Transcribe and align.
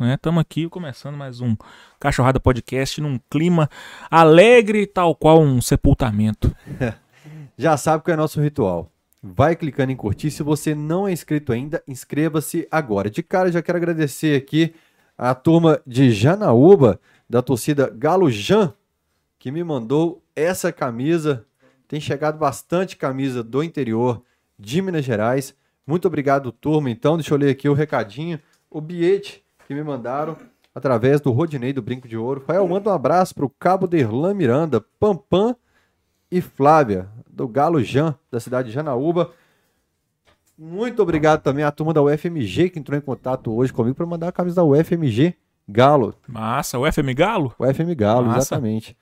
né? 0.00 0.14
Estamos 0.14 0.40
aqui 0.40 0.66
começando 0.68 1.14
mais 1.14 1.42
um 1.42 1.54
Cachorrada 1.98 2.40
Podcast 2.40 3.00
num 3.02 3.20
clima 3.28 3.68
alegre, 4.10 4.86
tal 4.86 5.14
qual 5.14 5.42
um 5.42 5.60
sepultamento. 5.60 6.54
Já 7.56 7.76
sabe 7.76 8.02
qual 8.02 8.14
é 8.14 8.16
nosso 8.16 8.40
ritual. 8.40 8.90
Vai 9.22 9.54
clicando 9.54 9.92
em 9.92 9.96
curtir. 9.96 10.30
Se 10.30 10.42
você 10.42 10.74
não 10.74 11.06
é 11.06 11.12
inscrito 11.12 11.52
ainda, 11.52 11.82
inscreva-se 11.86 12.66
agora. 12.70 13.10
De 13.10 13.22
cara, 13.22 13.52
já 13.52 13.60
quero 13.60 13.76
agradecer 13.76 14.34
aqui 14.34 14.74
a 15.18 15.34
turma 15.34 15.78
de 15.86 16.10
Janaúba, 16.10 16.98
da 17.28 17.42
torcida 17.42 17.92
Galo 17.94 18.30
Jan, 18.30 18.72
que 19.38 19.50
me 19.50 19.62
mandou 19.62 20.24
essa 20.34 20.72
camisa. 20.72 21.44
Tem 21.86 22.00
chegado 22.00 22.38
bastante 22.38 22.96
camisa 22.96 23.42
do 23.42 23.62
interior 23.62 24.22
de 24.58 24.80
Minas 24.80 25.04
Gerais. 25.04 25.54
Muito 25.86 26.08
obrigado, 26.08 26.50
turma. 26.50 26.88
Então, 26.88 27.18
deixa 27.18 27.34
eu 27.34 27.38
ler 27.38 27.50
aqui 27.50 27.68
o 27.68 27.74
recadinho, 27.74 28.40
o 28.70 28.80
bilhete 28.80 29.44
que 29.70 29.74
me 29.74 29.84
mandaram 29.84 30.36
através 30.74 31.20
do 31.20 31.30
Rodinei 31.30 31.72
do 31.72 31.80
Brinco 31.80 32.08
de 32.08 32.16
Ouro. 32.16 32.40
Fael, 32.40 32.66
manda 32.66 32.90
um 32.90 32.92
abraço 32.92 33.32
para 33.32 33.44
o 33.44 33.48
Cabo 33.48 33.86
Derlan 33.86 34.34
Miranda, 34.34 34.84
Pampam 34.98 35.54
e 36.28 36.40
Flávia, 36.40 37.08
do 37.30 37.46
Galo 37.46 37.80
Jan, 37.80 38.16
da 38.32 38.40
cidade 38.40 38.66
de 38.66 38.74
Janaúba. 38.74 39.30
Muito 40.58 41.00
obrigado 41.00 41.40
também 41.42 41.62
à 41.62 41.70
turma 41.70 41.94
da 41.94 42.02
UFMG 42.02 42.70
que 42.70 42.80
entrou 42.80 42.98
em 42.98 43.00
contato 43.00 43.54
hoje 43.54 43.72
comigo 43.72 43.94
para 43.94 44.04
mandar 44.06 44.26
a 44.26 44.32
camisa 44.32 44.56
da 44.56 44.64
UFMG 44.64 45.36
Galo. 45.68 46.16
Massa, 46.26 46.76
o 46.76 46.92
FM 46.92 47.14
Galo? 47.14 47.54
O 47.56 47.64
FM 47.64 47.94
Galo, 47.96 48.26
Massa. 48.26 48.38
exatamente. 48.38 48.96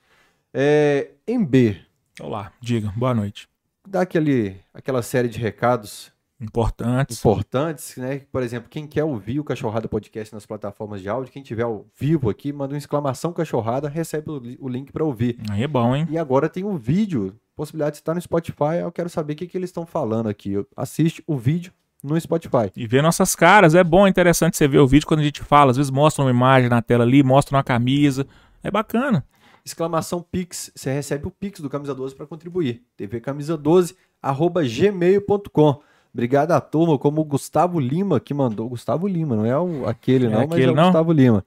É, 0.53 1.13
em 1.27 1.43
B, 1.43 1.81
Olá, 2.21 2.51
diga, 2.61 2.93
boa 2.95 3.15
noite. 3.15 3.49
dá 3.87 4.01
aquele, 4.01 4.57
aquela 4.71 5.01
série 5.01 5.29
de 5.29 5.39
recados 5.39 6.11
Importantes. 6.41 7.17
importantes, 7.19 7.95
né? 7.97 8.21
Por 8.31 8.41
exemplo, 8.41 8.69
quem 8.69 8.87
quer 8.87 9.03
ouvir 9.03 9.39
o 9.39 9.43
Cachorrada 9.43 9.87
Podcast 9.87 10.33
nas 10.33 10.45
plataformas 10.45 11.01
de 11.01 11.09
áudio, 11.09 11.31
quem 11.33 11.43
tiver 11.43 11.63
ao 11.63 11.85
vivo 11.99 12.29
aqui, 12.29 12.53
manda 12.53 12.73
uma 12.73 12.77
exclamação 12.77 13.33
Cachorrada, 13.33 13.89
recebe 13.89 14.31
o, 14.31 14.37
li- 14.37 14.57
o 14.61 14.69
link 14.69 14.91
para 14.91 15.03
ouvir. 15.03 15.37
Aí 15.49 15.63
é 15.63 15.67
bom, 15.67 15.95
hein? 15.95 16.07
E 16.09 16.17
agora 16.17 16.47
tem 16.47 16.63
um 16.63 16.77
vídeo, 16.77 17.35
possibilidade 17.55 17.95
de 17.95 18.01
estar 18.01 18.13
no 18.15 18.21
Spotify, 18.21 18.77
eu 18.81 18.91
quero 18.91 19.09
saber 19.09 19.33
o 19.33 19.35
que, 19.35 19.47
que 19.47 19.57
eles 19.57 19.69
estão 19.69 19.85
falando 19.85 20.29
aqui. 20.29 20.53
Assiste 20.77 21.21
o 21.27 21.37
vídeo 21.37 21.73
no 22.01 22.19
Spotify. 22.19 22.71
E 22.73 22.87
ver 22.87 23.03
nossas 23.03 23.35
caras. 23.35 23.75
É 23.75 23.83
bom, 23.83 24.07
é 24.07 24.09
interessante 24.09 24.55
você 24.55 24.65
ver 24.67 24.79
o 24.79 24.87
vídeo 24.87 25.05
quando 25.05 25.19
a 25.19 25.23
gente 25.23 25.43
fala. 25.43 25.71
Às 25.71 25.75
vezes 25.77 25.91
mostra 25.91 26.23
uma 26.23 26.31
imagem 26.31 26.69
na 26.69 26.81
tela 26.81 27.03
ali, 27.03 27.21
mostra 27.21 27.57
uma 27.57 27.63
camisa. 27.63 28.25
É 28.63 28.71
bacana. 28.71 29.25
Exclamação 29.65 30.21
Pix, 30.31 30.71
você 30.73 30.91
recebe 30.93 31.27
o 31.27 31.31
Pix 31.31 31.59
do 31.59 31.69
Camisa 31.69 31.93
12 31.93 32.15
para 32.15 32.25
contribuir. 32.25 32.81
tvcamisa12, 32.97 33.93
arroba 34.21 34.63
gmail.com. 34.63 35.81
Obrigado 36.13 36.51
à 36.51 36.59
turma, 36.61 36.97
como 36.97 37.21
o 37.21 37.25
Gustavo 37.25 37.79
Lima, 37.79 38.19
que 38.19 38.33
mandou. 38.33 38.69
Gustavo 38.69 39.07
Lima, 39.07 39.35
não 39.35 39.45
é 39.45 39.57
o, 39.57 39.87
aquele, 39.87 40.25
É 40.25 40.29
não, 40.29 40.39
mas 40.39 40.51
aquele, 40.51 40.69
é 40.69 40.71
o 40.71 40.75
não? 40.75 40.83
Gustavo 40.85 41.11
Lima. 41.11 41.45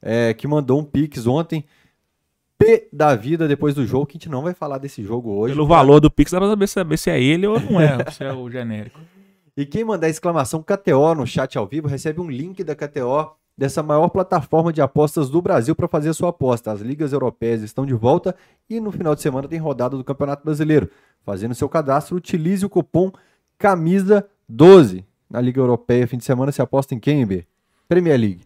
É, 0.00 0.32
que 0.34 0.48
mandou 0.48 0.80
um 0.80 0.84
Pix 0.84 1.26
ontem. 1.26 1.64
P 2.58 2.88
da 2.92 3.14
vida 3.14 3.48
depois 3.48 3.74
do 3.74 3.86
jogo, 3.86 4.06
que 4.06 4.12
a 4.12 4.18
gente 4.18 4.28
não 4.28 4.42
vai 4.42 4.52
falar 4.52 4.78
desse 4.78 5.02
jogo 5.02 5.30
hoje. 5.30 5.54
Pelo 5.54 5.66
valor 5.66 5.98
do 5.98 6.10
Pix, 6.10 6.30
dá 6.30 6.38
pra 6.38 6.48
saber, 6.48 6.66
saber 6.66 6.96
se 6.98 7.10
é 7.10 7.22
ele 7.22 7.46
ou 7.46 7.58
não 7.58 7.80
é, 7.80 8.04
se 8.12 8.22
é 8.22 8.32
o 8.32 8.50
genérico. 8.50 9.00
E 9.56 9.64
quem 9.64 9.84
mandar 9.84 10.08
exclamação 10.08 10.62
KTO 10.62 11.14
no 11.14 11.26
chat 11.26 11.56
ao 11.56 11.66
vivo 11.66 11.88
recebe 11.88 12.20
um 12.20 12.30
link 12.30 12.62
da 12.62 12.74
KTO 12.74 13.32
dessa 13.56 13.82
maior 13.82 14.08
plataforma 14.08 14.72
de 14.72 14.80
apostas 14.80 15.28
do 15.28 15.42
Brasil 15.42 15.74
para 15.74 15.88
fazer 15.88 16.10
a 16.10 16.14
sua 16.14 16.30
aposta. 16.30 16.72
As 16.72 16.80
ligas 16.80 17.12
europeias 17.12 17.62
estão 17.62 17.84
de 17.84 17.92
volta 17.92 18.34
e 18.68 18.80
no 18.80 18.90
final 18.90 19.14
de 19.14 19.20
semana 19.20 19.48
tem 19.48 19.58
rodada 19.58 19.96
do 19.96 20.04
Campeonato 20.04 20.44
Brasileiro. 20.44 20.88
Fazendo 21.22 21.54
seu 21.54 21.68
cadastro, 21.68 22.16
utilize 22.16 22.64
o 22.64 22.70
cupom 22.70 23.12
CAMISA12. 23.60 25.04
Na 25.30 25.40
Liga 25.40 25.60
Europeia, 25.60 26.08
fim 26.08 26.16
de 26.18 26.24
semana, 26.24 26.50
se 26.50 26.60
aposta 26.60 26.94
em 26.94 26.98
quem, 26.98 27.24
B? 27.24 27.44
Premier 27.88 28.18
League. 28.18 28.40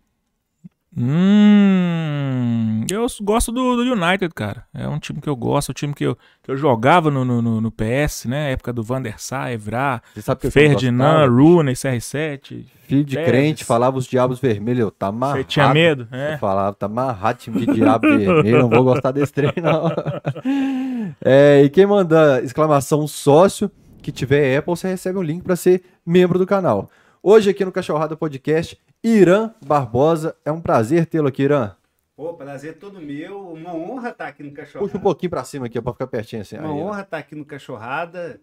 Hum, 0.97 2.85
eu 2.91 3.05
gosto 3.23 3.51
do, 3.51 3.77
do 3.77 3.83
United, 3.83 4.33
cara. 4.35 4.65
É 4.73 4.87
um 4.89 4.99
time 4.99 5.21
que 5.21 5.29
eu 5.29 5.35
gosto, 5.35 5.71
um 5.71 5.73
time 5.73 5.93
que 5.95 6.05
eu, 6.05 6.17
que 6.43 6.51
eu 6.51 6.57
jogava 6.57 7.11
no, 7.11 7.25
no, 7.25 7.61
no- 7.61 7.71
PS, 7.73 8.27
né? 8.27 8.53
Época 8.53 8.73
do 8.73 8.83
Van 8.83 9.03
der 9.03 9.19
Sar, 9.19 9.51
Evra, 9.51 10.01
Você 10.15 10.23
sabe 10.23 10.41
que 10.43 10.47
eu 10.47 10.49
não 10.49 10.53
Ferdinand? 10.53 11.29
Rooney, 11.29 11.75
CR7. 11.75 12.65
Filho 12.87 13.05
de 13.05 13.17
crente, 13.17 13.65
falava 13.65 13.97
os 13.99 14.07
diabos 14.07 14.39
vermelhos. 14.39 14.81
Eu, 14.83 14.91
tá 14.91 15.09
amarrado. 15.09 15.39
Você 15.39 15.45
tinha 15.45 15.73
medo? 15.73 16.07
Eu 16.13 16.19
É. 16.19 16.37
falava, 16.39 16.77
tá 16.77 16.87
amarrado 16.87 17.39
time 17.39 17.65
de 17.67 17.73
diabo 17.75 18.07
vermelho, 18.07 18.59
não 18.59 18.69
vou 18.69 18.85
gostar 18.85 19.11
desse 19.11 19.33
trem, 19.33 19.53
não. 19.63 19.91
É, 21.25 21.63
e 21.65 21.71
quem 21.71 21.87
manda 21.87 22.41
exclamação 22.43 23.07
sócio, 23.07 23.71
que 24.05 24.13
tiver 24.13 24.59
Apple, 24.59 24.77
você 24.77 24.87
recebe 24.87 25.19
um 25.19 25.23
link 25.23 25.43
para 25.43 25.57
ser 25.57 25.83
membro 26.05 26.39
do 26.39 26.47
canal. 26.47 26.91
Hoje 27.23 27.49
aqui 27.49 27.65
no 27.65 27.73
Cachorrada 27.73 28.15
Podcast, 28.15 28.79
Irã 29.03 29.55
Barbosa. 29.65 30.37
É 30.45 30.53
um 30.53 30.61
prazer 30.61 31.07
tê-lo 31.07 31.27
aqui, 31.27 31.43
Irã. 31.43 31.75
Pô, 32.15 32.35
prazer 32.35 32.79
todo 32.79 33.01
meu. 33.01 33.53
Uma 33.53 33.75
honra 33.75 34.11
estar 34.11 34.27
aqui 34.27 34.43
no 34.43 34.53
Cachorrada. 34.53 34.87
Puxa 34.87 34.99
um 34.99 35.01
pouquinho 35.01 35.31
para 35.31 35.43
cima 35.43 35.67
aqui, 35.67 35.81
para 35.81 35.93
ficar 35.95 36.07
pertinho 36.07 36.43
assim. 36.43 36.59
Uma 36.59 36.75
Aí, 36.75 36.81
honra 36.83 37.01
estar 37.01 37.17
aqui 37.17 37.35
no 37.35 37.47
Cachorrada. 37.47 38.39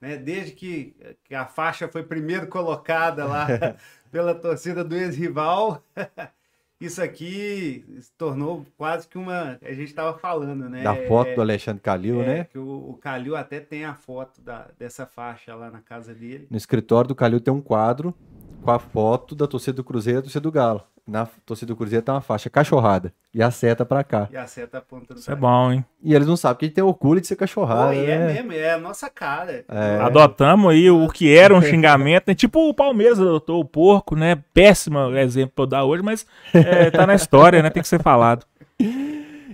Né? 0.00 0.16
Desde 0.16 0.52
que, 0.52 0.94
que 1.24 1.34
a 1.34 1.44
faixa 1.44 1.88
foi 1.88 2.04
primeiro 2.04 2.46
colocada 2.46 3.24
lá 3.24 3.48
pela 4.12 4.32
torcida 4.32 4.84
do 4.84 4.94
ex-rival, 4.94 5.82
isso 6.80 7.02
aqui 7.02 7.84
se 8.00 8.10
tornou 8.16 8.64
quase 8.76 9.06
que 9.06 9.18
uma. 9.18 9.58
A 9.62 9.72
gente 9.72 9.88
estava 9.90 10.18
falando, 10.18 10.68
né? 10.68 10.82
Da 10.82 10.96
foto 11.06 11.34
do 11.34 11.40
É, 11.40 11.44
Alexandre 11.44 11.82
Calil, 11.82 12.22
é, 12.22 12.26
né? 12.26 12.44
Que 12.44 12.58
o, 12.58 12.90
o 12.90 12.94
Calil 12.94 13.36
até 13.36 13.60
tem 13.60 13.84
a 13.84 13.94
foto 13.94 14.40
da, 14.40 14.68
dessa 14.78 15.04
faixa 15.04 15.54
lá 15.54 15.70
na 15.70 15.80
casa 15.80 16.14
dele. 16.14 16.46
No 16.50 16.56
escritório 16.56 17.08
do 17.08 17.14
Calil 17.14 17.40
tem 17.40 17.52
um 17.52 17.60
quadro 17.60 18.14
com 18.62 18.70
a 18.70 18.78
foto 18.78 19.34
da 19.34 19.46
torcida 19.46 19.74
do 19.76 19.84
Cruzeiro 19.84 20.18
e 20.18 20.20
da 20.20 20.22
torcida 20.22 20.40
do 20.40 20.52
Galo. 20.52 20.82
Na 21.10 21.26
torcida 21.44 21.72
do 21.72 21.76
Cruzeiro 21.76 22.04
tem 22.04 22.14
uma 22.14 22.20
faixa 22.20 22.48
cachorrada 22.48 23.12
e 23.34 23.42
a 23.42 23.50
seta 23.50 23.84
para 23.84 24.04
cá. 24.04 24.28
E 24.30 24.36
a 24.36 24.46
seta 24.46 24.78
apontando 24.78 25.18
Isso 25.18 25.28
é 25.28 25.34
pra 25.34 25.40
bom, 25.40 25.72
hein? 25.72 25.84
E 26.00 26.14
eles 26.14 26.28
não 26.28 26.36
sabem 26.36 26.58
que 26.58 26.64
a 26.64 26.68
gente 26.68 26.74
tem 26.76 26.84
orgulho 26.84 27.20
de 27.20 27.26
ser 27.26 27.34
cachorrada. 27.34 27.96
é 27.96 28.16
né? 28.16 28.32
mesmo, 28.34 28.52
é 28.52 28.74
a 28.74 28.78
nossa 28.78 29.10
cara. 29.10 29.64
É. 29.68 29.96
Adotamos 30.00 30.70
aí 30.70 30.88
o 30.88 31.08
que 31.08 31.36
era 31.36 31.52
um 31.52 31.60
xingamento, 31.60 32.28
né? 32.28 32.34
Tipo 32.36 32.68
o 32.68 32.72
Palmeiras 32.72 33.18
adotou 33.18 33.60
o 33.60 33.64
porco, 33.64 34.14
né? 34.14 34.40
Péssimo 34.54 35.00
exemplo 35.16 35.52
pra 35.56 35.62
eu 35.64 35.66
dar 35.66 35.84
hoje, 35.84 36.00
mas 36.00 36.24
é, 36.54 36.92
tá 36.92 37.04
na 37.04 37.16
história, 37.16 37.60
né? 37.60 37.70
Tem 37.70 37.82
que 37.82 37.88
ser 37.88 38.00
falado. 38.00 38.46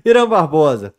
Irã 0.05 0.29
Barbosa. 0.29 0.95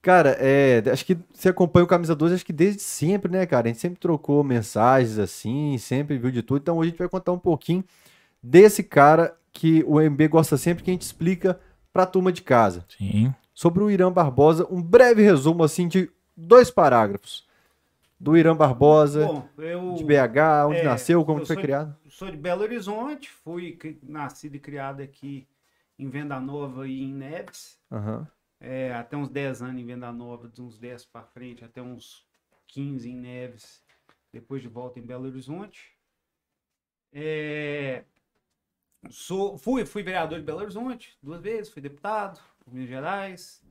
Cara, 0.00 0.38
é, 0.40 0.82
acho 0.90 1.04
que 1.04 1.18
você 1.34 1.50
acompanha 1.50 1.84
o 1.84 1.86
Camisa 1.86 2.16
12, 2.16 2.36
acho 2.36 2.46
que 2.46 2.52
desde 2.52 2.80
sempre, 2.80 3.30
né, 3.30 3.44
cara? 3.44 3.66
A 3.66 3.68
gente 3.68 3.80
sempre 3.80 4.00
trocou 4.00 4.42
mensagens 4.42 5.18
assim, 5.18 5.76
sempre 5.76 6.16
viu 6.16 6.30
de 6.30 6.42
tudo. 6.42 6.62
Então 6.62 6.78
hoje 6.78 6.88
a 6.88 6.90
gente 6.92 6.98
vai 6.98 7.10
contar 7.10 7.32
um 7.32 7.38
pouquinho 7.38 7.84
desse 8.42 8.82
cara 8.82 9.36
que 9.52 9.84
o 9.86 10.00
MB 10.00 10.28
gosta 10.28 10.56
sempre, 10.56 10.82
que 10.82 10.90
a 10.90 10.94
gente 10.94 11.02
explica 11.02 11.60
pra 11.92 12.06
turma 12.06 12.32
de 12.32 12.42
casa. 12.42 12.84
Sim. 12.96 13.34
Sobre 13.54 13.82
o 13.82 13.90
Irã 13.90 14.10
Barbosa, 14.10 14.66
um 14.70 14.82
breve 14.82 15.22
resumo, 15.22 15.62
assim, 15.62 15.86
de 15.88 16.10
dois 16.36 16.70
parágrafos. 16.70 17.46
Do 18.18 18.36
Irã 18.36 18.56
Barbosa, 18.56 19.26
Bom, 19.26 19.48
eu. 19.58 19.94
de 19.94 20.04
BH, 20.04 20.66
onde 20.68 20.78
é, 20.78 20.84
nasceu, 20.84 21.24
como 21.24 21.38
foi 21.44 21.54
sou- 21.56 21.62
criado. 21.62 21.96
Sou 22.08 22.30
de 22.30 22.36
Belo 22.36 22.62
Horizonte, 22.62 23.28
fui 23.28 23.76
nascido 24.02 24.54
e 24.54 24.60
criado 24.60 25.02
aqui 25.02 25.46
em 25.98 26.08
Venda 26.08 26.38
Nova 26.40 26.86
e 26.86 27.02
em 27.02 27.12
Neves. 27.12 27.78
Aham. 27.90 28.26
É, 28.60 28.94
até 28.94 29.16
uns 29.16 29.28
10 29.28 29.60
anos 29.60 29.82
em 29.82 29.84
Venda 29.84 30.12
Nova, 30.12 30.48
de 30.48 30.62
uns 30.62 30.78
10 30.78 31.04
para 31.04 31.24
frente, 31.24 31.64
até 31.64 31.82
uns 31.82 32.24
15 32.68 33.10
em 33.10 33.16
Neves, 33.16 33.82
depois 34.32 34.62
de 34.62 34.68
volta 34.68 35.00
em 35.00 35.02
Belo 35.02 35.26
Horizonte. 35.26 35.90
É, 37.12 38.04
sou, 39.10 39.58
fui, 39.58 39.84
fui 39.84 40.02
vereador 40.02 40.38
de 40.38 40.44
Belo 40.44 40.60
Horizonte 40.60 41.16
duas 41.22 41.40
vezes, 41.40 41.72
fui 41.72 41.82
deputado 41.82 42.38
por 42.64 42.72
Minas 42.72 42.88
Gerais. 42.88 43.62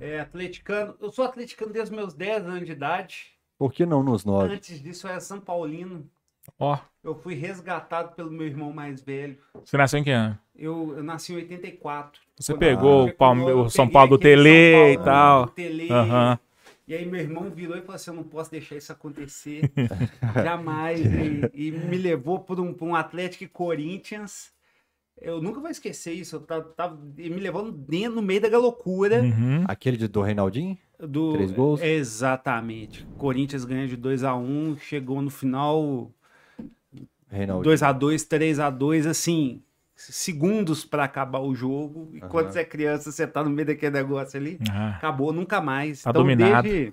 É, 0.00 0.20
atleticano, 0.20 0.94
eu 1.00 1.10
sou 1.10 1.24
atleticano 1.24 1.72
desde 1.72 1.90
os 1.92 1.96
meus 1.96 2.14
10 2.14 2.46
anos 2.46 2.66
de 2.66 2.72
idade. 2.72 3.32
Por 3.58 3.72
que 3.72 3.84
não 3.84 4.02
nos 4.02 4.24
nove? 4.24 4.54
Antes 4.54 4.80
disso 4.80 5.06
eu 5.06 5.10
era 5.10 5.20
São 5.20 5.40
Paulino. 5.40 6.08
Ó, 6.58 6.78
Eu 7.04 7.14
fui 7.14 7.34
resgatado 7.34 8.14
pelo 8.14 8.30
meu 8.30 8.46
irmão 8.46 8.72
mais 8.72 9.02
velho. 9.02 9.36
você 9.64 9.76
nasceu 9.76 9.98
em 9.98 10.04
que 10.04 10.10
ano? 10.10 10.38
Eu, 10.56 10.94
eu 10.96 11.02
nasci 11.02 11.32
em 11.32 11.36
84. 11.36 12.20
Você 12.36 12.54
pegou 12.56 13.02
Ah. 13.02 13.04
o, 13.10 13.14
Palme- 13.14 13.52
o 13.52 13.68
São 13.68 13.88
Paulo 13.88 14.10
do 14.10 14.18
Tele 14.18 14.48
e 14.92 14.94
Paulo 14.96 15.04
tal. 15.04 15.44
do 15.46 15.50
Tele. 15.52 15.92
Aham. 15.92 16.38
E 16.88 16.94
aí 16.94 17.04
meu 17.04 17.20
irmão 17.20 17.50
virou 17.50 17.76
e 17.76 17.82
falou 17.82 17.96
assim, 17.96 18.10
eu 18.10 18.16
não 18.16 18.24
posso 18.24 18.50
deixar 18.50 18.74
isso 18.76 18.90
acontecer. 18.90 19.70
Jamais. 20.42 21.00
E, 21.00 21.68
e 21.68 21.70
me 21.70 21.98
levou 21.98 22.38
por 22.40 22.58
um, 22.58 22.74
um 22.80 22.94
Atlético 22.94 23.44
e 23.44 23.48
Corinthians. 23.48 24.50
Eu 25.20 25.42
nunca 25.42 25.60
vou 25.60 25.68
esquecer 25.68 26.12
isso. 26.14 26.36
Eu 26.36 26.40
tava, 26.40 26.62
tava- 26.70 26.96
me 26.96 27.28
levou 27.28 27.70
dentro, 27.70 28.14
no 28.16 28.22
meio 28.22 28.40
da 28.40 28.56
loucura. 28.58 29.20
Uhum. 29.22 29.64
Aquele 29.68 29.98
de, 29.98 30.08
do 30.08 30.22
Reinaldinho? 30.22 30.78
Do, 30.98 31.34
Três 31.34 31.52
gols? 31.52 31.82
Exatamente. 31.82 33.06
Corinthians 33.18 33.66
ganha 33.66 33.86
de 33.86 33.96
2 33.96 34.24
a 34.24 34.34
1 34.34 34.78
chegou 34.78 35.20
no 35.20 35.30
final 35.30 36.10
Reinaldinho. 37.28 37.74
2x2, 37.74 38.26
3x2, 38.26 39.06
assim, 39.06 39.62
segundos 39.98 40.84
pra 40.84 41.04
acabar 41.04 41.40
o 41.40 41.54
jogo. 41.54 42.08
E 42.12 42.20
quando 42.20 42.46
Aham. 42.46 42.52
você 42.52 42.60
é 42.60 42.64
criança, 42.64 43.10
você 43.12 43.26
tá 43.26 43.42
no 43.42 43.50
meio 43.50 43.66
daquele 43.66 43.92
negócio 43.96 44.38
ali, 44.38 44.58
Ah, 44.70 44.90
acabou 44.96 45.32
nunca 45.32 45.60
mais. 45.60 46.02
Tá 46.02 46.12
dominado. 46.12 46.62
desde 46.68 46.92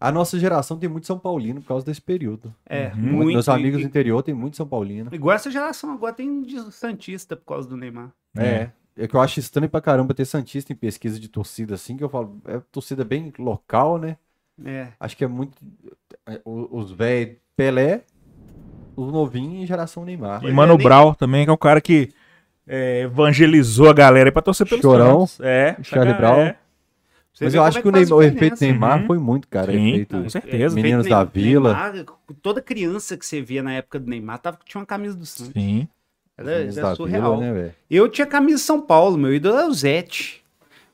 A 0.00 0.12
nossa 0.12 0.38
geração 0.38 0.78
tem 0.78 0.88
muito 0.88 1.06
São 1.08 1.18
Paulino 1.18 1.60
por 1.60 1.68
causa 1.68 1.84
desse 1.86 2.00
período. 2.00 2.54
É, 2.66 2.88
Uhum. 2.88 2.96
muito. 3.00 3.32
Meus 3.32 3.48
amigos 3.48 3.80
e- 3.80 3.82
do 3.82 3.88
interior 3.88 4.22
tem 4.22 4.32
muito 4.34 4.56
São 4.56 4.66
Paulino. 4.66 5.10
Igual 5.12 5.34
essa 5.34 5.50
geração 5.50 5.92
agora 5.92 6.12
tem 6.12 6.42
de 6.42 6.60
Santista 6.72 7.34
por 7.34 7.44
causa 7.46 7.68
do 7.68 7.76
Neymar. 7.76 8.12
É. 8.36 8.70
É 8.96 9.06
que 9.08 9.14
eu 9.14 9.20
acho 9.20 9.38
estranho 9.40 9.68
pra 9.70 9.80
caramba 9.80 10.12
ter 10.14 10.24
Santista 10.24 10.72
em 10.72 10.76
pesquisa 10.76 11.18
de 11.20 11.28
torcida 11.28 11.74
assim, 11.74 11.96
que 11.96 12.02
eu 12.04 12.08
falo, 12.08 12.40
é 12.44 12.60
torcida 12.72 13.04
bem 13.04 13.32
local, 13.38 13.96
né? 13.98 14.16
É. 14.64 14.88
Acho 15.00 15.16
que 15.16 15.24
é 15.24 15.28
muito. 15.28 15.56
é, 16.26 16.40
Os 16.44 16.90
velhos 16.92 17.36
Pelé, 17.56 18.02
os 19.00 19.12
novinhos 19.12 19.62
e 19.64 19.66
geração 19.66 20.04
Neymar. 20.04 20.44
E 20.44 20.52
Mano 20.52 20.74
é, 20.74 20.76
nem- 20.76 20.84
Brown 20.86 21.14
também, 21.14 21.44
que 21.44 21.50
é 21.50 21.52
o 21.52 21.58
cara 21.58 21.80
que 21.80 22.10
é, 22.66 23.02
evangelizou 23.02 23.88
a 23.88 23.92
galera 23.92 24.28
aí 24.28 24.32
pra 24.32 24.42
torcer 24.42 24.66
pelo 24.68 24.82
Chorão. 24.82 25.28
É, 25.40 25.76
Charlie 25.82 26.14
tá- 26.14 26.18
Brown. 26.20 26.40
é. 26.40 26.56
Mas 27.40 27.54
eu 27.54 27.62
acho 27.62 27.78
é 27.78 27.82
que 27.82 27.88
o, 27.88 27.92
faz 27.92 28.10
Neymar, 28.10 28.18
o 28.18 28.22
efeito. 28.28 28.60
Neymar 28.60 29.00
Uhum. 29.00 29.06
foi 29.06 29.18
muito, 29.18 29.46
cara. 29.46 29.70
Sim, 29.72 29.90
efeito... 29.90 30.20
com 30.22 30.28
certeza. 30.28 30.74
É, 30.78 30.82
Meninos 30.82 31.06
da 31.06 31.18
Ney- 31.20 31.28
Vila. 31.32 31.72
Neymar, 31.92 32.04
toda 32.42 32.60
criança 32.60 33.16
que 33.16 33.24
você 33.24 33.40
via 33.40 33.62
na 33.62 33.74
época 33.74 34.00
do 34.00 34.10
Neymar 34.10 34.38
tava, 34.40 34.58
tinha 34.64 34.80
uma 34.80 34.86
camisa 34.86 35.14
do 35.16 35.24
Santos. 35.24 35.52
Sim. 35.52 35.86
Era, 36.36 36.50
era 36.64 36.94
surreal. 36.96 37.36
Vila, 37.38 37.46
né, 37.46 37.52
velho? 37.52 37.74
Eu 37.88 38.08
tinha 38.08 38.26
camisa 38.26 38.56
de 38.56 38.62
São 38.62 38.80
Paulo, 38.80 39.16
meu 39.16 39.32
ídolo 39.32 39.56
era 39.56 39.68
o 39.68 39.72
Zete. 39.72 40.42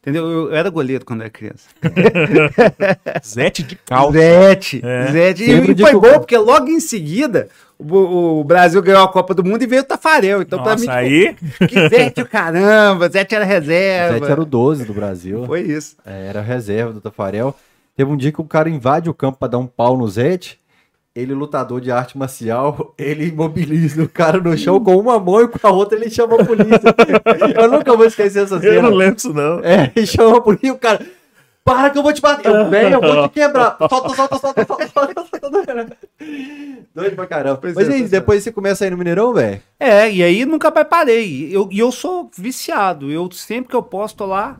Entendeu? 0.05 0.31
Eu, 0.31 0.55
era 0.55 0.69
goleiro 0.69 1.03
quando 1.03 1.23
era 1.23 1.31
criança. 1.31 1.67
Zete 3.25 3.63
de 3.63 3.75
calça. 3.75 4.19
Zete. 4.19 4.83
É. 4.85 5.07
Zete. 5.11 5.47
Sempre 5.47 5.73
E 5.73 5.81
foi 5.81 5.93
bom, 5.95 6.19
porque 6.19 6.37
logo 6.37 6.69
em 6.69 6.79
seguida 6.79 7.49
o, 7.79 8.41
o 8.41 8.45
Brasil 8.45 8.83
ganhou 8.83 9.03
a 9.03 9.09
Copa 9.09 9.33
do 9.33 9.43
Mundo 9.43 9.63
e 9.63 9.67
veio 9.67 9.81
o 9.81 9.85
Tafarel. 9.87 10.43
Então, 10.43 10.63
pra 10.63 10.77
mim, 10.77 10.85
Nossa, 10.85 10.99
aí. 10.99 11.35
tipo, 11.35 11.67
que 11.67 11.89
Zete 11.89 12.21
o 12.21 12.29
caramba, 12.29 13.09
Zete 13.09 13.35
era 13.35 13.47
reserva. 13.47 14.19
Zete 14.19 14.31
era 14.31 14.43
o 14.43 14.45
12 14.45 14.85
do 14.85 14.93
Brasil. 14.93 15.47
Foi 15.47 15.63
isso. 15.63 15.97
É, 16.05 16.27
era 16.29 16.41
a 16.41 16.43
reserva 16.43 16.93
do 16.93 17.01
Tafarel. 17.01 17.57
Teve 17.97 18.11
um 18.11 18.17
dia 18.17 18.31
que 18.31 18.43
o 18.43 18.45
cara 18.45 18.69
invade 18.69 19.09
o 19.09 19.15
campo 19.15 19.39
pra 19.39 19.49
dar 19.49 19.59
um 19.59 19.67
pau 19.67 19.97
no 19.97 20.07
Zete. 20.07 20.61
Ele, 21.15 21.33
lutador 21.33 21.81
de 21.81 21.93
arte 21.93 22.19
marcial, 22.19 22.93
ele 22.99 23.29
imobiliza 23.29 24.03
o 24.03 24.09
cara 24.09 24.41
no 24.41 24.59
chão 24.59 24.83
com 24.83 24.97
uma 24.97 25.17
mão 25.21 25.43
e 25.43 25.49
com 25.49 25.65
a 25.65 25.71
outra 25.71 25.97
ele 25.97 26.11
chama 26.11 26.35
a 26.35 26.45
polícia. 26.45 26.81
Eu 27.57 27.71
nunca 27.71 27.97
vou 27.97 28.05
esquecer 28.05 28.43
essa 28.43 28.57
Eu 28.57 28.61
cena. 28.61 28.83
não 28.83 28.91
lembro 28.91 29.17
isso, 29.17 29.33
não. 29.33 29.61
É, 29.61 29.93
ele 29.95 30.07
chama 30.07 30.39
a 30.39 30.41
polícia 30.41 30.67
e 30.67 30.71
o 30.73 30.77
cara. 30.77 31.07
Para 31.65 31.89
que 31.89 31.97
eu 31.97 32.03
vou 32.03 32.13
te 32.13 32.21
bater. 32.21 32.47
Eu, 32.47 32.69
velho, 32.69 32.95
eu 32.97 33.01
vou 33.01 33.29
te 33.29 33.33
quebrar. 33.33 33.77
Solta, 33.89 34.09
solta, 34.15 34.39
solta, 34.39 34.67
solta, 34.67 34.87
solta, 34.87 35.41
solta. 35.41 35.97
Doido 36.95 37.17
pra 37.17 37.27
caramba. 37.27 37.57
Pois 37.57 37.75
Mas 37.75 37.89
é, 37.89 37.93
aí, 37.95 38.03
é. 38.03 38.09
depois 38.09 38.43
você 38.43 38.53
começa 38.53 38.85
a 38.85 38.87
ir 38.87 38.91
no 38.91 38.99
Mineirão, 38.99 39.33
velho? 39.33 39.63
É, 39.81 40.11
e 40.11 40.23
aí 40.23 40.45
nunca 40.45 40.71
mais 40.71 40.87
parei. 40.87 41.27
E 41.27 41.55
eu, 41.55 41.69
eu 41.73 41.91
sou 41.91 42.31
viciado. 42.37 43.11
Eu 43.11 43.31
sempre 43.33 43.71
que 43.71 43.77
eu 43.77 43.83
posso 43.83 44.15
tô 44.15 44.27
lá, 44.27 44.59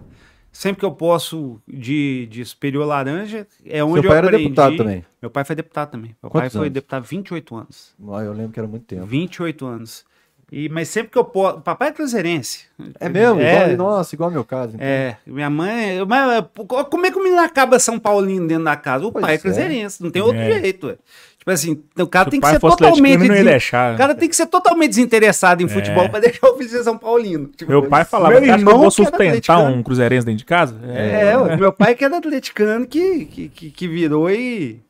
sempre 0.55 0.81
que 0.81 0.87
eu 0.87 0.93
posso 0.93 1.61
de, 1.69 2.27
de 2.31 2.45
superior 2.45 2.87
laranja, 2.87 3.47
é 3.67 3.83
onde 3.85 4.01
Seu 4.01 4.03
pai 4.05 4.13
eu 4.13 4.19
era 4.19 4.27
aprendi. 4.29 4.45
deputado 4.45 4.77
também. 4.77 5.05
Meu 5.21 5.31
pai 5.31 5.45
foi 5.45 5.57
deputado 5.57 5.91
também. 5.91 6.17
Meu 6.23 6.31
Quantos 6.31 6.41
pai 6.49 6.51
foi 6.51 6.61
anos? 6.69 6.73
deputado 6.75 7.05
28 7.05 7.57
anos. 7.57 7.95
Ah, 8.11 8.23
Eu 8.23 8.33
lembro 8.33 8.53
que 8.53 8.61
era 8.61 8.69
muito 8.69 8.85
tempo. 8.87 9.05
28 9.05 9.67
anos. 9.67 10.05
E, 10.53 10.69
mas 10.69 10.89
sempre 10.89 11.11
que 11.11 11.19
eu 11.19 11.25
posso. 11.25 11.61
Papai 11.63 11.89
é 11.89 11.93
cruzeirense. 11.93 12.67
É 13.01 13.09
mesmo? 13.09 13.41
É, 13.41 13.73
Igual, 13.73 13.89
nossa, 13.97 14.15
igual 14.15 14.29
ao 14.29 14.33
meu 14.33 14.45
caso. 14.45 14.75
então. 14.77 14.87
é, 14.87 15.17
minha 15.27 15.51
mãe. 15.51 16.05
Mas, 16.07 16.45
como 16.91 17.07
é 17.07 17.11
que 17.11 17.19
o 17.19 17.23
menino 17.25 17.41
acaba 17.41 17.79
São 17.79 17.99
Paulino 17.99 18.47
dentro 18.47 18.65
da 18.65 18.77
casa? 18.77 19.05
O 19.07 19.11
Pois 19.11 19.23
pai 19.25 19.33
é 19.33 19.37
é. 19.37 19.39
cruzeirense, 19.39 20.03
não 20.03 20.11
tem 20.11 20.23
outro 20.23 20.39
É. 20.39 20.61
jeito. 20.61 20.97
Tipo 21.45 21.51
assim, 21.51 21.83
o 21.99 22.07
cara 22.07 22.25
Se 22.25 22.31
tem 22.31 22.41
o 22.41 22.43
que 22.43 22.49
ser 22.49 22.59
totalmente. 22.59 23.29
deixar. 23.45 23.95
O 23.95 23.99
cara 23.99 24.15
tem 24.15 24.29
que 24.31 24.35
ser 24.35 24.47
totalmente 24.47 24.89
desinteressado 24.89 25.63
em 25.63 25.67
É. 25.67 25.69
futebol 25.69 26.09
pra 26.09 26.19
deixar 26.19 26.49
o 26.49 26.57
filho 26.57 26.71
ser 26.71 26.83
São 26.83 26.97
Paulino. 26.97 27.49
Tipo, 27.49 27.71
Meu 27.71 27.83
pai 27.87 28.03
falava, 28.03 28.31
meu 28.33 28.41
"Você 28.41 28.45
acha 28.51 28.55
que 28.57 28.61
eu 28.61 28.61
irmão 28.63 28.75
vou 28.77 28.85
era 28.85 28.91
sustentar 28.91 29.27
atleticano." 29.27 29.77
um 29.77 29.83
cruzeirense 29.83 30.25
dentro 30.25 30.39
de 30.39 30.45
casa? 30.47 30.75
É, 30.87 31.37
o 31.37 31.59
meu 31.59 31.71
pai 31.71 31.95
que 31.95 32.03
era 32.03 32.17
atleticano 32.17 32.87
que, 32.87 33.27
que, 33.27 33.49
que, 33.51 33.71
que 33.71 33.87
virou 33.89 34.31
e, 34.31 34.81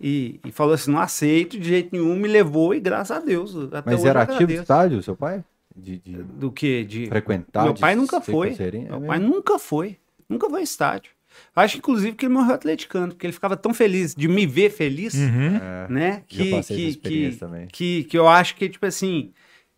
e, 0.00 0.40
e 0.46 0.50
falou 0.50 0.72
assim: 0.72 0.90
não 0.90 0.98
aceito 0.98 1.58
de 1.58 1.68
jeito 1.68 1.90
nenhum, 1.92 2.16
me 2.16 2.26
levou 2.26 2.74
e 2.74 2.80
graças 2.80 3.14
a 3.14 3.20
Deus. 3.20 3.54
Até 3.70 3.82
Mas 3.90 4.00
hoje 4.00 4.08
era 4.08 4.22
ativo 4.22 4.32
no 4.38 4.44
agradeço. 4.44 4.62
estádio, 4.62 5.02
seu 5.02 5.14
pai? 5.14 5.44
De, 5.76 5.98
de 5.98 6.12
Do 6.22 6.50
que? 6.50 6.84
De, 6.84 7.06
frequentar? 7.06 7.64
meu 7.64 7.74
de 7.74 7.80
pai 7.82 7.94
nunca 7.94 8.18
foi. 8.22 8.56
Meu 8.58 9.04
É 9.04 9.06
pai 9.06 9.18
nunca 9.18 9.58
foi. 9.58 9.98
Nunca 10.26 10.48
foi 10.48 10.60
ao 10.60 10.64
estádio. 10.64 11.10
Acho, 11.54 11.78
inclusive, 11.78 12.14
que 12.16 12.26
ele 12.26 12.32
morreu 12.34 12.54
atleticano, 12.54 13.08
porque 13.08 13.26
ele 13.26 13.32
ficava 13.32 13.56
tão 13.56 13.74
feliz 13.74 14.14
de 14.14 14.28
me 14.28 14.46
ver 14.46 14.70
feliz, 14.70 15.14
Uhum. 15.14 15.56
É, 15.56 15.86
né? 15.88 16.22
já 16.28 16.44
Que, 16.44 16.50
que, 16.62 16.86
experiência 16.88 17.00
que, 17.00 17.36
também. 17.38 17.66
que, 17.72 18.04
que 18.04 18.18
eu 18.18 18.28
acho 18.28 18.54
que, 18.56 18.68
tipo 18.68 18.84
assim, 18.86 19.32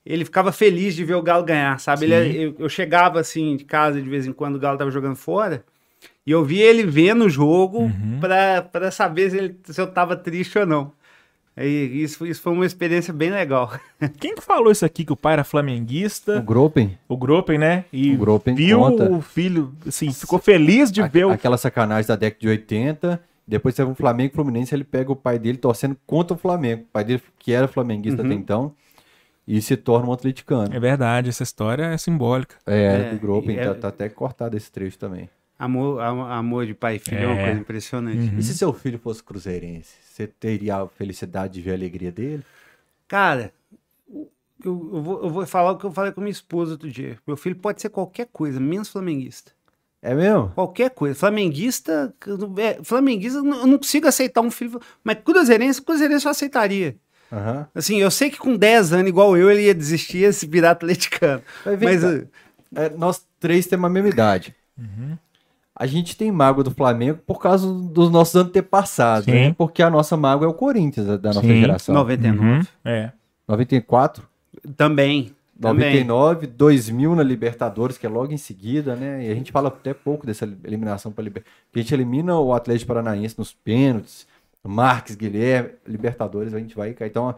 ele 0.05 0.25
ficava 0.25 0.53
feliz 0.53 0.95
de 0.95 1.05
ver 1.05 1.15
o 1.15 1.23
Galo 1.23 1.45
ganhar, 1.45 1.79
sabe? 1.81 2.05
Ele- 2.07 2.33
Sim. 2.33 2.39
eu, 2.39 2.57
eu 2.59 2.69
chegava, 2.69 3.21
assim, 3.21 3.57
de 3.57 3.65
casa 3.65 4.01
de 4.01 4.09
vez 4.09 4.27
em 4.27 4.33
quando 4.33 4.57
o 4.57 4.59
Galo 4.59 4.79
tava 4.79 4.91
jogando 4.91 5.17
fora, 5.17 5.65
e 6.27 6.31
eu 6.31 6.45
via 6.45 6.65
ele 6.65 6.85
vendo 6.85 7.25
o 7.25 7.31
jogo 7.31 7.81
Uhum. 7.85 8.19
pra, 8.21 8.63
pra 8.63 8.91
saber 8.91 9.31
se, 9.31 9.37
ele- 9.39 9.57
se 9.65 9.81
eu 9.81 9.87
tava 9.87 10.17
triste 10.17 10.59
ou 10.59 10.67
não. 10.67 10.93
E 11.67 12.03
isso, 12.03 12.27
isso 12.27 12.41
foi 12.41 12.53
uma 12.53 12.65
experiência 12.67 13.13
bem 13.13 13.31
legal. 13.31 13.73
Quem 14.19 14.35
que 14.35 14.41
falou 14.43 14.71
isso 14.73 14.85
aqui, 14.85 15.05
que 15.05 15.13
o 15.13 15.17
pai 15.17 15.35
era 15.35 15.43
O 15.43 15.45
flamenguista? 15.45 16.41
Gropen, 16.41 16.99
O 17.09 17.17
Gropen, 17.17 17.59
né? 17.59 17.85
E 17.93 18.15
O 18.15 18.19
Gropen 18.19 18.55
viu 18.55 18.79
conta. 18.79 19.11
o 19.11 19.21
filho, 19.21 19.73
assim, 19.87 20.13
ficou 20.13 20.39
feliz 20.39 20.91
de 20.91 21.03
a- 21.03 21.07
ver 21.07 21.27
o... 21.27 21.31
aquela 21.31 21.57
sacanagem 21.59 22.09
da 22.09 22.17
década 22.17 22.41
de 22.41 22.49
80. 22.49 23.21
Depois 23.47 23.75
teve 23.75 23.91
um 23.91 23.95
Flamengo 23.95 24.33
e 24.33 24.35
Fluminense, 24.37 24.75
ele 24.75 24.85
pega 24.85 25.11
o 25.11 25.17
pai 25.17 25.39
dele 25.39 25.59
torcendo 25.59 25.97
contra 26.07 26.35
o 26.37 26.39
Flamengo. 26.39 26.83
O 26.83 26.93
pai 26.93 27.03
dele, 27.05 27.23
que 27.39 27.53
era 27.53 27.67
flamenguista 27.67 28.23
Uhum. 28.23 28.29
até 28.29 28.35
então, 28.37 28.75
e 29.47 29.61
se 29.61 29.77
torna 29.77 30.09
um 30.09 30.13
atleticano. 30.13 30.73
É 30.73 30.79
verdade, 30.79 31.29
essa 31.31 31.43
história 31.43 31.83
é 31.85 31.97
simbólica. 31.99 32.55
É, 32.65 32.85
É, 32.85 33.11
do 33.15 33.19
Gropen, 33.19 33.57
é- 33.59 33.65
tá, 33.65 33.75
tá 33.75 33.89
até 33.89 34.09
cortado 34.09 34.57
esse 34.57 34.71
trecho 34.71 34.97
também. 34.99 35.29
Amor, 35.59 36.01
am- 36.01 36.23
amor 36.31 36.65
de 36.65 36.73
pai 36.75 36.97
e 36.97 36.99
filho 37.01 37.19
é, 37.23 37.27
uma 37.27 37.39
É. 37.39 37.45
coisa 37.47 37.61
impressionante. 37.61 38.19
Uhum. 38.33 38.39
E 38.39 38.43
se 38.43 38.57
seu 38.57 38.73
filho 38.73 38.99
fosse 38.99 39.23
cruzeirense, 39.23 39.91
você 40.21 40.27
teria 40.27 40.77
a 40.77 40.89
felicidade 40.89 41.55
de 41.55 41.61
ver 41.61 41.73
a 41.73 41.75
alegria 41.75 42.13
dele? 42.13 42.45
Cara, 43.09 43.53
eu, 44.13 44.31
eu 44.65 45.03
vou, 45.03 45.23
eu 45.23 45.31
vou 45.31 45.47
falar 45.47 45.73
o 45.73 45.79
que 45.79 45.87
eu 45.87 45.93
falei 45.93 46.13
com 46.13 46.21
minha 46.21 46.31
esposa 46.31 46.73
outro 46.73 46.91
dia. 46.91 47.19
Meu 47.27 47.37
filho 47.37 47.57
pode 47.57 47.81
ser 47.81 47.89
qualquer 47.89 48.29
coisa, 48.33 48.61
menos 48.61 48.89
flamenguista. 48.89 49.53
É 50.03 50.15
mesmo? 50.15 50.51
Qualquer 50.55 50.91
coisa. 50.91 51.15
Flamenguista, 51.15 52.15
é, 52.59 52.83
flamenguista, 52.83 53.39
eu 53.39 53.45
não 53.45 53.79
consigo 53.79 54.07
aceitar 54.07 54.41
um 54.41 54.51
filho. 54.51 54.81
Mas 55.05 55.19
cruzeirense, 55.23 55.81
cruzeirense 55.83 56.25
eu 56.27 56.31
aceitaria. 56.31 56.97
Aham. 57.33 57.69
Assim, 57.75 57.99
eu 57.99 58.11
sei 58.11 58.31
que 58.31 58.39
com 58.39 58.57
10 58.57 58.93
anos, 58.93 59.09
igual 59.09 59.37
eu, 59.37 59.51
ele 59.51 59.63
ia 59.63 59.75
desistir 59.75 60.19
e 60.19 60.21
ia 60.23 60.33
se 60.33 60.47
virar 60.47 60.73
atleticano. 60.73 61.43
Mas 61.65 61.81
Mas 61.81 62.05
uh, 62.05 62.29
É, 62.75 62.89
nós 62.91 63.27
três 63.39 63.67
temos 63.67 63.87
a 63.87 63.91
mesma 63.91 64.09
idade. 64.09 64.55
Uhum. 64.79 65.17
A 65.81 65.87
gente 65.87 66.15
tem 66.15 66.31
mágoa 66.31 66.63
do 66.63 66.71
Flamengo 66.71 67.21
por 67.27 67.41
causa 67.41 67.67
dos 67.73 68.11
nossos 68.11 68.35
antepassados, 68.37 69.27
né? 69.27 69.55
Porque 69.57 69.83
a 69.83 69.89
nossa 69.89 70.15
mágoa 70.15 70.47
é 70.47 70.49
o 70.51 70.53
Corinthians, 70.53 71.07
da- 71.07 71.17
da 71.17 71.29
nossa 71.31 71.41
Sim. 71.41 71.59
geração. 71.61 71.95
99. 71.95 72.47
Uhum. 72.47 72.61
É. 72.85 73.13
94, 73.49 74.23
Também. 74.77 75.33
Também. 75.59 75.87
99, 76.05 76.47
2000 76.47 77.15
na 77.15 77.23
Libertadores, 77.23 77.97
que 77.99 78.07
é 78.07 78.09
logo 78.11 78.33
em 78.33 78.37
seguida, 78.37 78.95
né? 78.97 79.27
E 79.27 79.31
a 79.31 79.35
gente 79.35 79.51
fala 79.53 79.69
até 79.69 79.93
pouco 79.95 80.27
dessa 80.27 80.45
eliminação 80.65 81.13
para 81.13 81.25
Libertadores. 81.25 81.59
A 81.75 81.79
gente 81.79 81.95
elimina 81.95 82.39
o 82.39 82.53
Atlético 82.55 82.89
Paranaense 82.89 83.39
nos 83.39 83.53
pênaltis, 83.53 84.27
Marques, 84.67 85.15
Guilherme, 85.17 85.71
Libertadores, 85.87 86.53
a 86.55 86.59
gente 86.59 86.75
vai 86.77 86.93
cair. 86.93 87.09
Então, 87.09 87.35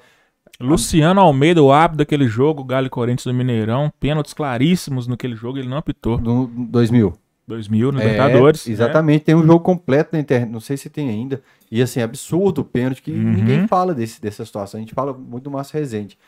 Luciano 0.61 1.21
Almeida, 1.21 1.63
o 1.63 1.73
árbitro 1.73 1.99
daquele 1.99 2.27
jogo, 2.29 2.63
Galo 2.65 2.87
e 2.87 2.91
Corinthians 2.91 3.25
do 3.25 3.35
Mineirão, 3.35 3.93
pênaltis 3.99 4.35
claríssimos 4.35 5.07
naquele 5.07 5.35
jogo, 5.35 5.59
ele 5.59 5.69
não 5.69 5.77
apitou. 5.79 6.19
no 6.21 6.47
2000. 6.47 7.15
2000, 7.53 7.93
no 7.93 8.01
É, 8.01 8.05
Libertadores. 8.05 8.67
né? 8.67 8.73
exatamente, 8.73 9.25
tem 9.25 9.35
um 9.35 9.45
jogo 9.45 9.61
completo 9.61 10.11
na 10.13 10.21
internet, 10.21 10.51
não 10.51 10.61
sei 10.61 10.77
se 10.77 10.89
tem 10.91 11.09
ainda. 11.09 11.43
E 11.71 11.81
assim, 11.83 12.01
absurdo 12.01 12.61
o 12.61 12.65
pênalti, 12.65 13.03
que 13.03 13.11
Uhum. 13.13 13.33
ninguém 13.33 13.67
fala 13.69 13.95
desse, 13.95 14.21
dessa 14.21 14.45
situação. 14.45 14.79
A 14.79 14.83
gente 14.83 14.95
fala 14.95 15.13
muito 15.13 15.45
do 15.45 15.51
Márcio 15.51 15.79
Rezende. 15.79 16.19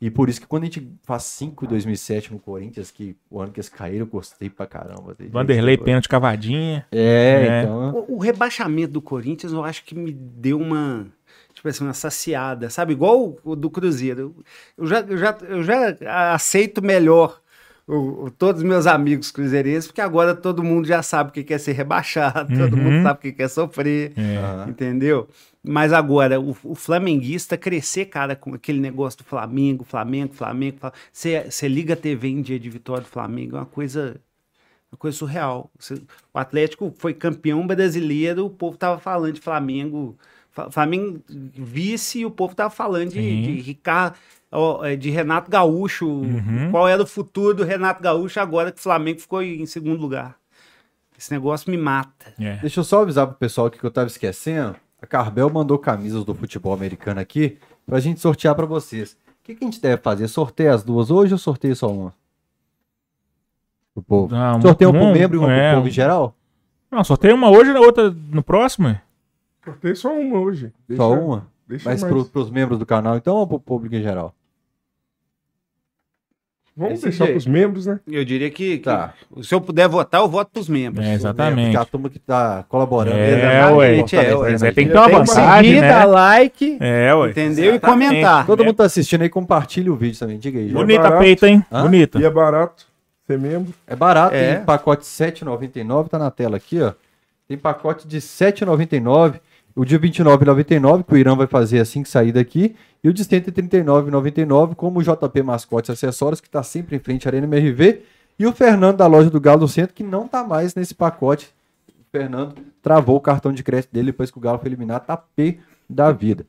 E 0.00 0.10
por 0.10 0.28
isso 0.28 0.40
que 0.40 0.46
quando 0.46 0.62
a 0.62 0.66
gente 0.66 0.88
faz 1.02 1.24
5 1.24 1.64
em 1.64 1.68
2007 1.68 2.32
no 2.32 2.38
Corinthians, 2.38 2.90
que 2.90 3.16
o 3.28 3.40
ano 3.40 3.50
que 3.50 3.58
eles 3.58 3.68
caíram, 3.68 4.06
eu 4.06 4.06
gostei 4.06 4.48
pra 4.48 4.64
caramba. 4.64 5.16
É. 5.18 5.24
Vanderlei, 5.26 5.76
pênalti 5.76 6.08
cavadinha. 6.08 6.86
É, 6.92 7.48
É. 7.48 7.62
então. 7.62 8.04
O, 8.08 8.14
o 8.14 8.18
rebaixamento 8.18 8.92
do 8.92 9.02
Corinthians, 9.02 9.52
eu 9.52 9.64
acho 9.64 9.84
que 9.84 9.94
me 9.96 10.12
deu 10.12 10.58
uma. 10.60 11.06
Tipo 11.52 11.68
assim, 11.68 11.82
uma 11.82 11.92
saciada, 11.94 12.70
sabe? 12.70 12.92
Igual 12.92 13.20
o, 13.20 13.38
o 13.42 13.56
do 13.56 13.68
Cruzeiro. 13.68 14.36
Eu 14.76 14.86
já, 14.86 15.00
eu 15.00 15.18
já, 15.18 15.36
eu 15.48 15.62
já 15.64 16.32
aceito 16.32 16.80
melhor 16.80 17.40
o- 17.88 18.26
o- 18.26 18.30
todos 18.30 18.60
os 18.62 18.68
meus 18.68 18.86
amigos 18.86 19.30
cruzeirenses, 19.30 19.86
porque 19.88 20.00
agora 20.00 20.34
todo 20.34 20.62
mundo 20.62 20.86
já 20.86 21.02
sabe 21.02 21.30
o 21.30 21.32
que 21.32 21.42
quer 21.42 21.58
ser 21.58 21.72
rebaixado, 21.72 22.48
todo 22.70 22.76
Uhum. 22.76 22.82
mundo 22.82 23.02
sabe 23.02 23.18
o 23.18 23.22
que 23.22 23.32
quer 23.32 23.48
sofrer, 23.48 24.12
É. 24.16 24.68
entendeu? 24.70 25.26
Mas 25.62 25.92
agora, 25.92 26.38
o, 26.40 26.56
o 26.64 26.74
flamenguista 26.74 27.56
crescer, 27.56 28.04
cara, 28.06 28.36
com 28.36 28.54
aquele 28.54 28.78
negócio 28.80 29.18
do 29.18 29.24
Flamengo, 29.24 29.84
Flamengo, 29.84 30.32
Flamengo, 30.34 30.76
Fla- 30.78 30.92
você 31.12 31.68
liga 31.68 31.94
a 31.94 31.96
TV 31.96 32.28
em 32.28 32.42
dia 32.42 32.58
de 32.60 32.70
vitória 32.70 33.02
do 33.02 33.08
Flamengo, 33.08 33.56
é 33.56 33.60
uma 33.60 33.66
coisa 33.66 34.20
uma 34.90 34.96
coisa 34.96 35.18
surreal. 35.18 35.70
Você- 35.78 36.00
O 36.32 36.38
Atlético 36.38 36.94
foi 36.98 37.12
campeão 37.12 37.66
brasileiro, 37.66 38.46
o 38.46 38.50
povo 38.50 38.76
tava 38.78 38.98
falando 38.98 39.34
de 39.34 39.40
Flamengo, 39.40 40.16
Flamengo 40.70 41.20
vice 41.28 42.20
e 42.20 42.24
o 42.26 42.30
povo 42.30 42.54
tava 42.54 42.70
falando 42.70 43.10
de, 43.10 43.42
de 43.42 43.60
Ricardo, 43.60 44.16
de 44.98 45.10
Renato 45.10 45.50
Gaúcho, 45.50 46.06
Uhum. 46.08 46.70
qual 46.70 46.88
era 46.88 47.02
o 47.02 47.06
futuro 47.06 47.54
do 47.54 47.64
Renato 47.64 48.02
Gaúcho 48.02 48.40
agora 48.40 48.72
que 48.72 48.78
o 48.78 48.82
Flamengo 48.82 49.20
ficou 49.20 49.42
em 49.42 49.66
segundo 49.66 50.00
lugar. 50.00 50.36
Esse 51.18 51.32
negócio 51.32 51.70
me 51.70 51.76
mata. 51.76 52.32
É. 52.38 52.56
Deixa 52.56 52.80
eu 52.80 52.84
só 52.84 53.02
avisar 53.02 53.26
pro 53.26 53.36
pessoal 53.36 53.66
aqui 53.66 53.78
que 53.78 53.84
eu 53.84 53.90
tava 53.90 54.06
esquecendo. 54.06 54.76
A 55.02 55.06
Carbel 55.06 55.50
mandou 55.50 55.78
camisas 55.78 56.24
do 56.24 56.34
futebol 56.34 56.72
americano 56.72 57.20
aqui 57.20 57.58
pra 57.86 58.00
gente 58.00 58.20
sortear 58.20 58.54
pra 58.54 58.66
vocês. 58.66 59.12
O 59.12 59.44
que, 59.44 59.54
que 59.54 59.64
a 59.64 59.66
gente 59.66 59.80
deve 59.80 60.00
fazer? 60.02 60.28
Sorteia 60.28 60.72
as 60.74 60.82
duas 60.84 61.10
hoje 61.10 61.32
ou 61.32 61.38
sorteia 61.38 61.74
só 61.74 61.90
uma? 61.90 62.14
Pro 63.94 64.02
povo. 64.02 64.34
Sorteia 64.62 64.88
um 64.90 64.94
um- 64.96 64.98
pro 65.00 65.12
membro 65.12 65.36
e 65.36 65.38
uma 65.40 65.52
é, 65.52 65.68
pro 65.70 65.76
povo 65.78 65.88
em 65.88 65.92
geral? 65.92 66.34
Não, 66.90 67.02
só 67.04 67.16
tem 67.16 67.32
uma 67.32 67.50
hoje 67.50 67.70
e 67.70 67.74
outra 67.74 68.10
no 68.10 68.42
próximo. 68.42 68.88
é? 68.88 69.02
Cortei 69.64 69.94
só 69.94 70.12
uma 70.12 70.38
hoje. 70.38 70.72
Deixa, 70.86 71.02
Só 71.02 71.12
uma? 71.12 71.46
Deixa 71.66 71.88
Mas 71.88 72.00
mais. 72.02 72.12
pro, 72.12 72.24
pros 72.24 72.50
membros 72.50 72.78
do 72.78 72.86
canal, 72.86 73.16
então, 73.16 73.34
ou 73.36 73.46
pro 73.46 73.60
público 73.60 73.94
em 73.94 74.02
geral? 74.02 74.34
Vamos 76.78 76.92
Desse 76.94 77.04
deixar 77.08 77.24
jeito. 77.24 77.34
pros 77.34 77.46
membros, 77.48 77.86
né? 77.86 77.98
Eu 78.06 78.24
diria 78.24 78.48
que, 78.50 78.78
que 78.78 78.84
Tá. 78.84 79.12
se 79.42 79.52
eu 79.52 79.60
puder 79.60 79.88
votar, 79.88 80.20
eu 80.20 80.28
voto 80.28 80.52
pros 80.52 80.68
membros. 80.68 81.04
É, 81.04 81.14
exatamente. 81.14 81.72
Porque 81.72 81.76
a 81.76 81.84
turma 81.84 82.08
que 82.08 82.20
tá 82.20 82.64
colaborando. 82.68 83.16
É, 83.18 83.32
ué. 83.34 83.40
É, 83.42 83.60
a 83.60 83.70
ué. 83.74 83.86
aí 83.88 84.72
tem 84.72 84.86
que 84.86 84.92
ter 84.92 84.98
uma 84.98 85.08
vantagem, 85.08 85.70
Seguir, 85.72 85.80
né? 85.80 85.88
dar 85.88 86.04
like, 86.04 86.76
É, 86.80 87.12
ué. 87.12 87.30
entendeu? 87.30 87.72
Exatamente. 87.74 87.76
E 87.76 87.80
comentar. 88.14 88.46
Todo 88.46 88.64
mundo 88.64 88.76
tá 88.76 88.84
assistindo 88.84 89.22
aí, 89.22 89.28
compartilha 89.28 89.92
o 89.92 89.96
vídeo 89.96 90.16
também. 90.20 90.38
Diga 90.38 90.60
aí. 90.60 90.68
Bonita 90.68 91.02
barato. 91.02 91.22
peita, 91.22 91.48
hein? 91.48 91.64
Hã? 91.72 91.82
Bonita. 91.82 92.20
E 92.20 92.24
é 92.24 92.30
barato 92.30 92.86
ser 93.26 93.38
membro. 93.38 93.74
É 93.86 93.96
barato, 93.96 94.34
É. 94.36 94.54
tem 94.54 94.64
pacote 94.64 95.02
R$ 95.04 95.26
7,99, 95.32 96.08
tá 96.08 96.18
na 96.18 96.30
tela 96.30 96.56
aqui, 96.56 96.80
ó. 96.80 96.92
Tem 97.48 97.58
pacote 97.58 98.06
de 98.06 98.16
R$ 98.18 98.22
7,99, 98.22 99.40
o 99.80 99.84
R$ 99.84 99.98
29,99, 99.98 101.04
que 101.04 101.14
o 101.14 101.16
Irã 101.16 101.36
vai 101.36 101.46
fazer 101.46 101.78
assim 101.80 102.02
que 102.02 102.08
sair 102.08 102.32
daqui, 102.32 102.74
e 103.02 103.08
o 103.08 103.12
de 103.12 103.22
R$ 103.22 103.28
139,99, 103.40 104.74
como 104.74 104.98
o 104.98 105.02
JP 105.02 105.42
Mascotes 105.42 105.90
Acessórios, 105.90 106.40
que 106.40 106.50
tá 106.50 106.62
sempre 106.62 106.96
em 106.96 106.98
frente 106.98 107.26
à 107.26 107.30
Arena 107.30 107.46
MRV, 107.46 108.02
e 108.38 108.46
o 108.46 108.52
Fernando 108.52 108.96
da 108.98 109.06
loja 109.06 109.30
do 109.30 109.40
Galo 109.40 109.60
do 109.60 109.68
Centro, 109.68 109.94
que 109.94 110.02
não 110.04 110.26
tá 110.28 110.44
mais 110.44 110.74
nesse 110.74 110.94
pacote. 110.94 111.52
O 111.88 112.04
Fernando 112.10 112.54
travou 112.82 113.16
o 113.16 113.20
cartão 113.20 113.52
de 113.52 113.62
crédito 113.62 113.92
dele 113.92 114.06
depois 114.06 114.30
que 114.30 114.38
o 114.38 114.40
Galo 114.40 114.58
foi 114.58 114.68
eliminado, 114.68 115.04
tá 115.06 115.16
P 115.16 115.58
da 115.88 116.10
vida. 116.12 116.46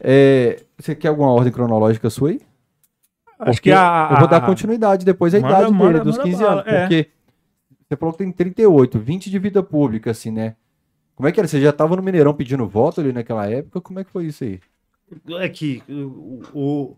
É, 0.00 0.60
você 0.78 0.94
quer 0.94 1.08
alguma 1.08 1.30
ordem 1.30 1.52
cronológica 1.52 2.08
sua 2.10 2.30
aí? 2.30 2.40
Acho 3.38 3.52
Porque 3.52 3.70
que 3.70 3.72
a. 3.72 4.08
Eu 4.12 4.18
vou 4.20 4.28
dar 4.28 4.38
a- 4.38 4.40
continuidade 4.46 5.04
depois 5.04 5.34
à 5.34 5.40
Manda, 5.40 5.48
idade 5.54 5.72
dele, 5.72 5.78
manda, 5.84 6.00
dos 6.04 6.16
manda 6.16 6.28
15 6.30 6.42
bala, 6.42 6.60
anos. 6.60 6.66
é. 6.72 6.80
Porque 6.80 7.08
você 7.88 7.96
falou 7.96 8.12
que 8.12 8.18
tem 8.18 8.32
38, 8.32 8.98
20 8.98 9.30
de 9.30 9.38
vida 9.38 9.62
pública, 9.62 10.10
assim, 10.10 10.30
né? 10.30 10.54
Como 11.18 11.28
é 11.28 11.32
que 11.32 11.40
era? 11.40 11.48
Você 11.48 11.60
já 11.60 11.72
tava 11.72 11.96
no 11.96 12.02
Mineirão 12.02 12.32
pedindo 12.32 12.66
voto 12.68 13.00
ali 13.00 13.12
naquela 13.12 13.44
época? 13.50 13.80
Como 13.80 13.98
é 13.98 14.04
que 14.04 14.10
foi 14.10 14.26
isso 14.26 14.44
aí? 14.44 14.60
Aqui, 15.44 15.82
o, 15.88 16.40
o- 16.52 16.96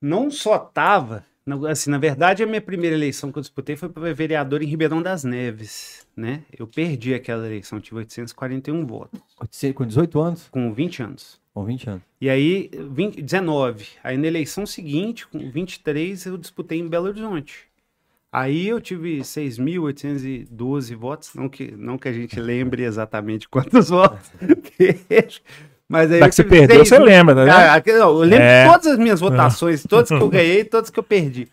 não 0.00 0.30
só 0.30 0.58
tava, 0.58 1.24
assim, 1.68 1.90
na 1.90 1.98
verdade 1.98 2.42
a 2.42 2.46
minha 2.46 2.60
primeira 2.60 2.94
eleição 2.94 3.32
que 3.32 3.38
eu 3.38 3.42
disputei 3.42 3.76
foi 3.76 3.88
para 3.88 4.12
vereador 4.12 4.62
em 4.62 4.66
Ribeirão 4.66 5.02
das 5.02 5.24
Neves, 5.24 6.06
né? 6.16 6.44
Eu 6.58 6.66
perdi 6.66 7.14
aquela 7.14 7.46
eleição, 7.46 7.80
tive 7.80 7.96
841 7.96 8.86
votos, 8.86 9.20
Com 9.74 9.86
18 9.86 10.20
anos? 10.20 10.48
com 10.50 10.72
20 10.72 11.02
anos. 11.02 11.40
Com 11.54 11.64
20 11.64 11.88
anos. 11.88 12.02
E 12.20 12.28
aí, 12.28 12.70
20, 12.90 13.22
19. 13.22 13.88
Aí 14.04 14.16
na 14.16 14.26
eleição 14.26 14.66
seguinte, 14.66 15.26
com 15.26 15.50
23, 15.50 16.26
eu 16.26 16.36
disputei 16.36 16.78
em 16.78 16.86
Belo 16.88 17.06
Horizonte. 17.06 17.69
Aí 18.32 18.68
eu 18.68 18.80
tive 18.80 19.18
6.812 19.24 20.94
votos, 20.96 21.30
não 21.34 21.48
que, 21.48 21.72
não 21.76 21.98
que 21.98 22.08
a 22.08 22.12
gente 22.12 22.38
lembre 22.38 22.84
exatamente 22.84 23.48
quantos 23.50 23.88
votos 23.88 24.30
teve, 24.78 25.40
mas 25.88 26.12
aí 26.12 26.20
Da 26.20 26.28
que 26.28 26.34
você 26.36 26.44
perdeu, 26.44 26.76
6 26.84 26.88
você 26.88 26.98
lembra, 26.98 27.44
né? 27.44 27.50
ah, 27.50 27.74
aqui- 27.74 27.92
não, 27.92 28.10
eu 28.10 28.18
lembro 28.20 28.44
É. 28.44 28.66
todas 28.70 28.86
as 28.86 28.98
minhas 28.98 29.18
votações, 29.20 29.82
todas 29.88 30.08
que 30.08 30.14
eu 30.14 30.28
ganhei, 30.28 30.64
todas 30.64 30.90
que 30.90 30.98
eu 30.98 31.02
perdi. 31.02 31.48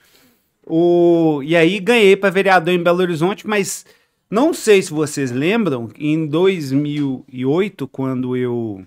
O, 0.66 1.42
e 1.44 1.56
aí 1.56 1.80
ganhei 1.80 2.16
para 2.16 2.30
vereador 2.30 2.74
em 2.74 2.84
Belo 2.84 3.00
Horizonte, 3.00 3.48
mas 3.48 3.86
não 4.30 4.54
sei 4.54 4.82
se 4.82 4.92
vocês 4.92 5.32
lembram, 5.32 5.90
em 5.98 6.28
2008, 6.28 7.88
quando 7.88 8.36
eu 8.36 8.86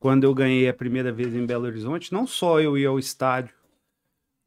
quando 0.00 0.22
eu 0.22 0.32
ganhei 0.32 0.68
a 0.68 0.72
primeira 0.72 1.10
vez 1.10 1.34
em 1.34 1.44
Belo 1.44 1.66
Horizonte, 1.66 2.12
não 2.12 2.24
só 2.26 2.60
eu 2.60 2.78
ia 2.78 2.88
ao 2.88 3.00
estádio 3.00 3.52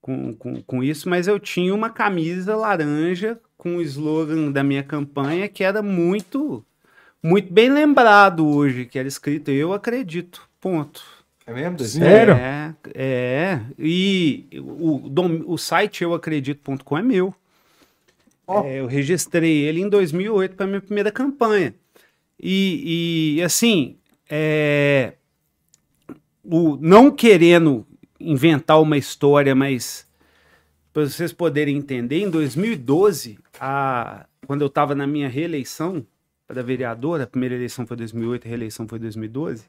com, 0.02 0.34
com, 0.34 0.62
com 0.64 0.84
isso, 0.84 1.08
mas 1.10 1.28
eu 1.28 1.40
tinha 1.40 1.74
uma 1.74 1.90
camisa 1.90 2.56
laranja 2.56 3.40
com 3.58 3.78
o 3.78 3.82
slogan 3.82 4.52
da 4.52 4.64
minha 4.64 4.84
campanha 4.84 5.48
que 5.48 5.64
era 5.64 5.82
muito 5.82 6.66
muito 7.24 7.54
bem 7.54 7.70
lembrado 7.72 8.48
hoje, 8.48 8.86
que 8.86 8.98
era 8.98 9.08
escrito 9.08 9.52
Eu 9.52 9.74
acredito, 9.74 10.50
ponto. 10.60 11.04
É 11.46 11.54
mesmo? 11.54 11.80
Sério? 11.80 12.34
É, 12.34 12.74
é. 12.96 13.62
E 13.78 14.46
o, 14.60 15.08
dom- 15.10 15.44
o 15.46 15.58
site 15.58 16.04
euacredito.com 16.04 16.98
é 16.98 17.02
meu. 17.04 17.34
Ó. 18.48 18.64
É, 18.64 18.80
eu 18.80 18.88
registrei 18.88 19.60
ele 19.66 19.82
em 19.82 19.90
2008 19.90 20.56
para 20.56 20.66
minha 20.68 20.82
primeira 20.82 21.12
campanha. 21.12 21.76
E, 22.42 23.36
e, 23.38 23.44
assim, 23.44 23.98
é, 24.30 25.14
o, 26.44 26.78
não 26.78 27.12
querendo 27.12 27.86
inventar 28.24 28.82
uma 28.82 28.98
história, 28.98 29.56
mas 29.56 30.08
para 30.94 31.04
vocês 31.04 31.32
poderem 31.32 31.78
entender, 31.78 32.20
em 32.20 32.30
2012, 32.30 33.40
a, 33.60 34.26
quando 34.46 34.62
eu 34.62 34.68
estava 34.68 34.94
na 34.94 35.08
minha 35.08 35.30
reeleição 35.30 36.06
para 36.48 36.62
vereadora, 36.62 37.24
a 37.24 37.28
primeira 37.28 37.56
eleição 37.56 37.88
foi 37.88 37.96
2008, 37.96 38.46
a 38.46 38.50
reeleição 38.50 38.88
foi 38.88 39.00
2012. 39.00 39.66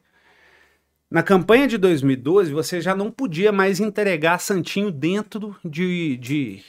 Na 1.11 1.23
campanha 1.23 1.69
de 1.69 1.77
2012, 1.79 2.53
você 2.53 2.81
já 2.81 2.95
não 2.95 3.11
podia 3.11 3.53
mais 3.53 3.79
entregar 3.79 4.39
santinho 4.39 4.91
dentro 4.91 5.55
de, 5.65 6.17
de, 6.17 6.63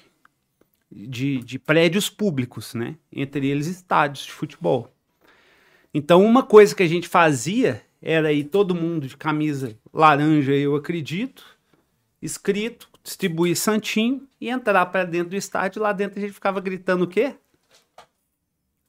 de, 0.91 1.39
de 1.39 1.57
prédios 1.57 2.09
públicos, 2.09 2.73
né? 2.73 2.95
Entre 3.11 3.47
eles 3.47 3.67
estádios 3.67 4.25
de 4.25 4.31
futebol. 4.31 4.93
Então, 5.93 6.25
uma 6.25 6.43
coisa 6.43 6.75
que 6.75 6.83
a 6.83 6.87
gente 6.87 7.07
fazia 7.07 7.81
era 8.01 8.33
ir 8.33 8.43
todo 8.43 8.75
mundo 8.75 9.07
de 9.07 9.15
camisa 9.15 9.77
laranja, 9.93 10.53
eu 10.53 10.75
acredito, 10.75 11.52
escrito, 12.23 12.89
distribuir 13.03 13.55
santinho 13.57 14.25
e 14.39 14.49
entrar 14.49 14.85
para 14.87 15.03
dentro 15.03 15.31
do 15.31 15.35
estádio. 15.35 15.81
Lá 15.81 15.91
dentro 15.91 16.17
a 16.17 16.21
gente 16.21 16.33
ficava 16.33 16.61
gritando 16.61 17.03
o 17.03 17.07
quê? 17.07 17.35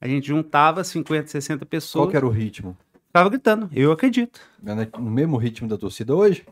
A 0.00 0.06
gente 0.06 0.28
juntava 0.28 0.84
50, 0.84 1.28
60 1.28 1.66
pessoas, 1.66 2.04
Qual 2.04 2.10
que 2.10 2.16
era 2.16 2.26
o 2.26 2.30
ritmo? 2.30 2.76
ficava 3.06 3.28
gritando, 3.28 3.68
eu 3.72 3.92
acredito. 3.92 4.40
É 4.64 4.98
No 4.98 5.10
mesmo 5.10 5.36
ritmo 5.36 5.68
da 5.68 5.78
torcida 5.78 6.14
hoje? 6.14 6.44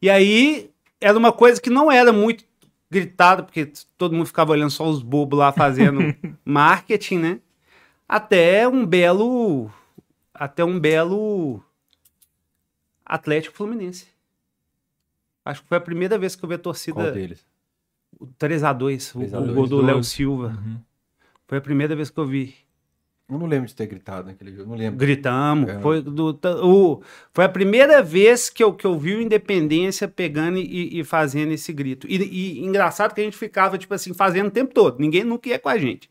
E 0.00 0.08
aí 0.08 0.70
era 1.00 1.18
uma 1.18 1.32
coisa 1.32 1.60
que 1.60 1.70
não 1.70 1.90
era 1.90 2.12
muito 2.12 2.44
gritada, 2.90 3.42
porque 3.42 3.70
todo 3.96 4.14
mundo 4.14 4.26
ficava 4.26 4.52
olhando 4.52 4.70
só 4.70 4.88
os 4.88 5.02
bobos 5.02 5.38
lá 5.38 5.52
fazendo 5.52 6.00
marketing, 6.44 7.18
né? 7.18 7.40
Até 8.08 8.66
um 8.66 8.86
belo. 8.86 9.70
Até 10.32 10.64
um 10.64 10.78
belo 10.78 11.62
Atlético 13.04 13.56
Fluminense. 13.56 14.06
Acho 15.48 15.62
que 15.62 15.68
foi 15.68 15.78
a 15.78 15.80
primeira 15.80 16.18
vez 16.18 16.36
que 16.36 16.44
eu 16.44 16.48
vi 16.48 16.56
a 16.56 16.58
Qual 16.58 16.62
torcida 16.62 17.10
deles? 17.10 17.46
3x2, 18.38 19.14
o, 19.14 19.18
3 19.18 19.34
a 19.34 19.38
o 19.40 19.44
2, 19.44 19.54
gol 19.54 19.66
do 19.66 19.80
Léo 19.80 19.94
dois. 19.94 20.06
Silva. 20.08 20.48
Uhum. 20.48 20.76
Foi 21.46 21.56
a 21.56 21.60
primeira 21.62 21.96
vez 21.96 22.10
que 22.10 22.20
eu 22.20 22.26
vi. 22.26 22.54
Eu 23.30 23.38
não 23.38 23.46
lembro 23.46 23.66
de 23.66 23.74
ter 23.74 23.86
gritado 23.86 24.26
naquele 24.26 24.52
jogo, 24.52 24.68
não 24.68 24.76
lembro. 24.76 24.98
Gritamos. 24.98 25.70
É. 25.70 25.80
Foi, 25.80 26.02
do, 26.02 26.38
o, 26.62 27.02
foi 27.32 27.46
a 27.46 27.48
primeira 27.48 28.02
vez 28.02 28.50
que 28.50 28.62
eu, 28.62 28.74
que 28.74 28.86
eu 28.86 28.98
vi 28.98 29.14
o 29.14 29.22
Independência 29.22 30.06
pegando 30.06 30.58
e, 30.58 31.00
e 31.00 31.02
fazendo 31.02 31.52
esse 31.52 31.72
grito. 31.72 32.06
E, 32.06 32.16
e 32.16 32.64
engraçado 32.66 33.14
que 33.14 33.20
a 33.22 33.24
gente 33.24 33.38
ficava, 33.38 33.78
tipo 33.78 33.94
assim, 33.94 34.12
fazendo 34.12 34.48
o 34.48 34.50
tempo 34.50 34.74
todo. 34.74 35.00
Ninguém 35.00 35.24
nunca 35.24 35.48
ia 35.48 35.58
com 35.58 35.70
a 35.70 35.78
gente. 35.78 36.10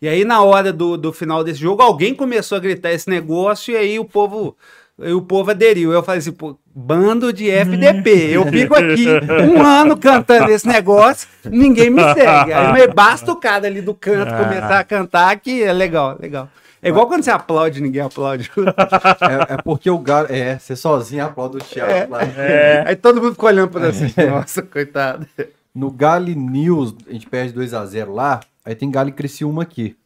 E 0.00 0.08
aí, 0.08 0.24
na 0.24 0.40
hora 0.40 0.72
do, 0.72 0.96
do 0.96 1.12
final 1.12 1.42
desse 1.42 1.58
jogo, 1.58 1.82
alguém 1.82 2.14
começou 2.14 2.54
a 2.54 2.60
gritar 2.60 2.92
esse 2.92 3.10
negócio 3.10 3.74
e 3.74 3.76
aí 3.76 3.98
o 3.98 4.04
povo. 4.04 4.56
Aí 5.00 5.12
o 5.12 5.22
povo 5.22 5.50
aderiu. 5.50 5.92
Eu 5.92 6.02
falei 6.02 6.18
assim, 6.18 6.32
pô, 6.32 6.58
bando 6.74 7.32
de 7.32 7.50
FDP. 7.50 8.30
Eu 8.30 8.46
fico 8.46 8.74
aqui 8.74 9.06
um 9.48 9.60
ano 9.64 9.96
cantando 9.96 10.50
esse 10.50 10.66
negócio, 10.66 11.28
ninguém 11.44 11.90
me 11.90 12.02
segue. 12.14 12.52
Aí, 12.52 12.68
mas 12.72 12.94
basta 12.94 13.30
o 13.32 13.36
cara 13.36 13.66
ali 13.66 13.80
do 13.80 13.94
canto 13.94 14.34
começar 14.34 14.78
a 14.78 14.84
cantar 14.84 15.38
que 15.38 15.62
é 15.62 15.72
legal, 15.72 16.16
legal. 16.20 16.48
É 16.80 16.88
igual 16.90 17.08
quando 17.08 17.24
você 17.24 17.30
aplaude, 17.30 17.80
ninguém 17.80 18.02
aplaude. 18.02 18.50
É, 18.56 19.54
é 19.54 19.56
porque 19.62 19.90
o 19.90 19.98
Galo. 19.98 20.28
É, 20.30 20.58
você 20.58 20.76
sozinho 20.76 21.24
aplaude 21.24 21.56
o 21.56 21.60
Thiago 21.60 22.12
lá. 22.12 22.20
Aí 22.86 22.94
todo 22.94 23.20
mundo 23.20 23.32
ficou 23.32 23.48
olhando 23.48 23.68
pra 23.68 23.88
assim, 23.88 24.12
nossa, 24.30 24.62
coitado. 24.62 25.26
No 25.74 25.90
Galo 25.90 26.28
News, 26.28 26.94
a 27.08 27.12
gente 27.12 27.26
perde 27.26 27.52
2x0 27.52 28.12
lá, 28.12 28.40
aí 28.64 28.74
tem 28.74 28.90
Galo 28.90 29.10
e 29.10 29.12
Criciúma 29.12 29.62
aqui. 29.62 29.96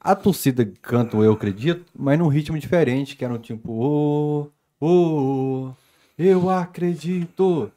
A 0.00 0.14
torcida 0.14 0.64
canta 0.80 1.16
Eu 1.16 1.32
Acredito, 1.32 1.84
mas 1.96 2.18
num 2.18 2.28
ritmo 2.28 2.58
diferente, 2.58 3.16
que 3.16 3.24
era 3.24 3.34
um 3.34 3.38
tipo, 3.38 3.72
ô, 3.72 4.50
ô, 4.80 5.72
eu 6.16 6.48
acredito. 6.48 7.70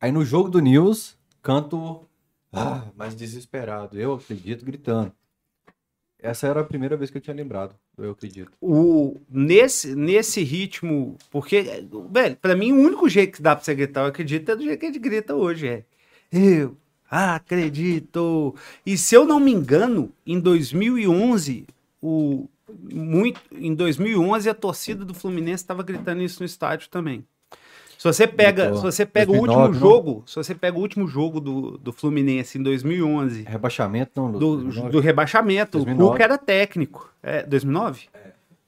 Aí 0.00 0.12
no 0.12 0.24
jogo 0.24 0.48
do 0.48 0.60
News, 0.60 1.16
canto, 1.42 2.06
ah, 2.52 2.84
mais 2.96 3.14
desesperado, 3.14 3.98
eu 3.98 4.14
acredito, 4.14 4.64
gritando. 4.64 5.12
Essa 6.20 6.46
era 6.46 6.60
a 6.60 6.64
primeira 6.64 6.96
vez 6.96 7.10
que 7.10 7.18
eu 7.18 7.20
tinha 7.20 7.36
lembrado 7.36 7.74
do 7.96 8.04
Eu 8.04 8.12
Acredito. 8.12 8.52
O, 8.60 9.20
nesse, 9.28 9.94
nesse 9.94 10.42
ritmo, 10.42 11.18
porque, 11.30 11.84
velho, 12.10 12.36
pra 12.36 12.56
mim 12.56 12.72
o 12.72 12.80
único 12.80 13.08
jeito 13.08 13.36
que 13.36 13.42
dá 13.42 13.54
pra 13.54 13.64
você 13.64 13.74
gritar, 13.74 14.02
eu 14.02 14.06
acredito, 14.06 14.50
é 14.50 14.56
do 14.56 14.62
jeito 14.62 14.78
que 14.80 14.86
a 14.86 14.88
gente 14.88 15.00
grita 15.00 15.34
hoje, 15.34 15.68
é. 15.68 15.84
Eu 16.32 16.76
acredito. 17.14 18.54
E 18.84 18.96
se 18.96 19.14
eu 19.14 19.24
não 19.24 19.38
me 19.38 19.52
engano, 19.52 20.10
em 20.26 20.40
2011, 20.40 21.66
o, 22.02 22.48
muito 22.92 23.40
em 23.52 23.74
2011 23.74 24.48
a 24.48 24.54
torcida 24.54 25.04
do 25.04 25.14
Fluminense 25.14 25.62
estava 25.62 25.82
gritando 25.82 26.22
isso 26.22 26.40
no 26.40 26.46
estádio 26.46 26.88
também. 26.88 27.24
Se 27.96 28.12
você 28.12 28.26
pega, 28.26 28.64
Gritou. 28.64 28.76
se 28.76 28.82
você 28.82 29.06
pega 29.06 29.32
2009, 29.32 29.38
o 29.38 29.62
último 29.62 29.72
não? 29.72 29.80
jogo, 29.80 30.24
se 30.26 30.34
você 30.36 30.54
pega 30.54 30.76
o 30.76 30.80
último 30.80 31.06
jogo 31.06 31.40
do, 31.40 31.78
do 31.78 31.92
Fluminense 31.92 32.58
em 32.58 32.62
2011, 32.62 33.44
Rebaixamento 33.44 34.20
não. 34.20 34.32
do, 34.32 34.38
2009. 34.38 34.90
do 34.90 35.00
rebaixamento, 35.00 35.78
2009. 35.78 36.04
o 36.04 36.12
Cuca 36.12 36.24
era 36.24 36.36
técnico. 36.36 37.10
É, 37.22 37.42
2009? 37.44 38.08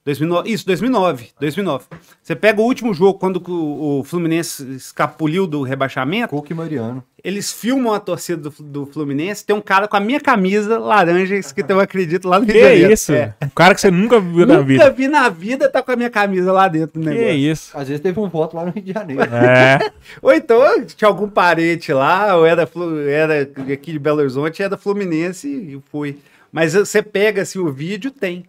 2009, 0.07 0.49
isso, 0.49 0.65
2009, 0.65 1.29
2009. 1.37 1.85
Você 2.23 2.33
pega 2.33 2.61
o 2.61 2.63
último 2.63 2.93
jogo, 2.93 3.19
quando 3.19 3.43
o, 3.45 3.99
o 3.99 4.03
Fluminense 4.05 4.63
escapuliu 4.71 5.45
do 5.45 5.63
rebaixamento, 5.63 6.29
Cuca 6.29 6.53
e 6.53 6.55
Mariano. 6.55 7.03
eles 7.21 7.51
filmam 7.51 7.93
a 7.93 7.99
torcida 7.99 8.49
do, 8.49 8.49
do 8.63 8.85
Fluminense, 8.85 9.45
tem 9.45 9.53
um 9.53 9.59
cara 9.59 9.85
com 9.85 9.97
a 9.97 9.99
minha 9.99 10.21
camisa 10.21 10.79
laranja 10.79 11.35
escrito 11.35 11.71
Eu 11.71 11.81
Acredito 11.81 12.25
lá 12.29 12.39
no 12.39 12.45
Rio 12.45 12.53
de 12.53 12.59
Que 12.59 12.65
Janeiro. 12.69 12.93
isso? 12.93 13.11
É. 13.11 13.35
Um 13.43 13.49
cara 13.49 13.75
que 13.75 13.81
você 13.81 13.91
nunca 13.91 14.17
viu 14.21 14.45
na 14.45 14.53
Nunca 14.55 14.63
vida. 14.63 14.89
vi 14.91 15.07
na 15.09 15.27
vida, 15.27 15.67
tá 15.69 15.83
com 15.83 15.91
a 15.91 15.95
minha 15.97 16.09
camisa 16.09 16.53
lá 16.53 16.69
dentro 16.69 17.01
do 17.01 17.03
Que 17.05 17.13
negócio. 17.13 17.35
isso? 17.37 17.77
Às 17.77 17.87
vezes 17.89 18.01
teve 18.01 18.17
um 18.17 18.29
voto 18.29 18.55
lá 18.55 18.65
no 18.65 18.71
Rio 18.71 18.83
de 18.83 18.93
Janeiro. 18.93 19.23
É. 19.29 19.91
Ou 20.21 20.31
então 20.31 20.61
tinha 20.85 21.09
algum 21.09 21.27
parente 21.27 21.91
lá, 21.91 22.33
ou 22.37 22.45
era, 22.45 22.65
era 23.09 23.41
aqui 23.73 23.91
de 23.91 23.99
Belo 23.99 24.19
Horizonte, 24.19 24.63
era 24.63 24.77
Fluminense 24.77 25.49
e 25.49 25.81
fui. 25.91 26.17
Mas 26.49 26.75
você 26.75 27.03
pega 27.03 27.41
assim, 27.41 27.59
o 27.59 27.69
vídeo, 27.69 28.09
tem. 28.09 28.45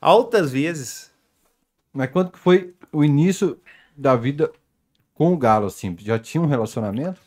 Altas 0.00 0.52
vezes. 0.52 1.10
Mas 1.92 2.10
quando 2.10 2.30
que 2.30 2.38
foi 2.38 2.74
o 2.92 3.04
início 3.04 3.58
da 3.96 4.14
vida 4.16 4.52
com 5.14 5.32
o 5.32 5.36
Galo, 5.36 5.66
assim? 5.66 5.96
Já 6.00 6.18
tinha 6.18 6.42
um 6.42 6.46
relacionamento? 6.46 7.20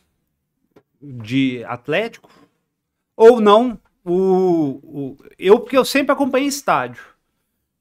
de 1.01 1.63
Atlético, 1.63 2.29
ou 3.15 3.39
não, 3.39 3.79
o, 4.03 4.79
o- 4.83 5.17
eu, 5.37 5.59
porque 5.59 5.77
eu 5.77 5.85
sempre 5.85 6.11
acompanhei 6.11 6.47
estádio. 6.47 7.01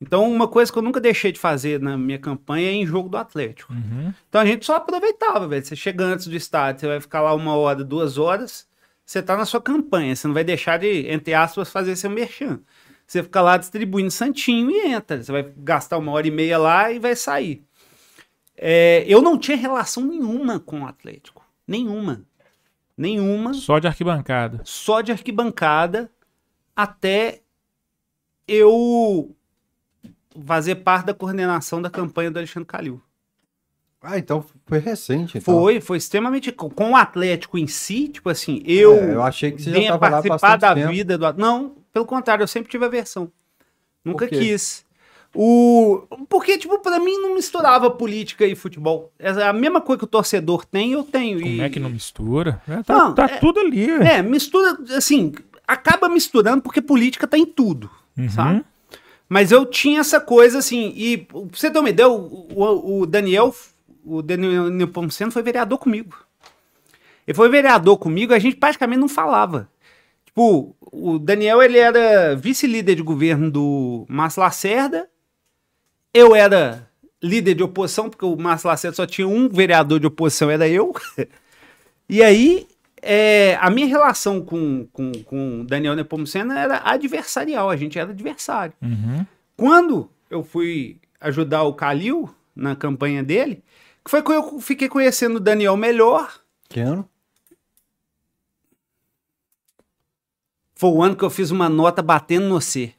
Então, 0.00 0.30
uma 0.30 0.46
coisa 0.46 0.72
que 0.72 0.78
eu 0.78 0.82
nunca 0.82 1.00
deixei 1.00 1.32
de 1.32 1.40
fazer 1.40 1.80
na 1.80 1.98
minha 1.98 2.18
campanha 2.18 2.68
é 2.68 2.72
em 2.72 2.86
jogo 2.86 3.08
do 3.08 3.16
Atlético. 3.16 3.72
Uhum. 3.72 4.14
Então 4.28 4.40
a 4.40 4.46
gente 4.46 4.64
só 4.64 4.76
aproveitava, 4.76 5.48
velho. 5.48 5.64
Você 5.64 5.74
chega 5.74 6.04
antes 6.04 6.28
do 6.28 6.36
estádio, 6.36 6.80
você 6.82 6.86
vai 6.86 7.00
ficar 7.00 7.20
lá 7.20 7.34
uma 7.34 7.56
hora, 7.56 7.82
duas 7.82 8.16
horas, 8.16 8.68
você 9.04 9.20
tá 9.20 9.36
na 9.36 9.44
sua 9.44 9.60
campanha. 9.60 10.14
Você 10.14 10.28
não 10.28 10.34
vai 10.34 10.44
deixar 10.44 10.78
de, 10.78 11.08
entre 11.08 11.34
aspas, 11.34 11.72
fazer 11.72 11.96
seu 11.96 12.10
merchan. 12.10 12.60
Você 13.08 13.22
fica 13.22 13.40
lá 13.40 13.56
distribuindo 13.56 14.10
santinho 14.10 14.70
e 14.70 14.86
entra. 14.92 15.22
Você 15.22 15.32
vai 15.32 15.42
gastar 15.56 15.96
uma 15.96 16.12
hora 16.12 16.28
e 16.28 16.30
meia 16.30 16.58
lá 16.58 16.92
e 16.92 16.98
vai 16.98 17.16
sair. 17.16 17.64
É, 18.54 19.02
eu 19.08 19.22
não 19.22 19.38
tinha 19.38 19.56
relação 19.56 20.04
nenhuma 20.04 20.60
com 20.60 20.82
o 20.82 20.86
Atlético. 20.86 21.42
Nenhuma. 21.66 22.22
Nenhuma 22.96 23.54
Só 23.54 23.78
de 23.78 23.86
arquibancada. 23.86 24.60
só 24.64 25.00
de 25.00 25.10
arquibancada 25.10 26.10
até 26.76 27.40
eu 28.46 29.34
fazer 30.44 30.76
parte 30.76 31.06
da 31.06 31.14
coordenação 31.14 31.80
da 31.80 31.88
campanha 31.88 32.30
do 32.30 32.38
Alexandre 32.38 32.66
Calil. 32.66 33.00
Ah, 34.02 34.18
então 34.18 34.44
foi 34.66 34.78
recente. 34.78 35.38
Então. 35.38 35.54
Foi, 35.54 35.80
foi 35.80 35.96
extremamente 35.96 36.52
com 36.52 36.90
o 36.90 36.96
Atlético 36.96 37.56
em 37.58 37.66
si, 37.66 38.08
tipo 38.08 38.28
assim, 38.28 38.62
eu, 38.66 38.94
É, 38.94 39.14
eu 39.14 39.22
achei 39.22 39.50
que 39.50 39.62
você 39.62 39.70
já 39.72 39.88
tava 39.92 39.98
participar 40.10 40.38
bastante 40.38 40.60
da 40.60 40.74
tempo. 40.74 40.92
vida 40.92 41.16
do 41.18 41.32
Não, 41.34 41.77
pelo 41.98 42.06
contrário, 42.06 42.42
eu 42.44 42.46
sempre 42.48 42.70
tive 42.70 42.84
aversão. 42.84 43.30
Nunca 44.04 44.28
quis. 44.28 44.86
O... 45.34 46.02
Porque, 46.28 46.56
tipo, 46.56 46.78
pra 46.78 46.98
mim 47.00 47.18
não 47.18 47.34
misturava 47.34 47.90
política 47.90 48.46
e 48.46 48.54
futebol. 48.54 49.12
É 49.18 49.30
a 49.42 49.52
mesma 49.52 49.80
coisa 49.80 49.98
que 49.98 50.04
o 50.04 50.08
torcedor 50.08 50.64
tem, 50.64 50.92
eu 50.92 51.02
tenho. 51.02 51.40
Como 51.40 51.52
e... 51.52 51.60
é 51.60 51.68
que 51.68 51.80
não 51.80 51.90
mistura? 51.90 52.62
É, 52.68 52.82
tá 52.82 52.96
Não, 52.96 53.14
tá 53.14 53.24
é- 53.24 53.38
tudo 53.38 53.60
ali. 53.60 53.90
É, 53.90 54.22
mistura, 54.22 54.78
assim, 54.96 55.32
acaba 55.66 56.08
misturando 56.08 56.62
porque 56.62 56.80
política 56.80 57.26
tá 57.26 57.36
em 57.36 57.44
tudo, 57.46 57.90
Uhum. 58.16 58.30
sabe? 58.30 58.64
Mas 59.28 59.52
eu 59.52 59.66
tinha 59.66 60.00
essa 60.00 60.20
coisa 60.20 60.58
assim, 60.58 60.92
e 60.96 61.18
pra 61.18 61.40
você 61.52 61.70
ter 61.70 61.78
uma 61.78 61.90
ideia, 61.90 62.08
o, 62.08 62.48
o- 62.54 63.00
o 63.00 63.06
Daniel, 63.06 63.54
o 64.04 64.22
Daniel 64.22 64.70
Nepomuceno 64.70 65.30
foi 65.30 65.42
vereador 65.42 65.78
comigo. 65.78 66.16
Ele 67.26 67.34
foi 67.36 67.48
vereador 67.50 67.98
comigo, 67.98 68.32
a 68.32 68.38
gente 68.38 68.56
praticamente 68.56 69.00
não 69.00 69.08
falava. 69.08 69.68
Tipo, 70.38 70.76
o 70.80 71.18
Daniel, 71.18 71.60
ele 71.60 71.78
era 71.78 72.36
vice-líder 72.36 72.94
de 72.94 73.02
governo 73.02 73.50
do 73.50 74.06
Márcio 74.08 74.40
Lacerda, 74.40 75.10
eu 76.14 76.32
era 76.32 76.88
líder 77.20 77.54
de 77.54 77.64
oposição, 77.64 78.08
porque 78.08 78.24
o 78.24 78.36
Márcio 78.36 78.68
Lacerda 78.68 78.94
só 78.94 79.04
tinha 79.04 79.26
um 79.26 79.48
vereador 79.48 79.98
de 79.98 80.06
oposição, 80.06 80.48
era 80.48 80.68
eu. 80.68 80.94
E 82.10 82.22
aí, 82.22 82.66
é, 83.02 83.58
a 83.60 83.68
minha 83.68 83.86
relação 83.86 84.40
com, 84.40 84.88
com, 84.94 85.12
com 85.24 85.60
o 85.60 85.64
Daniel 85.64 85.94
Nepomuceno 85.94 86.54
era 86.54 86.80
adversarial, 86.82 87.68
a 87.68 87.76
gente 87.76 87.98
era 87.98 88.12
adversário. 88.12 88.72
Uhum. 88.80 89.26
Quando 89.54 90.08
eu 90.30 90.42
fui 90.42 90.96
ajudar 91.20 91.64
o 91.64 91.74
Calil 91.74 92.34
na 92.56 92.74
campanha 92.74 93.22
dele, 93.22 93.62
que 94.02 94.10
foi 94.10 94.22
quando 94.22 94.54
eu 94.54 94.60
fiquei 94.60 94.88
conhecendo 94.88 95.36
o 95.36 95.40
Daniel 95.40 95.76
melhor, 95.76 96.40
Que 96.66 96.80
ano? 96.80 97.06
Foi 100.78 100.90
o 100.90 101.02
ano 101.02 101.16
que 101.16 101.24
eu 101.24 101.30
fiz 101.30 101.50
uma 101.50 101.68
nota 101.68 102.00
batendo 102.00 102.48
no 102.48 102.60
C. 102.60 102.92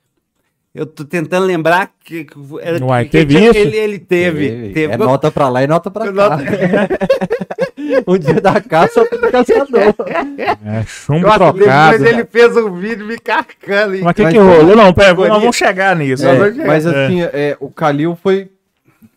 Eu 0.75 0.85
tô 0.85 1.03
tentando 1.05 1.45
lembrar 1.47 1.91
que, 2.03 2.25
que 2.25 2.33
era 2.61 2.85
Uai, 2.85 3.05
que 3.05 3.11
teve 3.11 3.35
ele, 3.37 3.45
isso? 3.47 3.57
ele, 3.57 3.77
ele 3.77 3.99
teve. 3.99 4.69
teve. 4.73 4.93
É 4.93 4.97
nota 4.97 5.31
pra 5.31 5.47
lá 5.49 5.63
e 5.63 5.67
nota 5.67 5.89
pra 5.89 6.05
cá. 6.05 6.11
Nota- 6.11 6.43
o 8.05 8.17
dia 8.17 8.39
da 8.41 8.61
caça 8.61 9.03
do 9.03 9.31
caçador. 9.31 9.95
É 10.63 10.83
chumbo 10.85 11.25
Eu 11.27 11.33
trocado. 11.33 11.57
depois 11.57 12.01
ele 12.13 12.25
fez 12.25 12.55
um 12.57 12.71
vídeo 12.75 13.05
me 13.07 13.17
carcando. 13.17 13.95
hein? 13.95 14.01
Mas 14.03 14.11
o 14.11 14.15
que, 14.15 14.27
que 14.29 14.37
rolou? 14.37 14.75
Não, 14.75 14.93
pera, 14.93 15.15
foi 15.15 15.27
nós 15.29 15.39
vamos 15.39 15.55
chegar 15.55 15.95
nisso. 15.95 16.27
É, 16.27 16.51
mas 16.51 16.85
assim, 16.85 17.21
é, 17.21 17.57
o 17.59 17.69
Calil 17.71 18.15
foi. 18.21 18.51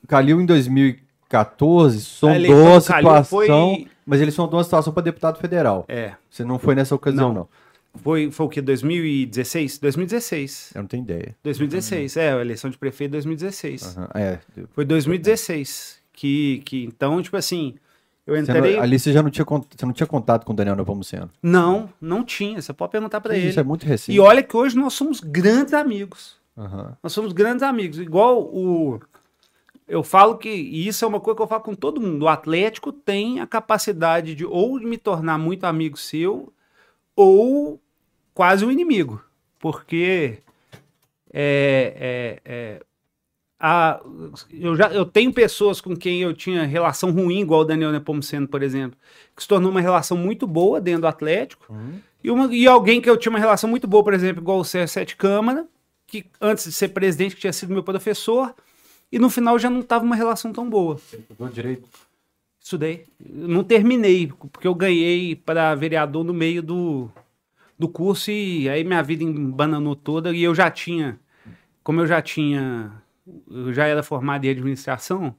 O 0.04 0.06
Calil 0.06 0.40
em 0.40 0.46
2014 0.46 2.00
sondou 2.00 2.76
a 2.76 2.82
Calil 2.82 3.24
foi- 3.24 3.46
situação. 3.46 3.84
Mas 4.06 4.20
ele 4.20 4.30
sondou 4.30 4.58
a 4.58 4.64
situação 4.64 4.92
para 4.92 5.02
deputado 5.04 5.38
federal. 5.38 5.84
É. 5.88 6.12
Você 6.30 6.44
não 6.44 6.58
foi 6.58 6.74
nessa 6.74 6.94
ocasião, 6.94 7.28
Não. 7.28 7.34
não. 7.34 7.48
Foi, 7.94 8.30
foi 8.30 8.46
o 8.46 8.48
que? 8.48 8.60
2016? 8.62 9.78
2016. 9.78 10.72
Eu 10.74 10.80
não 10.82 10.88
tenho 10.88 11.02
ideia. 11.02 11.36
2016, 11.42 12.16
é, 12.16 12.32
a 12.32 12.40
eleição 12.40 12.70
de 12.70 12.78
prefeito 12.78 13.12
2016. 13.12 13.96
Aham, 13.96 14.08
É. 14.14 14.38
Foi 14.72 14.84
2016. 14.84 16.00
Que, 16.12 16.62
que, 16.64 16.84
então, 16.84 17.20
tipo 17.22 17.36
assim, 17.36 17.74
eu 18.26 18.34
Você 18.36 18.52
não- 18.52 18.58
entrei. 18.60 18.78
ali 18.78 18.98
você 18.98 19.12
já 19.12 19.22
não 19.22 19.30
tinha, 19.30 19.44
você 19.44 19.84
não 19.86 19.92
tinha 19.92 20.06
contato 20.06 20.44
com 20.44 20.52
o 20.52 20.56
Daniel 20.56 20.76
Nepomuceno. 20.76 21.30
Não, 21.42 21.88
não 22.00 22.22
tinha. 22.24 22.60
Você 22.60 22.72
pode 22.72 22.92
perguntar 22.92 23.20
pra 23.20 23.36
ele. 23.36 23.48
Isso 23.48 23.60
é 23.60 23.62
muito 23.62 23.84
recente. 23.86 24.14
E 24.14 24.20
olha 24.20 24.42
que 24.42 24.56
hoje 24.56 24.76
nós 24.76 24.92
somos 24.94 25.20
grandes 25.20 25.72
amigos. 25.74 26.36
Aham. 26.56 26.96
Nós 27.02 27.12
somos 27.12 27.32
grandes 27.32 27.62
amigos. 27.62 27.98
Igual 27.98 28.40
o. 28.42 29.00
Eu 29.88 30.02
falo 30.02 30.38
que, 30.38 30.48
e 30.48 30.86
isso 30.86 31.04
é 31.04 31.08
uma 31.08 31.20
coisa 31.20 31.36
que 31.36 31.42
eu 31.42 31.46
falo 31.48 31.62
com 31.62 31.74
todo 31.74 32.00
mundo, 32.00 32.22
o 32.22 32.28
Atlético 32.28 32.92
tem 32.92 33.40
a 33.40 33.46
capacidade 33.46 34.34
de 34.34 34.44
ou 34.46 34.78
de 34.78 34.86
me 34.86 34.96
tornar 34.96 35.36
muito 35.38 35.64
amigo 35.64 35.96
seu, 35.98 36.52
ou 37.16 37.80
quase 38.34 38.64
um 38.64 38.70
inimigo. 38.70 39.22
Porque 39.58 40.38
é, 41.32 42.40
é, 42.44 42.52
é, 42.52 42.82
a, 43.58 44.00
eu, 44.50 44.76
já, 44.76 44.92
eu 44.92 45.04
tenho 45.04 45.32
pessoas 45.32 45.80
com 45.80 45.96
quem 45.96 46.20
eu 46.20 46.34
tinha 46.34 46.64
relação 46.64 47.10
ruim, 47.10 47.40
igual 47.40 47.60
o 47.60 47.64
Daniel 47.64 47.92
Nepomuceno, 47.92 48.48
por 48.48 48.62
exemplo, 48.62 48.98
que 49.34 49.42
se 49.42 49.48
tornou 49.48 49.70
uma 49.70 49.80
relação 49.80 50.16
muito 50.16 50.46
boa 50.46 50.80
dentro 50.80 51.02
do 51.02 51.06
Atlético. 51.06 51.72
E, 52.22 52.30
uma, 52.30 52.54
e 52.54 52.66
alguém 52.66 53.00
que 53.00 53.08
eu 53.08 53.16
tinha 53.16 53.30
uma 53.30 53.38
relação 53.38 53.70
muito 53.70 53.86
boa, 53.86 54.02
por 54.02 54.14
exemplo, 54.14 54.42
igual 54.42 54.58
o 54.58 54.64
Sérgio 54.64 54.92
Sete 54.92 55.16
Câmara, 55.16 55.66
que 56.06 56.26
antes 56.40 56.64
de 56.64 56.72
ser 56.72 56.88
presidente, 56.88 57.34
que 57.34 57.40
tinha 57.40 57.52
sido 57.52 57.72
meu 57.72 57.82
professor, 57.82 58.54
e 59.10 59.18
no 59.18 59.30
final 59.30 59.58
já 59.58 59.70
não 59.70 59.80
estava 59.80 60.04
uma 60.04 60.16
relação 60.16 60.52
tão 60.52 60.68
boa. 60.68 60.96
Estudou 60.96 61.48
direito. 61.48 61.88
Estudei. 62.60 63.06
Não 63.18 63.64
terminei, 63.64 64.32
porque 64.52 64.66
eu 64.66 64.74
ganhei 64.74 65.34
para 65.34 65.74
vereador 65.74 66.24
no 66.24 66.32
meio 66.34 66.62
do, 66.62 67.10
do 67.82 67.88
curso 67.88 68.30
e 68.30 68.68
aí 68.68 68.84
minha 68.84 69.02
vida 69.02 69.24
embananou 69.24 69.96
toda 69.96 70.32
e 70.32 70.40
eu 70.40 70.54
já 70.54 70.70
tinha, 70.70 71.18
como 71.82 72.00
eu 72.00 72.06
já 72.06 72.22
tinha, 72.22 72.92
eu 73.50 73.72
já 73.72 73.86
era 73.86 74.04
formado 74.04 74.44
em 74.44 74.50
administração 74.50 75.34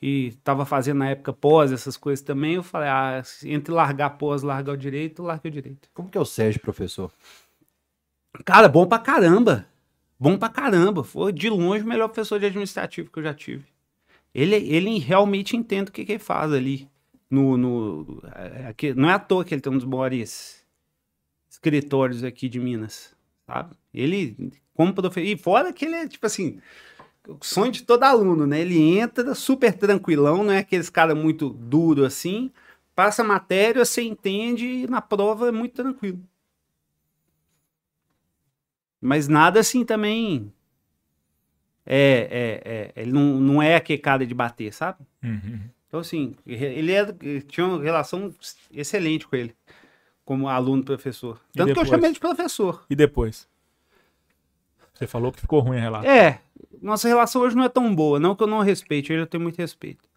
e 0.00 0.28
estava 0.28 0.66
fazendo 0.66 0.98
na 0.98 1.08
época 1.08 1.32
pós, 1.32 1.72
essas 1.72 1.96
coisas 1.96 2.22
também, 2.22 2.54
eu 2.54 2.62
falei, 2.62 2.90
ah, 2.90 3.22
entre 3.44 3.72
largar 3.72 4.10
pós, 4.10 4.42
largar 4.42 4.74
o 4.74 4.76
direito, 4.76 5.22
larga 5.22 5.48
o 5.48 5.50
direito. 5.50 5.88
Como 5.94 6.10
que 6.10 6.18
é 6.18 6.20
o 6.20 6.24
Sérgio, 6.24 6.60
professor? 6.60 7.10
Cara, 8.44 8.68
bom 8.68 8.86
pra 8.86 8.98
caramba. 8.98 9.66
Bom 10.18 10.36
pra 10.36 10.50
caramba. 10.50 11.02
Foi 11.02 11.32
de 11.32 11.48
longe 11.48 11.82
o 11.82 11.86
melhor 11.86 12.08
professor 12.08 12.38
de 12.38 12.46
administrativo 12.46 13.10
que 13.10 13.18
eu 13.18 13.22
já 13.22 13.32
tive. 13.32 13.64
Ele, 14.34 14.54
ele 14.54 14.98
realmente 14.98 15.56
entende 15.56 15.90
o 15.90 15.92
que, 15.92 16.04
que 16.04 16.12
ele 16.12 16.18
faz 16.18 16.52
ali. 16.52 16.88
No, 17.30 17.56
no, 17.56 18.22
é, 18.34 18.68
aqui, 18.68 18.92
não 18.92 19.08
é 19.08 19.14
à 19.14 19.18
toa 19.18 19.44
que 19.44 19.54
ele 19.54 19.60
tem 19.60 19.72
um 19.72 19.76
dos 19.76 19.84
maiores 19.84 20.59
escritórios 21.50 22.22
aqui 22.22 22.48
de 22.48 22.60
Minas, 22.60 23.14
sabe? 23.46 23.74
Ele, 23.92 24.52
como 24.74 24.94
professor. 24.94 25.26
E 25.26 25.36
fora 25.36 25.72
que 25.72 25.84
ele 25.84 25.96
é, 25.96 26.08
tipo 26.08 26.24
assim, 26.24 26.60
o 27.28 27.38
sonho 27.42 27.72
de 27.72 27.82
todo 27.82 28.04
aluno, 28.04 28.46
né? 28.46 28.60
Ele 28.60 28.98
entra 28.98 29.34
super 29.34 29.76
tranquilão, 29.76 30.44
não 30.44 30.52
é 30.52 30.58
aqueles 30.58 30.88
cara 30.88 31.14
muito 31.14 31.50
duro 31.50 32.04
assim. 32.04 32.50
Passa 32.94 33.22
a 33.22 33.24
matéria, 33.24 33.84
você 33.84 34.02
entende 34.02 34.66
e 34.66 34.86
na 34.86 35.00
prova 35.00 35.48
é 35.48 35.52
muito 35.52 35.74
tranquilo. 35.74 36.20
Mas 39.00 39.28
nada 39.28 39.60
assim 39.60 39.84
também 39.84 40.52
é, 41.84 42.28
é, 42.30 42.72
é, 42.72 43.02
ele 43.02 43.12
não, 43.12 43.40
não 43.40 43.62
é 43.62 43.76
a 43.76 43.80
quecada 43.80 44.26
de 44.26 44.34
bater, 44.34 44.72
sabe? 44.72 44.98
Uhum. 45.22 45.60
Então, 45.88 45.98
assim, 45.98 46.36
ele 46.46 46.92
é, 46.92 47.04
tinha 47.48 47.66
uma 47.66 47.82
relação 47.82 48.32
excelente 48.72 49.26
com 49.26 49.34
ele, 49.34 49.56
como 50.30 50.48
aluno-professor. 50.48 51.40
E 51.52 51.58
Tanto 51.58 51.74
que 51.74 51.80
eu 51.80 51.84
chamei 51.84 52.12
de 52.12 52.20
professor. 52.20 52.84
E 52.88 52.94
depois? 52.94 53.48
Você 54.94 55.04
falou 55.04 55.32
que 55.32 55.40
ficou 55.40 55.58
ruim 55.58 55.78
a 55.78 55.80
relação. 55.80 56.08
É, 56.08 56.40
nossa 56.80 57.08
relação 57.08 57.42
hoje 57.42 57.56
não 57.56 57.64
é 57.64 57.68
tão 57.68 57.92
boa. 57.92 58.20
Não 58.20 58.36
que 58.36 58.44
eu 58.44 58.46
não 58.46 58.60
respeite 58.60 59.12
ele, 59.12 59.22
eu 59.22 59.26
tenho 59.26 59.42
muito 59.42 59.58
respeito. 59.58 60.08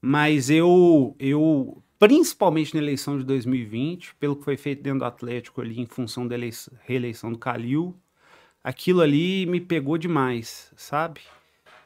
Mas 0.00 0.50
eu, 0.50 1.16
eu 1.18 1.82
principalmente 1.98 2.74
na 2.76 2.80
eleição 2.80 3.18
de 3.18 3.24
2020, 3.24 4.14
pelo 4.20 4.36
que 4.36 4.44
foi 4.44 4.56
feito 4.56 4.84
dentro 4.84 5.00
do 5.00 5.04
Atlético 5.04 5.60
ali, 5.60 5.80
em 5.80 5.86
função 5.86 6.28
da 6.28 6.36
eleição- 6.36 6.72
reeleição 6.84 7.32
do 7.32 7.38
Calil, 7.38 7.92
aquilo 8.62 9.00
ali 9.00 9.46
me 9.46 9.60
pegou 9.60 9.98
demais, 9.98 10.70
sabe? 10.76 11.22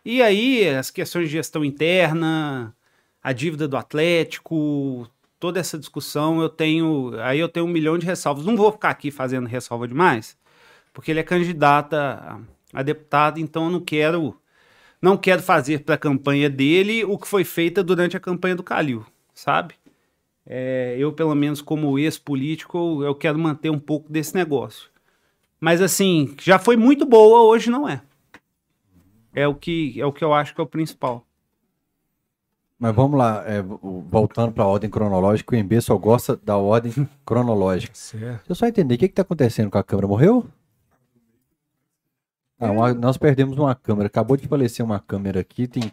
E 0.04 0.20
aí, 0.20 0.68
as 0.68 0.90
questões 0.90 1.28
de 1.28 1.32
gestão 1.32 1.64
interna, 1.64 2.76
a 3.22 3.32
dívida 3.32 3.66
do 3.66 3.78
Atlético, 3.78 5.08
toda 5.38 5.60
essa 5.60 5.78
discussão, 5.78 6.40
eu 6.40 6.48
tenho. 6.48 7.12
Aí 7.20 7.38
eu 7.38 7.48
tenho 7.48 7.66
um 7.66 7.70
milhão 7.70 7.98
de 7.98 8.06
ressalvas. 8.06 8.44
Não 8.44 8.56
vou 8.56 8.72
ficar 8.72 8.90
aqui 8.90 9.10
fazendo 9.10 9.46
ressalva 9.46 9.86
demais, 9.88 10.36
porque 10.92 11.10
ele 11.10 11.20
é 11.20 11.24
candidato 11.24 11.94
a, 11.94 12.82
deputado, 12.82 13.38
então 13.40 13.64
eu 13.64 13.70
não 13.70 13.80
quero. 13.80 14.36
Não 15.00 15.16
quero 15.16 15.42
fazer 15.42 15.84
para 15.84 15.94
a 15.94 15.98
campanha 15.98 16.50
dele 16.50 17.04
o 17.04 17.16
que 17.16 17.28
foi 17.28 17.44
feita 17.44 17.84
durante 17.84 18.16
a 18.16 18.20
campanha 18.20 18.56
do 18.56 18.64
Calil, 18.64 19.06
sabe? 19.32 19.74
É, 20.44 20.96
eu, 20.98 21.12
pelo 21.12 21.34
menos, 21.36 21.60
como 21.60 21.98
ex-político, 21.98 23.04
eu 23.04 23.14
quero 23.14 23.38
manter 23.38 23.70
um 23.70 23.78
pouco 23.78 24.10
desse 24.10 24.34
negócio. 24.34 24.90
Mas, 25.60 25.80
assim, 25.80 26.34
já 26.40 26.58
foi 26.58 26.76
muito 26.76 27.06
boa, 27.06 27.42
hoje 27.42 27.70
não 27.70 27.88
é. 27.88 28.02
É 29.32 29.46
o 29.46 29.54
que, 29.54 30.00
é 30.00 30.06
o 30.06 30.12
que 30.12 30.24
eu 30.24 30.32
acho 30.34 30.52
que 30.52 30.60
é 30.60 30.64
o 30.64 30.66
principal. 30.66 31.27
Mas 32.78 32.94
vamos 32.94 33.18
lá, 33.18 33.42
é, 33.44 33.60
voltando 33.60 34.52
para 34.52 34.62
a 34.62 34.66
ordem 34.68 34.88
cronológica, 34.88 35.54
o 35.54 35.58
MB 35.58 35.80
só 35.80 35.96
gosta 35.98 36.36
da 36.36 36.56
ordem 36.56 36.92
cronológica. 37.26 37.92
Certo. 37.94 38.22
Deixa 38.38 38.42
eu 38.50 38.54
só 38.54 38.66
entender, 38.66 38.94
o 38.94 38.98
que 38.98 39.06
está 39.06 39.22
acontecendo 39.22 39.68
com 39.70 39.78
a 39.78 39.82
câmera? 39.82 40.06
Morreu? 40.06 40.46
Ah, 42.60 42.70
uma- 42.70 42.94
nós 42.94 43.16
perdemos 43.16 43.58
uma 43.58 43.74
câmera. 43.74 44.06
Acabou 44.06 44.36
de 44.36 44.46
falecer 44.46 44.84
uma 44.84 44.98
câmera 45.00 45.40
aqui. 45.40 45.66
Tem 45.66 45.92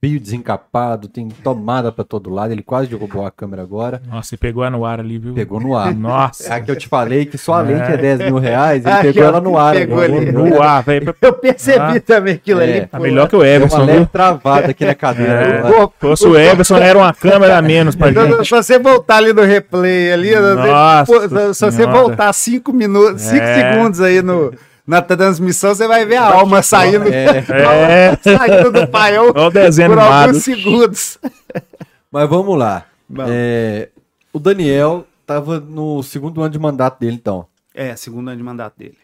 fio 0.00 0.20
desencapado, 0.20 1.08
tem 1.08 1.28
tomada 1.28 1.90
para 1.90 2.04
todo 2.04 2.28
lado. 2.30 2.52
Ele 2.52 2.62
quase 2.62 2.88
derrubou 2.88 3.24
a 3.26 3.30
câmera 3.30 3.62
agora. 3.62 4.00
Nossa, 4.06 4.28
você 4.30 4.36
pegou 4.36 4.62
ela 4.62 4.76
no 4.76 4.84
ar 4.84 5.00
ali, 5.00 5.18
viu? 5.18 5.32
Pegou 5.34 5.58
no 5.60 5.74
ar. 5.76 5.94
Nossa. 5.94 6.48
É 6.52 6.56
a 6.56 6.60
que 6.60 6.70
eu 6.70 6.76
te 6.76 6.86
falei 6.86 7.24
que 7.24 7.38
só 7.38 7.54
a 7.54 7.60
lente 7.62 7.90
é 7.90 7.94
É. 7.94 7.96
10 7.96 8.18
mil 8.20 8.38
reais. 8.38 8.84
Ele 8.84 8.94
pegou 9.12 9.24
ela 9.24 9.40
no 9.40 9.58
ar. 9.58 9.74
pegou 9.74 10.00
ali. 10.00 10.30
No 10.32 10.62
ar, 10.62 10.82
velho. 10.82 11.14
Eu 11.20 11.32
percebi 11.32 11.78
Ah. 11.96 12.00
também 12.00 12.34
aquilo 12.34 12.60
É, 12.60 12.64
ali. 12.64 12.80
Tá 12.86 12.98
pô. 12.98 13.02
melhor 13.04 13.28
que 13.28 13.36
o 13.36 13.40
Deu 13.40 13.48
uma 13.48 13.56
Everson, 13.56 13.84
leve 13.84 14.06
travada 14.06 14.70
aqui 14.70 14.84
na 14.84 14.94
cadeira. 14.94 15.32
É. 15.32 15.58
agora. 15.58 15.72
Pô, 15.72 15.86
Se 15.88 15.92
fosse 16.00 16.26
o 16.28 16.36
Everson, 16.38 16.76
era 16.76 16.98
uma 16.98 17.12
câmera 17.14 17.58
a 17.58 17.62
menos 17.62 17.96
pra 17.96 18.10
Então, 18.10 18.26
gente. 18.28 18.44
se 18.44 18.50
você 18.50 18.78
voltar 18.78 19.16
ali 19.16 19.32
no 19.32 19.42
replay 19.42 20.12
ali, 20.12 20.34
Nossa 20.34 21.12
pô, 21.12 21.54
se 21.54 21.64
você 21.64 21.86
voltar 21.86 22.32
cinco 22.32 22.72
minutos, 22.72 23.22
cinco 23.22 23.42
É. 23.42 23.72
segundos 23.72 24.00
aí 24.00 24.22
no, 24.22 24.52
na 24.86 25.02
transmissão, 25.02 25.74
você 25.74 25.86
vai 25.88 26.04
ver 26.06 26.16
a 26.16 26.32
alma 26.34 26.62
saindo, 26.62 27.06
É. 27.08 27.38
É. 27.48 28.16
saindo 28.16 28.70
do 28.72 28.86
paiol 28.88 29.32
Olha 29.34 29.46
o 29.46 29.50
desenho 29.50 29.90
por 29.90 29.98
animado. 29.98 30.28
alguns 30.28 30.44
segundos. 30.44 31.18
Mas 32.10 32.28
vamos 32.28 32.56
lá. 32.58 32.86
É, 33.28 33.90
o 34.32 34.38
Daniel 34.38 35.06
estava 35.20 35.58
no 35.60 36.02
segundo 36.02 36.40
ano 36.40 36.50
de 36.50 36.58
mandato 36.58 37.00
dele, 37.00 37.16
então. 37.16 37.46
É, 37.74 37.94
segundo 37.96 38.28
ano 38.28 38.36
de 38.36 38.42
mandato 38.42 38.78
dele. 38.78 38.96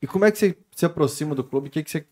E 0.00 0.06
como 0.06 0.24
é 0.24 0.30
que 0.30 0.38
você 0.38 0.56
se 0.74 0.84
aproxima 0.84 1.34
do 1.34 1.42
clube? 1.44 1.68
O 1.68 1.70
que, 1.70 1.82
que 1.82 1.90
você. 1.90 2.04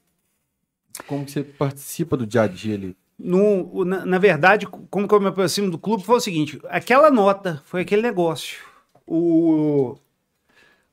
Como 1.07 1.25
que 1.25 1.31
você 1.33 1.43
participa 1.43 2.17
do 2.17 2.27
dia 2.27 2.43
a 2.43 2.47
dia 2.47 2.75
ali? 2.75 2.97
No, 3.19 3.85
na, 3.85 4.07
na 4.07 4.19
verdade, 4.19 4.67
como 4.67 5.07
que 5.07 5.15
eu 5.15 5.21
me 5.21 5.29
aproximo 5.29 5.71
do 5.71 5.79
clube 5.79 6.03
foi 6.05 6.17
o 6.17 6.21
seguinte: 6.21 6.59
aquela 6.69 7.11
nota 7.11 7.63
foi 7.67 7.83
aquele 7.83 8.03
negócio. 8.03 8.59
O, 9.07 9.97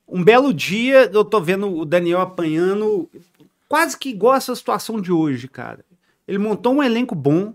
um 0.08 0.24
belo 0.24 0.54
dia 0.54 1.10
eu 1.13 1.26
tô 1.26 1.41
vendo 1.41 1.67
o 1.76 1.86
Daniel 1.86 2.22
apanhando, 2.22 3.10
quase 3.67 3.98
que 3.98 4.10
igual 4.10 4.36
essa 4.36 4.56
situação 4.56 5.02
de 5.02 5.12
hoje, 5.12 5.48
cara. 5.48 5.84
Ele 6.28 6.38
montou 6.38 6.74
um 6.74 6.84
elenco 6.84 7.15
bom, 7.15 7.54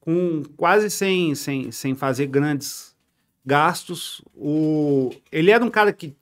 com 0.00 0.42
quase 0.56 0.90
sem, 0.90 1.34
sem, 1.34 1.70
sem 1.70 1.94
fazer 1.94 2.26
grandes 2.26 2.96
gastos. 3.44 4.22
O, 4.34 5.10
ele 5.30 5.50
era 5.50 5.64
um 5.64 5.70
cara 5.70 5.92
que 5.92 6.16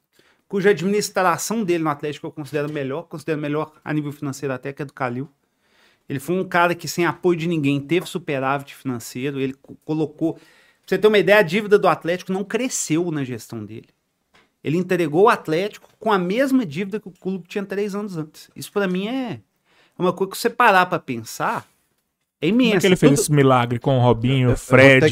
cuja 0.49 0.71
administração 0.71 1.62
dele 1.62 1.85
no 1.85 1.90
Atlético 1.90 2.27
eu 2.27 2.33
considero 2.33 2.73
melhor, 2.73 3.03
considero 3.05 3.40
melhor 3.40 3.73
a 3.85 3.92
nível 3.92 4.11
financeiro 4.12 4.53
até 4.53 4.73
que 4.73 4.83
a 4.83 4.85
do 4.85 4.92
Calil. 4.92 5.29
Ele 6.09 6.18
foi 6.18 6.37
um 6.40 6.44
cara 6.44 6.75
que, 6.75 6.88
sem 6.88 7.05
apoio 7.05 7.38
de 7.38 7.47
ninguém, 7.47 7.79
teve 7.79 8.07
superávit 8.07 8.75
financeiro. 8.75 9.38
Ele 9.38 9.53
co- 9.53 9.77
colocou. 9.85 10.35
Pra 10.35 10.42
você 10.87 10.99
ter 10.99 11.07
uma 11.07 11.18
ideia, 11.18 11.38
a 11.38 11.42
dívida 11.42 11.79
do 11.79 11.87
Atlético 11.87 12.33
não 12.33 12.42
cresceu 12.42 13.11
na 13.11 13.23
gestão 13.25 13.62
dele. 13.62 13.88
Ele 14.62 14.77
entregou 14.77 15.25
o 15.25 15.29
Atlético 15.29 15.88
com 15.99 16.12
a 16.12 16.18
mesma 16.18 16.66
dívida 16.66 16.99
que 17.01 17.09
o 17.09 17.12
clube 17.12 17.47
tinha 17.49 17.64
três 17.64 17.94
anos 17.94 18.16
antes. 18.16 18.51
Isso, 18.57 18.73
pra 18.73 18.87
mim, 18.88 19.07
é 19.09 19.38
uma 19.99 20.12
coisa 20.12 20.31
que 20.33 20.38
você 20.38 20.51
parar 20.51 20.87
pra 20.87 20.99
pensar 20.99 21.66
é 22.40 22.49
Como 22.49 22.61
é 22.62 22.64
imensa. 22.66 22.81
que 22.81 22.87
ele 22.87 22.97
fez 22.97 23.11
Tudo- 23.12 23.21
esse 23.21 23.33
milagre 23.33 23.79
com 23.79 23.99
o 23.99 24.01
Robinho, 24.01 24.49
Eu- 24.49 24.51
eu 24.51 24.57
Fred, 24.57 25.07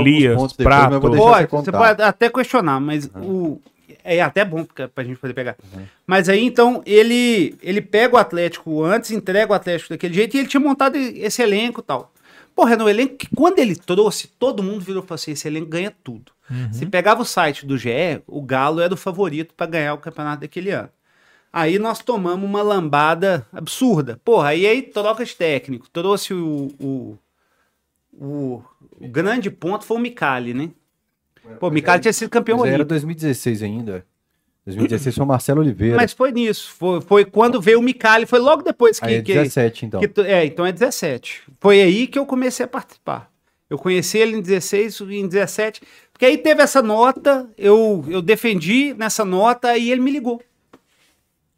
Elias, 0.00 0.52
Prato? 0.64 1.00
Pode, 1.00 1.46
você 1.64 1.72
pode 1.72 2.02
até 2.02 2.28
questionar, 2.30 2.80
mas 2.80 3.08
o 3.16 3.60
é 4.04 4.20
até 4.20 4.44
bom 4.44 4.64
pra, 4.64 4.88
pra 4.88 5.04
gente 5.04 5.16
poder 5.18 5.32
pegar. 5.32 5.56
Uhum. 5.74 5.82
Mas 6.04 6.28
aí 6.28 6.44
então 6.44 6.82
ele 6.84 7.56
ele 7.62 7.80
pega 7.80 8.16
o 8.16 8.18
Atlético 8.18 8.82
antes, 8.82 9.12
entrega 9.12 9.52
o 9.52 9.54
Atlético 9.54 9.90
daquele 9.90 10.12
jeito 10.14 10.36
e 10.36 10.40
ele 10.40 10.48
tinha 10.48 10.60
montado 10.60 10.96
esse 10.96 11.40
elenco 11.42 11.80
e 11.80 11.84
tal. 11.84 12.12
Porra, 12.54 12.76
no 12.76 12.88
elenco 12.88 13.16
que 13.16 13.28
quando 13.34 13.60
ele 13.60 13.76
trouxe, 13.76 14.26
todo 14.26 14.62
mundo 14.62 14.80
virou 14.80 15.02
e 15.04 15.06
falou 15.06 15.14
assim: 15.14 15.30
esse 15.32 15.46
elenco 15.46 15.66
ganha 15.68 15.92
tudo. 16.02 16.32
Uhum. 16.52 16.72
Se 16.72 16.86
pegava 16.86 17.22
o 17.22 17.24
site 17.24 17.64
do 17.64 17.78
GE, 17.78 18.22
o 18.26 18.42
Galo 18.42 18.80
era 18.80 18.92
o 18.92 18.96
favorito 18.96 19.54
pra 19.54 19.66
ganhar 19.66 19.94
o 19.94 19.98
campeonato 19.98 20.42
daquele 20.42 20.70
ano. 20.70 20.90
Aí 21.52 21.78
nós 21.78 21.98
tomamos 22.00 22.48
uma 22.48 22.62
lambada 22.62 23.46
absurda. 23.52 24.20
Porra, 24.24 24.48
aí 24.48 24.66
aí 24.66 24.82
troca 24.82 25.24
de 25.24 25.34
técnico. 25.34 25.88
Trouxe 25.90 26.32
o, 26.32 26.70
o, 26.80 27.18
o, 28.12 28.62
o 29.00 29.08
grande 29.08 29.50
ponto 29.50 29.84
foi 29.84 29.96
o 29.96 30.00
Micali, 30.00 30.54
né? 30.54 30.70
Pô, 31.58 31.68
o 31.68 31.70
Micali 31.70 32.00
tinha 32.00 32.12
sido 32.12 32.30
campeão 32.30 32.58
Mas 32.58 32.66
era 32.68 32.74
olímpico. 32.76 32.88
2016 32.90 33.62
ainda. 33.62 34.06
2016 34.64 35.16
foi 35.16 35.24
o 35.24 35.28
Marcelo 35.28 35.60
Oliveira. 35.60 35.96
Mas 35.96 36.12
foi 36.12 36.30
nisso. 36.30 36.70
Foi, 36.78 37.00
foi 37.00 37.24
quando 37.24 37.60
veio 37.60 37.80
o 37.80 37.82
Micali. 37.82 38.26
Foi 38.26 38.38
logo 38.38 38.62
depois 38.62 39.00
que. 39.00 39.06
Aí 39.06 39.14
é 39.16 39.22
que- 39.22 39.34
17, 39.34 39.86
então. 39.86 40.00
que 40.00 40.20
é, 40.20 40.44
então 40.46 40.64
é 40.64 40.72
17. 40.72 41.42
Foi 41.60 41.82
aí 41.82 42.06
que 42.06 42.18
eu 42.18 42.24
comecei 42.24 42.64
a 42.64 42.68
participar. 42.68 43.30
Eu 43.68 43.76
conheci 43.78 44.18
ele 44.18 44.36
em 44.36 44.40
16, 44.40 45.00
em 45.00 45.26
17. 45.26 45.80
Porque 46.22 46.30
aí 46.30 46.38
teve 46.38 46.62
essa 46.62 46.80
nota, 46.80 47.50
eu, 47.58 48.04
eu 48.06 48.22
defendi 48.22 48.94
nessa 48.94 49.24
nota 49.24 49.76
e 49.76 49.90
ele 49.90 50.00
me 50.00 50.08
ligou. 50.08 50.40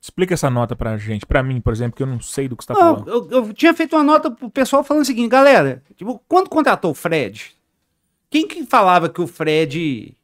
Explica 0.01 0.33
essa 0.33 0.49
nota 0.49 0.75
pra 0.75 0.97
gente. 0.97 1.27
Pra 1.27 1.43
mim, 1.43 1.61
por 1.61 1.71
exemplo, 1.71 1.95
que 1.95 2.03
eu 2.03 2.07
não 2.07 2.19
sei 2.19 2.49
do 2.49 2.57
que 2.57 2.65
você 2.65 2.69
tá 2.69 2.73
Não, 2.73 3.05
falando. 3.05 3.09
eu, 3.11 3.43
eu 3.45 3.53
tinha 3.53 3.75
feito 3.75 3.95
uma 3.95 4.03
nota 4.03 4.31
pro 4.31 4.49
pessoal 4.49 4.83
falando 4.83 5.03
o 5.03 5.05
seguinte, 5.05 5.29
galera, 5.29 5.83
tipo, 5.97 6.19
quando 6.27 6.49
contratou 6.49 6.93
o 6.93 6.95
Fred, 6.95 7.55
quem 8.31 8.49
que 8.49 8.65
falava 8.65 9.11
que 9.11 9.21
o 9.21 9.27
Fred 9.27 10.17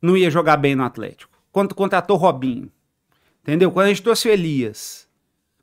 não 0.00 0.16
ia 0.16 0.30
jogar 0.30 0.56
bem 0.56 0.76
no 0.76 0.84
Atlético? 0.84 1.36
Quando 1.50 1.74
contratou 1.74 2.16
o 2.16 2.20
Robinho, 2.20 2.70
entendeu? 3.42 3.72
Quando 3.72 3.86
a 3.86 3.88
gente 3.88 4.02
trouxe 4.02 4.28
o 4.28 4.30
Elias, 4.30 5.08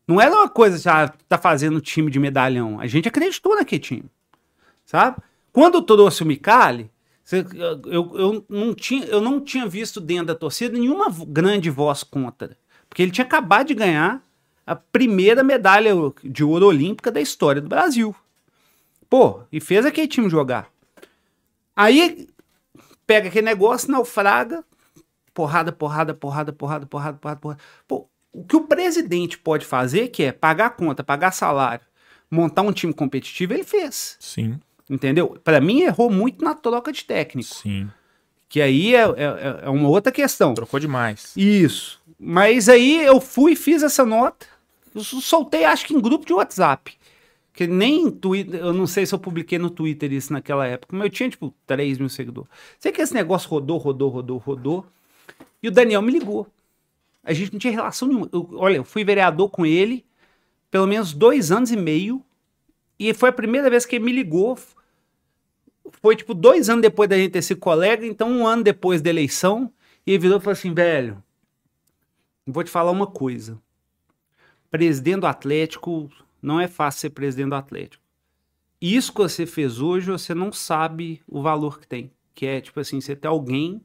não 0.05 0.19
era 0.19 0.35
uma 0.35 0.49
coisa 0.49 0.77
que 0.77 0.89
ah, 0.89 1.13
tá 1.29 1.37
fazendo 1.37 1.79
time 1.79 2.11
de 2.11 2.19
medalhão. 2.19 2.77
A 2.77 2.87
gente 2.87 3.07
acreditou 3.07 3.55
naquele 3.55 3.79
time, 3.79 4.11
sabe? 4.85 5.15
Quando 5.53 5.81
trouxe 5.81 6.23
o 6.23 6.25
Micali, 6.25 6.91
eu, 7.85 8.17
eu, 8.17 8.45
não 8.49 8.73
tinha, 8.73 9.05
eu 9.05 9.21
não 9.21 9.39
tinha 9.39 9.67
visto 9.67 10.01
dentro 10.01 10.27
da 10.27 10.35
torcida 10.35 10.77
nenhuma 10.77 11.07
grande 11.27 11.69
voz 11.69 12.03
contra. 12.03 12.57
Porque 12.89 13.01
ele 13.01 13.11
tinha 13.11 13.25
acabado 13.25 13.67
de 13.67 13.73
ganhar 13.73 14.21
a 14.65 14.75
primeira 14.75 15.43
medalha 15.43 15.91
de 16.23 16.43
ouro 16.43 16.67
olímpica 16.67 17.11
da 17.11 17.21
história 17.21 17.61
do 17.61 17.69
Brasil. 17.69 18.15
Pô, 19.09 19.41
e 19.51 19.59
fez 19.59 19.85
aquele 19.85 20.07
time 20.07 20.29
jogar. 20.29 20.69
Aí 21.75 22.27
pega 23.05 23.27
aquele 23.27 23.45
negócio, 23.45 23.91
naufraga, 23.91 24.63
porrada, 25.33 25.71
porrada, 25.71 26.13
porrada, 26.13 26.53
porrada, 26.53 26.85
porrada, 26.85 27.17
porrada, 27.17 27.39
porrada. 27.39 27.61
Pô, 27.87 28.07
o 28.33 28.43
que 28.43 28.55
o 28.55 28.67
presidente 28.67 29.37
pode 29.37 29.65
fazer, 29.65 30.07
que 30.09 30.23
é 30.23 30.31
pagar 30.31 30.71
conta, 30.71 31.03
pagar 31.03 31.31
salário, 31.31 31.85
montar 32.29 32.61
um 32.61 32.71
time 32.71 32.93
competitivo, 32.93 33.53
ele 33.53 33.63
fez. 33.63 34.15
Sim, 34.19 34.59
Entendeu? 34.91 35.37
Pra 35.43 35.61
mim, 35.61 35.81
errou 35.81 36.09
muito 36.11 36.43
na 36.43 36.53
troca 36.53 36.91
de 36.91 37.05
técnico. 37.05 37.55
sim. 37.55 37.89
Que 38.49 38.61
aí 38.61 38.93
é, 38.93 38.99
é- 39.03 39.59
é 39.63 39.69
uma 39.69 39.87
outra 39.87 40.11
questão. 40.11 40.53
Trocou 40.53 40.77
demais. 40.77 41.31
Isso. 41.37 42.01
Mas 42.19 42.67
aí 42.67 43.01
eu 43.05 43.21
fui, 43.21 43.55
fiz 43.55 43.81
essa 43.81 44.05
nota, 44.05 44.45
eu 44.93 45.01
soltei 45.01 45.63
acho 45.63 45.85
que 45.87 45.93
em 45.93 46.01
grupo 46.01 46.25
de 46.25 46.33
WhatsApp. 46.33 46.93
Que 47.53 47.65
nem 47.65 48.11
Twitter, 48.11 48.59
eu 48.59 48.73
não 48.73 48.85
sei 48.85 49.05
se 49.05 49.15
eu 49.15 49.19
publiquei 49.19 49.57
no 49.57 49.69
Twitter 49.69 50.11
isso 50.11 50.33
naquela 50.33 50.67
época, 50.67 50.93
mas 50.95 51.05
eu 51.05 51.09
tinha 51.09 51.29
tipo 51.29 51.53
3 51.65 51.97
mil 51.97 52.09
seguidores. 52.09 52.49
Sei 52.77 52.91
que 52.91 53.01
esse 53.01 53.13
negócio 53.13 53.49
rodou, 53.49 53.77
rodou, 53.77 54.09
rodou, 54.09 54.37
rodou. 54.37 54.85
E 55.63 55.69
o 55.69 55.71
Daniel 55.71 56.01
me 56.01 56.11
ligou. 56.11 56.45
A 57.23 57.31
gente 57.31 57.53
não 57.53 57.59
tinha 57.59 57.71
relação 57.71 58.05
nenhuma. 58.07 58.27
Eu- 58.33 58.49
olha, 58.55 58.75
eu 58.77 58.83
fui 58.83 59.05
vereador 59.05 59.47
com 59.49 59.65
ele 59.65 60.03
pelo 60.69 60.87
menos 60.87 61.13
dois 61.13 61.51
anos 61.51 61.71
e 61.71 61.77
meio, 61.77 62.21
e 62.99 63.13
foi 63.13 63.29
a 63.29 63.33
primeira 63.33 63.69
vez 63.69 63.85
que 63.85 63.95
ele 63.95 64.05
me 64.05 64.11
ligou. 64.11 64.57
Foi 66.01 66.15
tipo 66.15 66.33
dois 66.33 66.69
anos 66.69 66.81
depois 66.81 67.09
da 67.09 67.17
gente 67.17 67.31
ter 67.31 67.41
sido 67.41 67.59
colega, 67.59 68.05
então 68.05 68.29
um 68.29 68.45
ano 68.45 68.63
depois 68.63 69.01
da 69.01 69.09
eleição, 69.09 69.71
e 70.05 70.11
ele 70.11 70.19
virou 70.19 70.37
e 70.37 70.41
falou 70.41 70.53
assim: 70.53 70.73
velho, 70.73 71.23
vou 72.45 72.63
te 72.63 72.69
falar 72.69 72.91
uma 72.91 73.07
coisa. 73.07 73.59
Presidente 74.69 75.21
do 75.21 75.27
Atlético 75.27 76.09
não 76.41 76.59
é 76.59 76.67
fácil 76.67 77.01
ser 77.01 77.09
presidente 77.09 77.49
do 77.49 77.55
Atlético. 77.55 78.03
Isso 78.79 79.11
que 79.11 79.19
você 79.19 79.45
fez 79.45 79.79
hoje, 79.79 80.09
você 80.09 80.33
não 80.33 80.51
sabe 80.51 81.21
o 81.27 81.41
valor 81.41 81.79
que 81.79 81.87
tem. 81.87 82.11
Que 82.33 82.45
é 82.45 82.61
tipo 82.61 82.79
assim, 82.79 82.99
você 82.99 83.15
tem 83.15 83.29
alguém 83.29 83.81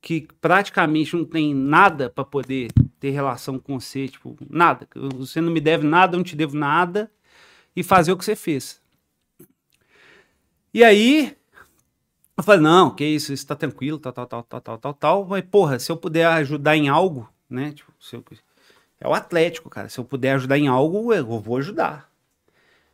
que 0.00 0.28
praticamente 0.40 1.16
não 1.16 1.24
tem 1.24 1.52
nada 1.52 2.08
para 2.08 2.24
poder 2.24 2.70
ter 3.00 3.10
relação 3.10 3.58
com 3.58 3.80
você, 3.80 4.06
tipo, 4.06 4.36
nada. 4.48 4.86
Você 5.16 5.40
não 5.40 5.50
me 5.50 5.60
deve 5.60 5.84
nada, 5.84 6.14
eu 6.14 6.18
não 6.18 6.24
te 6.24 6.36
devo 6.36 6.56
nada, 6.56 7.10
e 7.74 7.82
fazer 7.82 8.12
o 8.12 8.16
que 8.16 8.24
você 8.24 8.36
fez. 8.36 8.80
E 10.76 10.84
aí, 10.84 11.34
eu 12.36 12.44
falei, 12.44 12.60
não, 12.60 12.94
que 12.94 13.02
isso, 13.02 13.32
isso 13.32 13.46
tá 13.46 13.56
tranquilo, 13.56 13.98
tal, 13.98 14.12
tal, 14.12 14.26
tal, 14.26 14.42
tal, 14.42 14.60
tal, 14.60 14.78
tal, 14.78 14.92
tal. 14.92 15.24
Mas, 15.24 15.42
porra, 15.42 15.78
se 15.78 15.90
eu 15.90 15.96
puder 15.96 16.26
ajudar 16.26 16.76
em 16.76 16.86
algo, 16.86 17.26
né? 17.48 17.72
Tipo, 17.72 17.90
eu, 18.12 18.22
é 19.00 19.08
o 19.08 19.14
Atlético, 19.14 19.70
cara. 19.70 19.88
Se 19.88 19.98
eu 19.98 20.04
puder 20.04 20.34
ajudar 20.34 20.58
em 20.58 20.68
algo, 20.68 21.14
eu 21.14 21.24
vou 21.40 21.56
ajudar. 21.56 22.10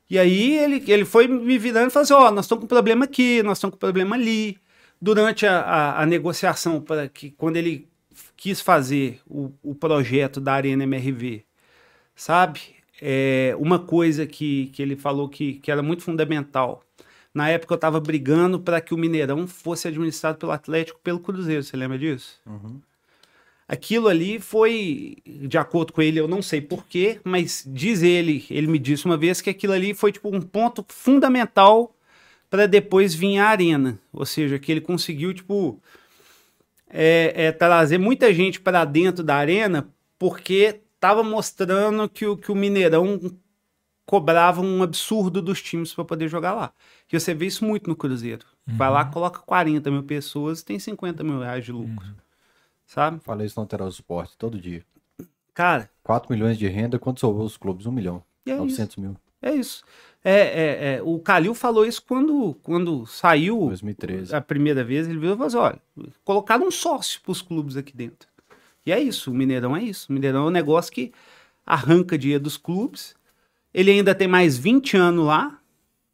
E 0.08 0.16
aí 0.16 0.56
ele, 0.58 0.84
ele 0.86 1.04
foi 1.04 1.26
me 1.26 1.58
virando 1.58 1.88
e 1.88 1.90
falou 1.90 2.04
assim: 2.04 2.12
ó, 2.12 2.28
oh, 2.28 2.30
nós 2.30 2.44
estamos 2.44 2.62
com 2.62 2.68
problema 2.68 3.04
aqui, 3.04 3.42
nós 3.42 3.58
estamos 3.58 3.74
com 3.74 3.80
problema 3.80 4.14
ali. 4.14 4.60
Durante 5.00 5.44
a, 5.44 5.58
a, 5.62 6.02
a 6.02 6.06
negociação, 6.06 6.80
para 6.80 7.08
que 7.08 7.32
quando 7.32 7.56
ele 7.56 7.88
quis 8.36 8.60
fazer 8.60 9.20
o, 9.26 9.50
o 9.60 9.74
projeto 9.74 10.40
da 10.40 10.52
Arena 10.52 10.84
MRV, 10.84 11.44
sabe? 12.14 12.60
É, 13.00 13.56
uma 13.58 13.80
coisa 13.80 14.24
que, 14.24 14.66
que 14.66 14.80
ele 14.80 14.94
falou 14.94 15.28
que, 15.28 15.54
que 15.54 15.68
era 15.68 15.82
muito 15.82 16.04
fundamental. 16.04 16.84
Na 17.34 17.48
época 17.48 17.72
eu 17.72 17.76
estava 17.76 17.98
brigando 17.98 18.60
para 18.60 18.80
que 18.80 18.92
o 18.92 18.98
Mineirão 18.98 19.46
fosse 19.46 19.88
administrado 19.88 20.38
pelo 20.38 20.52
Atlético 20.52 21.00
pelo 21.02 21.18
Cruzeiro, 21.20 21.62
você 21.62 21.76
lembra 21.76 21.98
disso? 21.98 22.40
Uhum. 22.46 22.80
Aquilo 23.66 24.08
ali 24.08 24.38
foi, 24.38 25.16
de 25.24 25.56
acordo 25.56 25.94
com 25.94 26.02
ele, 26.02 26.20
eu 26.20 26.28
não 26.28 26.42
sei 26.42 26.60
porquê, 26.60 27.20
mas 27.24 27.64
diz 27.66 28.02
ele, 28.02 28.44
ele 28.50 28.66
me 28.66 28.78
disse 28.78 29.06
uma 29.06 29.16
vez 29.16 29.40
que 29.40 29.48
aquilo 29.48 29.72
ali 29.72 29.94
foi 29.94 30.12
tipo 30.12 30.28
um 30.28 30.42
ponto 30.42 30.84
fundamental 30.88 31.94
para 32.50 32.66
depois 32.66 33.14
vir 33.14 33.38
a 33.38 33.46
arena. 33.46 33.98
Ou 34.12 34.26
seja, 34.26 34.58
que 34.58 34.70
ele 34.70 34.82
conseguiu, 34.82 35.32
tipo, 35.32 35.80
é, 36.90 37.32
é, 37.34 37.52
trazer 37.52 37.96
muita 37.96 38.34
gente 38.34 38.60
para 38.60 38.84
dentro 38.84 39.24
da 39.24 39.36
arena 39.36 39.88
porque 40.18 40.80
estava 40.94 41.22
mostrando 41.22 42.06
que 42.08 42.26
o, 42.26 42.36
que 42.36 42.52
o 42.52 42.54
Mineirão 42.54 43.18
cobrava 44.06 44.60
um 44.60 44.82
absurdo 44.82 45.40
dos 45.40 45.62
times 45.62 45.94
para 45.94 46.04
poder 46.04 46.28
jogar 46.28 46.54
lá. 46.54 46.72
E 47.10 47.18
você 47.18 47.34
vê 47.34 47.46
isso 47.46 47.64
muito 47.64 47.88
no 47.88 47.96
Cruzeiro. 47.96 48.46
Uhum. 48.66 48.76
Vai 48.76 48.90
lá, 48.90 49.04
coloca 49.04 49.40
40 49.40 49.90
mil 49.90 50.02
pessoas 50.02 50.60
e 50.60 50.64
tem 50.64 50.78
50 50.78 51.22
mil 51.22 51.40
reais 51.40 51.64
de 51.64 51.72
lucro. 51.72 52.06
Uhum. 52.06 52.14
Sabe? 52.86 53.20
Falei 53.20 53.46
isso 53.46 53.58
no 53.58 53.62
Lateral 53.62 53.88
do 53.88 53.92
Esporte 53.92 54.36
todo 54.36 54.60
dia. 54.60 54.84
Cara. 55.54 55.90
4 56.02 56.32
milhões 56.32 56.58
de 56.58 56.66
renda, 56.66 56.98
quanto 56.98 57.20
sobrou 57.20 57.46
os 57.46 57.56
clubes? 57.56 57.86
1 57.86 57.92
milhão. 57.92 58.22
É 58.46 58.54
900 58.54 58.92
isso. 58.92 59.00
mil. 59.00 59.16
É 59.40 59.52
isso. 59.54 59.84
É, 60.24 60.32
é, 60.32 60.94
é, 60.94 61.02
o 61.02 61.18
Calil 61.18 61.52
falou 61.52 61.84
isso 61.84 62.02
quando, 62.06 62.54
quando 62.62 63.04
saiu 63.06 63.66
2013. 63.66 64.34
a 64.34 64.40
primeira 64.40 64.84
vez. 64.84 65.08
Ele 65.08 65.18
viu 65.18 65.32
e 65.32 65.36
falou 65.36 65.46
assim: 65.46 65.56
olha, 65.56 66.10
colocaram 66.24 66.66
um 66.66 66.70
sócio 66.70 67.20
para 67.20 67.32
os 67.32 67.42
clubes 67.42 67.76
aqui 67.76 67.94
dentro. 67.96 68.28
E 68.86 68.92
é 68.92 69.00
isso, 69.00 69.30
o 69.30 69.34
Mineirão 69.34 69.76
é 69.76 69.82
isso. 69.82 70.06
O 70.10 70.12
Mineirão 70.12 70.44
é 70.44 70.48
um 70.48 70.50
negócio 70.50 70.92
que 70.92 71.12
arranca 71.66 72.16
dinheiro 72.16 72.44
dos 72.44 72.56
clubes. 72.56 73.14
Ele 73.72 73.90
ainda 73.90 74.14
tem 74.14 74.28
mais 74.28 74.56
20 74.56 74.96
anos 74.96 75.26
lá, 75.26 75.58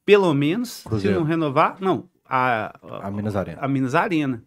pelo 0.04 0.32
menos, 0.32 0.82
Cruzeiro. 0.84 1.16
se 1.16 1.20
não 1.20 1.26
renovar. 1.26 1.76
Não, 1.80 2.08
a, 2.24 2.78
a, 2.82 3.08
a 3.08 3.10
Minas 3.10 3.36
Arena. 3.36 3.58
A 3.60 3.68
Minas 3.68 3.94
Arena. 3.94 4.42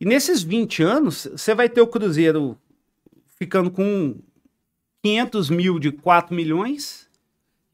E 0.00 0.04
nesses 0.04 0.42
20 0.42 0.82
anos, 0.82 1.28
você 1.30 1.54
vai 1.54 1.68
ter 1.68 1.80
o 1.80 1.86
Cruzeiro 1.86 2.58
ficando 3.38 3.70
com 3.70 4.18
500 5.02 5.50
mil 5.50 5.78
de 5.78 5.92
4 5.92 6.34
milhões 6.34 7.08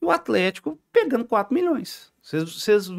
e 0.01 0.05
o 0.05 0.11
Atlético 0.11 0.79
pegando 0.93 1.25
4 1.25 1.55
milhões. 1.55 2.13
Vocês, 2.23 2.91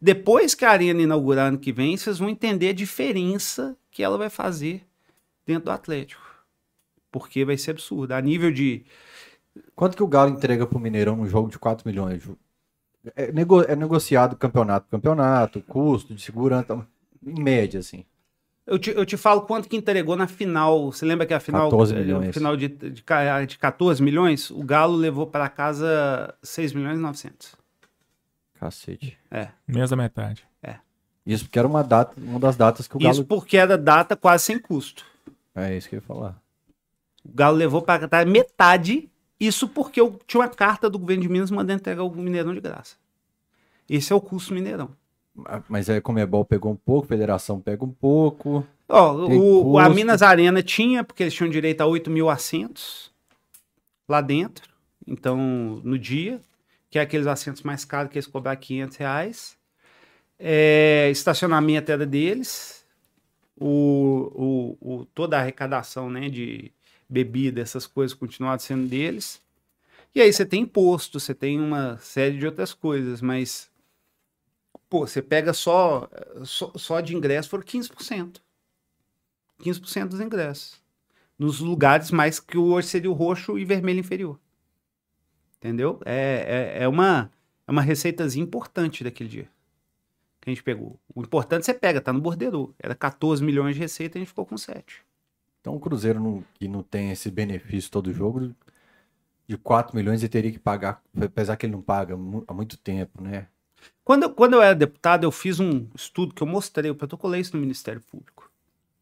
depois 0.00 0.54
que 0.54 0.64
a 0.64 0.70
Arena 0.70 1.02
inaugurar 1.02 1.48
ano 1.48 1.58
que 1.58 1.72
vem, 1.72 1.96
vocês 1.96 2.18
vão 2.18 2.30
entender 2.30 2.70
a 2.70 2.72
diferença 2.72 3.76
que 3.90 4.02
ela 4.02 4.16
vai 4.16 4.30
fazer 4.30 4.86
dentro 5.46 5.64
do 5.64 5.70
Atlético. 5.70 6.22
Porque 7.10 7.44
vai 7.44 7.58
ser 7.58 7.72
absurdo. 7.72 8.12
A 8.12 8.20
nível 8.20 8.50
de. 8.50 8.84
Quanto 9.74 9.96
que 9.96 10.02
o 10.02 10.08
Galo 10.08 10.30
entrega 10.30 10.66
pro 10.66 10.78
Mineirão 10.78 11.16
num 11.16 11.26
jogo 11.26 11.50
de 11.50 11.58
4 11.58 11.88
milhões? 11.88 12.28
É, 13.16 13.32
nego, 13.32 13.62
é 13.62 13.74
negociado 13.74 14.36
campeonato 14.36 14.86
campeonato, 14.88 15.60
custo 15.62 16.14
de 16.14 16.22
segurança, 16.22 16.86
em 17.24 17.42
média, 17.42 17.80
assim. 17.80 18.04
Eu 18.64 18.78
te, 18.78 18.90
eu 18.90 19.04
te 19.04 19.16
falo 19.16 19.42
quanto 19.42 19.68
que 19.68 19.76
entregou 19.76 20.14
na 20.14 20.28
final. 20.28 20.92
Você 20.92 21.04
lembra 21.04 21.26
que 21.26 21.34
a 21.34 21.40
final, 21.40 21.68
14 21.68 21.94
milhões. 21.94 22.32
final 22.32 22.56
de, 22.56 22.68
de, 22.68 22.90
de 22.90 23.58
14 23.58 24.02
milhões? 24.02 24.50
O 24.50 24.62
Galo 24.62 24.94
levou 24.94 25.26
para 25.26 25.48
casa 25.48 26.32
6 26.42 26.72
milhões 26.72 26.96
e 26.96 27.02
900. 27.02 27.56
Cacete. 28.54 29.18
É. 29.30 29.48
Menos 29.66 29.90
da 29.90 29.96
metade. 29.96 30.46
É. 30.62 30.76
Isso 31.26 31.44
porque 31.44 31.58
era 31.58 31.66
uma, 31.66 31.82
data, 31.82 32.14
uma 32.16 32.38
das 32.38 32.56
datas 32.56 32.86
que 32.86 32.96
o 32.96 33.00
Galo... 33.00 33.12
Isso 33.12 33.24
porque 33.24 33.56
era 33.56 33.76
data 33.76 34.14
quase 34.14 34.44
sem 34.44 34.60
custo. 34.60 35.04
É 35.54 35.76
isso 35.76 35.88
que 35.88 35.96
eu 35.96 35.98
ia 35.98 36.06
falar. 36.06 36.40
O 37.24 37.34
Galo 37.34 37.56
levou 37.56 37.82
para 37.82 38.24
metade. 38.24 39.10
Isso 39.42 39.66
porque 39.66 40.00
eu 40.00 40.20
tinha 40.24 40.40
uma 40.40 40.48
carta 40.48 40.88
do 40.88 41.00
governo 41.00 41.22
de 41.22 41.28
Minas 41.28 41.50
mandando 41.50 41.80
entregar 41.80 42.04
o 42.04 42.14
Mineirão 42.14 42.54
de 42.54 42.60
graça. 42.60 42.94
Esse 43.90 44.12
é 44.12 44.16
o 44.16 44.20
custo 44.20 44.54
Mineirão. 44.54 44.90
Mas 45.68 45.90
aí 45.90 46.00
como 46.00 46.20
é 46.20 46.26
bom 46.26 46.44
pegou 46.44 46.70
um 46.70 46.76
pouco, 46.76 47.08
Federação 47.08 47.58
pega 47.58 47.84
um 47.84 47.90
pouco. 47.90 48.64
Ó, 48.88 49.14
o, 49.14 49.78
a 49.80 49.88
Minas 49.88 50.22
Arena 50.22 50.62
tinha, 50.62 51.02
porque 51.02 51.24
eles 51.24 51.34
tinham 51.34 51.50
direito 51.50 51.80
a 51.80 51.86
8 51.86 52.08
mil 52.08 52.30
assentos 52.30 53.10
lá 54.08 54.20
dentro. 54.20 54.70
Então, 55.04 55.36
no 55.82 55.98
dia, 55.98 56.40
que 56.88 56.96
é 56.96 57.02
aqueles 57.02 57.26
assentos 57.26 57.62
mais 57.62 57.84
caros 57.84 58.12
que 58.12 58.18
eles 58.18 58.28
cobrar 58.28 58.54
500 58.54 58.96
reais. 58.96 59.56
É, 60.38 61.08
estacionamento 61.10 61.90
era 61.90 62.06
deles. 62.06 62.84
O, 63.58 64.76
o, 64.80 64.94
o, 65.00 65.04
toda 65.06 65.36
a 65.36 65.40
arrecadação 65.40 66.08
né, 66.08 66.28
de 66.28 66.70
bebida, 67.08 67.60
essas 67.60 67.86
coisas, 67.86 68.16
continuava 68.16 68.58
sendo 68.58 68.86
deles. 68.86 69.40
E 70.14 70.20
aí 70.20 70.32
você 70.32 70.44
tem 70.44 70.62
imposto, 70.62 71.18
você 71.18 71.34
tem 71.34 71.58
uma 71.60 71.98
série 71.98 72.38
de 72.38 72.46
outras 72.46 72.74
coisas, 72.74 73.20
mas 73.20 73.72
Pô, 74.92 75.06
você 75.06 75.22
pega 75.22 75.54
só, 75.54 76.06
só, 76.44 76.70
só 76.76 77.00
de 77.00 77.16
ingresso 77.16 77.48
foram 77.48 77.64
15%. 77.64 78.42
15% 79.58 80.08
dos 80.08 80.20
ingressos. 80.20 80.82
Nos 81.38 81.60
lugares 81.60 82.10
mais 82.10 82.38
que 82.38 82.58
hoje 82.58 82.88
seria 82.88 83.10
o 83.10 83.14
roxo 83.14 83.58
e 83.58 83.64
vermelho 83.64 84.00
inferior. 84.00 84.38
Entendeu? 85.56 85.98
É, 86.04 86.74
é, 86.76 86.82
é, 86.82 86.88
uma, 86.88 87.32
é 87.66 87.70
uma 87.70 87.80
receitazinha 87.80 88.44
importante 88.44 89.02
daquele 89.02 89.30
dia 89.30 89.48
que 90.42 90.50
a 90.50 90.52
gente 90.52 90.62
pegou. 90.62 91.00
O 91.14 91.22
importante 91.22 91.64
você 91.64 91.72
pega, 91.72 91.98
tá 91.98 92.12
no 92.12 92.20
bordeiro. 92.20 92.74
Era 92.78 92.94
14 92.94 93.42
milhões 93.42 93.74
de 93.74 93.80
receita, 93.80 94.18
a 94.18 94.20
gente 94.20 94.28
ficou 94.28 94.44
com 94.44 94.58
7. 94.58 95.02
Então 95.62 95.74
o 95.76 95.80
Cruzeiro 95.80 96.20
não, 96.20 96.44
que 96.54 96.68
não 96.68 96.82
tem 96.82 97.12
esse 97.12 97.30
benefício 97.30 97.90
todo 97.90 98.12
jogo 98.12 98.54
de 99.48 99.56
4 99.56 99.96
milhões 99.96 100.22
ele 100.22 100.28
teria 100.28 100.52
que 100.52 100.58
pagar, 100.58 101.02
apesar 101.20 101.56
que 101.56 101.66
ele 101.66 101.72
não 101.72 101.82
paga 101.82 102.14
há 102.14 102.54
muito 102.54 102.76
tempo, 102.76 103.22
né? 103.22 103.46
Quando, 104.04 104.30
quando 104.30 104.54
eu 104.54 104.62
era 104.62 104.74
deputado, 104.74 105.24
eu 105.24 105.32
fiz 105.32 105.60
um 105.60 105.86
estudo 105.94 106.34
que 106.34 106.42
eu 106.42 106.46
mostrei, 106.46 106.90
eu 106.90 106.94
protocolei 106.94 107.40
isso 107.40 107.56
no 107.56 107.60
Ministério 107.60 108.00
Público. 108.00 108.50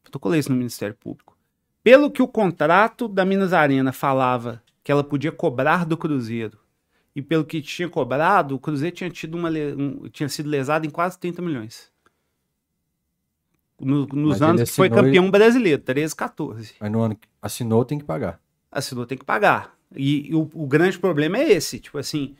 Protocolei 0.03 0.39
isso 0.39 0.51
no 0.51 0.57
Ministério 0.57 0.95
Público. 0.95 1.37
Pelo 1.83 2.09
que 2.09 2.21
o 2.21 2.27
contrato 2.27 3.07
da 3.07 3.25
Minas 3.25 3.53
Arena 3.53 3.91
falava 3.91 4.61
que 4.83 4.91
ela 4.91 5.03
podia 5.03 5.31
cobrar 5.31 5.85
do 5.85 5.97
Cruzeiro, 5.97 6.59
e 7.15 7.21
pelo 7.21 7.45
que 7.45 7.61
tinha 7.61 7.89
cobrado, 7.89 8.55
o 8.55 8.59
Cruzeiro 8.59 8.95
tinha, 8.95 9.09
tido 9.09 9.35
uma, 9.35 9.49
um, 9.49 10.07
tinha 10.09 10.29
sido 10.29 10.49
lesado 10.49 10.85
em 10.85 10.89
quase 10.89 11.19
30 11.19 11.41
milhões. 11.41 11.90
No, 13.83 14.05
nos 14.05 14.39
Mas 14.39 14.41
anos 14.41 14.69
que 14.69 14.75
foi 14.75 14.89
campeão 14.89 15.25
e... 15.25 15.31
brasileiro, 15.31 15.81
13, 15.81 16.15
14. 16.15 16.75
Mas 16.79 16.91
no 16.91 17.01
ano 17.01 17.15
que 17.15 17.27
assinou, 17.41 17.83
tem 17.83 17.97
que 17.97 18.05
pagar. 18.05 18.39
Assinou, 18.71 19.05
tem 19.05 19.17
que 19.17 19.25
pagar. 19.25 19.75
E, 19.95 20.29
e 20.29 20.35
o, 20.35 20.49
o 20.53 20.67
grande 20.67 20.99
problema 20.99 21.37
é 21.37 21.51
esse, 21.51 21.79
tipo 21.79 21.97
assim, 21.97 22.35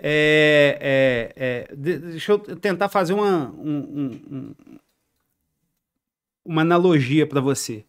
é, 0.00 0.78
é, 0.80 1.68
é, 1.70 1.76
deixa 1.76 2.32
eu 2.32 2.38
tentar 2.38 2.88
fazer 2.88 3.14
uma, 3.14 3.50
um, 3.50 4.20
um, 4.30 4.54
uma 6.44 6.62
analogia 6.62 7.26
para 7.26 7.40
você. 7.40 7.84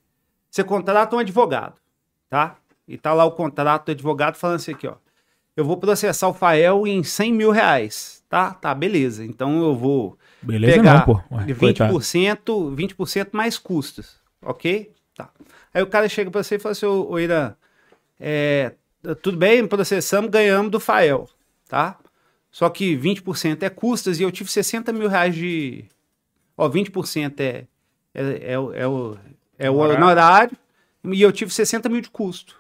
Você 0.50 0.64
contrata 0.64 1.16
um 1.16 1.20
advogado, 1.20 1.80
tá? 2.30 2.58
E 2.88 2.98
tá 2.98 3.14
lá 3.14 3.26
o 3.26 3.32
contrato 3.32 3.86
do 3.86 3.92
advogado 3.92 4.36
falando 4.36 4.58
assim 4.58 4.72
aqui, 4.72 4.88
ó. 4.88 4.96
Eu 5.56 5.66
vou 5.66 5.78
processar 5.78 6.28
o 6.28 6.34
Fael 6.34 6.88
em 6.88 7.04
100 7.04 7.34
mil 7.34 7.52
reais, 7.52 8.24
tá? 8.30 8.54
Tá, 8.54 8.74
beleza. 8.74 9.26
Então 9.26 9.62
eu 9.62 9.76
vou 9.76 10.18
beleza 10.42 10.78
pegar 10.78 10.94
não, 11.00 11.06
pô. 11.06 11.22
Ué, 11.36 11.46
20%, 11.46 12.76
20% 12.76 13.30
mais 13.34 13.58
custos, 13.58 14.20
ok? 14.42 14.92
Tá. 15.16 15.30
Aí 15.74 15.82
o 15.84 15.88
cara 15.88 16.08
chega 16.10 16.32
para 16.32 16.42
você 16.44 16.56
e 16.56 16.60
fala 16.60 16.72
assim, 16.72 16.86
ô, 16.86 17.10
ô 17.12 17.20
Irã, 17.20 17.54
é, 18.20 18.74
tudo 19.22 19.38
bem, 19.38 19.66
processamos, 19.68 20.30
ganhamos 20.30 20.72
do 20.72 20.80
Fael, 20.80 21.28
tá? 21.68 21.98
Só 22.52 22.70
que 22.70 22.96
20% 22.98 23.62
é 23.64 23.70
custas 23.70 24.20
e 24.20 24.24
eu 24.24 24.32
tive 24.32 24.50
60 24.50 24.92
mil 24.92 25.08
reais 25.08 25.36
de. 25.36 25.86
Ó, 26.58 26.68
20% 26.68 27.40
é, 27.40 27.68
é, 28.14 28.54
é, 28.54 28.60
o- 28.60 28.74
é 28.74 28.88
o, 28.88 29.18
é 29.58 29.70
o 29.70 29.76
Honorário. 29.76 30.04
honorário 30.04 30.58
e 31.06 31.22
eu 31.22 31.32
tive 31.32 31.54
60 31.54 31.88
mil 31.90 32.02
de 32.02 32.10
custo. 32.10 32.58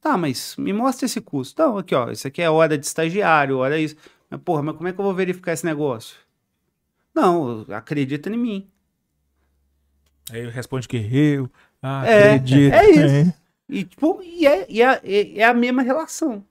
Tá, 0.00 0.16
mas 0.16 0.56
me 0.56 0.72
mostra 0.72 1.06
esse 1.06 1.20
custo. 1.20 1.62
Não, 1.62 1.78
aqui, 1.78 1.94
ó, 1.94 2.10
isso 2.10 2.26
aqui 2.26 2.40
é 2.42 2.50
hora 2.50 2.76
de 2.76 2.84
estagiário, 2.86 3.58
hora 3.58 3.78
isso. 3.78 3.96
Mas, 4.28 4.40
porra, 4.42 4.62
mas 4.62 4.76
como 4.76 4.88
é 4.88 4.92
que 4.92 4.98
eu 5.00 5.04
vou 5.04 5.14
verificar 5.14 5.52
esse 5.52 5.64
negócio? 5.64 6.16
Não, 7.14 7.66
acredita 7.70 8.30
em 8.30 8.36
mim. 8.36 8.70
Aí 10.30 10.40
ele 10.40 10.50
responde 10.50 10.86
que 10.86 10.96
eu 10.96 11.50
É, 11.82 12.34
acredito. 12.34 12.74
é 12.74 12.90
isso. 12.90 13.34
E, 13.68 13.84
tipo, 13.84 14.20
e 14.22 14.46
é, 14.46 14.66
e 14.68 14.82
é, 14.82 15.00
é- 15.04 15.38
é 15.38 15.44
a 15.44 15.54
mesma 15.54 15.82
relação. 15.82 16.44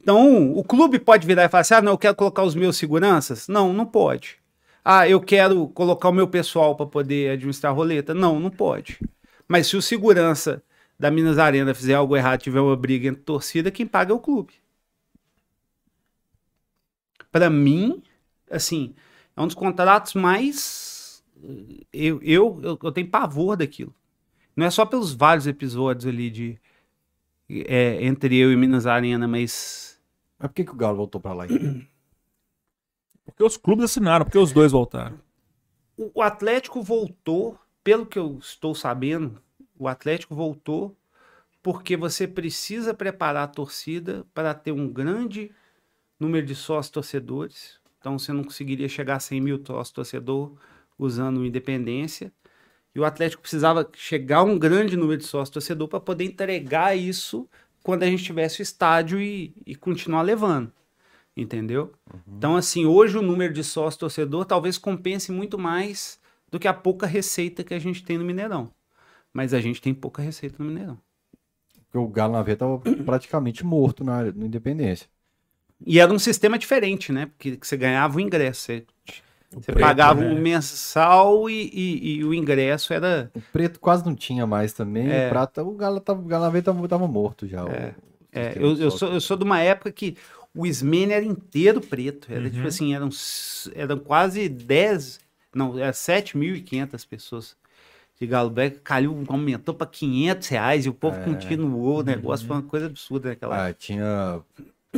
Então, 0.00 0.52
o 0.52 0.64
clube 0.64 0.98
pode 0.98 1.26
virar 1.26 1.44
e 1.44 1.48
falar 1.48 1.60
assim: 1.62 1.74
ah, 1.74 1.82
não, 1.82 1.92
eu 1.92 1.98
quero 1.98 2.14
colocar 2.16 2.42
os 2.42 2.54
meus 2.54 2.76
seguranças? 2.76 3.48
Não, 3.48 3.72
não 3.72 3.86
pode. 3.86 4.38
Ah, 4.84 5.08
eu 5.08 5.20
quero 5.20 5.68
colocar 5.68 6.08
o 6.08 6.12
meu 6.12 6.26
pessoal 6.28 6.74
para 6.76 6.86
poder 6.86 7.30
administrar 7.32 7.72
a 7.72 7.76
roleta? 7.76 8.12
Não, 8.14 8.40
não 8.40 8.50
pode. 8.50 8.98
Mas 9.46 9.68
se 9.68 9.76
o 9.76 9.82
segurança 9.82 10.62
da 10.98 11.10
Minas 11.10 11.38
Arena 11.38 11.74
fizer 11.74 11.94
algo 11.94 12.16
errado, 12.16 12.40
tiver 12.42 12.60
uma 12.60 12.76
briga 12.76 13.08
entre 13.08 13.22
torcida, 13.22 13.70
quem 13.70 13.86
paga 13.86 14.12
é 14.12 14.14
o 14.14 14.18
clube. 14.20 14.54
Para 17.30 17.48
mim, 17.48 18.02
assim, 18.50 18.94
é 19.36 19.40
um 19.40 19.46
dos 19.46 19.54
contratos 19.54 20.14
mais. 20.14 21.24
Eu, 21.92 22.20
eu, 22.22 22.60
eu, 22.62 22.78
eu 22.82 22.92
tenho 22.92 23.08
pavor 23.08 23.56
daquilo. 23.56 23.94
Não 24.54 24.66
é 24.66 24.70
só 24.70 24.84
pelos 24.84 25.12
vários 25.12 25.46
episódios 25.46 26.06
ali 26.06 26.30
de. 26.30 26.58
é, 27.48 28.04
entre 28.04 28.36
eu 28.36 28.52
e 28.52 28.56
Minas 28.56 28.86
Arena, 28.86 29.26
mas. 29.26 30.00
Mas 30.38 30.48
por 30.48 30.54
que, 30.54 30.64
que 30.64 30.72
o 30.72 30.76
Galo 30.76 30.96
voltou 30.96 31.20
pra 31.20 31.32
lá? 31.32 31.46
então? 31.46 31.82
Porque 33.24 33.44
os 33.44 33.56
clubes 33.56 33.84
assinaram, 33.84 34.24
porque 34.24 34.36
os 34.36 34.52
dois 34.52 34.72
voltaram. 34.72 35.16
O 35.96 36.10
o 36.12 36.22
Atlético 36.22 36.82
voltou, 36.82 37.56
pelo 37.84 38.04
que 38.04 38.18
eu 38.18 38.36
estou 38.38 38.74
sabendo, 38.74 39.40
o 39.78 39.86
Atlético 39.86 40.34
voltou 40.34 40.96
porque 41.62 41.96
você 41.96 42.26
precisa 42.26 42.92
preparar 42.92 43.44
a 43.44 43.48
torcida 43.48 44.26
para 44.34 44.52
ter 44.52 44.72
um 44.72 44.92
grande 44.92 45.54
número 46.18 46.44
de 46.44 46.54
sócios 46.54 46.90
torcedores. 46.90 47.80
Então 48.02 48.18
você 48.18 48.32
não 48.32 48.42
conseguiria 48.42 48.88
chegar 48.88 49.16
a 49.16 49.20
100 49.20 49.40
mil 49.40 49.62
sócios 49.64 49.92
torcedor 49.92 50.52
usando 50.98 51.38
o 51.38 51.46
Independência. 51.46 52.32
E 52.92 52.98
o 52.98 53.04
Atlético 53.04 53.40
precisava 53.40 53.88
chegar 53.94 54.38
a 54.38 54.42
um 54.42 54.58
grande 54.58 54.96
número 54.96 55.18
de 55.18 55.24
sócios 55.24 55.50
torcedor 55.50 55.86
para 55.86 56.00
poder 56.00 56.24
entregar 56.24 56.96
isso 56.96 57.48
quando 57.80 58.02
a 58.02 58.06
gente 58.06 58.24
tivesse 58.24 58.60
o 58.60 58.62
estádio 58.64 59.20
e, 59.20 59.54
e 59.64 59.76
continuar 59.76 60.22
levando. 60.22 60.72
Entendeu? 61.36 61.92
Então, 62.26 62.56
assim, 62.56 62.84
hoje 62.84 63.16
o 63.16 63.22
número 63.22 63.54
de 63.54 63.62
sócio 63.62 64.00
torcedor 64.00 64.44
talvez 64.44 64.76
compense 64.76 65.30
muito 65.30 65.56
mais 65.56 66.20
do 66.50 66.58
que 66.58 66.68
a 66.68 66.74
pouca 66.74 67.06
receita 67.06 67.62
que 67.62 67.72
a 67.72 67.78
gente 67.78 68.04
tem 68.04 68.18
no 68.18 68.24
Mineirão. 68.24 68.70
Mas 69.32 69.54
a 69.54 69.60
gente 69.60 69.80
tem 69.80 69.94
pouca 69.94 70.20
receita 70.20 70.56
no 70.58 70.68
Mineirão. 70.68 70.98
Porque 71.84 71.98
o 71.98 72.08
Galo 72.08 72.32
na 72.32 72.42
veia 72.42 72.56
tava 72.56 72.78
praticamente 73.06 73.64
morto 73.64 74.02
na, 74.02 74.24
no 74.24 74.44
Independência. 74.44 75.08
E 75.86 75.98
era 76.00 76.12
um 76.12 76.18
sistema 76.18 76.58
diferente, 76.58 77.12
né? 77.12 77.26
Porque 77.26 77.58
você 77.60 77.76
ganhava 77.76 78.16
o 78.16 78.20
ingresso. 78.20 78.62
Você, 78.66 78.84
você 79.52 79.72
preto, 79.72 79.80
pagava 79.86 80.20
né? 80.20 80.32
o 80.32 80.36
mensal 80.40 81.48
e, 81.50 81.70
e- 81.72 82.14
e 82.18 82.24
o 82.24 82.32
ingresso 82.32 82.92
era. 82.92 83.30
O 83.34 83.40
preto 83.52 83.78
quase 83.80 84.04
não 84.04 84.14
tinha 84.14 84.46
mais 84.46 84.72
também. 84.72 85.10
É. 85.10 85.26
O 85.26 85.30
prata, 85.30 85.62
o 85.62 85.72
Galo, 85.72 86.00
tava, 86.00 86.20
o 86.22 86.62
tava, 86.62 86.88
tava 86.88 87.08
morto 87.08 87.46
já. 87.46 87.64
o- 87.64 87.68
É. 87.68 87.94
o 88.34 88.38
é, 88.38 88.44
sistema 88.46 88.66
eu, 88.66 88.76
eu, 88.78 88.90
sou, 88.90 89.12
eu 89.12 89.20
sou 89.20 89.36
de 89.36 89.44
uma 89.44 89.60
época 89.60 89.90
que 89.92 90.16
o 90.54 90.66
Ismene 90.66 91.12
era 91.12 91.24
inteiro 91.24 91.80
preto. 91.80 92.28
Era 92.30 92.44
Uhum. 92.44 92.50
tipo 92.50 92.66
assim, 92.66 92.94
eram, 92.94 93.08
eram 93.74 93.98
quase 93.98 94.48
10, 94.48 95.20
não, 95.54 95.78
era 95.78 95.92
7.500 95.92 97.04
pessoas 97.06 97.56
de 98.20 98.26
Galo 98.26 98.50
Black. 98.50 98.78
Calil 98.80 99.24
aumentou 99.28 99.74
para 99.74 99.86
500 99.86 100.48
reais 100.48 100.86
e 100.86 100.88
o 100.88 100.94
povo 100.94 101.18
É. 101.18 101.24
continuou. 101.24 101.98
O 102.00 102.02
negócio 102.02 102.46
foi 102.46 102.56
uma 102.56 102.62
coisa 102.62 102.86
absurda 102.86 103.30
naquela 103.30 103.56
época. 103.56 103.70
Ah, 103.70 103.74
tinha 103.74 104.40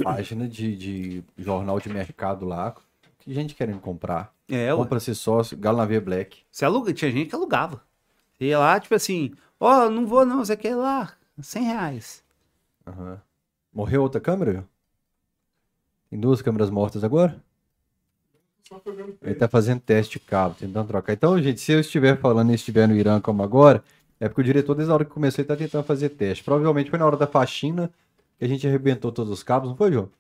página 0.02 0.48
de, 0.48 0.76
de 0.76 1.24
jornal 1.36 1.78
de 1.78 1.88
mercado 1.88 2.44
lá. 2.44 2.74
Que 3.18 3.32
gente 3.32 3.54
querendo 3.54 3.80
comprar. 3.80 4.34
É, 4.48 4.72
ué. 4.72 4.76
Compra 4.76 5.00
ser 5.00 5.14
sócio, 5.14 5.56
Galo 5.56 5.78
na 5.78 5.86
veia 5.86 6.00
Black. 6.00 6.42
Você 6.50 6.64
aluga, 6.64 6.92
tinha 6.92 7.10
gente 7.10 7.28
que 7.28 7.34
alugava. 7.34 7.82
Você 8.32 8.46
ia 8.46 8.58
lá, 8.58 8.78
tipo 8.78 8.94
assim, 8.94 9.32
ó, 9.58 9.88
não 9.88 10.06
vou 10.06 10.26
não, 10.26 10.44
você 10.44 10.56
quer 10.56 10.72
ir 10.72 10.74
lá, 10.74 11.14
100 11.40 11.62
reais. 11.62 12.24
Aham. 12.86 13.20
Morreu 13.72 14.02
outra 14.02 14.20
câmera? 14.20 14.64
Tem 16.10 16.20
duas 16.20 16.42
câmeras 16.42 16.70
mortas 16.70 17.02
agora? 17.02 17.42
Só 18.68 18.78
fazendo 18.78 19.16
Ele 19.22 19.34
tá 19.34 19.48
fazendo 19.48 19.80
teste 19.80 20.18
de 20.18 20.24
cabo, 20.24 20.54
tentando 20.54 20.86
trocar. 20.86 21.12
Então, 21.12 21.40
gente, 21.42 21.60
se 21.60 21.72
eu 21.72 21.80
estiver 21.80 22.18
falando 22.18 22.50
e 22.50 22.54
estiver 22.54 22.86
no 22.86 22.94
Irã 22.94 23.20
como 23.20 23.42
agora, 23.42 23.82
é 24.20 24.28
porque 24.28 24.40
o 24.40 24.44
diretor, 24.44 24.74
desde 24.74 24.90
a 24.90 24.94
hora 24.94 25.04
que 25.04 25.10
começou, 25.10 25.42
ele 25.42 25.48
tá 25.48 25.56
tentando 25.56 25.84
fazer 25.84 26.10
teste. 26.10 26.44
Provavelmente 26.44 26.90
foi 26.90 26.98
na 26.98 27.06
hora 27.06 27.16
da 27.16 27.26
faxina 27.26 27.90
que 28.46 28.52
a 28.52 28.54
gente 28.54 28.66
arrebentou 28.66 29.10
todos 29.10 29.32
os 29.32 29.42
cabos, 29.42 29.68
não 29.70 29.76
foi, 29.76 29.92
João? 29.92 30.10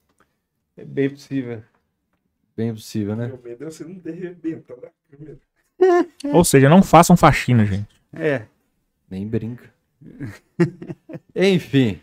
É 0.76 0.84
bem 0.84 1.10
possível. 1.10 1.62
Bem 2.56 2.72
possível, 2.72 3.14
né? 3.16 3.26
Meu 3.26 3.40
medo 3.42 3.64
é 3.64 3.70
você 3.70 3.84
não 3.84 3.94
derrebentar 3.94 4.76
na 4.76 4.88
câmera. 5.10 5.38
Ou 6.32 6.44
seja, 6.44 6.68
não 6.68 6.82
façam 6.82 7.16
faxina, 7.16 7.64
gente. 7.66 7.88
É, 8.12 8.46
Nem 9.10 9.26
brinca. 9.26 9.72
Enfim, 11.34 12.00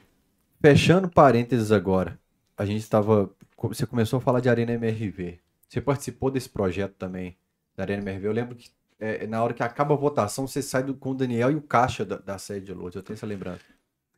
fechando 0.61 1.09
parênteses 1.09 1.71
agora. 1.71 2.19
A 2.57 2.65
gente 2.65 2.81
estava. 2.81 3.29
Você 3.63 3.85
começou 3.85 4.17
a 4.17 4.21
falar 4.21 4.39
de 4.39 4.49
Arena 4.49 4.73
MRV. 4.73 5.39
Você 5.67 5.79
participou 5.81 6.29
desse 6.29 6.49
projeto 6.49 6.93
também, 6.93 7.37
da 7.75 7.83
Arena 7.83 8.01
MRV. 8.01 8.27
Eu 8.27 8.31
lembro 8.33 8.55
que 8.55 8.69
é, 8.99 9.25
na 9.25 9.43
hora 9.43 9.53
que 9.53 9.63
acaba 9.63 9.93
a 9.93 9.97
votação, 9.97 10.47
você 10.47 10.61
sai 10.61 10.83
do- 10.83 10.93
com 10.93 11.11
o 11.11 11.15
Daniel 11.15 11.51
e 11.51 11.55
o 11.55 11.61
Caixa 11.61 12.05
da, 12.05 12.17
da 12.17 12.37
sede 12.37 12.65
de 12.67 12.73
Lourdes. 12.73 12.95
Eu 12.95 13.03
tenho 13.03 13.15
essa 13.15 13.25
lembrança. 13.25 13.61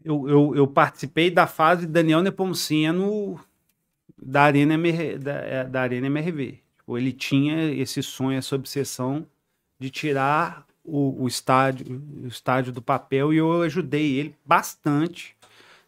Eu, 0.04 0.28
eu, 0.30 0.56
eu 0.56 0.68
participei 0.68 1.30
da 1.32 1.48
fase 1.48 1.86
de 1.86 1.92
Daniel 1.92 2.22
Nepomuceno 2.22 3.40
da 4.22 4.44
Arena, 4.44 4.76
MR, 4.76 5.18
da, 5.18 5.34
é, 5.34 5.64
da 5.66 5.82
Arena 5.82 6.08
MRV. 6.08 6.60
Tipo, 6.78 6.98
ele 6.98 7.12
tinha 7.12 7.72
esse 7.74 8.02
sonho, 8.04 8.38
essa 8.38 8.56
obsessão 8.56 9.26
de 9.80 9.90
tirar 9.90 10.66
o, 10.84 11.24
o 11.24 11.28
estádio, 11.28 12.02
o 12.24 12.28
estádio 12.28 12.72
do 12.72 12.82
papel 12.82 13.34
e 13.34 13.38
eu 13.38 13.62
ajudei 13.62 14.16
ele 14.18 14.36
bastante 14.46 15.36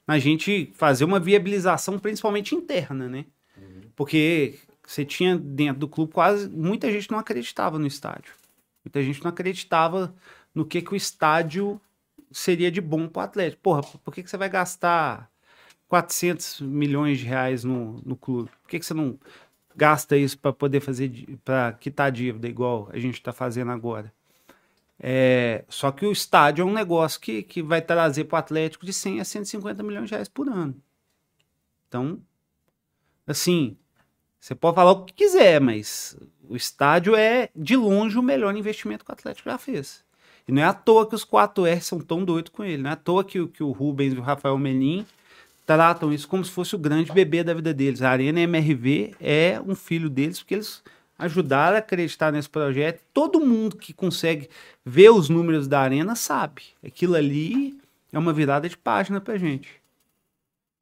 na 0.08 0.20
gente 0.20 0.72
fazer 0.76 1.04
uma 1.04 1.20
viabilização, 1.20 2.00
principalmente 2.00 2.56
interna, 2.56 3.10
né? 3.10 3.26
Porque 3.96 4.60
você 4.86 5.04
tinha 5.04 5.38
dentro 5.38 5.80
do 5.80 5.88
clube 5.88 6.12
quase 6.12 6.50
muita 6.50 6.92
gente 6.92 7.10
não 7.10 7.18
acreditava 7.18 7.80
no 7.80 7.88
estádio. 7.88 8.34
Muita 8.84 9.02
gente 9.02 9.24
não 9.24 9.30
acreditava 9.30 10.14
no 10.54 10.66
que, 10.66 10.82
que 10.82 10.94
o 10.94 10.96
estádio 10.96 11.80
seria 12.32 12.72
de 12.72 12.82
bom 12.82 13.08
para 13.08 13.22
o 13.22 13.24
Atlético. 13.24 13.62
Porra, 13.62 13.82
por 13.84 14.14
que, 14.14 14.24
que 14.24 14.30
você 14.30 14.38
vai 14.38 14.50
gastar 14.50 15.30
400 15.88 16.62
milhões 16.62 17.20
de 17.20 17.26
reais 17.26 17.64
no, 17.64 18.02
no 18.06 18.16
clube? 18.16 18.50
Por 18.62 18.70
que, 18.70 18.80
que 18.80 18.86
você 18.86 18.94
não 18.94 19.20
gasta 19.76 20.18
isso 20.18 20.38
para 20.40 20.54
poder 20.54 20.80
fazer, 20.80 21.38
para 21.44 21.74
quitar 21.74 22.12
dívida, 22.12 22.48
igual 22.48 22.90
a 22.92 23.00
gente 23.00 23.16
está 23.16 23.34
fazendo 23.34 23.72
agora? 23.72 24.14
É, 25.00 25.66
só 25.68 25.92
que 25.92 26.06
o 26.06 26.12
estádio 26.12 26.64
é 26.64 26.66
um 26.66 26.74
negócio 26.74 27.20
que, 27.20 27.44
que 27.44 27.62
vai 27.62 27.82
trazer 27.82 28.26
para 28.26 28.38
o 28.38 28.40
Atlético 28.40 28.86
de 28.86 28.94
100 28.94 29.20
a 29.20 29.26
150 29.26 29.84
milhões 29.84 30.10
de 30.10 30.16
reais 30.16 30.30
por 30.30 30.48
ano. 30.48 30.76
Então, 31.88 32.22
assim, 33.28 33.78
você 34.40 34.56
pode 34.56 34.76
falar 34.76 34.92
o 34.92 35.06
que 35.06 35.14
quiser, 35.14 35.60
mas 35.60 36.18
o 36.48 36.56
estádio 36.56 37.16
é 37.16 37.50
de 37.56 37.76
longe 37.76 38.18
o 38.18 38.24
melhor 38.24 38.56
investimento 38.56 39.04
que 39.04 39.12
o 39.12 39.14
Atlético 39.14 39.50
já 39.50 39.58
fez. 39.58 40.05
E 40.48 40.52
não 40.52 40.62
é 40.62 40.66
à 40.66 40.74
toa 40.74 41.08
que 41.08 41.16
os 41.16 41.26
4R 41.26 41.82
são 41.82 42.00
tão 42.00 42.24
doidos 42.24 42.52
com 42.52 42.64
ele. 42.64 42.84
Não 42.84 42.90
é 42.90 42.94
à 42.94 42.96
toa 42.96 43.24
que, 43.24 43.40
o- 43.40 43.48
que 43.48 43.64
o 43.64 43.72
Rubens 43.72 44.14
e 44.14 44.18
o 44.18 44.22
Rafael 44.22 44.58
Menin 44.58 45.06
tratam 45.66 46.14
isso 46.14 46.28
como 46.28 46.46
se 46.46 46.52
fosse 46.52 46.76
o 46.76 46.80
grande 46.80 47.12
bebê 47.12 47.44
da 47.44 47.54
vida 47.54 47.74
deles. 47.74 48.02
A 48.02 48.10
Arena 48.12 48.40
MRV 48.42 49.16
é 49.20 49.60
um 49.66 49.74
filho 49.74 50.10
deles, 50.10 50.40
porque 50.40 50.54
eles 50.54 50.84
ajudaram 51.18 51.76
a 51.78 51.80
acreditar 51.80 52.32
nesse 52.32 52.50
projeto. 52.50 53.02
Todo 53.14 53.40
mundo 53.40 53.76
que 53.76 53.92
consegue 53.94 54.48
ver 54.86 55.10
os 55.10 55.30
números 55.30 55.68
da 55.68 55.80
Arena 55.80 56.16
sabe. 56.16 56.62
Aquilo 56.86 57.16
ali 57.16 57.76
é 58.14 58.20
uma 58.20 58.32
virada 58.34 58.70
de 58.70 58.78
página 58.78 59.20
pra 59.20 59.38
gente. 59.38 59.70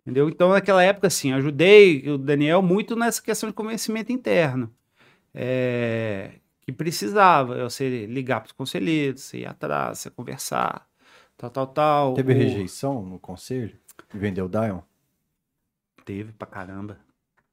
Entendeu? 0.02 0.28
Então, 0.28 0.50
naquela 0.50 0.84
época, 0.84 1.08
assim, 1.08 1.32
ajudei 1.32 2.10
o 2.10 2.18
Daniel 2.18 2.62
muito 2.62 2.94
nessa 2.94 3.22
questão 3.22 3.48
de 3.50 3.56
convencimento 3.56 4.12
interno. 4.12 4.70
É, 5.34 6.32
que 6.66 6.72
precisava, 6.72 7.70
você 7.70 8.06
ligar 8.06 8.40
para 8.40 8.48
os 8.48 8.52
conselheiros, 8.54 9.22
você 9.22 9.40
ir 9.40 9.46
atrás, 9.46 10.00
você 10.00 10.10
conversar, 10.10 10.88
tal, 11.38 11.50
tal, 11.50 11.68
tal. 11.68 12.14
Teve 12.14 12.34
rejeição 12.34 13.04
no 13.04 13.20
conselho? 13.20 13.78
E 14.14 14.18
vendeu 14.18 14.46
o 14.46 14.50
Dion? 14.50 14.80
Teve 16.06 16.32
pra 16.32 16.48
caramba. 16.48 16.98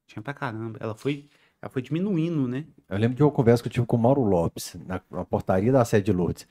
Tinha 0.07 0.21
pra 0.23 0.33
caramba. 0.33 0.77
Ela 0.81 0.95
foi, 0.95 1.25
ela 1.61 1.69
foi 1.69 1.81
diminuindo, 1.81 2.47
né? 2.47 2.65
Eu 2.89 2.97
lembro 2.97 3.15
de 3.15 3.23
uma 3.23 3.31
conversa 3.31 3.61
que 3.61 3.67
eu 3.67 3.71
tive 3.71 3.85
com 3.85 3.97
o 3.97 3.99
Mauro 3.99 4.21
Lopes, 4.23 4.75
na, 4.85 5.01
na 5.09 5.25
portaria 5.25 5.71
da 5.71 5.85
sede 5.85 6.05
de 6.05 6.13
Lourdes. 6.13 6.47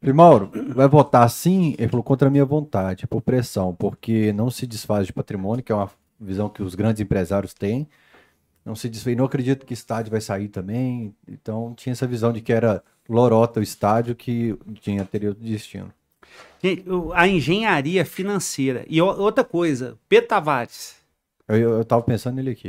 Falei, 0.00 0.14
Mauro, 0.14 0.50
vai 0.74 0.88
votar 0.88 1.28
sim? 1.30 1.74
Ele 1.78 1.88
falou, 1.88 2.04
contra 2.04 2.28
a 2.28 2.30
minha 2.30 2.44
vontade, 2.44 3.06
por 3.06 3.22
pressão, 3.22 3.74
porque 3.74 4.32
não 4.32 4.50
se 4.50 4.66
desfaz 4.66 5.06
de 5.06 5.12
patrimônio, 5.12 5.64
que 5.64 5.72
é 5.72 5.74
uma 5.74 5.90
visão 6.20 6.48
que 6.48 6.62
os 6.62 6.74
grandes 6.74 7.00
empresários 7.00 7.54
têm. 7.54 7.88
Não 8.64 8.74
se 8.74 8.88
desfez, 8.88 9.16
não 9.16 9.26
acredito 9.26 9.66
que 9.66 9.74
estádio 9.74 10.10
vai 10.10 10.20
sair 10.20 10.48
também. 10.48 11.14
Então 11.28 11.74
tinha 11.76 11.92
essa 11.92 12.06
visão 12.06 12.32
de 12.32 12.40
que 12.40 12.52
era 12.52 12.82
lorota 13.08 13.60
o 13.60 13.62
estádio 13.62 14.14
que 14.14 14.56
tinha 14.80 15.04
teria 15.04 15.28
outro 15.28 15.44
destino. 15.44 15.92
Gente, 16.62 16.88
o- 16.88 17.12
a 17.12 17.28
engenharia 17.28 18.04
financeira. 18.06 18.86
E 18.88 19.02
o- 19.02 19.06
outra 19.06 19.44
coisa, 19.44 19.98
Pedro 20.08 20.28
Tavares. 20.28 20.96
Eu, 21.46 21.56
eu, 21.56 21.70
eu 21.78 21.84
tava 21.84 22.02
pensando 22.02 22.36
nele 22.36 22.50
aqui. 22.52 22.66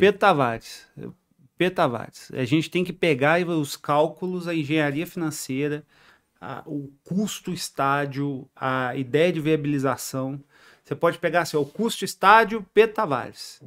Pedro 1.58 1.76
Tavares. 1.76 2.30
A 2.34 2.44
gente 2.44 2.70
tem 2.70 2.84
que 2.84 2.92
pegar 2.92 3.40
os 3.48 3.78
cálculos, 3.78 4.48
a 4.50 4.54
engenharia 4.54 5.08
financeira, 5.08 5.86
a- 6.42 6.62
o 6.66 6.92
custo 7.06 7.54
estádio, 7.54 8.46
a 8.54 8.94
ideia 8.98 9.32
de 9.32 9.40
viabilização. 9.40 10.42
Você 10.84 10.94
pode 10.94 11.18
pegar 11.18 11.42
assim, 11.42 11.56
ó, 11.56 11.62
o 11.62 11.66
custo 11.66 12.04
estádio, 12.04 12.66
Pedro 12.74 12.96
Tavares. 12.96 13.62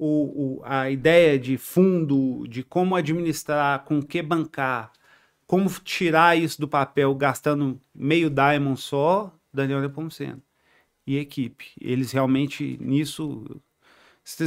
O, 0.00 0.60
o- 0.60 0.62
a 0.64 0.90
ideia 0.90 1.38
de 1.38 1.58
fundo, 1.58 2.46
de 2.48 2.62
como 2.64 2.96
administrar, 2.96 3.84
com 3.84 4.02
que 4.02 4.22
bancar, 4.22 4.92
como 5.46 5.68
tirar 5.84 6.38
isso 6.38 6.60
do 6.60 6.68
papel 6.68 7.14
gastando 7.14 7.80
meio 7.94 8.30
diamond 8.30 8.80
só, 8.80 9.32
Daniel 9.52 9.80
Nepomuceno. 9.82 10.42
E 11.06 11.18
equipe. 11.18 11.66
Eles 11.80 12.12
realmente 12.12 12.78
nisso 12.80 13.44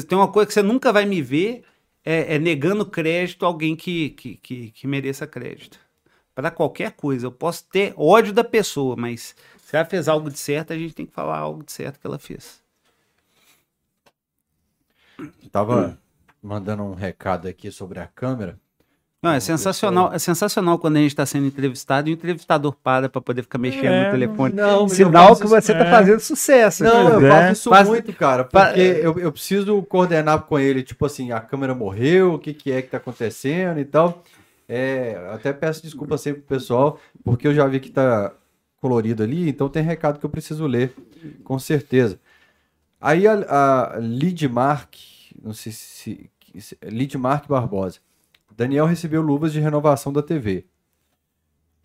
tem 0.08 0.18
uma 0.18 0.32
coisa 0.32 0.48
que 0.48 0.54
você 0.54 0.64
nunca 0.64 0.92
vai 0.94 1.06
me 1.06 1.22
ver 1.22 1.64
é, 2.06 2.36
é 2.36 2.40
negando 2.40 2.86
crédito 2.86 3.46
a 3.46 3.48
alguém 3.50 3.76
que, 3.76 4.12
que, 4.12 4.36
que, 4.38 4.72
que 4.72 4.88
mereça 4.88 5.28
crédito. 5.28 5.80
Para 6.36 6.52
qualquer 6.52 6.94
coisa. 6.94 7.28
Eu 7.28 7.34
posso 7.34 7.68
ter 7.70 7.94
ódio 7.98 8.34
da 8.34 8.44
pessoa, 8.46 8.96
mas 8.96 9.36
se 9.58 9.76
ela 9.78 9.86
fez 9.86 10.08
algo 10.08 10.30
de 10.32 10.40
certo, 10.40 10.74
a 10.74 10.78
gente 10.80 10.96
tem 10.96 11.06
que 11.06 11.14
falar 11.14 11.40
algo 11.40 11.64
de 11.64 11.72
certo 11.74 12.00
que 12.00 12.08
ela 12.08 12.20
fez. 12.20 12.63
Tava 15.52 15.98
mandando 16.42 16.84
um 16.84 16.94
recado 16.94 17.48
aqui 17.48 17.72
sobre 17.72 18.00
a 18.00 18.08
câmera. 18.08 18.58
Não, 19.22 19.32
é 19.32 19.40
sensacional, 19.40 20.12
é 20.14 20.20
sensacional 20.20 20.78
quando 20.78 20.98
a 20.98 21.00
gente 21.00 21.12
está 21.12 21.26
sendo 21.26 21.46
entrevistado 21.48 22.10
e 22.10 22.12
o 22.12 22.16
entrevistador 22.16 22.76
para 22.84 23.08
para 23.08 23.22
poder 23.22 23.44
ficar 23.44 23.58
mexendo 23.58 23.86
É, 23.86 24.06
no 24.08 24.12
telefone. 24.12 24.54
não, 24.54 24.90
Sinal 24.90 25.30
faço 25.30 25.42
que 25.44 25.48
você 25.48 25.72
está 25.72 25.86
é. 25.86 25.90
fazendo 25.92 26.20
sucesso. 26.20 26.84
Não, 26.84 27.08
eu 27.08 27.12
Pois 27.22 27.24
é. 27.24 27.30
faço 27.30 27.52
isso 27.54 27.70
Faz- 27.70 27.88
muito, 27.88 28.12
cara, 28.14 28.44
porque 28.44 28.82
eu, 28.82 29.18
eu 29.18 29.32
preciso 29.32 29.82
coordenar 29.84 30.42
com 30.42 30.60
ele, 30.60 30.84
tipo 30.84 31.06
assim, 31.06 31.32
a 31.32 31.40
câmera 31.40 31.74
morreu, 31.74 32.34
o 32.34 32.40
que, 32.40 32.54
que 32.54 32.70
é 32.70 32.82
que 32.82 32.90
tá 32.90 32.98
acontecendo 32.98 33.80
e 33.80 33.86
tal. 33.86 34.22
É, 34.68 35.16
até 35.34 35.54
peço 35.54 35.82
desculpa 35.84 36.18
sempre 36.18 36.42
pro 36.42 36.58
pessoal, 36.58 37.00
porque 37.24 37.48
eu 37.48 37.54
já 37.54 37.66
vi 37.66 37.80
que 37.80 37.92
tá 37.92 38.34
colorido 38.82 39.24
ali, 39.24 39.48
então 39.48 39.70
tem 39.70 39.84
recado 39.84 40.20
que 40.20 40.26
eu 40.26 40.30
preciso 40.30 40.68
ler, 40.68 40.94
com 41.46 41.58
certeza. 41.58 42.20
Aí 43.00 43.26
a, 43.26 43.94
a 43.96 44.00
Lidmark, 44.00 44.98
não 45.44 45.54
sei 45.54 45.74
se, 45.74 46.32
se 46.58 46.78
Lidmark 46.82 47.48
Barbosa. 47.48 48.00
Daniel 48.56 48.86
recebeu 48.86 49.22
luvas 49.22 49.52
de 49.52 49.60
renovação 49.60 50.14
da 50.14 50.24
TV. 50.24 50.66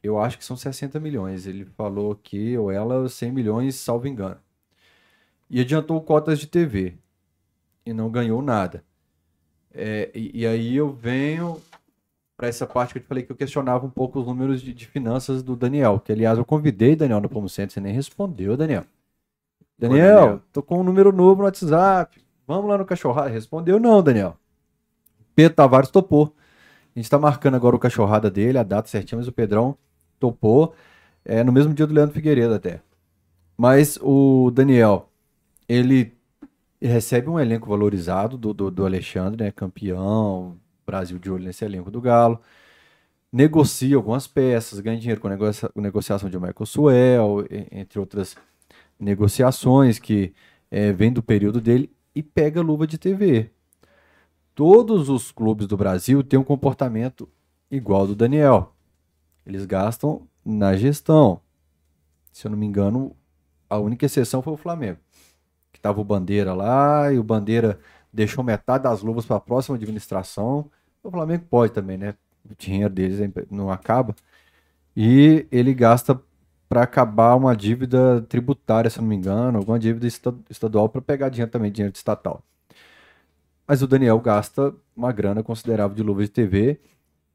Eu 0.03 0.19
acho 0.19 0.39
que 0.39 0.45
são 0.45 0.57
60 0.57 1.01
milhões. 1.01 1.47
Ele 1.47 1.65
falou 1.65 2.15
que, 2.15 2.57
ou 2.57 2.71
ela, 2.71 3.09
100 3.09 3.33
milhões, 3.33 3.75
salvo 3.75 4.07
engano. 4.07 4.39
E 5.51 5.61
adiantou 5.61 6.01
cotas 6.01 6.39
de 6.39 6.47
TV. 6.47 6.97
E 7.85 7.93
não 7.93 8.11
ganhou 8.11 8.41
nada. 8.41 8.85
É, 9.73 10.11
e, 10.15 10.43
e 10.43 10.47
aí 10.47 10.77
eu 10.77 10.93
venho 10.93 11.61
para 12.37 12.47
essa 12.47 12.67
parte 12.67 12.93
que 12.93 12.99
eu 12.99 13.03
te 13.03 13.09
falei 13.09 13.25
que 13.25 13.33
eu 13.33 13.37
questionava 13.37 13.85
um 13.85 13.91
pouco 13.91 14.21
os 14.21 14.27
números 14.27 14.63
de, 14.63 14.73
de 14.73 14.87
finanças 14.87 15.43
do 15.43 15.57
Daniel. 15.57 15.99
Que, 15.99 16.13
aliás, 16.13 16.39
eu 16.39 16.45
convidei 16.45 16.95
Daniel 16.95 17.21
no 17.21 17.29
Pomo 17.29 17.49
Center, 17.49 17.73
você 17.73 17.81
nem 17.81 17.93
respondeu, 17.93 18.57
Daniel. 18.57 18.85
Daniel, 19.77 20.21
Daniel. 20.21 20.43
tô 20.53 20.63
com 20.63 20.81
um 20.81 20.85
número 20.85 21.11
novo 21.11 21.41
no 21.41 21.45
WhatsApp. 21.45 22.28
Vamos 22.49 22.67
lá 22.71 22.79
no 22.79 22.87
cachorrada. 22.87 23.29
Respondeu 23.29 23.79
não, 23.79 24.03
Daniel. 24.03 24.35
Pedro 25.35 25.55
Tavares 25.55 25.91
topou. 25.91 26.35
A 26.97 26.99
gente 26.99 27.11
tá 27.11 27.19
marcando 27.19 27.57
agora 27.57 27.77
o 27.77 27.79
cachorrada 27.79 28.31
dele, 28.31 28.57
a 28.57 28.63
data 28.63 28.89
certinha, 28.89 29.19
mas 29.19 29.29
o 29.29 29.33
Pedrão 29.33 29.77
topou. 30.19 30.75
É 31.27 31.45
no 31.45 31.53
mesmo 31.53 31.75
dia 31.75 31.87
do 31.87 31.93
Leandro 31.93 32.15
Figueiredo 32.15 32.55
até. 32.55 32.81
Mas 33.55 33.99
o 34.01 34.51
Daniel, 34.51 35.11
ele 35.69 36.17
recebe 36.81 37.29
um 37.29 37.39
elenco 37.39 37.69
valorizado 37.69 38.39
do, 38.39 38.55
do, 38.55 38.71
do 38.71 38.87
Alexandre, 38.87 39.45
né? 39.45 39.51
Campeão, 39.51 40.57
Brasil 40.87 41.19
de 41.19 41.31
olho 41.31 41.45
nesse 41.45 41.67
elenco 41.67 41.91
do 41.91 42.01
Galo. 42.01 42.41
Negocia 43.31 43.95
algumas 43.95 44.27
peças, 44.27 44.81
ganha 44.81 44.99
dinheiro 44.99 45.21
com 45.21 45.29
negocia, 45.29 45.69
com 45.69 45.83
negociação 45.83 46.31
de 46.31 46.39
Michael 46.39 46.65
Suel, 46.65 47.45
entre 47.71 47.99
outras 47.99 48.35
negociações 48.99 49.99
que 49.99 50.33
é, 50.71 50.93
vem 50.93 51.13
do 51.13 51.23
período 51.23 51.61
dele 51.61 51.93
e 52.19 52.23
pega 52.23 52.61
luva 52.61 52.85
de 52.85 52.99
TV. 52.99 53.53
Todos 54.53 55.09
os 55.09 55.31
clubes 55.31 55.69
do 55.69 55.77
Brasil 55.77 56.21
têm 56.25 56.37
um 56.37 56.43
comportamento 56.43 57.29
igual 57.71 58.09
do 58.09 58.17
Daniel. 58.17 58.75
Eles 59.47 59.65
gastam 59.65 60.27
na 60.45 60.77
gestão. 60.77 61.41
Se 62.33 62.45
eu 62.45 62.51
não 62.51 62.59
me 62.59 62.67
engano, 62.67 63.15
a 63.71 63.79
única 63.79 64.05
exceção 64.05 64.43
foi 64.43 64.53
o 64.53 64.57
Flamengo. 64.57 64.99
Que 65.73 65.79
tava 65.79 66.01
o 66.01 66.05
Bandeira 66.05 66.55
lá 66.55 67.13
e 67.13 67.21
o 67.21 67.23
Bandeira 67.23 67.79
deixou 68.13 68.43
metade 68.43 68.83
das 68.83 69.01
luvas 69.01 69.25
para 69.25 69.37
a 69.37 69.41
próxima 69.41 69.77
administração. 69.77 70.69
O 71.05 71.13
Flamengo 71.13 71.45
pode 71.49 71.73
também, 71.73 71.97
né? 71.97 72.17
O 72.45 72.53
dinheiro 72.59 72.93
deles 72.93 73.21
é- 73.21 73.31
não 73.49 73.71
acaba. 73.71 74.13
E 74.97 75.47
ele 75.53 75.73
gasta 75.73 76.21
para 76.69 76.83
acabar 76.83 77.35
uma 77.37 77.57
dívida 77.57 78.23
tributária, 78.23 78.91
se 78.91 79.01
não 79.01 79.07
me 79.09 79.17
engano, 79.17 79.59
alguma 79.59 79.79
dívida 79.79 80.07
esta- 80.07 80.35
estadual 80.51 80.89
para 80.89 81.01
pegar 81.03 81.29
dinheiro 81.31 81.51
também, 81.51 81.73
dinheiro 81.73 81.95
estatal. 81.97 82.43
Mas 83.67 83.83
o 83.83 83.87
Daniel 83.87 84.19
gasta 84.21 84.75
uma 84.97 85.13
grana 85.13 85.43
considerável 85.43 85.95
de 85.95 86.03
luvas 86.03 86.27
de 86.27 86.33
TV. 86.33 86.81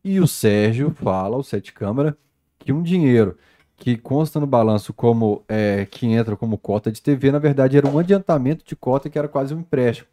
E 0.04 0.20
o 0.20 0.28
Sérgio 0.28 0.92
fala, 0.92 1.38
o 1.38 1.44
Sete 1.44 1.72
Câmara, 1.74 2.18
que 2.60 2.74
um 2.74 2.82
dinheiro 2.84 3.38
que 3.78 3.98
consta 3.98 4.40
no 4.40 4.48
balanço 4.48 4.94
como 4.94 5.44
é, 5.48 5.86
que 5.86 6.06
entra 6.08 6.36
como 6.36 6.58
cota 6.58 6.92
de 6.92 7.02
TV, 7.02 7.32
na 7.32 7.40
verdade 7.40 7.78
era 7.78 7.88
um 7.88 8.00
adiantamento 8.00 8.66
de 8.66 8.76
cota 8.76 9.10
que 9.10 9.18
era 9.18 9.28
quase 9.28 9.54
um 9.54 9.60
empréstimo. 9.60 10.08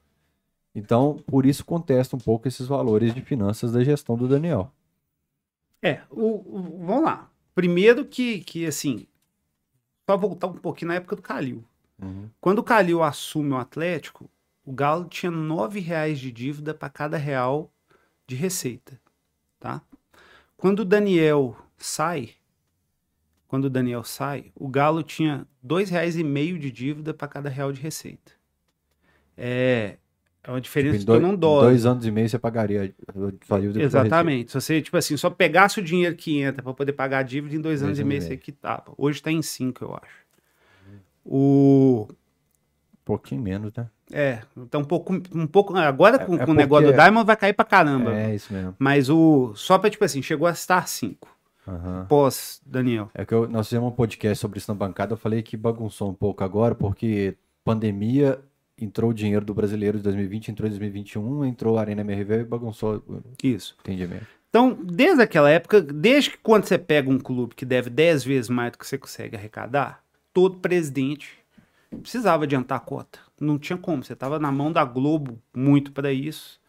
Então, 0.75 1.19
por 1.27 1.47
isso 1.47 1.65
contesta 1.65 2.17
um 2.17 2.21
pouco 2.21 2.49
esses 2.49 2.67
valores 2.67 3.15
de 3.15 3.23
finanças 3.23 3.73
da 3.73 3.85
gestão 3.85 4.17
do 4.17 4.29
Daniel. 4.29 4.73
É, 5.83 6.03
o, 6.11 6.59
o- 6.59 6.79
vamos 6.87 7.05
lá. 7.05 7.31
Primeiro 7.55 8.05
que, 8.07 8.41
que, 8.41 8.67
assim, 8.67 9.07
só 10.11 10.17
voltar 10.17 10.49
um 10.49 10.55
pouquinho 10.55 10.89
na 10.89 10.95
época 10.97 11.15
do 11.15 11.23
Calil. 11.23 11.65
Quando 12.41 12.59
o 12.59 12.65
Calil 12.65 13.01
assume 13.03 13.53
o 13.53 13.57
Atlético, 13.57 14.29
o 14.65 14.73
Galo 14.73 15.05
tinha 15.05 15.31
R$ 15.31 15.81
reais 15.81 16.19
de 16.19 16.33
dívida 16.33 16.75
para 16.75 16.91
cada 16.91 17.17
real 17.17 17.73
de 18.27 18.35
receita, 18.35 19.01
tá? 19.61 19.81
Quando 20.57 20.81
o 20.81 20.85
Daniel 20.85 21.57
sai, 21.79 22.31
quando 23.47 23.67
o 23.67 23.71
Daniel 23.71 24.03
sai, 24.03 24.51
o 24.57 24.69
Galo 24.69 25.05
tinha 25.05 25.47
R$ 25.63 25.85
reais 25.85 26.17
e 26.17 26.25
meio 26.25 26.59
de 26.59 26.73
dívida 26.73 27.15
para 27.15 27.29
cada 27.29 27.49
real 27.49 27.73
de 27.73 27.81
receita. 27.81 28.33
É, 29.37 29.97
é 30.43 30.51
uma 30.51 30.61
diferença 30.61 30.97
Em 30.97 30.99
que 30.99 31.03
eu 31.03 31.07
dois, 31.07 31.23
não 31.23 31.35
dói. 31.37 31.63
dois 31.71 31.85
anos 31.87 32.07
e 32.07 32.11
meio 32.11 32.29
você 32.29 32.39
pagaria 32.39 32.83
a 32.83 33.59
dívida 33.59 33.83
Exatamente. 33.83 34.51
Se 34.53 34.61
você, 34.61 34.81
tipo 34.81 34.97
assim, 34.97 35.17
só 35.17 35.29
pegasse 35.31 35.79
o 35.81 35.83
dinheiro 35.83 36.15
que 36.17 36.41
entra 36.41 36.63
para 36.63 36.73
poder 36.75 36.93
pagar 36.93 37.19
a 37.19 37.23
dívida, 37.23 37.55
em 37.55 37.61
dois 37.61 37.81
Dois 37.81 37.83
anos 37.83 37.99
e 37.99 38.03
anos 38.03 38.07
e 38.07 38.09
meio 38.09 38.21
meio. 38.21 38.31
você 38.31 38.37
quitava. 38.37 38.85
Hoje 38.97 39.19
está 39.19 39.31
em 39.31 39.43
cinco, 39.43 39.85
eu 39.85 39.95
acho. 39.95 40.21
O. 41.25 42.07
Um 42.11 43.05
pouquinho 43.05 43.43
menos, 43.43 43.73
né? 43.77 43.89
É, 44.13 44.41
então 44.57 44.81
um 44.81 44.85
pouco. 44.85 45.13
Um 45.35 45.47
pouco 45.47 45.77
agora 45.77 46.19
com, 46.19 46.35
é 46.37 46.45
com 46.45 46.53
o 46.53 46.55
negócio 46.55 46.87
do 46.89 46.93
Diamond 46.93 47.27
vai 47.27 47.37
cair 47.37 47.53
pra 47.53 47.65
caramba. 47.65 48.15
É 48.15 48.35
isso 48.35 48.53
mesmo. 48.53 48.75
Mas 48.79 49.09
o. 49.11 49.53
Só 49.55 49.79
pra, 49.79 49.91
tipo 49.91 50.05
assim, 50.05 50.23
chegou 50.23 50.47
a 50.47 50.53
estar 50.53 50.87
5 50.89 51.29
Aham. 51.67 52.07
pós 52.09 52.61
Daniel. 52.65 53.11
É 53.15 53.25
que 53.25 53.35
eu- 53.35 53.49
nós 53.49 53.67
fizemos 53.69 53.89
um 53.89 53.95
podcast 53.95 54.41
sobre 54.41 54.59
isso 54.59 54.71
na 54.71 54.75
bancada, 54.79 55.13
eu 55.13 55.17
falei 55.17 55.43
que 55.43 55.57
bagunçou 55.57 56.09
um 56.11 56.15
pouco 56.15 56.43
agora, 56.45 56.75
porque 56.75 57.37
pandemia, 57.65 58.39
entrou 58.81 59.11
o 59.11 59.15
dinheiro 59.15 59.45
do 59.45 59.55
brasileiro 59.55 59.99
de 59.99 60.05
2020, 60.05 60.51
entrou 60.51 60.67
em 60.67 60.71
2021, 60.71 61.45
entrou 61.45 61.79
a 61.79 61.81
Arena 61.81 62.01
MRV 62.01 62.41
e 62.41 62.45
bagunçou 62.45 63.03
Isso. 63.43 63.77
entendimento. 63.81 64.27
Então, 64.49 64.77
desde 64.83 65.23
aquela 65.23 65.49
época, 65.49 65.81
desde 65.81 66.31
que 66.31 66.39
quando 66.39 66.65
você 66.65 66.77
pega 66.77 67.09
um 67.09 67.19
clube 67.19 67.55
que 67.55 67.65
deve 67.65 67.89
10 67.89 68.25
vezes 68.25 68.49
mais 68.49 68.73
do 68.73 68.79
que 68.79 68.87
você 68.87 68.99
consegue 68.99 69.37
arrecadar, 69.37 70.03
todo 70.33 70.59
presidente 70.59 71.39
precisava 72.03 72.45
adiantar 72.45 72.79
a 72.79 72.81
cota. 72.81 73.19
Não 73.41 73.59
tinha 73.59 73.77
como, 73.77 74.03
você 74.03 74.13
estava 74.13 74.39
na 74.39 74.51
mão 74.51 74.73
da 74.73 74.85
Globo 74.85 75.41
muito 75.55 75.93
para 75.93 76.13
isso. 76.13 76.61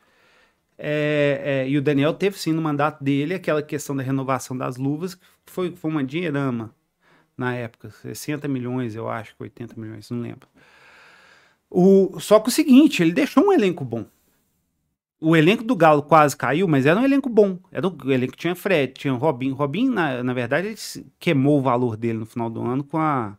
É, 0.78 1.42
é, 1.44 1.70
e 1.70 1.78
o 1.78 1.82
Daniel 1.82 2.14
teve 2.14 2.40
sim 2.40 2.54
no 2.54 2.62
mandato 2.62 3.04
dele 3.04 3.36
aquela 3.36 3.62
questão 3.62 3.96
da 3.96 4.02
renovação 4.02 4.58
das 4.58 4.78
luvas, 4.78 5.16
que 5.16 5.22
foi, 5.46 5.76
foi 5.76 5.92
uma 5.92 6.04
dinheirama 6.04 6.74
na 7.38 7.56
época, 7.56 7.90
60 7.90 8.48
milhões, 8.48 8.96
eu 8.96 9.10
acho, 9.10 9.36
80 9.40 9.80
milhões, 9.80 10.10
não 10.10 10.22
lembro. 10.22 10.48
O, 11.72 12.20
só 12.20 12.40
que 12.40 12.50
o 12.50 12.52
seguinte, 12.52 13.02
ele 13.02 13.14
deixou 13.14 13.46
um 13.46 13.54
elenco 13.54 13.86
bom. 13.86 14.06
o 15.22 15.36
elenco 15.36 15.64
do 15.64 15.76
Galo 15.76 16.02
quase 16.04 16.36
caiu, 16.36 16.68
mas 16.68 16.86
era 16.86 17.00
um 17.00 17.06
elenco 17.06 17.30
bom. 17.30 17.58
Era 17.72 17.88
um 17.88 17.96
elenco 18.12 18.34
que 18.34 18.40
tinha 18.40 18.56
Fred, 18.56 18.94
tinha 18.94 19.14
Robin. 19.14 19.52
Robin, 19.52 19.88
na, 19.90 20.24
na 20.24 20.34
verdade, 20.34 20.68
ele 20.70 20.78
queimou 21.20 21.60
o 21.60 21.62
valor 21.62 21.96
dele 21.96 22.18
no 22.20 22.26
final 22.26 22.50
do 22.50 22.62
ano 22.62 22.84
com 22.84 22.98
a, 22.98 23.38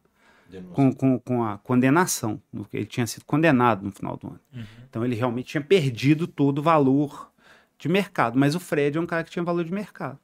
com, 0.73 0.93
com, 0.93 1.19
com 1.19 1.45
a 1.45 1.59
condenação. 1.59 2.41
porque 2.53 2.77
Ele 2.77 2.87
tinha 2.87 3.07
sido 3.07 3.25
condenado 3.25 3.85
no 3.85 3.91
final 3.93 4.17
do 4.17 4.29
ano. 4.29 4.41
Então 4.89 5.05
ele 5.05 5.15
realmente 5.17 5.49
tinha 5.49 5.61
perdido 5.61 6.27
todo 6.27 6.59
o 6.59 6.63
valor 6.63 7.31
de 7.79 7.89
mercado. 7.89 8.39
Mas 8.39 8.55
o 8.55 8.61
Fred 8.61 8.97
é 8.97 9.01
um 9.01 9.07
cara 9.07 9.25
que 9.25 9.31
tinha 9.31 9.43
valor 9.45 9.65
de 9.65 9.73
mercado. 9.73 10.19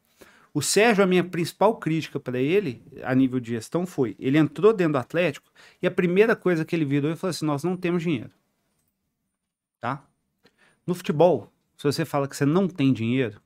O 0.53 0.63
Sérgio, 0.63 1.05
a 1.05 1.07
minha 1.07 1.23
principal 1.23 1.77
crítica 1.77 2.19
para 2.19 2.39
ele, 2.39 2.83
a 3.03 3.15
nível 3.15 3.39
de 3.39 3.51
gestão, 3.51 3.87
foi: 3.87 4.17
ele 4.19 4.39
entrou 4.39 4.73
dentro 4.73 4.95
do 4.95 4.99
Atlético 4.99 5.51
e 5.81 5.87
a 5.87 5.91
primeira 5.91 6.35
coisa 6.35 6.65
que 6.65 6.75
ele 6.75 6.85
virou 6.85 7.11
e 7.11 7.17
falou 7.17 7.31
assim: 7.31 7.45
nós 7.47 7.63
não 7.63 7.77
temos 7.77 8.03
dinheiro. 8.03 8.31
Tá? 9.81 10.05
No 10.87 10.95
futebol, 10.95 11.53
se 11.77 11.85
você 11.85 12.05
fala 12.05 12.27
que 12.27 12.37
você 12.37 12.45
não 12.45 12.67
tem 12.67 12.93
dinheiro, 12.93 13.41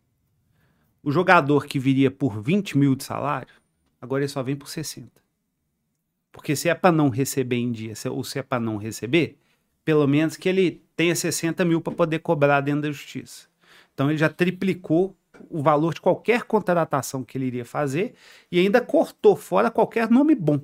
o 1.03 1.11
jogador 1.11 1.67
que 1.67 1.79
viria 1.79 2.11
por 2.11 2.41
20 2.41 2.79
mil 2.79 2.95
de 2.95 3.05
salário, 3.05 3.53
agora 4.01 4.23
ele 4.23 4.29
só 4.29 4.43
vem 4.43 4.57
por 4.57 4.69
60. 4.69 5.11
Porque 6.31 6.57
se 6.57 6.69
é 6.69 6.75
para 6.75 6.93
não 6.93 7.09
receber 7.11 7.57
em 7.57 7.71
dia, 7.71 7.95
se- 7.95 8.09
ou 8.09 8.25
se 8.25 8.39
é 8.39 8.43
para 8.43 8.61
não 8.61 8.77
receber, 8.77 9.37
pelo 9.85 10.07
menos 10.07 10.37
que 10.37 10.49
ele 10.49 10.83
tenha 10.97 11.15
60 11.15 11.65
mil 11.65 11.81
para 11.81 11.93
poder 11.93 12.21
cobrar 12.21 12.61
dentro 12.61 12.83
da 12.83 12.93
justiça. 12.93 13.49
Então 13.93 14.09
ele 14.09 14.17
já 14.19 14.29
triplicou 14.29 15.15
o 15.51 15.63
valor 15.63 15.95
de 15.95 16.01
qualquer 16.01 16.45
contratação 16.45 17.23
que 17.23 17.37
ele 17.39 17.47
iria 17.47 17.65
fazer 17.65 18.15
e 18.51 18.59
ainda 18.59 18.81
cortou 18.81 19.37
fora 19.37 19.71
qualquer 19.71 20.11
nome 20.11 20.35
bom. 20.35 20.61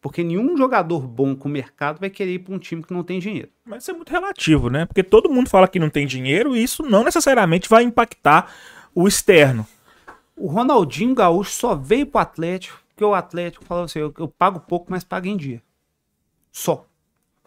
Porque 0.00 0.24
nenhum 0.24 0.56
jogador 0.56 1.06
bom 1.06 1.36
com 1.36 1.48
mercado 1.48 2.00
vai 2.00 2.08
querer 2.08 2.34
ir 2.34 2.38
para 2.38 2.54
um 2.54 2.58
time 2.58 2.82
que 2.82 2.92
não 2.92 3.02
tem 3.02 3.18
dinheiro. 3.18 3.50
Mas 3.64 3.82
isso 3.82 3.90
é 3.90 3.94
muito 3.94 4.10
relativo, 4.10 4.70
né? 4.70 4.86
Porque 4.86 5.02
todo 5.02 5.30
mundo 5.30 5.50
fala 5.50 5.68
que 5.68 5.78
não 5.78 5.90
tem 5.90 6.06
dinheiro 6.06 6.56
e 6.56 6.62
isso 6.62 6.82
não 6.82 7.04
necessariamente 7.04 7.68
vai 7.68 7.82
impactar 7.82 8.50
o 8.94 9.06
externo. 9.06 9.66
O 10.34 10.46
Ronaldinho 10.46 11.14
Gaúcho 11.14 11.52
só 11.52 11.74
veio 11.74 12.06
pro 12.06 12.20
Atlético 12.20 12.80
porque 13.00 13.04
o 13.06 13.14
Atlético 13.14 13.64
falou 13.64 13.84
assim: 13.84 13.98
eu, 13.98 14.12
eu 14.18 14.28
pago 14.28 14.60
pouco, 14.60 14.88
mas 14.90 15.02
pago 15.02 15.26
em 15.26 15.34
dia. 15.34 15.62
Só. 16.52 16.86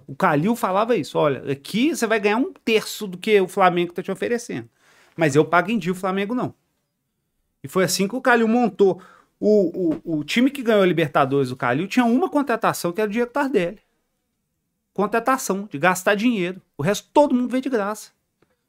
O 0.08 0.16
Calil 0.16 0.56
falava 0.56 0.96
isso: 0.96 1.16
olha, 1.18 1.52
aqui 1.52 1.96
você 1.96 2.08
vai 2.08 2.20
ganhar 2.20 2.38
um 2.38 2.52
terço 2.52 3.06
do 3.06 3.20
que 3.20 3.40
o 3.40 3.48
Flamengo 3.48 3.94
tá 3.94 4.02
te 4.02 4.12
oferecendo. 4.12 4.68
Mas 5.16 5.36
eu 5.36 5.46
pago 5.46 5.70
em 5.70 5.78
dia, 5.78 5.92
o 5.92 5.96
Flamengo 5.96 6.34
não. 6.34 6.56
E 7.64 7.68
foi 7.68 7.84
assim 7.84 8.08
que 8.08 8.16
o 8.16 8.22
Calil 8.22 8.48
montou. 8.48 9.02
O, 9.40 10.00
o, 10.06 10.20
o 10.20 10.24
time 10.24 10.52
que 10.52 10.62
ganhou 10.62 10.84
a 10.84 10.86
Libertadores, 10.86 11.52
o 11.52 11.56
Calil, 11.56 11.88
tinha 11.88 12.06
uma 12.06 12.30
contratação 12.30 12.92
que 12.92 13.02
era 13.02 13.10
o 13.10 13.12
Diego 13.12 13.32
Tardelli. 13.32 13.80
Contratação, 14.94 15.68
de 15.72 15.78
gastar 15.80 16.16
dinheiro. 16.16 16.62
O 16.78 16.84
resto 16.84 17.10
todo 17.14 17.34
mundo 17.34 17.50
veio 17.50 17.64
de 17.64 17.70
graça. 17.70 18.12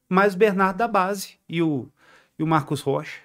Mais 0.09 0.34
o 0.34 0.38
Bernardo 0.38 0.78
da 0.78 0.88
base 0.88 1.34
e 1.49 1.61
o, 1.61 1.88
e 2.38 2.42
o 2.42 2.47
Marcos 2.47 2.80
Rocha. 2.80 3.18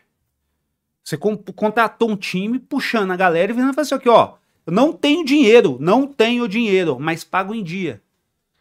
Você 1.03 1.17
con- 1.17 1.37
contratou 1.37 2.09
um 2.09 2.15
time 2.15 2.59
puxando 2.59 3.11
a 3.11 3.15
galera 3.15 3.51
e 3.51 3.55
vindo 3.55 3.73
falando 3.73 3.79
assim, 3.79 3.95
aqui, 3.95 4.09
ó, 4.09 4.35
eu 4.65 4.73
não 4.73 4.93
tenho 4.93 5.25
dinheiro, 5.25 5.77
não 5.79 6.05
tenho 6.05 6.47
dinheiro, 6.47 6.99
mas 6.99 7.23
pago 7.23 7.55
em 7.55 7.63
dia. 7.63 8.01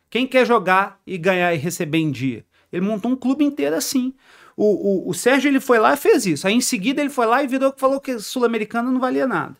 Quem 0.09 0.27
quer 0.27 0.47
jogar 0.47 1.01
e 1.07 1.19
ganhar 1.19 1.53
e 1.53 1.59
receber 1.59 1.99
em 1.99 2.11
dia? 2.11 2.47
Ele 2.73 2.87
montou 2.87 3.11
um 3.11 3.17
clube 3.17 3.45
inteiro 3.45 3.77
assim. 3.77 4.15
O, 4.61 5.07
o, 5.07 5.11
o 5.11 5.15
Sérgio 5.15 5.49
ele 5.49 5.61
foi 5.61 5.79
lá 5.79 5.95
e 5.95 5.97
fez 5.97 6.27
isso. 6.27 6.45
Aí 6.45 6.53
em 6.53 6.61
seguida 6.61 7.01
ele 7.01 7.11
foi 7.11 7.27
lá 7.27 7.45
e 7.45 7.47
virou 7.47 7.73
que 7.73 7.79
falou 7.79 8.01
que 8.01 8.19
Sul-Americano 8.19 8.91
não 8.91 8.99
valia 8.99 9.25
nada. 9.25 9.57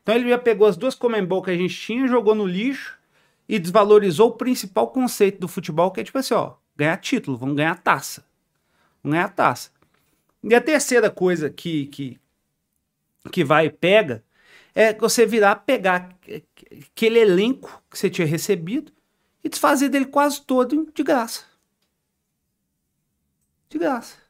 Então 0.00 0.14
ele 0.14 0.28
já 0.28 0.38
pegou 0.38 0.68
as 0.68 0.76
duas 0.76 0.94
Comembol 0.94 1.42
que 1.42 1.50
a 1.50 1.56
gente 1.56 1.74
tinha, 1.74 2.06
jogou 2.06 2.36
no 2.36 2.46
lixo 2.46 2.96
e 3.48 3.58
desvalorizou 3.58 4.28
o 4.28 4.36
principal 4.36 4.92
conceito 4.92 5.40
do 5.40 5.48
futebol, 5.48 5.90
que 5.90 6.00
é 6.00 6.04
tipo 6.04 6.18
assim, 6.18 6.34
ó, 6.34 6.54
ganhar 6.76 6.96
título, 6.98 7.36
vamos 7.36 7.56
ganhar 7.56 7.74
taça. 7.82 8.24
Vamos 9.02 9.16
ganhar 9.16 9.28
taça. 9.30 9.70
E 10.44 10.54
a 10.54 10.60
terceira 10.60 11.10
coisa 11.10 11.50
que, 11.50 11.86
que, 11.86 12.20
que 13.32 13.42
vai 13.42 13.66
e 13.66 13.70
pega 13.70 14.22
é 14.72 14.94
você 14.94 15.26
virar, 15.26 15.56
pegar 15.56 16.16
aquele 16.92 17.18
elenco 17.18 17.82
que 17.90 17.98
você 17.98 18.08
tinha 18.08 18.26
recebido 18.26 18.92
e 19.42 19.48
desfazer 19.48 19.88
dele 19.88 20.06
quase 20.06 20.42
todo 20.42 20.88
de 20.94 21.02
graça. 21.02 21.42
De 23.68 23.78
graça. 23.78 24.27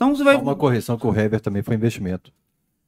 Então 0.00 0.16
você 0.16 0.24
vai. 0.24 0.34
Só 0.36 0.40
uma 0.40 0.56
correção 0.56 0.96
que 0.96 1.06
o 1.06 1.14
Hever 1.14 1.40
também 1.40 1.62
foi 1.62 1.74
investimento. 1.74 2.32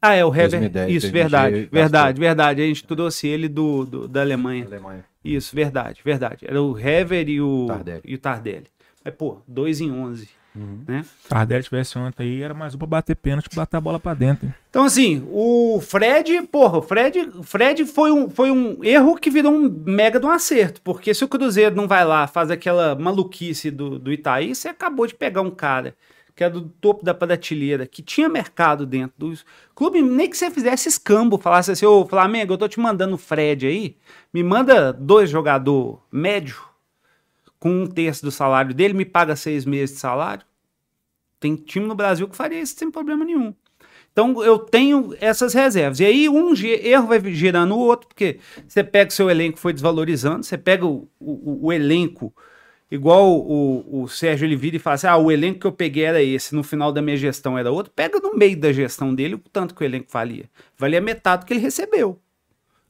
Ah, 0.00 0.14
é 0.14 0.24
o 0.24 0.30
Hever. 0.34 0.48
2010, 0.60 0.90
Isso, 1.04 1.12
verdade. 1.12 1.54
gastou. 1.60 1.70
Verdade, 1.78 2.20
verdade. 2.20 2.62
A 2.62 2.64
gente 2.64 2.84
trouxe 2.84 3.28
ele 3.28 3.48
do, 3.48 3.84
do- 3.84 4.08
da 4.08 4.22
Alemanha. 4.22 4.64
Alemanha. 4.64 5.04
Isso, 5.22 5.54
verdade, 5.54 6.00
verdade. 6.02 6.46
Era 6.48 6.60
o 6.62 6.76
Hever 6.78 7.28
e 7.28 7.38
o 7.40 7.66
Tardelli. 7.68 8.00
E 8.04 8.14
o 8.14 8.18
Tardelli. 8.18 8.66
Mas, 9.04 9.14
pô, 9.14 9.42
2 9.46 9.82
em 9.82 9.92
11. 9.92 10.28
Né? 10.54 11.02
Se 11.02 11.26
o 11.26 11.28
Tardelli 11.28 11.62
tivesse 11.62 11.98
ontem 11.98 12.22
aí, 12.24 12.42
era 12.42 12.52
mais 12.54 12.74
um 12.74 12.78
pra 12.78 12.86
bater 12.86 13.14
pênalti, 13.14 13.48
botar 13.54 13.78
a 13.78 13.80
bola 13.80 14.00
pra 14.00 14.14
dentro. 14.14 14.46
hein? 14.46 14.54
Então, 14.70 14.84
assim, 14.84 15.22
o 15.30 15.80
Fred, 15.82 16.42
porra, 16.50 16.78
o 16.78 16.82
Fred, 16.82 17.30
Fred 17.42 17.84
foi, 17.84 18.10
um, 18.10 18.28
foi 18.30 18.50
um 18.50 18.82
erro 18.82 19.16
que 19.16 19.30
virou 19.30 19.52
um 19.52 19.68
mega 19.86 20.18
de 20.18 20.26
um 20.26 20.30
acerto. 20.30 20.80
Porque 20.82 21.12
se 21.14 21.24
o 21.24 21.28
Cruzeiro 21.28 21.74
não 21.76 21.86
vai 21.86 22.04
lá, 22.04 22.26
faz 22.26 22.50
aquela 22.50 22.94
maluquice 22.94 23.70
do, 23.70 23.98
do 23.98 24.10
Itaí, 24.12 24.54
você 24.54 24.68
acabou 24.68 25.06
de 25.06 25.14
pegar 25.14 25.42
um 25.42 25.50
cara 25.50 25.94
que 26.34 26.44
é 26.44 26.50
do 26.50 26.62
topo 26.62 27.04
da 27.04 27.12
prateleira, 27.14 27.86
que 27.86 28.02
tinha 28.02 28.28
mercado 28.28 28.86
dentro 28.86 29.14
do 29.18 29.34
clube, 29.74 30.00
nem 30.02 30.28
que 30.28 30.36
você 30.36 30.50
fizesse 30.50 30.88
escambo, 30.88 31.38
falasse 31.38 31.70
assim, 31.72 31.86
ô 31.86 32.06
Flamengo, 32.06 32.54
eu 32.54 32.58
tô 32.58 32.68
te 32.68 32.80
mandando 32.80 33.14
o 33.14 33.18
Fred 33.18 33.66
aí, 33.66 33.96
me 34.32 34.42
manda 34.42 34.92
dois 34.92 35.30
jogador 35.30 36.02
médio, 36.10 36.56
com 37.58 37.82
um 37.82 37.86
terço 37.86 38.24
do 38.24 38.30
salário 38.30 38.74
dele, 38.74 38.94
me 38.94 39.04
paga 39.04 39.36
seis 39.36 39.64
meses 39.64 39.94
de 39.96 40.00
salário. 40.00 40.44
Tem 41.40 41.56
time 41.56 41.86
no 41.86 41.94
Brasil 41.94 42.28
que 42.28 42.36
faria 42.36 42.60
isso 42.60 42.76
sem 42.76 42.90
problema 42.90 43.24
nenhum. 43.24 43.54
Então 44.12 44.42
eu 44.44 44.58
tenho 44.58 45.14
essas 45.20 45.54
reservas. 45.54 46.00
E 46.00 46.04
aí 46.04 46.28
um 46.28 46.54
erro 46.54 47.08
vai 47.08 47.20
gerando 47.32 47.74
o 47.74 47.78
outro, 47.78 48.08
porque 48.08 48.38
você 48.68 48.84
pega 48.84 49.10
o 49.10 49.14
seu 49.14 49.30
elenco 49.30 49.58
foi 49.58 49.72
desvalorizando, 49.72 50.44
você 50.44 50.58
pega 50.58 50.86
o, 50.86 51.08
o- 51.18 51.66
o 51.66 51.72
elenco, 51.72 52.34
igual 52.95 53.38
o, 53.40 54.03
o 54.03 54.09
Sérgio 54.09 54.47
ele 54.47 54.57
vira 54.57 54.76
e 54.76 54.78
fala 54.78 54.95
assim: 54.95 55.07
ah, 55.07 55.16
o 55.16 55.30
elenco 55.30 55.61
que 55.61 55.66
eu 55.66 55.72
peguei 55.72 56.05
era 56.05 56.22
esse, 56.22 56.55
no 56.55 56.62
final 56.62 56.93
da 56.93 57.03
minha 57.03 57.16
gestão 57.16 57.59
era 57.59 57.70
outro. 57.70 57.93
Pega 57.95 58.18
no 58.20 58.34
meio 58.36 58.59
da 58.59 58.72
gestão 58.72 59.14
dele 59.14 59.34
o 59.34 59.38
tanto 59.38 59.74
que 59.74 59.82
o 59.82 59.84
elenco 59.84 60.09
valia. 60.11 60.49
Valia 60.76 61.01
metade 61.01 61.43
do 61.43 61.47
que 61.47 61.53
ele 61.55 61.61
recebeu 61.61 62.20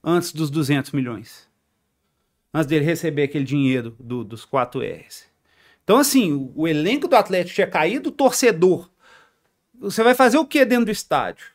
antes 0.03 0.33
dos 0.33 0.51
200 0.51 0.91
milhões. 0.93 1.49
Antes 2.53 2.67
dele 2.67 2.85
receber 2.85 3.23
aquele 3.23 3.45
dinheiro 3.45 3.97
do- 3.99 4.25
dos 4.25 4.45
4 4.45 4.81
R's. 4.81 5.25
Então, 5.85 5.97
assim, 5.97 6.33
o, 6.33 6.53
o 6.55 6.69
elenco 6.69 7.09
do 7.09 7.17
Atlético 7.17 7.55
tinha 7.55 7.67
caído, 7.67 8.11
o 8.11 8.13
torcedor 8.13 8.91
você 9.83 10.03
vai 10.05 10.15
fazer 10.15 10.39
o 10.39 10.47
que 10.47 10.65
dentro 10.65 10.85
do 10.87 10.91
estádio? 10.93 11.47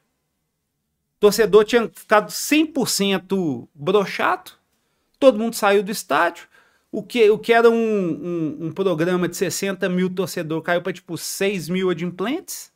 O 1.16 1.20
torcedor 1.22 1.64
tinha 1.64 1.90
ficado 1.94 2.30
100% 2.30 3.68
brochado, 3.74 4.52
todo 5.18 5.40
mundo 5.40 5.56
saiu 5.56 5.82
do 5.82 5.92
estádio. 5.92 6.46
O 6.92 7.04
que, 7.04 7.30
o 7.30 7.38
que 7.38 7.52
era 7.54 7.70
um, 7.70 7.76
um, 7.76 8.58
um 8.68 8.72
programa 8.72 9.28
de 9.28 9.36
60 9.36 9.88
mil 9.90 10.10
torcedor 10.10 10.62
caiu 10.62 10.82
para 10.82 10.94
tipo 10.94 11.18
6 11.18 11.70
mil 11.70 11.90
adimplentes. 11.90 12.72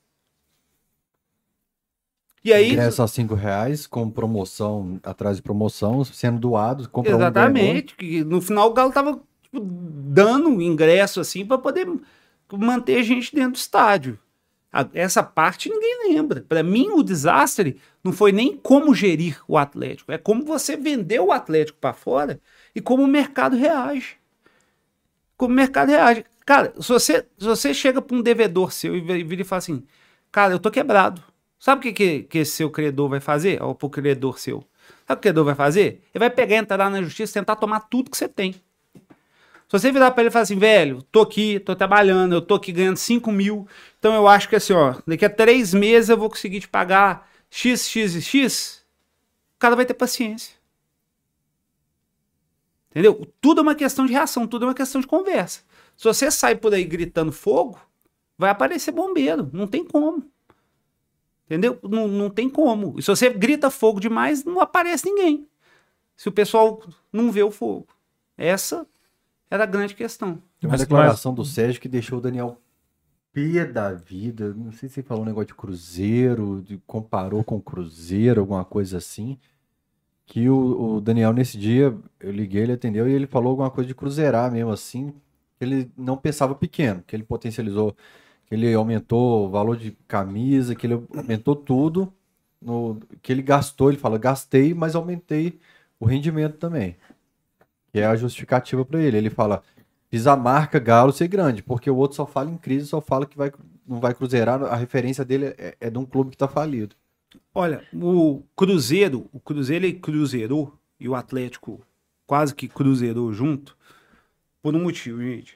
E 2.43 2.51
aí. 2.51 2.72
Ingresso 2.72 3.03
a 3.03 3.07
5 3.07 3.36
reais, 3.36 3.86
com 3.86 4.09
promoção, 4.09 4.99
atrás 5.03 5.38
de 5.38 5.43
promoção, 5.43 6.03
sendo 6.03 6.39
doado, 6.39 6.89
compra 6.89 7.16
um, 7.16 7.20
ganha 7.20 7.30
Exatamente. 7.30 7.95
que 7.95 8.24
no 8.24 8.41
final 8.41 8.70
o 8.70 8.74
Galo 8.74 8.91
tava 8.91 9.22
tipo, 9.43 9.59
dando 9.62 10.62
ingresso 10.62 11.20
assim 11.20 11.45
para 11.45 11.57
poder 11.57 11.88
manter 12.51 12.99
a 12.99 13.03
gente 13.03 13.34
dentro 13.34 13.51
do 13.51 13.57
estádio. 13.57 14.20
A- 14.74 14.88
essa 14.93 15.22
parte 15.22 15.70
ninguém 15.70 16.14
lembra. 16.14 16.41
Para 16.47 16.64
mim, 16.64 16.89
o 16.89 17.03
desastre 17.03 17.78
não 18.03 18.12
foi 18.12 18.32
nem 18.32 18.57
como 18.57 18.93
gerir 18.95 19.39
o 19.47 19.57
Atlético, 19.57 20.12
é 20.12 20.18
como 20.18 20.43
você 20.43 20.76
vendeu 20.76 21.28
o 21.28 21.32
Atlético 21.32 21.78
para 21.80 21.93
fora 21.93 22.39
e 22.76 22.82
como 22.82 23.04
o 23.04 23.08
mercado 23.08 23.56
reage. 23.56 24.18
Como 25.38 25.54
o 25.54 25.56
mercado 25.56 25.90
reage. 25.90 26.26
Cara, 26.46 26.74
se 26.80 26.88
você, 26.90 27.26
se 27.38 27.46
você 27.46 27.74
chega 27.74 28.02
para 28.02 28.16
um 28.16 28.22
devedor 28.22 28.72
seu 28.72 28.96
e 28.96 29.02
vi- 29.02 29.24
vira 29.24 29.42
e 29.42 29.46
fala 29.46 29.60
assim: 29.60 29.84
Cara, 30.32 30.54
eu 30.54 30.60
tô 30.60 30.70
quebrado. 30.72 31.24
Sabe 31.60 31.80
o 31.80 31.84
que, 31.84 31.94
que, 31.94 32.24
que 32.24 32.38
esse 32.40 32.54
seu 32.54 32.70
credor 32.72 33.10
vai 33.10 33.20
fazer? 33.20 33.62
Ou 33.62 33.76
pro 33.76 33.90
credor 33.90 34.40
seu? 34.40 34.64
Sabe 35.08 35.14
o 35.20 35.22
que 35.22 35.30
o 35.30 35.32
credor 35.32 35.46
vai 35.46 35.56
fazer? 35.56 36.04
Ele 36.14 36.20
vai 36.20 36.30
pegar, 36.30 36.56
entrar 36.58 36.90
na 36.90 37.02
justiça 37.04 37.34
tentar 37.34 37.56
tomar 37.56 37.82
tudo 37.82 38.10
que 38.10 38.18
você 38.18 38.28
tem. 38.28 38.54
Se 38.54 39.80
você 39.80 39.92
virar 39.92 40.12
para 40.12 40.24
ele 40.24 40.30
e 40.30 40.32
falar 40.32 40.44
assim, 40.44 40.58
velho, 40.58 41.02
tô 41.04 41.22
aqui, 41.22 41.60
tô 41.60 41.74
trabalhando, 41.76 42.36
eu 42.36 42.42
tô 42.42 42.56
aqui 42.56 42.74
ganhando 42.74 42.98
5 42.98 43.32
mil, 43.32 43.66
então 43.98 44.14
eu 44.14 44.28
acho 44.28 44.50
que 44.50 44.56
assim, 44.58 44.74
ó, 44.74 44.96
daqui 45.08 45.24
a 45.24 45.30
três 45.30 45.74
meses 45.74 46.10
eu 46.10 46.18
vou 46.18 46.30
conseguir 46.30 46.60
te 46.60 46.68
pagar 46.68 47.30
X, 47.50 47.88
X 47.88 48.16
e 48.16 48.22
X, 48.22 48.84
o 49.56 49.60
cara 49.60 49.76
vai 49.76 49.86
ter 49.86 49.94
paciência. 49.94 50.56
Entendeu? 52.92 53.26
Tudo 53.39 53.60
é 53.60 53.62
uma 53.64 53.76
questão 53.76 54.06
de 54.06 54.12
reação, 54.12 54.46
tudo 54.46 54.66
é 54.66 54.68
uma 54.68 54.74
questão 54.76 55.00
de 55.02 55.08
conversa. 55.08 55.62
Se 55.96 56.04
você 56.04 56.30
sai 56.30 56.56
por 56.56 56.74
aí 56.74 56.84
gritando 56.84 57.32
fogo, 57.32 57.80
vai 58.38 58.50
aparecer 58.50 58.92
bombeiro, 58.92 59.50
não 59.54 59.66
tem 59.66 59.84
como. 59.84 60.24
Entendeu? 61.46 61.80
Não, 61.84 62.08
não 62.08 62.30
tem 62.30 62.50
como. 62.50 62.96
E 62.98 63.02
se 63.02 63.08
você 63.10 63.30
grita 63.30 63.70
fogo 63.70 64.00
demais, 64.00 64.44
não 64.44 64.60
aparece 64.60 65.06
ninguém. 65.06 65.48
Se 66.16 66.30
o 66.30 66.32
pessoal 66.32 66.82
não 67.12 67.32
vê 67.32 67.44
o 67.44 67.52
fogo. 67.52 67.88
Essa 68.38 68.86
era 69.50 69.64
a 69.64 69.68
grande 69.68 69.96
questão. 69.96 70.36
Tem 70.60 70.70
uma 70.70 70.72
Mas- 70.72 70.82
declaração 70.82 71.34
do 71.34 71.44
Sérgio 71.46 71.82
que 71.82 71.89
deixou 71.89 72.20
o 72.20 72.22
Daniel 72.22 72.58
pé 73.34 73.66
da 73.66 73.94
vida. 73.94 74.54
Não 74.54 74.72
sei 74.72 74.89
se 74.89 75.00
ele 75.00 75.08
falou 75.08 75.24
um 75.24 75.28
negócio 75.28 75.48
de 75.48 75.56
Cruzeiro, 75.56 76.62
de, 76.66 76.78
comparou 76.86 77.44
com 77.44 77.58
o 77.58 77.62
Cruzeiro, 77.62 78.42
alguma 78.42 78.66
coisa 78.66 78.98
assim. 78.98 79.38
Que 80.32 80.48
o, 80.50 80.96
o 80.96 81.02
Daniel, 81.02 81.34
nesse 81.34 81.58
dia, 81.58 81.94
eu 82.22 82.32
liguei, 82.32 82.62
ele 82.64 82.72
atendeu 82.72 83.06
e 83.06 83.12
ele 83.12 83.28
falou 83.28 83.50
alguma 83.50 83.70
coisa 83.70 83.86
de 83.90 83.94
cruzeirar 83.94 84.50
mesmo 84.50 84.72
assim. 84.72 85.14
Ele 85.60 85.92
não 85.98 86.16
pensava 86.16 86.56
pequeno, 86.56 87.04
que 87.06 87.14
ele 87.14 87.24
potencializou, 87.24 87.94
que 88.46 88.56
ele 88.56 88.74
aumentou 88.74 89.48
o 89.48 89.50
valor 89.50 89.76
de 89.76 89.92
camisa, 90.08 90.74
que 90.74 90.88
ele 90.88 91.04
aumentou 91.18 91.54
tudo. 91.54 92.14
No, 92.62 92.98
que 93.22 93.30
ele 93.34 93.42
gastou, 93.42 93.90
ele 93.90 93.98
fala, 93.98 94.18
gastei, 94.18 94.74
mas 94.74 94.96
aumentei 94.96 95.60
o 96.00 96.06
rendimento 96.06 96.56
também. 96.58 96.96
Que 97.92 98.00
é 98.00 98.06
a 98.06 98.16
justificativa 98.16 98.86
para 98.86 99.02
ele. 99.02 99.18
Ele 99.18 99.30
fala, 99.30 99.62
fiz 100.10 100.28
a 100.28 100.38
marca 100.38 100.80
Galo 100.80 101.12
ser 101.12 101.28
grande, 101.28 101.62
porque 101.62 101.90
o 101.90 101.98
outro 101.98 102.16
só 102.16 102.26
fala 102.26 102.50
em 102.50 102.58
crise, 102.58 102.88
só 102.88 103.02
fala 103.02 103.26
que 103.26 103.38
vai, 103.38 103.52
não 103.86 104.00
vai 104.00 104.14
cruzeirar, 104.14 104.64
a 104.64 104.78
referência 104.78 105.26
dele 105.26 105.48
é, 105.58 105.76
é 105.82 105.90
de 105.90 105.98
um 105.98 106.06
clube 106.06 106.32
que 106.32 106.38
tá 106.38 106.48
falido. 106.48 106.96
Olha, 107.54 107.86
o 107.94 108.44
Cruzeiro, 108.56 109.30
o 109.32 109.40
Cruzeiro 109.40 109.86
ele 109.86 110.00
cruzeirou 110.00 110.78
e 111.00 111.08
o 111.10 111.16
Atlético 111.16 111.82
quase 112.26 112.56
que 112.56 112.68
cruzeirou 112.68 113.34
junto 113.34 113.78
por 114.62 114.76
um 114.76 114.84
motivo, 114.84 115.22
gente. 115.22 115.56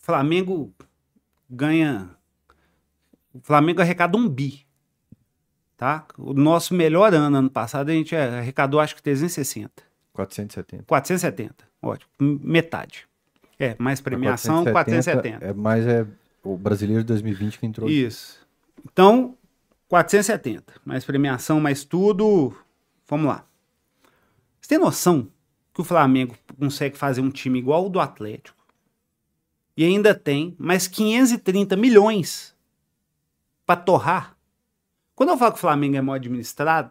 O 0.00 0.04
Flamengo 0.04 0.74
ganha. 1.48 2.10
O 3.32 3.40
Flamengo 3.40 3.80
arrecada 3.80 4.16
um 4.16 4.28
bi. 4.28 4.66
Tá? 5.76 6.06
O 6.16 6.32
nosso 6.32 6.72
melhor 6.74 7.12
ano, 7.12 7.36
ano 7.36 7.50
passado, 7.50 7.90
a 7.90 7.92
gente 7.92 8.14
arrecadou 8.14 8.80
acho 8.80 8.94
que 8.96 9.02
360. 9.02 9.82
470. 10.12 10.84
470. 10.84 11.54
Ótimo. 11.82 12.10
Metade. 12.18 13.06
É, 13.58 13.76
mais 13.78 14.00
premiação, 14.00 14.64
470. 14.64 15.44
É 15.44 15.52
mais 15.52 15.86
é 15.86 16.06
o 16.42 16.56
brasileiro 16.56 17.02
de 17.02 17.08
2020 17.08 17.58
que 17.58 17.66
entrou. 17.66 17.88
Isso. 17.88 18.38
Então, 18.84 19.36
470. 19.94 20.80
Mais 20.84 21.04
premiação, 21.04 21.60
mais 21.60 21.84
tudo. 21.84 22.52
Vamos 23.06 23.26
lá. 23.26 23.46
Você 24.60 24.70
tem 24.70 24.78
noção 24.78 25.30
que 25.72 25.80
o 25.80 25.84
Flamengo 25.84 26.36
consegue 26.58 26.98
fazer 26.98 27.20
um 27.20 27.30
time 27.30 27.60
igual 27.60 27.86
o 27.86 27.88
do 27.88 28.00
Atlético 28.00 28.58
e 29.76 29.84
ainda 29.84 30.12
tem 30.12 30.56
mais 30.58 30.88
530 30.88 31.76
milhões 31.76 32.56
para 33.64 33.80
torrar? 33.80 34.36
Quando 35.14 35.30
eu 35.30 35.38
falo 35.38 35.52
que 35.52 35.58
o 35.58 35.60
Flamengo 35.60 35.96
é 35.96 36.00
mal 36.00 36.16
administrado, 36.16 36.90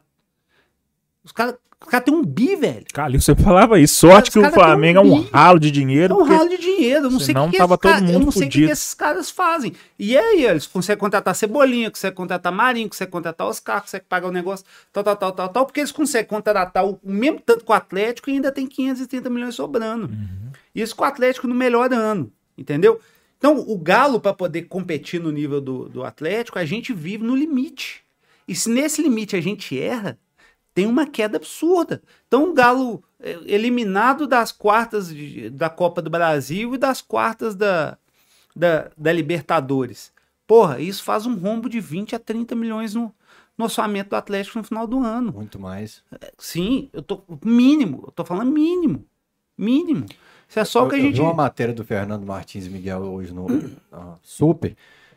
os 1.25 1.33
caras 1.33 1.55
os 1.83 1.89
cara 1.91 2.03
têm 2.03 2.13
um 2.13 2.23
bi, 2.23 2.55
velho. 2.55 2.85
Calil, 2.93 3.19
você 3.21 3.35
falava 3.35 3.79
isso. 3.79 3.95
Sorte 3.95 4.31
que 4.31 4.39
o 4.39 4.41
têm 4.41 4.49
um 4.49 4.53
Flamengo 4.53 4.99
é 4.99 5.01
um 5.01 5.21
ralo 5.21 5.59
de 5.59 5.67
É 5.67 5.71
dinheiro. 5.71 6.15
um 6.15 6.17
porque- 6.19 6.33
ralo 6.33 6.49
de 6.49 6.57
dinheiro. 6.57 7.05
Eu 7.05 7.11
não 7.11 7.19
sei 7.19 7.35
o 7.35 7.45
que, 7.45 7.51
que 7.51 7.57
tava 7.57 7.73
esses 7.75 7.81
todo 7.81 7.91
caras- 7.91 8.01
eu 8.09 8.13
mundo 8.13 8.25
não 8.25 8.31
sei 8.31 8.47
o 8.47 8.49
que, 8.49 8.65
que 8.65 8.71
esses 8.71 8.93
caras 8.93 9.29
fazem. 9.29 9.73
E 9.99 10.17
aí, 10.17 10.45
eles 10.45 10.65
conseguem 10.65 10.99
contratar 10.99 11.35
Cebolinha, 11.35 11.91
conseguem 11.91 12.15
contratar 12.15 12.51
Marinho, 12.51 12.89
conseguem 12.89 13.11
contratar 13.11 13.47
Oscar, 13.47 13.81
conseguem 13.81 14.05
pagar 14.07 14.27
o 14.27 14.31
negócio, 14.31 14.65
tal, 14.91 15.03
tal, 15.03 15.15
tal, 15.15 15.31
tal, 15.31 15.49
tal, 15.49 15.65
porque 15.65 15.79
eles 15.81 15.91
conseguem 15.91 16.27
contratar 16.27 16.85
o 16.85 16.99
o 17.03 17.11
mesmo 17.11 17.39
tanto 17.45 17.65
com 17.65 17.73
o 17.73 17.75
Atlético 17.75 18.29
e 18.29 18.33
ainda 18.33 18.51
tem 18.51 18.65
530 18.65 19.29
milhões 19.29 19.55
sobrando. 19.55 20.09
Isso 20.73 20.95
com 20.95 21.03
o 21.03 21.07
Atlético 21.07 21.47
no 21.47 21.53
melhor 21.55 21.91
ano, 21.93 22.31
entendeu? 22.57 22.99
Então, 23.37 23.57
o 23.59 23.77
Galo, 23.77 24.21
para 24.21 24.33
poder 24.33 24.63
competir 24.63 25.19
no 25.19 25.29
nível 25.31 25.59
do, 25.59 25.89
do 25.89 26.03
Atlético, 26.03 26.57
a 26.59 26.63
gente 26.65 26.93
vive 26.93 27.23
no 27.25 27.35
limite. 27.35 28.01
E 28.47 28.55
se 28.55 28.69
nesse 28.69 29.01
limite 29.01 29.35
a 29.35 29.41
gente 29.41 29.77
erra, 29.77 30.17
tem 30.73 30.85
uma 30.87 31.05
queda 31.05 31.37
absurda. 31.37 32.01
Então, 32.27 32.49
o 32.49 32.53
Galo 32.53 33.03
é, 33.19 33.37
eliminado 33.45 34.27
das 34.27 34.51
quartas 34.51 35.13
de- 35.13 35.49
da 35.49 35.69
Copa 35.69 36.01
do 36.01 36.09
Brasil 36.09 36.73
e 36.73 36.77
das 36.77 37.01
quartas 37.01 37.55
da, 37.55 37.97
da, 38.55 38.89
da 38.97 39.11
Libertadores. 39.13 40.11
Porra, 40.45 40.79
isso 40.79 41.03
faz 41.03 41.25
um 41.25 41.35
rombo 41.35 41.69
de 41.69 41.79
20 41.79 42.15
a 42.15 42.19
30 42.19 42.55
milhões 42.55 42.93
no, 42.93 43.13
no 43.57 43.65
orçamento 43.65 44.09
do 44.09 44.15
Atlético 44.15 44.57
no 44.57 44.63
final 44.63 44.85
do 44.85 44.99
ano. 44.99 45.31
Muito 45.31 45.59
mais. 45.59 46.03
Sim, 46.37 46.89
eu 46.91 47.01
tô 47.01 47.23
mínimo, 47.45 48.03
eu 48.07 48.11
tô 48.11 48.25
falando 48.25 48.51
mínimo. 48.51 49.05
Mínimo. 49.57 50.05
Isso 50.49 50.59
é 50.59 50.65
só 50.65 50.85
o 50.85 50.89
que 50.89 50.95
a 50.95 50.97
eu, 50.97 51.01
eu 51.03 51.07
gente. 51.07 51.15
vi 51.15 51.21
uma 51.21 51.33
matéria 51.33 51.73
do 51.73 51.83
Fernando 51.85 52.25
Martins 52.25 52.67
Miguel 52.67 53.01
hoje 53.03 53.33
no 53.33 53.47
na 53.91 54.15
Super, 54.21 54.75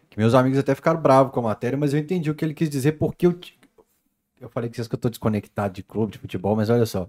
que 0.09 0.19
meus 0.19 0.35
amigos 0.35 0.59
até 0.59 0.75
ficaram 0.75 1.01
bravos 1.01 1.33
com 1.33 1.41
a 1.41 1.45
matéria, 1.45 1.77
mas 1.77 1.93
eu 1.93 1.99
entendi 1.99 2.31
o 2.31 2.35
que 2.35 2.45
ele 2.45 2.55
quis 2.55 2.71
dizer, 2.71 2.93
porque 2.93 3.27
eu, 3.27 3.39
eu 4.41 4.49
falei 4.49 4.69
que 4.69 4.77
vocês 4.77 4.89
que 4.89 4.95
eu 4.95 4.99
tô 4.99 5.09
desconectado 5.09 5.75
de 5.75 5.83
clube, 5.83 6.13
de 6.13 6.19
futebol, 6.19 6.57
mas 6.57 6.71
olha 6.71 6.87
só. 6.87 7.09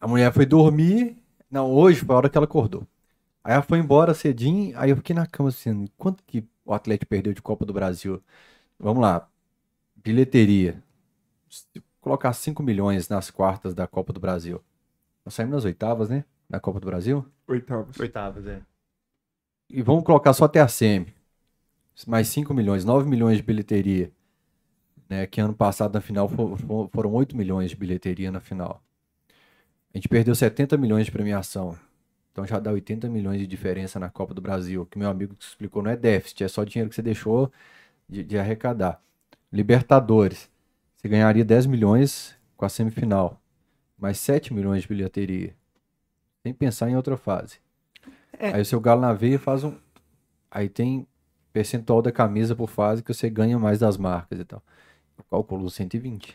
A 0.00 0.06
mulher 0.06 0.32
foi 0.32 0.46
dormir, 0.46 1.16
não, 1.50 1.70
hoje 1.70 2.00
foi 2.00 2.14
a 2.14 2.18
hora 2.18 2.28
que 2.28 2.36
ela 2.36 2.46
acordou. 2.46 2.86
Aí 3.42 3.52
ela 3.52 3.62
foi 3.62 3.78
embora 3.78 4.14
cedinho, 4.14 4.78
aí 4.78 4.90
eu 4.90 4.96
fiquei 4.96 5.14
na 5.14 5.26
cama 5.26 5.50
assim, 5.50 5.86
quanto 5.96 6.22
que 6.24 6.44
o 6.64 6.72
Atlético 6.72 7.08
perdeu 7.08 7.32
de 7.32 7.42
Copa 7.42 7.64
do 7.64 7.72
Brasil? 7.72 8.22
Vamos 8.78 9.02
lá, 9.02 9.28
bilheteria. 9.96 10.82
Colocar 12.00 12.32
5 12.32 12.62
milhões 12.62 13.08
nas 13.08 13.30
quartas 13.30 13.74
da 13.74 13.86
Copa 13.86 14.12
do 14.12 14.20
Brasil. 14.20 14.62
Nós 15.24 15.34
saímos 15.34 15.54
nas 15.54 15.64
oitavas, 15.64 16.08
né? 16.08 16.24
Da 16.48 16.60
Copa 16.60 16.80
do 16.80 16.86
Brasil. 16.86 17.24
Oitavas. 17.46 17.98
Oitavas, 17.98 18.46
é. 18.46 18.60
E 19.70 19.80
vamos 19.82 20.04
colocar 20.04 20.32
só 20.32 20.44
até 20.44 20.60
a 20.60 20.68
SEMI. 20.68 21.14
Mais 22.06 22.28
5 22.28 22.52
milhões, 22.52 22.84
9 22.84 23.08
milhões 23.08 23.38
de 23.38 23.42
bilheteria. 23.42 24.12
Né, 25.08 25.26
que 25.26 25.40
ano 25.40 25.54
passado 25.54 25.94
na 25.94 26.00
final 26.00 26.28
fo- 26.28 26.56
fo- 26.56 26.88
foram 26.92 27.12
8 27.12 27.36
milhões 27.36 27.70
de 27.70 27.76
bilheteria 27.76 28.30
na 28.30 28.40
final. 28.40 28.82
A 29.92 29.98
gente 29.98 30.08
perdeu 30.08 30.34
70 30.34 30.76
milhões 30.76 31.06
de 31.06 31.12
premiação. 31.12 31.76
Então 32.32 32.44
já 32.46 32.58
dá 32.58 32.72
80 32.72 33.08
milhões 33.08 33.38
de 33.38 33.46
diferença 33.46 33.98
na 34.00 34.10
Copa 34.10 34.34
do 34.34 34.40
Brasil. 34.40 34.84
Que 34.86 34.98
meu 34.98 35.08
amigo 35.08 35.36
explicou, 35.38 35.82
não 35.82 35.90
é 35.90 35.96
déficit, 35.96 36.42
é 36.44 36.48
só 36.48 36.64
dinheiro 36.64 36.88
que 36.90 36.96
você 36.96 37.02
deixou 37.02 37.52
de, 38.08 38.24
de 38.24 38.38
arrecadar. 38.38 39.00
Libertadores. 39.52 40.50
Você 40.96 41.08
ganharia 41.08 41.44
10 41.44 41.66
milhões 41.66 42.36
com 42.56 42.64
a 42.64 42.68
semifinal. 42.68 43.40
Mais 43.98 44.18
7 44.18 44.52
milhões 44.52 44.82
de 44.82 44.88
bilheteria. 44.88 45.54
Sem 46.42 46.52
pensar 46.54 46.90
em 46.90 46.96
outra 46.96 47.16
fase. 47.16 47.58
É. 48.38 48.54
Aí 48.54 48.62
o 48.62 48.64
seu 48.66 48.80
galo 48.80 49.00
na 49.00 49.12
veia 49.12 49.38
faz 49.38 49.64
um. 49.64 49.74
Aí 50.50 50.68
tem 50.68 51.06
percentual 51.52 52.02
da 52.02 52.12
camisa 52.12 52.56
por 52.56 52.68
fase 52.68 53.02
que 53.02 53.12
você 53.14 53.30
ganha 53.30 53.58
mais 53.58 53.78
das 53.80 53.96
marcas 53.96 54.40
e 54.40 54.44
tal. 54.44 54.62
Calculo 55.34 55.70
120. 55.70 56.34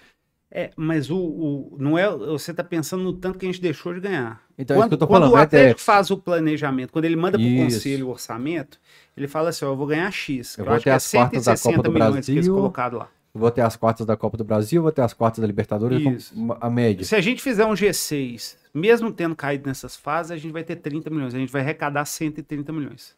É, 0.51 0.71
mas 0.75 1.11
o, 1.11 1.17
o- 1.17 1.77
não 1.79 1.95
é. 1.97 2.09
Você 2.09 2.51
tá 2.53 2.63
pensando 2.63 3.03
no 3.03 3.13
tanto 3.13 3.37
que 3.37 3.45
a 3.45 3.49
gente 3.49 3.61
deixou 3.61 3.93
de 3.93 3.99
ganhar. 3.99 4.41
Então 4.57 4.75
é 4.75 4.79
isso 4.79 4.83
quando 4.83 4.89
que 4.89 4.93
eu 4.95 4.97
tô 4.97 5.07
quando 5.07 5.21
falando, 5.23 5.33
o 5.35 5.37
é 5.37 5.41
Atlético 5.43 5.67
déficit. 5.69 5.85
faz 5.85 6.09
o 6.11 6.17
planejamento, 6.17 6.91
quando 6.91 7.05
ele 7.05 7.15
manda 7.15 7.37
para 7.37 7.47
o 7.47 7.55
conselho 7.57 8.07
o 8.07 8.09
orçamento, 8.09 8.79
ele 9.15 9.27
fala 9.27 9.49
assim: 9.49 9.63
ó, 9.65 9.69
eu 9.69 9.75
vou 9.77 9.85
ganhar 9.85 10.09
X. 10.11 10.57
Eu 10.57 10.63
Eu, 10.63 10.65
vou 10.65 10.73
acho 10.75 10.83
ter 10.83 10.89
que 10.89 10.89
é 10.89 10.93
as 10.95 11.11
quartas 11.11 11.45
da 11.45 11.51
Copa 11.51 11.57
160 11.61 11.83
do 11.83 11.91
Brasil. 11.91 12.53
colocaram 12.55 12.97
lá. 12.97 13.09
Eu 13.31 13.39
vou 13.39 13.51
ter 13.51 13.61
as 13.61 13.75
quartas 13.75 14.07
da 14.07 14.17
Copa 14.17 14.37
do 14.37 14.43
Brasil, 14.43 14.81
vou 14.81 14.91
ter 14.91 15.03
as 15.03 15.13
quartas 15.13 15.39
da 15.39 15.45
Libertadores, 15.45 16.33
a 16.59 16.67
média. 16.69 17.05
Se 17.05 17.15
a 17.15 17.21
gente 17.21 17.43
fizer 17.43 17.63
um 17.63 17.73
G6, 17.73 18.55
mesmo 18.73 19.11
tendo 19.11 19.35
caído 19.35 19.67
nessas 19.67 19.95
fases, 19.95 20.31
a 20.31 20.37
gente 20.37 20.51
vai 20.51 20.63
ter 20.63 20.77
30 20.77 21.11
milhões. 21.11 21.35
A 21.35 21.37
gente 21.37 21.51
vai 21.51 21.61
arrecadar 21.61 22.05
130 22.05 22.73
milhões. 22.73 23.15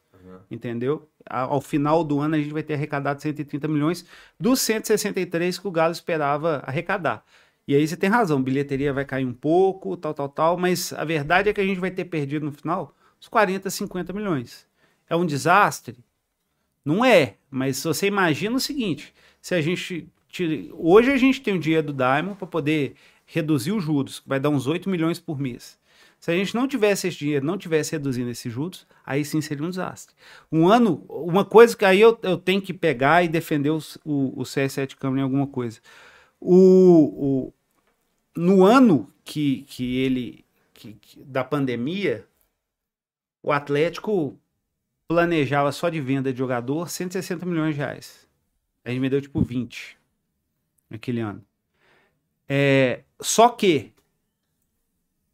Entendeu? 0.49 1.07
A- 1.26 1.41
Ao 1.41 1.61
final 1.61 2.03
do 2.03 2.19
ano, 2.19 2.36
a 2.36 2.38
gente 2.38 2.51
vai 2.53 2.63
ter 2.63 2.74
arrecadado 2.74 3.22
130 3.22 3.67
milhões 3.67 4.05
dos 4.39 4.59
163 4.61 5.57
que 5.57 5.67
o 5.67 5.72
Galo 5.72 5.91
esperava 5.93 6.57
arrecadar. 6.65 7.24
E 7.67 7.76
aí 7.76 7.88
você 7.88 7.95
tem 7.95 8.09
razão, 8.09 8.41
bilheteria 8.41 8.91
vai 8.93 9.05
cair 9.05 9.26
um 9.26 9.34
pouco, 9.34 9.95
tal, 9.95 10.13
tal, 10.13 10.28
tal, 10.30 10.57
mas 10.57 10.91
a 10.93 11.05
verdade 11.05 11.49
é 11.49 11.53
que 11.53 11.61
a 11.61 11.65
gente 11.65 11.80
vai 11.80 11.91
ter 11.91 12.05
perdido 12.05 12.45
no 12.45 12.51
final 12.51 12.93
uns 13.19 13.28
40, 13.28 13.69
50 13.69 14.11
milhões. 14.11 14.67
É 15.09 15.15
um 15.15 15.26
desastre? 15.26 15.97
Não 16.84 17.05
é, 17.05 17.36
mas 17.49 17.84
você 17.84 18.07
imagina 18.07 18.55
o 18.55 18.59
seguinte, 18.59 19.13
se 19.41 19.53
a 19.55 19.61
gente 19.61 20.09
hoje 20.74 21.11
a 21.11 21.17
gente 21.17 21.41
tem 21.41 21.55
o 21.55 21.59
dinheiro 21.59 21.88
do 21.88 21.93
Diamond 21.93 22.38
para 22.38 22.47
poder 22.47 22.95
reduzir 23.26 23.72
os 23.74 23.84
juros, 23.84 24.19
que 24.19 24.30
vai 24.30 24.39
dar 24.39 24.49
uns 24.49 24.65
8 24.67 24.89
milhões 24.89 25.19
por 25.19 25.39
mês. 25.39 25.78
Se 26.22 26.32
a 26.32 26.36
gente 26.36 26.55
não 26.55 26.67
tivesse 26.67 27.07
esse 27.07 27.17
dinheiro, 27.17 27.45
não 27.45 27.57
tivesse 27.57 27.93
reduzindo 27.93 28.30
esses 28.30 28.53
juros, 28.53 28.88
aí 29.05 29.26
sim 29.26 29.41
seria 29.41 29.65
um 29.65 29.72
desastre. 29.72 30.15
Um 30.51 30.69
ano, 30.69 31.03
uma 31.09 31.43
coisa 31.43 31.76
que 31.76 31.84
aí 31.84 31.99
eu, 31.99 32.17
eu 32.22 32.38
tenho 32.38 32.61
que 32.61 32.74
pegar 32.74 33.24
e 33.24 33.28
defender 33.28 33.72
o, 33.72 33.80
o 34.05 34.43
CS7 34.45 34.95
Câmara 34.97 35.22
em 35.22 35.24
alguma 35.24 35.47
coisa. 35.47 35.82
O, 36.39 37.47
o- 37.47 37.53
no 38.38 38.63
ano 38.63 39.11
que, 39.26 39.63
que 39.63 39.97
ele, 39.97 40.45
que- 40.74 40.93
que- 40.93 41.24
da 41.24 41.43
pandemia, 41.43 42.28
o 43.43 43.51
Atlético 43.51 44.39
planejava 45.07 45.72
só 45.72 45.89
de 45.89 46.01
venda 46.01 46.32
de 46.32 46.39
jogador 46.39 46.89
160 46.89 47.45
milhões 47.45 47.76
de 47.76 47.82
reais. 47.82 48.28
A 48.86 48.89
gente 48.91 49.01
vendeu 49.01 49.22
tipo 49.22 49.41
20 49.41 49.97
naquele 50.89 51.22
ano. 51.22 51.43
É, 52.47 53.03
só 53.22 53.49
que 53.49 53.93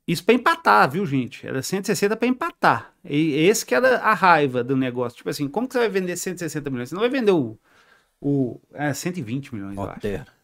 isso 0.08 0.24
para 0.24 0.36
empatar, 0.36 0.90
viu, 0.90 1.06
gente? 1.06 1.46
Era 1.46 1.62
160 1.62 2.16
para 2.16 2.28
empatar. 2.28 2.94
E 3.04 3.36
esse 3.48 3.66
que 3.66 3.76
era 3.76 3.98
a 4.00 4.14
raiva 4.14 4.64
do 4.64 4.76
negócio. 4.78 5.18
Tipo 5.18 5.30
assim, 5.30 5.48
como 5.50 5.68
que 5.68 5.74
você 5.74 5.80
vai 5.80 5.90
vender 5.90 6.16
160 6.18 6.70
milhões? 6.70 6.90
Você 6.90 6.96
não 6.96 7.02
vai 7.02 7.10
vender 7.10 7.32
o, 7.32 7.58
o 8.22 8.60
é, 8.74 8.94
120 8.94 9.54
milhões, 9.56 9.76
eu 9.76 9.84
acho. 9.92 10.02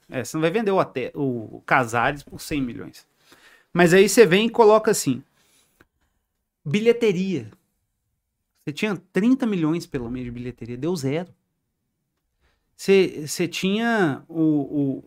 É, 0.10 0.24
você 0.26 0.38
não 0.38 0.42
vai 0.42 0.52
vender 0.52 0.72
o, 0.72 0.80
até, 0.80 1.12
o 1.16 1.62
Casares 1.66 2.24
por 2.24 2.42
100 2.42 2.62
milhões. 2.62 3.08
Mas 3.74 3.94
aí 3.94 4.10
você 4.10 4.26
vem 4.26 4.48
e 4.48 4.50
coloca 4.52 4.92
assim: 4.92 5.24
bilheteria. 6.66 7.50
Você 8.66 8.74
tinha 8.74 8.96
30 9.12 9.46
milhões 9.46 9.86
pelo 9.86 10.10
mês 10.10 10.26
de 10.26 10.32
bilheteria, 10.32 10.78
deu 10.78 10.96
zero. 10.96 11.34
Você, 12.76 13.26
você 13.28 13.48
tinha 13.48 14.24
o, 14.28 14.42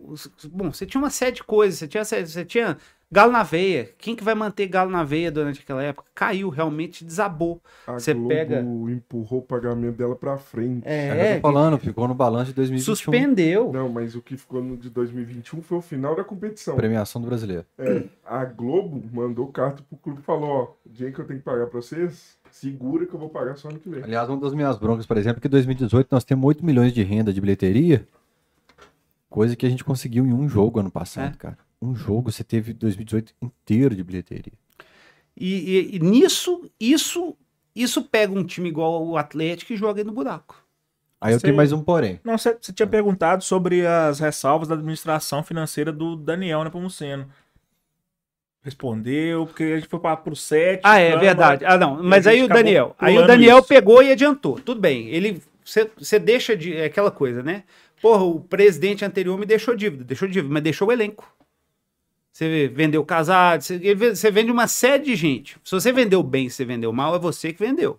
o, 0.08 0.12
os- 0.12 0.28
Bom, 0.44 0.72
você 0.72 0.86
tinha 0.86 1.00
uma 1.00 1.10
série 1.10 1.32
de 1.36 1.44
coisas. 1.44 1.78
Você 1.78 1.88
tinha, 1.88 2.04
você 2.04 2.44
tinha 2.44 2.78
Galo 3.08 3.30
na 3.30 3.44
veia. 3.44 3.88
Quem 3.98 4.16
que 4.16 4.24
vai 4.24 4.34
manter 4.34 4.66
Galo 4.66 4.90
na 4.90 5.04
veia 5.04 5.30
durante 5.30 5.60
aquela 5.60 5.80
época? 5.80 6.08
Caiu, 6.12 6.48
realmente 6.48 7.04
desabou. 7.04 7.62
A 7.86 7.92
Você 7.92 8.12
Globo 8.12 8.28
pega- 8.28 8.60
empurrou 8.60 9.38
o 9.38 9.42
pagamento 9.42 9.96
dela 9.96 10.16
pra 10.16 10.36
frente. 10.36 10.82
É, 10.84 11.10
eu 11.10 11.14
É, 11.14 11.34
tô 11.36 11.42
falando, 11.42 11.78
ficou 11.78 12.08
no 12.08 12.14
balanço 12.16 12.46
de 12.46 12.54
2021. 12.54 12.94
suspendeu. 12.96 13.72
Não, 13.72 13.88
mas 13.88 14.16
o 14.16 14.20
que 14.20 14.36
ficou 14.36 14.60
no 14.60 14.76
de 14.76 14.90
2021 14.90 15.62
foi 15.62 15.78
o 15.78 15.80
final 15.80 16.16
da 16.16 16.24
competição. 16.24 16.74
Premiação 16.74 17.22
do 17.22 17.28
brasileiro. 17.28 17.64
É, 17.78 18.02
a 18.24 18.44
Globo 18.44 19.00
mandou 19.12 19.46
carta 19.48 19.84
pro 19.88 19.96
clube 19.98 20.18
e 20.20 20.24
falou, 20.24 20.48
ó, 20.50 20.62
o 20.84 20.92
dinheiro 20.92 21.14
que 21.14 21.20
eu 21.22 21.26
tenho 21.26 21.38
que 21.38 21.44
pagar 21.44 21.66
pra 21.68 21.80
vocês, 21.80 22.36
segura 22.50 23.06
que 23.06 23.14
eu 23.14 23.20
vou 23.20 23.28
pagar 23.28 23.56
só 23.56 23.68
ano 23.68 23.78
que 23.78 23.88
vem. 23.88 24.02
Aliás, 24.02 24.28
uma 24.28 24.40
das 24.40 24.52
minhas 24.52 24.76
broncas, 24.78 25.06
por 25.06 25.16
exemplo, 25.16 25.38
é 25.38 25.40
que 25.40 25.46
em 25.46 25.50
2018 25.50 26.08
nós 26.10 26.24
temos 26.24 26.44
8 26.44 26.66
milhões 26.66 26.92
de 26.92 27.04
renda 27.04 27.32
de 27.32 27.40
bilheteria, 27.40 28.04
coisa 29.30 29.54
que 29.54 29.64
a 29.64 29.70
gente 29.70 29.84
conseguiu 29.84 30.26
em 30.26 30.32
um 30.32 30.48
jogo 30.48 30.80
ano 30.80 30.90
passado, 30.90 31.34
É. 31.34 31.36
cara. 31.38 31.65
Um 31.80 31.94
jogo 31.94 32.30
você 32.32 32.42
teve 32.42 32.72
2018 32.72 33.34
inteiro 33.42 33.94
de 33.94 34.02
bilheteria. 34.02 34.52
E, 35.36 35.54
e- 35.92 35.96
e 35.96 35.98
nisso, 35.98 36.70
isso, 36.80 37.36
isso 37.74 38.02
pega 38.02 38.32
um 38.32 38.44
time 38.44 38.68
igual 38.68 39.06
o 39.06 39.16
Atlético 39.18 39.72
e 39.72 39.76
joga 39.76 40.00
aí 40.00 40.04
no 40.04 40.12
buraco. 40.12 40.64
Aí 41.20 41.32
eu 41.34 41.38
Você- 41.38 41.46
tenho 41.46 41.56
mais 41.56 41.72
um 41.72 41.82
porém. 41.82 42.20
Não, 42.24 42.36
você 42.38 42.56
você 42.60 42.72
tinha 42.72 42.86
perguntado 42.86 43.42
sobre 43.44 43.86
as 43.86 44.18
ressalvas 44.20 44.68
da 44.68 44.74
administração 44.74 45.42
financeira 45.42 45.92
do 45.92 46.16
Daniel 46.16 46.62
Nepomuceno. 46.64 47.28
Respondeu, 48.62 49.46
porque 49.46 49.62
a 49.62 49.76
gente 49.76 49.88
foi 49.88 50.00
para 50.00 50.16
pro 50.16 50.34
7. 50.34 50.80
Ah, 50.82 50.98
é 50.98 51.16
verdade. 51.16 51.64
Ah, 51.64 51.78
não. 51.78 52.02
Mas 52.02 52.26
aí 52.26 52.42
o 52.42 52.48
Daniel. 52.48 52.96
Aí 52.98 53.16
o 53.16 53.24
Daniel 53.26 53.58
isso. 53.58 53.68
pegou 53.68 54.02
e 54.02 54.10
adiantou. 54.10 54.58
Tudo 54.58 54.80
bem. 54.80 55.08
Ele. 55.08 55.40
Você 55.64 56.18
deixa 56.18 56.56
de. 56.56 56.74
É 56.76 56.86
aquela 56.86 57.10
coisa, 57.10 57.42
né? 57.42 57.62
Porra, 58.02 58.24
o 58.24 58.40
presidente 58.40 59.04
anterior 59.04 59.38
me 59.38 59.46
deixou 59.46 59.76
dívida. 59.76 60.02
Deixou 60.04 60.26
dívida, 60.26 60.52
mas 60.52 60.62
deixou 60.64 60.88
o 60.88 60.92
elenco. 60.92 61.32
Você 62.36 62.68
vendeu 62.68 63.02
casado, 63.02 63.62
você 63.62 64.30
vende 64.30 64.52
uma 64.52 64.68
série 64.68 65.04
de 65.04 65.16
gente. 65.16 65.56
Se 65.64 65.70
você 65.70 65.90
vendeu 65.90 66.22
bem, 66.22 66.50
se 66.50 66.56
você 66.56 66.64
vendeu 66.66 66.92
mal, 66.92 67.16
é 67.16 67.18
você 67.18 67.50
que 67.50 67.64
vendeu. 67.64 67.98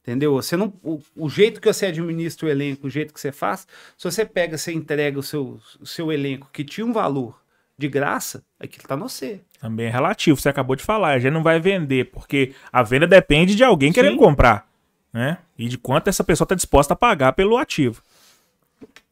Entendeu? 0.00 0.34
Você 0.34 0.56
não, 0.56 0.72
o, 0.80 1.00
o 1.16 1.28
jeito 1.28 1.60
que 1.60 1.66
você 1.66 1.86
administra 1.86 2.46
o 2.46 2.48
elenco, 2.48 2.86
o 2.86 2.90
jeito 2.90 3.12
que 3.12 3.20
você 3.20 3.32
faz, 3.32 3.66
se 3.96 4.04
você 4.08 4.24
pega, 4.24 4.56
você 4.56 4.72
entrega 4.72 5.18
o 5.18 5.24
seu, 5.24 5.58
o 5.80 5.84
seu 5.84 6.12
elenco 6.12 6.48
que 6.52 6.62
tinha 6.62 6.86
um 6.86 6.92
valor 6.92 7.36
de 7.76 7.88
graça, 7.88 8.44
aquilo 8.60 8.86
tá 8.86 8.96
no 8.96 9.08
você. 9.08 9.40
Também 9.60 9.86
é 9.86 9.90
relativo, 9.90 10.40
você 10.40 10.48
acabou 10.48 10.76
de 10.76 10.84
falar. 10.84 11.14
A 11.14 11.18
gente 11.18 11.32
não 11.32 11.42
vai 11.42 11.58
vender, 11.58 12.12
porque 12.12 12.54
a 12.72 12.84
venda 12.84 13.08
depende 13.08 13.56
de 13.56 13.64
alguém 13.64 13.92
querendo 13.92 14.12
Sim. 14.12 14.18
comprar. 14.18 14.68
Né? 15.12 15.36
E 15.58 15.66
de 15.66 15.76
quanto 15.76 16.06
essa 16.06 16.22
pessoa 16.22 16.44
está 16.44 16.54
disposta 16.54 16.94
a 16.94 16.96
pagar 16.96 17.32
pelo 17.32 17.56
ativo. 17.56 18.04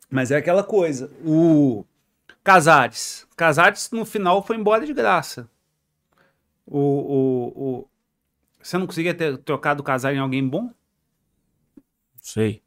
Mas 0.08 0.30
é 0.30 0.36
aquela 0.36 0.62
coisa. 0.62 1.10
O 1.24 1.84
Casares. 2.44 3.25
Casares 3.36 3.90
no 3.92 4.04
final 4.04 4.42
foi 4.44 4.56
embora 4.56 4.84
de 4.86 4.92
graça. 4.94 5.48
O, 6.66 6.78
o, 6.78 7.80
o... 7.82 7.88
Você 8.62 8.78
não 8.78 8.86
conseguia 8.86 9.14
ter 9.14 9.38
trocado 9.38 9.82
o 9.82 9.84
Casares 9.84 10.18
em 10.18 10.20
alguém 10.20 10.46
bom? 10.48 10.72
Sei. 12.20 12.62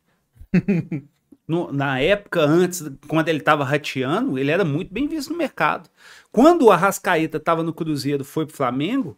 No- 1.47 1.71
na 1.71 1.99
época, 1.99 2.41
antes, 2.41 2.83
quando 3.07 3.27
ele 3.29 3.39
estava 3.39 3.63
rateando, 3.63 4.37
ele 4.37 4.51
era 4.51 4.63
muito 4.63 4.93
bem 4.93 5.07
visto 5.07 5.31
no 5.31 5.37
mercado. 5.37 5.89
Quando 6.31 6.65
o 6.65 6.71
Arrascaeta 6.71 7.37
estava 7.37 7.63
no 7.63 7.73
Cruzeiro 7.73 8.23
foi 8.23 8.45
pro 8.45 8.55
Flamengo, 8.55 9.17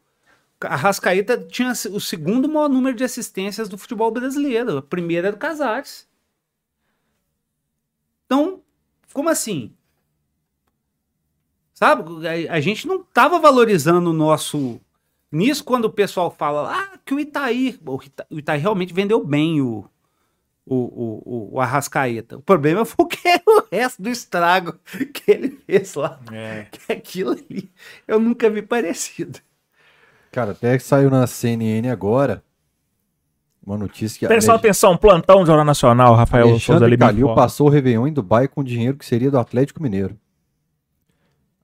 a 0.62 0.74
Arrascaeta 0.76 1.38
tinha 1.38 1.72
o 1.91 1.99
segundo 2.02 2.49
maior 2.49 2.70
número 2.70 2.95
de 2.97 3.04
assistências 3.04 3.70
do 3.70 3.78
futebol 3.78 4.12
brasileiro. 4.12 4.78
A 4.78 4.82
primeira 4.82 5.30
era 5.30 5.38
do 5.38 5.39
Casares. 5.39 6.08
Então, 8.26 8.64
como 9.14 9.30
assim? 9.30 9.76
Sabe? 11.82 12.27
A, 12.27 12.53
a 12.55 12.59
gente 12.59 12.88
não 12.88 12.97
estava 13.01 13.39
valorizando 13.39 14.09
o 14.11 14.13
nosso. 14.13 14.79
Nisso, 15.32 15.63
quando 15.63 15.86
o 15.86 15.89
pessoal 15.89 16.29
fala 16.29 16.71
ah, 16.71 16.99
que 17.03 17.13
o 17.13 17.19
Itaí. 17.19 17.79
O 17.86 17.99
Ita- 18.03 18.27
o 18.29 18.38
Itaí 18.38 18.59
realmente 18.59 18.93
vendeu 18.93 19.25
bem 19.25 19.61
o, 19.61 19.86
o, 20.65 20.75
o, 20.75 21.23
o, 21.25 21.49
o 21.55 21.59
Arrascaeta. 21.61 22.38
O 22.38 22.41
problema 22.41 22.86
foi 22.86 23.05
o 23.05 23.07
que 23.07 23.17
o 23.47 23.63
resto 23.71 24.01
do 24.01 24.09
estrago 24.09 24.75
que 25.13 25.32
ele 25.32 25.57
fez 25.65 25.95
lá. 25.95 26.19
É. 26.32 26.67
Que 26.69 26.93
aquilo 26.93 27.32
ali 27.32 27.71
eu 28.07 28.19
nunca 28.19 28.49
vi 28.49 28.61
parecido. 28.61 29.39
Cara, 30.32 30.51
até 30.51 30.77
que 30.77 30.84
saiu 30.84 31.09
na 31.09 31.25
CNN 31.25 31.89
agora 31.89 32.43
uma 33.65 33.77
notícia 33.77 34.19
que 34.19 34.25
Atenção, 34.25 34.53
Ale- 34.55 34.59
atenção, 34.59 34.95
plantão 34.97 35.39
do 35.41 35.45
Jornal 35.45 35.65
Nacional, 35.65 36.13
Rafael 36.15 36.47
Souza 36.59 36.86
Alexandre. 36.86 36.97
Calil 36.97 37.34
passou 37.36 37.67
o 37.67 37.69
Réveillon 37.69 38.07
em 38.07 38.13
Dubai 38.13 38.47
com 38.47 38.63
dinheiro 38.63 38.97
que 38.97 39.05
seria 39.05 39.32
do 39.32 39.39
Atlético 39.39 39.82
Mineiro. 39.82 40.17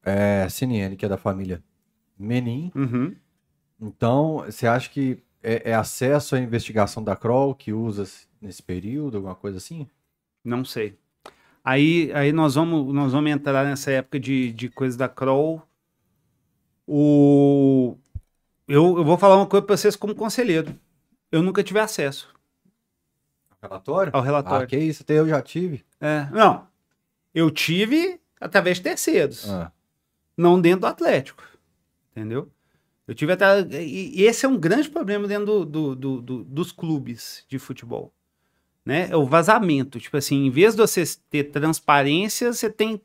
É, 0.10 0.48
CNN, 0.50 0.96
que 0.96 1.06
é 1.06 1.10
da 1.10 1.18
família 1.18 1.62
Menin. 2.18 2.72
Uhum. 2.76 3.16
Então, 3.80 4.38
você 4.46 4.66
acha 4.66 4.90
que 4.90 5.22
é, 5.44 5.72
é 5.72 5.74
acesso 5.74 6.36
à 6.36 6.40
investigação 6.40 7.04
da 7.04 7.16
Kroll 7.16 7.54
que 7.54 7.72
usa 7.74 8.06
nesse 8.42 8.64
período, 8.64 9.18
alguma 9.18 9.36
coisa 9.36 9.58
assim? 9.58 9.88
Não 10.44 10.64
sei. 10.64 10.98
Aí, 11.64 12.12
aí 12.14 12.32
nós, 12.32 12.56
vamos, 12.56 12.94
nós 12.94 13.12
vamos 13.12 13.30
entrar 13.30 13.66
nessa 13.66 13.92
época 13.92 14.20
de, 14.20 14.54
de 14.54 14.70
coisa 14.70 14.98
da 14.98 15.10
Kroll. 15.10 15.62
O... 16.88 17.98
Eu, 18.68 18.98
eu 18.98 19.04
vou 19.04 19.18
falar 19.18 19.36
uma 19.36 19.46
coisa 19.46 19.66
para 19.66 19.76
vocês 19.78 19.96
como 19.96 20.16
conselheiro. 20.16 20.74
Eu 21.32 21.42
nunca 21.44 21.62
tive 21.64 21.80
acesso 21.80 22.34
Relatório? 23.62 24.12
ao 24.16 24.22
Ah, 24.22 24.24
relatório. 24.24 24.68
que 24.68 24.78
isso, 24.78 25.04
até 25.04 25.20
eu 25.20 25.28
já 25.28 25.42
tive. 25.42 25.84
É, 26.00 26.28
não. 26.32 26.68
Eu 27.34 27.52
tive 27.52 28.20
através 28.40 28.78
de 28.78 28.84
terceiros. 28.84 29.50
Ah, 29.50 29.72
não 30.38 30.62
dentro 30.62 30.82
do 30.82 30.88
Atlético. 30.88 31.44
Entendeu? 32.12 32.50
Eu 33.08 33.16
tive 33.16 33.32
até. 33.34 33.62
E 33.82 34.22
esse 34.24 34.46
é 34.46 34.50
um 34.50 34.58
grande 34.58 34.90
problema 34.90 35.28
dentro 35.28 35.46
do, 35.46 35.66
do- 35.66 35.96
do- 35.96 36.22
do- 36.22 36.44
dos 36.44 36.72
clubes 36.72 37.44
de 37.48 37.58
futebol. 37.58 38.14
Né? 38.86 39.08
É 39.10 39.16
o 39.18 39.26
vazamento. 39.26 40.00
Tipo 40.00 40.18
assim, 40.18 40.46
em 40.46 40.50
vez 40.50 40.74
de 40.76 40.82
você 40.82 41.04
ter 41.30 41.46
transparência, 41.46 42.54
você 42.54 42.70
tem 42.70 43.02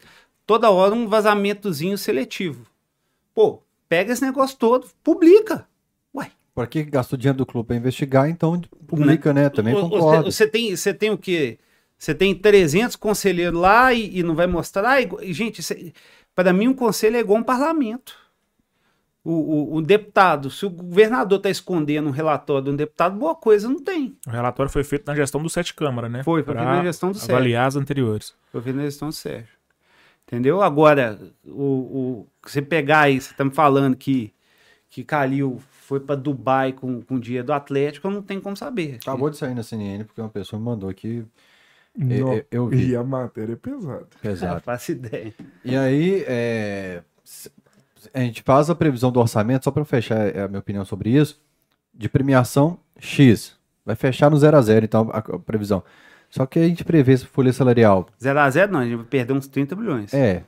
toda 0.46 0.70
hora 0.70 0.94
um 0.94 1.08
vazamentozinho 1.08 1.96
seletivo. 1.98 2.66
Pô, 3.34 3.62
pega 3.88 4.12
esse 4.12 4.22
negócio 4.24 4.56
todo, 4.58 4.86
publica. 5.02 5.66
Ué. 6.14 6.30
Por 6.54 6.66
que 6.66 6.82
gastou 6.84 7.18
dinheiro 7.18 7.38
do 7.38 7.46
clube 7.46 7.68
para 7.68 7.76
investigar? 7.76 8.28
Então 8.28 8.60
publica, 8.86 9.32
né? 9.32 9.48
Também 9.48 9.74
O- 9.74 9.86
o- 9.86 9.90
concordo. 9.90 10.30
Você, 10.30 10.46
tem, 10.46 10.74
você 10.76 10.92
tem 10.92 11.10
o 11.10 11.18
quê? 11.18 11.58
Você 11.98 12.14
tem 12.14 12.34
300 12.34 12.96
conselheiros 12.96 13.58
lá 13.60 13.92
e, 13.92 14.18
e 14.18 14.22
não 14.24 14.34
vai 14.34 14.46
mostrar? 14.48 15.00
E, 15.00 15.32
gente, 15.32 15.62
para 16.34 16.52
mim 16.52 16.68
um 16.68 16.74
conselho 16.74 17.16
é 17.16 17.20
igual 17.20 17.38
um 17.38 17.42
parlamento. 17.42 18.16
O, 19.24 19.30
o- 19.32 19.74
o 19.76 19.82
deputado, 19.82 20.50
se 20.50 20.66
o 20.66 20.70
governador 20.70 21.36
está 21.36 21.48
escondendo 21.48 22.08
um 22.08 22.10
relatório 22.12 22.64
de 22.64 22.70
um 22.70 22.76
deputado, 22.76 23.16
boa 23.16 23.36
coisa 23.36 23.68
não 23.68 23.78
tem. 23.80 24.16
O 24.26 24.30
relatório 24.30 24.70
foi 24.70 24.82
feito 24.82 25.06
na 25.06 25.14
gestão 25.14 25.40
do 25.40 25.48
Sete 25.48 25.74
Câmara, 25.74 26.08
né? 26.08 26.24
Foi, 26.24 26.42
foi 26.42 26.54
feito 26.54 26.66
na 26.66 26.82
gestão 26.82 27.12
do 27.12 27.18
Sérgio. 27.18 27.34
Avaliar 27.36 27.68
as 27.68 27.76
anteriores. 27.76 28.34
Foi 28.50 28.60
feito 28.60 28.76
na 28.76 28.82
gestão 28.82 29.08
do 29.08 29.14
Sérgio. 29.14 29.54
Entendeu? 30.26 30.60
Agora, 30.60 31.20
o, 31.46 31.50
o, 31.62 32.26
você 32.44 32.60
pegar 32.60 33.00
aí, 33.02 33.20
você 33.20 33.30
está 33.30 33.44
me 33.44 33.52
falando 33.52 33.94
que, 33.96 34.32
que 34.90 35.04
Calil 35.04 35.60
foi 35.70 36.00
para 36.00 36.16
Dubai 36.16 36.72
com, 36.72 37.00
com 37.02 37.14
o 37.16 37.20
dinheiro 37.20 37.46
do 37.46 37.52
Atlético, 37.52 38.08
eu 38.08 38.10
não 38.10 38.22
tenho 38.22 38.40
como 38.40 38.56
saber. 38.56 38.98
Acabou 39.02 39.30
de 39.30 39.36
sair 39.36 39.54
na 39.54 39.62
CNN 39.62 40.02
porque 40.04 40.20
uma 40.20 40.30
pessoa 40.30 40.58
me 40.58 40.64
mandou 40.66 40.88
aqui 40.88 41.24
Não, 41.96 42.34
eu- 42.34 42.44
eu 42.50 42.66
vi. 42.68 42.90
E 42.90 42.96
a 42.96 43.02
matéria 43.04 43.52
é 43.52 43.56
pesada. 43.56 44.00
Não 44.00 44.20
pesado. 44.22 44.60
faço 44.62 44.92
ideia. 44.92 45.32
E 45.64 45.76
aí, 45.76 46.24
é, 46.26 47.02
a 48.14 48.20
gente 48.20 48.42
faz 48.42 48.70
a 48.70 48.74
previsão 48.74 49.10
do 49.12 49.20
orçamento, 49.20 49.64
só 49.64 49.70
para 49.70 49.84
fechar 49.84 50.34
é, 50.34 50.42
a 50.42 50.48
minha 50.48 50.60
opinião 50.60 50.84
sobre 50.84 51.10
isso, 51.10 51.40
de 51.94 52.08
premiação 52.08 52.78
X. 52.98 53.56
Vai 53.84 53.94
fechar 53.96 54.30
no 54.30 54.36
0 54.38 54.56
a 54.56 54.60
0 54.62 54.84
então, 54.84 55.10
a, 55.12 55.18
a 55.18 55.38
previsão. 55.38 55.82
Só 56.30 56.46
que 56.46 56.58
a 56.58 56.66
gente 56.66 56.82
prevê 56.84 57.12
essa 57.12 57.26
folha 57.26 57.52
salarial. 57.52 58.06
0x0 58.20 58.68
não, 58.70 58.80
a 58.80 58.84
gente 58.84 58.96
vai 58.96 59.04
perder 59.04 59.34
uns 59.34 59.46
30 59.46 59.76
milhões. 59.76 60.14
É, 60.14 60.44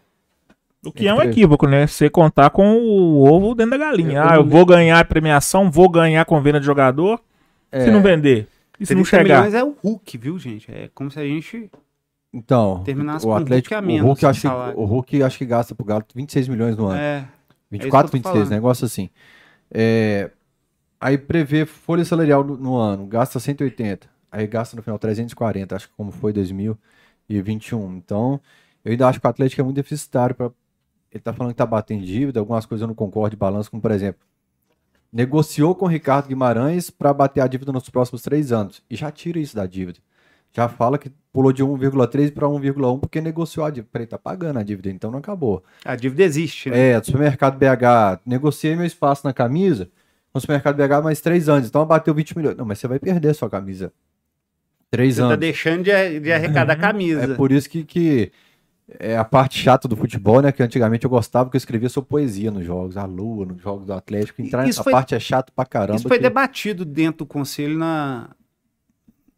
O 0.83 0.91
que 0.91 1.07
é 1.07 1.13
um 1.13 1.21
equívoco, 1.21 1.67
né? 1.67 1.87
Você 1.87 2.09
contar 2.09 2.49
com 2.51 2.77
o 2.79 3.23
ovo 3.31 3.55
dentro 3.55 3.73
da 3.73 3.77
galinha. 3.85 4.19
Eu- 4.21 4.29
ah, 4.31 4.35
eu 4.37 4.45
vou 4.47 4.65
ganhar 4.65 4.99
a 4.99 5.05
premiação, 5.05 5.71
vou 5.71 5.89
ganhar 5.91 6.25
com 6.25 6.41
venda 6.41 6.59
de 6.59 6.65
jogador. 6.67 7.21
é, 7.71 7.85
Se 7.87 7.91
não 7.91 8.01
vender. 8.03 8.47
E 8.79 8.87
se 8.87 8.95
não 8.95 9.03
30 9.03 9.23
chegar? 9.23 9.39
milhões 9.39 9.55
é 9.55 9.65
o 9.65 9.77
Hulk, 9.83 10.19
viu, 10.19 10.39
gente? 10.39 10.71
É 10.71 10.91
como 10.95 11.11
se 11.11 11.19
a 11.19 11.25
gente. 11.25 11.71
então, 12.33 12.83
Terminasse 12.85 13.25
o 13.25 13.29
com 13.29 13.35
o 13.35 13.37
Atlético, 13.37 13.75
Hulk 13.75 13.91
a 13.91 14.03
o 14.03 14.07
Hulk, 14.07 14.27
acho 14.27 14.41
que, 14.41 14.49
o 14.49 14.85
Hulk 14.85 15.23
acho 15.23 15.39
que 15.39 15.47
gasta 15.47 15.75
pro 15.75 15.85
Galo 15.85 16.05
26 16.15 16.49
milhões 16.49 16.77
no 16.77 16.87
ano. 16.87 16.99
É, 16.99 17.29
24, 17.71 18.11
que 18.11 18.17
eu 18.17 18.23
tô 18.23 18.29
26, 18.29 18.35
falando. 18.35 18.51
negócio 18.51 18.85
assim. 18.85 19.11
É, 19.71 20.31
aí 21.01 21.17
prevê 21.17 21.65
folha 21.65 22.05
salarial 22.05 22.43
no, 22.43 22.57
no 22.57 22.77
ano, 22.77 23.07
gasta 23.07 23.39
180. 23.39 24.09
Aí 24.31 24.47
gasta 24.47 24.77
no 24.77 24.83
final 24.83 24.99
340, 24.99 25.77
acho 25.77 25.89
que 25.89 25.95
como 25.95 26.11
foi 26.11 26.33
2021. 26.33 27.97
Então, 27.97 28.41
eu 28.85 28.91
ainda 28.91 29.09
acho 29.09 29.21
que 29.21 29.27
o 29.27 29.31
Atlético 29.31 29.61
é 29.61 29.65
muito 29.65 29.77
deficitário 29.77 30.35
para 30.35 30.51
ele 31.15 31.23
tá 31.23 31.33
falando 31.33 31.53
que 31.53 31.57
tá 31.57 31.65
batendo 31.65 32.05
dívida, 32.05 32.41
algumas 32.41 32.67
coisas 32.67 32.83
eu 32.83 32.89
não 32.89 32.95
concordo 32.95 33.31
de 33.31 33.37
balanço, 33.37 33.71
como 33.71 33.81
por 33.81 33.93
exemplo, 33.93 34.21
negociou 35.15 35.77
com 35.77 35.85
o 35.85 35.89
Ricardo 35.89 36.27
Guimarães 36.27 36.91
para 36.91 37.15
bater 37.15 37.41
a 37.41 37.47
dívida 37.47 37.71
nos 37.71 37.89
próximos 37.89 38.21
três 38.21 38.51
anos. 38.51 38.83
E 38.91 38.97
já 38.97 39.13
tira 39.13 39.39
isso 39.39 39.55
da 39.55 39.65
dívida. 39.65 40.01
Já 40.53 40.69
fala 40.69 40.99
que 40.99 41.11
pulou 41.33 41.53
de 41.53 41.63
1,3 41.63 42.33
para 42.33 42.49
1,1 42.49 42.99
porque 42.99 43.21
negociou 43.21 43.65
a 43.65 43.71
dívida. 43.71 43.89
Peraí, 43.93 44.09
tá 44.09 44.19
pagando 44.19 44.59
a 44.59 44.63
dívida, 44.65 44.91
então 44.91 45.13
não 45.13 45.21
acabou. 45.21 45.63
A 45.85 45.95
dívida 45.95 46.25
existe, 46.25 46.69
né? 46.69 46.91
É, 46.91 47.01
do 47.01 47.07
supermercado 47.07 47.57
BH, 47.57 48.23
negociei 48.27 48.75
meu 48.75 48.85
espaço 48.85 49.25
na 49.25 49.33
camisa, 49.33 49.89
no 50.35 50.41
supermercado 50.41 50.77
BH 50.77 51.05
mais 51.05 51.21
três 51.21 51.49
anos, 51.49 51.69
então 51.69 51.87
bateu 51.87 52.13
20 52.13 52.37
milhões. 52.37 52.57
Não, 52.57 52.65
mas 52.65 52.81
você 52.81 52.89
vai 52.89 52.99
perder 52.99 53.29
a 53.31 53.35
sua 53.35 53.49
camisa. 53.49 53.93
Três 54.91 55.17
Você 55.17 55.23
tá 55.23 55.27
anos. 55.27 55.39
deixando 55.39 55.83
de, 55.85 56.21
de 56.21 56.33
arrecadar 56.33 56.77
camisa. 56.77 57.25
É 57.25 57.35
por 57.35 57.51
isso 57.51 57.69
que, 57.69 57.83
que 57.85 58.31
é 58.99 59.17
a 59.17 59.25
parte 59.25 59.59
chata 59.59 59.89
do 59.89 59.97
futebol, 59.97 60.43
né? 60.43 60.53
Que 60.53 60.63
antigamente 60.63 61.05
eu 61.05 61.11
gostava 61.11 61.49
que 61.51 61.57
eu 61.57 61.59
escrevia 61.59 61.89
sobre 61.89 62.09
poesia 62.11 62.51
nos 62.51 62.65
jogos, 62.65 62.97
a 62.97 63.05
lua, 63.05 63.47
nos 63.47 63.61
jogos 63.63 63.87
do 63.87 63.93
Atlético. 63.93 64.43
Entrar 64.43 64.61
Isso 64.63 64.69
nessa 64.79 64.83
foi- 64.85 64.93
parte 64.93 65.15
é 65.15 65.21
chato 65.21 65.53
pra 65.53 65.65
caramba. 65.65 65.97
Isso 65.99 66.09
foi 66.09 66.19
que- 66.19 66.23
debatido 66.23 66.85
dentro 66.85 67.19
do 67.19 67.27
conselho 67.27 67.79
na, 67.79 68.29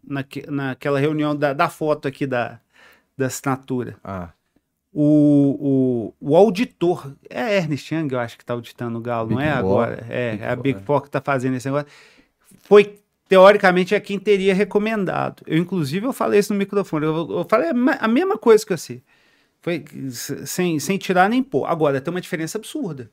naque- 0.06 0.46
naquela 0.48 0.98
reunião 0.98 1.34
da, 1.34 1.52
da 1.52 1.68
foto 1.68 2.08
aqui 2.08 2.26
da, 2.26 2.58
da 3.16 3.26
assinatura. 3.26 3.96
Ah, 4.02 4.30
O, 4.98 6.12
o, 6.20 6.30
o 6.30 6.36
auditor, 6.36 7.12
é 7.28 7.56
Ernest 7.58 7.94
Young, 7.94 8.08
eu 8.12 8.18
acho 8.18 8.36
que 8.36 8.42
está 8.42 8.54
auditando 8.54 8.96
o 8.96 9.00
Galo, 9.00 9.28
não 9.30 9.36
Big 9.36 9.48
é 9.48 9.52
Four. 9.52 9.58
agora? 9.58 10.06
É, 10.08 10.30
Big 10.32 10.42
é 10.42 10.48
a 10.50 10.56
Big. 10.56 10.80
Four 10.82 11.02
que 11.02 11.08
está 11.08 11.20
fazendo 11.20 11.54
esse 11.54 11.68
negócio. 11.68 11.86
Foi, 12.60 12.98
teoricamente, 13.28 13.94
é 13.94 14.00
quem 14.00 14.18
teria 14.18 14.54
recomendado. 14.54 15.42
Eu, 15.46 15.58
inclusive, 15.58 16.06
eu 16.06 16.12
falei 16.12 16.40
isso 16.40 16.52
no 16.52 16.58
microfone. 16.58 17.04
Eu, 17.04 17.30
eu 17.30 17.46
falei 17.48 17.68
a 17.70 17.74
me- 17.74 17.96
a 18.00 18.08
mesma 18.08 18.38
coisa 18.38 18.64
que 18.64 18.74
você. 18.76 19.02
Foi 19.66 19.84
sem, 20.46 20.78
sem 20.78 20.96
tirar 20.96 21.28
nem 21.28 21.42
pôr. 21.42 21.66
Agora, 21.66 22.00
tem 22.00 22.14
uma 22.14 22.20
diferença 22.20 22.56
absurda. 22.56 23.10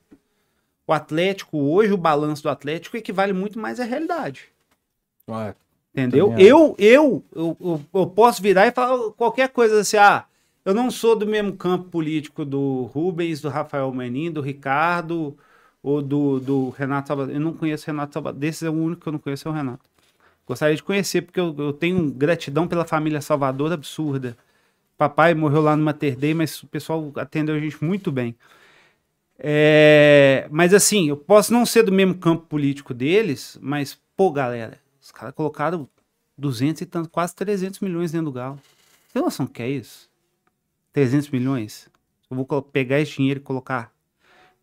O 0.86 0.94
Atlético, 0.94 1.58
hoje, 1.58 1.92
o 1.92 1.98
balanço 1.98 2.44
do 2.44 2.50
Atlético 2.50 2.96
equivale 2.96 3.34
muito 3.34 3.58
mais 3.58 3.80
à 3.80 3.84
realidade. 3.84 4.50
ué, 5.28 5.56
Entendeu? 5.92 6.32
Eu, 6.34 6.76
eu, 6.78 7.26
eu, 7.36 7.58
eu, 7.60 7.82
eu 7.92 8.06
posso 8.06 8.40
virar 8.40 8.68
e 8.68 8.72
falar 8.72 9.12
qualquer 9.14 9.50
coisa 9.50 9.80
assim, 9.80 9.98
ah, 9.98 10.26
eu 10.64 10.76
não 10.76 10.92
sou 10.92 11.16
do 11.16 11.26
mesmo 11.26 11.54
campo 11.54 11.90
político 11.90 12.46
do 12.46 12.84
Rubens, 12.84 13.42
do 13.42 13.50
Rafael 13.50 13.92
Menin, 13.92 14.30
do 14.30 14.40
Ricardo 14.40 15.36
ou 15.82 16.04
do, 16.04 16.40
do 16.40 16.70
Renato 16.70 17.08
Salvador. 17.08 17.34
Eu 17.34 17.42
não 17.42 17.54
conheço 17.54 17.86
o 17.86 17.88
Renato 17.88 18.14
Salvador. 18.14 18.40
Desses 18.40 18.62
é 18.62 18.70
o 18.70 18.74
único 18.74 19.02
que 19.02 19.08
eu 19.08 19.14
não 19.14 19.20
conheço 19.20 19.48
é 19.48 19.52
o 19.52 19.56
Renato. 19.56 19.90
Gostaria 20.46 20.76
de 20.76 20.84
conhecer, 20.84 21.24
porque 21.24 21.40
eu, 21.40 21.56
eu 21.58 21.74
tenho 21.74 22.12
gratidão 22.12 22.68
pela 22.68 22.86
família 22.86 23.22
Salvador 23.22 23.74
absurda. 23.74 24.38
Papai 24.98 25.34
morreu 25.34 25.62
lá 25.62 25.76
no 25.76 25.84
Mater 25.84 26.16
Dei, 26.18 26.34
mas 26.34 26.62
o 26.64 26.68
pessoal 26.68 27.12
atendeu 27.18 27.56
a 27.56 27.60
gente 27.60 27.84
muito 27.84 28.12
bem. 28.12 28.36
É, 29.38 30.48
mas 30.52 30.74
assim, 30.74 31.10
eu 31.10 31.18
posso 31.18 31.52
não 31.52 31.66
ser 31.66 31.84
do 31.84 31.92
mesmo 31.92 32.16
campo 32.16 32.46
político 32.46 32.94
deles, 32.94 33.58
mas, 33.62 34.00
pô, 34.16 34.32
galera, 34.32 34.78
os 35.02 35.12
caras 35.12 35.34
colocaram 35.34 35.88
200 36.38 36.82
e 36.82 36.86
tanto, 36.86 37.10
quase 37.10 37.36
300 37.36 37.80
milhões 37.80 38.12
dentro 38.12 38.26
do 38.26 38.32
Galo. 38.32 38.58
Você 39.08 39.14
tem 39.14 39.22
noção 39.24 39.46
do 39.46 39.52
que 39.52 39.62
é 39.62 39.70
isso? 39.70 40.10
300 40.94 41.30
milhões? 41.30 41.90
Eu 42.30 42.38
vou 42.38 42.62
pegar 42.62 43.00
esse 43.00 43.18
dinheiro 43.18 43.40
e 43.40 43.44
colocar 43.44 43.92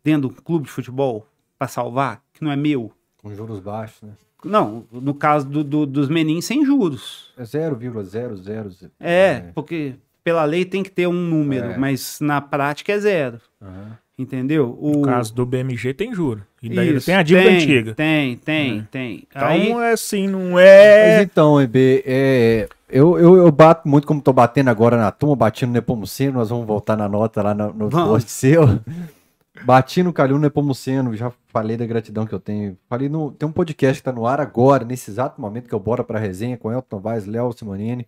dentro 0.03 0.29
de 0.29 0.35
um 0.35 0.41
clube 0.41 0.65
de 0.65 0.71
futebol 0.71 1.27
para 1.59 1.67
salvar, 1.67 2.23
que 2.33 2.43
não 2.43 2.51
é 2.51 2.55
meu. 2.55 2.91
com 3.21 3.33
juros 3.35 3.59
baixos, 3.59 4.01
né? 4.01 4.13
Não, 4.43 4.87
no 4.91 5.13
caso 5.13 5.47
do- 5.47 5.63
do- 5.63 5.85
dos 5.85 6.09
menins, 6.09 6.45
sem 6.45 6.65
juros. 6.65 7.31
É 7.37 7.43
0,00. 7.45 8.89
É, 8.99 9.51
porque 9.53 9.93
pela 10.23 10.43
lei 10.45 10.65
tem 10.65 10.83
que 10.83 10.89
ter 10.91 11.07
um 11.07 11.13
número, 11.13 11.71
É. 11.71 11.77
mas 11.77 12.19
na 12.21 12.39
prática 12.41 12.91
é 12.93 12.99
zero. 12.99 13.39
Aham. 13.61 13.97
Entendeu? 14.19 14.77
O 14.79 14.97
No 14.97 15.01
caso 15.01 15.33
do 15.33 15.45
BMG 15.47 15.95
tem 15.95 16.13
juro. 16.13 16.43
E 16.61 16.69
daí 16.69 16.95
Isso, 16.95 17.07
tem 17.07 17.15
a 17.15 17.23
dívida 17.23 17.47
tem, 17.47 17.55
antiga. 17.57 17.95
Tem, 17.95 18.37
tem, 18.37 18.87
tem. 18.91 19.27
Então 19.27 19.47
Aí, 19.47 19.71
é 19.71 19.91
assim, 19.93 20.27
não 20.27 20.51
Mas 20.51 20.61
é. 20.63 21.21
então, 21.23 21.59
EB, 21.59 22.03
é, 22.05 22.69
eu, 22.87 23.17
eu, 23.17 23.35
eu 23.37 23.51
bato 23.51 23.87
muito 23.89 24.05
como 24.05 24.21
tô 24.21 24.31
batendo 24.31 24.69
agora 24.69 24.95
na 24.95 25.09
turma, 25.09 25.35
bati 25.35 25.65
no 25.65 25.71
Nepomuceno, 25.71 26.33
nós 26.33 26.49
vamos 26.49 26.67
voltar 26.67 26.95
na 26.95 27.09
nota 27.09 27.41
lá 27.41 27.55
no, 27.55 27.73
no 27.73 27.89
post 27.89 28.29
seu. 28.29 28.61
Bati 29.63 30.03
no 30.03 30.13
Calil 30.13 30.37
Nepomuceno, 30.39 31.15
já 31.15 31.31
falei 31.47 31.75
da 31.75 31.85
gratidão 31.85 32.25
que 32.25 32.33
eu 32.33 32.39
tenho. 32.39 32.77
Falei 32.89 33.09
no. 33.09 33.31
Tem 33.31 33.47
um 33.47 33.51
podcast 33.51 34.01
que 34.01 34.03
tá 34.03 34.11
no 34.11 34.25
ar 34.25 34.39
agora, 34.39 34.85
nesse 34.85 35.09
exato 35.11 35.41
momento 35.41 35.67
que 35.67 35.73
eu 35.75 35.79
bora 35.79 36.03
pra 36.03 36.19
resenha 36.19 36.57
com 36.57 36.71
Elton 36.71 36.99
Vaz, 36.99 37.25
Léo 37.25 37.51
Simonini, 37.57 38.07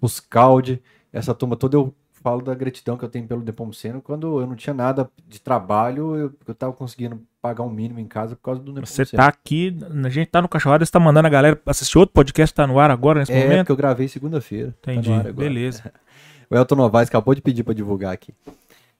os 0.00 0.18
Caldi, 0.18 0.82
essa 1.18 1.34
turma 1.34 1.56
toda 1.56 1.76
eu 1.76 1.94
falo 2.22 2.42
da 2.42 2.54
gratidão 2.54 2.96
que 2.96 3.04
eu 3.04 3.08
tenho 3.08 3.26
pelo 3.26 3.42
Nepomuceno. 3.42 4.00
Quando 4.02 4.40
eu 4.40 4.46
não 4.46 4.56
tinha 4.56 4.74
nada 4.74 5.08
de 5.28 5.40
trabalho, 5.40 6.16
eu, 6.16 6.32
eu 6.46 6.54
tava 6.54 6.72
conseguindo 6.72 7.22
pagar 7.40 7.62
um 7.62 7.70
mínimo 7.70 8.00
em 8.00 8.06
casa 8.06 8.34
por 8.34 8.42
causa 8.42 8.60
do 8.60 8.72
Você 8.72 9.02
Nepomuceno. 9.02 9.22
tá 9.22 9.28
aqui, 9.28 9.76
a 10.04 10.08
gente 10.08 10.28
tá 10.28 10.42
no 10.42 10.48
Cachorrada, 10.48 10.84
você 10.84 10.90
tá 10.90 10.98
mandando 10.98 11.26
a 11.26 11.30
galera 11.30 11.60
assistir 11.66 11.98
outro 11.98 12.12
podcast 12.14 12.52
que 12.52 12.56
tá 12.56 12.66
no 12.66 12.78
ar 12.78 12.90
agora, 12.90 13.20
nesse 13.20 13.32
É, 13.32 13.42
momento? 13.42 13.58
porque 13.58 13.72
eu 13.72 13.76
gravei 13.76 14.08
segunda-feira. 14.08 14.74
tá 14.82 14.92
Entendi, 14.92 15.12
agora. 15.12 15.32
beleza. 15.32 15.92
O 16.48 16.54
Elton 16.54 16.76
Novaes 16.76 17.08
acabou 17.08 17.34
de 17.34 17.42
pedir 17.42 17.64
pra 17.64 17.74
divulgar 17.74 18.12
aqui. 18.12 18.32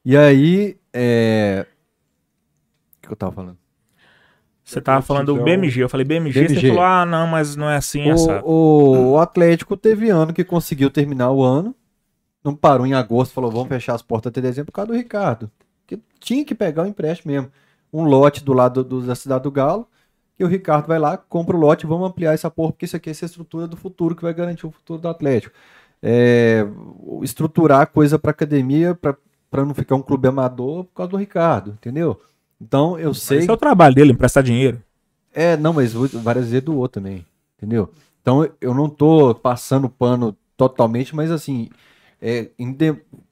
E 0.04 0.16
aí, 0.16 0.76
é... 0.92 1.64
O 1.64 3.00
que 3.02 3.06
que 3.06 3.12
eu 3.12 3.16
tava 3.16 3.30
falando? 3.30 3.56
Você 4.64 4.80
tava 4.80 5.00
falando 5.00 5.26
do. 5.32 5.44
BMG, 5.44 5.80
eu 5.84 5.88
falei 5.88 6.04
BMG, 6.04 6.40
BMG. 6.40 6.60
você 6.60 6.68
falou, 6.70 6.82
ah, 6.82 7.06
não, 7.06 7.24
mas 7.28 7.54
não 7.54 7.70
é 7.70 7.76
assim, 7.76 8.08
essa. 8.10 8.42
O, 8.44 8.50
o, 8.50 9.12
o 9.12 9.18
Atlético 9.20 9.76
teve 9.76 10.10
ano 10.10 10.32
que 10.32 10.42
conseguiu 10.42 10.90
terminar 10.90 11.30
o 11.30 11.40
ano, 11.40 11.72
não 12.47 12.55
parou 12.55 12.86
em 12.86 12.94
agosto, 12.94 13.32
falou, 13.32 13.51
vamos 13.51 13.68
fechar 13.68 13.94
as 13.94 14.03
portas 14.03 14.30
até 14.30 14.40
dezembro 14.40 14.72
por 14.72 14.76
causa 14.76 14.92
do 14.92 14.97
Ricardo. 14.97 15.51
Que 15.86 15.99
tinha 16.20 16.44
que 16.44 16.55
pegar 16.55 16.84
o 16.84 16.86
empréstimo 16.86 17.32
mesmo. 17.32 17.51
Um 17.92 18.05
lote 18.05 18.42
do 18.42 18.53
lado 18.53 18.82
do- 18.82 19.03
da 19.03 19.14
cidade 19.14 19.44
do 19.44 19.51
Galo, 19.51 19.86
e 20.38 20.44
o 20.44 20.49
Ricardo 20.49 20.86
vai 20.86 20.99
lá, 20.99 21.16
compra 21.16 21.57
o 21.57 21.61
lote, 21.61 21.86
vamos 21.86 22.09
ampliar 22.09 22.34
essa 22.34 22.51
porra, 22.51 22.72
porque 22.72 22.84
isso 22.84 22.97
aqui 22.97 23.09
é 23.09 23.12
essa 23.12 23.24
estrutura 23.24 23.66
do 23.66 23.76
futuro 23.76 24.14
que 24.14 24.22
vai 24.22 24.34
garantir 24.34 24.66
o 24.66 24.70
futuro 24.70 25.01
do 25.01 25.09
Atlético. 25.09 25.55
É, 26.03 26.66
estruturar 27.22 27.86
coisa 27.86 28.18
para 28.18 28.30
academia, 28.30 28.94
para 28.94 29.64
não 29.64 29.74
ficar 29.74 29.94
um 29.94 30.03
clube 30.03 30.28
amador 30.28 30.84
por 30.84 30.92
causa 30.94 31.11
do 31.11 31.16
Ricardo, 31.16 31.70
entendeu? 31.70 32.20
Então 32.61 32.99
eu 32.99 33.14
sei. 33.14 33.38
Esse 33.38 33.51
é 33.51 33.53
o 33.53 33.57
trabalho 33.57 33.94
dele, 33.94 34.12
emprestar 34.12 34.42
dinheiro. 34.42 34.82
É, 35.32 35.57
não, 35.57 35.72
mas 35.72 35.92
várias 35.94 36.51
vezes 36.51 36.64
doou 36.64 36.88
também, 36.88 37.24
entendeu? 37.57 37.90
Então 38.20 38.49
eu 38.61 38.74
não 38.74 38.88
tô 38.88 39.34
passando 39.34 39.88
pano 39.88 40.36
totalmente, 40.57 41.14
mas 41.14 41.30
assim, 41.30 41.68
é, 42.28 42.50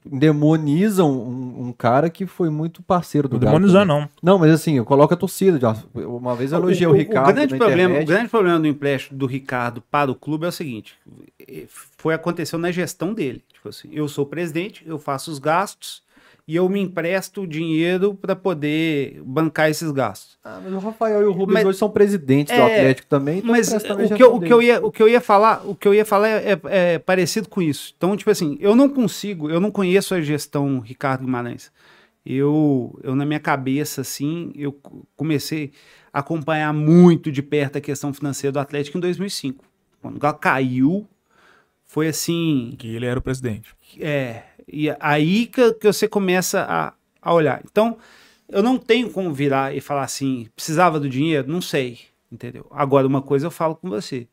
endemonizam 0.07 1.11
um, 1.11 1.67
um 1.67 1.73
cara 1.73 2.09
que 2.09 2.27
foi 2.27 2.49
muito 2.49 2.81
parceiro 2.81 3.29
do 3.29 3.41
também. 3.41 3.85
não. 3.85 4.09
Não, 4.23 4.39
mas 4.39 4.53
assim, 4.53 4.77
eu 4.77 4.85
coloco 4.85 5.13
a 5.13 5.17
torcida. 5.17 5.59
já. 5.59 5.77
Uma 5.93 6.37
vez 6.37 6.53
eu 6.53 6.59
elogiei 6.59 6.87
o, 6.87 6.93
Ricardo. 6.93 7.35
grande 7.35 7.55
na 7.55 7.59
problema, 7.59 7.99
o 7.99 8.05
grande 8.05 8.29
problema 8.29 8.61
do 8.61 8.69
empréstimo 8.69 9.19
do 9.19 9.27
Ricardo 9.27 9.83
para 9.91 10.13
o 10.13 10.15
clube 10.15 10.45
é 10.45 10.49
o 10.49 10.53
seguinte: 10.53 10.95
eh, 11.41 11.65
foi 11.67 12.15
aconteceu 12.15 12.57
na 12.57 12.71
gestão 12.71 13.13
dele. 13.13 13.43
Tipo 13.53 13.69
assim, 13.69 13.89
eu 13.91 14.07
sou 14.07 14.25
presidente, 14.25 14.85
eu 14.87 14.97
faço 14.97 15.29
os 15.29 15.41
gastos 15.41 16.04
e 16.47 16.57
eu 16.57 16.69
me 16.69 16.79
empresto 16.81 17.43
o 17.43 17.47
dinheiro 17.47 18.15
para 18.15 18.37
poder 18.37 19.23
bancar 19.25 19.71
esses 19.71 19.91
gastos. 19.91 20.39
Ah, 20.45 20.61
mas 20.63 20.73
o 20.75 20.79
Rafael 20.79 21.23
e 21.23 21.25
o 21.25 21.33
Rubens 21.33 21.55
Mas- 21.55 21.65
hoje 21.67 21.79
são 21.79 21.89
presidentes 21.91 22.55
do 22.55 22.61
É, 22.61 22.65
Atlético 22.65 23.09
também. 23.09 23.39
então 23.39 23.51
Mas 23.51 23.69
o 23.73 24.15
que, 24.15 24.23
eu, 24.23 24.35
o, 24.35 24.41
que 24.41 24.53
eu 24.53 24.61
ia, 24.63 24.85
o 24.85 24.93
que 24.93 25.03
eu 25.03 25.09
ia 25.09 25.21
falar, 25.21 25.63
o 25.67 25.75
que 25.75 25.89
eu 25.89 25.95
ia 25.95 26.05
falar 26.05 26.29
é, 26.29 26.53
é- 26.53 26.61
é 26.95 26.99
parecido 26.99 27.49
com 27.49 27.63
isso. 27.63 27.95
Então, 27.97 28.15
tipo 28.17 28.31
assim, 28.31 28.59
eu 28.61 28.77
não 28.77 28.89
consigo, 28.91 29.49
eu 29.51 29.59
não 29.59 29.71
conheço 29.71 30.15
a 30.15 30.21
gestão 30.21 30.81
Ricardo 30.81 31.25
Guimarães. 31.25 31.73
Eu, 32.27 32.99
eu 33.03 33.15
na 33.15 33.25
minha 33.27 33.41
cabeça, 33.41 34.01
assim, 34.01 34.51
eu 34.55 34.73
co- 34.73 35.07
comecei 35.17 35.73
a 36.13 36.21
acompanhar 36.21 36.73
muito 36.73 37.31
de 37.31 37.43
perto 37.43 37.77
a 37.79 37.81
questão 37.81 38.13
financeira 38.15 38.53
do 38.53 38.59
Atlético 38.59 38.97
em 38.97 39.01
2005. 39.01 39.65
Quando 40.01 40.17
o 40.17 40.19
Galo 40.19 40.39
caiu, 40.39 41.07
foi 41.85 42.09
assim, 42.09 42.75
Que 42.79 42.89
ele 42.95 43.05
era 43.07 43.19
o 43.19 43.23
presidente. 43.23 43.75
é, 44.01 44.43
e 44.67 44.95
aí 45.01 45.47
que, 45.47 45.75
que 45.75 45.87
você 45.87 46.09
começa 46.09 46.65
a, 46.69 46.93
a 47.21 47.35
olhar. 47.35 47.63
Então, 47.65 47.99
eu 48.49 48.63
não 48.63 48.79
tenho 48.79 49.11
como 49.11 49.33
virar 49.33 49.75
e 49.75 49.81
falar 49.81 50.05
assim, 50.05 50.49
precisava 50.55 51.01
do 51.01 51.09
dinheiro? 51.09 51.51
Não 51.51 51.61
sei, 51.61 52.01
entendeu? 52.31 52.67
Agora, 52.71 53.07
uma 53.07 53.23
coisa 53.23 53.47
eu 53.47 53.51
falo 53.51 53.77
com 53.77 53.89
você. 53.89 54.29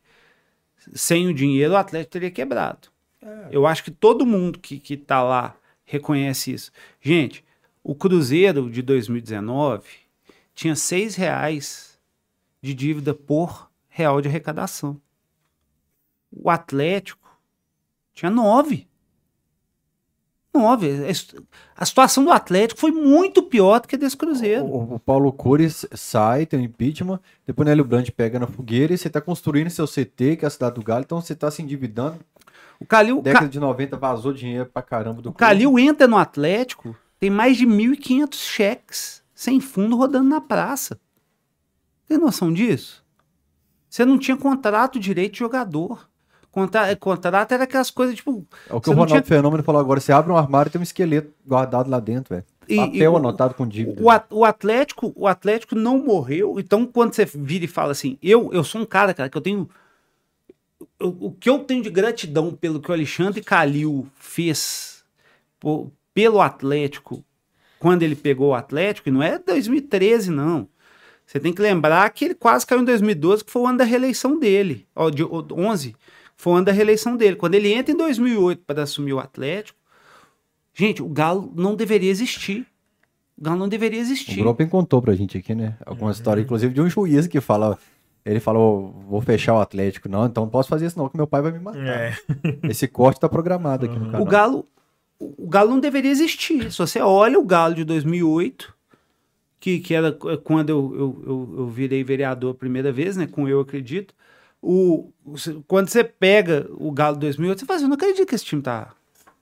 Sem 0.94 1.28
o 1.28 1.34
dinheiro, 1.34 1.74
o 1.74 1.76
Atlético 1.76 2.12
teria 2.12 2.30
quebrado. 2.30 2.88
Eu 3.50 3.66
acho 3.66 3.84
que 3.84 3.90
todo 3.90 4.26
mundo 4.26 4.58
que, 4.58 4.78
que 4.78 4.96
tá 4.96 5.22
lá 5.22 5.54
reconhece 5.84 6.52
isso. 6.52 6.72
Gente, 7.00 7.44
o 7.82 7.94
Cruzeiro 7.94 8.68
de 8.68 8.82
2019 8.82 9.86
tinha 10.54 10.74
seis 10.74 11.14
reais 11.14 12.00
de 12.60 12.74
dívida 12.74 13.14
por 13.14 13.70
real 13.88 14.20
de 14.20 14.28
arrecadação. 14.28 15.00
O 16.30 16.50
Atlético 16.50 17.28
tinha 18.12 18.30
nove. 18.30 18.88
Nove. 20.54 20.90
A 21.76 21.84
situação 21.86 22.24
do 22.24 22.30
Atlético 22.30 22.78
foi 22.80 22.90
muito 22.92 23.42
pior 23.42 23.80
do 23.80 23.88
que 23.88 23.94
a 23.94 23.98
desse 23.98 24.16
Cruzeiro. 24.16 24.64
O, 24.66 24.94
o 24.96 24.98
Paulo 25.00 25.32
Cores 25.32 25.86
sai, 25.92 26.44
tem 26.44 26.60
um 26.60 26.62
impeachment, 26.62 27.20
depois 27.46 27.66
o 27.66 27.68
Nélio 27.70 27.84
Brandt 27.84 28.12
pega 28.12 28.38
na 28.38 28.46
fogueira 28.46 28.92
e 28.92 28.98
você 28.98 29.08
tá 29.08 29.20
construindo 29.20 29.70
seu 29.70 29.86
CT, 29.86 30.36
que 30.36 30.44
é 30.44 30.48
a 30.48 30.50
cidade 30.50 30.74
do 30.74 30.82
Galo, 30.82 31.02
então 31.04 31.20
você 31.20 31.34
tá 31.34 31.50
se 31.50 31.62
endividando. 31.62 32.18
O 32.78 32.84
Calil, 32.84 33.18
o 33.18 33.22
Ca- 33.22 33.30
Década 33.30 33.48
de 33.48 33.58
90 33.60 33.96
vazou 33.96 34.32
dinheiro 34.32 34.66
pra 34.66 34.82
caramba 34.82 35.22
do 35.22 35.30
o 35.30 35.32
clube. 35.32 35.38
Calil 35.38 35.78
entra 35.78 36.06
no 36.06 36.18
Atlético, 36.18 36.94
tem 37.18 37.30
mais 37.30 37.56
de 37.56 37.66
1.500 37.66 38.34
cheques 38.34 39.22
sem 39.34 39.58
fundo 39.60 39.96
rodando 39.96 40.28
na 40.28 40.40
praça. 40.40 41.00
Tem 42.06 42.18
noção 42.18 42.52
disso? 42.52 43.02
Você 43.88 44.04
não 44.04 44.18
tinha 44.18 44.36
contrato 44.36 44.98
direito 45.00 45.32
de 45.34 45.38
jogador. 45.38 46.08
Contra, 46.52 46.94
contrato 46.96 47.50
era 47.52 47.64
aquelas 47.64 47.90
coisas, 47.90 48.14
tipo. 48.14 48.46
É 48.70 48.74
o 48.74 48.80
que 48.80 48.88
o 48.88 48.92
Ronaldo 48.92 49.10
tinha- 49.12 49.22
Fenômeno 49.24 49.62
falou 49.64 49.80
agora. 49.80 49.98
Você 49.98 50.12
abre 50.12 50.30
um 50.30 50.36
armário 50.36 50.68
e 50.68 50.72
tem 50.72 50.78
um 50.80 50.84
esqueleto 50.84 51.32
guardado 51.46 51.90
lá 51.90 51.98
dentro, 51.98 52.34
velho. 52.34 52.46
e- 52.68 52.76
Papel 52.76 52.94
e 53.00 53.08
o- 53.08 53.16
anotado 53.16 53.54
com 53.54 53.66
dívida. 53.66 54.00
O, 54.30 54.38
o 54.40 54.44
Atlético, 54.44 55.12
o 55.16 55.26
Atlético 55.26 55.74
não 55.74 55.98
morreu. 55.98 56.60
Então, 56.60 56.86
quando 56.86 57.12
você 57.14 57.24
vira 57.24 57.64
e 57.64 57.68
fala 57.68 57.90
assim, 57.92 58.16
eu, 58.22 58.50
eu 58.52 58.62
sou 58.62 58.80
um 58.82 58.84
cara, 58.86 59.12
cara, 59.14 59.28
que 59.28 59.36
eu 59.36 59.40
tenho. 59.42 59.68
O, 61.00 61.26
o 61.28 61.32
que 61.32 61.48
eu 61.50 61.58
tenho 61.60 61.82
de 61.82 61.90
gratidão 61.90 62.52
pelo 62.52 62.80
que 62.80 62.90
o 62.90 62.94
Alexandre 62.94 63.40
Calil 63.42 64.06
fez 64.16 65.02
pelo 66.14 66.40
Atlético 66.40 67.24
quando 67.78 68.02
ele 68.02 68.14
pegou 68.14 68.50
o 68.50 68.54
Atlético, 68.54 69.08
e 69.08 69.12
não 69.12 69.22
é 69.22 69.38
2013, 69.38 70.30
não. 70.30 70.68
Você 71.26 71.40
tem 71.40 71.52
que 71.52 71.62
lembrar 71.62 72.08
que 72.10 72.26
ele 72.26 72.34
quase 72.34 72.64
caiu 72.66 72.82
em 72.82 72.84
2012, 72.84 73.42
que 73.44 73.50
foi 73.50 73.62
o 73.62 73.66
ano 73.66 73.78
da 73.78 73.84
reeleição 73.84 74.38
dele. 74.38 74.86
Ó, 74.94 75.08
de 75.10 75.24
ó, 75.24 75.42
11, 75.52 75.96
foi 76.42 76.54
o 76.54 76.56
ano 76.56 76.64
da 76.64 76.72
reeleição 76.72 77.16
dele. 77.16 77.36
Quando 77.36 77.54
ele 77.54 77.72
entra 77.72 77.94
em 77.94 77.96
2008 77.96 78.64
para 78.66 78.82
assumir 78.82 79.12
o 79.12 79.20
Atlético, 79.20 79.78
gente, 80.74 81.00
o 81.00 81.08
Galo 81.08 81.52
não 81.54 81.76
deveria 81.76 82.10
existir. 82.10 82.66
O 83.38 83.44
Galo 83.44 83.60
não 83.60 83.68
deveria 83.68 84.00
O 84.00 84.02
existir. 84.02 84.40
Gropen 84.40 84.68
contou 84.68 85.00
pra 85.00 85.14
gente 85.14 85.38
aqui, 85.38 85.54
né? 85.54 85.76
Alguma 85.86 86.10
história, 86.10 86.40
inclusive, 86.40 86.74
de 86.74 86.80
um 86.80 86.90
juiz 86.90 87.28
que 87.28 87.40
fala. 87.40 87.78
Ele 88.26 88.40
falou, 88.40 88.92
vou 89.08 89.20
fechar 89.20 89.54
o 89.54 89.60
Atlético. 89.60 90.08
Não, 90.08 90.26
então 90.26 90.42
não 90.42 90.50
posso 90.50 90.68
fazer 90.68 90.86
isso 90.86 90.98
não, 90.98 91.08
que 91.08 91.16
meu 91.16 91.28
pai 91.28 91.42
vai 91.42 91.52
me 91.52 91.60
matar. 91.60 91.78
É. 91.78 92.16
Esse 92.68 92.88
corte 92.88 93.20
tá 93.20 93.28
programado 93.28 93.86
aqui 93.86 93.96
no 93.96 94.06
canal. 94.06 94.22
O 94.22 94.24
Galo, 94.24 94.66
o 95.20 95.46
Galo 95.46 95.70
não 95.70 95.78
deveria 95.78 96.10
existir. 96.10 96.72
Se 96.72 96.78
você 96.78 97.00
olha 97.00 97.38
o 97.38 97.44
Galo 97.44 97.76
de 97.76 97.84
2008, 97.84 98.74
que, 99.60 99.78
que 99.78 99.94
era 99.94 100.10
quando 100.10 100.70
eu, 100.70 100.92
eu, 100.92 101.22
eu, 101.24 101.54
eu 101.58 101.68
virei 101.68 102.02
vereador 102.02 102.50
a 102.50 102.58
primeira 102.58 102.90
vez, 102.90 103.16
né? 103.16 103.28
Com 103.28 103.48
eu 103.48 103.60
acredito. 103.60 104.12
O, 104.62 105.10
quando 105.66 105.88
você 105.88 106.04
pega 106.04 106.68
o 106.70 106.92
Galo 106.92 107.16
de 107.16 107.22
2008, 107.22 107.58
você 107.58 107.66
fala 107.66 107.76
assim, 107.76 107.84
eu 107.84 107.88
não 107.88 107.96
acredito 107.96 108.26
que 108.26 108.34
esse 108.34 108.44
time 108.44 108.62
tá... 108.62 108.94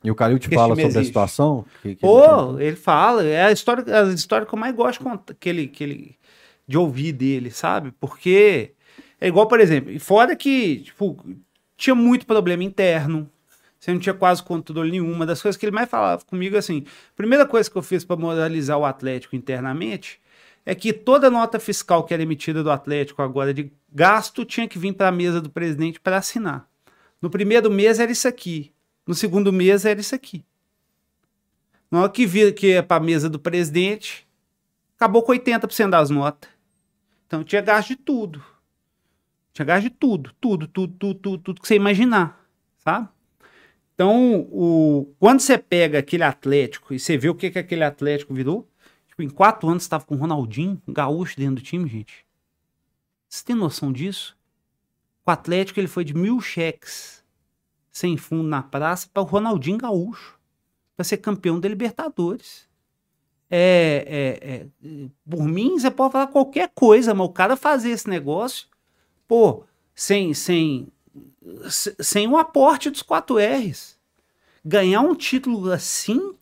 E 0.03 0.11
o 0.11 0.15
Calil 0.15 0.39
te 0.39 0.49
fala 0.49 0.69
sobre 0.69 0.85
a 0.85 0.87
existe. 0.87 1.07
situação? 1.09 1.67
Que, 1.83 1.95
que 1.95 2.01
Pô, 2.01 2.59
ele 2.59 2.75
fala, 2.75 3.23
é 3.23 3.45
a 3.45 3.53
história, 3.53 3.85
a 4.03 4.09
história 4.15 4.47
que 4.47 4.55
eu 4.55 4.59
mais 4.59 4.75
gosto 4.75 5.05
que 5.39 5.47
ele, 5.47 5.67
que 5.69 5.85
ele, 5.85 6.17
de 6.67 6.79
ouvir 6.79 7.13
dele, 7.13 7.51
sabe? 7.51 7.93
Porque 8.01 8.73
é 9.21 9.29
igual, 9.29 9.47
por 9.47 9.61
exemplo, 9.61 9.93
e 9.93 9.99
fora 9.99 10.35
que, 10.35 10.79
tipo, 10.79 11.23
tinha 11.77 11.95
muito 11.95 12.25
problema 12.25 12.65
interno, 12.65 13.29
você 13.79 13.93
não 13.93 14.01
tinha 14.01 14.15
quase 14.15 14.43
controle 14.43 14.91
nenhum. 14.91 15.13
Uma 15.13 15.27
das 15.27 15.43
coisas 15.43 15.59
que 15.59 15.67
ele 15.67 15.75
mais 15.75 15.89
falava 15.89 16.25
comigo, 16.25 16.57
assim, 16.57 16.85
primeira 17.15 17.47
coisa 17.47 17.71
que 17.71 17.77
eu 17.77 17.83
fiz 17.83 18.03
para 18.03 18.17
moralizar 18.17 18.79
o 18.79 18.87
Atlético 18.87 19.37
internamente 19.37 20.19
é 20.65 20.75
que 20.75 20.93
toda 20.93 21.31
nota 21.31 21.59
fiscal 21.59 22.05
que 22.05 22.13
era 22.13 22.23
emitida 22.23 22.63
do 22.63 22.71
Atlético 22.71 23.23
agora 23.23 23.53
de 23.53 23.73
gasto 23.93 24.45
tinha 24.45 24.69
que 24.69 24.79
vir 24.79 24.93
para 24.93 25.09
a 25.09 25.13
mesa 25.13 25.41
do 25.41 25.51
presidente 25.51 26.01
para 26.01 26.19
assinar. 26.19 26.69
No 27.21 27.29
primeiro 27.29 27.71
mês 27.71 27.99
era 27.99 28.11
isso 28.11 28.27
aqui, 28.27 28.73
no 29.07 29.15
segundo 29.15 29.53
mês 29.53 29.85
era 29.85 30.01
isso 30.01 30.15
aqui. 30.15 30.45
Na 31.91 32.03
hora 32.03 32.11
que 32.11 32.25
vira 32.25 32.53
que 32.53 32.73
é 32.73 32.83
para 32.83 33.03
a 33.03 33.05
mesa 33.05 33.29
do 33.29 33.39
presidente, 33.39 34.27
acabou 34.97 35.23
com 35.23 35.33
80% 35.33 35.91
das 35.91 36.09
notas. 36.11 36.49
Então 37.27 37.43
tinha 37.43 37.61
gasto 37.61 37.89
de 37.89 37.97
tudo. 37.97 38.43
Tinha 39.53 39.67
gasto 39.67 39.83
de 39.83 39.91
tudo, 39.91 40.33
tudo, 40.41 40.69
tudo, 40.69 40.95
tudo, 40.95 41.15
tudo, 41.15 41.39
tudo 41.39 41.61
que 41.61 41.67
você 41.67 41.75
imaginar, 41.75 42.41
sabe? 42.79 43.09
Então, 43.95 44.49
o, 44.51 45.13
quando 45.19 45.41
você 45.41 45.59
pega 45.59 45.99
aquele 45.99 46.23
Atlético 46.23 46.95
e 46.95 46.99
você 46.99 47.19
vê 47.19 47.29
o 47.29 47.35
que, 47.35 47.51
que 47.51 47.59
aquele 47.59 47.85
Atlético 47.85 48.33
virou, 48.33 48.67
tipo, 49.07 49.23
em 49.23 49.29
quatro 49.29 49.69
anos 49.69 49.83
estava 49.83 50.05
com 50.07 50.15
o 50.15 50.19
Ronaldinho, 50.19 50.81
um 50.89 50.93
gaúcho 50.93 51.37
dentro 51.37 51.57
do 51.57 51.61
time, 51.61 51.87
gente. 51.87 52.25
Você 53.31 53.45
tem 53.45 53.57
noção 53.57 53.93
disso? 53.93 54.37
O 55.27 55.31
Atlético 55.31 55.81
ele 55.81 55.89
foi 55.89 56.05
de 56.05 56.15
mil 56.15 56.41
cheques 56.41 57.25
sem 57.93 58.17
fundo 58.17 58.49
na 58.49 58.63
praça 58.63 59.09
para 59.13 59.23
o 59.23 59.27
Ronaldinho 59.27 59.79
Gaúcho 59.79 60.39
para 60.97 61.05
ser 61.05 61.19
campeão 61.19 61.61
da 61.61 61.69
Libertadores. 61.69 62.69
É, 63.51 64.39
é, 64.43 64.89
é, 64.89 65.09
por 65.29 65.45
mim, 65.45 65.79
você 65.79 65.91
pode 65.91 66.13
falar 66.13 66.29
qualquer 66.29 66.71
coisa, 66.75 67.15
mas 67.15 67.27
o 67.29 67.33
cara 67.33 67.57
fazer 67.57 67.91
esse 67.91 68.09
negócio, 68.09 68.69
pô, 69.29 69.65
sem, 69.95 70.35
sem, 70.35 70.89
se- 71.71 71.97
sem 72.01 72.29
o 72.29 72.39
aporte 72.39 72.91
dos 72.91 73.03
4 73.03 73.39
R's. 73.39 73.99
Ganhar 74.65 75.03
um 75.03 75.15
título 75.15 75.73
assim, 75.73 76.35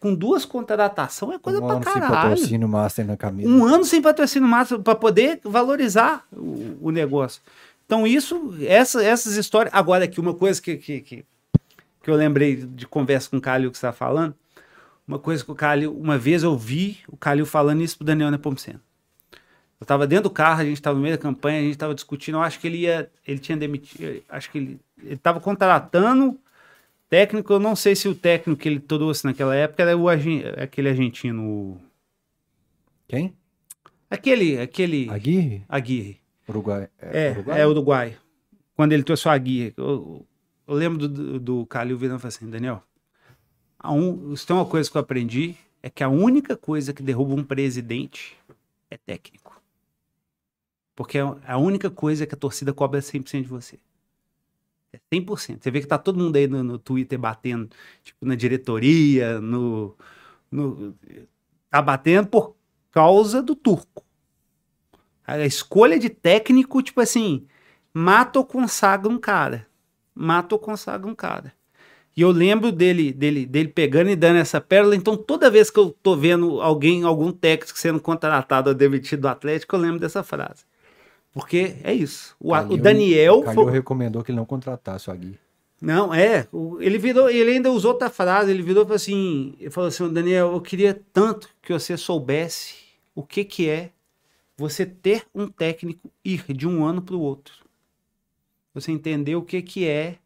com 0.00 0.14
duas 0.14 0.44
contratações, 0.44 1.36
é 1.36 1.38
coisa 1.38 1.58
um 1.60 1.66
pra 1.66 1.74
ano 1.76 1.84
sem 1.84 1.92
patrocínio 2.02 2.68
master 2.68 3.06
na 3.06 3.16
camisa. 3.16 3.48
Um 3.48 3.64
ano 3.64 3.84
sem 3.84 4.00
patrocínio 4.02 4.48
máximo 4.48 4.82
para 4.82 4.94
poder 4.94 5.40
valorizar 5.44 6.24
o, 6.32 6.76
o 6.80 6.90
negócio. 6.90 7.42
Então, 7.86 8.06
isso, 8.06 8.54
essa- 8.66 9.02
essas 9.02 9.36
histórias. 9.36 9.74
Agora, 9.74 10.04
aqui, 10.04 10.20
uma 10.20 10.34
coisa 10.34 10.60
que, 10.60 10.76
que, 10.76 11.00
que, 11.00 11.24
que 12.02 12.10
eu 12.10 12.14
lembrei 12.14 12.56
de 12.56 12.86
conversa 12.86 13.30
com 13.30 13.38
o 13.38 13.40
Calil 13.40 13.70
que 13.70 13.78
você 13.78 13.86
está 13.86 13.92
falando. 13.92 14.34
Uma 15.06 15.18
coisa 15.18 15.42
que 15.42 15.50
o 15.50 15.54
Calil, 15.54 15.96
uma 15.98 16.18
vez 16.18 16.42
eu 16.42 16.54
vi 16.56 16.98
o 17.08 17.16
Calil 17.16 17.46
falando 17.46 17.80
isso 17.80 17.96
pro 17.96 18.06
Daniel 18.06 18.30
Nepomuceno. 18.30 18.78
Eu 19.80 19.84
estava 19.84 20.06
dentro 20.06 20.24
do 20.24 20.30
carro, 20.30 20.60
a 20.60 20.64
gente 20.64 20.74
estava 20.74 20.96
no 20.96 21.02
meio 21.02 21.16
da 21.16 21.22
campanha, 21.22 21.60
a 21.60 21.62
gente 21.62 21.72
estava 21.72 21.94
discutindo. 21.94 22.34
Eu 22.36 22.42
acho 22.42 22.58
que 22.60 22.66
ele 22.66 22.78
ia. 22.78 23.08
Ele 23.26 23.38
tinha 23.38 23.56
demitido. 23.56 24.22
Acho 24.28 24.50
que 24.50 24.58
ele 24.58 24.80
estava 25.08 25.40
contratando 25.40 26.36
técnico. 27.08 27.52
Eu 27.52 27.58
não 27.58 27.74
sei 27.74 27.96
se 27.96 28.08
o 28.08 28.14
técnico 28.14 28.60
que 28.60 28.68
ele 28.68 28.80
trouxe 28.80 29.24
naquela 29.24 29.54
época 29.54 29.82
era 29.82 29.96
o, 29.96 30.08
aquele 30.08 30.88
argentino. 30.88 31.80
Quem? 33.06 33.34
Aquele. 34.10 34.60
aquele 34.60 35.08
Aguirre? 35.10 35.64
Aguirre. 35.68 36.20
Uruguai. 36.48 36.88
É, 36.98 37.30
Uruguai? 37.32 37.60
é 37.60 37.66
Uruguai. 37.66 38.16
Quando 38.74 38.92
ele 38.92 39.02
trouxe 39.02 39.28
o 39.28 39.30
Aguirre. 39.30 39.74
Eu, 39.76 40.26
eu 40.66 40.74
lembro 40.74 40.98
do, 40.98 41.08
do, 41.08 41.40
do 41.40 41.66
Calil 41.66 41.96
virando 41.96 42.18
e 42.18 42.20
falando 42.20 42.34
assim, 42.34 42.50
Daniel, 42.50 42.82
a 43.78 43.92
um, 43.92 44.34
se 44.36 44.46
tem 44.46 44.54
uma 44.54 44.66
coisa 44.66 44.90
que 44.90 44.96
eu 44.96 45.00
aprendi, 45.00 45.56
é 45.82 45.88
que 45.88 46.02
a 46.02 46.08
única 46.08 46.56
coisa 46.56 46.92
que 46.92 47.02
derruba 47.02 47.34
um 47.34 47.44
presidente 47.44 48.36
é 48.90 48.96
técnico. 48.96 49.62
Porque 50.94 51.18
é 51.18 51.22
a 51.46 51.56
única 51.56 51.88
coisa 51.88 52.26
que 52.26 52.34
a 52.34 52.38
torcida 52.38 52.72
cobra 52.72 53.00
100% 53.00 53.42
de 53.42 53.48
você. 53.48 53.78
É 55.10 55.16
100%. 55.16 55.62
Você 55.62 55.70
vê 55.70 55.80
que 55.80 55.86
tá 55.86 55.98
todo 55.98 56.18
mundo 56.18 56.36
aí 56.36 56.46
no, 56.46 56.62
no 56.62 56.78
Twitter 56.78 57.18
batendo, 57.18 57.68
tipo, 58.02 58.26
na 58.26 58.34
diretoria, 58.34 59.40
no, 59.40 59.96
no... 60.50 60.94
Tá 61.70 61.82
batendo 61.82 62.28
por 62.28 62.56
causa 62.90 63.42
do 63.42 63.54
turco. 63.54 64.04
A 65.26 65.38
escolha 65.44 65.98
de 65.98 66.08
técnico, 66.08 66.82
tipo 66.82 67.00
assim, 67.00 67.46
mata 67.92 68.38
ou 68.38 68.44
consagra 68.44 69.08
um 69.10 69.18
cara. 69.18 69.66
Mata 70.14 70.54
ou 70.54 70.58
consagra 70.58 71.06
um 71.06 71.14
cara. 71.14 71.52
E 72.16 72.22
eu 72.22 72.32
lembro 72.32 72.72
dele, 72.72 73.12
dele, 73.12 73.46
dele 73.46 73.68
pegando 73.68 74.10
e 74.10 74.16
dando 74.16 74.38
essa 74.38 74.60
pérola. 74.60 74.96
Então, 74.96 75.16
toda 75.16 75.50
vez 75.50 75.70
que 75.70 75.78
eu 75.78 75.90
tô 76.02 76.16
vendo 76.16 76.60
alguém, 76.60 77.04
algum 77.04 77.30
técnico 77.30 77.78
sendo 77.78 78.00
contratado 78.00 78.70
ou 78.70 78.74
demitido 78.74 79.20
do 79.20 79.28
Atlético, 79.28 79.76
eu 79.76 79.80
lembro 79.80 80.00
dessa 80.00 80.24
frase. 80.24 80.64
Porque 81.38 81.76
é 81.84 81.92
isso. 81.94 82.34
O, 82.40 82.52
a- 82.52 82.60
o 82.60 82.62
Calil- 82.68 82.82
Daniel. 82.82 83.42
Calil 83.42 83.62
foi- 83.64 83.72
recomendou 83.72 84.24
que 84.24 84.30
ele 84.32 84.38
não 84.38 84.44
contratasse 84.44 85.08
o 85.08 85.12
Aguirre. 85.12 85.38
não, 85.80 86.12
é. 86.12 86.48
Ele 86.80 86.98
virou, 86.98 87.30
ele 87.30 87.52
ainda 87.52 87.70
usou 87.70 87.92
outra 87.92 88.10
frase, 88.10 88.50
ele 88.50 88.62
virou 88.62 88.90
assim, 88.92 89.54
ele 89.60 89.70
falou 89.70 89.86
assim, 89.88 90.12
Daniel, 90.12 90.52
eu 90.52 90.60
queria 90.60 91.00
tanto 91.12 91.48
que 91.62 91.72
você 91.72 91.96
soubesse 91.96 92.74
o 93.14 93.22
que 93.22 93.44
que 93.44 93.68
é 93.68 93.90
você 94.56 94.84
ter 94.84 95.24
um 95.32 95.46
técnico 95.46 96.10
ir 96.24 96.42
de 96.52 96.66
um 96.66 96.84
ano 96.84 97.00
para 97.00 97.14
o 97.14 97.20
outro. 97.20 97.54
Você 98.74 98.90
entender 98.90 99.36
o 99.36 99.42
que 99.42 99.62
que 99.62 99.86
é 99.86 100.18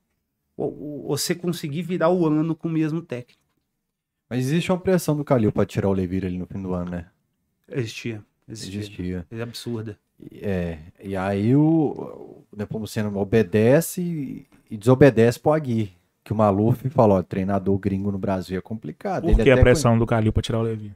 você 0.66 1.34
conseguir 1.34 1.82
virar 1.82 2.08
o 2.08 2.26
ano 2.26 2.54
com 2.54 2.68
o 2.68 2.70
mesmo 2.70 3.02
técnico. 3.02 3.40
Mas 4.30 4.46
existe 4.46 4.72
uma 4.72 4.78
pressão 4.80 5.14
do 5.16 5.24
Calil 5.24 5.52
pra 5.52 5.66
tirar 5.66 5.88
o 5.88 5.92
Levir 5.92 6.24
ali 6.24 6.38
no 6.38 6.46
fim 6.46 6.62
do 6.62 6.72
ano, 6.72 6.90
né? 6.92 7.06
Existia. 7.70 8.24
Existia. 8.48 8.80
Existia. 8.80 9.26
É 9.30 9.42
absurda. 9.42 9.98
É, 10.40 10.78
e 11.02 11.16
aí 11.16 11.54
o, 11.56 12.44
o 12.52 12.56
Nepomuceno 12.56 13.16
obedece 13.18 14.00
e, 14.00 14.46
e 14.70 14.76
desobedece 14.76 15.38
pro 15.38 15.52
Aguirre. 15.52 15.92
Que 16.24 16.32
o 16.32 16.36
Maluf 16.36 16.88
falou, 16.90 17.18
ó, 17.18 17.22
treinador 17.22 17.76
gringo 17.78 18.12
no 18.12 18.18
Brasil 18.18 18.56
é 18.56 18.60
complicado. 18.60 19.22
Por 19.22 19.30
Ele 19.30 19.42
que 19.42 19.50
a 19.50 19.56
pressão 19.56 19.98
do 19.98 20.06
Calil 20.06 20.32
pra 20.32 20.42
tirar 20.42 20.58
o 20.58 20.62
Levi? 20.62 20.94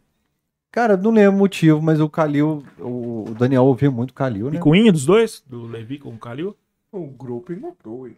Cara, 0.71 0.97
não 0.97 1.11
lembro 1.11 1.37
o 1.37 1.39
motivo, 1.39 1.81
mas 1.81 2.01
o 2.01 2.09
Calil, 2.09 2.63
o, 2.79 3.35
Daniel 3.39 3.65
ouvia 3.65 3.91
muito 3.91 4.11
o 4.11 4.15
Calil, 4.15 4.47
né? 4.47 4.53
Picuinha 4.53 4.93
dos 4.93 5.07
dois? 5.07 5.43
Do 5.47 5.67
Levi 5.67 5.99
com 5.99 6.11
o 6.11 6.19
Calil? 6.19 6.55
O 6.93 7.07
grupo 7.07 7.53
notou, 7.55 8.07
hein? 8.07 8.17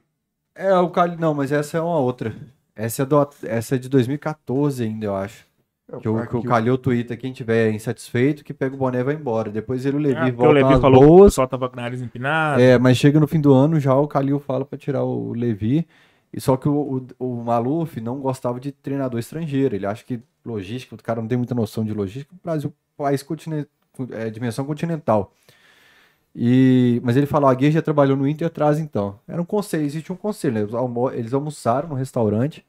É, 0.54 0.74
o 0.76 0.90
Calil, 0.90 1.18
não, 1.18 1.32
mas 1.32 1.52
essa 1.52 1.78
é 1.78 1.80
uma 1.80 1.98
outra. 1.98 2.34
Essa 2.74 3.02
é, 3.02 3.06
do, 3.06 3.28
essa 3.44 3.76
é 3.76 3.78
de 3.78 3.88
2014 3.88 4.82
ainda, 4.84 5.06
eu 5.06 5.14
acho. 5.14 5.47
É, 5.90 5.96
Que 5.98 6.08
o, 6.08 6.26
que 6.26 6.36
o 6.36 6.42
Calil 6.42 6.76
twitta, 6.76 7.16
quem 7.16 7.32
tiver 7.32 7.70
insatisfeito, 7.72 8.44
que 8.44 8.52
pega 8.52 8.74
o 8.74 8.78
boné 8.78 9.00
e 9.00 9.04
vai 9.04 9.14
embora. 9.14 9.50
Depois 9.50 9.86
ele 9.86 9.96
e 9.96 10.00
o 10.00 10.02
Levi 10.02 10.16
Ah, 10.18 10.32
porque 10.32 10.46
o 10.46 10.52
Levi 10.52 10.80
falou 10.80 11.00
que 11.00 11.06
o 11.06 11.08
boas. 11.08 11.32
pessoal 11.32 11.48
tava 11.48 11.68
com 11.68 11.76
o 11.78 11.80
nariz 11.80 12.02
empinado. 12.02 12.60
É, 12.60 12.78
mas 12.78 12.96
chega 12.98 13.18
no 13.18 13.26
fim 13.26 13.40
do 13.40 13.52
ano, 13.54 13.80
já 13.80 13.94
o 13.94 14.06
Calil 14.06 14.38
fala 14.38 14.64
pra 14.64 14.78
tirar 14.78 15.02
o 15.04 15.32
Levi. 15.32 15.86
E 16.30 16.40
só 16.40 16.58
que 16.58 16.68
o, 16.68 17.06
o, 17.18 17.26
o 17.40 17.42
Maluf 17.42 17.98
não 18.02 18.18
gostava 18.20 18.60
de 18.60 18.70
treinador 18.70 19.18
estrangeiro. 19.18 19.74
Ele 19.74 19.86
acha 19.86 20.04
que 20.04 20.20
logística, 20.44 20.94
o 20.94 21.02
cara 21.02 21.22
não 21.22 21.28
tem 21.28 21.38
muita 21.38 21.54
noção 21.54 21.82
de 21.84 21.94
logística. 21.94 22.34
O 22.34 22.38
Brasil 22.44 22.70
é 22.70 23.02
país 23.02 23.22
continen- 23.22 23.66
é, 24.10 24.28
dimensão 24.28 24.66
continental. 24.66 25.32
E, 26.34 27.00
mas 27.02 27.16
ele 27.16 27.26
falou, 27.26 27.48
a 27.48 27.54
Gui 27.54 27.70
já 27.70 27.82
trabalhou 27.82 28.16
no 28.16 28.28
Inter 28.28 28.46
atrás 28.46 28.78
então. 28.78 29.18
Era 29.26 29.40
um 29.40 29.44
conselho, 29.44 29.84
existe 29.84 30.12
um 30.12 30.16
conselho, 30.16 30.54
né? 30.54 30.60
Eles 31.14 31.32
almoçaram 31.32 31.88
no 31.88 31.94
restaurante. 31.94 32.64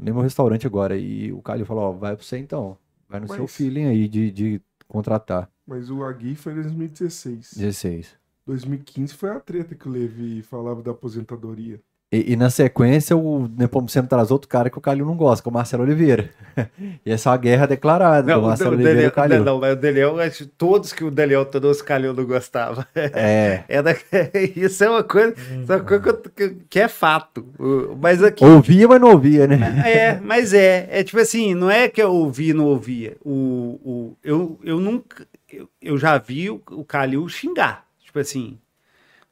Lembro 0.00 0.20
o 0.20 0.24
restaurante 0.24 0.66
agora. 0.66 0.96
E 0.96 1.32
o 1.32 1.42
Calil 1.42 1.66
falou, 1.66 1.84
ó, 1.84 1.92
vai 1.92 2.16
pra 2.16 2.24
você 2.24 2.38
então. 2.38 2.76
Vai 3.08 3.20
no 3.20 3.28
seu 3.28 3.40
Mas- 3.40 3.56
feeling 3.56 3.86
aí 3.86 4.08
de, 4.08 4.30
de 4.30 4.60
contratar. 4.88 5.50
Mas 5.66 5.90
o 5.90 6.02
Agui 6.02 6.34
foi 6.34 6.52
em 6.52 6.56
2016. 6.56 7.54
16. 7.56 8.16
2015 8.46 9.14
foi 9.14 9.30
a 9.30 9.38
treta 9.40 9.74
que 9.74 9.88
o 9.88 9.92
Levi 9.92 10.42
falava 10.42 10.82
da 10.82 10.90
aposentadoria. 10.90 11.80
E, 12.12 12.32
e 12.32 12.36
na 12.36 12.50
sequência, 12.50 13.16
o 13.16 13.48
Nepomuceno 13.56 14.08
traz 14.08 14.32
outro 14.32 14.48
cara 14.48 14.68
que 14.68 14.76
o 14.76 14.80
Calil 14.80 15.06
não 15.06 15.14
gosta, 15.16 15.42
que 15.44 15.48
é 15.48 15.50
o 15.50 15.54
Marcelo 15.54 15.84
Oliveira. 15.84 16.28
e 17.06 17.10
essa 17.12 17.28
é 17.28 17.30
uma 17.30 17.38
guerra 17.38 17.66
declarada 17.66 18.22
do 18.22 18.26
Não, 18.26 18.40
o, 18.40 18.46
Marcelo 18.48 18.70
o 18.70 18.74
Oliveira 18.74 18.98
e 18.98 19.02
Daniel, 19.02 19.10
o 19.10 19.14
Calil. 19.14 19.44
não, 19.44 19.60
mas 19.60 19.72
o 19.72 19.76
Daniel, 19.76 20.16
que 20.36 20.44
todos 20.46 20.92
que 20.92 21.04
o 21.04 21.10
Daniel 21.10 21.44
trouxe, 21.44 21.82
o 21.82 21.84
Calil 21.84 22.12
não 22.12 22.24
gostava. 22.24 22.84
É. 22.96 23.62
Era, 23.70 23.96
isso 24.56 24.82
é 24.82 24.90
uma 24.90 25.04
coisa, 25.04 25.36
é, 25.38 25.72
uma 25.76 25.80
coisa 25.84 26.20
que, 26.34 26.48
que- 26.68 26.80
é 26.80 26.88
fato. 26.88 27.46
Mas 28.00 28.24
aqui. 28.24 28.44
Ouvia, 28.44 28.88
mas 28.88 29.00
não 29.00 29.12
ouvia, 29.12 29.46
né? 29.46 29.82
É, 29.86 30.20
mas 30.20 30.52
é. 30.52 30.88
É 30.90 31.04
tipo 31.04 31.20
assim, 31.20 31.54
não 31.54 31.70
é 31.70 31.88
que 31.88 32.02
eu 32.02 32.12
ouvi 32.12 32.48
e 32.48 32.54
não 32.54 32.64
ouvia. 32.64 33.16
O, 33.24 33.78
o, 33.84 34.16
eu, 34.24 34.58
eu 34.64 34.80
nunca. 34.80 35.24
Eu, 35.52 35.68
eu 35.80 35.96
já 35.96 36.18
vi 36.18 36.50
o, 36.50 36.60
o 36.72 36.84
Calil 36.84 37.28
xingar. 37.28 37.84
Tipo 38.04 38.18
assim. 38.18 38.58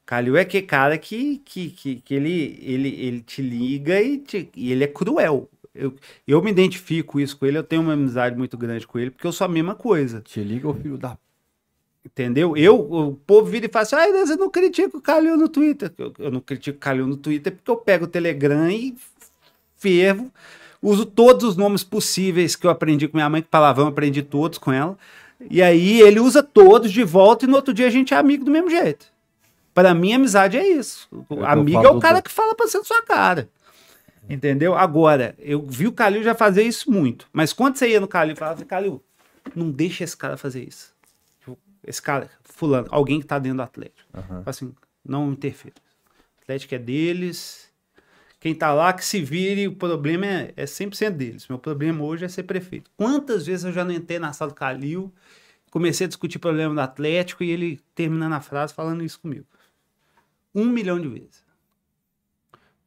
O 0.09 0.11
Calil 0.11 0.39
é 0.39 0.45
que 0.47 0.63
cara 0.63 0.97
que, 0.97 1.37
que, 1.45 1.69
que, 1.69 1.97
que 1.97 2.15
ele, 2.15 2.59
ele, 2.63 2.89
ele 2.89 3.21
te 3.21 3.43
liga 3.43 4.01
e, 4.01 4.17
te- 4.17 4.49
e 4.57 4.73
ele 4.73 4.83
é 4.85 4.87
cruel. 4.87 5.51
Eu, 5.75 5.95
eu 6.27 6.43
me 6.43 6.51
identifico 6.51 7.21
isso 7.21 7.37
com 7.37 7.45
ele, 7.45 7.59
eu 7.59 7.63
tenho 7.63 7.83
uma 7.83 7.93
amizade 7.93 8.35
muito 8.35 8.57
grande 8.57 8.87
com 8.87 8.99
ele, 8.99 9.11
porque 9.11 9.27
eu 9.27 9.33
sou 9.33 9.45
a 9.45 9.49
mesma 9.49 9.75
coisa. 9.75 10.23
Te 10.23 10.41
liga, 10.43 10.67
ô 10.67 10.73
filho 10.73 10.97
da. 10.97 11.19
Entendeu? 12.03 12.57
Eu, 12.57 12.81
o 12.81 13.17
povo 13.17 13.51
vira 13.51 13.67
e 13.67 13.69
fala 13.69 13.83
assim: 13.83 13.97
ah, 13.97 14.27
você 14.27 14.35
não 14.35 14.49
critica 14.49 14.97
o 14.97 15.01
Calil 15.03 15.37
no 15.37 15.47
Twitter. 15.47 15.93
Eu, 15.99 16.15
eu 16.19 16.31
não 16.31 16.41
critico 16.41 16.79
o 16.79 16.81
Calil 16.81 17.07
no 17.07 17.19
Twitter 17.19 17.53
porque 17.53 17.71
eu 17.71 17.77
pego 17.77 18.07
o 18.07 18.09
Telegram 18.09 18.71
e 18.71 18.97
fervo, 19.77 20.33
uso 20.81 21.05
todos 21.05 21.45
os 21.45 21.55
nomes 21.55 21.85
possíveis 21.85 22.57
que 22.57 22.67
eu 22.67 22.71
aprendi 22.71 23.07
com 23.09 23.19
minha 23.19 23.29
mãe, 23.29 23.43
que 23.43 23.49
palavrão 23.49 23.85
eu 23.85 23.91
aprendi 23.91 24.23
todos 24.23 24.57
com 24.57 24.73
ela. 24.73 24.97
E 25.51 25.61
aí 25.63 26.01
ele 26.01 26.19
usa 26.19 26.43
todos 26.43 26.91
de 26.91 27.05
volta 27.05 27.45
e 27.45 27.49
no 27.49 27.57
outro 27.57 27.75
dia 27.75 27.87
a 27.87 27.91
gente 27.91 28.15
é 28.15 28.17
amigo 28.17 28.43
do 28.43 28.51
mesmo 28.51 28.71
jeito. 28.71 29.18
Para 29.83 29.95
mim, 29.95 30.13
amizade 30.13 30.57
é 30.57 30.67
isso. 30.67 31.09
O 31.29 31.45
amigo 31.45 31.85
é 31.87 31.91
o 31.91 32.01
cara 32.01 32.17
do- 32.21 32.23
que 32.25 32.31
fala 32.31 32.55
pra 32.55 32.67
você 32.67 32.79
na 32.79 32.85
sua 32.85 33.03
cara. 33.03 33.49
Entendeu? 34.29 34.75
Agora, 34.75 35.35
eu 35.39 35.65
vi 35.67 35.87
o 35.87 35.93
Calil 35.93 36.23
já 36.23 36.35
fazer 36.35 36.63
isso 36.63 36.91
muito. 36.91 37.27
Mas 37.33 37.53
quando 37.53 37.77
você 37.77 37.89
ia 37.89 38.01
no 38.01 38.09
Calil 38.09 38.35
e 38.35 38.37
falava 38.37 38.57
assim, 38.59 38.67
Calil, 38.67 39.03
não 39.55 39.71
deixa 39.71 40.05
esse 40.05 40.17
cara 40.17 40.37
fazer 40.37 40.63
isso. 40.69 40.93
Tipo, 41.41 41.59
Esse 41.87 42.03
cara, 42.03 42.29
fulano, 42.45 42.87
alguém 42.91 43.21
que 43.21 43.27
tá 43.27 43.39
dentro 43.39 43.59
do 43.59 43.63
Atlético. 43.63 44.07
Fala 44.13 44.43
Assim, 44.45 44.75
não 45.05 45.33
interfira. 45.33 45.75
O 46.39 46.43
Atlético 46.43 46.75
é 46.75 46.79
deles. 46.79 47.69
Quem 48.41 48.55
tá 48.55 48.73
lá 48.75 48.93
que 48.93 49.05
se 49.05 49.21
vire, 49.23 49.67
o 49.67 49.75
problema 49.75 50.27
é, 50.27 50.53
é 50.57 50.65
100% 50.67 51.11
deles. 51.17 51.49
Meu 51.49 51.59
problema 51.59 52.05
hoje 52.05 52.25
é 52.25 52.29
ser 52.29 52.43
prefeito. 52.43 52.91
Quantas 52.97 53.47
vezes 53.47 53.65
eu 53.65 53.73
já 53.73 53.85
não 53.85 53.93
entrei 53.93 54.19
na 54.19 54.33
sala 54.33 54.51
do 54.51 54.55
Calil, 54.55 55.13
comecei 55.71 56.05
a 56.05 56.09
discutir 56.09 56.39
problema 56.39 56.75
do 56.75 56.81
Atlético 56.81 57.43
e 57.43 57.51
ele 57.51 57.81
terminando 57.95 58.35
a 58.35 58.41
frase 58.41 58.75
falando 58.75 59.03
isso 59.03 59.19
comigo. 59.21 59.47
Um 60.59 60.69
milhão 60.69 61.01
de 61.01 61.09
vezes. 61.09 61.45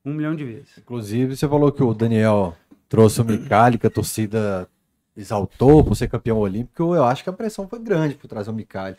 Um 0.03 0.13
milhão 0.13 0.36
de 0.36 0.43
vezes. 0.43 0.78
Inclusive, 0.78 1.36
você 1.36 1.47
falou 1.47 1.72
que 1.72 1.84
o 1.84 1.93
Daniel 1.93 2.55
trouxe 2.89 3.22
o 3.22 3.26
Micali, 3.26 3.78
que 3.78 3.88
a 3.88 3.89
torcida 3.89 4.67
exaltou 5.15 5.84
por 5.84 5.95
ser 5.95 6.09
campeão 6.09 6.39
olímpico. 6.39 6.95
Eu 6.95 7.03
acho 7.03 7.24
que 7.24 7.30
a 7.30 7.34
pressão 7.34 7.67
foi 7.67 7.80
grande 7.80 8.15
por 8.15 8.28
trazer 8.28 8.49
o 8.49 8.53
Micali. 8.53 8.95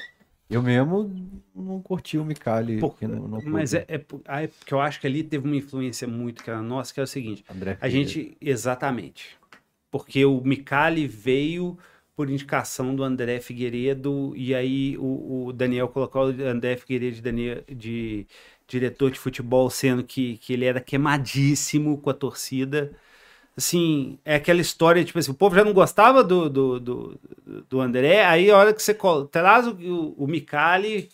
Eu 0.48 0.62
mesmo 0.62 1.10
não 1.54 1.80
curti 1.80 2.18
o 2.18 2.24
Micali. 2.24 2.78
Pô, 2.78 2.88
aqui 2.88 3.06
no, 3.06 3.26
no 3.26 3.42
Mas 3.44 3.74
é, 3.74 3.84
é, 3.88 4.04
ah, 4.26 4.42
é 4.42 4.46
porque 4.46 4.72
eu 4.72 4.80
acho 4.80 5.00
que 5.00 5.06
ali 5.06 5.22
teve 5.24 5.46
uma 5.46 5.56
influência 5.56 6.06
muito 6.06 6.44
que 6.44 6.50
era 6.50 6.62
nossa, 6.62 6.92
que 6.92 7.00
é 7.00 7.02
o 7.02 7.06
seguinte. 7.06 7.44
André 7.50 7.78
A 7.80 7.88
gente, 7.88 8.36
exatamente. 8.40 9.36
Porque 9.90 10.24
o 10.24 10.40
Micali 10.42 11.06
veio 11.06 11.78
por 12.14 12.28
indicação 12.28 12.94
do 12.94 13.02
André 13.02 13.40
Figueiredo, 13.40 14.34
e 14.36 14.54
aí 14.54 14.96
o, 14.98 15.46
o 15.46 15.52
Daniel 15.52 15.88
colocou 15.88 16.26
o 16.26 16.46
André 16.46 16.76
Figueiredo 16.76 17.16
de, 17.16 17.22
Daniel- 17.22 17.64
de 17.74 18.26
diretor 18.72 19.10
de 19.10 19.18
futebol, 19.18 19.68
sendo 19.68 20.02
que, 20.02 20.38
que 20.38 20.52
ele 20.54 20.64
era 20.64 20.80
queimadíssimo 20.80 21.98
com 21.98 22.08
a 22.10 22.14
torcida. 22.14 22.92
Assim, 23.56 24.18
é 24.24 24.36
aquela 24.36 24.62
história, 24.62 25.04
tipo 25.04 25.18
assim, 25.18 25.30
o 25.30 25.34
povo 25.34 25.54
já 25.54 25.62
não 25.64 25.74
gostava 25.74 26.24
do, 26.24 26.48
do, 26.48 26.80
do, 26.80 27.20
do 27.68 27.80
André, 27.80 28.24
aí 28.24 28.50
a 28.50 28.56
hora 28.56 28.72
que 28.72 28.82
você 28.82 28.96
traz 29.30 29.66
o, 29.66 29.72
o, 29.72 30.24
o 30.24 30.26
Micali, 30.26 31.10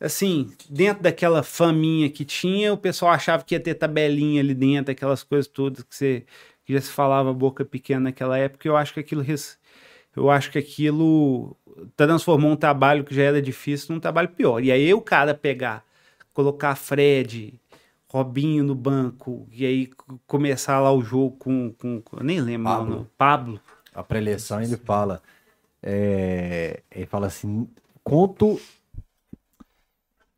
assim, 0.00 0.50
dentro 0.68 1.04
daquela 1.04 1.42
faminha 1.44 2.10
que 2.10 2.24
tinha, 2.24 2.72
o 2.72 2.76
pessoal 2.78 3.12
achava 3.12 3.44
que 3.44 3.54
ia 3.54 3.60
ter 3.60 3.74
tabelinha 3.74 4.40
ali 4.40 4.54
dentro, 4.54 4.90
aquelas 4.90 5.22
coisas 5.22 5.46
todas 5.46 5.84
que, 5.84 5.94
você, 5.94 6.26
que 6.64 6.72
já 6.72 6.80
se 6.80 6.90
falava 6.90 7.32
boca 7.32 7.64
pequena 7.64 8.00
naquela 8.00 8.36
época, 8.36 8.66
eu 8.66 8.76
acho 8.76 8.92
que 8.92 9.00
aquilo 9.00 9.24
eu 10.16 10.30
acho 10.30 10.50
que 10.50 10.58
aquilo 10.58 11.56
transformou 11.96 12.50
um 12.50 12.56
trabalho 12.56 13.04
que 13.04 13.14
já 13.14 13.22
era 13.22 13.40
difícil 13.40 13.94
num 13.94 14.00
trabalho 14.00 14.28
pior. 14.30 14.62
E 14.64 14.72
aí 14.72 14.92
o 14.92 15.00
cara 15.00 15.32
pegar, 15.32 15.84
colocar 16.38 16.76
Fred, 16.76 17.60
Robinho 18.08 18.62
no 18.62 18.74
banco, 18.76 19.48
e 19.50 19.66
aí 19.66 19.90
começar 20.24 20.78
lá 20.78 20.92
o 20.92 21.02
jogo 21.02 21.36
com. 21.36 21.72
com, 21.72 22.00
com- 22.00 22.16
eu 22.18 22.22
nem 22.22 22.40
lembro, 22.40 22.64
Pablo. 22.72 22.96
não. 22.96 23.06
Pablo. 23.18 23.60
A 23.92 24.04
preleção 24.04 24.62
ele 24.62 24.76
fala. 24.76 25.20
é, 25.82 26.80
ele 26.92 27.06
fala 27.06 27.26
assim: 27.26 27.66
conto. 28.04 28.60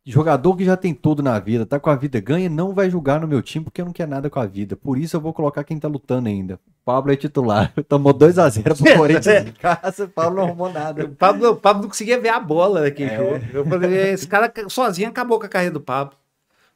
Jogador 0.03 0.55
que 0.57 0.65
já 0.65 0.75
tem 0.75 0.95
tudo 0.95 1.21
na 1.21 1.37
vida, 1.37 1.63
tá 1.63 1.79
com 1.79 1.91
a 1.91 1.95
vida 1.95 2.19
ganha, 2.19 2.49
não 2.49 2.73
vai 2.73 2.89
julgar 2.89 3.21
no 3.21 3.27
meu 3.27 3.39
time 3.39 3.63
porque 3.63 3.83
não 3.83 3.93
quer 3.93 4.07
nada 4.07 4.31
com 4.31 4.39
a 4.39 4.47
vida. 4.47 4.75
Por 4.75 4.97
isso 4.97 5.15
eu 5.15 5.21
vou 5.21 5.31
colocar 5.31 5.63
quem 5.63 5.77
tá 5.79 5.87
lutando 5.87 6.27
ainda. 6.27 6.59
Pablo 6.83 7.11
é 7.11 7.15
titular. 7.15 7.71
Tomou 7.87 8.13
2x0 8.13 8.63
pro 8.63 8.75
Corinthians 8.97 9.47
em 9.47 9.51
casa. 9.53 10.07
Pablo 10.07 10.37
não 10.37 10.43
arrumou 10.47 10.71
nada. 10.71 11.05
O 11.05 11.09
Pablo, 11.09 11.49
o 11.51 11.55
Pablo 11.55 11.83
não 11.83 11.89
conseguia 11.89 12.19
ver 12.19 12.29
a 12.29 12.39
bola 12.39 12.81
naquele 12.81 13.11
É. 13.11 13.17
jogo. 13.17 13.45
Eu 13.53 13.65
falei, 13.65 14.11
esse 14.11 14.27
cara 14.27 14.51
sozinho 14.67 15.09
acabou 15.09 15.39
com 15.39 15.45
a 15.45 15.49
carreira 15.49 15.73
do 15.73 15.81
Pablo. 15.81 16.15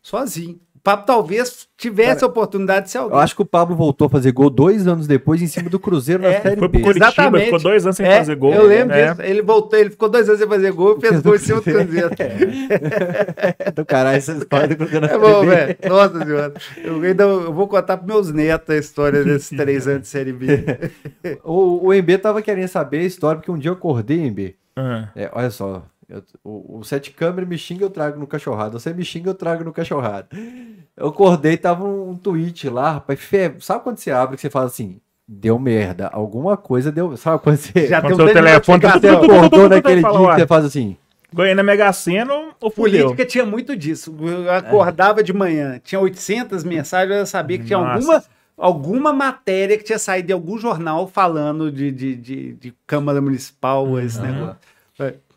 Sozinho. 0.01 0.59
O 0.85 0.91
Pablo 0.93 1.03
talvez 1.07 1.67
tivesse 1.75 2.23
a 2.23 2.27
oportunidade 2.27 2.85
de 2.85 2.91
ser 2.91 2.99
alguém. 2.99 3.17
Eu 3.17 3.19
acho 3.19 3.35
que 3.35 3.41
o 3.41 3.45
Pablo 3.45 3.75
voltou 3.75 4.05
a 4.05 4.09
fazer 4.09 4.31
gol 4.31 4.51
dois 4.51 4.85
anos 4.87 5.07
depois 5.07 5.41
em 5.41 5.47
cima 5.47 5.67
do 5.67 5.79
Cruzeiro 5.79 6.21
na 6.21 6.27
É, 6.29 6.41
Série 6.41 6.57
Foi 6.57 6.69
pro 6.69 6.69
B. 6.69 6.79
Curitiba, 6.81 7.07
Exatamente. 7.07 7.45
ficou 7.45 7.59
dois 7.59 7.83
anos 7.87 7.97
sem 7.97 8.05
É, 8.05 8.17
fazer 8.19 8.35
gol. 8.35 8.53
Eu 8.53 8.67
lembro 8.67 8.95
É. 8.95 9.09
disso. 9.09 9.21
Ele 9.23 9.41
voltou, 9.41 9.79
ele 9.79 9.89
ficou 9.89 10.07
dois 10.07 10.27
anos 10.29 10.39
sem 10.39 10.47
fazer 10.47 10.71
gol 10.73 10.95
e 10.95 11.01
fez 11.01 11.21
gol 11.23 11.33
em 11.33 11.37
cima 11.39 11.57
do 11.59 11.63
Cruzeiro. 11.63 12.09
do 13.75 13.83
caralho, 13.83 14.17
essa 14.17 14.31
história 14.33 14.67
do 14.67 14.75
Cruzeiro 14.77 15.07
na 15.07 15.07
É 15.07 15.19
Série 15.19 15.21
bom, 15.33 15.41
B. 15.41 15.47
velho. 15.47 15.77
Nossa 15.89 16.23
senhora. 16.23 16.53
Eu, 16.83 17.01
ainda, 17.01 17.23
eu 17.23 17.51
vou 17.51 17.67
contar 17.67 17.97
pros 17.97 18.07
meus 18.07 18.31
netos 18.31 18.69
a 18.69 18.77
história 18.77 19.23
desses 19.25 19.49
três 19.57 19.87
anos 19.87 20.03
de 20.03 20.07
Série 20.07 20.33
B. 20.33 20.47
O, 21.43 21.87
o 21.87 21.93
MB 21.93 22.17
tava 22.19 22.43
querendo 22.43 22.67
saber 22.67 22.99
a 22.99 23.03
história, 23.05 23.39
porque 23.39 23.49
um 23.51 23.57
dia 23.57 23.69
eu 23.71 23.73
acordei, 23.73 24.19
MB. 24.29 24.55
Ah. 24.77 25.07
É, 25.15 25.31
olha 25.33 25.49
só, 25.49 25.83
eu- 26.09 26.23
o, 26.43 26.79
o 26.79 26.83
Sete 26.83 27.11
Câmara 27.11 27.45
me 27.45 27.57
xinga, 27.57 27.83
eu 27.85 27.89
trago 27.89 28.19
no 28.19 28.27
cachorrado. 28.27 28.79
Você 28.79 28.93
me 28.93 29.03
xinga, 29.03 29.29
eu 29.29 29.33
trago 29.35 29.63
no 29.63 29.73
cachorrado. 29.73 30.27
Eu 30.95 31.07
acordei, 31.07 31.57
tava 31.57 31.83
um, 31.85 32.11
um 32.11 32.15
tweet 32.15 32.69
lá, 32.69 32.93
rapaz. 32.93 33.19
Fé, 33.19 33.53
sabe 33.59 33.83
quando 33.83 33.97
você 33.97 34.11
abre 34.11 34.35
que 34.35 34.41
você 34.41 34.49
fala 34.49 34.65
assim, 34.67 34.99
deu 35.27 35.57
merda, 35.59 36.07
alguma 36.07 36.55
coisa 36.55 36.91
deu. 36.91 37.15
Sabe 37.17 37.41
quando 37.43 37.57
você, 37.57 37.87
Já 37.87 38.01
Quando 38.01 38.15
tem 38.17 38.25
um 38.25 38.27
seu 38.27 38.33
tanto 38.33 38.45
de 38.45 38.51
telefone 38.51 38.79
tá 38.81 38.87
notificação. 38.89 39.19
você 39.19 39.25
acordou 39.35 39.69
naquele 39.69 40.01
dia 40.01 40.09
que 40.35 40.35
você 40.41 40.47
faz 40.47 40.65
assim? 40.65 40.97
Ganhei 41.33 41.55
na 41.55 41.63
Mega 41.63 41.91
Sena 41.91 42.33
ou 42.33 42.71
fudeu? 42.71 43.07
Política 43.07 43.25
tinha 43.25 43.45
muito 43.45 43.75
disso. 43.75 44.15
Eu 44.21 44.49
acordava 44.51 45.21
de 45.21 45.33
manhã, 45.33 45.81
tinha 45.83 45.99
800 45.99 46.63
mensagens, 46.63 47.17
eu 47.17 47.25
sabia 47.25 47.57
que 47.57 47.65
tinha 47.65 47.77
alguma, 47.77 48.23
alguma 48.57 49.11
matéria 49.11 49.77
que 49.77 49.83
tinha 49.83 49.99
saído 49.99 50.27
de 50.27 50.33
algum 50.33 50.57
jornal 50.57 51.07
falando 51.09 51.69
de, 51.69 51.91
de, 51.91 52.15
de, 52.15 52.53
de 52.53 52.73
Câmara 52.87 53.19
Municipal, 53.19 53.99
esse 53.99 54.21
negócio. 54.21 54.55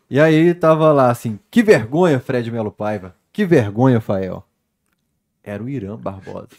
E 0.09 0.19
aí 0.19 0.53
tava 0.53 0.91
lá 0.91 1.11
assim, 1.11 1.39
que 1.51 1.61
vergonha, 1.61 2.19
Fred 2.19 2.49
Melo 2.51 2.71
Paiva. 2.71 3.15
Que 3.31 3.45
vergonha, 3.45 4.01
Fael. 4.01 4.43
Era 5.43 5.63
o 5.63 5.69
Irã 5.69 5.95
Barbosa. 5.95 6.49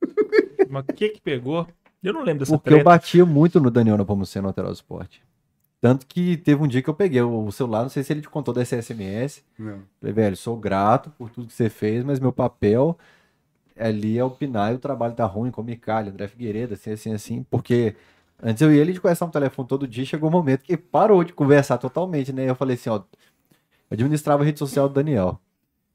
Mas 0.68 0.84
o 0.88 0.92
que 0.92 1.08
que 1.08 1.20
pegou? 1.20 1.66
Eu 2.02 2.12
não 2.12 2.22
lembro 2.22 2.40
dessa 2.40 2.52
Porque 2.52 2.68
eu 2.68 2.74
treta. 2.74 2.84
batia 2.84 3.26
muito 3.26 3.60
no 3.60 3.70
Daniel 3.70 3.98
Napomuceno 3.98 4.44
no 4.44 4.48
Lateral 4.48 4.72
Esporte. 4.72 5.22
Tanto 5.80 6.06
que 6.06 6.36
teve 6.36 6.62
um 6.62 6.66
dia 6.68 6.82
que 6.82 6.90
eu 6.90 6.94
peguei 6.94 7.22
o 7.22 7.50
celular, 7.50 7.82
não 7.82 7.88
sei 7.88 8.02
se 8.02 8.12
ele 8.12 8.20
te 8.20 8.28
contou 8.28 8.52
dessa 8.52 8.80
SMS. 8.80 9.42
Falei, 9.98 10.12
velho, 10.14 10.36
sou 10.36 10.56
grato 10.56 11.10
por 11.18 11.30
tudo 11.30 11.46
que 11.46 11.54
você 11.54 11.70
fez, 11.70 12.04
mas 12.04 12.20
meu 12.20 12.32
papel 12.32 12.98
ali 13.78 14.18
é 14.18 14.24
opinar 14.24 14.72
e 14.72 14.76
o 14.76 14.78
trabalho 14.78 15.14
tá 15.14 15.24
ruim 15.24 15.50
com 15.50 15.62
o 15.62 15.64
Micalho, 15.64 16.10
André 16.10 16.28
Figueiredo, 16.28 16.74
assim, 16.74 16.90
assim, 16.90 17.14
assim, 17.14 17.42
porque 17.50 17.96
antes 18.42 18.60
eu 18.62 18.72
e 18.72 18.78
ele 18.78 18.92
de 18.92 19.00
conversar 19.00 19.26
no 19.26 19.32
telefone 19.32 19.68
todo 19.68 19.86
dia, 19.86 20.04
chegou 20.04 20.28
um 20.28 20.32
momento 20.32 20.62
que 20.62 20.76
parou 20.76 21.22
de 21.24 21.32
conversar 21.32 21.78
totalmente, 21.78 22.32
né? 22.32 22.48
Eu 22.48 22.54
falei 22.54 22.74
assim, 22.74 22.90
ó, 22.90 22.96
eu 22.96 23.02
administrava 23.90 24.42
a 24.42 24.46
rede 24.46 24.58
social 24.58 24.88
do 24.88 24.94
Daniel. 24.94 25.40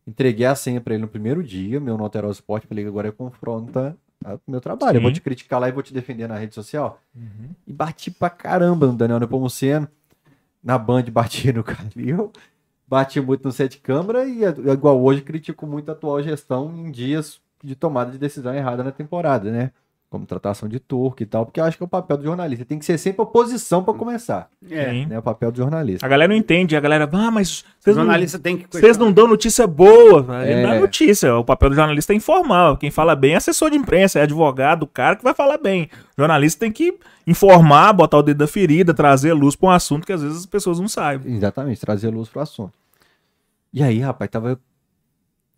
Entreguei 0.08 0.46
a 0.46 0.56
senha 0.56 0.80
pra 0.80 0.94
ele 0.94 1.02
no 1.02 1.08
primeiro 1.08 1.44
dia, 1.44 1.80
meu 1.80 1.98
Notero 1.98 2.30
Esporte, 2.30 2.68
falei 2.68 2.84
que 2.84 2.90
agora 2.90 3.08
é 3.08 3.12
confronta 3.12 3.98
o 4.24 4.52
meu 4.52 4.62
trabalho. 4.62 4.98
Eu 4.98 5.02
vou 5.02 5.10
Sim. 5.10 5.16
te 5.16 5.22
criticar 5.22 5.60
lá 5.60 5.68
e 5.68 5.72
vou 5.72 5.84
te 5.84 5.94
defender 5.94 6.28
na 6.28 6.38
rede 6.38 6.54
social. 6.54 7.02
Uhum. 7.16 7.50
E 7.66 7.74
bati 7.74 8.12
pra 8.12 8.30
caramba 8.30 8.88
no 8.88 8.94
Daniel 8.94 9.20
Nepomuceno. 9.20 9.88
Na 10.64 10.78
Band 10.78 11.04
bati 11.12 11.52
no 11.54 11.64
Calil. 11.64 12.32
bati 12.88 13.20
muito 13.20 13.44
no 13.44 13.52
set 13.52 13.80
câmara 13.80 14.26
e, 14.26 14.44
igual 14.72 15.02
hoje, 15.02 15.22
critico 15.22 15.66
muito 15.66 15.90
a 15.90 15.94
atual 15.94 16.22
gestão 16.22 16.72
em 16.76 16.92
dias 16.92 17.40
de 17.64 17.76
tomada 17.76 18.12
de 18.12 18.18
decisão 18.18 18.54
errada 18.54 18.84
na 18.84 18.92
temporada, 18.92 19.52
né? 19.52 19.72
Como 20.10 20.26
tratação 20.26 20.70
de 20.70 20.80
turco 20.80 21.24
e 21.24 21.26
tal, 21.26 21.46
porque 21.46 21.60
eu 21.60 21.64
acho 21.66 21.76
que 21.76 21.84
é 21.84 21.86
o 21.86 21.90
papel 21.90 22.16
do 22.18 22.24
jornalista. 22.24 22.64
Tem 22.64 22.80
que 22.80 22.86
ser 22.86 22.98
sempre 22.98 23.22
oposição 23.22 23.84
para 23.84 23.94
começar, 23.94 24.50
É. 24.70 25.06
Né? 25.06 25.20
O 25.20 25.22
papel 25.22 25.52
do 25.52 25.58
jornalista. 25.58 26.06
A 26.06 26.10
galera 26.10 26.32
não 26.32 26.38
entende, 26.38 26.76
a 26.76 26.80
galera, 26.80 27.10
ah, 27.12 27.32
mas 27.32 27.62
O 27.62 27.66
vocês 27.80 27.96
não, 27.98 28.04
jornalista 28.04 28.40
tem 28.40 28.56
que. 28.58 28.68
vocês 28.72 28.98
não 28.98 29.12
dão 29.12 29.28
notícia 29.28 29.66
boa. 29.68 30.46
É. 30.46 30.64
Não 30.64 30.72
é 30.74 30.80
notícia, 30.80 31.36
o 31.36 31.44
papel 31.44 31.72
do 31.72 31.76
jornalista 31.76 32.14
é 32.14 32.16
informar. 32.16 32.78
Quem 32.78 32.92
fala 32.92 33.16
bem 33.16 33.34
é 33.34 33.38
assessor 33.38 33.72
de 33.72 33.78
imprensa, 33.78 34.20
é 34.20 34.22
advogado, 34.22 34.84
o 34.84 34.88
cara 34.88 35.16
que 35.16 35.24
vai 35.24 35.34
falar 35.34 35.58
bem. 35.58 35.90
O 36.18 36.22
jornalista 36.22 36.60
tem 36.62 36.72
que 36.72 36.98
informar, 37.28 37.92
botar 37.92 38.18
o 38.20 38.24
dedo 38.24 38.38
da 38.38 38.48
ferida, 38.48 38.94
trazer 38.94 39.34
luz 39.34 39.56
para 39.56 39.68
um 39.70 39.72
assunto 39.72 40.06
que 40.06 40.14
às 40.14 40.22
vezes 40.22 40.38
as 40.38 40.46
pessoas 40.46 40.80
não 40.80 40.88
sabem. 40.88 41.34
Exatamente, 41.36 41.82
trazer 41.82 42.10
luz 42.10 42.30
pro 42.30 42.42
assunto. 42.42 42.74
E 43.74 43.84
aí, 43.84 44.00
rapaz, 44.00 44.30
tava 44.32 44.58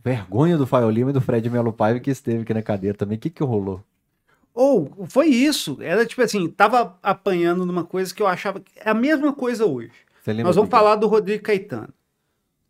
vergonha 0.04 0.58
do 0.58 0.66
Faio 0.66 0.90
Lima 0.90 1.10
e 1.10 1.14
do 1.14 1.22
Fred 1.22 1.48
Melo 1.50 1.74
Paiva 1.74 2.00
que 2.00 2.10
esteve 2.10 2.42
aqui 2.42 2.54
na 2.54 2.62
cadeira 2.62 2.98
também. 2.98 3.18
O 3.18 3.20
que 3.20 3.30
que 3.30 3.44
rolou? 3.44 3.84
Ou 4.58 5.06
foi 5.08 5.28
isso. 5.28 5.78
Era 5.82 6.04
tipo 6.04 6.20
assim, 6.20 6.50
tava 6.50 6.98
apanhando 7.04 7.64
numa 7.64 7.84
coisa 7.84 8.12
que 8.12 8.24
eu 8.24 8.26
achava 8.26 8.60
que 8.60 8.72
é 8.76 8.90
a 8.90 8.94
mesma 8.94 9.32
coisa 9.32 9.68
hoje. 9.68 9.92
Nós 10.44 10.56
vamos 10.56 10.72
falar 10.72 10.96
do 10.96 11.06
Rodrigo 11.06 11.44
Caetano. 11.44 11.94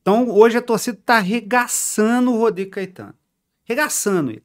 Então, 0.01 0.29
hoje 0.29 0.57
a 0.57 0.61
torcida 0.61 0.99
tá 1.05 1.15
arregaçando 1.15 2.33
o 2.33 2.37
Rodrigo 2.37 2.71
Caetano. 2.71 3.15
Arregaçando 3.65 4.31
ele. 4.31 4.43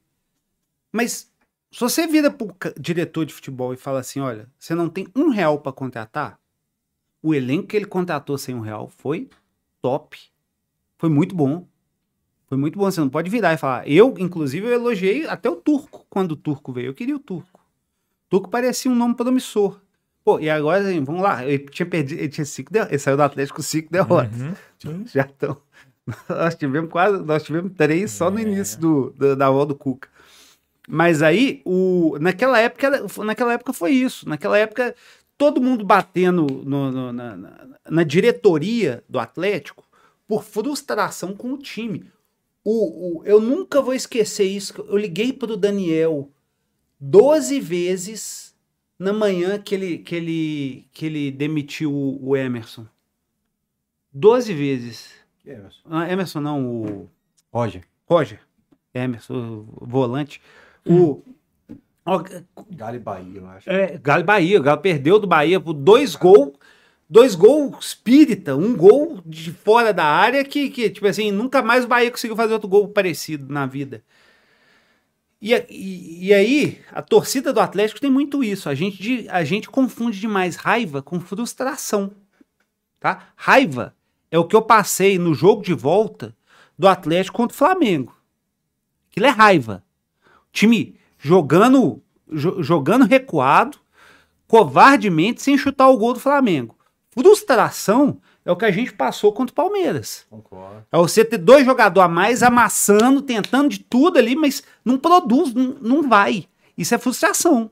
Mas, 0.92 1.32
se 1.72 1.80
você 1.80 2.06
vira 2.06 2.30
pro 2.30 2.54
diretor 2.78 3.26
de 3.26 3.34
futebol 3.34 3.74
e 3.74 3.76
fala 3.76 3.98
assim: 3.98 4.20
olha, 4.20 4.48
você 4.56 4.72
não 4.72 4.88
tem 4.88 5.08
um 5.16 5.28
real 5.28 5.58
para 5.58 5.72
contratar, 5.72 6.38
o 7.20 7.34
elenco 7.34 7.66
que 7.66 7.76
ele 7.76 7.86
contratou 7.86 8.38
sem 8.38 8.54
um 8.54 8.60
real 8.60 8.88
foi 8.88 9.28
top. 9.80 10.16
Foi 10.96 11.10
muito 11.10 11.34
bom. 11.34 11.66
Foi 12.52 12.58
muito 12.58 12.78
bom. 12.78 12.84
Você 12.84 13.00
não 13.00 13.08
pode 13.08 13.30
virar 13.30 13.54
e 13.54 13.56
falar. 13.56 13.88
Eu, 13.88 14.14
inclusive, 14.18 14.66
eu 14.66 14.72
elogiei 14.74 15.26
até 15.26 15.48
o 15.48 15.56
Turco 15.56 16.04
quando 16.10 16.32
o 16.32 16.36
Turco 16.36 16.70
veio. 16.70 16.88
Eu 16.88 16.94
queria 16.94 17.16
o 17.16 17.18
Turco. 17.18 17.58
O 18.26 18.28
Turco 18.28 18.50
parecia 18.50 18.90
um 18.90 18.94
nome 18.94 19.14
promissor. 19.14 19.80
Pô, 20.22 20.38
e 20.38 20.50
agora, 20.50 20.82
assim, 20.86 21.02
vamos 21.02 21.22
lá. 21.22 21.46
Ele 21.46 21.60
tinha 21.60 21.86
perdido. 21.86 22.18
Ele 22.18 22.28
tinha 22.28 22.44
cinco 22.44 22.70
derrotas. 22.70 22.92
Ele 22.92 22.98
saiu 22.98 23.16
do 23.16 23.22
Atlético 23.22 23.56
com 23.56 23.62
cinco 23.62 23.90
derrotas. 23.90 24.38
Uhum. 24.84 25.04
Já 25.10 25.22
estão. 25.22 25.56
Nós 26.28 26.54
tivemos 26.54 26.90
quase. 26.90 27.22
Nós 27.24 27.42
tivemos 27.42 27.72
três 27.74 28.10
só 28.10 28.30
no 28.30 28.38
início 28.38 28.78
do, 28.78 29.14
do- 29.16 29.34
da 29.34 29.48
volta 29.48 29.68
do 29.72 29.74
Cuca. 29.78 30.10
Mas 30.86 31.22
aí, 31.22 31.62
o, 31.64 32.18
naquela, 32.20 32.58
época, 32.60 33.06
naquela 33.24 33.54
época 33.54 33.72
foi 33.72 33.92
isso. 33.92 34.28
Naquela 34.28 34.58
época, 34.58 34.94
todo 35.38 35.58
mundo 35.58 35.86
batendo 35.86 36.44
no- 36.66 36.92
no- 36.92 37.12
na- 37.14 37.38
na 37.88 38.02
diretoria 38.02 39.02
do 39.08 39.18
Atlético 39.18 39.84
por 40.28 40.44
frustração 40.44 41.32
com 41.34 41.54
o 41.54 41.56
time. 41.56 42.04
O, 42.64 43.20
o- 43.20 43.24
eu 43.24 43.40
nunca 43.40 43.80
vou 43.82 43.92
esquecer 43.94 44.44
isso. 44.44 44.74
Eu 44.88 44.96
liguei 44.96 45.32
para 45.32 45.52
o 45.52 45.56
Daniel 45.56 46.30
12 47.00 47.58
vezes 47.60 48.54
na 48.98 49.12
manhã 49.12 49.58
que 49.58 49.74
ele, 49.74 49.98
que 49.98 50.14
ele, 50.14 50.88
que 50.92 51.06
ele 51.06 51.30
demitiu 51.32 51.92
o, 51.92 52.28
o 52.30 52.36
Emerson. 52.36 52.86
12 54.12 54.52
vezes. 54.54 55.10
Ah, 55.86 56.10
Emerson 56.10 56.40
não, 56.40 56.64
o 56.82 57.08
Roger, 57.52 57.82
Roger. 58.06 58.40
Emerson, 58.94 59.66
o 59.80 59.86
volante. 59.86 60.40
O, 60.86 61.22
ó, 62.04 62.22
Galo 62.70 62.96
e 62.96 62.98
Bahia, 63.00 63.38
eu 63.40 63.46
acho. 63.48 63.70
é, 63.70 63.98
Galo 63.98 64.20
e 64.20 64.24
Bahia. 64.24 64.60
O 64.60 64.62
Galo 64.62 64.80
perdeu 64.80 65.18
do 65.18 65.26
Bahia 65.26 65.58
por 65.58 65.72
dois 65.72 66.14
gols. 66.14 66.52
Dois 67.12 67.34
gols 67.34 67.88
espírita, 67.88 68.56
um 68.56 68.74
gol 68.74 69.20
de 69.26 69.52
fora 69.52 69.92
da 69.92 70.02
área 70.02 70.42
que, 70.42 70.70
que, 70.70 70.88
tipo 70.88 71.06
assim, 71.06 71.30
nunca 71.30 71.60
mais 71.60 71.84
o 71.84 71.86
Bahia 71.86 72.10
conseguiu 72.10 72.34
fazer 72.34 72.54
outro 72.54 72.66
gol 72.66 72.88
parecido 72.88 73.52
na 73.52 73.66
vida. 73.66 74.02
E, 75.38 75.52
e, 75.68 76.28
e 76.28 76.32
aí, 76.32 76.80
a 76.90 77.02
torcida 77.02 77.52
do 77.52 77.60
Atlético 77.60 78.00
tem 78.00 78.10
muito 78.10 78.42
isso. 78.42 78.66
A 78.66 78.74
gente, 78.74 79.28
a 79.28 79.44
gente 79.44 79.68
confunde 79.68 80.18
demais 80.18 80.56
raiva 80.56 81.02
com 81.02 81.20
frustração. 81.20 82.12
Tá? 82.98 83.28
Raiva 83.36 83.94
é 84.30 84.38
o 84.38 84.46
que 84.46 84.56
eu 84.56 84.62
passei 84.62 85.18
no 85.18 85.34
jogo 85.34 85.62
de 85.62 85.74
volta 85.74 86.34
do 86.78 86.88
Atlético 86.88 87.36
contra 87.36 87.54
o 87.54 87.58
Flamengo. 87.58 88.16
Aquilo 89.10 89.26
é 89.26 89.30
raiva. 89.30 89.84
Time 90.50 90.96
jogando, 91.18 92.00
jo- 92.26 92.62
jogando 92.62 93.04
recuado, 93.04 93.76
covardemente, 94.48 95.42
sem 95.42 95.58
chutar 95.58 95.90
o 95.90 95.98
gol 95.98 96.14
do 96.14 96.18
Flamengo. 96.18 96.74
Frustração 97.12 98.18
é 98.44 98.50
o 98.50 98.56
que 98.56 98.64
a 98.64 98.70
gente 98.70 98.92
passou 98.92 99.32
contra 99.32 99.52
o 99.52 99.54
Palmeiras. 99.54 100.26
Concordo. 100.28 100.84
É 100.90 100.96
você 100.96 101.24
ter 101.24 101.38
dois 101.38 101.64
jogadores 101.64 102.06
a 102.06 102.12
mais 102.12 102.42
amassando, 102.42 103.22
tentando 103.22 103.68
de 103.68 103.80
tudo 103.80 104.18
ali, 104.18 104.34
mas 104.34 104.62
não 104.84 104.98
produz, 104.98 105.52
não, 105.52 105.76
não 105.80 106.08
vai. 106.08 106.46
Isso 106.76 106.94
é 106.94 106.98
frustração. 106.98 107.70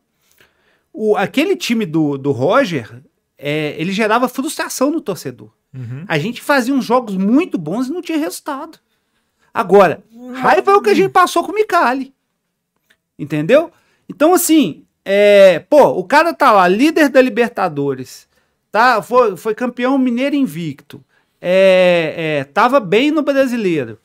O, 0.92 1.16
aquele 1.16 1.56
time 1.56 1.86
do, 1.86 2.18
do 2.18 2.32
Roger, 2.32 3.02
é, 3.38 3.74
ele 3.78 3.92
gerava 3.92 4.28
frustração 4.28 4.90
no 4.90 5.00
torcedor. 5.00 5.50
Uhum. 5.74 6.04
A 6.06 6.18
gente 6.18 6.42
fazia 6.42 6.74
uns 6.74 6.84
jogos 6.84 7.16
muito 7.16 7.56
bons 7.56 7.88
e 7.88 7.92
não 7.92 8.02
tinha 8.02 8.18
resultado. 8.18 8.78
Agora, 9.52 10.04
raiva 10.34 10.72
é 10.72 10.74
o 10.74 10.82
que 10.82 10.90
a 10.90 10.94
gente 10.94 11.10
passou 11.10 11.44
com 11.44 11.50
o 11.52 11.54
Micali. 11.54 12.14
Entendeu? 13.18 13.72
Então, 14.08 14.34
assim, 14.34 14.84
é, 15.04 15.60
pô, 15.60 15.88
o 15.88 16.04
cara 16.04 16.34
tá 16.34 16.52
lá, 16.52 16.68
líder 16.68 17.08
da 17.08 17.20
Libertadores, 17.20 18.28
tá, 18.70 19.00
foi, 19.02 19.36
foi 19.36 19.54
campeão 19.54 19.96
mineiro 19.98 20.34
invicto, 20.36 21.02
é, 21.40 22.38
é, 22.40 22.44
tava 22.44 22.78
bem 22.80 23.10
no 23.10 23.22
brasileiro. 23.22 23.98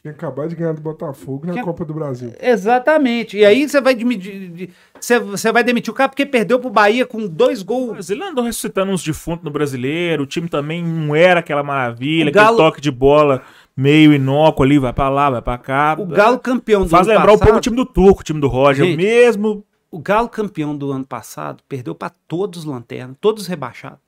Tinha 0.00 0.12
acabado 0.12 0.48
de 0.48 0.54
ganhar 0.54 0.72
do 0.74 0.80
Botafogo 0.80 1.44
na 1.44 1.52
Tinha- 1.54 1.64
Copa 1.64 1.84
do 1.84 1.92
Brasil. 1.92 2.32
Exatamente. 2.40 3.36
E 3.36 3.44
aí 3.44 3.68
você 3.68 3.80
vai 3.80 3.96
demitir, 3.96 4.48
de- 4.52 4.70
você, 5.00 5.50
vai 5.50 5.64
demitir 5.64 5.92
o 5.92 5.94
cara 5.96 6.08
porque 6.08 6.24
perdeu 6.24 6.60
pro 6.60 6.70
Bahia 6.70 7.04
com 7.04 7.26
dois 7.26 7.62
gols. 7.64 7.96
Mas 7.96 8.08
ele 8.08 8.22
andou 8.22 8.44
ressuscitando 8.44 8.92
uns 8.92 9.02
defuntos 9.02 9.44
no 9.44 9.50
brasileiro, 9.50 10.22
o 10.22 10.26
time 10.26 10.48
também 10.48 10.84
não 10.84 11.16
era 11.16 11.40
aquela 11.40 11.64
maravilha, 11.64 12.30
O 12.30 12.32
Galo- 12.32 12.48
aquele 12.54 12.68
toque 12.70 12.80
de 12.80 12.92
bola 12.92 13.42
meio 13.76 14.12
inócuo 14.12 14.64
ali, 14.64 14.78
vai 14.78 14.92
pra 14.92 15.08
lá, 15.08 15.30
vai 15.30 15.42
pra 15.42 15.58
cá. 15.58 15.96
O 15.98 16.06
Galo 16.06 16.38
campeão 16.38 16.84
do 16.84 16.88
Faz 16.88 17.08
ano 17.08 17.16
lembrar 17.18 17.32
um 17.32 17.34
pouco 17.38 17.46
passado- 17.46 17.58
o 17.58 17.60
time 17.60 17.76
do 17.76 17.84
Turco, 17.84 18.20
o 18.20 18.24
time 18.24 18.40
do 18.40 18.46
Roger, 18.46 18.86
Gente, 18.86 18.96
mesmo. 18.96 19.64
O 19.90 19.98
Galo 19.98 20.28
campeão 20.28 20.76
do 20.76 20.92
ano 20.92 21.04
passado 21.06 21.62
perdeu 21.68 21.94
para 21.94 22.12
todos 22.26 22.60
os 22.60 22.64
lanternas, 22.64 23.16
todos 23.20 23.42
os 23.44 23.48
rebaixados. 23.48 23.98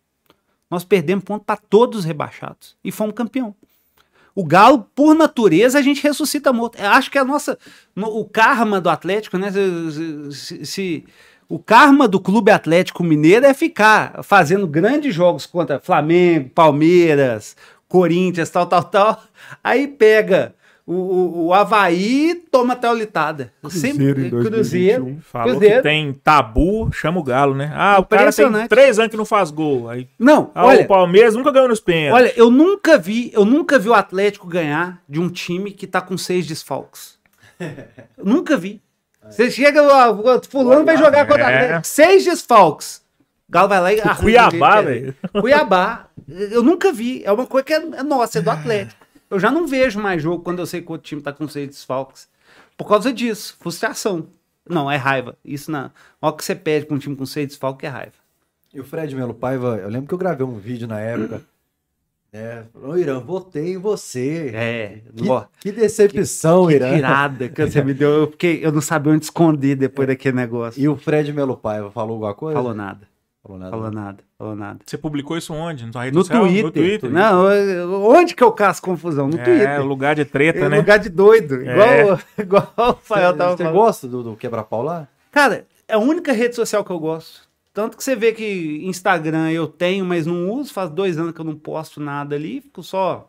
Nós 0.71 0.85
perdemos 0.85 1.25
ponto 1.25 1.45
para 1.45 1.57
todos 1.57 2.01
os 2.01 2.05
rebaixados 2.05 2.77
e 2.85 2.93
fomos 2.93 3.15
campeão. 3.15 3.55
O 4.35 4.45
Galo, 4.45 4.87
por 4.95 5.15
natureza, 5.15 5.79
a 5.79 5.83
gente 5.83 6.03
ressuscita 6.03 6.53
morto. 6.53 6.79
Eu 6.79 6.89
acho 6.91 7.11
que 7.11 7.19
a 7.19 7.25
nossa. 7.25 7.59
no- 7.97 8.17
o 8.21 8.25
karma 8.25 8.81
do 8.81 8.89
Atlético, 8.89 9.37
né? 9.37 9.51
Se, 9.51 10.33
se- 10.33 10.67
se- 10.67 11.05
o 11.49 11.59
karma 11.59 12.07
do 12.07 12.21
Clube 12.21 12.53
Atlético 12.53 13.03
Mineiro 13.03 13.45
é 13.45 13.53
ficar 13.53 14.23
fazendo 14.23 14.69
grandes 14.69 15.13
jogos 15.13 15.47
contra 15.47 15.81
Flamengo, 15.81 16.49
Palmeiras, 16.51 17.57
Corinthians, 17.89 18.51
tal, 18.51 18.67
tal, 18.67 18.85
tal. 18.85 19.21
Aí 19.65 19.89
pega 19.89 20.55
o, 20.87 20.95
o, 20.95 21.47
o 21.47 21.55
Havaí 21.55 22.35
toma 22.51 22.75
taulitada. 22.75 23.53
Cruzeiro 23.61 24.21
em 24.21 24.29
2021. 24.31 25.21
Falou 25.21 25.51
Cruzeiro. 25.51 25.77
que 25.77 25.83
tem 25.83 26.13
tabu, 26.13 26.91
chama 26.93 27.21
o 27.21 27.23
Galo, 27.23 27.55
né? 27.55 27.71
Ah, 27.75 27.99
o 28.01 28.05
cara 28.05 28.33
tem 28.33 28.69
três 28.69 28.99
anos 28.99 29.11
que 29.11 29.17
não 29.17 29.25
faz 29.25 29.51
gol. 29.51 29.89
Aí, 29.89 30.09
Não, 30.19 30.51
ah, 30.55 30.67
olha, 30.67 30.83
o 30.83 30.89
Palmeiras 30.89 31.35
nunca 31.37 31.53
ganhou 31.53 31.69
nos 31.69 31.81
pênaltis. 31.81 32.15
olha, 32.15 32.33
eu 32.37 32.51
nunca 32.51 32.99
vi, 32.99 33.31
eu 33.35 33.45
nunca 33.45 33.79
vi 33.79 33.89
o 33.89 33.95
Atlético 33.95 34.47
ganhar 34.47 35.01
de 35.09 35.21
um 35.21 35.29
time 35.29 35.71
que 35.71 35.87
tá 35.87 36.01
com 36.01 36.17
seis 36.19 36.47
desfalques. 36.47 37.19
Nunca 38.17 38.57
vi. 38.57 38.81
Você 39.29 39.51
chega, 39.51 39.83
ó, 39.83 40.13
o 40.13 40.41
fulano 40.49 40.85
vai 40.85 40.97
jogar 40.97 41.27
contra 41.27 41.45
o 41.45 41.49
É. 41.51 41.55
Atlético, 41.65 41.87
seis 41.87 42.25
desfalques. 42.25 43.03
O 43.49 43.53
Galo 43.53 43.69
vai 43.69 43.81
lá 43.81 43.93
e 43.93 44.01
arranca 44.01 44.23
Cuiabá, 44.23 44.81
velho. 44.81 45.15
Cuiabá. 45.41 46.07
Eu 46.27 46.63
nunca 46.63 46.91
vi. 46.93 47.23
É 47.25 47.31
uma 47.31 47.47
coisa 47.47 47.65
que 47.65 47.73
é, 47.75 47.77
é 47.77 48.03
nossa, 48.03 48.39
é 48.39 48.43
do 48.43 48.49
Atlético. 48.51 49.00
Eu 49.31 49.39
já 49.39 49.51
não 49.51 49.67
vejo 49.67 50.01
mais 50.01 50.21
jogo 50.23 50.43
quando 50.43 50.59
eu 50.59 50.67
sei 50.67 50.83
que 50.83 50.89
o 50.89 50.93
outro 50.93 51.07
time 51.07 51.23
tá 51.23 51.33
com 51.33 51.47
seis 51.47 51.69
desfalques. 51.69 52.29
Por 52.77 52.89
causa 52.89 53.13
disso, 53.13 53.57
frustração. 53.61 54.27
Não, 54.69 54.91
é 54.91 54.97
raiva. 54.97 55.37
Isso 55.45 55.71
na 55.71 55.91
hora 56.21 56.37
que 56.37 56.45
você 56.45 56.55
pede 56.55 56.87
pra 56.87 56.97
um 56.97 56.99
time 56.99 57.15
com 57.17 57.25
seis 57.25 57.47
desfalques 57.49 57.89
é 57.89 57.93
raiva. 57.93 58.13
E 58.73 58.81
o 58.81 58.85
Fred 58.85 59.15
Melo 59.15 59.35
Paiva, 59.35 59.79
eu 59.83 59.89
lembro 59.89 60.09
que 60.09 60.15
eu 60.15 60.19
gravei 60.19 60.47
um 60.47 60.57
vídeo 60.59 60.87
na 60.87 61.01
época. 61.01 61.43
né? 62.33 62.65
Falou, 62.73 62.97
Irã, 62.99 63.19
votei 63.19 63.75
em 63.75 63.79
você. 63.79 64.53
É, 64.55 64.99
Que, 65.17 65.29
ó, 65.29 65.45
que 65.61 65.73
decepção, 65.73 66.69
que 66.69 66.75
Irã. 66.75 66.95
tirada 66.95 67.49
que 67.49 67.67
você 67.67 67.83
me 67.83 67.93
deu. 67.93 68.29
Porque 68.29 68.61
eu 68.63 68.71
não 68.71 68.81
sabia 68.81 69.13
onde 69.13 69.25
esconder 69.25 69.75
depois 69.75 70.07
daquele 70.07 70.37
negócio. 70.37 70.81
E 70.81 70.89
o 70.89 70.97
Fred 70.97 71.33
Melo 71.33 71.57
Paiva 71.57 71.91
falou 71.91 72.15
alguma 72.15 72.35
coisa? 72.35 72.57
Falou 72.57 72.75
nada, 72.75 73.09
Falou 73.43 73.59
nada. 73.59 73.71
falou 73.71 73.91
nada, 73.91 74.25
falou 74.39 74.55
nada. 74.55 74.81
Você 74.85 74.99
publicou 74.99 75.37
isso 75.37 75.55
onde? 75.55 75.87
Na 75.87 75.93
sua 75.93 76.05
rede 76.05 76.17
No 76.17 76.23
social? 76.23 76.43
Twitter. 76.45 76.65
No 76.65 76.71
Twitter. 76.73 77.11
Não, 77.11 78.09
onde 78.11 78.35
que 78.35 78.45
eu 78.45 78.53
caço 78.53 78.83
confusão? 78.83 79.29
No 79.29 79.39
é, 79.39 79.43
Twitter. 79.45 79.83
lugar 79.87 80.15
de 80.15 80.25
treta, 80.27 80.59
É 80.67 80.69
né? 80.69 80.77
lugar 80.77 80.99
de 80.99 81.09
doido. 81.09 81.55
Igual, 81.63 82.21
igual 82.39 82.73
o 82.77 82.83
Rafael 82.83 83.33
Você, 83.33 83.39
tava 83.39 83.57
você 83.57 83.63
falando. 83.65 83.75
gosta 83.75 84.07
do, 84.09 84.23
do 84.23 84.37
quebra-pau 84.37 84.83
lá? 84.83 85.09
Cara, 85.33 85.67
é 85.89 85.95
a 85.95 85.99
única 85.99 86.33
rede 86.33 86.55
social 86.55 86.85
que 86.85 86.91
eu 86.91 86.99
gosto. 86.99 87.49
Tanto 87.73 87.97
que 87.97 88.05
você 88.05 88.15
vê 88.15 88.33
que 88.33 88.83
Instagram 88.85 89.51
eu 89.53 89.67
tenho, 89.67 90.05
mas 90.05 90.27
não 90.27 90.51
uso. 90.51 90.73
Faz 90.73 90.91
dois 90.91 91.17
anos 91.19 91.33
que 91.33 91.41
eu 91.41 91.45
não 91.45 91.57
posto 91.57 91.99
nada 92.01 92.35
ali. 92.37 92.61
Fico 92.61 92.83
só 92.83 93.27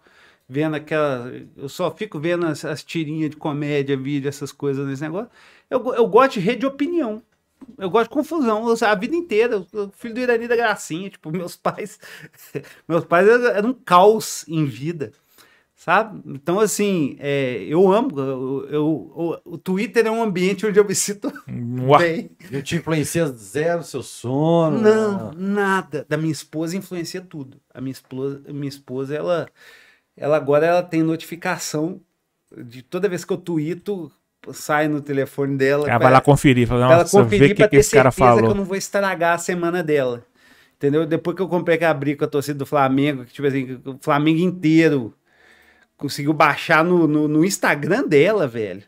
vendo 0.49 0.75
aquela. 0.75 1.31
Eu 1.55 1.69
só 1.69 1.89
fico 1.89 2.19
vendo 2.19 2.45
as, 2.47 2.65
as 2.65 2.83
tirinhas 2.83 3.29
de 3.29 3.37
comédia, 3.37 3.95
vídeo, 3.95 4.27
essas 4.27 4.51
coisas 4.51 4.85
nesse 4.85 5.03
negócio. 5.03 5.29
Eu, 5.69 5.93
eu 5.93 6.05
gosto 6.07 6.33
de 6.33 6.39
rede 6.41 6.59
de 6.61 6.65
opinião. 6.65 7.21
Eu 7.77 7.89
gosto 7.89 8.09
de 8.09 8.13
confusão. 8.15 8.67
Eu, 8.67 8.87
a 8.87 8.95
vida 8.95 9.15
inteira. 9.15 9.55
Eu, 9.55 9.67
eu 9.73 9.91
filho 9.91 10.13
do 10.13 10.19
Irani 10.19 10.47
da 10.47 10.55
Gracinha. 10.55 11.09
Tipo, 11.09 11.31
meus 11.35 11.55
pais. 11.55 11.99
meus 12.87 13.05
pais 13.05 13.27
eram, 13.27 13.45
eram 13.47 13.69
um 13.69 13.73
caos 13.73 14.45
em 14.47 14.65
vida. 14.65 15.11
Sabe? 15.75 16.21
Então, 16.27 16.59
assim, 16.59 17.15
é, 17.19 17.63
eu 17.63 17.91
amo. 17.91 18.19
Eu, 18.19 18.67
eu- 18.69 18.87
o, 19.45 19.53
o 19.53 19.57
Twitter 19.57 20.05
é 20.05 20.11
um 20.11 20.21
ambiente 20.21 20.63
onde 20.63 20.79
eu 20.79 20.85
me 20.85 20.93
sinto 20.93 21.33
Uá, 21.87 21.97
bem. 21.97 22.29
Não 22.51 22.61
te 22.61 22.75
influencia 22.75 23.25
zero 23.29 23.83
seu 23.83 24.03
sono. 24.03 24.79
Não, 24.79 25.31
nada. 25.31 26.05
Da 26.07 26.17
minha 26.17 26.31
esposa 26.31 26.77
influencia 26.77 27.19
tudo. 27.19 27.59
A 27.73 27.81
minha 27.81 27.93
esposa, 27.93 28.43
minha 28.49 28.69
esposa 28.69 29.15
ela, 29.15 29.49
ela 30.15 30.37
agora 30.37 30.67
ela 30.67 30.83
tem 30.83 31.01
notificação 31.01 31.99
de 32.65 32.83
toda 32.83 33.09
vez 33.09 33.25
que 33.25 33.33
eu 33.33 33.37
tuito, 33.37 34.11
sai 34.51 34.87
no 34.87 35.01
telefone 35.01 35.55
dela. 35.57 35.83
ela 35.87 35.97
pra- 35.99 36.05
vai 36.07 36.11
lá 36.13 36.21
conferir, 36.21 36.67
fala, 36.67 36.91
ela 36.93 37.05
conferir 37.07 37.45
o 37.45 37.47
que, 37.49 37.55
pra 37.55 37.67
que 37.67 37.71
ter 37.71 37.77
esse 37.77 37.91
cara 37.91 38.11
certeza 38.11 38.31
que 38.33 38.37
eu 38.39 38.41
falou. 38.43 38.55
não 38.55 38.65
vou 38.65 38.75
estragar 38.77 39.35
a 39.35 39.37
semana 39.37 39.83
dela. 39.83 40.23
Entendeu? 40.77 41.05
Depois 41.05 41.35
que 41.35 41.41
eu 41.43 41.47
comprei 41.47 41.77
que 41.77 41.85
abri 41.85 42.15
com 42.15 42.25
a 42.25 42.27
torcida 42.27 42.57
do 42.57 42.65
Flamengo, 42.65 43.23
que 43.25 43.33
tipo 43.33 43.47
assim, 43.47 43.65
que 43.77 43.89
o 43.89 43.97
Flamengo 44.01 44.39
inteiro 44.39 45.13
conseguiu 45.95 46.33
baixar 46.33 46.83
no, 46.83 47.07
no, 47.07 47.27
no 47.27 47.45
Instagram 47.45 48.07
dela, 48.07 48.47
velho. 48.47 48.81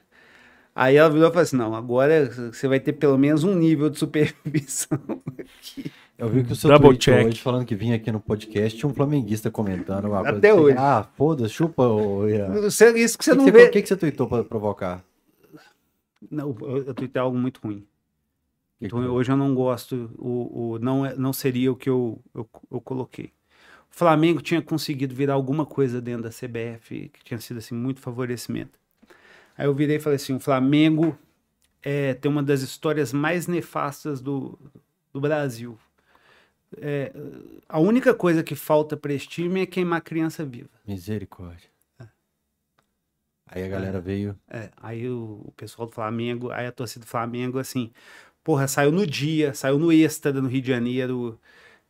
Aí 0.76 0.96
ela 0.96 1.08
virou 1.08 1.28
e 1.28 1.32
falou 1.32 1.44
assim: 1.44 1.56
não, 1.56 1.76
agora 1.76 2.32
você 2.52 2.68
vai 2.68 2.80
ter 2.80 2.94
pelo 2.94 3.16
menos 3.16 3.44
um 3.44 3.54
nível 3.54 3.92
de 3.92 4.00
supervisão 4.00 4.98
aqui. 5.38 5.92
Eu 6.18 6.30
vi 6.30 6.44
que 6.44 6.54
o 6.54 6.56
seu 6.56 6.70
Double 6.72 6.90
tweet 6.90 7.04
check. 7.06 7.28
hoje 7.28 7.42
falando 7.42 7.66
que 7.66 7.76
vinha 7.76 7.96
aqui 7.96 8.12
no 8.12 8.20
podcast, 8.20 8.86
um 8.88 8.94
flamenguista 8.94 9.52
comentando. 9.52 10.06
uma 10.06 10.22
coisa 10.24 10.38
Até 10.38 10.50
assim, 10.50 10.60
hoje. 10.60 10.76
Ah, 10.80 11.06
foda-se, 11.16 11.54
chupa. 11.54 11.84
ô, 11.88 12.28
Irã. 12.28 12.50
O 12.50 12.62
Você- 12.64 12.92
Isso 12.98 13.18
que 13.20 13.26
você 13.26 13.32
que, 13.32 13.38
não 13.38 13.46
que, 13.46 13.52
vê. 13.52 13.60
você- 13.66 13.70
que 13.70 13.82
que 13.84 13.88
você 13.88 13.96
tweetou 13.96 14.28
pra 14.28 14.44
provocar? 14.44 15.04
Não, 16.30 16.56
eu, 16.62 16.78
eu 16.86 16.94
tuitei 16.94 17.22
algo 17.22 17.38
muito 17.38 17.60
ruim. 17.64 17.86
Então 18.82 19.00
que- 19.02 19.08
hoje 19.08 19.32
eu 19.32 19.38
não 19.38 19.54
gosto, 19.56 20.12
o, 20.18 20.74
o, 20.74 20.80
não, 20.80 21.06
é- 21.06 21.16
não 21.16 21.32
seria 21.34 21.72
o 21.72 21.76
que 21.76 21.90
eu, 21.90 22.22
eu, 22.34 22.50
eu 22.72 22.82
coloquei. 22.82 23.32
O 23.92 23.96
Flamengo 23.96 24.42
tinha 24.42 24.62
conseguido 24.62 25.14
virar 25.16 25.36
alguma 25.36 25.66
coisa 25.66 26.02
dentro 26.02 26.24
da 26.24 26.32
CBF 26.32 27.10
que 27.10 27.24
tinha 27.24 27.40
sido 27.40 27.58
assim 27.58 27.76
muito 27.76 28.00
favorecimento. 28.00 28.80
Aí 29.58 29.68
eu 29.68 29.74
virei 29.74 29.98
e 29.98 30.00
falei 30.00 30.16
assim, 30.16 30.34
o 30.36 30.40
Flamengo 30.40 31.16
é, 31.82 32.14
tem 32.16 32.30
uma 32.32 32.42
das 32.42 32.62
histórias 32.62 33.14
mais 33.14 33.46
nefastas 33.48 34.20
do, 34.20 34.58
do 35.14 35.22
Brasil. 35.22 35.78
É, 36.78 37.14
a 37.70 37.80
única 37.80 38.14
coisa 38.16 38.44
que 38.44 38.56
falta 38.56 38.98
para 38.98 39.14
esse 39.14 39.28
time 39.28 39.62
é 39.62 39.66
queimar 39.68 40.02
criança 40.02 40.44
viva. 40.44 40.70
Misericórdia. 40.88 41.70
Aí 43.54 43.64
a 43.64 43.68
galera 43.68 44.02
veio. 44.02 44.36
É, 44.50 44.70
aí 44.82 45.08
o, 45.08 45.44
o 45.46 45.54
pessoal 45.56 45.88
do 45.88 45.94
Flamengo, 45.94 46.50
aí 46.52 46.66
a 46.66 46.72
torcida 46.72 47.06
do 47.06 47.10
Flamengo, 47.10 47.60
assim, 47.60 47.92
porra, 48.44 48.68
saiu 48.68 48.92
no 48.92 49.06
dia, 49.06 49.54
saiu 49.54 49.78
no 49.78 49.92
extra 49.92 50.34
no 50.34 50.48
Rio 50.48 50.62
de 50.62 50.68
Janeiro. 50.70 51.40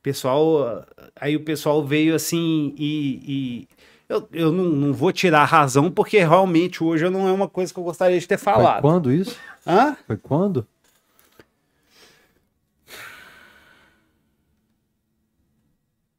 Pessoal, 0.02 0.86
aí 1.16 1.36
o 1.38 1.46
pessoal 1.46 1.86
veio 1.86 2.14
assim 2.14 2.76
e. 2.78 3.22
e 3.26 3.68
eu 4.10 4.28
eu 4.34 4.52
não, 4.52 4.66
não 4.66 4.94
vou 4.94 5.14
tirar 5.14 5.42
a 5.44 5.46
razão, 5.46 5.90
porque 5.90 6.18
realmente 6.20 6.84
hoje 6.84 7.10
não 7.10 7.28
é 7.28 7.32
uma 7.32 7.48
coisa 7.48 7.74
que 7.74 7.80
eu 7.80 7.84
gostaria 7.84 8.20
de 8.20 8.28
ter 8.28 8.38
Foi 8.38 8.54
falado. 8.54 8.82
quando 8.82 9.12
isso? 9.12 9.38
Hã? 9.66 9.96
Foi 10.06 10.18
quando? 10.18 10.68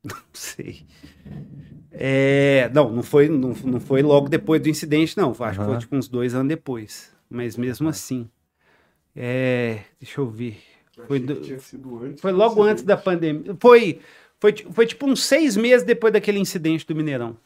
Não 0.02 0.16
sei. 0.32 0.86
É, 1.96 2.68
não, 2.74 2.90
não 2.90 3.02
foi, 3.02 3.28
não, 3.28 3.54
não 3.64 3.80
foi 3.80 4.02
logo 4.02 4.28
depois 4.28 4.60
do 4.60 4.68
incidente, 4.68 5.16
não. 5.16 5.30
Acho 5.38 5.58
que 5.60 5.64
foi 5.64 5.78
tipo 5.78 5.96
uns 5.96 6.08
dois 6.08 6.34
anos 6.34 6.48
depois. 6.48 7.12
Mas 7.30 7.56
mesmo 7.56 7.88
assim. 7.88 8.28
É, 9.16 9.80
deixa 10.00 10.20
eu 10.20 10.28
ver. 10.28 10.58
Foi, 11.06 11.18
do- 11.20 11.34
antes 11.34 12.20
foi 12.20 12.32
logo 12.32 12.62
antes 12.62 12.82
da 12.84 12.96
pandemia. 12.96 13.56
Foi, 13.60 14.00
foi, 14.40 14.54
foi 14.72 14.86
tipo 14.86 15.06
uns 15.06 15.22
seis 15.24 15.56
meses 15.56 15.84
depois 15.86 16.12
daquele 16.12 16.38
incidente 16.38 16.86
do 16.86 16.94
Mineirão. 16.94 17.36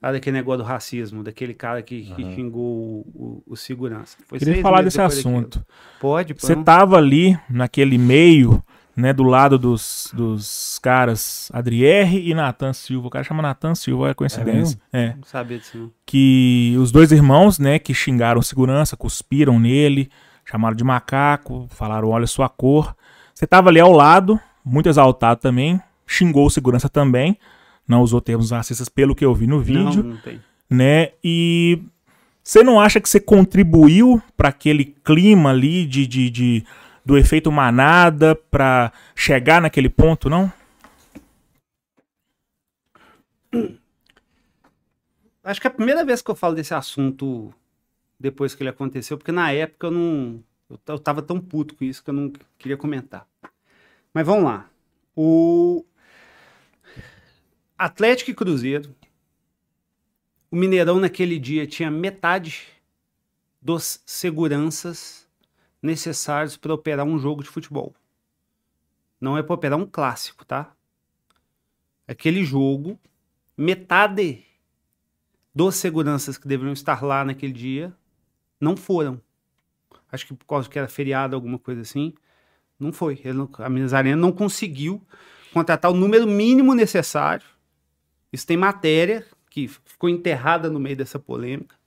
Lá 0.00 0.12
daquele 0.12 0.36
negócio 0.36 0.58
do 0.62 0.64
racismo, 0.64 1.24
daquele 1.24 1.52
cara 1.54 1.82
que, 1.82 2.02
que 2.14 2.34
xingou 2.34 2.62
o, 2.62 3.04
o- 3.14 3.42
o 3.52 3.56
segurança. 3.56 4.16
Foi 4.28 4.38
Queria 4.38 4.62
falar 4.62 4.82
desse 4.82 4.96
depois 4.96 5.16
daquilo. 5.16 5.36
assunto. 5.38 5.66
Pode, 6.00 6.34
pode. 6.34 6.46
Você 6.46 6.54
tava 6.62 6.96
ali 6.96 7.36
naquele 7.50 7.98
meio, 7.98 8.62
né, 8.98 9.12
do 9.12 9.22
lado 9.22 9.56
dos, 9.56 10.10
dos 10.12 10.78
caras 10.82 11.48
Adriere 11.52 12.28
e 12.28 12.34
Natan 12.34 12.72
Silva. 12.72 13.06
O 13.06 13.10
cara 13.10 13.22
chama 13.24 13.40
Natan 13.42 13.74
Silva, 13.76 14.10
é 14.10 14.14
coincidência. 14.14 14.76
É, 14.92 15.14
Não 15.14 15.22
sabia 15.22 15.56
disso, 15.58 15.78
não. 15.78 15.90
Que 16.04 16.74
os 16.78 16.90
dois 16.90 17.12
irmãos, 17.12 17.60
né, 17.60 17.78
que 17.78 17.94
xingaram 17.94 18.42
segurança, 18.42 18.96
cuspiram 18.96 19.60
nele, 19.60 20.10
chamaram 20.44 20.74
de 20.76 20.82
macaco, 20.82 21.68
falaram, 21.70 22.08
olha 22.08 22.26
sua 22.26 22.48
cor. 22.48 22.92
Você 23.32 23.46
tava 23.46 23.68
ali 23.68 23.78
ao 23.78 23.92
lado, 23.92 24.40
muito 24.64 24.88
exaltado 24.88 25.40
também, 25.40 25.80
xingou 26.04 26.46
o 26.46 26.50
segurança 26.50 26.88
também, 26.88 27.38
não 27.86 28.02
usou 28.02 28.20
termos 28.20 28.50
racistas 28.50 28.88
pelo 28.88 29.14
que 29.14 29.24
eu 29.24 29.32
vi 29.32 29.46
no 29.46 29.60
vídeo 29.60 30.02
Não, 30.02 30.10
não 30.10 30.16
tem. 30.16 30.40
né? 30.68 31.10
E 31.22 31.80
você 32.42 32.64
não 32.64 32.80
acha 32.80 33.00
que 33.00 33.08
você 33.08 33.20
contribuiu 33.20 34.20
para 34.36 34.48
aquele 34.48 34.84
clima 35.04 35.50
ali 35.50 35.86
de, 35.86 36.04
de, 36.06 36.28
de- 36.30 36.64
do 37.08 37.16
efeito 37.16 37.50
manada 37.50 38.34
para 38.34 38.92
chegar 39.16 39.62
naquele 39.62 39.88
ponto, 39.88 40.28
não? 40.28 40.52
Acho 45.42 45.58
que 45.58 45.66
é 45.66 45.70
a 45.70 45.72
primeira 45.72 46.04
vez 46.04 46.20
que 46.20 46.30
eu 46.30 46.34
falo 46.34 46.54
desse 46.54 46.74
assunto 46.74 47.50
depois 48.20 48.54
que 48.54 48.62
ele 48.62 48.68
aconteceu, 48.68 49.16
porque 49.16 49.32
na 49.32 49.50
época 49.50 49.86
eu 49.86 49.90
não. 49.90 50.44
Eu, 50.68 50.78
eu 50.86 50.98
tava 50.98 51.22
tão 51.22 51.40
puto 51.40 51.74
com 51.74 51.82
isso 51.82 52.04
que 52.04 52.10
eu 52.10 52.14
não 52.14 52.30
queria 52.58 52.76
comentar. 52.76 53.26
Mas 54.12 54.26
vamos 54.26 54.44
lá. 54.44 54.68
O 55.16 55.86
Atlético 57.78 58.30
e 58.32 58.34
Cruzeiro. 58.34 58.94
O 60.50 60.56
Mineirão 60.56 61.00
naquele 61.00 61.38
dia 61.38 61.66
tinha 61.66 61.90
metade 61.90 62.68
dos 63.62 64.02
seguranças 64.04 65.17
necessários 65.82 66.56
para 66.56 66.74
operar 66.74 67.06
um 67.06 67.18
jogo 67.18 67.42
de 67.42 67.48
futebol. 67.48 67.94
Não 69.20 69.36
é 69.36 69.42
para 69.42 69.54
operar 69.54 69.78
um 69.78 69.86
clássico, 69.86 70.44
tá? 70.44 70.72
Aquele 72.06 72.44
jogo, 72.44 72.98
metade 73.56 74.44
dos 75.54 75.74
seguranças 75.76 76.38
que 76.38 76.48
deveriam 76.48 76.72
estar 76.72 77.02
lá 77.02 77.24
naquele 77.24 77.52
dia 77.52 77.94
não 78.60 78.76
foram. 78.76 79.20
Acho 80.10 80.26
que 80.26 80.34
por 80.34 80.46
causa 80.46 80.68
que 80.68 80.78
era 80.78 80.88
feriado, 80.88 81.34
alguma 81.34 81.58
coisa 81.58 81.82
assim. 81.82 82.14
Não 82.78 82.92
foi. 82.92 83.20
Não- 83.34 83.50
a 83.58 83.68
Minas 83.68 83.92
Arena 83.92 84.16
não 84.16 84.32
conseguiu 84.32 85.02
contratar 85.52 85.90
o 85.90 85.94
número 85.94 86.26
mínimo 86.26 86.74
necessário. 86.74 87.44
Isso 88.32 88.46
tem 88.46 88.56
matéria 88.56 89.26
que 89.50 89.68
ficou 89.68 90.08
enterrada 90.08 90.70
no 90.70 90.78
meio 90.78 90.96
dessa 90.96 91.18
polêmica. 91.18 91.77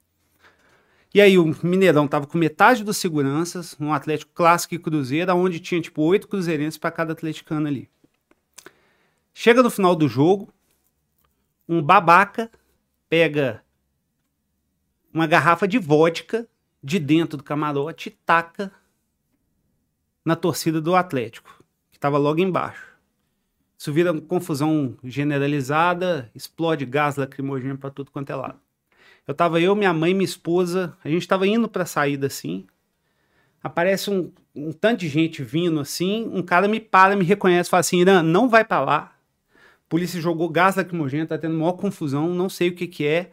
E 1.13 1.19
aí 1.19 1.37
o 1.37 1.45
Mineirão 1.61 2.07
tava 2.07 2.25
com 2.25 2.37
metade 2.37 2.83
dos 2.83 2.97
seguranças, 2.97 3.75
um 3.79 3.93
Atlético 3.93 4.31
Clássico 4.33 4.75
e 4.75 4.79
Cruzeiro, 4.79 5.35
onde 5.35 5.59
tinha 5.59 5.81
tipo 5.81 6.01
oito 6.03 6.27
cruzeirenses 6.27 6.77
para 6.77 6.91
cada 6.91 7.11
atleticano 7.11 7.67
ali. 7.67 7.89
Chega 9.33 9.61
no 9.61 9.69
final 9.69 9.93
do 9.93 10.07
jogo, 10.07 10.53
um 11.67 11.81
babaca 11.81 12.49
pega 13.09 13.61
uma 15.13 15.27
garrafa 15.27 15.67
de 15.67 15.77
vodka 15.77 16.47
de 16.81 16.97
dentro 16.97 17.37
do 17.37 17.43
camarote 17.43 18.07
e 18.07 18.11
taca 18.11 18.71
na 20.23 20.35
torcida 20.35 20.79
do 20.79 20.95
Atlético, 20.95 21.61
que 21.91 21.97
estava 21.97 22.17
logo 22.17 22.39
embaixo. 22.39 22.91
Isso 23.77 23.91
vira 23.91 24.13
confusão 24.21 24.97
generalizada, 25.03 26.31
explode 26.33 26.85
gás 26.85 27.17
lacrimogêneo 27.17 27.77
para 27.77 27.89
tudo 27.89 28.11
quanto 28.11 28.29
é 28.29 28.35
lado. 28.35 28.59
Eu 29.27 29.33
tava 29.33 29.61
eu, 29.61 29.75
minha 29.75 29.93
mãe, 29.93 30.13
minha 30.13 30.25
esposa, 30.25 30.97
a 31.03 31.09
gente 31.09 31.27
tava 31.27 31.47
indo 31.47 31.67
pra 31.67 31.85
saída 31.85 32.27
assim. 32.27 32.65
Aparece 33.63 34.09
um, 34.09 34.31
um 34.55 34.71
tanto 34.71 35.01
de 35.01 35.07
gente 35.07 35.43
vindo 35.43 35.79
assim, 35.79 36.29
um 36.33 36.41
cara 36.41 36.67
me 36.67 36.79
para, 36.79 37.15
me 37.15 37.23
reconhece, 37.23 37.69
fala 37.69 37.81
assim: 37.81 37.99
Irã, 38.01 38.23
não 38.23 38.49
vai 38.49 38.65
pra 38.65 38.81
lá. 38.81 39.15
A 39.55 39.89
polícia 39.89 40.19
jogou 40.19 40.49
gás 40.49 40.75
lacrimogêneo, 40.75 41.27
tá 41.27 41.37
tendo 41.37 41.55
maior 41.55 41.73
confusão, 41.73 42.29
não 42.29 42.49
sei 42.49 42.69
o 42.69 42.75
que 42.75 42.87
que 42.87 43.05
é. 43.05 43.31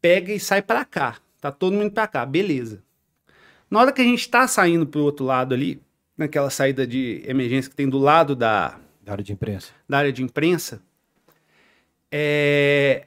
Pega 0.00 0.32
e 0.32 0.40
sai 0.40 0.60
pra 0.60 0.84
cá. 0.84 1.16
Tá 1.40 1.50
todo 1.50 1.74
mundo 1.74 1.90
pra 1.92 2.06
cá, 2.06 2.26
beleza. 2.26 2.82
Na 3.70 3.80
hora 3.80 3.92
que 3.92 4.00
a 4.02 4.04
gente 4.04 4.28
tá 4.28 4.46
saindo 4.46 4.86
pro 4.86 5.02
outro 5.02 5.24
lado 5.24 5.54
ali, 5.54 5.80
naquela 6.16 6.50
saída 6.50 6.86
de 6.86 7.22
emergência 7.26 7.70
que 7.70 7.76
tem 7.76 7.88
do 7.88 7.98
lado 7.98 8.36
da, 8.36 8.78
Da 9.00 9.12
área 9.12 9.24
de 9.24 9.32
imprensa. 9.32 9.72
da 9.88 9.98
área 9.98 10.12
de 10.12 10.22
imprensa, 10.22 10.82
é, 12.10 13.06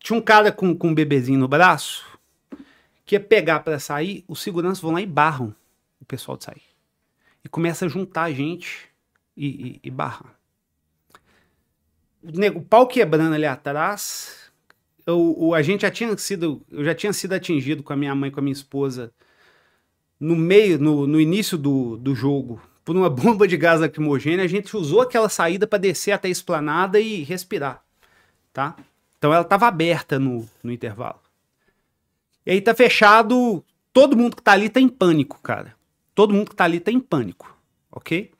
tinha 0.00 0.18
um 0.18 0.22
cara 0.22 0.52
com, 0.52 0.76
com 0.76 0.88
um 0.88 0.94
bebezinho 0.94 1.38
no 1.38 1.48
braço 1.48 2.06
que 3.04 3.14
ia 3.14 3.20
pegar 3.20 3.60
para 3.60 3.78
sair, 3.78 4.24
os 4.28 4.42
seguranças 4.42 4.80
vão 4.80 4.92
lá 4.92 5.00
e 5.00 5.06
barram 5.06 5.54
o 6.00 6.04
pessoal 6.04 6.36
de 6.36 6.44
sair. 6.44 6.62
E 7.42 7.48
começa 7.48 7.86
a 7.86 7.88
juntar 7.88 8.24
a 8.24 8.32
gente 8.32 8.88
e, 9.36 9.80
e, 9.82 9.88
e. 9.88 9.90
O, 12.22 12.38
nego, 12.38 12.58
o 12.58 12.62
pau 12.62 12.86
quebrando 12.86 13.34
ali 13.34 13.46
atrás, 13.46 14.50
o- 15.06 15.54
a 15.54 15.62
gente 15.62 15.82
já 15.82 15.90
tinha 15.90 16.16
sido, 16.18 16.62
eu 16.70 16.84
já 16.84 16.94
tinha 16.94 17.12
sido 17.12 17.32
atingido 17.32 17.82
com 17.82 17.92
a 17.92 17.96
minha 17.96 18.14
mãe, 18.14 18.30
com 18.30 18.40
a 18.40 18.42
minha 18.42 18.52
esposa, 18.52 19.12
no 20.20 20.34
meio, 20.36 20.78
no, 20.78 21.06
no 21.06 21.20
início 21.20 21.56
do, 21.56 21.96
do 21.96 22.14
jogo, 22.14 22.60
por 22.84 22.96
uma 22.96 23.08
bomba 23.10 23.46
de 23.46 23.56
gás 23.56 23.80
lacrimogêneo, 23.80 24.44
a 24.44 24.48
gente 24.48 24.76
usou 24.76 25.00
aquela 25.00 25.28
saída 25.28 25.66
para 25.66 25.78
descer 25.78 26.12
até 26.12 26.28
a 26.28 26.30
esplanada 26.30 27.00
e 27.00 27.22
respirar, 27.22 27.82
tá? 28.52 28.76
Então 29.18 29.32
ela 29.32 29.42
estava 29.42 29.66
aberta 29.66 30.18
no, 30.18 30.48
no 30.62 30.72
intervalo. 30.72 31.20
E 32.46 32.50
aí 32.52 32.60
tá 32.60 32.74
fechado, 32.74 33.64
todo 33.92 34.16
mundo 34.16 34.36
que 34.36 34.42
tá 34.42 34.52
ali 34.52 34.68
tá 34.68 34.80
em 34.80 34.88
pânico, 34.88 35.38
cara. 35.42 35.74
Todo 36.14 36.34
mundo 36.34 36.50
que 36.50 36.56
tá 36.56 36.64
ali 36.64 36.80
tá 36.80 36.90
em 36.90 37.00
pânico, 37.00 37.54
ok? 37.92 38.30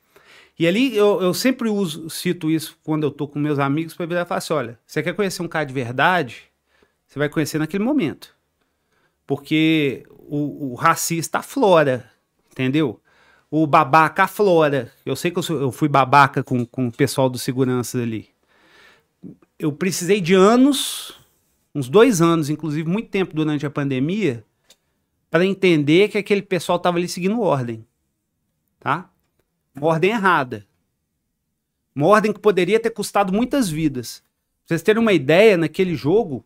E 0.58 0.66
ali 0.66 0.96
eu, 0.96 1.22
eu 1.22 1.34
sempre 1.34 1.68
uso, 1.68 2.10
cito 2.10 2.50
isso 2.50 2.78
quando 2.84 3.04
eu 3.04 3.10
tô 3.10 3.28
com 3.28 3.38
meus 3.38 3.58
amigos 3.58 3.94
para 3.94 4.06
virar 4.06 4.22
e 4.22 4.26
falar 4.26 4.38
assim: 4.38 4.54
olha, 4.54 4.80
você 4.86 5.02
quer 5.02 5.14
conhecer 5.14 5.42
um 5.42 5.48
cara 5.48 5.66
de 5.66 5.74
verdade? 5.74 6.44
Você 7.06 7.18
vai 7.18 7.28
conhecer 7.28 7.58
naquele 7.58 7.84
momento. 7.84 8.34
Porque 9.26 10.04
o, 10.10 10.72
o 10.72 10.74
racista 10.74 11.38
aflora, 11.38 12.10
entendeu? 12.50 13.00
O 13.50 13.66
babaca 13.66 14.24
aflora. 14.24 14.92
Eu 15.04 15.16
sei 15.16 15.30
que 15.30 15.38
eu, 15.38 15.42
sou- 15.42 15.60
eu 15.60 15.72
fui 15.72 15.88
babaca 15.88 16.42
com, 16.42 16.64
com 16.66 16.88
o 16.88 16.92
pessoal 16.92 17.28
do 17.30 17.38
segurança 17.38 17.98
ali. 18.00 18.28
Eu 19.58 19.72
precisei 19.72 20.20
de 20.20 20.34
anos, 20.34 21.18
uns 21.74 21.88
dois 21.88 22.22
anos, 22.22 22.48
inclusive 22.48 22.88
muito 22.88 23.10
tempo 23.10 23.34
durante 23.34 23.66
a 23.66 23.70
pandemia, 23.70 24.44
para 25.28 25.44
entender 25.44 26.08
que 26.08 26.16
aquele 26.16 26.42
pessoal 26.42 26.76
estava 26.76 26.96
ali 26.96 27.08
seguindo 27.08 27.40
ordem. 27.40 27.84
Tá? 28.78 29.10
Uma 29.74 29.88
ordem 29.88 30.10
errada. 30.10 30.64
Uma 31.92 32.06
ordem 32.06 32.32
que 32.32 32.38
poderia 32.38 32.78
ter 32.78 32.90
custado 32.90 33.32
muitas 33.32 33.68
vidas. 33.68 34.22
Pra 34.64 34.76
vocês 34.76 34.82
terem 34.82 35.02
uma 35.02 35.12
ideia, 35.12 35.56
naquele 35.56 35.96
jogo, 35.96 36.44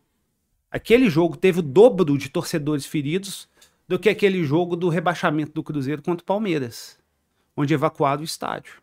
aquele 0.71 1.07
jogo 1.07 1.37
teve 1.37 1.59
o 1.59 1.63
dobro 1.63 2.17
de 2.17 2.29
torcedores 2.29 2.87
feridos 2.87 3.47
do 3.87 3.99
que 3.99 4.09
aquele 4.09 4.43
jogo 4.43 4.75
do 4.75 4.89
rebaixamento 4.89 5.51
do 5.51 5.61
Cruzeiro 5.61 6.01
contra 6.01 6.23
o 6.23 6.25
Palmeiras, 6.25 6.97
onde 7.55 7.75
evacuaram 7.75 8.21
o 8.21 8.25
estádio. 8.25 8.81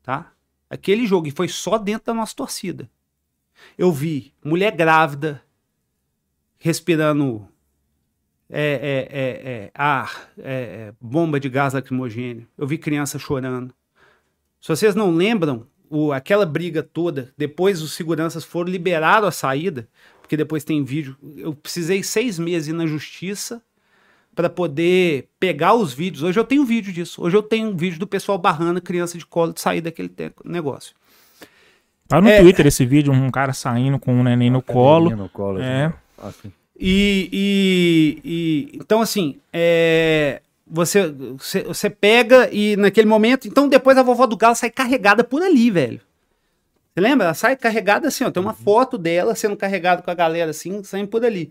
Tá? 0.00 0.32
Aquele 0.70 1.08
jogo, 1.08 1.26
e 1.26 1.32
foi 1.32 1.48
só 1.48 1.76
dentro 1.76 2.06
da 2.06 2.14
nossa 2.14 2.36
torcida. 2.36 2.88
Eu 3.76 3.92
vi 3.92 4.32
mulher 4.44 4.72
grávida 4.74 5.42
respirando 6.58 7.48
é, 8.48 8.60
é, 8.60 9.18
é, 9.18 9.52
é, 9.52 9.70
ar, 9.74 10.30
é, 10.38 10.52
é, 10.52 10.94
bomba 11.00 11.40
de 11.40 11.48
gás 11.48 11.72
lacrimogêneo. 11.72 12.46
Eu 12.56 12.66
vi 12.66 12.76
criança 12.76 13.18
chorando. 13.18 13.74
Se 14.60 14.68
vocês 14.68 14.94
não 14.94 15.10
lembram, 15.10 15.66
o, 15.88 16.12
aquela 16.12 16.46
briga 16.46 16.82
toda, 16.82 17.32
depois 17.36 17.82
os 17.82 17.92
seguranças 17.94 18.44
foram 18.44 18.70
liberados 18.70 19.28
a 19.28 19.32
saída, 19.32 19.88
porque 20.20 20.36
depois 20.36 20.64
tem 20.64 20.84
vídeo. 20.84 21.16
Eu 21.36 21.54
precisei 21.54 22.02
seis 22.02 22.38
meses 22.38 22.68
ir 22.68 22.72
na 22.72 22.86
justiça 22.86 23.62
para 24.34 24.48
poder 24.48 25.28
pegar 25.40 25.74
os 25.74 25.92
vídeos. 25.92 26.22
Hoje 26.22 26.38
eu 26.38 26.44
tenho 26.44 26.64
vídeo 26.64 26.92
disso. 26.92 27.22
Hoje 27.22 27.36
eu 27.36 27.42
tenho 27.42 27.70
um 27.70 27.76
vídeo 27.76 27.98
do 27.98 28.06
pessoal 28.06 28.38
barrando 28.38 28.80
criança 28.80 29.18
de 29.18 29.26
colo 29.26 29.52
de 29.52 29.60
sair 29.60 29.80
daquele 29.80 30.10
negócio. 30.44 30.94
Tá 32.12 32.20
no 32.20 32.28
É. 32.28 32.42
Twitter 32.42 32.66
esse 32.66 32.84
vídeo, 32.84 33.10
um 33.10 33.30
cara 33.30 33.54
saindo 33.54 33.98
com 33.98 34.12
um 34.12 34.22
neném 34.22 34.50
no 34.50 34.60
colo. 34.60 35.16
No 35.16 35.30
colo 35.30 35.62
É. 35.62 35.90
assim. 36.18 36.52
E, 36.78 37.30
e- 37.32 38.20
e- 38.22 38.76
então 38.76 39.00
assim, 39.00 39.38
é, 39.50 40.42
você, 40.66 41.10
você 41.38 41.62
você 41.62 41.88
pega 41.88 42.50
e 42.52 42.76
naquele 42.76 43.06
momento, 43.08 43.48
então 43.48 43.66
depois 43.66 43.96
a 43.96 44.02
vovó 44.02 44.26
do 44.26 44.36
galo 44.36 44.54
sai 44.54 44.68
carregada 44.68 45.24
por 45.24 45.42
ali, 45.42 45.70
velho. 45.70 46.02
Você 46.92 47.00
lembra? 47.00 47.24
Ela 47.28 47.34
sai 47.34 47.56
carregada 47.56 48.08
assim, 48.08 48.24
ó, 48.24 48.30
tem 48.30 48.42
uma 48.42 48.52
foto 48.52 48.98
dela 48.98 49.34
sendo 49.34 49.56
carregada 49.56 50.02
com 50.02 50.10
a 50.10 50.14
galera 50.14 50.50
assim, 50.50 50.84
saindo 50.84 51.08
por 51.08 51.24
ali. 51.24 51.50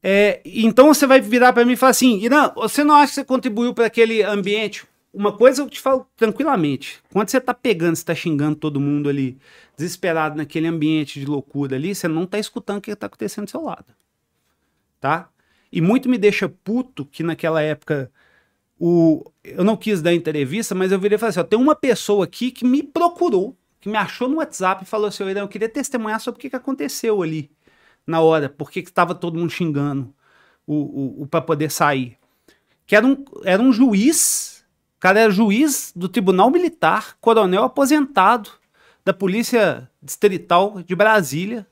É, 0.00 0.40
então 0.44 0.94
você 0.94 1.08
vai 1.08 1.20
virar 1.20 1.52
para 1.52 1.64
mim 1.64 1.72
e 1.72 1.76
falar 1.76 1.90
assim, 1.90 2.20
Irã, 2.20 2.52
você 2.54 2.84
não 2.84 2.94
acha 2.94 3.08
que 3.08 3.14
você 3.16 3.24
contribuiu 3.24 3.74
para 3.74 3.86
aquele 3.86 4.22
ambiente? 4.22 4.84
Uma 5.12 5.36
coisa 5.36 5.62
eu 5.62 5.68
te 5.68 5.80
falo 5.80 6.06
tranquilamente. 6.16 7.02
Quando 7.12 7.28
você 7.28 7.40
tá 7.40 7.52
pegando, 7.52 7.96
você 7.96 8.04
tá 8.04 8.14
xingando 8.14 8.56
todo 8.56 8.80
mundo 8.80 9.08
ali, 9.08 9.36
desesperado 9.76 10.36
naquele 10.36 10.68
ambiente 10.68 11.18
de 11.18 11.26
loucura 11.26 11.76
ali, 11.76 11.94
você 11.94 12.06
não 12.06 12.26
tá 12.26 12.38
escutando 12.38 12.78
o 12.78 12.80
que 12.80 12.94
tá 12.94 13.06
acontecendo 13.06 13.46
do 13.46 13.50
seu 13.50 13.62
lado. 13.62 13.86
Tá? 15.00 15.28
E 15.72 15.80
muito 15.80 16.08
me 16.08 16.18
deixa 16.18 16.48
puto 16.48 17.04
que 17.04 17.22
naquela 17.22 17.60
época 17.60 18.10
o 18.78 19.24
eu 19.44 19.64
não 19.64 19.76
quis 19.76 20.00
dar 20.00 20.14
entrevista, 20.14 20.74
mas 20.74 20.92
eu 20.92 20.98
virei 20.98 21.16
e 21.16 21.18
falei 21.18 21.30
assim, 21.30 21.40
ó, 21.40 21.44
tem 21.44 21.58
uma 21.58 21.74
pessoa 21.74 22.24
aqui 22.24 22.50
que 22.50 22.64
me 22.64 22.82
procurou, 22.82 23.56
que 23.80 23.88
me 23.88 23.96
achou 23.96 24.28
no 24.28 24.36
WhatsApp 24.36 24.84
e 24.84 24.86
falou 24.86 25.08
assim, 25.08 25.24
"Ô, 25.24 25.28
Irã, 25.28 25.40
eu 25.40 25.48
queria 25.48 25.68
testemunhar 25.68 26.20
sobre 26.20 26.38
o 26.38 26.40
que, 26.40 26.50
que 26.50 26.56
aconteceu 26.56 27.22
ali 27.22 27.50
na 28.06 28.20
hora, 28.20 28.48
por 28.48 28.70
que 28.70 28.80
estava 28.80 29.14
todo 29.14 29.38
mundo 29.38 29.50
xingando 29.50 30.12
o, 30.66 30.74
o, 30.74 31.22
o 31.22 31.26
para 31.26 31.40
poder 31.40 31.70
sair. 31.70 32.16
Que 32.86 32.96
era 32.96 33.06
um, 33.06 33.24
era 33.44 33.62
um 33.62 33.72
juiz, 33.72 34.49
cara 35.00 35.20
era 35.20 35.30
juiz 35.32 35.92
do 35.96 36.08
Tribunal 36.08 36.50
Militar, 36.50 37.16
coronel 37.20 37.64
aposentado 37.64 38.50
da 39.04 39.14
Polícia 39.14 39.90
Distrital 40.00 40.82
de 40.82 40.94
Brasília. 40.94 41.66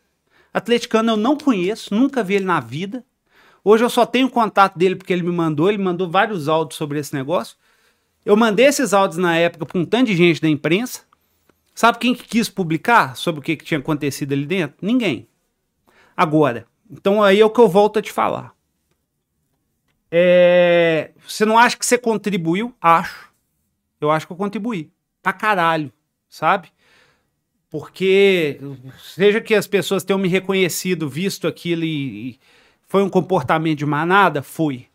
Atleticano 0.52 1.12
eu 1.12 1.16
não 1.16 1.36
conheço, 1.36 1.94
nunca 1.94 2.24
vi 2.24 2.36
ele 2.36 2.46
na 2.46 2.58
vida. 2.58 3.04
Hoje 3.62 3.84
eu 3.84 3.90
só 3.90 4.06
tenho 4.06 4.30
contato 4.30 4.78
dele 4.78 4.96
porque 4.96 5.12
ele 5.12 5.22
me 5.22 5.30
mandou, 5.30 5.68
ele 5.68 5.76
mandou 5.76 6.10
vários 6.10 6.48
áudios 6.48 6.78
sobre 6.78 6.98
esse 6.98 7.14
negócio. 7.14 7.56
Eu 8.24 8.34
mandei 8.34 8.66
esses 8.66 8.94
áudios 8.94 9.18
na 9.18 9.36
época 9.36 9.66
para 9.66 9.78
um 9.78 9.84
tanto 9.84 10.06
de 10.06 10.16
gente 10.16 10.40
da 10.40 10.48
imprensa. 10.48 11.02
Sabe 11.74 11.98
quem 11.98 12.14
que 12.14 12.24
quis 12.24 12.48
publicar 12.48 13.14
sobre 13.14 13.40
o 13.40 13.42
que, 13.42 13.56
que 13.56 13.64
tinha 13.64 13.78
acontecido 13.78 14.32
ali 14.32 14.46
dentro? 14.46 14.76
Ninguém. 14.80 15.28
Agora, 16.16 16.66
então 16.90 17.22
aí 17.22 17.40
é 17.40 17.44
o 17.44 17.50
que 17.50 17.60
eu 17.60 17.68
volto 17.68 17.98
a 17.98 18.02
te 18.02 18.10
falar. 18.10 18.57
É, 20.10 21.10
Você 21.26 21.44
não 21.44 21.58
acha 21.58 21.76
que 21.76 21.84
você 21.84 21.98
contribuiu? 21.98 22.74
Acho. 22.80 23.30
Eu 24.00 24.10
acho 24.10 24.26
que 24.26 24.32
eu 24.32 24.36
contribuí. 24.36 24.90
Pra 25.22 25.32
caralho, 25.32 25.92
sabe? 26.28 26.70
Porque, 27.70 28.58
seja 28.98 29.40
que 29.40 29.54
as 29.54 29.66
pessoas 29.66 30.02
tenham 30.02 30.18
me 30.18 30.28
reconhecido, 30.28 31.08
visto 31.08 31.46
aquilo 31.46 31.84
e, 31.84 32.38
foi 32.86 33.02
um 33.02 33.10
comportamento 33.10 33.78
de 33.78 33.86
manada, 33.86 34.42
foi. 34.42 34.88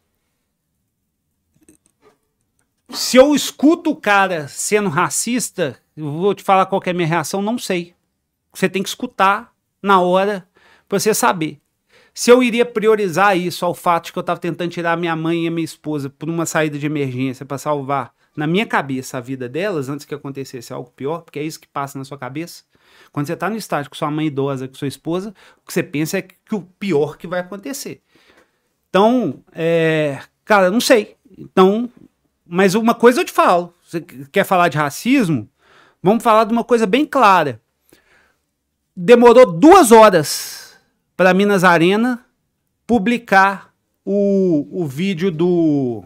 Se 2.90 3.18
eu 3.18 3.36
escuto 3.36 3.92
o 3.92 3.96
cara 3.96 4.48
sendo 4.48 4.90
racista, 4.90 5.80
vou 5.96 6.34
te 6.34 6.44
falar 6.44 6.66
qual 6.66 6.82
é 6.86 6.90
a 6.90 6.94
minha 6.94 7.08
reação, 7.08 7.42
não 7.42 7.58
sei. 7.58 7.94
Você 8.52 8.68
tem 8.68 8.82
que 8.82 8.90
escutar 8.90 9.54
na 9.82 10.00
hora 10.02 10.48
pra 10.90 11.00
você 11.00 11.14
saber. 11.14 11.60
Se 12.14 12.30
eu 12.30 12.44
iria 12.44 12.66
priorizar 12.66 13.36
isso 13.36 13.66
ao 13.66 13.74
fato 13.74 14.06
de 14.06 14.14
que 14.14 14.20
eu 14.20 14.22
estava 14.22 14.40
tentando 14.40 14.70
tirar 14.70 14.96
minha 14.96 15.16
mãe 15.16 15.46
e 15.46 15.50
minha 15.50 15.66
esposa 15.66 16.10
por 16.10 16.30
uma 16.30 16.46
saída 16.46 16.78
de 16.78 16.86
emergência 16.86 17.46
para 17.46 17.58
salvar, 17.58 18.14
na 18.36 18.46
minha 18.46 18.66
cabeça, 18.66 19.18
a 19.18 19.22
vida 19.22 19.50
delas 19.50 19.90
antes 19.90 20.06
que 20.06 20.14
acontecesse 20.14 20.72
algo 20.72 20.92
pior, 20.92 21.22
porque 21.22 21.40
é 21.40 21.44
isso 21.44 21.60
que 21.60 21.68
passa 21.68 21.98
na 21.98 22.06
sua 22.06 22.18
cabeça. 22.18 22.64
Quando 23.12 23.26
você 23.26 23.34
está 23.34 23.50
no 23.50 23.56
estágio 23.56 23.90
com 23.90 23.96
sua 23.96 24.12
mãe 24.12 24.28
idosa, 24.28 24.68
com 24.68 24.76
sua 24.76 24.88
esposa, 24.88 25.34
o 25.58 25.68
que 25.68 25.74
você 25.74 25.82
pensa 25.82 26.20
é 26.20 26.22
que 26.22 26.54
o 26.54 26.62
pior 26.62 27.18
que 27.18 27.28
vai 27.28 27.40
acontecer. 27.40 28.02
Então, 28.90 29.44
é, 29.52 30.20
cara, 30.46 30.70
não 30.70 30.82
sei. 30.82 31.16
Então, 31.38 31.90
mas 32.46 32.76
uma 32.76 32.94
coisa 32.94 33.22
eu 33.22 33.26
te 33.26 33.32
falo. 33.32 33.74
Você 33.84 34.02
quer 34.02 34.44
falar 34.44 34.70
de 34.70 34.78
racismo? 34.78 35.50
Vamos 36.02 36.24
falar 36.24 36.44
de 36.44 36.54
uma 36.54 36.64
coisa 36.64 36.86
bem 36.86 37.06
clara. 37.06 37.60
Demorou 38.96 39.52
duas 39.52 39.92
horas 39.92 40.63
para 41.24 41.34
Minas 41.34 41.64
Arena 41.64 42.20
publicar 42.86 43.74
o, 44.04 44.68
o 44.70 44.86
vídeo 44.86 45.32
do. 45.32 46.04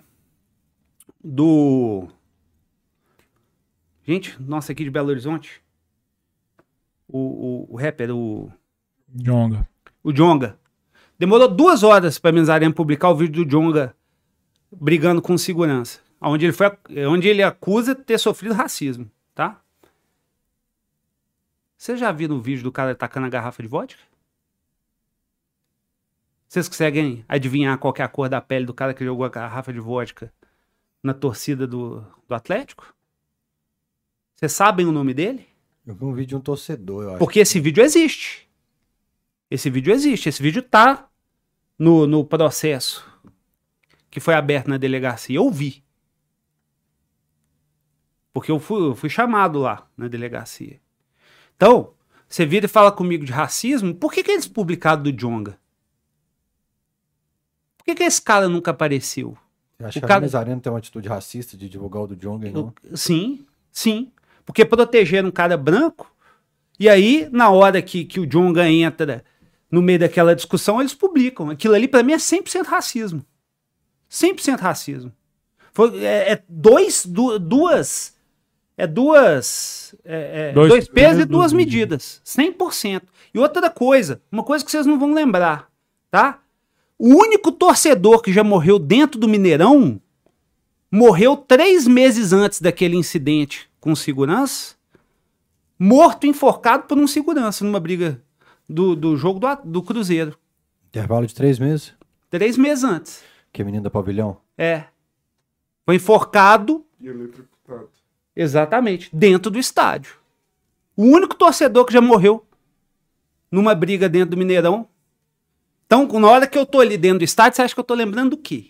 Do. 1.23 2.07
Gente, 4.03 4.39
nossa, 4.39 4.73
aqui 4.73 4.84
de 4.84 4.91
Belo 4.91 5.10
Horizonte. 5.10 5.60
O, 7.07 7.18
o, 7.18 7.68
o 7.73 7.77
rapper, 7.77 8.15
o. 8.15 8.52
Jonga. 9.11 9.68
O 10.03 10.14
Jonga. 10.14 10.60
Demorou 11.18 11.48
duas 11.48 11.81
horas 11.81 12.19
para 12.19 12.31
Minas 12.31 12.49
Arena 12.49 12.72
publicar 12.72 13.10
o 13.10 13.15
vídeo 13.15 13.44
do 13.44 13.49
Jonga 13.49 13.95
brigando 14.72 15.19
com 15.19 15.35
segurança. 15.35 15.99
Onde 16.22 16.45
ele, 16.45 16.53
foi, 16.53 16.69
onde 17.10 17.27
ele 17.27 17.41
acusa 17.41 17.95
de 17.95 18.03
ter 18.03 18.19
sofrido 18.19 18.53
racismo, 18.53 19.10
tá? 19.34 19.60
Você 21.76 21.98
já 21.98 22.11
viu 22.11 22.31
o 22.31 22.39
vídeo 22.39 22.64
do 22.64 22.72
cara 22.72 22.91
atacando 22.91 23.26
a 23.26 23.30
garrafa 23.30 23.64
de 23.64 23.68
vodka? 23.68 24.07
Vocês 26.48 26.68
conseguem 26.69 27.26
adivinhar 27.28 27.78
qual 27.78 27.94
é 27.98 28.03
a 28.03 28.07
cor 28.07 28.30
da 28.30 28.40
pele 28.40 28.65
do 28.65 28.74
cara 28.74 28.94
que 28.94 29.03
jogou 29.03 29.26
a 29.26 29.30
garrafa 29.30 29.74
de 29.74 29.80
vodka 29.80 30.32
na 31.03 31.14
torcida 31.14 31.68
do, 31.68 32.06
do 32.28 32.34
Atlético? 32.34 32.95
Vocês 34.36 34.53
sabem 34.53 34.86
o 34.86 34.91
nome 34.91 35.14
dele? 35.14 35.45
Eu 35.86 35.95
vi 35.95 36.06
um 36.06 36.14
vídeo 36.14 36.30
de 36.30 36.36
um 36.36 36.41
torcedor, 36.41 37.03
eu 37.03 37.10
acho. 37.10 37.19
Porque 37.19 37.40
esse 37.40 37.60
vídeo 37.60 37.84
existe. 37.84 38.48
Esse 39.49 39.69
vídeo 39.69 39.94
existe. 39.94 40.30
Esse 40.30 40.41
vídeo 40.41 40.61
tá 40.61 41.10
no, 41.78 42.07
no 42.07 42.24
processo 42.24 43.06
que 44.10 44.19
foi 44.19 44.34
aberto 44.34 44.69
na 44.69 44.78
delegacia. 44.78 45.38
Eu 45.38 45.49
vi. 45.52 45.84
Porque 48.32 48.52
eu 48.52 48.60
fui, 48.60 48.82
eu 48.82 48.95
fui 48.95 49.10
chamado 49.10 49.60
lá 49.60 49.90
na 49.98 50.07
delegacia. 50.07 50.80
Então, 51.56 51.94
você 52.28 52.45
vira 52.45 52.65
e 52.65 52.69
fala 52.69 52.91
comigo 52.91 53.26
de 53.26 53.32
racismo, 53.32 53.95
por 53.95 54.14
que, 54.14 54.24
que 54.24 54.32
eles 54.32 54.48
publicaram 54.48 55.02
do 55.02 55.11
Jonga? 55.11 55.60
Por 57.88 57.95
que, 57.95 57.99
que 57.99 58.03
esse 58.03 58.22
cara 58.22 58.49
nunca 58.49 58.72
apareceu? 58.72 59.38
Acho 59.80 59.97
O 59.97 60.01
que 60.01 60.05
a 60.05 60.07
cara- 60.09 60.19
Minas 60.19 60.35
Arena 60.35 60.59
tem 60.59 60.69
uma 60.69 60.77
atitude 60.80 61.07
racista 61.07 61.55
de 61.55 61.69
divulgar 61.69 62.03
o 62.03 62.07
do 62.07 62.18
Jong, 62.18 62.51
não. 62.51 62.73
Sim, 62.93 63.45
sim. 63.72 64.11
Porque 64.45 64.65
protegeram 64.65 65.30
um 65.30 65.31
cara 65.31 65.55
branco, 65.55 66.14
e 66.77 66.89
aí, 66.89 67.30
na 67.31 67.49
hora 67.49 67.81
que, 67.81 68.03
que 68.03 68.19
o 68.19 68.26
Jonga 68.26 68.69
entra 68.69 69.23
no 69.72 69.81
meio 69.81 69.99
daquela 69.99 70.35
discussão, 70.35 70.81
eles 70.81 70.93
publicam. 70.93 71.49
Aquilo 71.49 71.76
ali, 71.76 71.88
pra 71.88 72.03
mim, 72.03 72.11
é 72.11 72.18
100% 72.18 72.65
racismo. 72.65 73.26
100% 74.11 74.59
racismo. 74.59 75.14
Foi, 75.72 76.03
é, 76.03 76.34
é 76.34 76.43
dois, 76.49 77.05
du- 77.05 77.39
duas. 77.39 78.14
É 78.77 78.85
duas. 78.85 79.95
é- 80.03 80.49
é 80.49 80.51
Dois 80.51 80.69
dois, 80.69 80.88
pesos 80.89 81.22
e 81.23 81.26
duas 81.26 81.51
duas 81.51 81.53
medidas. 81.53 82.22
100%. 82.26 83.03
E 83.34 83.39
outra 83.39 83.69
coisa, 83.69 84.22
uma 84.30 84.43
coisa 84.43 84.65
que 84.65 84.72
vocês 84.72 84.85
não 84.85 84.99
vão 84.99 85.14
lembrar, 85.14 85.69
tá? 86.11 86.41
O 86.98 87.10
único 87.10 87.52
torcedor 87.52 88.22
que 88.22 88.34
já 88.34 88.44
morreu 88.44 88.80
dentro 88.80 89.19
do 89.19 89.28
Mineirão 89.28 90.02
morreu 90.91 91.38
três 91.38 91.86
meses 91.88 92.34
antes 92.34 92.60
daquele 92.60 92.95
incidente 92.95 93.69
com 93.80 93.95
segurança, 93.95 94.76
morto, 95.78 96.26
enforcado 96.26 96.84
por 96.88 96.98
um 96.98 97.06
segurança 97.07 97.64
numa 97.64 97.80
briga 97.80 98.22
do, 98.68 98.95
do 98.95 99.15
jogo 99.15 99.40
do, 99.40 99.48
do 99.64 99.84
Cruzeiro. 99.84 100.38
Intervalo 100.88 101.28
de 101.28 101.36
três 101.36 101.60
meses. 101.60 101.94
Três 102.30 102.57
meses 102.57 102.84
antes. 102.84 103.24
Que 103.53 103.61
é 103.61 103.65
menino 103.65 103.84
da 103.84 103.90
pavilhão. 103.91 104.38
É. 104.57 104.86
Foi 105.86 105.95
enforcado, 105.95 106.84
E 106.99 107.07
eletrocutado. 107.07 107.90
exatamente, 108.36 109.10
dentro 109.15 109.52
do 109.52 109.60
estádio. 109.60 110.15
O 110.95 111.03
único 111.03 111.36
torcedor 111.36 111.86
que 111.86 111.94
já 111.94 112.02
morreu 112.02 112.44
numa 113.52 113.76
briga 113.76 114.10
dentro 114.10 114.32
do 114.32 114.38
Mineirão. 114.38 114.88
Então, 115.88 116.05
na 116.19 116.27
hora 116.27 116.45
que 116.45 116.57
eu 116.57 116.65
tô 116.65 116.81
ali 116.81 116.97
dentro 116.97 117.19
do 117.19 117.23
estádio, 117.23 117.55
você 117.55 117.61
acha 117.61 117.73
que 117.73 117.80
eu 117.80 117.84
tô 117.84 117.93
lembrando 117.93 118.31
do 118.31 118.38
quê? 118.38 118.65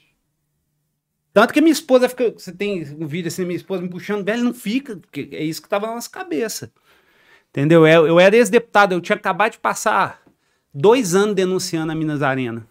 Tanto 1.33 1.51
que 1.51 1.59
minha 1.59 1.73
esposa 1.73 2.07
fica. 2.07 2.31
Você 2.31 2.51
tem 2.51 2.83
um 2.99 3.07
vídeo 3.07 3.27
assim, 3.27 3.43
minha 3.43 3.57
esposa 3.57 3.81
me 3.81 3.89
puxando, 3.89 4.23
velho, 4.23 4.43
não 4.43 4.53
fica, 4.53 4.95
porque 4.97 5.29
é 5.31 5.43
isso 5.43 5.61
que 5.61 5.67
tava 5.67 5.87
na 5.87 5.95
nossa 5.95 6.09
cabeça. 6.09 6.71
Entendeu? 7.49 7.87
Eu, 7.87 8.07
eu 8.07 8.19
era 8.19 8.35
ex-deputado, 8.35 8.93
eu 8.93 9.01
tinha 9.01 9.15
acabado 9.15 9.53
de 9.53 9.59
passar 9.59 10.21
dois 10.73 11.15
anos 11.15 11.35
denunciando 11.35 11.91
a 11.91 11.95
Minas 11.95 12.21
Arena. 12.21 12.67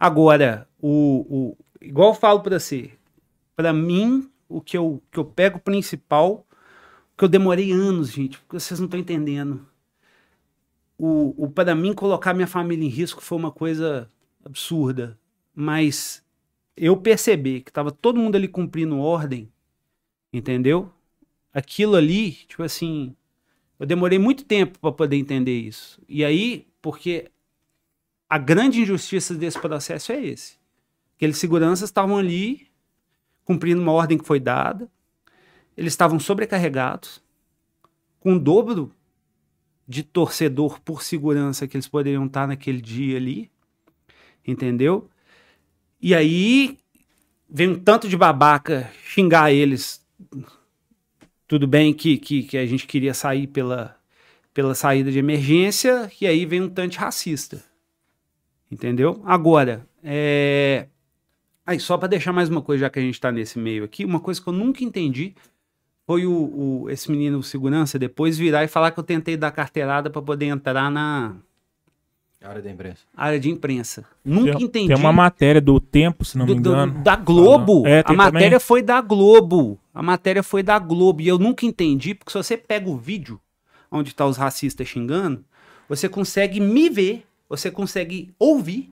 Agora, 0.00 0.66
o, 0.80 1.26
o, 1.28 1.56
igual 1.80 2.10
eu 2.10 2.14
falo 2.14 2.40
pra 2.40 2.58
você, 2.58 2.90
pra 3.54 3.72
mim, 3.72 4.30
o 4.48 4.62
que 4.62 4.78
eu, 4.78 5.02
que 5.10 5.18
eu 5.18 5.24
pego 5.24 5.58
principal, 5.58 6.46
que 7.16 7.24
eu 7.24 7.28
demorei 7.28 7.72
anos, 7.72 8.10
gente, 8.10 8.38
porque 8.38 8.58
vocês 8.58 8.80
não 8.80 8.86
estão 8.86 9.00
entendendo. 9.00 9.66
O, 10.98 11.44
o 11.44 11.50
para 11.50 11.74
mim 11.74 11.94
colocar 11.94 12.34
minha 12.34 12.46
família 12.46 12.84
em 12.84 12.90
risco 12.90 13.22
foi 13.22 13.38
uma 13.38 13.52
coisa 13.52 14.10
absurda, 14.44 15.18
mas 15.54 16.24
eu 16.76 16.96
percebi 16.96 17.60
que 17.60 17.72
tava 17.72 17.90
todo 17.92 18.18
mundo 18.18 18.34
ali 18.36 18.48
cumprindo 18.48 18.98
ordem, 18.98 19.50
entendeu? 20.32 20.92
Aquilo 21.54 21.96
ali, 21.96 22.32
tipo 22.32 22.62
assim, 22.62 23.14
eu 23.78 23.86
demorei 23.86 24.18
muito 24.18 24.44
tempo 24.44 24.78
para 24.78 24.92
poder 24.92 25.16
entender 25.16 25.56
isso. 25.56 26.02
E 26.08 26.24
aí, 26.24 26.66
porque 26.82 27.30
a 28.28 28.38
grande 28.38 28.80
injustiça 28.80 29.34
desse 29.34 29.60
processo 29.60 30.12
é 30.12 30.20
esse. 30.24 30.58
Aqueles 31.16 31.38
seguranças 31.38 31.88
estavam 31.88 32.18
ali 32.18 32.68
cumprindo 33.44 33.80
uma 33.80 33.92
ordem 33.92 34.18
que 34.18 34.26
foi 34.26 34.38
dada, 34.38 34.90
eles 35.74 35.92
estavam 35.92 36.20
sobrecarregados, 36.20 37.22
com 38.20 38.34
o 38.34 38.38
dobro 38.38 38.94
de 39.88 40.02
torcedor 40.02 40.80
por 40.80 41.02
segurança 41.02 41.66
que 41.66 41.74
eles 41.74 41.88
poderiam 41.88 42.26
estar 42.26 42.46
naquele 42.46 42.80
dia 42.80 43.16
ali, 43.16 43.50
entendeu? 44.46 45.08
E 46.00 46.14
aí 46.14 46.78
vem 47.48 47.70
um 47.70 47.78
tanto 47.78 48.06
de 48.06 48.16
babaca 48.16 48.92
xingar 49.02 49.50
eles. 49.50 50.06
Tudo 51.46 51.66
bem 51.66 51.94
que, 51.94 52.18
que, 52.18 52.42
que 52.42 52.58
a 52.58 52.66
gente 52.66 52.86
queria 52.86 53.14
sair 53.14 53.46
pela, 53.46 53.98
pela 54.52 54.74
saída 54.74 55.10
de 55.10 55.18
emergência, 55.18 56.12
e 56.20 56.26
aí 56.26 56.44
vem 56.44 56.60
um 56.60 56.68
tanto 56.68 56.98
racista. 56.98 57.64
Entendeu? 58.70 59.22
Agora, 59.24 59.88
é... 60.04 60.88
Aí, 61.64 61.80
só 61.80 61.96
para 61.96 62.08
deixar 62.08 62.32
mais 62.32 62.48
uma 62.48 62.62
coisa, 62.62 62.82
já 62.82 62.90
que 62.90 62.98
a 62.98 63.02
gente 63.02 63.20
tá 63.20 63.32
nesse 63.32 63.58
meio 63.58 63.84
aqui, 63.84 64.04
uma 64.04 64.20
coisa 64.20 64.40
que 64.40 64.48
eu 64.48 64.52
nunca 64.52 64.84
entendi 64.84 65.34
foi 66.08 66.24
o, 66.24 66.32
o- 66.84 66.90
esse 66.90 67.10
menino 67.10 67.42
segurança 67.42 67.98
depois 67.98 68.38
virar 68.38 68.64
e 68.64 68.68
falar 68.68 68.92
que 68.92 68.98
eu 68.98 69.04
tentei 69.04 69.36
dar 69.36 69.50
carteirada 69.50 70.08
para 70.08 70.22
poder 70.22 70.46
entrar 70.46 70.90
na 70.90 71.36
Área 72.40 72.62
da 72.62 72.70
imprensa. 72.70 73.02
área 73.14 73.38
de 73.38 73.50
imprensa. 73.50 74.06
Nunca 74.24 74.52
Tem, 74.56 74.62
entendi. 74.66 74.86
tem 74.88 74.96
uma 74.96 75.12
matéria 75.12 75.60
do 75.60 75.78
Tempo, 75.78 76.24
se 76.24 76.38
não 76.38 76.46
do- 76.46 76.54
me 76.56 76.62
do- 76.62 76.70
engano. 76.70 77.02
da 77.02 77.14
Globo. 77.16 77.86
É, 77.86 78.02
a 78.06 78.12
matéria 78.14 78.46
também. 78.52 78.60
foi 78.60 78.80
da 78.80 79.00
Globo. 79.02 79.78
A 79.92 80.02
matéria 80.02 80.42
foi 80.42 80.62
da 80.62 80.78
Globo. 80.78 81.20
E 81.20 81.28
eu 81.28 81.36
nunca 81.38 81.66
entendi, 81.66 82.14
porque 82.14 82.30
se 82.32 82.38
você 82.38 82.56
pega 82.56 82.88
o 82.88 82.96
vídeo 82.96 83.38
onde 83.90 84.14
tá 84.14 84.24
os 84.24 84.36
racistas 84.38 84.86
xingando, 84.88 85.44
você 85.90 86.08
consegue 86.08 86.58
me 86.60 86.88
ver, 86.88 87.26
você 87.50 87.70
consegue 87.70 88.32
ouvir 88.38 88.90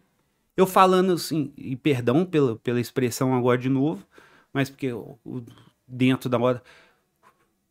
eu 0.57 0.67
falando 0.67 1.13
assim, 1.13 1.51
e 1.57 1.77
perdão 1.77 2.25
pela, 2.27 2.57
pela 2.57 2.81
expressão 2.81 3.33
agora 3.35 3.59
de 3.59 3.69
novo, 3.69 4.05
mas 4.53 4.69
porque 4.71 4.91
o- 4.93 5.17
o- 5.25 5.43
dentro 5.87 6.29
da 6.29 6.37
hora. 6.39 6.63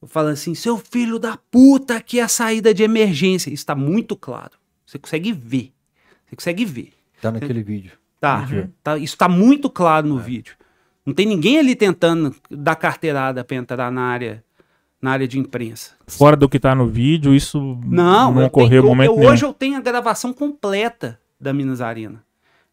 Falando 0.08 0.34
assim, 0.34 0.54
seu 0.56 0.78
filho 0.78 1.18
da 1.20 1.38
puta, 1.50 2.00
que 2.02 2.20
é 2.20 2.24
a 2.24 2.28
saída 2.28 2.74
de 2.74 2.84
emergência. 2.84 3.50
Isso 3.52 3.66
tá 3.66 3.76
muito 3.76 4.16
claro. 4.16 4.52
Você 4.86 4.98
consegue 5.00 5.32
ver. 5.32 5.72
Você 6.26 6.36
consegue 6.36 6.66
ver. 6.66 6.94
Tá 7.22 7.32
naquele 7.32 7.64
vídeo. 7.64 7.92
Tá, 8.20 8.48
tá, 8.84 8.98
isso 8.98 9.18
tá 9.18 9.28
muito 9.30 9.70
claro 9.70 10.08
no 10.08 10.18
vídeo. 10.18 10.56
Não 11.06 11.14
tem 11.14 11.26
ninguém 11.26 11.60
ali 11.60 11.76
tentando 11.76 12.36
dar 12.50 12.76
carteirada 12.76 13.44
pra 13.44 13.56
entrar 13.58 13.92
na 13.92 14.02
área, 14.02 14.44
na 15.02 15.12
área 15.12 15.28
de 15.28 15.38
imprensa. 15.38 15.92
Fora 16.08 16.36
do 16.36 16.50
que 16.50 16.60
tá 16.60 16.74
no 16.74 16.88
vídeo, 16.88 17.34
isso 17.36 17.60
Não, 17.86 18.32
não 18.34 18.42
eu 18.42 18.48
ocorreu 18.48 18.82
tenho- 18.82 18.86
momento 18.86 19.12
eu, 19.12 19.18
nenhum. 19.18 19.32
Hoje 19.32 19.46
eu 19.46 19.54
tenho 19.54 19.78
a 19.78 19.82
gravação 19.82 20.34
completa 20.34 21.20
da 21.40 21.54
Minas 21.54 21.82
Arena. 21.82 22.24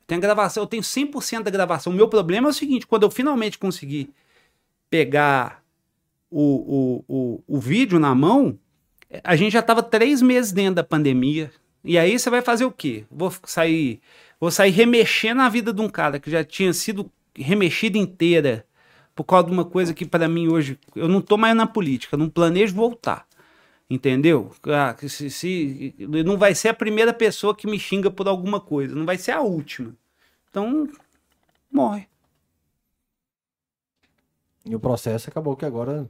Eu 0.01 0.07
tenho 0.07 0.19
a 0.19 0.23
gravação, 0.23 0.63
eu 0.63 0.67
tenho 0.67 0.83
100% 0.83 1.43
da 1.45 1.51
gravação. 1.51 1.93
O 1.93 1.97
meu 1.97 2.09
problema 2.09 2.49
é 2.49 2.51
o 2.51 2.55
seguinte, 2.55 2.87
quando 2.87 3.03
eu 3.03 3.11
finalmente 3.11 3.59
conseguir 3.59 4.11
pegar 4.91 5.62
o, 6.33 7.05
o, 7.09 7.15
o, 7.47 7.57
o 7.57 7.61
vídeo 7.61 7.99
na 8.01 8.15
mão, 8.15 8.59
a 9.23 9.37
gente 9.37 9.53
já 9.53 9.61
estava 9.61 9.83
três 9.83 10.23
meses 10.23 10.53
dentro 10.53 10.77
da 10.77 10.85
pandemia. 10.85 11.53
E 11.85 11.99
aí 11.99 12.19
você 12.19 12.31
vai 12.31 12.41
fazer 12.43 12.65
o 12.65 12.73
quê? 12.73 13.05
Vou 13.11 13.33
sair, 13.45 14.01
vou 14.41 14.51
sair 14.51 14.71
remexendo 14.71 15.39
na 15.39 15.49
vida 15.49 15.73
de 15.73 15.81
um 15.81 15.89
cara 15.89 16.19
que 16.19 16.31
já 16.31 16.43
tinha 16.45 16.73
sido 16.73 17.11
remexida 17.37 17.99
inteira 17.99 18.65
por 19.15 19.25
causa 19.25 19.47
de 19.47 19.53
uma 19.53 19.65
coisa 19.65 19.93
que 19.93 20.07
para 20.07 20.29
mim 20.29 20.49
hoje 20.49 20.79
eu 20.97 21.09
não 21.09 21.21
tô 21.21 21.37
mais 21.37 21.55
na 21.55 21.67
política, 21.67 22.17
não 22.17 22.31
planejo 22.31 22.75
voltar. 22.75 23.27
Entendeu? 23.91 24.53
Ah, 24.65 24.97
se, 25.07 25.29
se- 25.29 25.95
não 26.25 26.39
vai 26.39 26.55
ser 26.55 26.69
a 26.71 26.75
primeira 26.75 27.13
pessoa 27.13 27.55
que 27.55 27.67
me 27.67 27.79
xinga 27.79 28.11
por 28.11 28.27
alguma 28.27 28.59
coisa, 28.59 28.95
não 28.95 29.05
vai 29.05 29.19
ser 29.19 29.33
a 29.33 29.43
última. 29.43 29.95
Então, 30.49 30.89
morre. 31.71 32.07
E 34.65 34.75
o 34.75 34.81
processo 34.81 35.29
acabou 35.29 35.57
que 35.57 35.65
agora. 35.65 36.09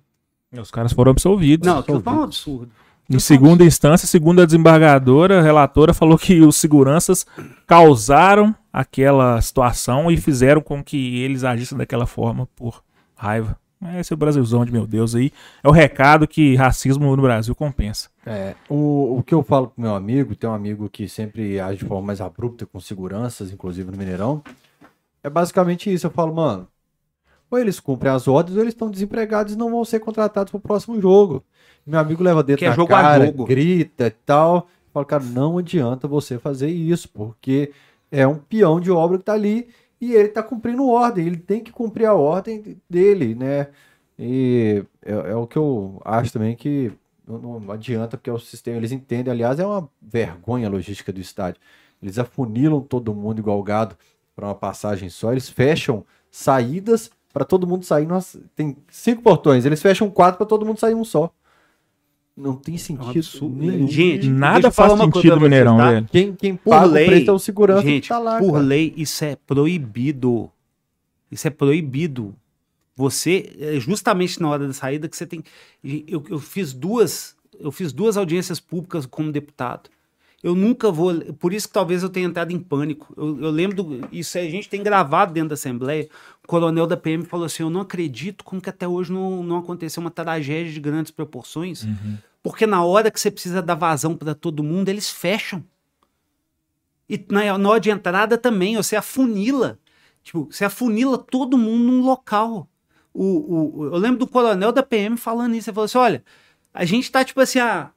Os 0.61 0.71
caras 0.71 0.93
foram 0.93 1.13
absolvidos. 1.13 1.67
Não, 1.67 1.79
aquilo 1.79 2.01
foi 2.01 2.13
um 2.13 2.23
absurdo. 2.23 2.71
Em 3.11 3.19
segunda 3.19 3.65
instância, 3.65 4.07
segundo 4.07 4.41
a 4.41 4.47
desembargadora, 4.47 5.41
a 5.41 5.43
relatora 5.43 5.93
falou 5.93 6.17
que 6.17 6.41
os 6.41 6.57
seguranças 6.57 7.27
causaram 7.67 8.55
aquela 8.73 9.41
situação 9.41 10.11
e 10.11 10.17
fizeram 10.17 10.61
com 10.61 10.83
que 10.83 11.21
eles 11.21 11.45
agissem 11.45 11.77
daquela 11.77 12.07
forma 12.07 12.49
por 12.57 12.83
raiva. 13.15 13.59
Esse 13.99 14.13
é 14.13 14.15
o 14.15 14.17
Brasilzão 14.17 14.65
de 14.65 14.71
meu 14.71 14.87
Deus 14.87 15.15
aí. 15.15 15.33
É 15.63 15.69
o 15.69 15.73
recado 15.73 16.27
que 16.27 16.55
racismo 16.55 17.15
no 17.17 17.23
Brasil 17.23 17.55
compensa. 17.55 18.09
É, 18.25 18.55
o, 18.69 19.19
o 19.19 19.23
que 19.23 19.35
eu 19.35 19.43
falo 19.43 19.69
pro 19.69 19.83
meu 19.83 19.95
amigo, 19.95 20.37
tem 20.37 20.49
um 20.49 20.55
amigo 20.55 20.89
que 20.89 21.09
sempre 21.09 21.59
age 21.59 21.79
de 21.79 21.85
forma 21.85 22.07
mais 22.07 22.21
abrupta 22.21 22.65
com 22.65 22.79
seguranças, 22.79 23.51
inclusive 23.51 23.91
no 23.91 23.97
Mineirão, 23.99 24.43
é 25.23 25.29
basicamente 25.29 25.93
isso. 25.93 26.07
Eu 26.07 26.13
falo, 26.13 26.33
mano, 26.33 26.69
ou 27.53 27.59
eles 27.59 27.79
cumprem 27.79 28.11
as 28.11 28.27
ordens 28.27 28.57
ou 28.57 28.63
eles 28.63 28.73
estão 28.73 28.91
desempregados 28.91 29.53
e 29.53 29.59
não 29.59 29.71
vão 29.71 29.85
ser 29.85 30.01
contratados 30.01 30.51
pro 30.51 30.59
próximo 30.59 30.99
jogo. 30.99 31.45
Meu 31.87 32.01
amigo 32.01 32.23
leva 32.23 32.43
dedo 32.43 32.59
Que 32.59 32.65
é 32.65 32.73
jogo 32.73 32.89
cara, 32.89 33.27
jogo. 33.27 33.45
grita 33.45 34.07
e 34.07 34.11
tal. 34.11 34.57
Eu 34.57 34.93
falo, 34.93 35.07
cara, 35.07 35.23
não 35.23 35.59
adianta 35.59 36.09
você 36.09 36.39
fazer 36.39 36.69
isso, 36.71 37.11
porque 37.11 37.71
é 38.11 38.27
um 38.27 38.37
peão 38.37 38.81
de 38.81 38.91
obra 38.91 39.19
que 39.19 39.25
tá 39.25 39.35
ali 39.35 39.69
e 40.01 40.15
ele 40.15 40.29
tá 40.29 40.43
cumprindo 40.43 40.89
ordem, 40.89 41.27
ele 41.27 41.37
tem 41.37 41.61
que 41.61 41.71
cumprir 41.71 42.07
a 42.07 42.15
ordem 42.15 42.79
dele, 42.89 43.35
né? 43.35 43.69
E 44.19 44.85
é, 45.05 45.13
é 45.13 45.37
o 45.37 45.47
que 45.47 45.57
eu 45.57 46.01
acho 46.05 46.33
também 46.33 46.57
que 46.57 46.91
não, 47.27 47.61
não 47.61 47.73
adianta, 47.73 48.17
porque 48.17 48.31
é 48.31 48.33
o 48.33 48.39
sistema, 48.39 48.79
eles 48.79 48.93
entendem, 48.93 49.31
aliás, 49.31 49.59
é 49.59 49.67
uma 49.67 49.89
vergonha 50.01 50.67
a 50.67 50.71
logística 50.71 51.13
do 51.13 51.21
estádio. 51.21 51.61
Eles 52.03 52.19
afunilam 52.19 52.81
todo 52.81 53.15
mundo 53.15 53.39
igual 53.41 53.63
gado 53.63 53.97
para 54.35 54.47
uma 54.47 54.55
passagem 54.55 55.09
só, 55.11 55.33
eles 55.33 55.49
fecham 55.49 56.05
saídas 56.31 57.11
para 57.33 57.45
todo 57.45 57.67
mundo 57.67 57.85
sair. 57.85 58.07
Nós, 58.07 58.37
tem 58.55 58.77
cinco 58.89 59.23
portões, 59.23 59.65
eles 59.65 59.81
fecham 59.81 60.11
quatro 60.11 60.39
para 60.39 60.47
todo 60.47 60.67
mundo 60.67 60.79
sair 60.79 60.95
um 60.95 61.05
só. 61.05 61.33
Não 62.37 62.57
tem 62.57 62.75
É 62.75 62.77
um 62.77 62.81
sentido 62.81 63.49
nenhum. 63.51 63.89
Gente, 63.89 64.29
Nada 64.29 64.71
faz 64.71 64.93
uma 64.93 65.11
coisa 65.11 65.29
sentido 65.29 65.41
Mineirão, 65.41 65.77
tá? 65.77 65.91
velho. 65.91 66.09
Quem, 66.11 66.35
quem 66.35 66.57
Por 66.57 66.71
paga 66.71 66.87
lei, 66.87 67.05
o 67.05 67.09
preço 67.09 67.31
é 67.31 67.35
o 67.35 67.39
segurança 67.39 67.83
Gente, 67.83 68.03
que 68.05 68.09
tá 68.09 68.19
lá, 68.19 68.39
por 68.39 68.53
cara. 68.53 68.65
lei, 68.65 68.95
isso 68.97 69.25
é 69.25 69.37
proibido. 69.37 70.51
Isso 71.31 71.47
é 71.47 71.51
proibido. 71.51 72.35
Você, 72.97 73.55
é 73.59 73.79
justamente 73.79 74.41
na 74.41 74.49
hora 74.49 74.67
da 74.67 74.73
saída, 74.73 75.09
que 75.09 75.17
você 75.17 75.27
tem. 75.27 75.45
Eu, 75.85 76.25
eu 76.29 76.39
fiz 76.39 76.73
duas. 76.73 77.37
Eu 77.61 77.71
fiz 77.71 77.93
duas 77.93 78.17
audiências 78.17 78.59
públicas 78.59 79.05
como 79.07 79.31
deputado. 79.31 79.91
Eu 80.43 80.57
nunca 80.57 80.91
vou. 80.91 81.15
Por 81.35 81.53
isso 81.53 81.69
que 81.69 81.75
talvez 81.75 82.03
eu 82.03 82.09
tenha 82.09 82.27
entrado 82.27 82.51
em 82.51 82.59
pânico. 82.59 83.15
Eu, 83.17 83.41
eu 83.41 83.51
lembro 83.51 83.83
do. 83.83 84.09
Isso 84.11 84.37
a 84.37 84.43
gente 84.43 84.69
tem 84.69 84.83
gravado 84.83 85.33
dentro 85.33 85.51
da 85.51 85.55
Assembleia. 85.55 86.09
O 86.43 86.49
coronel 86.49 86.87
da 86.87 86.97
PM 86.97 87.25
falou 87.25 87.47
assim: 87.47 87.63
Eu 87.63 87.71
não 87.71 87.83
acredito 87.83 88.43
como 88.43 88.61
que 88.61 88.69
até 88.69 88.89
hoje 88.89 89.13
não, 89.13 89.43
não 89.45 89.59
aconteceu 89.59 90.01
uma 90.01 90.11
tragédia 90.11 90.73
de 90.73 90.81
grandes 90.81 91.13
proporções. 91.13 91.87
Porque 92.43 92.67
na 92.67 92.85
hora 92.85 93.11
que 93.11 93.21
você 93.21 93.31
precisa 93.31 93.63
dar 93.63 93.77
vazão 93.77 94.17
para 94.17 94.35
todo 94.35 94.65
mundo, 94.65 94.89
eles 94.89 95.09
fecham. 95.09 95.65
E 97.09 97.25
na, 97.31 97.57
na 97.57 97.69
hora 97.69 97.81
de 97.81 97.91
entrada 97.91 98.37
também, 98.37 98.75
você 98.77 98.97
afunila. 98.97 99.79
Tipo, 100.25 100.49
você 100.51 100.65
afunila 100.65 101.19
todo 101.19 101.57
mundo 101.57 101.85
num 101.85 102.03
local. 102.03 102.69
O, 103.15 103.25
o, 103.25 103.85
eu 103.87 103.97
lembro 103.97 104.19
do 104.19 104.27
coronel 104.27 104.73
da 104.73 104.83
PM 104.83 105.17
falando 105.17 105.55
isso. 105.55 105.71
Ele 105.71 105.75
falou 105.75 105.85
assim: 105.85 105.99
olha, 105.99 106.25
a 106.75 106.85
gente 106.85 107.13
tá, 107.13 107.25
tipo 107.25 107.41
assim, 107.41 107.61
a, 107.61 107.91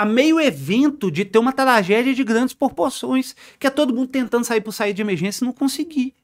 a 0.00 0.04
meio 0.04 0.40
evento 0.40 1.10
de 1.10 1.24
ter 1.24 1.38
uma 1.38 1.52
tragédia 1.52 2.14
de 2.14 2.24
grandes 2.24 2.54
proporções. 2.54 3.36
Que 3.58 3.66
é 3.66 3.70
todo 3.70 3.94
mundo 3.94 4.08
tentando 4.08 4.44
sair 4.44 4.60
por 4.60 4.72
sair 4.72 4.94
de 4.94 5.02
emergência 5.02 5.44
e 5.44 5.46
não 5.46 5.52
conseguir. 5.52 6.14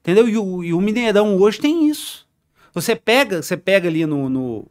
Entendeu? 0.00 0.28
E 0.28 0.38
o, 0.38 0.64
e 0.64 0.72
o 0.72 0.80
Mineirão 0.80 1.36
hoje 1.36 1.60
tem 1.60 1.88
isso. 1.88 2.26
Você 2.72 2.94
pega, 2.96 3.42
você 3.42 3.56
pega 3.56 3.88
ali 3.88 4.06
no. 4.06 4.28
no 4.28 4.66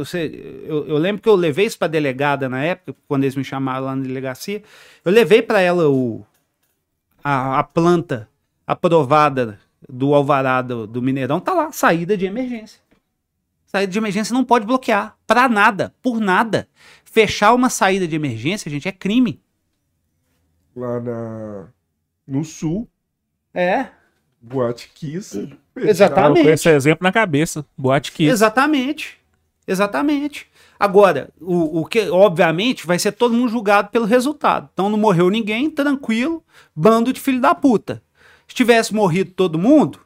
você, 0.00 0.62
eu, 0.66 0.86
eu 0.88 0.96
lembro 0.96 1.22
que 1.22 1.28
eu 1.28 1.36
levei 1.36 1.66
isso 1.66 1.78
para 1.78 1.88
delegada 1.88 2.48
na 2.48 2.62
época, 2.64 2.96
quando 3.06 3.24
eles 3.24 3.36
me 3.36 3.44
chamaram 3.44 3.86
lá 3.86 3.94
na 3.94 4.02
delegacia. 4.02 4.62
Eu 5.04 5.12
levei 5.12 5.42
para 5.42 5.60
ela 5.60 5.88
o, 5.88 6.24
a, 7.22 7.60
a 7.60 7.62
planta 7.62 8.28
aprovada 8.66 9.60
do 9.88 10.14
alvará 10.14 10.62
do, 10.62 10.86
do 10.86 11.02
Mineirão, 11.02 11.38
tá 11.38 11.52
lá, 11.52 11.70
saída 11.70 12.16
de 12.16 12.24
emergência. 12.24 12.80
Saída 13.66 13.92
de 13.92 13.98
emergência 13.98 14.32
não 14.32 14.44
pode 14.44 14.66
bloquear, 14.66 15.16
para 15.26 15.48
nada, 15.48 15.92
por 16.00 16.20
nada. 16.20 16.68
Fechar 17.14 17.54
uma 17.54 17.70
saída 17.70 18.08
de 18.08 18.16
emergência, 18.16 18.68
gente, 18.68 18.88
é 18.88 18.92
crime. 18.92 19.40
Lá 20.74 20.98
na... 20.98 21.68
no 22.26 22.44
sul, 22.44 22.88
É, 23.54 23.86
Boate 24.40 24.90
Kiss. 24.92 25.48
Eu 25.76 25.88
exatamente. 25.88 26.42
com 26.42 26.50
esse 26.50 26.68
exemplo 26.68 27.04
na 27.04 27.12
cabeça. 27.12 27.64
Boate 27.78 28.10
Kiss. 28.10 28.28
Exatamente. 28.28 29.16
Exatamente. 29.64 30.48
Agora, 30.76 31.30
o, 31.40 31.82
o 31.82 31.86
que, 31.86 32.10
obviamente, 32.10 32.84
vai 32.84 32.98
ser 32.98 33.12
todo 33.12 33.32
mundo 33.32 33.48
julgado 33.48 33.90
pelo 33.90 34.06
resultado. 34.06 34.68
Então 34.72 34.90
não 34.90 34.98
morreu 34.98 35.30
ninguém, 35.30 35.70
tranquilo, 35.70 36.42
bando 36.74 37.12
de 37.12 37.20
filho 37.20 37.40
da 37.40 37.54
puta. 37.54 38.02
Se 38.48 38.56
tivesse 38.56 38.92
morrido 38.92 39.30
todo 39.30 39.56
mundo, 39.56 40.00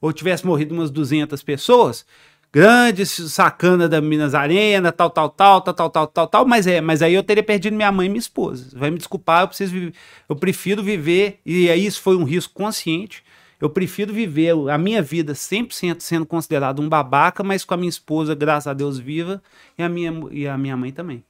ou 0.00 0.12
tivesse 0.12 0.46
morrido 0.46 0.72
umas 0.72 0.92
200 0.92 1.42
pessoas, 1.42 2.06
grande 2.54 3.04
sacana 3.04 3.88
da 3.88 4.00
Minas 4.00 4.32
Arena, 4.32 4.92
tal, 4.92 5.10
tal, 5.10 5.28
tal, 5.28 5.60
tal, 5.60 5.74
tal, 5.74 5.90
tal, 5.90 6.06
tal, 6.06 6.26
tal, 6.28 6.46
mas 6.46 6.68
é, 6.68 6.80
mas 6.80 7.02
aí 7.02 7.12
eu 7.12 7.22
teria 7.24 7.42
perdido 7.42 7.74
minha 7.74 7.90
mãe 7.90 8.06
e 8.06 8.08
minha 8.08 8.20
esposa. 8.20 8.78
Vai 8.78 8.92
me 8.92 8.96
desculpar, 8.96 9.42
eu 9.42 9.48
preciso 9.48 9.72
viver, 9.72 9.94
eu 10.28 10.36
prefiro 10.36 10.80
viver, 10.80 11.40
e 11.44 11.68
aí 11.68 11.84
isso 11.84 12.00
foi 12.00 12.16
um 12.16 12.22
risco 12.22 12.54
consciente. 12.54 13.24
Eu 13.60 13.68
prefiro 13.68 14.14
viver 14.14 14.52
a 14.70 14.78
minha 14.78 15.02
vida 15.02 15.32
100% 15.32 16.00
sendo 16.00 16.24
considerado 16.24 16.80
um 16.80 16.88
babaca, 16.88 17.42
mas 17.42 17.64
com 17.64 17.74
a 17.74 17.76
minha 17.76 17.88
esposa, 17.88 18.36
graças 18.36 18.68
a 18.68 18.72
Deus, 18.72 19.00
viva, 19.00 19.42
e 19.76 19.82
a 19.82 19.88
minha, 19.88 20.12
e 20.30 20.46
a 20.46 20.56
minha 20.56 20.76
mãe 20.76 20.92
também. 20.92 21.24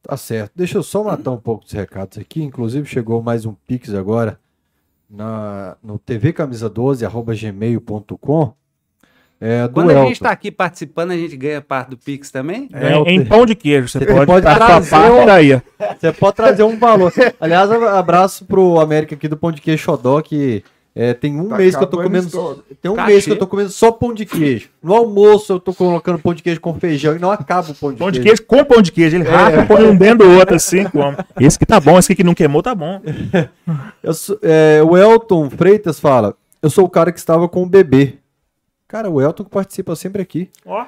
Tá 0.00 0.16
certo. 0.16 0.52
Deixa 0.54 0.78
eu 0.78 0.82
só 0.84 1.02
matar 1.02 1.32
um 1.32 1.38
pouco 1.40 1.64
dos 1.64 1.72
recados 1.72 2.18
aqui. 2.18 2.40
Inclusive, 2.40 2.86
chegou 2.86 3.20
mais 3.20 3.44
um 3.44 3.54
Pix 3.54 3.92
agora 3.94 4.38
na, 5.10 5.76
no 5.82 5.98
tvcamisa12, 5.98 7.04
arroba 7.04 7.34
gmail.com. 7.34 8.61
É, 9.44 9.66
do 9.66 9.74
Quando 9.74 9.90
a 9.90 10.04
gente 10.04 10.20
tá 10.20 10.30
aqui 10.30 10.52
participando, 10.52 11.10
a 11.10 11.16
gente 11.16 11.36
ganha 11.36 11.60
parte 11.60 11.90
do 11.90 11.96
Pix 11.96 12.30
também? 12.30 12.68
É, 12.72 12.92
É, 12.92 13.12
em 13.12 13.24
pão 13.24 13.44
de 13.44 13.56
queijo. 13.56 13.88
Você, 13.88 13.98
Você 13.98 14.06
pode, 14.06 14.26
pode 14.26 14.42
trazer 14.42 14.94
o- 15.10 15.26
daí. 15.26 15.60
Você 16.00 16.12
pode 16.12 16.36
trazer 16.36 16.62
um 16.62 16.78
valor. 16.78 17.12
Aliás, 17.40 17.68
abraço 17.70 18.44
pro 18.44 18.78
América 18.78 19.16
aqui 19.16 19.26
do 19.26 19.36
Pão 19.36 19.50
de 19.50 19.60
Queijo 19.60 19.82
Xodó, 19.82 20.20
que 20.20 20.62
é, 20.94 21.12
tem 21.12 21.40
um 21.40 21.48
Tá 21.48 21.56
mês 21.56 21.74
que 21.74 21.82
eu 21.82 21.86
tô 21.88 21.96
comendo. 22.02 22.26
estoque. 22.26 22.60
Tem 22.80 22.90
um 22.90 22.94
Cachê. 22.94 23.10
mês 23.12 23.24
que 23.24 23.32
eu 23.32 23.38
tô 23.38 23.46
comendo 23.48 23.70
só 23.70 23.90
pão 23.90 24.14
de 24.14 24.24
queijo. 24.26 24.68
No 24.82 24.94
almoço 24.94 25.54
eu 25.54 25.58
tô 25.58 25.74
colocando 25.74 26.18
pão 26.20 26.34
de 26.34 26.42
queijo 26.42 26.60
com 26.60 26.74
feijão 26.74 27.16
e 27.16 27.18
não 27.18 27.30
acaba 27.32 27.70
o 27.70 27.74
pão 27.74 27.92
de 27.92 27.98
Pão 27.98 28.10
de 28.12 28.20
queijo. 28.20 28.42
queijo 28.44 28.46
com 28.46 28.64
pão 28.64 28.80
de 28.80 28.92
queijo. 28.92 29.16
Ele 29.16 29.24
rasga, 29.24 29.64
põe 29.66 29.84
um 29.86 29.96
dentro 29.96 30.28
do 30.28 30.38
outro 30.38 30.54
assim. 30.54 30.84
Como. 30.84 31.16
Esse 31.40 31.58
que 31.58 31.66
tá 31.66 31.80
bom, 31.80 31.98
esse 31.98 32.14
que 32.14 32.22
não 32.22 32.34
queimou 32.34 32.62
tá 32.62 32.74
bom. 32.74 33.00
Eu 34.02 34.14
sou- 34.14 34.38
é, 34.42 34.82
o 34.84 34.96
Elton 34.96 35.48
Freitas 35.50 35.98
fala: 35.98 36.34
Eu 36.60 36.70
sou 36.70 36.84
o 36.84 36.88
cara 36.90 37.10
que 37.10 37.18
estava 37.18 37.48
com 37.48 37.62
o 37.62 37.66
bebê. 37.66 38.14
Cara, 38.92 39.08
o 39.08 39.22
Elton 39.22 39.44
que 39.44 39.48
participa 39.48 39.96
sempre 39.96 40.20
aqui. 40.20 40.50
Ó. 40.66 40.84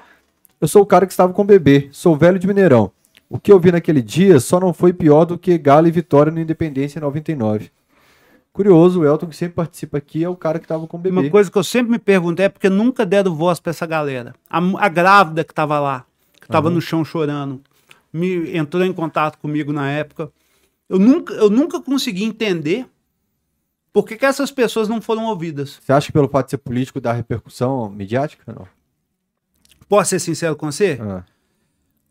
Eu 0.60 0.68
sou 0.68 0.82
o 0.82 0.86
cara 0.86 1.06
que 1.06 1.12
estava 1.14 1.32
com 1.32 1.40
o 1.40 1.44
bebê. 1.46 1.88
Sou 1.90 2.14
velho 2.14 2.38
de 2.38 2.46
Mineirão. 2.46 2.92
O 3.30 3.38
que 3.38 3.50
eu 3.50 3.58
vi 3.58 3.72
naquele 3.72 4.02
dia 4.02 4.38
só 4.40 4.60
não 4.60 4.74
foi 4.74 4.92
pior 4.92 5.24
do 5.24 5.38
que 5.38 5.56
Galo 5.56 5.88
e 5.88 5.90
Vitória 5.90 6.30
no 6.30 6.38
Independência 6.38 6.98
em 6.98 7.02
99. 7.02 7.70
Curioso, 8.52 9.00
o 9.00 9.06
Elton 9.06 9.28
que 9.28 9.34
sempre 9.34 9.54
participa 9.54 9.96
aqui 9.96 10.22
é 10.22 10.28
o 10.28 10.36
cara 10.36 10.58
que 10.58 10.66
estava 10.66 10.86
com 10.86 10.98
o 10.98 11.00
bebê. 11.00 11.18
Uma 11.18 11.30
coisa 11.30 11.50
que 11.50 11.56
eu 11.56 11.64
sempre 11.64 11.92
me 11.92 11.98
perguntei 11.98 12.44
é 12.44 12.48
porque 12.50 12.68
nunca 12.68 13.06
deram 13.06 13.34
voz 13.34 13.58
pra 13.58 13.70
essa 13.70 13.86
galera. 13.86 14.34
A, 14.50 14.58
a 14.84 14.88
grávida 14.90 15.42
que 15.42 15.54
tava 15.54 15.80
lá, 15.80 16.04
que 16.38 16.46
tava 16.46 16.68
no 16.68 16.82
chão 16.82 17.06
chorando, 17.06 17.62
me 18.12 18.54
entrou 18.54 18.84
em 18.84 18.92
contato 18.92 19.38
comigo 19.38 19.72
na 19.72 19.90
época. 19.90 20.30
Eu 20.90 20.98
nunca, 20.98 21.32
eu 21.32 21.48
nunca 21.48 21.80
consegui 21.80 22.22
entender 22.22 22.84
por 23.94 24.04
que, 24.04 24.16
que 24.16 24.26
essas 24.26 24.50
pessoas 24.50 24.88
não 24.88 25.00
foram 25.00 25.24
ouvidas. 25.26 25.78
Você 25.80 25.92
acha 25.92 26.06
que 26.08 26.12
pelo 26.12 26.28
fato 26.28 26.46
de 26.46 26.50
ser 26.50 26.58
político 26.58 27.00
dá 27.00 27.12
repercussão 27.12 27.88
midiática? 27.88 28.52
Não. 28.52 28.66
Posso 29.88 30.10
ser 30.10 30.18
sincero 30.18 30.56
com 30.56 30.70
você? 30.70 30.98
Ah, 31.00 31.24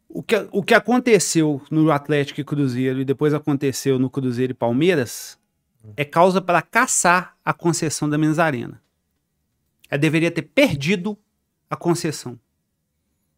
O 0.07 0.23
que, 0.23 0.47
o 0.51 0.63
que 0.63 0.73
aconteceu 0.73 1.61
no 1.69 1.91
Atlético 1.91 2.39
e 2.39 2.43
Cruzeiro 2.45 3.01
e 3.01 3.05
depois 3.05 3.33
aconteceu 3.33 3.99
no 3.99 4.09
Cruzeiro 4.09 4.51
e 4.51 4.53
Palmeiras 4.55 5.37
é 5.97 6.05
causa 6.05 6.39
para 6.41 6.61
caçar 6.61 7.35
a 7.43 7.51
concessão 7.53 8.09
da 8.09 8.17
Minas 8.17 8.39
Arena. 8.39 8.81
Ela 9.89 9.99
deveria 9.99 10.31
ter 10.31 10.43
perdido 10.43 11.17
a 11.69 11.75
concessão. 11.75 12.39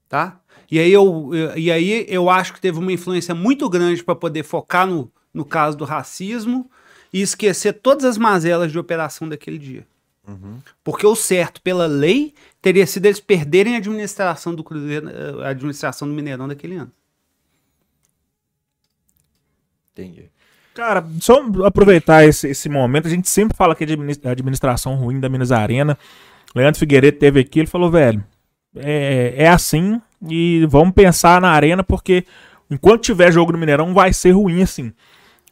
Tá? 0.08 0.40
E 0.70 0.78
aí 0.78 0.92
eu, 0.92 1.34
eu- 1.34 1.58
e 1.58 1.72
aí 1.72 2.06
eu 2.08 2.30
acho 2.30 2.54
que 2.54 2.62
teve 2.62 2.78
uma 2.78 2.92
influência 2.94 3.34
muito 3.34 3.68
grande 3.70 4.04
para 4.04 4.16
poder 4.16 4.44
focar 4.44 4.86
no, 4.86 5.12
no 5.34 5.44
caso 5.44 5.76
do 5.76 5.84
racismo 5.86 6.70
e 7.12 7.22
esquecer 7.22 7.74
todas 7.74 8.06
as 8.06 8.18
mazelas 8.18 8.72
de 8.72 8.80
operação 8.80 9.28
daquele 9.28 9.58
dia. 9.58 9.86
Porque 10.84 11.06
o 11.06 11.16
certo, 11.16 11.62
pela 11.62 11.86
lei, 11.86 12.34
teria 12.62 12.86
sido 12.88 13.06
eles 13.06 13.20
perderem 13.20 13.76
a 13.76 13.78
administração 13.78 14.56
do 14.56 14.64
Cruzeiro, 14.64 15.08
eh, 15.10 15.46
a 15.46 15.50
administração 15.50 16.08
do 16.08 16.14
Mineirão 16.14 16.48
daquele 16.48 16.76
ano. 16.76 16.92
entendi. 19.92 20.30
Cara, 20.74 21.06
só 21.22 21.42
aproveitar 21.64 22.26
esse, 22.26 22.50
esse 22.50 22.68
momento, 22.68 23.08
a 23.08 23.10
gente 23.10 23.30
sempre 23.30 23.56
fala 23.56 23.72
aqui 23.72 23.86
de 23.86 23.94
adminis- 23.94 24.20
administração 24.26 24.96
ruim 24.96 25.22
da 25.22 25.30
Minas 25.30 25.52
Arena. 25.52 25.98
Leandro 26.54 26.80
Figueiredo 26.80 27.18
teve 27.18 27.40
aqui, 27.40 27.60
ele 27.60 27.68
falou, 27.68 27.90
velho, 27.90 28.22
é, 28.76 29.36
é 29.38 29.48
assim 29.48 30.02
e 30.28 30.66
vamos 30.70 30.94
pensar 30.94 31.40
na 31.40 31.50
arena 31.50 31.84
porque 31.84 32.26
enquanto 32.70 33.04
tiver 33.04 33.32
jogo 33.32 33.54
no 33.54 33.58
Mineirão 33.58 33.94
vai 33.94 34.12
ser 34.12 34.32
ruim 34.32 34.62
assim. 34.62 34.92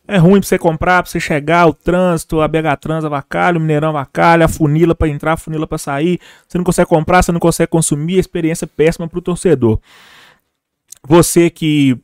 É 0.06 0.18
ruim 0.18 0.42
pra 0.42 0.48
você 0.48 0.58
comprar, 0.58 1.02
pra 1.02 1.10
você 1.10 1.20
chegar, 1.20 1.66
o 1.66 1.74
trânsito, 1.74 2.42
a 2.42 2.48
BH 2.48 2.78
Trans 2.82 3.06
avacalha, 3.06 3.58
o 3.58 3.62
Mineirão 3.62 3.90
avacalha, 3.90 4.46
a 4.46 4.50
funila 4.50 4.94
pra 4.94 5.08
entrar, 5.08 5.34
a 5.34 5.38
funila 5.38 5.66
pra 5.66 5.78
sair. 5.78 6.20
Você 6.48 6.58
não 6.58 6.66
consegue 6.66 6.90
comprar, 6.90 7.24
você 7.24 7.32
não 7.32 7.40
consegue 7.40 7.70
consumir, 7.70 8.18
a 8.18 8.20
experiência 8.20 8.66
é 8.66 8.68
péssima 8.68 9.08
pro 9.08 9.22
torcedor. 9.22 9.80
Você 11.08 11.50
que 11.50 11.98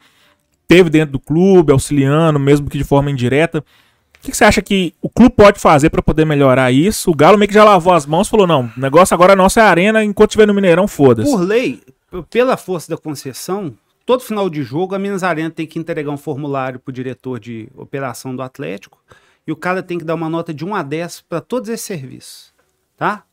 teve 0.66 0.90
dentro 0.90 1.14
do 1.14 1.20
clube, 1.20 1.74
auxiliando, 1.74 2.40
mesmo 2.40 2.70
que 2.70 2.78
de 2.78 2.84
forma 2.86 3.12
indireta. 3.12 3.60
O 3.60 4.22
que, 4.22 4.36
você 4.36 4.44
acha 4.44 4.62
que 4.62 4.94
o 5.02 5.10
clube 5.10 5.34
pode 5.36 5.60
fazer 5.60 5.90
para 5.90 6.02
poder 6.02 6.26
melhorar 6.26 6.72
isso? 6.72 7.10
O 7.10 7.16
Galo 7.16 7.38
meio 7.38 7.48
que 7.48 7.54
já 7.54 7.64
lavou 7.64 7.94
as 7.94 8.06
mãos 8.06 8.30
falou: 8.30 8.46
não, 8.46 8.70
o 8.76 8.80
negócio 8.80 9.14
agora 9.14 9.34
é 9.34 9.60
a 9.60 9.66
arena, 9.66 10.04
enquanto 10.04 10.32
tiver 10.32 10.46
no 10.46 10.54
Mineirão, 10.54 10.88
foda-se. 10.88 11.30
Por 11.30 11.42
lei, 11.42 11.82
pela 12.30 12.56
força 12.56 12.90
da 12.92 12.98
concessão, 12.98 13.74
todo 14.10 14.24
final 14.24 14.50
de 14.50 14.64
jogo 14.64 14.96
a 14.96 15.00
Minas 15.00 15.22
Arena 15.22 15.52
tem 15.52 15.68
que 15.68 15.78
entregar 15.78 16.10
um 16.10 16.18
formulário 16.18 16.80
pro 16.80 16.92
diretor 16.92 17.40
de 17.40 17.70
operação 17.76 18.36
do 18.36 18.42
Atlético 18.42 18.98
e 19.46 19.52
o 19.52 19.56
cara 19.56 19.84
tem 19.84 20.00
que 20.00 20.04
dar 20.04 20.16
uma 20.16 20.28
nota 20.28 20.52
de 20.52 20.66
1 20.66 20.74
a 20.74 20.82
10 20.82 21.22
para 21.30 21.40
todos 21.40 21.70
esses 21.70 21.86
serviços, 21.86 22.52
tá? 22.98 23.24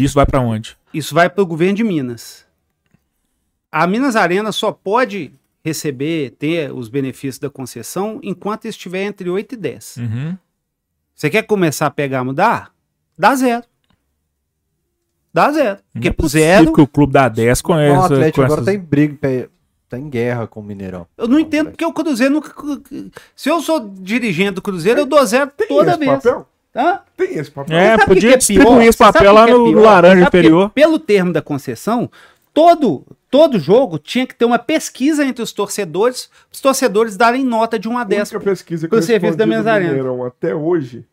Isso 0.00 0.14
vai 0.14 0.24
para 0.24 0.40
onde? 0.40 0.78
Isso 0.94 1.14
vai 1.14 1.28
para 1.28 1.42
o 1.42 1.46
governo 1.46 1.74
de 1.74 1.84
Minas. 1.84 2.46
A 3.70 3.86
Minas 3.86 4.16
Arena 4.16 4.50
só 4.50 4.72
pode 4.72 5.30
receber, 5.62 6.30
ter 6.38 6.72
os 6.72 6.88
benefícios 6.88 7.38
da 7.38 7.50
concessão 7.50 8.18
enquanto 8.22 8.64
estiver 8.64 9.02
entre 9.02 9.28
8 9.28 9.56
e 9.56 9.58
10. 9.58 9.96
Uhum. 9.98 10.38
Você 11.14 11.28
quer 11.28 11.42
começar 11.42 11.84
a 11.84 11.90
pegar, 11.90 12.24
mudar? 12.24 12.72
Dá 13.18 13.34
zero. 13.34 13.62
Dá 15.34 15.52
zero. 15.52 15.80
Porque 15.92 16.08
Não 16.18 16.24
é 16.24 16.28
zero, 16.30 16.72
que 16.72 16.80
o 16.80 16.86
clube 16.86 17.12
da 17.12 17.28
10 17.28 17.60
o 17.60 17.62
conhece. 17.62 18.04
Atlético 18.06 18.36
com 18.36 18.42
agora 18.44 18.60
essas- 18.62 18.64
tá 18.64 18.72
em 18.74 18.78
briga, 18.82 19.50
tá 19.88 19.98
em 19.98 20.08
guerra 20.08 20.46
com 20.46 20.60
o 20.60 20.62
Mineirão. 20.62 21.06
eu 21.16 21.26
não 21.28 21.38
entendo 21.38 21.70
porque 21.70 21.84
o 21.84 21.92
Cruzeiro 21.92 22.34
nunca. 22.34 22.52
Se 23.34 23.48
eu 23.48 23.60
sou 23.60 23.88
dirigente 24.00 24.52
do 24.52 24.62
Cruzeiro, 24.62 25.00
eu 25.00 25.06
dou 25.06 25.24
zero 25.24 25.50
Tem 25.56 25.68
toda 25.68 25.90
esse 25.90 25.98
vez. 25.98 26.10
papel? 26.10 26.46
Hã? 26.76 27.00
Tem 27.16 27.34
esse 27.38 27.50
papel? 27.50 27.76
É, 27.76 27.90
Sabe 27.92 28.04
podia 28.06 28.28
que 28.30 28.34
é 28.34 28.38
distribuir 28.38 28.86
esse 28.88 28.98
papel 28.98 29.30
o 29.30 29.34
lá 29.34 29.48
é 29.48 29.52
no 29.52 29.70
laranja 29.72 30.26
inferior. 30.26 30.70
Pelo 30.70 30.98
termo 30.98 31.32
da 31.32 31.40
concessão, 31.42 32.10
todo, 32.52 33.04
todo 33.30 33.58
jogo 33.58 33.98
tinha 33.98 34.26
que 34.26 34.34
ter 34.34 34.44
uma 34.44 34.58
pesquisa 34.58 35.24
entre 35.24 35.42
os 35.42 35.52
torcedores, 35.52 36.28
os 36.52 36.60
torcedores 36.60 37.16
darem 37.16 37.44
nota 37.44 37.78
de 37.78 37.88
1 37.88 37.98
a 37.98 38.00
A 38.02 38.04
10. 38.04 38.32
única 38.32 38.44
pesquisa 38.44 38.88
que 38.88 39.02
serviço 39.02 39.36
da. 39.36 39.46
Mineirão 39.46 40.24
até 40.24 40.54
hoje 40.54 41.04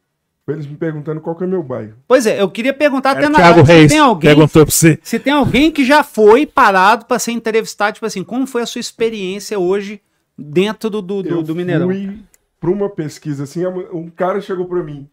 eles 0.54 0.68
me 0.68 0.76
perguntando 0.76 1.20
qual 1.22 1.36
que 1.36 1.44
é 1.44 1.48
meu 1.48 1.64
bairro. 1.64 1.94
Pois 2.08 2.26
é, 2.28 2.40
eu 2.42 2.50
queria 2.50 2.74
perguntar 2.74 3.12
até 3.12 3.22
Era 3.22 3.30
na 3.30 3.38
Thiago 3.40 3.66
se 3.66 3.72
Reis 3.72 3.92
tem 3.92 4.00
alguém, 4.00 4.30
perguntou 4.30 4.66
pra 4.66 4.72
você. 4.72 5.00
se 5.02 5.20
tem 5.20 5.34
alguém 5.34 5.72
que 5.72 5.84
já 5.84 6.04
foi 6.04 6.46
parado 6.46 7.06
para 7.06 7.18
ser 7.20 7.32
entrevistado, 7.32 7.94
tipo 7.96 8.06
assim, 8.06 8.24
como 8.24 8.46
foi 8.46 8.62
a 8.62 8.66
sua 8.66 8.80
experiência 8.80 9.58
hoje 9.58 10.02
dentro 10.38 10.90
do, 10.90 11.02
do, 11.02 11.24
do, 11.24 11.30
eu 11.30 11.42
do 11.44 11.56
Mineirão? 11.56 11.88
fui 11.88 12.20
pra 12.60 12.70
uma 12.70 12.90
pesquisa 12.90 13.44
assim, 13.44 13.66
um 13.66 14.10
cara 14.10 14.40
chegou 14.42 14.66
pra 14.66 14.84
mim, 14.84 15.10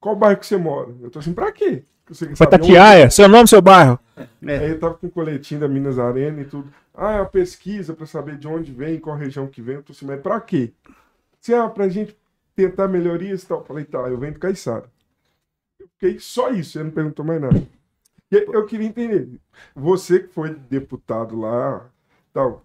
qual 0.00 0.14
bairro 0.14 0.38
que 0.38 0.46
você 0.46 0.56
mora? 0.56 0.88
Eu 1.02 1.10
tô 1.10 1.18
assim, 1.18 1.32
pra 1.32 1.50
quê? 1.50 1.82
Foi 2.06 2.14
saber 2.16 2.30
onde- 2.30 2.50
Tatiaia, 2.68 3.10
seu 3.10 3.28
nome, 3.28 3.46
seu 3.48 3.60
bairro. 3.60 3.98
É. 4.46 4.58
Aí 4.58 4.70
eu 4.70 4.78
tava 4.78 4.94
com 4.94 5.08
o 5.08 5.10
coletinho 5.10 5.60
da 5.60 5.68
Minas 5.68 5.98
Arena 5.98 6.40
e 6.40 6.44
tudo. 6.44 6.72
Ah, 6.94 7.12
é 7.12 7.16
uma 7.20 7.26
pesquisa 7.26 7.92
pra 7.92 8.06
saber 8.06 8.38
de 8.38 8.48
onde 8.48 8.72
vem, 8.72 8.98
qual 8.98 9.14
região 9.16 9.46
que 9.46 9.60
vem. 9.60 9.74
Eu 9.76 9.82
tô 9.82 9.92
assim, 9.92 10.06
mas 10.06 10.18
pra 10.20 10.40
quê? 10.40 10.72
Se 11.40 11.52
é 11.52 11.68
pra 11.68 11.86
gente 11.88 12.16
tentar 12.66 12.88
melhorias 12.88 13.42
e 13.42 13.46
tal. 13.46 13.64
Falei, 13.64 13.84
tá, 13.84 13.98
eu 14.08 14.18
venho 14.18 14.34
do 14.34 14.40
Caiçara. 14.40 14.90
Eu 15.78 15.88
fiquei 15.88 16.18
só 16.18 16.50
isso, 16.50 16.78
ele 16.78 16.86
não 16.86 16.92
perguntou 16.92 17.24
mais 17.24 17.40
nada. 17.40 17.62
E 18.30 18.36
eu 18.36 18.66
queria 18.66 18.86
entender, 18.86 19.40
você 19.74 20.20
que 20.20 20.28
foi 20.28 20.54
deputado 20.54 21.38
lá, 21.38 21.88
tal, 22.32 22.64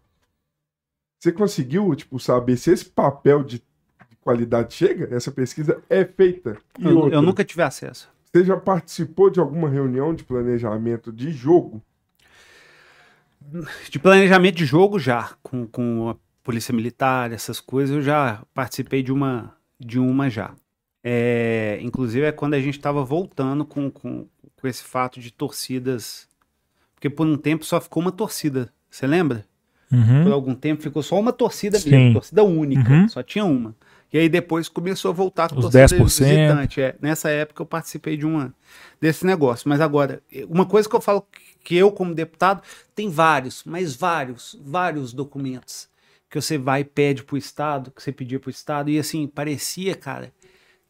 você 1.20 1.32
conseguiu, 1.32 1.96
tipo, 1.96 2.20
saber 2.20 2.58
se 2.58 2.72
esse 2.72 2.86
papel 2.86 3.44
de 3.44 3.64
de 4.10 4.18
qualidade 4.18 4.74
chega? 4.74 5.14
Essa 5.16 5.32
pesquisa 5.32 5.82
é 5.90 6.06
feita? 6.06 6.58
E 6.80 6.86
Eu, 6.86 6.98
outra, 6.98 7.18
eu 7.18 7.22
nunca 7.22 7.44
tive 7.44 7.64
acesso. 7.64 8.10
Você 8.26 8.44
já 8.44 8.58
participou 8.58 9.30
de 9.30 9.40
alguma 9.40 9.70
reunião 9.70 10.14
de 10.14 10.24
planejamento 10.24 11.12
de 11.12 11.32
jogo? 11.32 11.82
De 13.90 14.00
planejamento 14.00 14.56
de 14.56 14.66
jogo 14.66 14.98
já, 14.98 15.36
com, 15.44 15.68
com 15.68 16.10
a 16.10 16.16
polícia 16.44 16.74
militar, 16.74 17.32
essas 17.32 17.60
coisas, 17.60 17.96
eu 17.96 18.02
já 18.02 18.44
participei 18.54 19.04
de 19.04 19.12
uma, 19.12 19.56
de 19.86 20.00
uma 20.00 20.30
já. 20.30 20.54
É, 21.04 21.80
inclusive 21.82 22.26
é 22.26 22.32
quando 22.32 22.54
a 22.54 22.60
gente 22.62 22.78
estava 22.78 23.04
voltando 23.04 23.66
com, 23.66 23.90
com, 23.92 24.26
com 24.60 24.68
esse 24.68 24.84
fato 24.84 25.20
de 25.20 25.32
torcidas. 25.32 26.28
Porque 26.96 27.10
por 27.10 27.28
um 27.28 27.36
tempo 27.38 27.66
só 27.66 27.82
ficou 27.82 28.02
uma 28.02 28.12
torcida. 28.12 28.72
Você 28.90 29.06
lembra? 29.08 29.46
Por 29.90 29.98
Uhum. 29.98 30.34
algum 30.34 30.56
tempo 30.56 30.82
ficou 30.82 31.04
só 31.04 31.20
uma 31.20 31.32
torcida 31.32 31.78
Sim. 31.78 31.92
mesmo, 31.92 32.14
torcida 32.14 32.44
única, 32.44 32.92
Uhum. 32.92 33.08
só 33.08 33.22
tinha 33.22 33.46
uma. 33.46 33.76
E 34.12 34.18
aí 34.18 34.28
depois 34.30 34.68
começou 34.68 35.10
a 35.10 35.14
voltar 35.14 35.50
com 35.50 35.58
Os 35.60 35.66
torcida 35.66 35.86
10%. 35.86 36.26
visitante. 36.26 36.82
É, 36.82 36.96
nessa 37.02 37.30
época 37.30 37.62
eu 37.62 37.66
participei 37.66 38.18
de 38.18 38.26
uma 38.26 38.54
desse 39.00 39.24
negócio. 39.26 39.68
Mas 39.70 39.82
agora, 39.82 40.22
uma 40.50 40.66
coisa 40.66 40.90
que 40.90 40.96
eu 40.96 41.02
falo 41.02 41.28
que 41.64 41.76
eu, 41.76 41.92
como 41.92 42.14
deputado, 42.16 42.62
tem 42.96 43.08
vários, 43.10 43.64
mas 43.66 43.96
vários, 43.96 44.58
vários 44.64 45.14
documentos 45.14 45.88
que 46.34 46.42
você 46.42 46.58
vai 46.58 46.82
e 46.82 46.84
pede 46.84 47.24
pro 47.24 47.38
Estado, 47.38 47.92
que 47.92 48.02
você 48.02 48.12
pedia 48.12 48.40
pro 48.40 48.50
Estado, 48.50 48.90
e 48.90 48.98
assim, 48.98 49.28
parecia, 49.28 49.96
cara, 49.96 50.34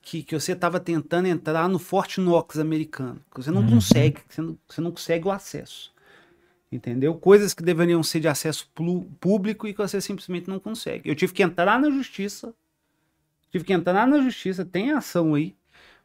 que, 0.01 0.23
que 0.23 0.39
você 0.39 0.53
estava 0.53 0.79
tentando 0.79 1.27
entrar 1.27 1.67
no 1.67 1.77
Fort 1.77 2.17
Knox 2.17 2.57
americano. 2.57 3.19
que 3.29 3.43
Você 3.43 3.51
não 3.51 3.67
consegue, 3.67 4.21
você 4.29 4.41
não, 4.41 4.57
você 4.65 4.79
não 4.79 4.91
consegue 4.91 5.27
o 5.27 5.31
acesso. 5.31 5.91
Entendeu? 6.71 7.13
Coisas 7.15 7.53
que 7.53 7.61
deveriam 7.61 8.01
ser 8.01 8.21
de 8.21 8.29
acesso 8.29 8.71
público 9.19 9.67
e 9.67 9.73
que 9.73 9.81
você 9.81 9.99
simplesmente 9.99 10.49
não 10.49 10.59
consegue. 10.59 11.09
Eu 11.09 11.15
tive 11.15 11.33
que 11.33 11.43
entrar 11.43 11.77
na 11.77 11.89
justiça, 11.89 12.55
tive 13.51 13.65
que 13.65 13.73
entrar 13.73 14.07
na 14.07 14.21
justiça, 14.21 14.63
tem 14.63 14.91
ação 14.91 15.35
aí, 15.35 15.53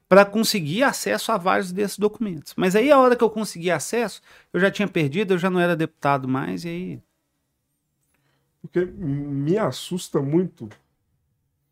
para 0.09 0.25
conseguir 0.25 0.83
acesso 0.83 1.31
a 1.31 1.39
vários 1.39 1.71
desses 1.71 1.97
documentos. 1.97 2.55
Mas 2.57 2.75
aí 2.75 2.91
a 2.91 2.99
hora 2.99 3.15
que 3.15 3.23
eu 3.23 3.31
consegui 3.31 3.71
acesso, 3.71 4.21
eu 4.53 4.59
já 4.59 4.69
tinha 4.69 4.89
perdido, 4.89 5.35
eu 5.35 5.39
já 5.39 5.49
não 5.49 5.61
era 5.61 5.77
deputado 5.77 6.27
mais, 6.27 6.65
e 6.65 6.69
aí. 6.69 7.08
Porque 8.61 8.85
me 8.85 9.59
assusta 9.59 10.21
muito. 10.23 10.69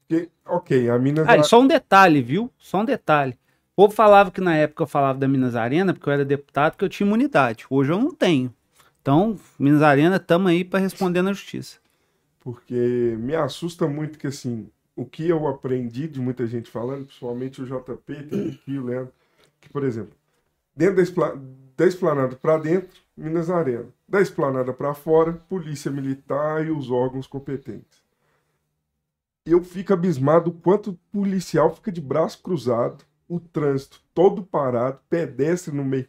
Porque, 0.08 0.30
ok, 0.44 0.88
a 0.90 0.98
Minas. 0.98 1.26
Ah, 1.28 1.36
e 1.36 1.44
só 1.44 1.60
um 1.60 1.66
detalhe, 1.66 2.22
viu? 2.22 2.50
Só 2.58 2.78
um 2.80 2.84
detalhe. 2.84 3.32
O 3.72 3.82
povo 3.82 3.94
falava 3.94 4.30
que 4.30 4.40
na 4.40 4.56
época 4.56 4.82
eu 4.82 4.86
falava 4.86 5.18
da 5.18 5.28
Minas 5.28 5.54
Arena, 5.54 5.92
porque 5.92 6.08
eu 6.08 6.12
era 6.12 6.24
deputado, 6.24 6.76
que 6.76 6.84
eu 6.84 6.88
tinha 6.88 7.06
imunidade. 7.06 7.66
Hoje 7.68 7.92
eu 7.92 7.98
não 7.98 8.12
tenho. 8.14 8.52
Então, 9.02 9.38
Minas 9.58 9.82
Arena, 9.82 10.16
estamos 10.16 10.50
aí 10.50 10.64
para 10.64 10.80
responder 10.80 11.22
na 11.22 11.32
justiça. 11.32 11.78
Porque 12.40 12.74
me 13.18 13.34
assusta 13.34 13.88
muito 13.88 14.18
que, 14.18 14.26
assim, 14.26 14.70
o 14.94 15.04
que 15.04 15.28
eu 15.28 15.46
aprendi 15.48 16.06
de 16.08 16.20
muita 16.20 16.46
gente 16.46 16.70
falando, 16.70 17.06
principalmente 17.06 17.60
o 17.60 17.66
JP, 17.66 18.22
tem 18.22 18.46
aqui, 18.48 18.78
o 18.78 18.84
Leandro, 18.84 19.12
que, 19.60 19.68
por 19.68 19.84
exemplo, 19.84 20.14
dentro 20.76 20.96
da, 20.96 21.02
espla- 21.02 21.40
da 21.76 21.86
esplanada 21.86 22.36
para 22.36 22.58
dentro, 22.58 23.00
Minas 23.16 23.50
Arena. 23.50 23.88
Da 24.08 24.20
esplanada 24.20 24.72
para 24.72 24.94
fora, 24.94 25.32
Polícia 25.32 25.90
Militar 25.90 26.64
e 26.64 26.70
os 26.70 26.90
órgãos 26.90 27.26
competentes. 27.26 28.04
Eu 29.44 29.64
fico 29.64 29.92
abismado 29.92 30.52
quanto 30.52 30.90
o 30.90 30.98
policial 31.12 31.74
fica 31.74 31.90
de 31.90 32.00
braço 32.00 32.40
cruzado, 32.40 33.04
o 33.28 33.40
trânsito 33.40 34.00
todo 34.14 34.44
parado, 34.44 35.00
pedestre 35.10 35.74
no 35.74 35.84
meio. 35.84 36.06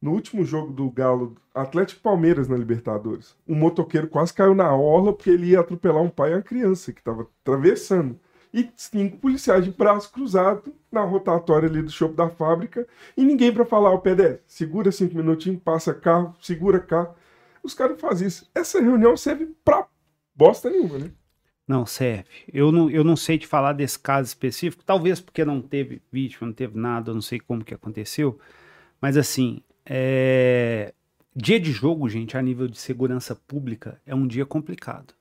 No 0.00 0.12
último 0.12 0.44
jogo 0.44 0.72
do 0.72 0.90
Galo, 0.90 1.36
Atlético 1.54 2.00
Palmeiras 2.00 2.48
na 2.48 2.56
Libertadores, 2.56 3.36
um 3.46 3.54
motoqueiro 3.54 4.08
quase 4.08 4.32
caiu 4.32 4.54
na 4.54 4.74
orla 4.74 5.12
porque 5.12 5.28
ele 5.28 5.48
ia 5.48 5.60
atropelar 5.60 6.02
um 6.02 6.08
pai 6.08 6.32
e 6.32 6.34
uma 6.36 6.42
criança 6.42 6.90
que 6.90 7.00
estava 7.00 7.28
atravessando. 7.42 8.18
E 8.52 8.68
cinco 8.76 9.16
policiais 9.18 9.64
de 9.64 9.70
braço 9.70 10.10
cruzado 10.12 10.74
na 10.90 11.02
rotatória 11.02 11.68
ali 11.68 11.82
do 11.82 11.90
shopping 11.90 12.16
da 12.16 12.28
fábrica 12.28 12.86
e 13.16 13.24
ninguém 13.24 13.52
para 13.52 13.64
falar 13.64 13.92
o 13.92 14.00
pedestre. 14.00 14.42
Segura 14.46 14.90
cinco 14.90 15.16
minutinhos, 15.16 15.62
passa 15.62 15.94
carro, 15.94 16.34
segura 16.40 16.80
carro. 16.80 17.14
Os 17.62 17.74
caras 17.74 18.00
fazem 18.00 18.26
isso. 18.26 18.50
Essa 18.54 18.80
reunião 18.80 19.16
serve 19.16 19.54
pra 19.64 19.86
bosta 20.34 20.68
nenhuma, 20.68 20.98
né? 20.98 21.10
Não, 21.66 21.86
serve. 21.86 22.28
Eu 22.52 22.72
não, 22.72 22.90
eu 22.90 23.04
não 23.04 23.14
sei 23.14 23.38
te 23.38 23.46
falar 23.46 23.74
desse 23.74 23.96
caso 23.96 24.26
específico, 24.26 24.82
talvez 24.84 25.20
porque 25.20 25.44
não 25.44 25.62
teve 25.62 26.02
vítima, 26.10 26.48
não 26.48 26.54
teve 26.54 26.76
nada, 26.76 27.10
eu 27.10 27.14
não 27.14 27.22
sei 27.22 27.38
como 27.38 27.64
que 27.64 27.72
aconteceu. 27.72 28.40
Mas 29.00 29.16
assim, 29.16 29.62
é, 29.86 30.92
dia 31.34 31.60
de 31.60 31.70
jogo, 31.70 32.08
gente, 32.08 32.36
a 32.36 32.42
nível 32.42 32.66
de 32.66 32.78
segurança 32.78 33.36
pública, 33.36 34.00
é 34.04 34.14
um 34.14 34.26
dia 34.26 34.44
complicado. 34.44 35.14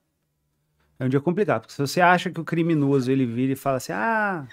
É 0.99 1.05
um 1.05 1.09
dia 1.09 1.21
complicado, 1.21 1.61
porque 1.61 1.73
se 1.73 1.80
você 1.80 2.01
acha 2.01 2.30
que 2.30 2.41
o 2.41 2.43
criminoso 2.43 3.09
ele 3.09 3.26
vira 3.26 3.53
e 3.53 3.55
fala 3.55 3.77
assim, 3.77 3.93
ah, 3.93 4.45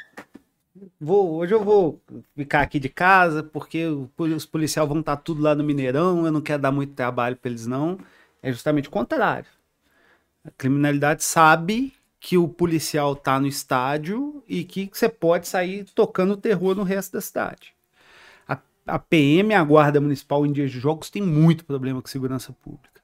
vou, 1.00 1.34
hoje 1.34 1.52
eu 1.52 1.64
vou 1.64 2.00
ficar 2.36 2.60
aqui 2.62 2.78
de 2.78 2.88
casa 2.88 3.42
porque 3.42 3.84
os 3.86 4.46
policiais 4.46 4.88
vão 4.88 5.00
estar 5.00 5.16
tudo 5.16 5.42
lá 5.42 5.54
no 5.54 5.64
Mineirão, 5.64 6.24
eu 6.24 6.30
não 6.30 6.40
quero 6.40 6.62
dar 6.62 6.70
muito 6.70 6.94
trabalho 6.94 7.36
para 7.36 7.50
eles 7.50 7.66
não. 7.66 7.98
É 8.42 8.52
justamente 8.52 8.88
o 8.88 8.92
contrário. 8.92 9.48
A 10.44 10.50
criminalidade 10.52 11.24
sabe 11.24 11.92
que 12.20 12.38
o 12.38 12.48
policial 12.48 13.16
tá 13.16 13.38
no 13.40 13.46
estádio 13.46 14.42
e 14.48 14.64
que 14.64 14.88
você 14.92 15.08
pode 15.08 15.48
sair 15.48 15.84
tocando 15.94 16.36
terror 16.36 16.74
no 16.74 16.82
resto 16.82 17.12
da 17.12 17.20
cidade. 17.20 17.74
A, 18.48 18.58
a 18.86 18.98
PM, 18.98 19.54
a 19.54 19.64
Guarda 19.64 20.00
Municipal 20.00 20.46
em 20.46 20.52
dias 20.52 20.70
de 20.70 20.78
jogos, 20.78 21.10
tem 21.10 21.22
muito 21.22 21.64
problema 21.64 22.00
com 22.00 22.08
segurança 22.08 22.52
pública, 22.52 22.95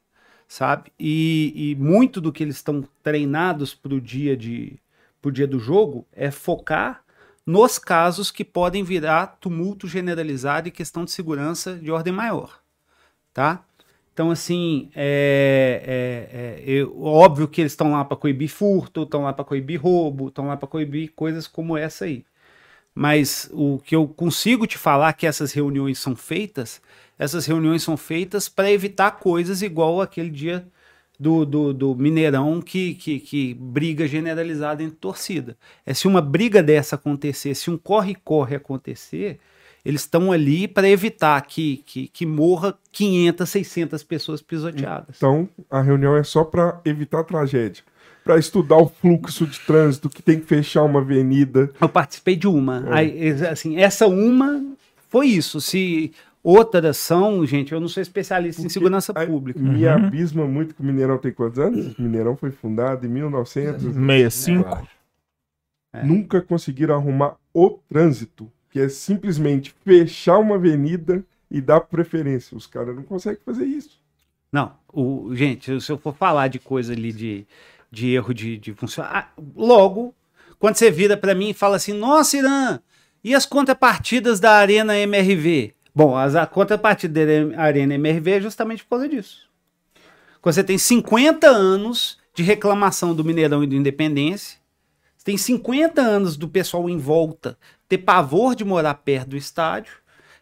sabe? 0.53 0.93
E, 1.01 1.71
e 1.73 1.75
muito 1.77 2.21
do 2.21 2.31
que 2.31 2.43
eles 2.43 2.57
estão 2.57 2.85
treinados 3.03 3.75
pro 3.75 3.99
dia, 3.99 4.37
de, 4.37 4.79
pro 5.21 5.33
dia 5.33 5.47
do 5.47 5.59
jogo 5.59 6.07
é 6.13 6.31
focar 6.31 7.03
nos 7.47 7.79
casos 7.79 8.31
que 8.31 8.45
podem 8.45 8.85
virar 8.85 9.39
tumulto 9.41 9.89
generalizado 9.89 10.69
e 10.69 10.71
questão 10.71 11.07
de 11.07 11.11
segurança 11.11 11.75
de 11.77 11.91
ordem 11.91 12.13
maior, 12.13 12.61
tá? 13.33 13.65
Então, 14.13 14.31
assim, 14.31 14.91
é, 14.95 16.61
é- 16.67 16.71
é- 16.71 16.71
eu- 16.71 17.03
óbvio 17.03 17.49
que 17.49 17.63
eles 17.63 17.73
estão 17.73 17.93
lá 17.93 18.05
para 18.05 18.17
coibir 18.19 18.51
furto, 18.51 19.05
estão 19.05 19.23
lá 19.23 19.33
para 19.33 19.45
coibir 19.47 19.81
roubo, 19.81 20.29
estão 20.29 20.47
lá 20.49 20.57
para 20.57 20.69
coibir 20.69 21.13
coisas 21.15 21.47
como 21.47 21.79
essa 21.79 22.05
aí. 22.05 22.25
Mas 22.95 23.49
o 23.53 23.79
que 23.79 23.97
eu 23.97 24.07
consigo 24.07 24.67
te 24.67 24.77
falar 24.77 25.13
que 25.15 25.27
essas 25.27 25.53
reuniões 25.53 25.99
são 25.99 26.15
feitas, 26.15 26.81
essas 27.19 27.47
reuniões 27.47 27.83
são 27.83 27.97
feitas 27.97 28.49
para 28.49 28.71
evitar 28.71 29.13
coisas 29.13 29.63
igual 29.63 30.01
aquele 30.01 30.31
dia 30.31 30.67
do, 31.19 31.47
do, 31.47 31.73
do 31.73 31.95
Mineirão 31.95 32.61
que, 32.61 32.95
que, 32.95 33.21
que 33.21 33.55
briga 33.55 34.07
generalizada 34.09 34.83
entre 34.83 34.97
torcida. 34.97 35.57
É 35.87 35.95
se 35.95 36.09
uma 36.09 36.21
briga 36.21 36.63
dessa 36.63 36.97
acontecer, 36.97 37.55
se 37.55 37.71
um 37.71 37.79
corre-corre 37.79 38.57
acontecer, 38.57 39.39
eles 39.85 40.03
estão 40.03 40.31
ali 40.31 40.69
para 40.69 40.89
evitar 40.89 41.41
que, 41.43 41.79
que, 41.87 42.09
que 42.09 42.27
morra 42.27 42.77
500, 42.93 43.49
600 43.49 44.03
pessoas 44.03 44.43
pisoteadas. 44.43 45.17
Então, 45.17 45.49
a 45.71 45.81
reunião 45.81 46.17
é 46.17 46.23
só 46.23 46.45
para 46.45 46.81
evitar 46.85 47.25
tragédia. 47.25 47.83
Para 48.25 48.39
estudar 48.39 48.77
o 48.77 48.89
fluxo 48.89 49.47
de 49.47 49.59
trânsito, 49.61 50.09
que 50.09 50.23
tem 50.23 50.39
que 50.39 50.47
fechar 50.47 50.83
uma 50.85 51.01
avenida. 51.01 51.71
Eu 51.81 51.89
participei 51.89 52.37
de 52.37 52.47
uma. 52.47 52.85
Aí, 52.91 53.11
ex- 53.19 53.43
assim, 53.43 53.77
essa 53.77 54.07
uma 54.07 54.65
foi 55.09 55.27
isso. 55.29 55.61
Se 55.61 56.13
Outras 56.45 56.97
são, 56.97 57.47
gente, 57.47 57.71
eu 57.73 57.79
não 57.79 57.87
sou 57.87 58.01
especialista 58.03 58.61
em 58.61 58.65
Porque 58.65 58.73
segurança 58.73 59.13
a- 59.15 59.25
pública. 59.25 59.61
Me 59.61 59.87
Uhum. 59.87 59.93
abisma 59.93 60.45
muito 60.45 60.75
que 60.75 60.81
o 60.81 60.85
Mineirão 60.85 61.17
tem 61.17 61.31
quantos 61.33 61.57
anos? 61.61 61.97
O 61.97 62.03
Mineirão 62.03 62.37
foi 62.37 62.51
fundado 62.51 63.07
em 63.07 63.09
1900. 63.09 63.81
65. 63.95 64.89
É. 65.93 66.03
Nunca 66.05 66.41
conseguiram 66.43 66.97
arrumar 66.97 67.37
o 67.55 67.79
trânsito, 67.89 68.51
que 68.71 68.81
é 68.81 68.89
simplesmente 68.89 69.73
fechar 69.85 70.39
uma 70.39 70.57
avenida 70.57 71.25
e 71.49 71.61
dar 71.61 71.81
preferência. 71.81 72.57
Os 72.57 72.67
caras 72.67 72.97
não 72.97 73.05
conseguem 73.05 73.39
fazer 73.45 73.65
isso. 73.65 74.01
Não, 74.51 74.73
o, 74.93 75.31
gente, 75.37 75.81
se 75.81 75.93
eu 75.93 75.97
for 75.97 76.13
falar 76.15 76.49
de 76.49 76.59
coisa 76.59 76.93
ali 76.93 77.13
de, 77.13 77.47
de 77.93 78.15
erro 78.15 78.33
de, 78.33 78.57
de 78.57 78.73
funcionar. 78.73 79.35
logo, 79.55 80.15
quando 80.59 80.77
você 80.77 80.91
vira 80.91 81.17
pra 81.17 81.35
mim 81.35 81.51
e 81.51 81.55
fala 81.55 81.77
assim, 81.77 81.93
nossa, 81.93 82.39
Irã, 82.39 82.81
e 83.23 83.35
as 83.35 83.45
contrapartidas 83.45 84.41
da 84.41 84.53
Arena 84.53 84.99
MRV? 84.99 85.75
Bom, 85.95 86.17
as, 86.17 86.35
a 86.35 86.47
contrapartida 86.47 87.27
da 87.27 87.61
Arena 87.61 87.95
MRV 87.95 88.31
é 88.31 88.41
justamente 88.41 88.83
por 88.83 88.91
causa 88.91 89.09
disso. 89.09 89.49
Quando 90.41 90.55
você 90.55 90.65
tem 90.65 90.79
50 90.79 91.47
anos 91.47 92.19
de 92.35 92.43
reclamação 92.43 93.15
do 93.15 93.23
Mineirão 93.23 93.63
e 93.63 93.67
do 93.67 93.77
Independência, 93.77 94.59
você 95.17 95.27
tem 95.27 95.37
50 95.37 96.01
anos 96.01 96.37
do 96.37 96.49
pessoal 96.49 96.89
em 96.89 96.97
volta 96.97 97.59
ter 97.89 97.99
pavor 97.99 98.55
de 98.55 98.65
morar 98.65 98.95
perto 98.95 99.29
do 99.29 99.37
estádio, 99.37 99.93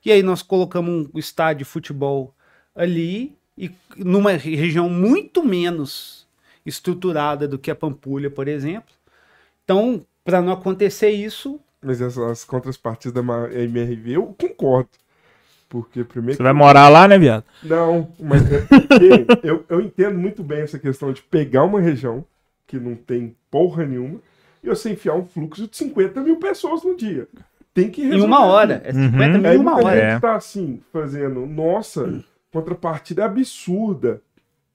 e 0.05 0.13
aí 0.13 0.23
nós 0.23 0.41
colocamos 0.41 1.11
um 1.13 1.19
estádio 1.19 1.65
de 1.65 1.71
futebol 1.71 2.33
ali, 2.75 3.37
e 3.59 3.71
numa 3.97 4.31
região 4.31 4.89
muito 4.89 5.43
menos 5.43 6.20
estruturada 6.65 7.47
do 7.49 7.59
que 7.59 7.71
a 7.71 7.75
Pampulha, 7.75 8.31
por 8.31 8.49
exemplo. 8.49 8.93
Então, 9.65 10.05
para 10.25 10.41
não 10.43 10.53
acontecer 10.53 11.11
isso, 11.11 11.61
Mas 11.83 12.01
essas 12.01 12.45
contrapartidas 12.45 13.13
da 13.15 13.23
Ma- 13.23 13.49
MRV, 13.53 14.13
eu 14.17 14.27
concordo. 14.39 14.91
Porque 15.69 16.03
primeiro. 16.03 16.37
Você 16.37 16.43
vai 16.43 16.53
morar 16.53 16.89
lá, 16.89 17.07
né, 17.07 17.17
viado? 17.19 17.45
Não, 17.63 18.09
mas 18.19 18.43
é 18.53 18.61
porque 18.63 19.27
eu, 19.47 19.65
eu 19.69 19.81
entendo 19.81 20.19
muito 20.19 20.43
bem 20.43 20.61
essa 20.63 20.79
questão 20.79 21.13
de 21.13 21.23
pegar 21.23 21.63
uma 21.65 21.81
região 21.81 22.25
que 22.67 22.79
não 22.79 22.95
tem 22.97 23.37
porra 23.51 23.85
nenhuma 23.87 24.21
e 24.63 24.69
você 24.69 24.91
enfiar 24.91 25.15
um 25.15 25.25
fluxo 25.25 25.67
de 25.69 25.77
50 25.77 26.21
mil 26.23 26.37
pessoas 26.39 26.83
no 26.83 26.97
dia. 26.97 27.29
Tem 27.73 27.89
que 27.89 28.03
em 28.03 28.07
resolver. 28.07 28.27
uma 28.27 28.45
hora, 28.47 28.83
é 28.85 28.93
50 28.93 29.17
Uhum. 29.37 29.41
mil 29.43 29.53
em 29.53 29.59
uma 29.59 29.77
hora. 29.77 29.97
É. 29.97 30.11
gente 30.13 30.21
tá 30.21 30.35
assim, 30.35 30.83
fazendo, 30.93 31.47
nossa, 31.47 32.21
contrapartida 32.53 33.23
é 33.23 33.25
absurda. 33.27 34.21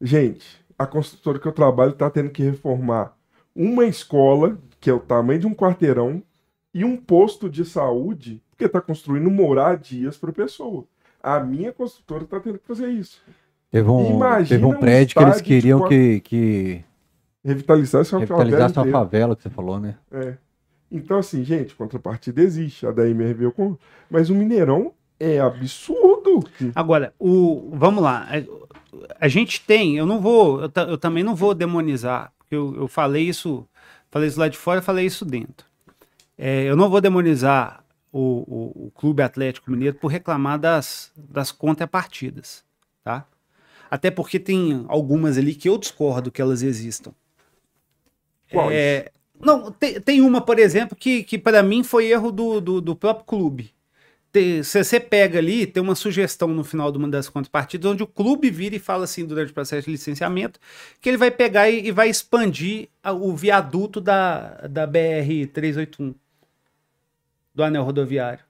Gente, 0.02 0.45
a 0.77 0.85
construtora 0.85 1.39
que 1.39 1.47
eu 1.47 1.52
trabalho 1.52 1.93
tá 1.93 2.10
tendo 2.10 2.30
que 2.30 2.43
reformar 2.43 3.15
uma 3.56 3.85
escola, 3.85 4.57
que 4.80 4.89
é 4.89 4.93
o 4.93 4.99
tamanho 4.99 5.39
de 5.39 5.47
um 5.47 5.53
quarteirão, 5.53 6.22
e 6.73 6.84
um 6.84 6.97
posto 6.97 7.49
de 7.49 7.64
saúde, 7.64 8.41
porque 8.52 8.68
tá 8.68 8.81
construindo 8.81 9.30
moradias 9.31 10.18
para 10.18 10.34
pessoa. 10.34 10.85
A 11.23 11.39
minha 11.39 11.72
construtora 11.72 12.26
tá 12.26 12.39
tendo 12.39 12.60
que 12.60 12.68
fazer 12.68 12.89
isso. 12.89 13.22
Teve 13.72 13.89
um, 13.89 14.15
Imagina 14.15 14.47
teve 14.47 14.65
um 14.65 14.69
um 14.69 14.80
prédio 14.80 15.15
que 15.15 15.23
eles 15.23 15.41
queriam 15.41 15.88
que, 15.88 16.19
que 16.19 16.84
Revitalizar 17.43 18.02
essa 18.02 18.18
revitalizasse 18.18 18.64
uma 18.64 18.68
favela. 18.68 18.69
inteira. 18.69 18.91
favela, 18.91 19.35
que 19.35 19.43
você 19.43 19.49
falou, 19.49 19.80
né? 19.80 19.95
É. 20.11 20.34
Então, 20.91 21.19
assim, 21.19 21.43
gente, 21.43 21.76
contrapartida 21.76 22.41
existe. 22.41 22.88
A 22.88 22.91
da 22.91 23.07
MRV 23.07 23.45
eu 23.45 23.80
Mas 24.10 24.30
o 24.30 24.35
Mineirão 24.35 24.93
é 25.19 25.39
absurdo. 25.39 26.43
Agora, 26.73 27.14
o, 27.19 27.69
vamos 27.73 28.03
lá. 28.03 28.27
A, 29.19 29.27
gente 29.27 29.61
tem, 29.61 29.97
eu 29.97 30.05
não 30.05 30.19
vou, 30.19 30.61
eu, 30.61 30.72
eu 30.88 30.97
também 30.97 31.23
não 31.23 31.35
vou 31.35 31.53
demonizar, 31.53 32.31
porque 32.38 32.55
eu, 32.55 32.76
eu 32.76 32.88
falei 32.88 33.23
isso, 33.27 33.67
falei 34.09 34.27
isso 34.27 34.39
lá 34.39 34.47
de 34.47 34.57
fora, 34.57 34.81
falei 34.81 35.05
isso 35.05 35.26
dentro. 35.26 35.65
É, 36.38 36.63
eu 36.63 36.76
não 36.76 36.89
vou 36.89 37.01
demonizar 37.01 37.84
o, 38.11 38.19
o, 38.19 38.88
o 38.88 38.91
Clube 38.91 39.22
Atlético 39.22 39.72
Mineiro 39.72 39.97
por 39.97 40.07
reclamar 40.07 40.59
das, 40.59 41.11
das 41.15 41.51
contrapartidas, 41.51 42.63
tá? 43.03 43.26
Até 43.89 44.09
porque 44.09 44.39
tem 44.39 44.85
algumas 44.88 45.38
ali 45.38 45.53
que 45.53 45.69
eu 45.69 45.77
discordo 45.77 46.31
que 46.31 46.41
elas 46.41 46.61
existam. 46.61 47.13
Quais? 48.49 48.72
É, 48.72 49.11
não, 49.39 49.72
tem, 49.72 49.99
tem 49.99 50.22
uma, 50.22 50.41
por 50.41 50.59
exemplo, 50.59 50.95
que, 50.95 51.23
que 51.23 51.38
para 51.38 51.61
mim 51.61 51.84
foi 51.84 52.07
erro 52.07 52.31
do, 52.31 52.61
do, 52.61 52.81
do 52.81 52.95
próprio 52.95 53.26
clube. 53.26 53.74
Se 54.64 54.84
você 54.84 54.99
pega 54.99 55.40
ali, 55.40 55.66
tem 55.66 55.82
uma 55.82 55.95
sugestão 55.95 56.48
no 56.49 56.64
final 56.64 56.91
de 56.91 56.98
uma 56.98 57.07
das 57.07 57.30
contrapartidas, 57.30 57.90
onde 57.91 58.03
o 58.03 58.07
clube 58.07 58.49
vira 58.49 58.76
e 58.76 58.80
fala 58.80 59.06
assim, 59.06 59.26
durante 59.26 59.52
o 59.52 59.53
processo 59.53 59.86
de 59.86 59.91
licenciamento, 59.91 60.60
que 61.02 61.10
ele 61.10 61.18
vai 61.18 61.32
pegar 61.32 61.70
e, 61.70 61.88
e 61.88 61.91
vai 61.91 62.10
expandir 62.10 62.90
a- 63.03 63.14
o 63.14 63.36
viaduto 63.36 64.02
da, 64.02 64.68
da 64.68 64.86
BR-381, 64.86 66.16
do 67.56 67.64
anel 67.64 67.84
rodoviário, 67.84 68.45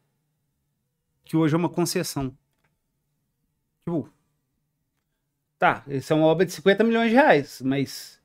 que 1.24 1.36
hoje 1.38 1.54
é 1.56 1.58
uma 1.58 1.70
concessão. 1.70 2.36
Tipo, 3.84 4.10
tá, 5.58 5.84
isso 5.88 6.14
é 6.14 6.16
uma 6.16 6.28
obra 6.28 6.46
de 6.46 6.52
50 6.54 6.84
milhões 6.84 7.10
de 7.10 7.16
reais, 7.16 7.62
mas 7.62 8.20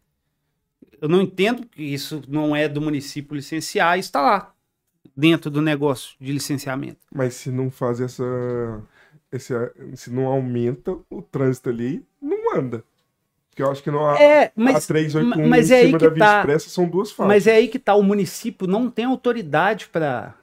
eu 1.00 1.08
não 1.08 1.20
entendo 1.22 1.66
que 1.66 1.82
isso 1.82 2.22
não 2.28 2.54
é 2.54 2.68
do 2.68 2.80
município 2.80 3.34
licenciar 3.34 3.98
está 3.98 4.20
lá, 4.20 4.54
dentro 5.16 5.50
do 5.50 5.60
negócio 5.60 6.16
de 6.20 6.32
licenciamento. 6.32 6.98
Mas 7.12 7.34
se 7.34 7.50
não 7.50 7.70
faz 7.70 8.00
essa. 8.00 8.24
Esse, 9.32 9.54
se 9.94 10.10
não 10.10 10.26
aumenta 10.26 10.96
o 11.08 11.22
trânsito 11.22 11.68
ali, 11.68 12.04
não 12.20 12.56
anda. 12.56 12.82
Porque 13.48 13.62
eu 13.62 13.70
acho 13.70 13.82
que 13.82 13.90
não 13.90 14.08
há. 14.08 14.20
É, 14.20 14.46
a 14.46 14.52
mas, 14.56 14.86
381 14.86 15.48
mas 15.48 15.70
em 15.70 15.74
é 15.74 15.76
aí 15.76 15.86
cima 15.86 15.98
que 15.98 16.04
da 16.04 16.10
Via 16.10 16.24
tá. 16.24 16.38
Expressa 16.38 16.70
são 16.70 16.88
duas 16.88 17.12
faixas. 17.12 17.28
mas 17.28 17.46
é 17.46 17.56
aí 17.56 17.68
que 17.68 17.78
tá, 17.78 17.94
o 17.94 18.02
município 18.02 18.66
não 18.66 18.90
tem 18.90 19.04
autoridade 19.04 19.88
para 19.88 20.34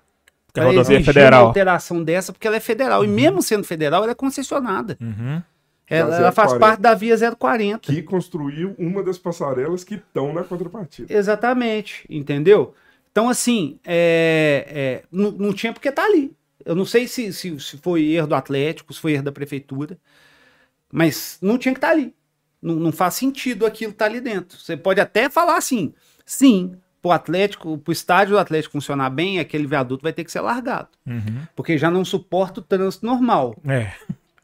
a 0.56 0.73
exigir 0.73 0.98
uma 0.98 1.03
federal. 1.06 1.48
alteração 1.48 2.03
dessa, 2.03 2.31
porque 2.31 2.48
ela 2.48 2.57
é 2.57 2.61
federal. 2.61 3.03
E 3.03 3.07
mesmo 3.07 3.41
sendo 3.41 3.64
federal, 3.64 4.03
ela 4.03 4.11
é 4.11 4.15
concessionada. 4.15 4.98
Uhum. 5.02 5.41
Ela, 5.89 6.18
ela 6.18 6.31
faz 6.34 6.49
040. 6.49 6.60
parte 6.60 6.81
da 6.81 6.94
Via 6.94 7.15
040. 7.35 7.80
Que 7.80 8.02
construiu 8.02 8.76
uma 8.77 9.02
das 9.02 9.18
passarelas 9.18 9.84
que 9.84 9.95
estão 9.95 10.34
na 10.34 10.44
contrapartida. 10.44 11.14
Exatamente, 11.14 12.06
entendeu? 12.10 12.73
Então, 13.18 13.30
assim, 13.30 13.80
é, 13.84 14.68
é, 14.69 15.03
não, 15.11 15.31
não 15.31 15.52
tinha 15.52 15.73
porque 15.73 15.91
tá 15.91 16.03
ali. 16.06 16.31
Eu 16.64 16.76
não 16.76 16.85
sei 16.85 17.07
se, 17.07 17.34
se, 17.34 17.60
se 17.60 17.76
foi 17.80 18.11
erro 18.11 18.27
do 18.27 18.35
Atlético, 18.35 18.94
se 18.94 18.99
foi 18.99 19.14
erro 19.14 19.23
da 19.23 19.31
prefeitura, 19.31 19.98
mas 20.94 21.39
não 21.41 21.57
tinha 21.57 21.73
que 21.73 21.80
estar 21.80 21.89
ali. 21.89 22.14
Não, 22.61 22.76
não 22.76 22.91
faz 22.91 23.15
sentido 23.15 23.65
aquilo 23.65 23.91
estar 23.91 24.06
ali 24.06 24.22
dentro. 24.22 24.60
Você 24.60 24.77
pode 24.77 25.02
até 25.02 25.31
falar 25.31 25.57
assim, 25.57 25.95
sim, 26.27 26.76
pro 27.02 27.10
Atlético, 27.10 27.80
pro 27.80 27.91
estádio 27.91 28.35
do 28.35 28.39
Atlético 28.39 28.73
funcionar 28.73 29.10
bem, 29.10 29.39
aquele 29.39 29.65
viaduto 29.65 30.03
vai 30.03 30.14
ter 30.14 30.23
que 30.23 30.31
ser 30.31 30.41
largado, 30.41 30.89
Uhum. 31.07 31.41
porque 31.56 31.76
já 31.76 31.89
não 31.89 32.06
suporta 32.06 32.60
o 32.60 32.64
trânsito 32.64 33.03
normal, 33.03 33.56
É. 33.68 33.94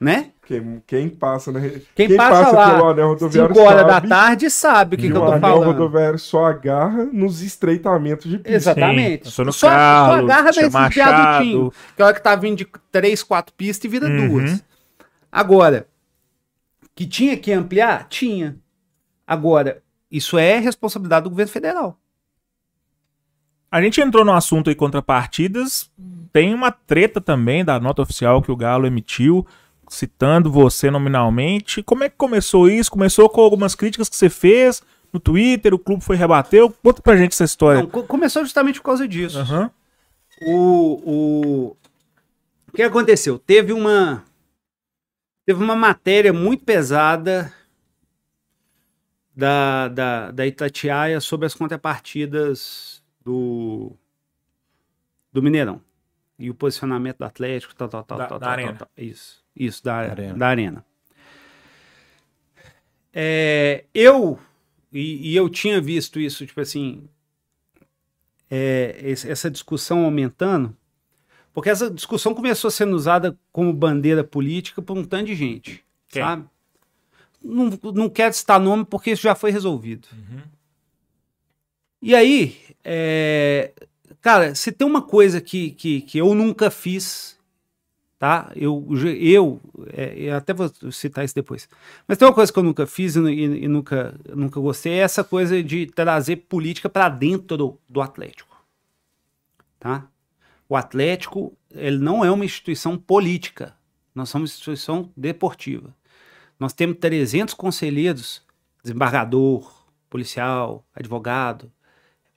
né? 0.04 0.30
Quem, 0.46 0.84
quem 0.86 1.10
passa 1.10 1.52
na 1.54 1.60
re- 1.60 1.82
Quem, 1.96 2.18
passa, 2.18 2.52
lá 2.52 2.72
pelo 2.76 2.90
anel 2.90 3.08
rodoviário 3.10 3.56
5 3.56 3.66
horas 3.68 3.88
da 3.88 4.02
tarde 4.02 4.50
sabe 4.50 4.96
o 4.96 5.00
que, 5.00 5.06
que 5.06 5.12
que 5.12 5.18
eu 5.18 5.22
o 5.22 5.26
tô 5.26 5.32
anel 5.32 5.42
falando. 5.42 5.66
rodoviário 5.68 6.20
só 6.20 6.46
agarra 6.48 7.06
nos 7.06 7.42
estreitamentos 7.42 8.30
de 8.30 8.38
pista. 8.38 8.52
Exatamente. 8.52 9.24
Sim, 9.24 9.30
passou 9.30 9.46
no 9.46 9.54
só, 9.54 9.70
Carlos, 9.70 10.30
só 10.30 10.38
agarra 10.38 10.70
Machado. 10.70 10.90
viadutinhos. 10.94 11.74
Que 11.96 12.02
é 12.02 12.06
hora 12.06 12.14
que 12.14 12.22
tá 12.22 12.36
vindo 12.36 12.58
de 12.58 12.68
três, 12.92 13.24
quatro 13.24 13.54
pistas 13.56 13.86
e 13.86 13.88
vira 13.88 14.06
Uhum. 14.08 14.28
duas. 14.28 14.64
Agora, 15.32 15.88
que 16.94 17.06
tinha 17.08 17.38
que 17.38 17.52
ampliar? 17.54 18.06
Tinha. 18.10 18.58
Agora, 19.26 19.82
isso 20.12 20.38
é 20.38 20.60
responsabilidade 20.60 21.24
do 21.24 21.30
governo 21.30 21.52
federal. 21.52 21.98
A 23.72 23.82
gente 23.82 24.00
entrou 24.02 24.24
no 24.24 24.34
assunto 24.34 24.70
aí 24.70 24.76
contrapartidas. 24.76 25.90
Tem 26.32 26.54
uma 26.54 26.72
treta 26.72 27.20
também 27.22 27.64
da 27.66 27.80
nota 27.80 28.02
oficial 28.02 28.42
que 28.42 28.52
o 28.52 28.56
Galo 28.56 28.86
emitiu, 28.86 29.46
citando 29.94 30.52
você 30.52 30.90
nominalmente. 30.92 31.82
Como 31.84 32.04
é 32.04 32.10
que 32.10 32.16
começou 32.18 32.68
isso? 32.70 32.92
Começou 32.92 33.30
com 33.30 33.42
algumas 33.42 33.76
críticas 33.76 34.10
que 34.10 34.16
você 34.16 34.30
fez 34.30 34.82
no 35.12 35.20
Twitter, 35.20 35.74
o 35.74 35.80
clube 35.80 36.04
foi 36.04 36.16
rebateu. 36.16 36.70
Conta 36.84 37.02
pra 37.02 37.16
gente 37.16 37.34
essa 37.34 37.44
história. 37.44 37.82
Não, 37.82 37.90
co- 37.90 38.04
começou 38.04 38.44
justamente 38.44 38.80
por 38.80 38.86
causa 38.86 39.08
disso. 39.08 39.38
Aham. 39.40 39.70
O, 40.42 40.56
o, 41.06 41.78
o 42.68 42.72
que 42.74 42.82
aconteceu? 42.82 43.38
Teve 43.38 43.72
uma 43.72 44.24
teve 45.46 45.64
uma 45.64 45.76
matéria 45.76 46.34
muito 46.34 46.64
pesada 46.64 47.54
da, 49.36 49.88
da, 49.90 50.32
da 50.32 50.46
Itatiaia 50.48 51.20
sobre 51.20 51.46
as 51.46 51.54
contrapartidas 51.54 53.04
do, 53.24 53.92
do 55.32 55.42
Mineirão 55.44 55.82
e 56.40 56.50
o 56.50 56.54
posicionamento 56.56 57.18
do 57.20 57.26
Atlético, 57.26 57.76
tal, 57.76 57.88
tal, 57.90 58.04
tal, 58.04 58.18
Da- 58.18 58.28
tal, 58.28 58.40
da 58.40 58.46
tal, 58.56 58.66
tal, 58.66 58.76
tal. 58.76 58.90
Isso, 58.98 59.43
isso, 59.56 59.84
da, 59.84 59.96
Arena. 59.96 60.38
da 60.38 60.48
Arena. 60.48 60.86
É, 63.14 63.86
eu, 63.94 64.40
e, 64.92 65.32
e 65.32 65.36
eu 65.36 65.48
tinha 65.50 65.80
visto 65.80 66.20
isso, 66.20 66.46
tipo 66.46 66.60
assim, 66.60 67.08
é, 68.50 68.96
essa 69.06 69.50
discussão 69.50 70.06
aumentando, 70.06 70.76
porque 71.54 71.70
essa 71.70 71.90
discussão 71.90 72.34
começou 72.34 72.72
sendo 72.72 72.96
usada 72.96 73.38
como 73.52 73.72
bandeira 73.72 74.24
política 74.24 74.82
por 74.82 74.98
um 74.98 75.04
tanto 75.04 75.26
de 75.26 75.36
gente, 75.36 75.84
Quem? 76.08 76.24
sabe? 76.24 76.46
Não, 77.44 77.70
não 77.94 78.10
quero 78.10 78.34
citar 78.34 78.60
nome 78.60 78.86
porque 78.86 79.12
isso 79.12 79.22
já 79.22 79.36
foi 79.36 79.52
resolvido. 79.52 80.08
E 82.02 82.16
aí, 82.16 82.58
é, 82.84 83.72
cara, 84.22 84.56
se 84.56 84.72
tem 84.72 84.88
uma 84.88 85.02
coisa 85.02 85.40
que, 85.40 85.72
que, 85.72 86.02
que 86.02 86.18
eu 86.18 86.34
nunca 86.34 86.72
fiz, 86.72 87.38
tá? 88.24 88.50
Eu, 88.56 88.88
eu, 89.20 89.60
é, 89.92 90.14
eu 90.18 90.36
até 90.38 90.54
vou 90.54 90.72
citar 90.94 91.26
isso 91.26 91.36
depois. 91.36 91.68
Mas 92.08 92.18
tem 92.18 92.26
uma 92.26 92.34
coisa 92.34 92.54
que 92.54 92.58
eu 92.58 92.64
nunca 92.64 92.88
fiz 92.88 93.18
e, 93.18 93.20
e- 93.20 93.66
e 93.66 93.68
nunca, 93.68 94.18
nunca 94.34 94.62
gostei, 94.62 94.94
é 94.94 94.98
essa 95.00 95.26
coisa 95.26 95.62
de 95.62 95.88
trazer 95.88 96.38
política 96.38 96.88
para 96.88 97.10
dentro 97.10 97.58
do, 97.58 97.78
do 97.90 98.00
Atlético, 98.02 98.56
tá? 99.78 100.08
O 100.70 100.78
Atlético, 100.78 101.52
ele 101.70 101.98
não 101.98 102.24
é 102.24 102.32
uma 102.32 102.46
instituição 102.46 102.98
política, 102.98 103.76
nós 104.16 104.30
somos 104.30 104.52
uma 104.52 104.56
instituição 104.56 105.12
deportiva. 105.18 105.94
Nós 106.58 106.72
temos 106.72 107.00
300 107.02 107.54
conselheiros, 107.54 108.42
desembargador, 108.82 109.70
policial, 110.10 110.86
advogado, 110.96 111.70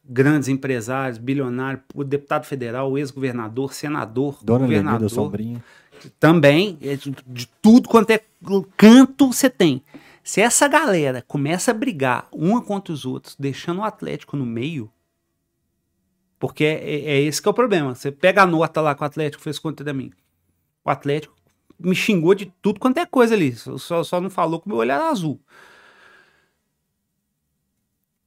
grandes 0.08 0.48
empresários, 0.48 1.18
bilionário, 1.18 1.80
o 1.94 2.04
deputado 2.04 2.44
federal, 2.44 2.96
ex-governador, 2.96 3.72
senador, 3.74 4.38
Dona 4.42 4.60
Lenida, 4.66 4.80
governador, 4.82 5.10
sombrinha. 5.10 5.64
também, 6.20 6.78
é 6.82 6.96
de, 6.96 7.14
de 7.26 7.46
tudo 7.60 7.88
quanto 7.88 8.10
é 8.10 8.20
canto 8.76 9.32
você 9.32 9.50
tem. 9.50 9.82
Se 10.22 10.40
essa 10.40 10.66
galera 10.68 11.22
começa 11.26 11.70
a 11.70 11.74
brigar 11.74 12.26
uma 12.32 12.60
contra 12.60 12.92
os 12.92 13.04
outros, 13.04 13.36
deixando 13.38 13.78
o 13.80 13.84
Atlético 13.84 14.36
no 14.36 14.44
meio, 14.46 14.90
porque 16.38 16.64
é, 16.64 16.74
é- 16.84 17.04
é 17.16 17.20
esse 17.22 17.40
que 17.40 17.48
é 17.48 17.50
o 17.50 17.54
problema. 17.54 17.94
Você 17.94 18.10
pega 18.12 18.42
a 18.42 18.46
nota 18.46 18.80
lá 18.80 18.94
que 18.94 19.02
o 19.02 19.06
Atlético 19.06 19.42
fez 19.42 19.58
contra 19.58 19.92
mim. 19.92 20.12
O 20.84 20.90
Atlético 20.90 21.34
me 21.78 21.94
xingou 21.94 22.34
de 22.34 22.46
tudo 22.60 22.80
quanto 22.80 22.98
é 22.98 23.06
coisa 23.06 23.34
ali. 23.34 23.54
Só, 23.54 24.02
só 24.02 24.20
não 24.20 24.28
falou 24.30 24.60
que 24.60 24.66
o 24.66 24.68
meu 24.68 24.78
olho 24.78 24.90
era 24.92 25.08
azul. 25.08 25.40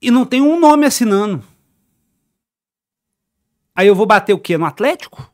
E 0.02 0.10
não 0.10 0.26
tem 0.26 0.42
um 0.42 0.60
nome 0.60 0.86
assinando. 0.86 1.44
Aí 3.80 3.88
eu 3.88 3.96
vou 3.96 4.06
bater 4.06 4.34
o 4.34 4.38
quê? 4.38 4.58
No 4.58 4.66
Atlético? 4.66 5.34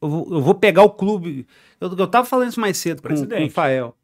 Eu 0.00 0.08
vou, 0.08 0.26
eu 0.30 0.40
vou 0.40 0.54
pegar 0.54 0.82
o 0.82 0.88
clube. 0.88 1.46
Eu, 1.78 1.94
eu 1.94 2.06
tava 2.06 2.26
falando 2.26 2.48
isso 2.48 2.58
mais 2.58 2.78
cedo 2.78 3.02
com, 3.02 3.08
com 3.14 3.44
o. 3.44 3.50
Fael. 3.50 3.94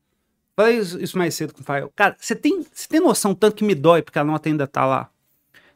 Falei 0.54 0.76
isso, 0.76 1.16
mais 1.16 1.34
cedo 1.34 1.54
com 1.54 1.62
o 1.62 1.64
Fael. 1.64 1.90
Cara, 1.96 2.14
você 2.20 2.36
tem, 2.36 2.62
você 2.70 2.86
tem 2.86 3.00
noção 3.00 3.34
tanto 3.34 3.56
que 3.56 3.64
me 3.64 3.74
dói 3.74 4.02
porque 4.02 4.18
a 4.18 4.24
nota 4.24 4.50
ainda 4.50 4.66
tá 4.66 4.84
lá? 4.84 5.08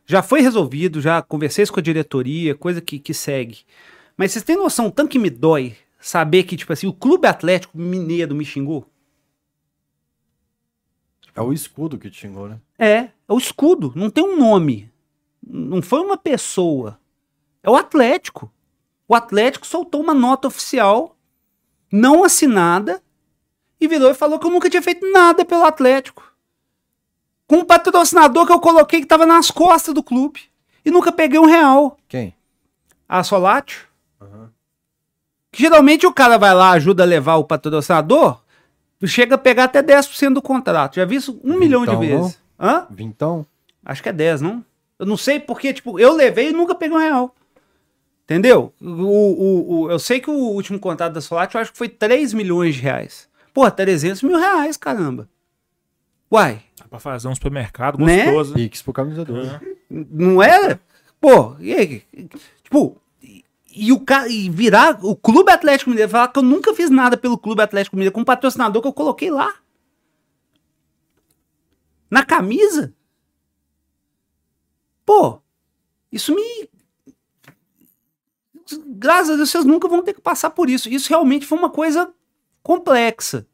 Já 0.05 0.23
foi 0.23 0.43
resolvido, 0.43 1.01
já 1.01 1.23
conversei 1.23 1.63
isso 1.63 1.73
com 1.73 1.81
a 1.81 1.83
diretoria, 1.83 2.55
coisa 2.55 2.79
que, 2.79 2.99
que 2.99 3.15
segue. 3.15 3.61
Mas 4.15 4.33
vocês 4.33 4.45
têm 4.45 4.59
noção 4.59 4.91
tanto 4.91 5.09
que 5.09 5.19
me 5.19 5.31
dói 5.31 5.75
saber 5.99 6.43
que, 6.43 6.59
tipo 6.59 6.75
assim, 6.75 6.87
o 6.87 6.93
Clube 6.93 7.27
Atlético 7.27 7.79
Mineiro 7.79 8.35
me 8.35 8.45
xingou? 8.45 8.87
É 11.35 11.41
o 11.41 11.55
escudo 11.55 11.97
que 11.97 12.11
te 12.11 12.19
xingou, 12.19 12.51
né? 12.51 12.61
É, 12.79 12.97
é 12.97 13.11
o 13.31 13.39
escudo, 13.39 13.95
não 13.97 14.11
tem 14.11 14.23
um 14.23 14.37
nome. 14.37 14.93
Não 15.47 15.83
foi 15.83 16.01
uma 16.01 16.17
pessoa. 16.17 16.99
É 17.63 17.71
o 17.71 17.77
Atlético. 17.77 18.51
O 19.07 19.15
Atlético 19.15 19.67
soltou 19.67 20.01
uma 20.03 20.15
nota 20.15 20.49
oficial, 20.49 21.17
não 21.93 22.25
assinada, 22.25 23.03
e 23.81 23.87
virou 23.87 24.11
e 24.11 24.15
falou 24.15 24.39
que 24.39 24.47
eu 24.47 24.51
nunca 24.51 24.71
tinha 24.71 24.83
feito 24.83 25.11
nada 25.13 25.45
pelo 25.45 25.65
Atlético. 25.65 26.33
Com 27.47 27.57
um 27.57 27.65
patrocinador 27.65 28.47
que 28.47 28.53
eu 28.53 28.61
coloquei 28.61 29.01
que 29.01 29.05
estava 29.05 29.27
nas 29.27 29.51
costas 29.51 29.95
do 29.95 30.03
clube. 30.03 30.41
E 30.85 30.91
nunca 30.91 31.13
peguei 31.13 31.39
um 31.39 31.47
real. 31.47 31.99
Quem? 32.09 32.35
A 33.09 33.23
Solatio. 33.23 33.87
Que 35.53 35.63
geralmente 35.63 36.07
o 36.07 36.13
cara 36.13 36.37
vai 36.37 36.53
lá, 36.53 36.71
ajuda 36.71 37.05
a 37.05 37.07
levar 37.07 37.37
o 37.37 37.45
patrocinador, 37.45 38.41
chega 39.05 39.37
a 39.37 39.39
pegar 39.39 39.65
até 39.65 39.83
10% 39.83 40.35
do 40.35 40.43
contrato. 40.43 40.97
Já 40.97 41.05
vi 41.05 41.17
isso 41.17 41.39
um 41.45 41.59
milhão 41.59 41.85
de 41.85 41.93
Então, 41.93 42.01
não? 42.03 42.23
vezes. 42.23 42.39
Hã? 42.59 42.87
Vintão? 42.91 43.47
Acho 43.85 44.03
que 44.03 44.09
é 44.09 44.13
10, 44.13 44.41
não? 44.41 44.65
Eu 44.99 45.07
não 45.07 45.17
sei 45.17 45.41
porque, 45.41 45.73
tipo, 45.73 45.99
eu 45.99 46.13
levei 46.15 46.51
e 46.51 46.53
nunca 46.53 46.75
peguei 46.75 46.97
um 46.97 47.01
real. 47.01 47.35
Entendeu? 48.25 48.73
O, 48.81 48.87
o, 48.87 49.81
o- 49.83 49.91
eu 49.91 49.99
sei 49.99 50.21
que 50.21 50.31
o 50.31 50.35
último 50.35 50.79
contrato 50.79 51.13
da 51.13 51.21
Solat 51.21 51.53
eu 51.55 51.61
acho 51.61 51.73
que 51.73 51.79
foi 51.79 51.89
3 51.89 52.33
milhões 52.33 52.75
de 52.77 52.81
reais. 52.81 53.29
Pô, 53.53 53.71
300 53.71 54.23
mil 54.23 54.39
reais, 54.39 54.77
caramba. 54.77 55.29
Uai, 56.33 56.63
Dá 56.79 56.87
pra 56.89 56.99
fazer 56.99 57.29
um 57.29 57.35
supermercado 57.35 57.99
Né? 58.05 58.25
gostoso. 58.25 58.55
Pix 58.55 58.83
pro 58.83 58.93
camisa 58.93 59.25
12. 59.25 59.51
não 59.91 60.43
era? 60.43 60.81
Pô, 61.21 61.55
e 61.61 61.73
aí? 61.75 62.03
Tipo, 62.63 62.97
e, 63.23 63.45
e 63.75 63.93
o 63.93 64.01
cara 64.01 64.29
e 64.29 64.49
virar 64.49 64.99
o 65.05 65.15
Clube 65.15 65.51
Atlético 65.53 65.91
Mineiro 65.91 66.11
falar 66.11 66.29
que 66.29 66.39
eu 66.39 66.43
nunca 66.43 66.75
fiz 66.75 66.91
nada 66.91 67.17
pelo 67.17 67.37
Clube 67.39 67.63
Atlético 67.63 67.95
Mineiro 67.97 68.13
com 68.13 68.21
um 68.23 68.25
patrocinador 68.25 68.81
que 68.83 68.89
eu 68.89 68.93
coloquei 68.93 69.31
lá. 69.31 69.55
Na 72.11 72.25
camisa? 72.25 72.93
Pô, 75.05 75.39
isso 76.11 76.35
me. 76.35 76.69
Graças 78.87 79.31
a 79.31 79.37
Deus, 79.37 79.51
vocês 79.51 79.65
nunca 79.65 79.89
vão 79.89 80.03
ter 80.03 80.15
que 80.15 80.21
passar 80.21 80.51
por 80.51 80.71
isso. 80.71 80.89
Isso 80.89 81.09
realmente 81.11 81.47
foi 81.47 81.59
uma 81.59 81.71
coisa 81.71 82.13
complexa. 82.63 83.47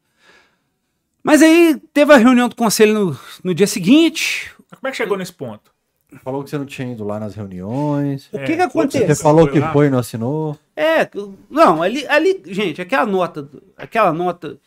Mas 1.23 1.41
aí 1.41 1.79
teve 1.93 2.13
a 2.13 2.17
reunião 2.17 2.47
do 2.49 2.55
conselho 2.55 2.93
no, 2.93 3.19
no 3.43 3.53
dia 3.53 3.67
seguinte. 3.67 4.51
Mas 4.69 4.79
Como 4.79 4.87
é 4.87 4.91
que 4.91 4.97
chegou 4.97 5.17
nesse 5.17 5.33
ponto? 5.33 5.71
Falou 6.23 6.43
que 6.43 6.49
você 6.49 6.57
não 6.57 6.65
tinha 6.65 6.91
ido 6.91 7.03
lá 7.05 7.19
nas 7.19 7.35
reuniões. 7.35 8.29
O 8.33 8.37
É, 8.37 8.39
que 8.45 8.51
que 8.57 8.69
foi- 8.69 8.83
aconteceu? 8.83 9.07
Você 9.07 9.21
falou 9.21 9.47
que 9.47 9.61
foi 9.71 9.87
e 9.87 9.89
não 9.89 9.99
assinou. 9.99 10.57
É, 10.75 11.09
não, 11.49 11.81
ali, 11.83 12.05
ali, 12.07 12.41
gente, 12.47 12.81
aquela 12.81 13.05
nota, 13.05 13.47
aquela 13.77 14.11
nota, 14.11 14.59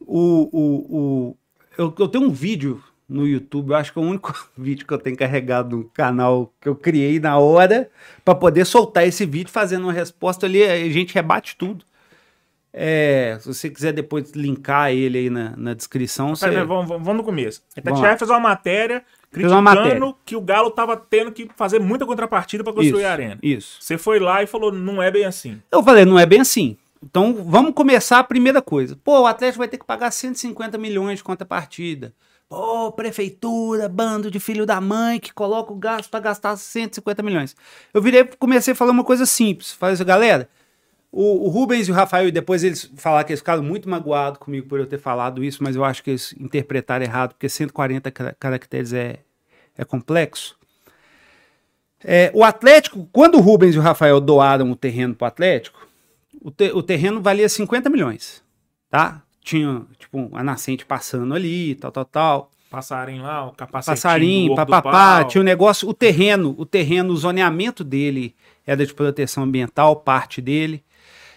o, 0.00 0.48
o, 0.52 0.96
o 1.30 1.36
eu, 1.76 1.94
eu 1.98 2.08
tenho 2.08 2.24
um 2.26 2.30
vídeo 2.30 2.82
no 3.08 3.26
YouTube, 3.26 3.70
eu 3.70 3.76
acho 3.76 3.92
que 3.92 3.98
é 3.98 4.02
o 4.02 4.04
único 4.04 4.32
vídeo 4.56 4.86
que 4.86 4.92
eu 4.92 4.98
tenho 4.98 5.16
carregado 5.16 5.76
no 5.76 5.84
canal 5.84 6.52
que 6.60 6.68
eu 6.68 6.76
criei 6.76 7.18
na 7.18 7.38
hora 7.38 7.90
para 8.24 8.34
poder 8.34 8.64
soltar 8.64 9.06
esse 9.06 9.24
vídeo 9.24 9.50
fazendo 9.50 9.84
uma 9.84 9.92
resposta 9.92 10.46
ali, 10.46 10.62
a 10.62 10.88
gente 10.90 11.14
rebate 11.14 11.56
tudo. 11.56 11.84
É, 12.72 13.38
se 13.40 13.46
você 13.52 13.70
quiser 13.70 13.92
depois 13.92 14.30
linkar 14.32 14.92
ele 14.92 15.18
aí 15.18 15.30
na, 15.30 15.54
na 15.56 15.74
descrição, 15.74 16.36
você... 16.36 16.50
Vamos, 16.50 16.86
vamos- 16.86 17.04
vamos 17.04 17.16
no 17.16 17.24
começo. 17.24 17.62
A 17.76 17.80
Itatiaia 17.80 18.16
fez 18.18 18.30
uma 18.30 18.38
matéria 18.38 19.02
Fez 19.32 19.50
uma 19.50 19.62
criticando 19.62 20.00
matéria. 20.00 20.14
que 20.24 20.36
o 20.36 20.40
Galo 20.40 20.70
tava 20.70 20.96
tendo 20.96 21.32
que 21.32 21.48
fazer 21.56 21.78
muita 21.78 22.04
contrapartida 22.06 22.62
pra 22.62 22.72
construir 22.72 23.00
Isso, 23.00 23.08
a 23.08 23.12
arena. 23.12 23.38
Isso. 23.42 23.76
Você 23.80 23.96
foi 23.98 24.18
lá 24.18 24.42
e 24.42 24.46
falou, 24.46 24.70
não 24.70 25.02
é 25.02 25.10
bem 25.10 25.24
assim. 25.24 25.60
Eu 25.72 25.82
falei, 25.82 26.04
não 26.04 26.18
é 26.18 26.26
bem 26.26 26.40
assim. 26.40 26.76
Então 27.02 27.42
vamos 27.44 27.72
começar 27.74 28.18
a 28.18 28.24
primeira 28.24 28.60
coisa. 28.60 28.96
Pô, 29.02 29.22
o 29.22 29.26
Atlético 29.26 29.58
vai 29.58 29.68
ter 29.68 29.78
que 29.78 29.86
pagar 29.86 30.10
150 30.10 30.76
milhões 30.78 31.18
de 31.18 31.24
contrapartida. 31.24 32.12
Pô, 32.48 32.90
prefeitura, 32.92 33.88
bando 33.88 34.30
de 34.30 34.40
filho 34.40 34.64
da 34.64 34.80
mãe 34.80 35.20
que 35.20 35.34
coloca 35.34 35.70
o 35.72 35.76
gasto 35.76 36.08
para 36.08 36.20
gastar 36.20 36.56
150 36.56 37.22
milhões. 37.22 37.54
Eu 37.92 38.00
virei 38.00 38.24
comecei 38.24 38.72
a 38.72 38.76
falar 38.76 38.92
uma 38.92 39.04
coisa 39.04 39.26
simples. 39.26 39.72
Falei 39.72 39.94
assim, 39.94 40.04
galera, 40.04 40.48
o, 41.12 41.46
o 41.46 41.48
Rubens 41.50 41.88
e 41.88 41.90
o 41.90 41.94
Rafael, 41.94 42.28
e 42.28 42.32
depois 42.32 42.64
eles 42.64 42.90
falaram 42.96 43.26
que 43.26 43.32
eles 43.32 43.40
ficaram 43.40 43.62
muito 43.62 43.88
magoados 43.88 44.38
comigo 44.38 44.66
por 44.66 44.80
eu 44.80 44.86
ter 44.86 44.98
falado 44.98 45.44
isso, 45.44 45.62
mas 45.62 45.76
eu 45.76 45.84
acho 45.84 46.02
que 46.02 46.10
eles 46.10 46.34
interpretaram 46.40 47.04
errado, 47.04 47.30
porque 47.34 47.48
140 47.50 48.10
cara- 48.10 48.34
caracteres 48.40 48.94
é, 48.94 49.18
é 49.76 49.84
complexo. 49.84 50.56
É, 52.02 52.30
o 52.32 52.44
Atlético, 52.44 53.06
quando 53.12 53.36
o 53.36 53.40
Rubens 53.40 53.74
e 53.74 53.78
o 53.78 53.82
Rafael 53.82 54.20
doaram 54.20 54.70
o 54.70 54.76
terreno 54.76 55.14
para 55.14 55.26
o 55.26 55.28
Atlético, 55.28 55.86
te- 56.56 56.72
o 56.72 56.82
terreno 56.82 57.20
valia 57.20 57.48
50 57.48 57.90
milhões, 57.90 58.42
tá? 58.88 59.20
Tinha, 59.42 59.82
tipo, 60.08 60.30
a 60.32 60.42
nascente 60.42 60.86
passando 60.86 61.34
ali, 61.34 61.74
tal, 61.74 61.92
tal, 61.92 62.04
tal. 62.04 62.50
Passarinho 62.70 63.22
lá, 63.22 63.46
o 63.46 63.52
capacetinho 63.52 63.96
Passarinho, 63.96 64.54
papapá, 64.54 65.24
tinha 65.24 65.40
um 65.40 65.44
negócio, 65.44 65.88
o 65.88 65.94
terreno, 65.94 66.54
o 66.58 66.66
terreno, 66.66 67.14
o 67.14 67.16
zoneamento 67.16 67.82
dele 67.82 68.34
era 68.66 68.84
de 68.84 68.92
proteção 68.92 69.44
ambiental, 69.44 69.96
parte 69.96 70.42
dele. 70.42 70.84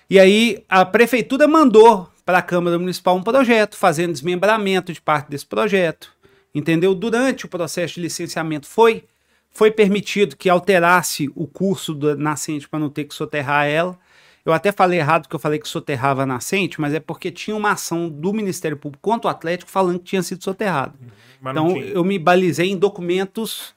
E 0.10 0.20
aí 0.20 0.62
a 0.68 0.84
prefeitura 0.84 1.48
mandou 1.48 2.10
para 2.26 2.40
a 2.40 2.42
Câmara 2.42 2.78
Municipal 2.78 3.16
um 3.16 3.24
projeto, 3.24 3.78
fazendo 3.78 4.12
desmembramento 4.12 4.92
de 4.92 5.02
parte 5.02 5.30
desse 5.30 5.46
projeto. 5.46 6.12
Entendeu? 6.54 6.94
Durante 6.94 7.46
o 7.46 7.50
processo 7.50 7.96
de 7.96 8.02
licenciamento 8.02 8.68
foi 8.68 9.06
foi 9.54 9.70
permitido 9.70 10.38
que 10.38 10.50
alterasse 10.50 11.30
o 11.36 11.46
curso 11.46 11.94
da 11.94 12.16
nascente 12.16 12.70
para 12.70 12.80
não 12.80 12.90
ter 12.90 13.04
que 13.04 13.14
soterrar 13.14 13.68
ela. 13.68 13.98
Eu 14.46 14.54
até 14.54 14.72
falei 14.72 15.00
errado 15.00 15.28
que 15.28 15.36
eu 15.36 15.40
falei 15.40 15.60
que 15.60 15.68
soterrava 15.68 16.24
a 16.24 16.26
nascente, 16.26 16.82
mas 16.82 16.94
é 16.94 17.00
porque 17.00 17.32
tinha 17.32 17.56
uma 17.56 17.72
ação 17.72 18.10
do 18.10 18.34
Ministério 18.34 18.78
Público 18.78 19.02
contra 19.02 19.28
o 19.28 19.32
Atlético 19.32 19.70
falando 19.70 20.00
que 20.00 20.06
tinha 20.06 20.24
sido 20.24 20.44
soterrado. 20.44 20.94
Mas 21.40 21.56
não 21.56 21.72
Então 21.72 21.84
eu 21.84 22.04
me 22.04 22.18
balizei 22.18 22.72
em 22.72 22.78
documentos 22.78 23.74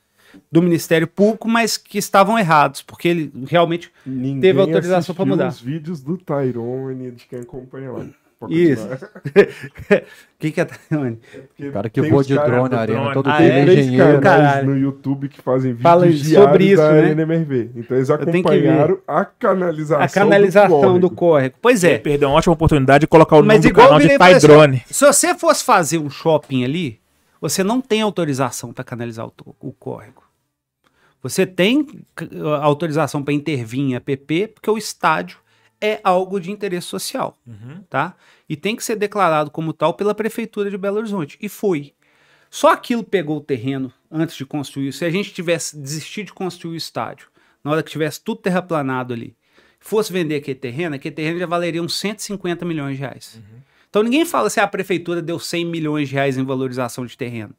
do 0.51 0.63
Ministério 0.63 1.07
Público, 1.07 1.49
mas 1.49 1.77
que 1.77 1.99
estavam 1.99 2.39
errados, 2.39 2.83
porque 2.83 3.09
ele 3.09 3.33
realmente 3.47 3.93
Ninguém 4.05 4.41
Teve 4.41 4.61
autorização 4.61 4.99
assistiu 4.99 5.27
mudar. 5.27 5.49
os 5.49 5.61
vídeos 5.61 6.01
do 6.01 6.17
Tyrone 6.17 7.13
de 7.13 7.27
quem 7.27 7.41
acompanha 7.41 7.93
lá. 7.93 8.07
Isso. 8.53 8.87
O 8.87 8.99
que, 10.39 10.51
que 10.53 10.61
é 10.61 10.65
O 11.69 11.73
cara 11.73 11.89
que 11.89 12.03
voa 12.03 12.23
de 12.25 12.35
caras- 12.35 12.51
drone 12.53 12.69
na 12.71 12.81
arena, 12.81 13.01
drone. 13.01 13.15
todo 13.15 13.31
Ah, 13.31 13.37
dia 13.39 13.47
é? 13.47 13.63
Três 13.65 13.79
engenheiro. 13.87 14.21
canais 14.21 14.43
Caralho. 14.53 14.71
no 14.71 14.77
YouTube 14.79 15.29
que 15.29 15.41
fazem 15.41 15.73
vídeos 15.73 15.83
Fala 15.83 16.13
sobre 16.13 16.65
isso, 16.67 16.77
da 16.83 16.93
né? 16.93 16.99
Arena 16.99 17.23
MRV. 17.23 17.71
Então 17.77 17.97
eles 17.97 18.09
tenho 18.09 18.19
que 18.19 18.27
ver. 18.27 18.39
acompanharam 18.41 18.99
a 19.07 19.25
canalização 19.25 20.05
A 20.05 20.09
canalização 20.09 20.99
do 20.99 21.09
córrego. 21.11 21.15
córrego. 21.17 21.55
Pois 21.63 21.85
Ele 21.85 21.95
é. 21.95 21.99
perdeu 21.99 22.29
uma 22.29 22.37
ótima 22.37 22.53
oportunidade 22.53 23.03
de 23.03 23.07
colocar 23.07 23.37
o 23.37 23.43
nome 23.43 23.59
do 23.59 23.73
canal 23.73 23.99
de 24.01 24.17
falei 24.17 24.35
assim, 24.37 24.47
Tydrone. 24.47 24.83
Se 24.87 25.05
você 25.07 25.35
fosse 25.35 25.65
fazer 25.65 25.99
um 25.99 26.11
shopping 26.11 26.65
ali, 26.65 27.01
você 27.41 27.63
não 27.65 27.81
tem 27.81 28.03
autorização 28.03 28.73
para 28.73 28.85
canalizar 28.85 29.27
o, 29.27 29.33
o 29.61 29.73
córrego. 29.73 30.23
Você 31.23 31.47
tem 31.47 31.87
c- 32.19 32.29
autorização 32.61 33.23
para 33.23 33.33
intervir 33.33 33.81
em 33.81 33.95
APP, 33.97 34.49
porque 34.49 34.71
o 34.71 34.77
estádio 34.77 35.39
é 35.81 35.99
algo 36.05 36.39
de 36.41 36.51
interesse 36.51 36.87
social, 36.87 37.37
Uhum. 37.47 37.83
tá? 37.89 38.15
E 38.49 38.57
tem 38.57 38.77
que 38.77 38.85
ser 38.85 38.97
declarado 38.97 39.51
como 39.51 39.73
tal 39.73 39.95
pela 39.95 40.15
prefeitura 40.15 40.71
de 40.71 40.77
Belo 40.77 40.99
Horizonte. 40.99 41.39
E 41.41 41.49
foi. 41.49 41.95
Só 42.51 42.73
aquilo 42.73 43.03
pegou 43.03 43.39
o 43.39 43.41
terreno 43.41 43.93
antes 44.11 44.37
de 44.37 44.47
construir. 44.47 44.93
Se 44.93 45.05
a 45.05 45.11
gente 45.11 45.33
tivesse 45.33 45.77
desistido 45.77 46.27
de 46.27 46.33
construir 46.33 46.75
o 46.75 46.77
estádio, 46.77 47.29
na 47.65 47.71
hora 47.71 47.83
que 47.83 47.91
tivesse 47.91 48.23
tudo 48.23 48.43
terraplanado 48.43 49.13
ali, 49.15 49.35
fosse 49.81 50.13
vender 50.13 50.37
aquele 50.37 50.59
terreno, 50.59 50.95
aquele 50.95 51.15
terreno 51.15 51.39
já 51.39 51.47
valeria 51.47 51.83
uns 51.83 51.99
150 51.99 52.65
milhões 52.65 52.97
de 52.97 53.01
reais. 53.01 53.41
Então 53.91 54.03
ninguém 54.03 54.25
fala 54.25 54.51
se 54.51 54.61
a 54.61 54.67
prefeitura 54.67 55.23
deu 55.23 55.39
100 55.39 55.67
milhões 55.67 56.09
de 56.09 56.15
reais 56.15 56.37
em 56.37 56.45
valorização 56.45 57.07
de 57.07 57.17
terreno. 57.17 57.55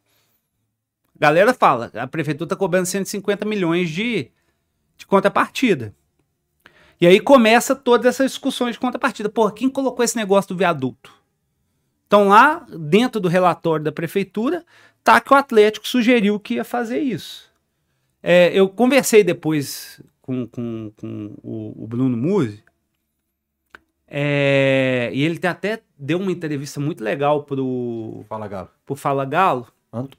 A 1.16 1.20
galera 1.20 1.54
fala, 1.54 1.92
a 1.94 2.08
prefeitura 2.08 2.46
está 2.46 2.56
cobrando 2.56 2.86
150 2.86 3.46
milhões 3.46 3.90
de, 3.90 4.30
de 4.98 5.06
contrapartida. 5.06 5.96
E 7.00 7.08
aí 7.08 7.20
começa 7.20 7.76
todas 7.76 8.06
essas 8.06 8.32
discussões 8.32 8.74
de 8.74 8.80
contrapartida. 8.80 9.30
Porra, 9.30 9.52
quem 9.52 9.70
colocou 9.70 10.04
esse 10.04 10.16
negócio 10.16 10.50
do 10.50 10.58
viaduto? 10.58 11.12
Então 12.08 12.30
lá, 12.30 12.66
dentro 12.70 13.20
do 13.20 13.28
relatório 13.28 13.84
da 13.84 13.92
prefeitura, 13.92 14.66
tá 15.04 15.20
que 15.20 15.34
o 15.34 15.36
Atlético 15.36 15.88
sugeriu 15.88 16.40
que 16.40 16.56
ia 16.56 16.64
fazer 16.64 17.00
isso. 17.00 17.52
É, 18.22 18.52
eu 18.54 18.70
conversei 18.70 19.24
depois 19.24 20.02
com, 20.22 20.48
com, 20.48 20.92
com 21.00 21.36
o, 21.44 21.84
o 21.84 21.88
Bruno 21.88 22.18
Musi, 22.18 22.64
é, 24.08 25.10
e 25.14 25.24
ele 25.24 25.40
até 25.46 25.82
deu 25.98 26.20
uma 26.20 26.32
entrevista 26.32 26.80
muito 26.80 27.04
legal 27.04 27.44
pro, 27.44 28.24
Fala, 28.30 28.48
Galo. 28.48 28.70
pro 28.86 28.96
Fala 28.96 29.26
Galo, 29.26 29.68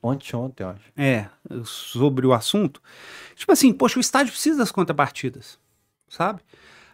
Ontem, 0.03 0.35
ontem, 0.35 0.63
eu 0.63 0.71
acho. 0.71 0.93
é, 0.97 1.29
sobre 1.65 2.27
o 2.27 2.33
assunto. 2.33 2.81
Tipo 3.35 3.53
assim, 3.53 3.75
poxa, 3.75 3.99
o 3.99 4.01
estádio 4.01 4.33
precisa 4.33 4.57
das 4.59 4.73
contrapartidas, 4.73 5.59
sabe? 6.09 6.41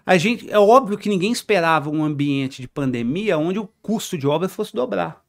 A 0.04 0.16
gente, 0.18 0.50
é 0.50 0.58
óbvio 0.58 0.98
que 0.98 1.08
ninguém 1.08 1.30
esperava 1.30 1.88
um 1.90 2.02
ambiente 2.04 2.60
de 2.60 2.66
pandemia 2.68 3.38
onde 3.38 3.58
o 3.58 3.68
custo 3.80 4.18
de 4.18 4.26
obra 4.26 4.48
fosse 4.48 4.74
dobrar. 4.74 5.22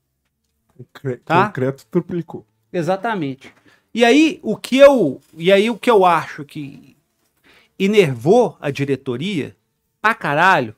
Concre- 0.76 1.18
Tá. 1.18 1.48
Concreto 1.48 1.86
triplicou. 1.92 2.46
Exatamente. 2.72 3.54
E 3.94 4.04
aí 4.04 4.40
o 4.42 4.58
que 4.58 4.78
eu, 4.78 5.22
e 5.38 5.52
aí 5.52 5.70
o 5.70 5.78
que 5.78 5.92
eu 5.92 6.04
acho 6.04 6.44
que 6.44 6.98
enervou 7.78 8.58
a 8.60 8.72
diretoria 8.72 9.56
pra 10.02 10.16
caralho 10.16 10.76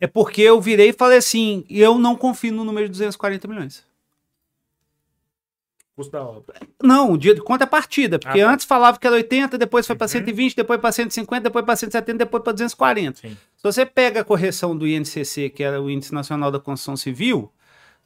é 0.00 0.06
porque 0.06 0.40
eu 0.42 0.60
virei 0.60 0.88
e 0.88 0.92
falei 0.94 1.18
assim, 1.18 1.64
eu 1.68 1.98
não 1.98 2.16
confio 2.16 2.52
no 2.52 2.64
número 2.64 2.86
de 2.88 2.92
240 2.92 3.46
milhões. 3.46 3.84
Custo 6.00 6.12
da 6.12 6.22
obra. 6.22 6.54
Não, 6.82 7.12
o 7.12 7.18
dia 7.18 7.34
de 7.34 7.40
conta 7.42 7.64
é 7.64 7.66
partida, 7.66 8.18
porque 8.18 8.40
Ah, 8.40 8.46
tá. 8.46 8.52
antes 8.54 8.64
falava 8.66 8.98
que 8.98 9.06
era 9.06 9.16
80, 9.16 9.58
depois 9.58 9.86
foi 9.86 9.94
para 9.96 10.06
Uhum. 10.06 10.08
120, 10.08 10.56
depois 10.56 10.80
para 10.80 10.92
150, 10.92 11.42
depois 11.44 11.64
para 11.64 11.76
170, 11.76 12.18
depois 12.18 12.42
para 12.42 12.52
240. 12.52 13.20
Sim. 13.20 13.36
Se 13.56 13.62
você 13.62 13.84
pega 13.84 14.20
a 14.20 14.24
correção 14.24 14.76
do 14.76 14.86
INCC, 14.86 15.50
que 15.50 15.62
era 15.62 15.80
o 15.80 15.90
Índice 15.90 16.14
Nacional 16.14 16.50
da 16.50 16.58
Construção 16.58 16.96
Civil, 16.96 17.52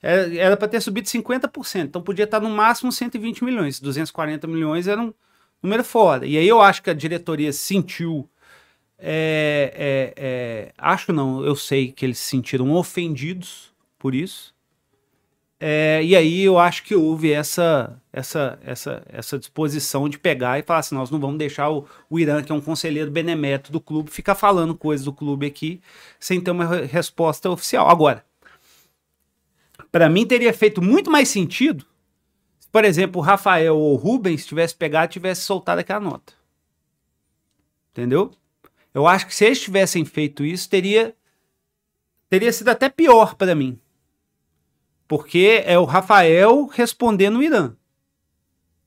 é- 0.03 0.37
era 0.37 0.57
para 0.57 0.69
ter 0.69 0.81
subido 0.81 1.09
50%, 1.09 1.87
então 1.89 2.03
podia 2.03 2.25
estar 2.25 2.41
no 2.41 2.51
máximo 2.51 2.91
120 2.93 3.43
milhões, 3.45 3.81
240 3.81 4.47
milhões 4.47 4.87
era 4.89 5.01
um 5.01 5.13
número 5.63 5.83
fora. 5.85 6.27
E 6.27 6.37
aí 6.37 6.47
eu 6.47 6.61
acho 6.61 6.83
que 6.83 6.91
a 6.91 6.95
diretoria 6.95 7.53
sentiu, 7.53 8.29
é, 8.99 9.73
é, 9.77 10.15
é, 10.17 10.73
acho 10.79 11.13
não, 11.13 11.45
eu 11.45 11.57
sei 11.57 11.91
que 11.93 12.05
eles 12.05 12.19
se 12.19 12.31
sentiram 12.31 12.73
ofendidos 12.73 13.73
por 13.99 14.15
isso, 14.15 14.54
é, 15.61 16.03
e 16.03 16.15
aí 16.15 16.43
eu 16.43 16.59
acho 16.59 16.83
que 16.83 16.95
houve 16.95 17.33
essa, 17.33 18.01
essa, 18.13 18.59
essa, 18.63 19.03
essa 19.09 19.39
disposição 19.39 20.09
de 20.09 20.19
pegar 20.19 20.59
e 20.59 20.63
falar 20.63 20.81
assim, 20.81 20.95
nós 20.95 21.11
não 21.11 21.19
vamos 21.19 21.39
deixar 21.39 21.71
o, 21.71 21.87
o 22.11 22.19
Irã, 22.19 22.43
que 22.43 22.53
é 22.53 22.55
um 22.55 22.61
conselheiro 22.61 23.11
benemérito 23.11 23.73
do 23.73 23.81
clube, 23.81 24.11
ficar 24.11 24.35
falando 24.35 24.75
coisas 24.75 25.05
do 25.05 25.13
clube 25.13 25.47
aqui 25.47 25.81
sem 26.19 26.41
ter 26.41 26.51
uma 26.51 26.67
re- 26.67 26.85
resposta 26.85 27.49
oficial. 27.49 27.89
Agora, 27.89 28.25
para 29.91 30.09
mim 30.09 30.27
teria 30.27 30.53
feito 30.53 30.83
muito 30.83 31.11
mais 31.11 31.29
sentido 31.29 31.87
se, 32.59 32.69
por 32.69 32.85
exemplo, 32.85 33.21
o 33.21 33.25
Rafael 33.25 33.77
ou 33.77 33.95
o 33.95 33.97
Rubens 33.97 34.45
tivesse 34.45 34.75
pegado 34.75 35.07
e 35.07 35.15
tivesse 35.15 35.43
soltado 35.43 35.81
aquela 35.81 36.01
nota. 36.01 36.35
Entendeu? 37.93 38.33
Eu 38.93 39.07
acho 39.07 39.27
que 39.27 39.35
se 39.35 39.45
eles 39.45 39.61
tivessem 39.61 40.05
feito 40.05 40.45
isso, 40.45 40.69
teria, 40.69 41.17
teria 42.29 42.53
sido 42.53 42.69
até 42.69 42.89
pior 42.89 43.35
para 43.37 43.55
mim. 43.55 43.79
Porque 45.07 45.63
é 45.65 45.79
o 45.79 45.85
Rafael 45.85 46.67
respondendo 46.67 47.39
o 47.39 47.43
Irã. 47.43 47.75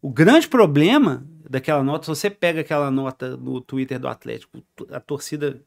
O 0.02 0.10
grande 0.10 0.48
problema 0.48 1.28
daquela 1.50 1.84
nota, 1.84 2.06
se 2.06 2.10
você 2.10 2.30
pega 2.30 2.62
aquela 2.62 2.92
nota 2.92 3.38
no 3.38 3.62
Twitter 3.62 4.00
do 4.00 4.08
Atlético, 4.08 4.64
a 4.92 5.00
torcida 5.00 5.62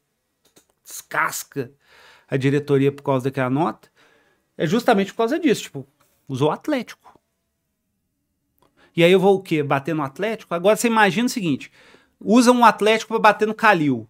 descasca 0.84 1.70
a 2.28 2.36
diretoria 2.36 2.92
por 2.92 3.02
causa 3.02 3.24
daquela 3.24 3.50
nota, 3.50 3.88
é 4.56 4.66
justamente 4.66 5.12
por 5.12 5.18
causa 5.18 5.38
disso. 5.38 5.62
Tipo, 5.64 5.86
usou 6.28 6.48
o 6.48 6.52
Atlético. 6.52 7.18
E 8.96 9.04
aí 9.04 9.12
eu 9.12 9.20
vou 9.20 9.36
o 9.36 9.42
quê? 9.42 9.62
Bater 9.62 9.94
no 9.94 10.02
Atlético? 10.02 10.54
Agora 10.54 10.76
você 10.76 10.86
imagina 10.86 11.26
o 11.26 11.30
seguinte: 11.30 11.72
usa 12.20 12.52
um 12.52 12.64
Atlético 12.64 13.14
para 13.14 13.18
bater 13.18 13.48
no 13.48 13.54
Calil. 13.54 14.08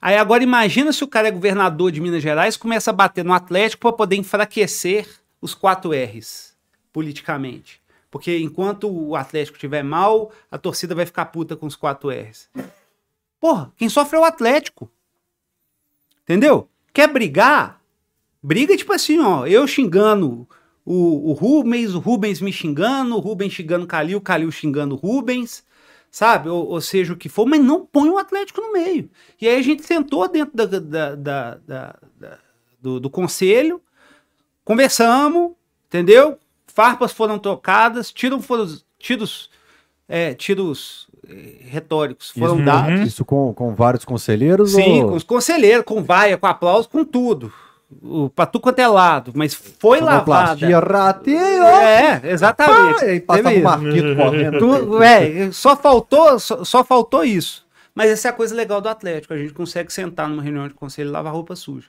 Aí 0.00 0.16
agora 0.16 0.42
imagina 0.42 0.92
se 0.92 1.02
o 1.04 1.08
cara 1.08 1.28
é 1.28 1.30
governador 1.30 1.90
de 1.90 2.00
Minas 2.00 2.22
Gerais 2.22 2.56
começa 2.56 2.90
a 2.90 2.94
bater 2.94 3.24
no 3.24 3.32
Atlético 3.32 3.82
para 3.82 3.92
poder 3.92 4.16
enfraquecer 4.16 5.08
os 5.40 5.54
quatro 5.54 5.90
R's 5.92 6.56
politicamente. 6.92 7.80
Porque 8.10 8.38
enquanto 8.38 8.88
o 8.90 9.14
Atlético 9.16 9.56
estiver 9.56 9.82
mal, 9.82 10.32
a 10.50 10.56
torcida 10.56 10.94
vai 10.94 11.04
ficar 11.04 11.26
puta 11.26 11.56
com 11.56 11.66
os 11.66 11.76
quatro 11.76 12.08
R's. 12.10 12.48
Porra, 13.40 13.72
quem 13.76 13.88
sofre 13.88 14.16
é 14.16 14.20
o 14.20 14.24
Atlético. 14.24 14.90
Entendeu? 16.22 16.68
Quer 16.92 17.08
brigar? 17.12 17.80
Briga 18.42 18.76
tipo 18.76 18.92
assim, 18.92 19.18
ó, 19.18 19.46
eu 19.46 19.66
xingando 19.66 20.48
o, 20.84 21.30
o 21.30 21.32
Rubens, 21.32 21.94
o 21.94 21.98
Rubens 21.98 22.40
me 22.40 22.52
xingando, 22.52 23.16
o 23.16 23.20
Rubens 23.20 23.52
xingando 23.52 23.84
o 23.84 23.88
Calil, 23.88 24.18
o 24.18 24.20
Calil 24.20 24.50
xingando 24.50 24.94
o 24.94 24.98
Rubens, 24.98 25.64
sabe? 26.10 26.48
Ou, 26.48 26.66
ou 26.66 26.80
seja, 26.80 27.12
o 27.12 27.16
que 27.16 27.28
for, 27.28 27.44
mas 27.46 27.60
não 27.60 27.84
põe 27.84 28.08
o 28.08 28.18
Atlético 28.18 28.60
no 28.60 28.72
meio. 28.72 29.10
E 29.40 29.48
aí 29.48 29.56
a 29.58 29.62
gente 29.62 29.84
sentou 29.84 30.26
dentro 30.28 30.56
da, 30.56 30.64
da- 30.66 31.54
da- 31.56 31.98
do, 32.80 33.00
do 33.00 33.10
conselho, 33.10 33.82
conversamos, 34.66 35.52
entendeu? 35.86 36.36
Farpas 36.66 37.12
foram 37.12 37.38
trocadas, 37.38 38.12
tiros 38.12 38.44
foram 38.44 38.66
tiros, 38.98 39.48
é, 40.08 40.34
tiros 40.34 41.06
eh, 41.26 41.58
retóricos 41.60 42.30
foram 42.30 42.56
Isso, 42.56 42.64
dados. 42.64 43.00
isso 43.00 43.24
com, 43.24 43.54
com 43.54 43.74
vários 43.74 44.04
conselheiros? 44.04 44.72
Sim, 44.72 45.04
ou... 45.04 45.10
com 45.10 45.14
os 45.16 45.22
conselheiros, 45.22 45.84
com 45.86 46.02
vaia, 46.02 46.36
com 46.36 46.46
aplauso, 46.46 46.88
com 46.88 47.04
tudo. 47.04 47.50
O, 48.02 48.28
pra 48.28 48.44
tu 48.44 48.58
quanto 48.58 48.80
é 48.80 48.88
lado, 48.88 49.30
mas 49.36 49.54
foi 49.54 50.00
lavada. 50.00 50.66
Rateio! 50.80 51.62
É, 51.62 52.20
exatamente. 52.24 53.20
Passava 53.20 53.48
Teve 53.48 53.60
o 53.60 53.64
Marquito 53.64 54.16
correndo. 54.16 54.58
Tu- 54.58 55.02
é, 55.02 55.52
só 55.52 55.76
faltou, 55.76 56.38
só, 56.40 56.64
só 56.64 56.82
faltou 56.82 57.24
isso. 57.24 57.64
Mas 57.94 58.10
essa 58.10 58.26
é 58.26 58.30
a 58.30 58.34
coisa 58.34 58.54
legal 58.54 58.80
do 58.80 58.88
Atlético. 58.88 59.32
A 59.32 59.38
gente 59.38 59.54
consegue 59.54 59.92
sentar 59.92 60.28
numa 60.28 60.42
reunião 60.42 60.66
de 60.66 60.74
conselho 60.74 61.08
e 61.08 61.12
lavar 61.12 61.32
roupa 61.32 61.54
suja. 61.54 61.86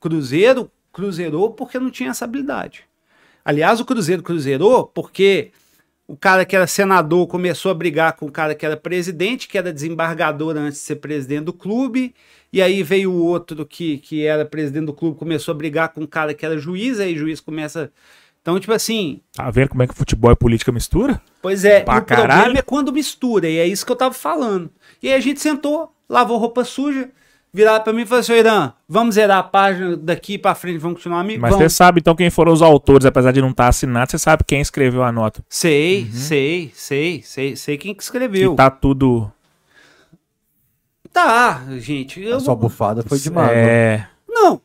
Cruzeiro 0.00 0.70
cruzeirou 0.94 1.50
porque 1.50 1.78
não 1.78 1.90
tinha 1.90 2.10
essa 2.10 2.24
habilidade. 2.24 2.84
Aliás, 3.44 3.78
o 3.80 3.84
Cruzeiro 3.84 4.22
cruzeirou 4.22 4.86
porque 4.86 5.50
o 6.08 6.16
cara 6.16 6.44
que 6.46 6.56
era 6.56 6.66
senador 6.66 7.26
começou 7.26 7.70
a 7.70 7.74
brigar 7.74 8.14
com 8.14 8.24
o 8.26 8.30
cara 8.32 8.54
que 8.54 8.64
era 8.64 8.76
presidente, 8.76 9.46
que 9.48 9.58
era 9.58 9.70
desembargador 9.72 10.56
antes 10.56 10.78
de 10.78 10.84
ser 10.86 10.96
presidente 10.96 11.44
do 11.44 11.52
clube. 11.52 12.14
E 12.52 12.62
aí 12.62 12.82
veio 12.82 13.10
o 13.12 13.22
outro 13.22 13.66
que, 13.66 13.98
que 13.98 14.24
era 14.24 14.46
presidente 14.46 14.86
do 14.86 14.94
clube, 14.94 15.18
começou 15.18 15.52
a 15.52 15.56
brigar 15.56 15.90
com 15.90 16.02
o 16.02 16.08
cara 16.08 16.32
que 16.32 16.46
era 16.46 16.56
juiz, 16.56 16.98
aí 17.00 17.14
o 17.14 17.18
juiz 17.18 17.40
começa. 17.40 17.90
Então, 18.40 18.58
tipo 18.60 18.72
assim, 18.72 19.20
Tá 19.34 19.50
vendo 19.50 19.70
como 19.70 19.82
é 19.82 19.86
que 19.86 19.94
futebol 19.94 20.30
e 20.30 20.36
política 20.36 20.70
mistura? 20.72 21.20
Pois 21.42 21.64
é, 21.64 21.80
Pra 21.80 21.98
o 21.98 22.02
problema 22.02 22.28
caralho. 22.28 22.58
é 22.58 22.62
quando 22.62 22.92
mistura, 22.92 23.48
e 23.48 23.58
é 23.58 23.66
isso 23.66 23.84
que 23.84 23.92
eu 23.92 23.96
tava 23.96 24.14
falando. 24.14 24.70
E 25.02 25.08
aí 25.08 25.14
a 25.14 25.20
gente 25.20 25.40
sentou, 25.40 25.92
lavou 26.08 26.38
roupa 26.38 26.64
suja, 26.64 27.10
viraram 27.54 27.84
pra 27.84 27.92
mim 27.92 28.02
e 28.02 28.06
falou 28.06 28.20
assim, 28.20 28.32
Irã, 28.32 28.72
vamos 28.88 29.14
zerar 29.14 29.38
a 29.38 29.42
página 29.44 29.96
daqui 29.96 30.36
pra 30.36 30.56
frente, 30.56 30.78
vamos 30.78 30.98
continuar 30.98 31.20
amigos? 31.20 31.40
Mas 31.40 31.54
você 31.54 31.68
sabe 31.70 32.00
então 32.00 32.16
quem 32.16 32.28
foram 32.28 32.52
os 32.52 32.60
autores, 32.60 33.06
apesar 33.06 33.30
de 33.30 33.40
não 33.40 33.50
estar 33.50 33.68
assinado, 33.68 34.10
você 34.10 34.18
sabe 34.18 34.42
quem 34.44 34.60
escreveu 34.60 35.04
a 35.04 35.12
nota. 35.12 35.44
Sei, 35.48 36.10
sei, 36.12 36.72
sei, 36.74 37.22
sei, 37.22 37.54
sei 37.54 37.78
quem 37.78 37.94
que 37.94 38.02
escreveu. 38.02 38.54
E 38.54 38.56
tá 38.56 38.68
tudo. 38.68 39.30
Tá, 41.12 41.62
gente, 41.78 42.20
eu 42.20 42.38
A 42.38 42.40
sua 42.40 42.56
bufada 42.56 43.04
foi 43.04 43.18
demais. 43.18 43.56
É. 43.56 44.08
Não, 44.28 44.60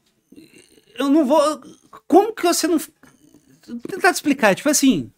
eu 0.98 1.08
não 1.08 1.24
vou... 1.24 1.62
Como 2.08 2.34
que 2.34 2.42
você 2.42 2.66
não... 2.66 2.80
Vou 2.80 3.82
tentar 3.88 4.12
te 4.12 4.16
explicar, 4.16 4.56
tipo 4.56 4.68
assim... 4.68 5.12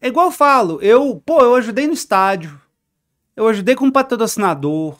É 0.00 0.08
igual 0.08 0.28
eu 0.28 0.32
falo, 0.32 0.80
eu, 0.80 1.22
pô, 1.26 1.42
eu 1.42 1.54
ajudei 1.56 1.86
no 1.86 1.92
estádio, 1.92 2.58
eu 3.36 3.46
ajudei 3.46 3.74
como 3.74 3.92
patrocinador, 3.92 4.96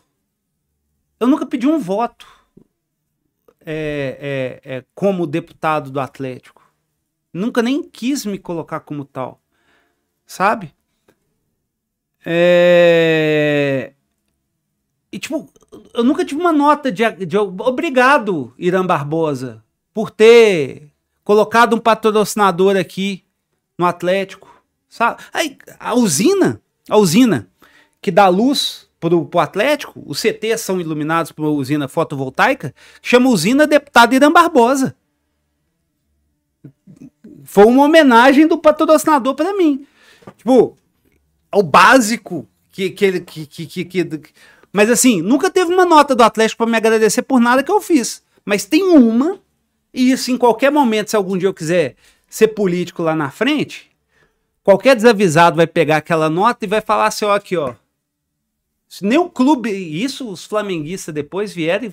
eu 1.21 1.29
nunca 1.29 1.45
pedi 1.47 1.67
um 1.67 1.79
voto 1.79 2.27
é, 3.65 4.61
é, 4.65 4.77
é, 4.77 4.85
como 4.95 5.27
deputado 5.27 5.91
do 5.91 6.01
Atlético. 6.01 6.63
Nunca 7.33 7.63
nem 7.63 7.83
quis 7.83 8.25
me 8.25 8.39
colocar 8.39 8.81
como 8.81 9.05
tal, 9.05 9.41
sabe? 10.27 10.75
É... 12.25 13.93
E, 15.13 15.19
tipo, 15.19 15.49
eu 15.95 16.03
nunca 16.03 16.25
tive 16.25 16.41
uma 16.41 16.53
nota 16.53 16.91
de, 16.91 17.27
de 17.27 17.37
obrigado, 17.37 18.55
Irã 18.59 18.85
Barbosa, 18.85 19.63
por 19.93 20.11
ter 20.11 20.91
colocado 21.23 21.75
um 21.75 21.81
patrocinador 21.81 22.77
aqui 22.77 23.25
no 23.79 23.87
Atlético. 23.87 24.51
Sabe? 24.89 25.23
Aí, 25.33 25.57
a 25.79 25.95
usina, 25.95 26.61
a 26.89 26.97
usina 26.97 27.49
que 28.03 28.11
dá 28.11 28.27
luz 28.29 28.90
pro, 29.01 29.25
pro 29.25 29.41
Atlético, 29.41 30.03
os 30.07 30.21
CTs 30.21 30.61
são 30.61 30.81
iluminados 30.81 31.33
por 31.33 31.47
uma 31.47 31.51
usina 31.51 31.89
fotovoltaica, 31.89 32.75
chama 33.03 33.31
usina 33.31 33.67
deputado 33.67 34.15
Irã 34.15 34.31
Barbosa. 34.31 34.95
Foi 37.45 37.65
uma 37.65 37.85
homenagem 37.85 38.47
do 38.47 38.59
patrocinador 38.59 39.35
para 39.35 39.57
mim. 39.57 39.87
Tipo, 40.37 40.77
o 41.53 41.63
básico 41.63 42.47
que, 42.71 42.91
que, 42.91 43.21
que, 43.21 43.47
que, 43.47 43.67
que, 43.67 43.85
que 43.85 44.33
mas 44.73 44.89
assim, 44.89 45.21
nunca 45.21 45.51
teve 45.51 45.73
uma 45.73 45.85
nota 45.85 46.15
do 46.15 46.23
Atlético 46.23 46.59
para 46.59 46.71
me 46.71 46.77
agradecer 46.77 47.23
por 47.23 47.41
nada 47.41 47.63
que 47.63 47.73
eu 47.73 47.81
fiz. 47.81 48.23
Mas 48.45 48.65
tem 48.65 48.85
uma, 48.85 49.41
e 49.93 50.13
isso 50.13 50.31
em 50.31 50.39
qualquer 50.39 50.71
momento, 50.71 51.11
se 51.11 51.17
algum 51.17 51.37
dia 51.37 51.49
eu 51.49 51.55
quiser 51.55 51.97
ser 52.29 52.49
político 52.49 53.03
lá 53.03 53.17
na 53.17 53.31
frente, 53.31 53.91
qualquer 54.63 54.95
desavisado 54.95 55.57
vai 55.57 55.67
pegar 55.67 55.97
aquela 55.97 56.31
nota 56.31 56.65
e 56.65 56.69
vai 56.69 56.81
falar 56.81 57.07
assim: 57.07 57.25
ó, 57.25 57.35
aqui, 57.35 57.57
ó. 57.57 57.75
Nem 59.03 59.19
o 59.19 59.29
clube, 59.31 59.71
isso 59.71 60.29
os 60.31 60.45
flamenguistas 60.45 61.15
depois 61.15 61.53
vierem, 61.55 61.93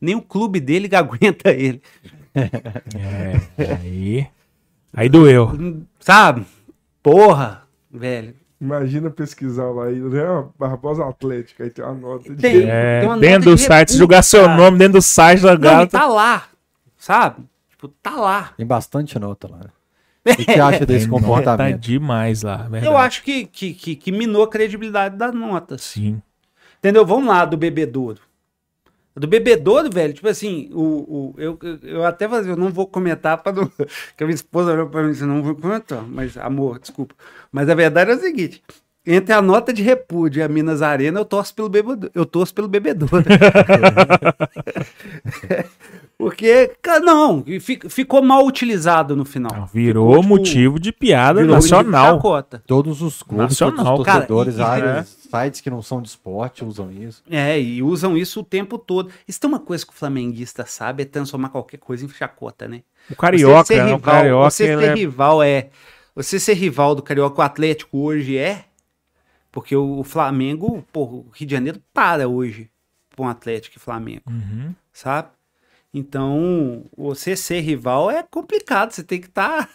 nem 0.00 0.14
o 0.14 0.22
clube 0.22 0.60
dele 0.60 0.88
aguenta 0.94 1.50
ele. 1.50 1.82
É, 2.34 3.74
aí. 3.82 4.26
Aí 4.94 5.08
doeu. 5.08 5.50
Sabe? 5.98 6.44
Porra, 7.02 7.62
velho. 7.90 8.34
Imagina 8.60 9.10
pesquisar 9.10 9.70
lá 9.72 9.86
aí, 9.86 9.98
né? 9.98 10.22
Barbosa 10.56 11.04
Atlética, 11.04 11.64
aí 11.64 11.70
tem 11.70 11.84
uma 11.84 11.94
nota 11.94 12.30
de. 12.32 12.40
Tem. 12.40 12.62
É, 12.70 13.00
Tem 13.00 13.08
uma 13.08 13.18
dentro 13.18 13.38
nota 13.40 13.50
do 13.50 13.56
de 13.56 13.62
site, 13.62 13.96
jogar 13.96 14.22
seu 14.22 14.44
cara. 14.44 14.56
nome 14.56 14.78
dentro 14.78 14.92
do 14.94 15.02
site 15.02 15.40
da 15.42 15.48
Não, 15.48 15.56
e 15.56 15.58
gata. 15.58 15.98
tá 15.98 16.06
lá, 16.06 16.44
sabe? 16.96 17.42
Tipo, 17.70 17.88
tá 17.88 18.12
lá. 18.12 18.52
Tem 18.56 18.64
bastante 18.64 19.18
nota 19.18 19.48
lá. 19.50 19.60
O 20.24 20.36
que 20.36 20.44
você 20.44 20.60
acha 20.60 20.86
desse 20.86 21.06
Tá 21.10 21.10
comportamento? 21.10 21.80
demais 21.80 22.42
lá, 22.42 22.58
verdade. 22.58 22.86
Eu 22.86 22.96
acho 22.96 23.22
que, 23.22 23.46
que, 23.46 23.74
que, 23.74 23.96
que 23.96 24.12
minou 24.12 24.44
a 24.44 24.48
credibilidade 24.50 25.16
das 25.16 25.34
notas. 25.34 25.82
Sim. 25.82 26.22
Entendeu? 26.78 27.04
Vamos 27.06 27.26
lá, 27.28 27.44
do 27.44 27.56
bebedouro. 27.56 28.20
Do 29.14 29.26
bebedouro, 29.26 29.90
velho, 29.90 30.14
tipo 30.14 30.26
assim, 30.26 30.70
o, 30.72 30.80
o, 30.82 31.34
eu, 31.36 31.58
eu- 31.82 32.02
até 32.04 32.26
fazer, 32.26 32.50
eu 32.50 32.56
não 32.56 32.70
vou 32.70 32.86
comentar 32.86 33.36
para 33.42 33.52
não. 33.52 33.70
Que 34.16 34.24
a 34.24 34.26
minha 34.26 34.34
esposa 34.34 34.72
olhou 34.72 34.88
pra 34.88 35.02
mim 35.02 35.10
e 35.10 35.12
disse, 35.12 35.24
não 35.24 35.42
vou 35.42 35.54
comentar. 35.54 36.02
Mas, 36.02 36.36
amor, 36.38 36.78
desculpa. 36.78 37.14
Mas 37.52 37.68
a 37.68 37.74
verdade 37.74 38.10
é 38.10 38.14
o 38.14 38.20
seguinte: 38.20 38.62
entre 39.06 39.32
a 39.34 39.42
nota 39.42 39.72
de 39.72 39.82
repúdio 39.82 40.40
e 40.40 40.42
a 40.42 40.48
Minas 40.48 40.80
Arena, 40.82 41.18
eu 41.20 41.24
torço 41.24 41.54
pelo 41.54 41.68
bebedouro. 41.68 42.10
Eu 42.14 42.24
torço 42.26 42.54
pelo 42.54 42.68
bebedouro. 42.68 43.24
Porque, 46.16 46.70
cara, 46.80 47.00
não, 47.00 47.42
fi- 47.60 47.80
ficou 47.88 48.22
mal 48.22 48.46
utilizado 48.46 49.16
no 49.16 49.24
final. 49.24 49.68
Virou 49.72 50.08
Ficou, 50.10 50.22
tipo, 50.22 50.28
motivo 50.36 50.78
de 50.78 50.92
piada 50.92 51.42
de 51.42 51.48
nacional. 51.50 52.14
chacota. 52.16 52.62
Todos 52.64 53.02
os 53.02 53.22
clubes, 53.24 53.58
Nacional. 53.60 53.84
todos 53.96 54.00
os 54.00 54.06
Cara, 54.06 54.18
torcedores, 54.26 54.54
e- 54.56 54.58
e- 54.58 54.62
áreas, 54.62 55.08
sites 55.08 55.60
que 55.60 55.68
não 55.70 55.82
são 55.82 56.00
de 56.00 56.08
esporte 56.08 56.64
usam 56.64 56.92
isso. 56.92 57.24
É, 57.28 57.60
e 57.60 57.82
usam 57.82 58.16
isso 58.16 58.38
o 58.40 58.44
tempo 58.44 58.78
todo. 58.78 59.10
Isso 59.26 59.40
tem 59.40 59.48
uma 59.48 59.58
coisa 59.58 59.84
que 59.84 59.92
o 59.92 59.96
flamenguista 59.96 60.64
sabe, 60.64 61.02
é 61.02 61.06
transformar 61.06 61.48
qualquer 61.48 61.78
coisa 61.78 62.04
em 62.04 62.08
chacota, 62.08 62.68
né? 62.68 62.82
O 63.10 63.16
carioca, 63.16 63.64
você 63.64 63.74
ser 63.74 63.80
né? 63.84 63.92
O 63.92 63.96
rival, 63.96 64.00
carioca, 64.14 64.50
você 64.50 64.64
ser 64.66 64.82
é... 64.82 64.94
rival 64.94 65.42
é. 65.42 65.68
Você 66.14 66.38
ser 66.38 66.52
rival 66.54 66.94
do 66.94 67.02
Carioca, 67.02 67.40
o 67.40 67.44
Atlético 67.44 67.98
hoje 67.98 68.36
é. 68.36 68.66
Porque 69.52 69.76
o, 69.76 70.02
Flamengo, 70.02 70.82
pô, 70.92 71.04
o 71.04 71.30
Rio 71.32 71.46
de 71.46 71.52
Janeiro 71.54 71.80
para 71.92 72.26
hoje 72.26 72.70
com 73.14 73.28
Atlético 73.28 73.76
e 73.76 73.80
Flamengo, 73.80 74.22
Uhum. 74.26 74.74
sabe? 74.92 75.28
Então, 75.94 76.86
você 76.96 77.36
ser 77.36 77.60
rival 77.60 78.10
é 78.10 78.22
complicado, 78.22 78.92
você 78.92 79.04
tem 79.04 79.20
que 79.20 79.26
estar. 79.26 79.68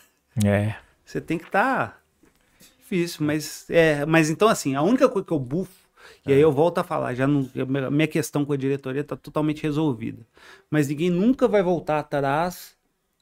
É. 0.44 0.76
Você 1.06 1.22
tem 1.22 1.38
que 1.38 1.46
estar. 1.46 2.02
Difícil, 2.80 3.26
mas. 3.26 3.70
É, 3.70 4.06
mas 4.06 4.30
então, 4.30 4.48
assim, 4.48 4.74
a 4.76 4.82
única 4.82 5.08
coisa 5.08 5.26
que 5.28 5.34
eu 5.34 5.40
bufo, 5.40 5.88
e 6.26 6.34
aí 6.34 6.40
eu 6.40 6.52
volto 6.52 6.80
a 6.80 6.84
falar, 6.84 7.14
já 7.14 7.28
não, 7.28 7.48
minha 7.92 8.08
questão 8.08 8.44
com 8.46 8.54
a 8.54 8.58
diretoria 8.58 9.02
está 9.02 9.16
totalmente 9.16 9.62
resolvida. 9.62 10.26
Mas 10.72 10.88
ninguém 10.88 11.10
nunca 11.10 11.48
vai 11.48 11.62
voltar 11.62 12.00
atrás 12.00 12.76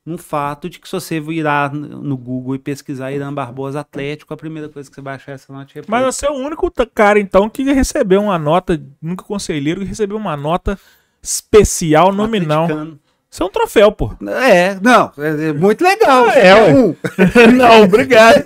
no 0.05 0.17
fato 0.19 0.69
de 0.69 0.79
que 0.79 0.87
se 0.87 0.93
você 0.93 1.19
virar 1.19 1.73
no 1.73 2.15
Google 2.15 2.55
e 2.55 2.59
pesquisar 2.59 3.11
Irã 3.11 3.33
Barbosa 3.33 3.79
Atlético, 3.79 4.33
a 4.33 4.37
primeira 4.37 4.69
coisa 4.69 4.87
que 4.87 4.93
você 4.93 5.01
vai 5.01 5.15
achar 5.15 5.31
é 5.31 5.35
essa 5.35 5.51
nota 5.51 5.65
de 5.65 5.73
repúdio. 5.73 5.91
Mas 5.91 6.15
você 6.15 6.27
é 6.27 6.29
o 6.29 6.35
único 6.35 6.71
cara, 6.93 7.19
então, 7.19 7.49
que 7.49 7.63
recebeu 7.63 8.21
uma 8.21 8.37
nota, 8.37 8.79
nunca 9.01 9.25
conselheiro, 9.25 9.81
que 9.81 9.87
recebeu 9.87 10.17
uma 10.17 10.37
nota 10.37 10.77
especial 11.23 12.13
nominal. 12.13 12.65
Atleticano. 12.65 12.99
Isso 13.35 13.43
é 13.43 13.45
um 13.47 13.49
troféu, 13.49 13.91
pô. 13.91 14.13
É, 14.29 14.77
não, 14.81 15.11
é, 15.17 15.49
é 15.49 15.53
muito 15.53 15.83
legal. 15.83 16.29
É, 16.29 16.53
ué. 16.53 16.73
um. 16.73 16.95
não, 17.57 17.83
obrigado. 17.83 18.41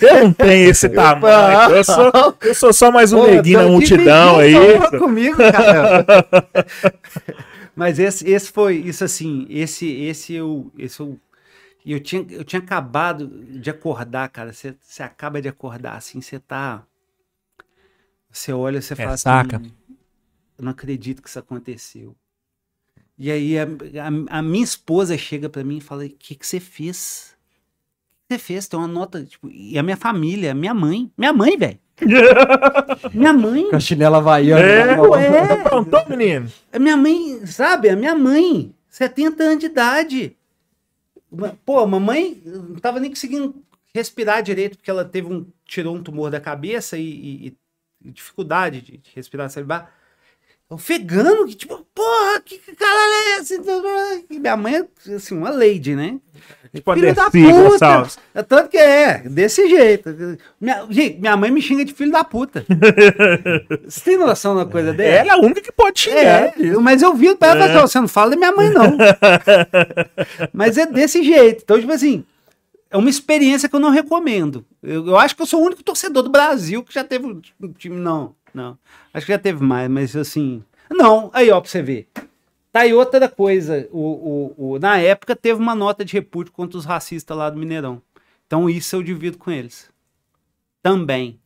Eu 0.00 0.24
não 0.24 0.32
tenho 0.32 0.70
esse 0.70 0.88
tamanho. 0.88 1.74
Eu 1.74 1.82
sou, 1.82 2.12
eu 2.42 2.54
sou 2.54 2.72
só 2.72 2.92
mais 2.92 3.12
um 3.12 3.22
Pô, 3.22 3.26
neguinho 3.26 3.60
na 3.60 3.68
multidão 3.68 4.38
aí. 4.38 4.54
essa 4.54 4.76
honra 4.76 4.98
comigo, 5.00 5.36
cara. 5.36 6.06
Mas 7.74 7.98
esse, 7.98 8.28
esse 8.28 8.50
foi, 8.52 8.76
isso 8.78 9.04
assim, 9.04 9.46
esse, 9.48 9.86
esse 9.88 10.34
eu, 10.34 10.70
esse 10.78 11.00
eu, 11.00 11.18
eu 11.86 12.00
tinha, 12.00 12.26
eu 12.30 12.44
tinha 12.44 12.60
acabado 12.62 13.28
de 13.28 13.70
acordar, 13.70 14.28
cara. 14.30 14.52
Você 14.52 14.76
você 14.82 15.02
acaba 15.02 15.42
de 15.42 15.48
acordar, 15.48 15.96
assim, 15.96 16.20
você 16.22 16.38
tá, 16.40 16.86
você 18.30 18.52
olha, 18.52 18.80
você 18.80 18.96
fala 18.96 19.16
saca. 19.16 19.58
assim, 19.58 19.72
eu 20.58 20.64
não 20.64 20.72
acredito 20.72 21.22
que 21.22 21.28
isso 21.28 21.38
aconteceu. 21.38 22.16
E 23.18 23.30
aí 23.30 23.58
a, 23.58 23.64
a- 23.64 24.38
a 24.38 24.42
minha 24.42 24.64
esposa 24.64 25.16
chega 25.18 25.48
pra 25.48 25.64
mim 25.64 25.78
e 25.78 25.80
fala, 25.80 26.04
o 26.04 26.08
que 26.10 26.34
que 26.34 26.46
você 26.46 26.58
fez? 26.58 27.36
O 28.24 28.28
que 28.28 28.34
você 28.34 28.40
fez? 28.40 28.68
Tem 28.68 28.78
uma 28.78 28.88
nota, 28.88 29.24
tipo, 29.24 29.50
e 29.50 29.78
a 29.78 29.84
minha 29.84 29.96
família, 29.98 30.54
minha 30.54 30.74
mãe, 30.74 31.12
minha 31.18 31.32
mãe, 31.32 31.56
velho. 31.58 31.80
minha 33.14 33.32
mãe. 33.32 33.68
Com 33.70 33.76
a 33.76 33.80
chinela 33.80 34.18
havaiana. 34.18 34.60
É, 34.62 34.86
né? 34.86 35.00
ué. 35.00 35.52
Aprontou, 35.52 36.08
menino. 36.08 36.50
A 36.72 36.78
minha 36.78 36.96
mãe, 36.96 37.44
sabe? 37.46 37.88
A 37.88 37.96
minha 37.96 38.14
mãe, 38.14 38.74
70 38.88 39.42
anos 39.42 39.58
de 39.60 39.66
idade. 39.66 40.36
Pô, 41.64 41.78
a 41.80 41.86
mamãe 41.86 42.40
não 42.44 42.76
tava 42.76 42.98
nem 43.00 43.10
conseguindo 43.10 43.54
respirar 43.94 44.42
direito, 44.42 44.76
porque 44.76 44.90
ela 44.90 45.04
teve 45.04 45.32
um. 45.32 45.46
tirou 45.64 45.94
um 45.96 46.02
tumor 46.02 46.30
da 46.30 46.40
cabeça 46.40 46.98
e, 46.98 47.02
e- 47.04 47.56
e 48.04 48.10
dificuldade 48.10 48.80
de, 48.80 48.96
de 48.98 49.10
respirar 49.14 49.48
celular. 49.50 49.92
Ofegando, 50.70 51.46
que 51.46 51.56
tipo, 51.56 51.84
porra, 51.92 52.40
que, 52.44 52.56
caralho 52.76 53.12
é 53.12 53.40
esse? 53.40 53.60
E 54.30 54.38
minha 54.38 54.56
mãe 54.56 54.76
é 54.76 55.14
assim, 55.14 55.36
uma 55.36 55.50
lady, 55.50 55.96
né? 55.96 56.20
Tipo 56.72 56.94
Filho 56.94 57.12
da 57.12 57.28
puta! 57.28 58.08
É 58.32 58.42
tanto 58.44 58.68
que 58.68 58.76
é, 58.76 59.18
desse 59.28 59.68
jeito. 59.68 60.14
Minha, 60.60 60.86
gente, 60.88 61.18
minha 61.18 61.36
mãe 61.36 61.50
me 61.50 61.60
xinga 61.60 61.84
de 61.84 61.92
filho 61.92 62.12
da 62.12 62.22
puta. 62.22 62.64
Você 63.84 64.00
tem 64.02 64.16
noção 64.16 64.54
da 64.54 64.64
coisa 64.64 64.92
dela? 64.92 65.16
Ela 65.16 65.32
é 65.32 65.34
a 65.34 65.38
única 65.44 65.60
que 65.60 65.72
pode 65.72 65.98
xingar. 65.98 66.20
É, 66.20 66.54
mas 66.80 67.02
eu 67.02 67.14
vi 67.14 67.34
pra 67.34 67.48
ela 67.48 67.66
falar, 67.66 67.88
você 67.88 68.00
não 68.00 68.06
fala 68.06 68.30
da 68.30 68.36
minha 68.36 68.52
mãe, 68.52 68.70
não. 68.70 68.96
mas 70.54 70.78
é 70.78 70.86
desse 70.86 71.24
jeito. 71.24 71.62
Então, 71.64 71.80
tipo 71.80 71.92
assim, 71.92 72.24
é 72.90 72.96
uma 72.96 73.10
experiência 73.10 73.68
que 73.68 73.74
eu 73.74 73.80
não 73.80 73.90
recomendo. 73.90 74.64
Eu, 74.82 75.08
eu 75.08 75.16
acho 75.16 75.34
que 75.34 75.42
eu 75.42 75.46
sou 75.46 75.60
o 75.60 75.66
único 75.66 75.82
torcedor 75.82 76.22
do 76.22 76.30
Brasil 76.30 76.82
que 76.84 76.94
já 76.94 77.02
teve 77.02 77.26
um 77.26 77.40
um 77.60 77.72
time. 77.72 77.96
Não, 77.96 78.34
não. 78.56 78.78
Acho 79.12 79.26
que 79.26 79.32
já 79.32 79.38
teve 79.38 79.62
mais, 79.62 79.88
mas 79.90 80.14
assim. 80.16 80.62
Não, 80.90 81.30
aí, 81.32 81.50
ó, 81.50 81.60
pra 81.60 81.70
você 81.70 81.82
ver. 81.82 82.08
Tá 82.72 82.80
aí 82.80 82.92
outra 82.94 83.28
coisa. 83.28 83.88
O, 83.92 84.54
o, 84.56 84.72
o- 84.74 84.78
na 84.78 84.98
época 84.98 85.34
teve 85.36 85.60
uma 85.60 85.74
nota 85.74 86.04
de 86.04 86.12
repúdio 86.12 86.52
contra 86.52 86.78
os 86.78 86.84
racistas 86.84 87.36
lá 87.36 87.50
do 87.50 87.58
Mineirão. 87.58 88.00
Então, 88.46 88.68
isso 88.70 88.96
eu 88.96 89.02
divido 89.02 89.38
com 89.38 89.50
eles. 89.50 89.90
Também. 90.82 91.38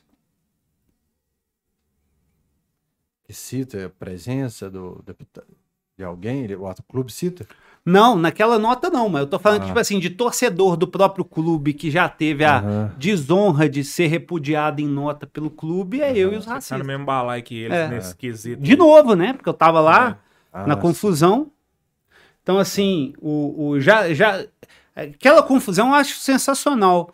Cita 3.31 3.87
a 3.87 3.91
presença 3.91 4.71
do 4.71 5.03
deputado, 5.05 5.47
de 5.97 6.05
alguém, 6.05 6.47
o 6.55 6.63
outro 6.63 6.85
clube 6.85 7.11
cita. 7.13 7.47
Não, 7.87 8.17
naquela 8.17 8.59
nota 8.59 8.89
não, 8.89 9.11
mas 9.11 9.21
eu 9.23 9.27
tô 9.27 9.39
falando, 9.39 9.63
Ah. 9.63 9.67
tipo 9.67 9.79
assim, 9.79 9.99
de 9.99 10.09
torcedor 10.09 10.75
do 10.77 10.87
próprio 10.89 11.23
clube 11.25 11.75
que 11.75 11.91
já 11.91 12.09
teve 12.09 12.43
a 12.43 12.59
Aham. 12.61 12.93
desonra 12.97 13.69
de 13.69 13.85
ser 13.85 14.07
repudiado 14.07 14.81
em 14.81 14.87
nota 14.89 15.27
pelo 15.27 15.51
clube, 15.51 16.01
é 16.01 16.17
eu 16.17 16.33
e 16.33 16.37
os 16.37 16.45
Você 16.45 16.47
tá 16.47 16.51
no 16.51 16.55
racistas. 16.55 16.87
mesmo 16.87 17.05
balai 17.05 17.43
que 17.43 17.55
eles 17.55 17.77
É. 17.77 17.89
nesse 17.89 18.17
quesito. 18.17 18.63
De 18.63 18.75
novo, 18.75 19.15
né? 19.15 19.35
Porque 19.35 19.49
eu 19.49 19.55
tava 19.55 19.81
lá 19.81 20.19
Ah, 20.53 20.67
na 20.67 20.77
confusão. 20.77 21.51
Então, 22.43 22.59
assim, 22.59 23.13
o, 23.21 23.69
o 23.71 23.81
já, 23.81 24.15
já. 24.15 24.45
Aquela 24.97 25.43
confusão 25.43 25.89
eu 25.89 25.95
acho 25.95 26.17
sensacional. 26.19 27.13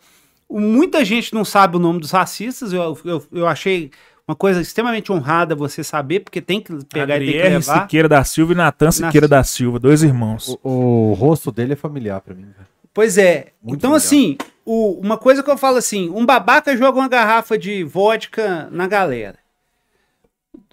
Muita 0.49 1.03
gente 1.03 1.33
não 1.33 1.43
sabe 1.43 1.75
o 1.77 1.79
nome 1.79 1.99
dos 1.99 2.11
racistas, 2.11 2.71
eu, 2.73 2.97
eu, 3.03 3.25
eu 3.31 3.47
achei 3.47 3.89
uma 4.27 4.35
coisa 4.35 4.61
extremamente 4.61 5.11
honrada 5.11 5.55
você 5.55 5.83
saber, 5.83 6.21
porque 6.21 6.41
tem 6.41 6.61
que 6.61 6.73
pegar 6.85 7.17
e 7.21 7.25
tem 7.25 7.41
que 7.41 7.49
levar. 7.49 7.81
Siqueira 7.81 8.07
da 8.07 8.23
Silva 8.23 8.53
e 8.53 8.55
Natan 8.55 8.91
Siqueira 8.91 9.27
da 9.27 9.43
Silva, 9.43 9.79
dois 9.79 10.03
irmãos. 10.03 10.57
O, 10.63 11.11
o 11.11 11.13
rosto 11.13 11.51
dele 11.51 11.73
é 11.73 11.75
familiar 11.75 12.21
pra 12.21 12.33
mim. 12.33 12.47
Pois 12.93 13.17
é. 13.17 13.47
Muito 13.61 13.77
então, 13.79 13.91
legal. 13.91 13.97
assim, 13.97 14.37
o- 14.65 14.99
uma 14.99 15.17
coisa 15.17 15.41
que 15.41 15.49
eu 15.49 15.57
falo 15.57 15.77
assim: 15.77 16.09
um 16.09 16.25
babaca 16.25 16.75
joga 16.77 16.97
uma 16.99 17.07
garrafa 17.07 17.57
de 17.57 17.83
vodka 17.83 18.67
na 18.71 18.87
galera. 18.87 19.39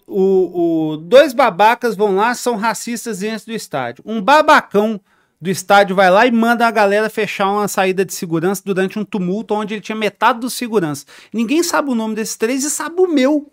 o, 0.06 0.92
o- 0.92 0.96
dois 0.96 1.32
babacas 1.32 1.94
vão 1.94 2.16
lá, 2.16 2.34
são 2.34 2.56
racistas 2.56 3.18
dentro 3.20 3.46
do 3.46 3.52
estádio. 3.52 4.02
Um 4.06 4.22
babacão 4.22 5.00
do 5.40 5.48
estádio 5.50 5.94
vai 5.94 6.10
lá 6.10 6.26
e 6.26 6.32
manda 6.32 6.66
a 6.66 6.70
galera 6.70 7.08
fechar 7.08 7.48
uma 7.50 7.68
saída 7.68 8.04
de 8.04 8.12
segurança 8.12 8.60
durante 8.64 8.98
um 8.98 9.04
tumulto 9.04 9.54
onde 9.54 9.74
ele 9.74 9.80
tinha 9.80 9.94
metade 9.96 10.40
dos 10.40 10.52
segurança. 10.54 11.06
Ninguém 11.32 11.62
sabe 11.62 11.90
o 11.90 11.94
nome 11.94 12.14
desses 12.16 12.36
três 12.36 12.64
e 12.64 12.70
sabe 12.70 13.00
o 13.00 13.06
meu. 13.06 13.48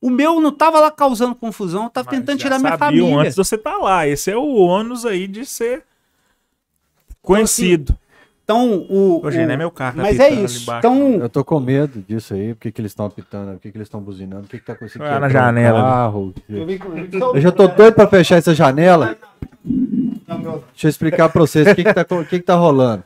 O 0.00 0.10
meu 0.10 0.40
não 0.40 0.50
tava 0.52 0.80
lá 0.80 0.90
causando 0.90 1.34
confusão, 1.34 1.84
eu 1.84 1.90
tava 1.90 2.08
Mas 2.10 2.18
tentando 2.20 2.38
tirar 2.38 2.58
minha 2.58 2.76
família. 2.78 3.16
antes 3.18 3.34
de 3.34 3.44
você 3.44 3.54
estar 3.56 3.76
lá. 3.78 4.06
Esse 4.06 4.30
é 4.30 4.36
o 4.36 4.54
ônus 4.56 5.04
aí 5.06 5.26
de 5.28 5.44
ser 5.46 5.84
conhecido. 7.20 7.96
Então, 8.44 8.84
o. 8.88 9.24
Ô, 9.24 9.30
gente, 9.30 9.44
o- 9.44 9.46
não 9.46 9.54
é 9.54 9.56
meu 9.56 9.70
carro. 9.70 9.96
tá 9.96 10.02
Mas 10.02 10.18
é 10.18 10.28
isso. 10.30 10.62
embaixo, 10.64 10.78
Então, 10.80 11.14
Eu 11.22 11.28
tô 11.28 11.44
com 11.44 11.60
medo 11.60 12.04
disso 12.06 12.34
aí, 12.34 12.54
porque 12.54 12.72
que 12.72 12.80
eles 12.80 12.90
estão 12.90 13.06
apitando, 13.06 13.52
porque 13.52 13.70
que 13.70 13.76
eles 13.76 13.86
estão 13.86 14.00
buzinando, 14.00 14.44
o 14.46 14.48
que 14.48 14.58
que 14.58 14.64
tá 14.66 14.72
acontecendo? 14.72 15.02
Olha 15.02 15.20
na 15.20 15.28
janela. 15.28 15.80
Carro. 15.80 16.34
eu 16.48 16.66
vi 16.66 16.78
com- 16.78 16.92
Eu 17.34 17.40
já 17.40 17.52
tô 17.52 17.68
doido 17.68 17.94
pra 17.94 18.06
fechar 18.08 18.36
essa 18.36 18.52
janela. 18.54 19.16
Deixa 20.38 20.86
eu 20.86 20.90
explicar 20.90 21.28
pra 21.28 21.40
vocês 21.40 21.66
o 21.66 21.74
que 21.74 21.84
que 21.84 21.94
tá, 21.94 22.04
que 22.04 22.24
que 22.24 22.40
tá 22.40 22.54
rolando. 22.54 23.04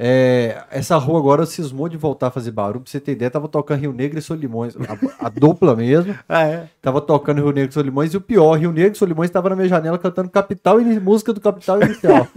É, 0.00 0.62
essa 0.70 0.96
rua 0.96 1.18
agora 1.18 1.44
cismou 1.44 1.88
de 1.88 1.96
voltar 1.96 2.28
a 2.28 2.30
fazer 2.30 2.52
barulho. 2.52 2.80
Pra 2.80 2.90
você 2.90 3.00
ter 3.00 3.12
ideia, 3.12 3.30
tava 3.30 3.48
tocando 3.48 3.80
Rio 3.80 3.92
Negro 3.92 4.18
e 4.18 4.22
Solimões. 4.22 4.76
A, 4.76 5.26
a 5.26 5.28
dupla 5.28 5.74
mesmo. 5.74 6.16
Ah, 6.28 6.46
é. 6.46 6.68
Tava 6.80 7.00
tocando 7.00 7.38
Rio 7.38 7.50
Negro 7.52 7.70
e 7.70 7.74
Solimões. 7.74 8.14
E 8.14 8.16
o 8.16 8.20
pior, 8.20 8.54
Rio 8.56 8.70
Negro 8.70 8.92
e 8.92 8.98
Solimões 8.98 9.30
tava 9.30 9.50
na 9.50 9.56
minha 9.56 9.68
janela 9.68 9.98
cantando 9.98 10.30
Capital 10.30 10.80
e 10.80 11.00
música 11.00 11.32
do 11.32 11.40
Capital 11.40 11.82
Inicial. 11.82 12.28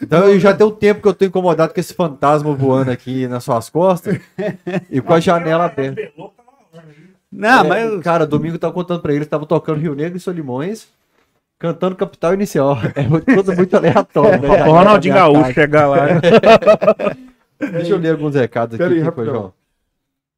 Então 0.00 0.26
eu 0.28 0.40
já 0.40 0.56
um 0.64 0.70
tempo 0.70 1.02
que 1.02 1.08
eu 1.08 1.14
tô 1.14 1.24
incomodado 1.24 1.74
com 1.74 1.80
esse 1.80 1.92
fantasma 1.92 2.54
voando 2.54 2.90
aqui 2.90 3.26
nas 3.28 3.44
suas 3.44 3.68
costas 3.68 4.18
e 4.90 5.00
com 5.00 5.12
a 5.12 5.20
janela 5.20 5.66
aberta. 5.66 6.00
Não, 7.30 7.64
É, 7.64 7.68
mas. 7.68 8.00
Cara, 8.02 8.26
domingo 8.26 8.56
eu 8.56 8.58
tava 8.58 8.72
contando 8.72 9.00
pra 9.00 9.12
eles, 9.12 9.26
tava 9.26 9.46
tocando 9.46 9.80
Rio 9.80 9.94
Negro 9.94 10.16
e 10.16 10.20
Solimões, 10.20 10.88
cantando 11.62 11.94
Capital 11.94 12.34
Inicial. 12.34 12.76
É 12.96 13.06
muito- 13.06 13.24
tudo 13.32 13.54
muito 13.56 13.76
aleatório. 13.76 14.42
né? 14.42 14.48
O 14.68 14.72
Ronaldinho 14.72 15.14
Gaúcho 15.14 15.52
chegar 15.52 15.86
lá. 15.86 16.06
Deixa 17.58 17.92
eu 17.92 17.98
ler 17.98 18.10
alguns 18.10 18.34
recados 18.34 18.78
aqui. 18.80 18.92
Aí. 18.92 19.00
João. 19.24 19.52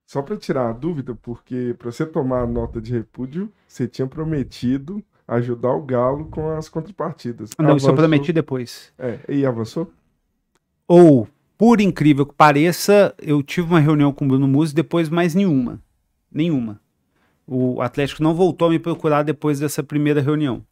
Só 0.07 0.21
pra 0.21 0.37
tirar 0.37 0.69
a 0.69 0.73
dúvida, 0.73 1.17
porque 1.23 1.75
pra 1.79 1.91
você 1.91 2.05
tomar 2.05 2.43
a 2.43 2.47
nota 2.47 2.79
de 2.81 2.93
repúdio, 2.93 3.51
você 3.67 3.89
tinha 3.89 4.07
prometido 4.07 5.03
ajudar 5.27 5.71
o 5.73 5.81
Galo 5.83 6.27
com 6.27 6.51
as 6.51 6.69
contrapartidas. 6.69 7.51
Não, 7.59 7.65
isso 7.77 7.87
eu 7.87 7.93
Avançou? 7.93 7.95
prometi 7.95 8.31
depois. 8.31 8.93
É, 8.99 9.19
e 9.27 9.47
avançou? 9.47 9.91
Ou, 10.87 11.27
por 11.57 11.81
incrível 11.81 12.27
que 12.27 12.35
pareça, 12.35 13.15
eu 13.19 13.43
tive 13.43 13.67
uma 13.69 13.81
reunião 13.81 14.13
com 14.13 14.27
o 14.27 14.29
Bruno 14.29 14.47
Musi 14.47 14.75
depois 14.75 15.09
mais 15.09 15.35
nenhuma. 15.35 15.81
Nenhuma. 16.31 16.79
O 17.47 17.81
Atlético 17.81 18.23
não 18.23 18.35
voltou 18.35 18.69
a 18.69 18.71
me 18.71 18.79
procurar 18.79 19.23
depois 19.23 19.59
dessa 19.59 19.83
primeira 19.83 20.21
reunião. 20.21 20.63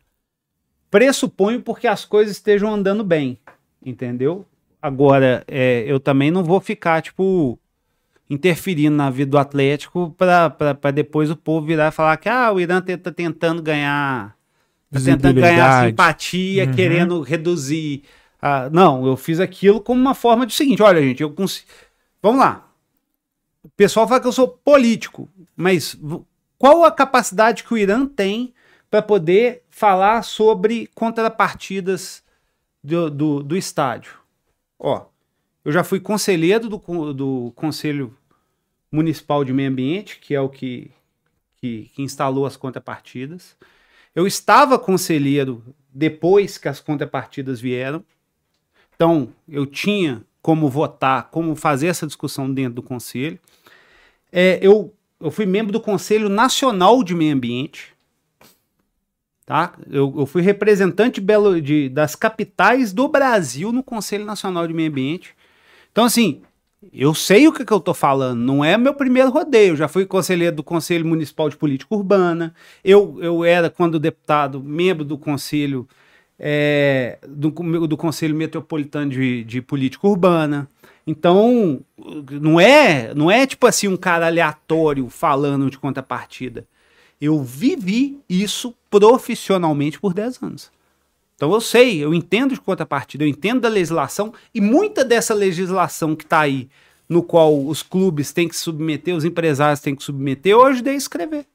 Pressuponho 0.93 1.63
porque 1.63 1.87
as 1.89 2.05
coisas 2.05 2.37
estejam 2.37 2.71
andando 2.71 3.03
bem, 3.03 3.39
entendeu? 3.83 4.45
Agora, 4.81 5.43
é, 5.49 5.85
eu 5.87 5.99
também 5.99 6.31
não 6.31 6.45
vou 6.45 6.61
ficar, 6.61 7.01
tipo, 7.01 7.59
interferindo 8.29 8.95
na 8.95 9.09
vida 9.09 9.31
do 9.31 9.39
Atlético 9.39 10.15
para 10.19 10.91
depois 10.93 11.31
o 11.31 11.37
povo 11.37 11.67
virar 11.67 11.89
e 11.89 11.93
falar 11.93 12.19
que 12.19 12.29
ah, 12.29 12.53
o 12.53 12.61
Irã 12.61 12.79
tá 12.83 13.11
tentando 13.11 13.63
ganhar. 13.63 14.37
Tá 14.91 15.01
tentando 15.01 15.41
ganhar 15.41 15.89
simpatia, 15.89 16.67
Uhum. 16.67 16.73
querendo 16.73 17.21
reduzir. 17.23 18.03
ah, 18.43 18.69
não, 18.71 19.07
eu 19.07 19.17
fiz 19.17 19.41
aquilo 19.41 19.81
como 19.81 19.99
uma 19.99 20.15
forma 20.15 20.45
de 20.45 20.53
seguinte: 20.53 20.83
olha, 20.83 21.01
gente, 21.01 21.23
eu 21.23 21.31
consigo. 21.31 21.69
Vamos 22.23 22.39
lá. 22.39 22.69
O 23.65 23.71
pessoal 23.71 24.07
fala 24.07 24.21
que 24.21 24.27
eu 24.27 24.33
sou 24.33 24.47
político, 24.47 25.27
mas 25.57 25.99
qual 26.59 26.85
a 26.85 26.93
capacidade 26.93 27.65
que 27.65 27.73
o 27.73 27.79
Irã 27.79 28.05
tem 28.05 28.53
para 28.91 29.01
poder 29.01 29.62
falar 29.73 30.23
sobre 30.23 30.89
contrapartidas 30.95 32.23
do, 32.85 33.11
do, 33.11 33.43
do 33.43 33.57
estádio? 33.57 34.13
Ó, 34.79 35.07
eu 35.65 35.73
já 35.73 35.83
fui 35.83 35.99
conselheiro 35.99 36.69
do, 36.69 37.13
do 37.13 37.53
Conselho 37.57 38.17
Municipal 38.91 39.45
de 39.45 39.53
Meio 39.53 39.71
Ambiente, 39.71 40.21
que 40.21 40.35
é 40.35 40.41
o 40.41 40.49
que, 40.49 40.91
que, 41.57 41.91
que 41.95 42.03
instalou 42.03 42.47
as 42.47 42.57
contrapartidas. 42.57 43.57
Eu 44.15 44.27
estava 44.27 44.79
conselheiro 44.79 45.65
depois 45.93 46.59
que 46.59 46.69
as 46.69 46.79
contrapartidas 46.79 47.61
vieram. 47.61 48.05
Então, 48.95 49.33
eu 49.49 49.65
tinha 49.65 50.23
como 50.43 50.69
votar, 50.69 51.31
como 51.31 51.57
fazer 51.57 51.87
essa 51.87 52.07
discussão 52.07 52.53
dentro 52.53 52.75
do 52.75 52.83
conselho. 52.83 53.39
É, 54.31 54.59
eu, 54.61 54.93
eu 55.19 55.31
fui 55.31 55.47
membro 55.47 55.73
do 55.73 55.81
Conselho 55.81 56.29
Nacional 56.29 57.03
de 57.03 57.15
Meio 57.15 57.35
Ambiente. 57.35 57.92
Tá? 59.45 59.75
Eu, 59.91 60.15
eu 60.17 60.27
fui 60.27 60.41
representante 60.41 61.21
Belo, 61.21 61.61
de, 61.61 61.89
das 61.89 62.15
capitais 62.15 62.93
do 62.93 63.09
Brasil 63.09 63.73
no 63.73 63.83
Conselho 63.83 64.25
Nacional 64.25 64.67
de 64.69 64.75
Meio 64.75 64.89
Ambiente. 64.89 65.35
Então, 65.91 66.05
assim, 66.05 66.43
eu 66.93 67.13
sei 67.15 67.47
o 67.49 67.53
que, 67.53 67.65
que 67.65 67.73
eu 67.73 67.81
tô 67.81 67.93
falando, 67.93 68.41
não 68.41 68.65
é 68.65 68.79
meu 68.79 68.95
primeiro 68.95 69.31
rodeio. 69.31 69.73
Eu 69.73 69.77
já 69.77 69.89
fui 69.89 70.07
conselheiro 70.07 70.57
do 70.57 70.63
Conselho 70.63 71.07
Municipal 71.07 71.49
de 71.49 71.57
Política 71.57 71.95
Urbana. 71.95 72.55
Eu, 72.85 73.19
eu 73.21 73.45
era, 73.45 73.69
quando 73.69 73.99
deputado, 73.99 74.63
membro 74.63 75.05
do 75.05 75.19
Conselho 75.19 75.89
é, 76.39 77.19
do, 77.29 77.51
do 77.87 77.97
Conselho 77.97 78.35
Metropolitano 78.35 79.11
de, 79.11 79.45
de 79.45 79.63
Política 79.63 80.07
Urbana. 80.09 80.69
Então, 81.07 81.81
não 82.31 82.61
é, 82.61 83.13
não 83.15 83.31
é 83.31 83.47
tipo 83.47 83.67
assim 83.67 83.89
um 83.89 83.97
cara 83.97 84.27
aleatório 84.27 85.09
falando 85.09 85.71
de 85.71 85.79
contrapartida. 85.79 86.67
Eu 87.23 87.41
vivi 87.41 88.21
isso 88.29 88.75
profissionalmente 88.91 90.01
por 90.01 90.13
10 90.13 90.43
anos. 90.43 90.73
Então 91.37 91.53
eu 91.53 91.61
sei, 91.61 92.03
eu 92.03 92.13
entendo 92.13 92.55
de 92.55 92.61
contrapartida, 92.61 93.23
eu 93.23 93.29
entendo 93.29 93.61
da 93.61 93.69
legislação 93.69 94.35
e 94.53 94.61
muita 94.61 95.05
dessa 95.05 95.33
legislação 95.33 96.17
que 96.17 96.25
está 96.25 96.41
aí, 96.41 96.69
no 97.09 97.23
qual 97.23 97.65
os 97.65 97.81
clubes 97.81 98.33
têm 98.33 98.49
que 98.49 98.57
submeter, 98.57 99.15
os 99.15 99.25
empresários 99.25 99.79
têm 99.79 99.95
que 99.95 100.03
submeter, 100.03 100.51
eu 100.51 100.67
ajudei 100.67 100.95
a 100.95 100.97
escrever. 100.97 101.47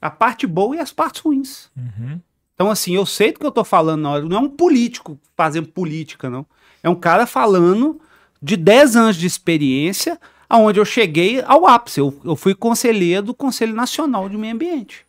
A 0.00 0.10
parte 0.10 0.46
boa 0.46 0.76
e 0.76 0.80
as 0.80 0.92
partes 0.92 1.20
ruins. 1.20 1.68
Uhum. 1.76 2.18
Então, 2.54 2.70
assim, 2.70 2.94
eu 2.94 3.04
sei 3.04 3.32
do 3.32 3.38
que 3.38 3.44
eu 3.46 3.52
tô 3.52 3.64
falando 3.64 4.00
na 4.00 4.10
hora. 4.10 4.24
Não 4.24 4.36
é 4.36 4.40
um 4.40 4.48
político 4.48 5.20
fazendo 5.36 5.68
política, 5.68 6.30
não. 6.30 6.46
É 6.82 6.88
um 6.88 6.94
cara 6.94 7.26
falando 7.26 8.00
de 8.40 8.56
10 8.56 8.96
anos 8.96 9.16
de 9.16 9.26
experiência, 9.26 10.18
aonde 10.48 10.80
eu 10.80 10.84
cheguei 10.84 11.42
ao 11.46 11.66
ápice. 11.66 12.00
Eu, 12.00 12.18
eu 12.24 12.34
fui 12.36 12.54
conselheiro 12.54 13.26
do 13.26 13.34
Conselho 13.34 13.74
Nacional 13.74 14.28
de 14.28 14.36
Meio 14.36 14.54
Ambiente. 14.54 15.04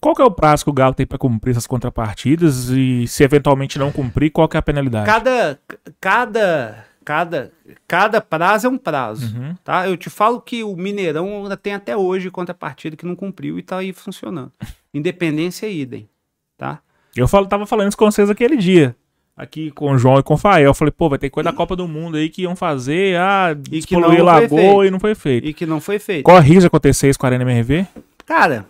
Qual 0.00 0.14
que 0.14 0.22
é 0.22 0.24
o 0.24 0.30
prazo 0.30 0.64
que 0.64 0.70
o 0.70 0.72
Galo 0.72 0.94
tem 0.94 1.06
pra 1.06 1.18
cumprir 1.18 1.50
essas 1.50 1.66
contrapartidas 1.66 2.70
e 2.70 3.06
se 3.06 3.22
eventualmente 3.22 3.78
não 3.78 3.92
cumprir, 3.92 4.30
qual 4.30 4.48
que 4.48 4.56
é 4.56 4.60
a 4.60 4.62
penalidade? 4.62 5.04
Cada, 5.04 5.60
cada, 6.00 6.86
cada, 7.04 7.52
cada 7.86 8.20
prazo 8.22 8.66
é 8.66 8.70
um 8.70 8.78
prazo, 8.78 9.26
Uhum. 9.36 9.54
tá? 9.62 9.86
Eu 9.86 9.96
te 9.98 10.08
falo 10.08 10.40
que 10.40 10.64
o 10.64 10.74
Mineirão 10.74 11.42
ainda 11.42 11.56
tem 11.56 11.74
até 11.74 11.94
hoje 11.94 12.30
contrapartida 12.30 12.96
que 12.96 13.04
não 13.04 13.14
cumpriu 13.14 13.58
e 13.58 13.62
tá 13.62 13.76
aí 13.76 13.92
funcionando. 13.92 14.50
Independência 14.94 15.66
idem, 15.68 16.08
tá? 16.56 16.80
Eu 17.14 17.28
falo, 17.28 17.46
tava 17.46 17.66
falando 17.66 17.88
isso 17.88 17.96
com 17.98 18.10
vocês 18.10 18.30
aquele 18.30 18.56
dia. 18.56 18.96
Aqui 19.40 19.70
com 19.70 19.90
o 19.90 19.96
João 19.96 20.18
e 20.18 20.22
com 20.22 20.34
o 20.34 20.36
Fael. 20.36 20.66
Eu 20.66 20.74
falei, 20.74 20.92
pô, 20.92 21.08
vai 21.08 21.18
ter 21.18 21.30
coisa 21.30 21.50
da 21.50 21.56
Copa 21.56 21.74
do 21.74 21.88
Mundo 21.88 22.18
aí 22.18 22.28
que 22.28 22.42
iam 22.42 22.54
fazer, 22.54 23.16
ah, 23.16 23.52
E 23.52 23.80
que 23.80 23.96
despoluir 23.96 24.02
não 24.02 24.16
foi 24.16 24.22
lagoa 24.22 24.48
feito. 24.48 24.84
e 24.84 24.90
não 24.90 25.00
foi 25.00 25.14
feito. 25.14 25.46
E 25.48 25.54
que 25.54 25.64
não 25.64 25.80
foi 25.80 25.98
feito. 25.98 26.24
Corre 26.26 26.46
risco 26.46 26.60
de 26.60 26.66
acontecer 26.66 27.08
isso 27.08 27.18
com 27.18 27.24
a 27.24 27.30
Arena 27.30 27.44
MRV? 27.44 27.86
Cara, 28.26 28.66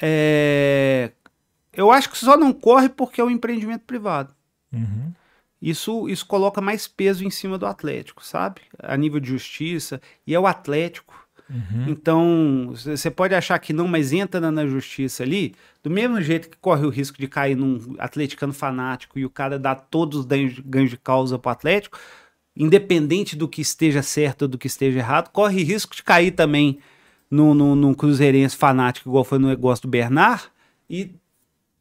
é... 0.00 1.10
eu 1.72 1.90
acho 1.90 2.08
que 2.08 2.18
só 2.18 2.36
não 2.36 2.52
corre 2.52 2.88
porque 2.88 3.20
é 3.20 3.24
um 3.24 3.30
empreendimento 3.30 3.82
privado. 3.84 4.32
Uhum. 4.72 5.10
Isso, 5.60 6.08
isso 6.08 6.24
coloca 6.24 6.60
mais 6.60 6.86
peso 6.86 7.24
em 7.24 7.30
cima 7.30 7.58
do 7.58 7.66
Atlético, 7.66 8.24
sabe? 8.24 8.60
A 8.78 8.96
nível 8.96 9.18
de 9.18 9.28
justiça. 9.28 10.00
E 10.24 10.32
é 10.36 10.38
o 10.38 10.46
Atlético. 10.46 11.25
Uhum. 11.48 11.84
Então, 11.88 12.72
você 12.74 13.10
pode 13.10 13.34
achar 13.34 13.58
que 13.58 13.72
não, 13.72 13.86
mas 13.86 14.12
entra 14.12 14.40
na, 14.40 14.50
na 14.50 14.66
justiça 14.66 15.22
ali, 15.22 15.54
do 15.82 15.90
mesmo 15.90 16.20
jeito 16.20 16.50
que 16.50 16.56
corre 16.56 16.84
o 16.84 16.90
risco 16.90 17.18
de 17.18 17.28
cair 17.28 17.56
num 17.56 17.94
atleticano 17.98 18.52
fanático 18.52 19.18
e 19.18 19.24
o 19.24 19.30
cara 19.30 19.58
dá 19.58 19.74
todos 19.74 20.20
os 20.20 20.24
ganhos, 20.26 20.90
de 20.90 20.96
causa 20.96 21.38
pro 21.38 21.50
Atlético, 21.50 21.98
independente 22.56 23.36
do 23.36 23.48
que 23.48 23.60
esteja 23.60 24.02
certo 24.02 24.42
ou 24.42 24.48
do 24.48 24.58
que 24.58 24.66
esteja 24.66 24.98
errado, 24.98 25.30
corre 25.30 25.62
risco 25.62 25.94
de 25.94 26.02
cair 26.02 26.32
também 26.32 26.78
num, 27.30 27.54
num, 27.54 27.74
num 27.76 27.94
cruzeirense 27.94 28.56
fanático, 28.56 29.08
igual 29.08 29.24
foi 29.24 29.38
no 29.38 29.48
negócio 29.48 29.82
do 29.82 29.88
Bernard, 29.88 30.44
e 30.88 31.14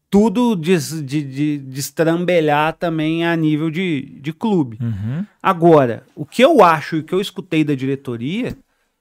tudo 0.09 0.55
des- 0.55 1.03
de, 1.03 1.21
de, 1.21 1.57
destrambelhar 1.57 2.73
também 2.73 3.25
a 3.25 3.35
nível 3.35 3.69
de, 3.69 4.17
de 4.21 4.31
clube. 4.31 4.77
Uhum. 4.81 5.25
Agora, 5.41 6.05
o 6.15 6.25
que 6.25 6.41
eu 6.41 6.63
acho 6.63 6.95
e 6.95 6.99
o 6.99 7.03
que 7.03 7.13
eu 7.13 7.19
escutei 7.19 7.63
da 7.63 7.75
diretoria 7.75 8.55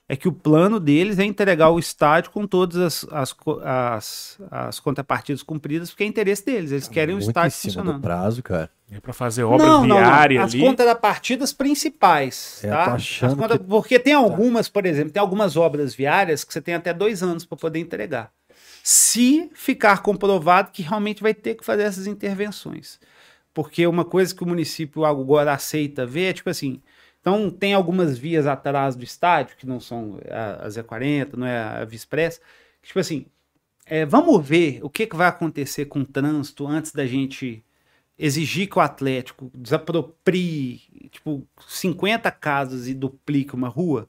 é 0.09 0.15
que 0.17 0.29
o 0.29 0.33
plano 0.33 0.79
deles 0.79 1.19
é 1.19 1.25
entregar 1.25 1.71
o 1.71 1.79
estádio 1.79 2.31
com 2.31 2.47
todas 2.47 2.77
as, 2.77 3.07
as, 3.11 3.35
as, 3.65 4.39
as 4.51 4.81
contrapartidas 4.81 5.43
cumpridas, 5.43 5.91
porque 5.91 6.05
é 6.05 6.07
interesse 6.07 6.45
deles. 6.45 6.73
Eles 6.73 6.89
querem 6.89 7.15
o 7.15 7.17
Muito 7.19 7.27
em 7.27 7.31
estádio 7.31 7.51
cima 7.57 7.73
funcionando. 7.75 7.97
do 7.97 8.03
prazo, 8.03 8.43
cara. 8.43 8.71
É 8.93 9.01
pra 9.01 9.13
fazer 9.15 9.45
obra 9.45 9.65
não, 9.67 9.81
não, 9.81 9.87
não. 9.89 9.97
viária 9.97 10.43
As 10.45 10.53
ali. 10.53 10.61
contrapartidas 10.63 11.53
principais, 11.55 12.61
É, 12.63 12.69
tá? 12.69 12.95
As 12.95 13.19
contra- 13.21 13.59
que- 13.59 13.65
Porque 13.65 13.99
tem 13.99 14.13
algumas, 14.13 14.69
por 14.69 14.85
exemplo, 14.87 15.11
tem 15.11 15.21
algumas 15.21 15.57
obras 15.57 15.95
viárias 15.95 16.45
que 16.45 16.53
você 16.53 16.61
tem 16.61 16.75
até 16.75 16.93
dois 16.93 17.23
anos 17.23 17.45
para 17.47 17.57
poder 17.57 17.79
entregar. 17.79 18.31
Se 18.83 19.51
ficar 19.55 20.03
comprovado 20.03 20.71
que 20.71 20.83
realmente 20.83 21.23
vai 21.23 21.33
ter 21.33 21.55
que 21.55 21.65
fazer 21.65 21.85
essas 21.85 22.07
intervenções. 22.07 23.01
Porque 23.55 23.87
uma 23.87 24.05
coisa 24.05 24.35
que 24.35 24.43
o 24.43 24.47
município 24.47 25.05
agora 25.05 25.53
aceita 25.55 26.05
ver 26.05 26.25
é 26.31 26.33
tipo 26.33 26.51
assim. 26.51 26.83
Então, 27.25 27.49
tem 27.49 27.73
algumas 27.73 28.19
vias 28.19 28.47
atrás 28.47 28.95
do 28.95 29.03
estádio, 29.03 29.57
que 29.57 29.67
não 29.67 29.81
são 29.81 30.19
a, 30.31 30.67
a 30.67 30.69
Z40, 30.69 31.33
não 31.39 31.47
é 31.47 31.59
a 31.59 31.83
Via 31.87 31.97
Express, 31.97 32.39
tipo 32.83 32.99
assim, 32.99 33.25
é, 33.87 34.05
vamos 34.05 34.47
ver 34.47 34.81
o 34.83 34.91
que, 34.91 35.07
que 35.07 35.17
vai 35.17 35.27
acontecer 35.27 35.87
com 35.87 36.01
o 36.01 36.05
trânsito 36.05 36.67
antes 36.67 36.93
da 36.93 37.07
gente 37.07 37.65
exigir 38.19 38.69
que 38.69 38.79
o 38.79 38.83
Atlético 38.83 39.51
desaproprie, 39.55 40.83
tipo, 41.11 41.49
50 41.67 42.31
casas 42.31 42.89
e 42.89 42.93
duplique 42.93 43.55
uma 43.55 43.69
rua. 43.69 44.07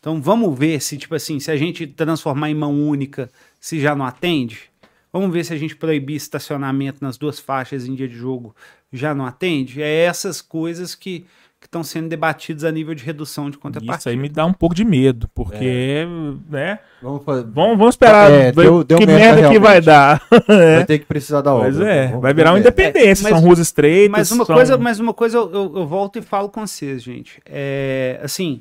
Então, 0.00 0.20
vamos 0.20 0.58
ver 0.58 0.82
se, 0.82 0.98
tipo 0.98 1.14
assim, 1.14 1.38
se 1.38 1.52
a 1.52 1.56
gente 1.56 1.86
transformar 1.86 2.50
em 2.50 2.54
mão 2.56 2.74
única, 2.74 3.30
se 3.60 3.78
já 3.80 3.94
não 3.94 4.04
atende. 4.04 4.72
Vamos 5.12 5.32
ver 5.32 5.44
se 5.44 5.52
a 5.52 5.56
gente 5.56 5.76
proibir 5.76 6.16
estacionamento 6.16 6.98
nas 7.00 7.16
duas 7.16 7.38
faixas 7.38 7.86
em 7.86 7.94
dia 7.94 8.08
de 8.08 8.16
jogo, 8.16 8.56
já 8.92 9.14
não 9.14 9.24
atende. 9.24 9.80
É 9.80 10.04
essas 10.04 10.42
coisas 10.42 10.96
que 10.96 11.24
estão 11.66 11.82
sendo 11.82 12.08
debatidas 12.08 12.64
a 12.64 12.70
nível 12.72 12.94
de 12.94 13.02
redução 13.04 13.44
de 13.44 13.52
Isso 13.52 13.60
contrapartida. 13.60 14.10
aí 14.10 14.16
me 14.16 14.28
dá 14.28 14.44
um 14.46 14.52
pouco 14.52 14.74
de 14.74 14.84
medo, 14.84 15.28
porque, 15.34 16.06
né? 16.48 16.78
Vamos 17.02 17.24
fazer. 17.24 17.42
Vamos, 17.44 17.78
vamos 17.78 17.94
esperar 17.94 18.30
É, 18.30 18.52
deu- 18.52 18.84
deu 18.84 18.98
que 18.98 19.06
merda 19.06 19.36
merda 19.42 19.50
que 19.50 19.58
vai 19.58 19.80
realmente. 19.80 19.84
dar. 19.86 20.22
Vai 20.46 20.84
ter 20.86 20.98
que 20.98 21.04
precisar 21.06 21.40
da 21.40 21.52
obra. 21.54 21.70
Pois 21.72 21.80
é, 21.80 22.06
Vamos- 22.08 22.22
vai 22.22 22.34
virar 22.34 22.52
uma 22.52 22.58
independência, 22.58 23.10
É, 23.10 23.14
são 23.14 23.30
mas- 23.32 23.42
ruas 23.42 23.58
estreitas. 23.58 24.10
Mas 24.10 24.30
uma 24.32 24.44
são- 24.44 24.54
coisa, 24.54 24.78
mas 24.78 25.00
uma 25.00 25.14
coisa 25.14 25.36
eu, 25.38 25.52
eu- 25.52 25.72
eu 25.76 25.86
volto 25.86 26.18
e 26.18 26.22
falo 26.22 26.48
com 26.48 26.66
vocês, 26.66 27.02
gente. 27.02 27.40
É, 27.46 28.20
assim, 28.22 28.60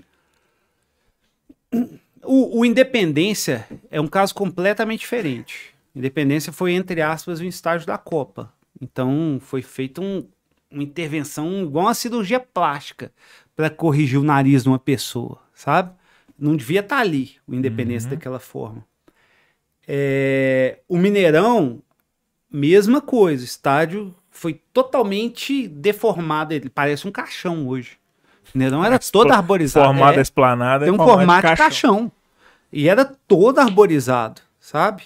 o, 2.23 2.59
o 2.59 2.65
Independência 2.65 3.65
é 3.91 3.99
um 3.99 4.07
caso 4.07 4.33
completamente 4.33 5.01
diferente. 5.01 5.73
Independência 5.95 6.51
foi, 6.51 6.73
entre 6.73 7.01
aspas, 7.01 7.39
um 7.39 7.45
estágio 7.45 7.85
da 7.85 7.97
Copa. 7.97 8.51
Então, 8.81 9.37
foi 9.41 9.61
feita 9.61 10.01
um- 10.01 10.25
uma 10.73 10.83
intervenção 10.83 11.61
igual 11.63 11.85
uma 11.85 11.93
cirurgia 11.93 12.39
plástica 12.39 13.11
para 13.55 13.69
corrigir 13.69 14.19
o 14.19 14.23
nariz 14.23 14.63
de 14.63 14.69
uma 14.69 14.79
pessoa, 14.79 15.39
sabe? 15.53 15.91
Não 16.37 16.55
devia 16.55 16.79
estar 16.79 16.97
ali 16.97 17.35
o 17.47 17.53
Independência 17.53 18.09
daquela 18.09 18.39
forma. 18.39 18.83
É, 19.87 20.79
o 20.87 20.97
Mineirão, 20.97 21.81
mesma 22.51 23.01
coisa. 23.01 23.43
O 23.43 23.45
estádio 23.45 24.13
foi 24.29 24.59
totalmente 24.73 25.67
deformado. 25.67 26.53
Ele 26.53 26.69
parece 26.69 27.07
um 27.07 27.11
caixão 27.11 27.67
hoje. 27.67 27.97
O 28.53 28.57
Mineirão 28.57 28.83
era 28.83 28.97
todo 28.99 29.31
arborizado. 29.31 29.85
Formada 29.87 30.17
É, 30.17 30.21
esplanada. 30.21 30.85
tem 30.85 30.93
um 30.93 30.97
formado 30.97 31.17
formato 31.17 31.47
de 31.47 31.55
caixão. 31.57 32.11
E 32.71 32.89
era 32.89 33.05
todo 33.05 33.59
arborizado, 33.59 34.41
sabe? 34.59 35.03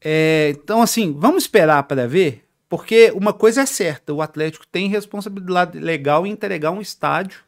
É, 0.00 0.52
então, 0.54 0.82
assim, 0.82 1.14
vamos 1.18 1.44
esperar 1.44 1.82
para 1.84 2.06
ver, 2.06 2.44
porque 2.68 3.12
uma 3.14 3.32
coisa 3.32 3.62
é 3.62 3.66
certa: 3.66 4.12
o 4.12 4.22
Atlético 4.22 4.66
tem 4.66 4.88
responsabilidade 4.88 5.78
legal 5.78 6.26
em 6.26 6.30
entregar 6.30 6.70
um 6.70 6.80
estádio 6.80 7.40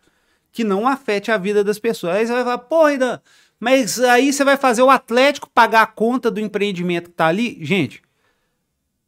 que 0.53 0.65
não 0.65 0.89
afete 0.89 1.31
a 1.31 1.37
vida 1.37 1.63
das 1.63 1.79
pessoas. 1.79 2.17
Aí 2.17 2.27
você 2.27 2.33
vai 2.33 2.59
falar, 2.59 2.95
Idan, 2.95 3.21
mas 3.59 4.01
aí 4.01 4.33
você 4.33 4.45
vai 4.45 4.57
fazer 4.57 4.83
o 4.83 4.91
Atlético 4.91 5.51
pagar 5.51 5.83
a 5.83 5.87
conta 5.87 6.31
do 6.31 6.41
empreendimento 6.41 7.11
que 7.11 7.17
tá 7.17 7.27
ali? 7.27 7.59
Gente, 7.63 8.03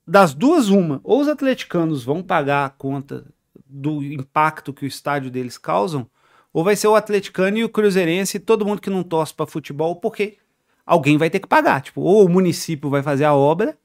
das 0.07 0.33
duas, 0.33 0.69
uma, 0.69 1.01
ou 1.05 1.21
os 1.21 1.29
atleticanos 1.29 2.03
vão 2.03 2.23
pagar 2.23 2.65
a 2.65 2.71
conta 2.71 3.27
do 3.67 4.03
impacto 4.03 4.73
que 4.73 4.85
o 4.85 4.89
estádio 4.89 5.31
deles 5.31 5.59
causam, 5.59 6.09
ou 6.53 6.65
vai 6.65 6.75
ser 6.75 6.89
o 6.89 6.97
atleticano 6.97 7.59
e 7.59 7.65
o 7.65 7.69
cruzeirense 7.69 8.39
e 8.39 8.41
todo 8.41 8.65
mundo 8.65 8.81
que 8.81 8.89
não 8.89 9.03
torce 9.03 9.35
para 9.35 9.47
futebol, 9.47 9.97
porque 9.97 10.39
alguém 10.87 11.19
vai 11.19 11.29
ter 11.29 11.41
que 11.41 11.47
pagar. 11.47 11.83
Tipo, 11.83 12.01
ou 12.01 12.25
o 12.25 12.29
município 12.29 12.89
vai 12.89 13.03
fazer 13.03 13.25
a 13.25 13.35
obra, 13.35 13.77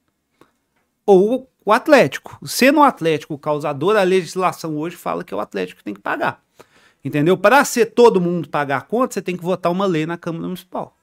ou 1.06 1.50
o 1.66 1.72
Atlético. 1.72 2.38
Sendo 2.46 2.80
o 2.80 2.84
Atlético 2.84 3.34
o 3.34 3.38
causador, 3.38 3.96
a 3.96 4.04
legislação 4.04 4.78
hoje 4.78 4.96
fala 4.96 5.24
que 5.24 5.34
é 5.34 5.38
o 5.38 5.40
Atlético 5.40 5.80
que 5.80 5.84
tem 5.84 5.94
que 5.94 6.02
pagar. 6.02 6.42
Entendeu? 7.04 7.38
Para 7.38 7.64
ser 7.66 7.88
todo 7.88 8.22
mundo 8.22 8.48
pagar 8.48 8.78
a 8.78 8.82
conta, 8.82 9.14
você 9.16 9.22
tem 9.22 9.36
que 9.36 9.44
votar 9.44 9.72
uma 9.72 9.86
lei 9.86 10.06
na 10.06 10.18
Câmara 10.18 10.46
Municipal. 10.46 10.96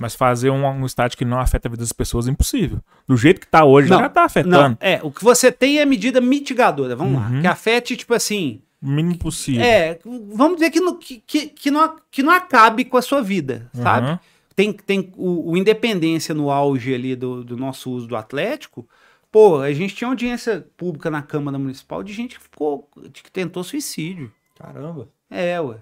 Mas 0.00 0.14
fazer 0.14 0.50
um, 0.50 0.64
um 0.64 0.86
estádio 0.86 1.18
que 1.18 1.24
não 1.24 1.40
afeta 1.40 1.66
a 1.66 1.70
vida 1.70 1.82
das 1.82 1.92
pessoas 1.92 2.28
é 2.28 2.30
impossível. 2.30 2.78
Do 3.06 3.16
jeito 3.16 3.40
que 3.40 3.46
tá 3.46 3.64
hoje, 3.64 3.90
Não, 3.90 3.98
já 3.98 4.08
tá 4.08 4.20
Não, 4.20 4.26
afetando. 4.26 4.78
é, 4.80 5.00
o 5.02 5.10
que 5.10 5.24
você 5.24 5.50
tem 5.50 5.80
é 5.80 5.84
medida 5.84 6.20
mitigadora, 6.20 6.94
vamos 6.94 7.20
lá, 7.20 7.40
que 7.40 7.46
afete, 7.46 7.96
tipo 7.96 8.14
assim, 8.14 8.62
mínimo 8.80 9.18
possível. 9.18 9.62
é, 9.62 9.98
vamos 10.04 10.58
dizer 10.58 10.70
que 10.70 10.80
não, 10.80 10.96
que, 10.96 11.18
que, 11.18 11.70
não, 11.70 11.96
que 12.12 12.22
não 12.22 12.30
acabe 12.32 12.84
com 12.84 12.96
a 12.96 13.02
sua 13.02 13.20
vida, 13.20 13.68
sabe? 13.74 14.10
Uhum. 14.10 14.18
Tem, 14.54 14.72
tem 14.72 15.12
o, 15.16 15.52
o 15.52 15.56
Independência 15.56 16.34
no 16.34 16.50
auge 16.50 16.94
ali 16.94 17.16
do, 17.16 17.42
do 17.42 17.56
nosso 17.56 17.90
uso 17.90 18.06
do 18.06 18.16
Atlético, 18.16 18.88
pô, 19.30 19.60
a 19.60 19.72
gente 19.72 19.94
tinha 19.94 20.08
audiência 20.08 20.66
pública 20.76 21.10
na 21.10 21.22
Câmara 21.22 21.58
Municipal 21.58 22.02
de 22.02 22.12
gente 22.12 22.36
que 22.36 22.42
ficou, 22.42 22.88
de 23.12 23.22
que 23.22 23.30
tentou 23.30 23.62
suicídio. 23.64 24.32
Caramba. 24.58 25.08
É, 25.30 25.60
ué. 25.60 25.76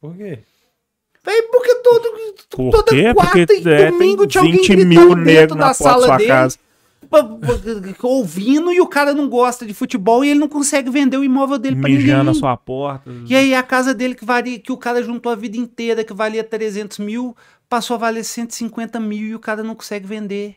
Por 0.00 0.16
quê? 0.16 0.40
Véi, 1.24 1.42
porque 1.42 1.74
todo, 1.76 2.08
Por 2.50 2.70
toda 2.72 2.90
quê? 2.90 3.14
quarta 3.14 3.46
Porque 3.46 3.68
e 3.68 3.68
é, 3.72 3.90
domingo 3.90 4.26
tinha 4.26 4.42
alguém 4.42 4.58
20 4.58 4.68
gritando 4.76 4.88
mil 5.16 5.24
dentro 5.24 5.56
da 5.56 5.66
na 5.68 5.74
porta 5.74 5.84
da 5.84 5.90
sala 5.90 6.06
sua 6.06 6.16
dele. 6.16 6.28
casa. 6.28 6.58
ouvindo 8.02 8.72
e 8.72 8.80
o 8.80 8.86
cara 8.86 9.12
não 9.14 9.28
gosta 9.28 9.64
de 9.66 9.72
futebol 9.74 10.24
e 10.24 10.30
ele 10.30 10.40
não 10.40 10.48
consegue 10.48 10.90
vender 10.90 11.16
o 11.16 11.24
imóvel 11.24 11.58
dele 11.58 11.76
pra 11.76 11.88
Mijando 11.88 12.24
ninguém. 12.24 12.30
a 12.30 12.34
sua 12.34 12.56
porta. 12.56 13.10
E 13.28 13.34
aí 13.34 13.54
a 13.54 13.62
casa 13.62 13.94
dele 13.94 14.14
que 14.14 14.24
valia, 14.24 14.58
que 14.58 14.72
o 14.72 14.76
cara 14.76 15.02
juntou 15.02 15.30
a 15.30 15.36
vida 15.36 15.56
inteira, 15.56 16.02
que 16.04 16.12
valia 16.12 16.42
300 16.42 16.98
mil, 16.98 17.36
passou 17.68 17.94
a 17.94 17.98
valer 17.98 18.24
150 18.24 18.98
mil 19.00 19.28
e 19.28 19.34
o 19.34 19.38
cara 19.40 19.62
não 19.62 19.74
consegue 19.74 20.06
vender. 20.06 20.56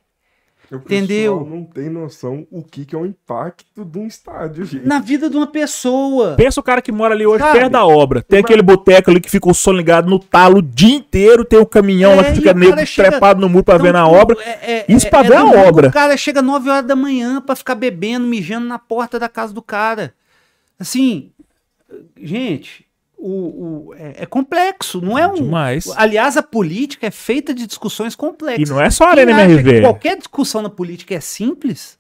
O 0.71 0.75
Entendeu? 0.77 1.37
pessoal 1.39 1.55
não 1.57 1.63
tem 1.63 1.89
noção 1.89 2.47
o 2.51 2.63
que, 2.63 2.85
que 2.85 2.95
é 2.95 2.97
o 2.97 3.05
impacto 3.05 3.85
de 3.85 3.99
um 3.99 4.07
estádio, 4.07 4.65
gente. 4.65 4.85
Na 4.87 4.99
vida 4.99 5.29
de 5.29 5.37
uma 5.37 5.47
pessoa. 5.47 6.35
Pensa 6.35 6.59
o 6.59 6.63
cara 6.63 6.81
que 6.81 6.91
mora 6.91 7.13
ali 7.13 7.25
hoje 7.25 7.43
Sabe? 7.43 7.59
perto 7.59 7.71
da 7.71 7.85
obra. 7.85 8.21
Tem 8.23 8.39
aquele 8.39 8.61
boteco 8.63 9.11
ali 9.11 9.19
que 9.21 9.29
fica 9.29 9.49
o 9.49 9.53
som 9.53 9.71
ligado 9.71 10.09
no 10.09 10.17
talo 10.19 10.57
o 10.57 10.61
dia 10.61 10.95
inteiro. 10.95 11.45
Tem 11.45 11.59
o 11.59 11.65
caminhão 11.65 12.13
É, 12.13 12.15
lá 12.15 12.23
que 12.23 12.29
fica 12.35 12.41
o 12.51 12.53
cara 12.53 12.57
nego 12.75 12.85
chega- 12.85 13.09
trepado 13.11 13.39
no 13.41 13.47
muro 13.49 13.63
pra 13.63 13.77
ver 13.77 13.93
na 13.93 14.01
Então, 14.07 14.13
obra. 14.13 14.37
é- 14.43 14.71
é- 14.79 14.85
Isso 14.89 15.07
é- 15.07 15.09
pra 15.09 15.19
é 15.19 15.23
ver 15.23 15.35
a 15.37 15.45
obra. 15.45 15.89
O 15.89 15.91
cara 15.91 16.17
chega 16.17 16.41
9 16.41 16.69
horas 16.69 16.85
da 16.85 16.95
manhã 16.95 17.39
pra 17.41 17.55
ficar 17.55 17.75
bebendo, 17.75 18.25
mijando 18.25 18.65
na 18.65 18.79
porta 18.79 19.19
da 19.19 19.29
casa 19.29 19.53
do 19.53 19.61
cara. 19.61 20.13
Assim, 20.79 21.31
gente, 22.21 22.84
o, 23.27 23.87
o- 23.89 23.93
é, 23.95 24.23
é 24.23 24.25
complexo, 24.25 25.01
não 25.01 25.17
é 25.17 25.27
um. 25.27 25.33
Demais. 25.35 25.87
Aliás, 25.95 26.37
a 26.37 26.43
política 26.43 27.07
é 27.07 27.11
feita 27.11 27.53
de 27.53 27.65
discussões 27.65 28.15
complexas. 28.15 28.69
E 28.69 28.71
não 28.71 28.79
é 28.81 28.89
só 28.89 29.05
a 29.05 29.13
Quem 29.13 29.23
Arena 29.23 29.37
acha 29.37 29.45
MRV. 29.51 29.71
que 29.73 29.81
qualquer 29.81 30.17
discussão 30.17 30.61
na 30.61 30.69
política 30.69 31.15
é 31.15 31.19
simples, 31.19 31.97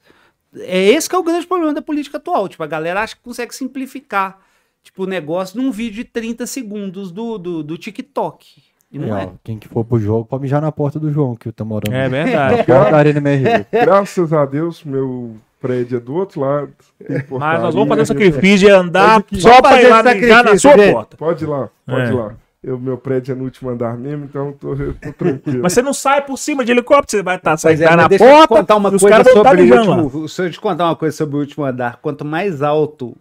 é 0.57 0.83
esse 0.85 1.09
que 1.09 1.15
é 1.15 1.19
o 1.19 1.23
grande 1.23 1.45
problema 1.47 1.73
da 1.73 1.81
política 1.81 2.17
atual. 2.17 2.47
Tipo, 2.47 2.63
a 2.63 2.67
galera 2.67 3.01
acha 3.01 3.15
que 3.15 3.21
consegue 3.21 3.53
simplificar 3.55 4.39
tipo, 4.83 5.03
o 5.03 5.07
negócio 5.07 5.59
num 5.61 5.71
vídeo 5.71 6.03
de 6.03 6.05
30 6.05 6.45
segundos 6.45 7.11
do, 7.11 7.37
do, 7.37 7.63
do 7.63 7.77
TikTok. 7.77 8.61
E 8.91 8.99
não 8.99 9.17
é. 9.17 9.25
ó, 9.25 9.29
Quem 9.43 9.57
que 9.57 9.67
for 9.67 9.83
pro 9.83 9.99
jogo 9.99 10.25
pode 10.25 10.43
mijar 10.43 10.61
na 10.61 10.71
porta 10.71 10.99
do 10.99 11.11
João, 11.11 11.35
que 11.35 11.51
tá 11.51 11.65
morando. 11.65 11.93
É 11.93 12.05
no 12.05 12.09
verdade. 12.11 13.09
MRV. 13.17 13.65
Graças 13.71 14.31
a 14.31 14.45
Deus, 14.45 14.83
meu 14.83 15.35
prédio 15.67 15.97
é 15.97 15.99
do 15.99 16.13
outro 16.15 16.41
lado. 16.41 16.69
tem 17.05 17.17
Mas 17.29 17.61
nós 17.61 17.73
vamos 17.73 17.89
fazer 17.89 18.05
sacrifício 18.05 18.67
de 18.67 18.69
andar 18.69 19.07
Mas 19.07 19.17
aqui- 19.19 19.41
só 19.41 19.61
fazer 19.61 19.85
ir 19.85 20.29
lá 20.29 20.43
na 20.43 20.57
sua 20.57 20.77
gente. 20.77 20.91
porta. 20.93 21.17
Pode 21.17 21.43
ir 21.43 21.47
lá, 21.47 21.69
pode 21.85 22.01
É. 22.01 22.07
ir 22.09 22.13
lá. 22.13 22.33
Eu, 22.63 22.79
meu 22.79 22.97
prédio 22.97 23.31
é 23.33 23.35
no 23.35 23.43
último 23.43 23.69
andar 23.69 23.95
mesmo, 23.95 24.25
então 24.25 24.47
eu 24.47 24.53
tô, 24.53 24.73
eu 24.73 24.93
tô 24.95 25.13
tranquilo. 25.13 25.59
Mas 25.61 25.73
você 25.73 25.83
não 25.83 25.93
sai 25.93 26.23
por 26.25 26.35
cima 26.35 26.65
de 26.65 26.71
helicóptero, 26.71 27.19
você 27.19 27.21
vai 27.23 27.35
estar 27.35 27.51
Pois 27.51 27.61
saindo 27.61 27.83
é, 27.83 27.95
na 27.95 28.07
deixa 28.07 28.23
eu 28.25 28.27
te 28.27 28.33
porta 28.33 28.47
contar 28.55 28.75
uma 28.75 28.89
os 28.89 29.01
coisa 29.01 29.17
caras 29.17 29.33
vão 29.33 29.41
estar 29.43 29.49
sobre 29.57 29.71
o 29.71 29.77
último. 30.01 30.19
Deixa 30.21 30.43
eu 30.43 30.51
te 30.51 30.59
contar 30.59 30.85
uma 30.85 30.95
coisa 30.95 31.15
sobre 31.15 31.35
o 31.35 31.39
último 31.39 31.63
andar. 31.63 31.97
Quanto 32.01 32.25
mais 32.25 32.63
alto 32.63 33.15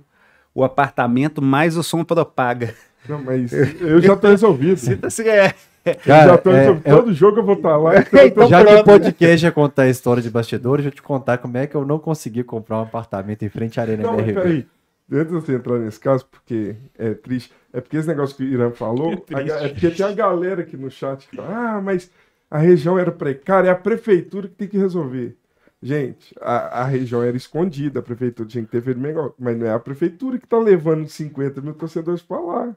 o 0.55 0.65
apartamento, 0.65 1.43
mais 1.43 1.77
o 1.77 1.83
som 1.83 2.03
propaga. 2.03 2.75
Não, 3.07 3.23
mas 3.23 3.53
eu 3.53 4.01
já 4.01 4.17
tô 4.17 4.29
resolvido. 4.29 4.81
Assim, 5.05 5.29
é. 5.29 5.53
Eu 5.85 5.95
Cara, 6.05 6.27
já 6.33 6.39
tô 6.39 6.51
é- 6.51 6.67
é- 6.71 6.75
Todo 6.75 7.13
jogo 7.13 7.39
eu 7.41 7.45
vou 7.45 7.55
estar 7.57 7.77
lá. 7.77 7.93
Então 8.01 8.21
eu 8.23 8.31
tô 8.31 8.43
Então 8.43 8.49
Já 8.49 8.59
que 8.65 8.65
pronto. 8.73 8.81
o 8.81 8.85
podcast 8.85 9.47
é 9.47 9.51
contar 9.51 9.83
a 9.83 9.89
história 9.91 10.23
de 10.23 10.31
bastidores, 10.31 10.85
deixa 10.85 10.93
eu 10.95 10.97
te 10.97 11.03
contar 11.03 11.39
como 11.39 11.57
é 11.57 11.67
que 11.67 11.75
eu 11.75 11.85
não 11.85 11.99
consegui 11.99 12.43
comprar 12.45 12.79
um 12.79 12.83
apartamento 12.83 13.45
em 13.45 13.49
frente 13.49 13.79
à 13.79 13.83
Arena 13.83 14.03
Não, 14.05 14.15
MRV. 14.19 14.35
peraí. 14.35 14.67
Antes 15.13 15.27
de 15.27 15.33
você 15.35 15.55
entrar 15.57 15.79
nesse 15.79 16.01
caso, 16.01 16.25
porque 16.27 16.77
é 16.99 17.13
triste, 17.13 17.53
é 17.73 17.81
porque 17.81 17.97
esse 17.99 18.09
negócio 18.09 18.35
que 18.35 18.43
o 18.43 18.47
Irã 18.47 18.71
falou, 18.71 19.13
É 19.31 19.53
a 19.53 19.65
é, 19.67 19.69
porque 19.69 19.91
tem 19.91 20.07
a 20.07 20.13
galera 20.13 20.63
aqui 20.63 20.77
no 20.79 20.91
chat 20.91 21.29
que 21.29 21.37
fala, 21.37 21.49
ah, 21.77 21.81
mas 21.83 22.11
a 22.51 22.57
região 22.59 22.99
era 22.99 23.13
precária, 23.13 23.69
é 23.69 23.71
a 23.73 23.75
prefeitura 23.77 24.49
que 24.49 24.55
tem 24.55 24.67
que 24.69 24.79
resolver. 24.79 25.37
Gente, 25.83 26.35
a, 26.41 26.81
a 26.81 26.85
região 26.85 27.23
era 27.23 27.37
escondida, 27.37 28.01
a 28.01 28.03
prefeitura 28.03 28.49
tinha 28.49 28.65
que 28.65 28.71
ter 28.71 28.81
feito 28.81 28.99
melhor, 28.99 29.35
mas 29.39 29.55
não 29.59 29.67
é 29.67 29.75
a 29.75 29.79
prefeitura 29.79 30.39
que 30.39 30.47
tá 30.47 30.57
levando 30.59 31.07
50 31.07 31.61
mil 31.61 31.75
torcedores 31.75 32.23
pra 32.23 32.41
lá. 32.41 32.75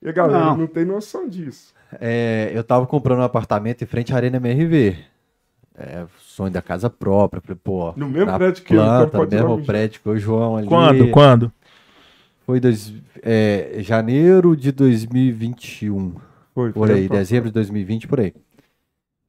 E 0.00 0.08
a 0.08 0.12
galera 0.12 0.44
Não. 0.46 0.56
não, 0.56 0.66
tem 0.66 0.86
noção 0.86 1.28
disso. 1.28 1.74
É, 2.00 2.50
eu 2.54 2.62
tava 2.64 2.86
comprando 2.86 3.20
um 3.20 3.24
apartamento 3.24 3.82
em 3.82 3.86
frente 3.86 4.12
à 4.12 4.16
Arena 4.16 4.36
MRV. 4.36 4.96
É, 5.76 6.06
sonho 6.20 6.52
da 6.52 6.62
casa 6.62 6.88
própria. 6.88 7.42
Falei, 7.42 7.58
pô, 7.62 7.92
No 7.96 8.08
mesmo 8.08 8.32
prédio 8.32 8.62
que 8.62 8.74
eu, 8.74 8.80
planta, 8.80 9.18
lá 9.18 9.26
mesmo 9.26 9.64
prédio 9.64 10.00
que 10.00 10.08
o 10.08 10.18
João 10.18 10.56
ali. 10.56 10.68
Quando? 10.68 11.10
Quando? 11.10 11.52
Foi 12.46 12.60
dois, 12.60 12.92
é, 13.22 13.76
janeiro 13.78 14.56
de 14.56 14.70
2021. 14.70 16.14
Foi, 16.54 16.72
Por 16.72 16.86
foi 16.86 16.96
aí, 16.96 17.08
dezembro 17.08 17.48
de 17.48 17.54
2020, 17.54 18.06
por 18.06 18.20
aí. 18.20 18.32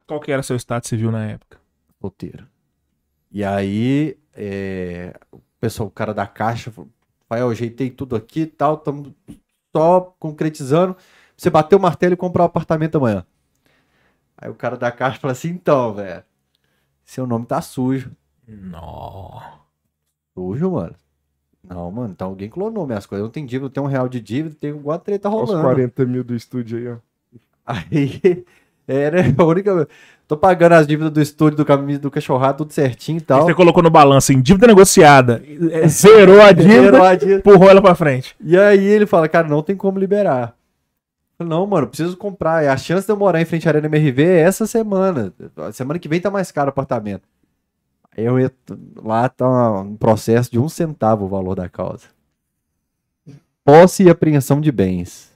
Qual 0.06 0.20
que 0.20 0.30
era 0.30 0.42
seu 0.42 0.54
estado 0.54 0.86
civil 0.86 1.10
na 1.10 1.24
época? 1.24 1.58
solteiro. 2.00 2.46
E 3.30 3.44
aí, 3.44 4.16
é, 4.34 5.12
o 5.32 5.40
pessoal, 5.60 5.88
o 5.88 5.90
cara 5.90 6.14
da 6.14 6.26
caixa, 6.26 6.70
falou, 6.70 6.90
pai, 7.28 7.40
eu 7.40 7.50
ajeitei 7.50 7.90
tudo 7.90 8.16
aqui 8.16 8.42
e 8.42 8.46
tal, 8.46 8.74
estamos 8.74 9.12
só 9.74 10.14
concretizando. 10.18 10.96
Você 11.36 11.50
bater 11.50 11.76
o 11.76 11.80
martelo 11.80 12.14
e 12.14 12.16
comprar 12.16 12.44
o 12.44 12.46
apartamento 12.46 12.96
amanhã. 12.96 13.24
Aí 14.38 14.50
o 14.50 14.54
cara 14.54 14.76
da 14.76 14.90
caixa 14.90 15.18
fala 15.18 15.32
assim, 15.32 15.48
então, 15.50 15.94
velho, 15.94 16.22
seu 17.04 17.26
nome 17.26 17.46
tá 17.46 17.60
sujo. 17.60 18.10
Não. 18.46 19.40
Sujo, 20.34 20.70
mano? 20.70 20.94
Não, 21.68 21.90
mano, 21.90 22.10
então 22.12 22.28
alguém 22.28 22.48
clonou 22.48 22.86
minhas 22.86 23.06
coisas. 23.06 23.22
Eu 23.22 23.26
não 23.26 23.32
tenho 23.32 23.46
dívida, 23.46 23.66
eu 23.66 23.70
tenho 23.70 23.86
um 23.86 23.88
real 23.88 24.08
de 24.08 24.20
dívida, 24.20 24.54
tem 24.60 24.70
alguma 24.70 24.98
treta 24.98 25.28
Olha 25.28 25.42
Os 25.42 25.50
rolando. 25.50 25.64
40 25.68 26.04
mil 26.06 26.22
do 26.24 26.34
estúdio 26.34 26.78
aí, 26.78 26.88
ó. 26.88 26.96
Aí, 27.66 28.44
era 28.86 29.20
a 29.36 29.44
única... 29.44 29.88
Tô 30.28 30.36
pagando 30.36 30.72
as 30.72 30.86
dívidas 30.86 31.12
do 31.12 31.20
estúdio, 31.22 31.56
do 31.56 31.64
caminho 31.64 32.00
do 32.00 32.10
cachorrado, 32.10 32.58
tudo 32.58 32.72
certinho 32.72 33.18
e 33.18 33.20
tal. 33.20 33.42
Você 33.44 33.54
colocou 33.54 33.80
no 33.80 33.90
balanço 33.90 34.32
em 34.32 34.40
dívida 34.40 34.66
negociada. 34.66 35.40
é, 35.70 35.86
Zerou 35.86 36.40
a 36.42 36.50
dívida, 36.50 36.82
Zerou 36.82 37.02
a 37.04 37.14
dívida. 37.14 37.38
empurrou 37.38 37.70
ela 37.70 37.80
pra 37.80 37.94
frente. 37.94 38.34
E 38.40 38.58
aí 38.58 38.84
ele 38.84 39.06
fala, 39.06 39.28
cara, 39.28 39.46
não 39.46 39.62
tem 39.62 39.76
como 39.76 40.00
liberar. 40.00 40.55
Falei, 41.38 41.50
Não, 41.50 41.66
mano, 41.66 41.86
preciso 41.86 42.16
comprar. 42.16 42.64
E 42.64 42.68
a 42.68 42.76
chance 42.76 43.06
de 43.06 43.12
eu 43.12 43.16
morar 43.16 43.40
em 43.40 43.44
frente 43.44 43.66
à 43.68 43.70
Arena 43.70 43.86
MRV 43.86 44.22
é 44.24 44.40
essa 44.40 44.66
semana. 44.66 45.32
A 45.56 45.72
semana 45.72 45.98
que 45.98 46.08
vem 46.08 46.20
tá 46.20 46.30
mais 46.30 46.50
caro 46.50 46.68
o 46.68 46.70
apartamento. 46.70 47.28
Aí 48.16 48.24
eu 48.24 48.40
ia 48.40 48.50
lá 49.02 49.28
tá 49.28 49.80
um 49.82 49.96
processo 49.96 50.50
de 50.50 50.58
um 50.58 50.68
centavo 50.68 51.26
o 51.26 51.28
valor 51.28 51.54
da 51.54 51.68
causa. 51.68 52.06
Posse 53.64 54.04
e 54.04 54.10
apreensão 54.10 54.60
de 54.60 54.72
bens. 54.72 55.30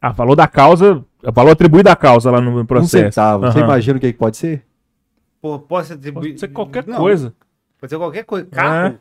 Ah, 0.00 0.10
valor 0.10 0.34
da 0.34 0.48
causa, 0.48 1.04
valor 1.22 1.50
atribuído 1.52 1.88
à 1.90 1.96
causa 1.96 2.30
lá 2.30 2.40
no 2.40 2.60
Um 2.60 2.66
processo. 2.66 2.90
centavo. 3.14 3.46
Você 3.46 3.58
Aham. 3.58 3.66
imagina 3.66 3.98
o 3.98 4.00
que, 4.00 4.12
que 4.12 4.18
pode 4.18 4.36
ser? 4.36 4.64
Pô, 5.40 5.58
posso 5.58 5.92
atribuir. 5.92 6.30
Pode 6.30 6.40
ser 6.40 6.48
qualquer 6.48 6.86
Não, 6.86 6.98
coisa. 6.98 7.32
Pode 7.78 7.90
ser 7.90 7.98
qualquer 7.98 8.24
coisa. 8.24 8.46
Carro. 8.46 8.98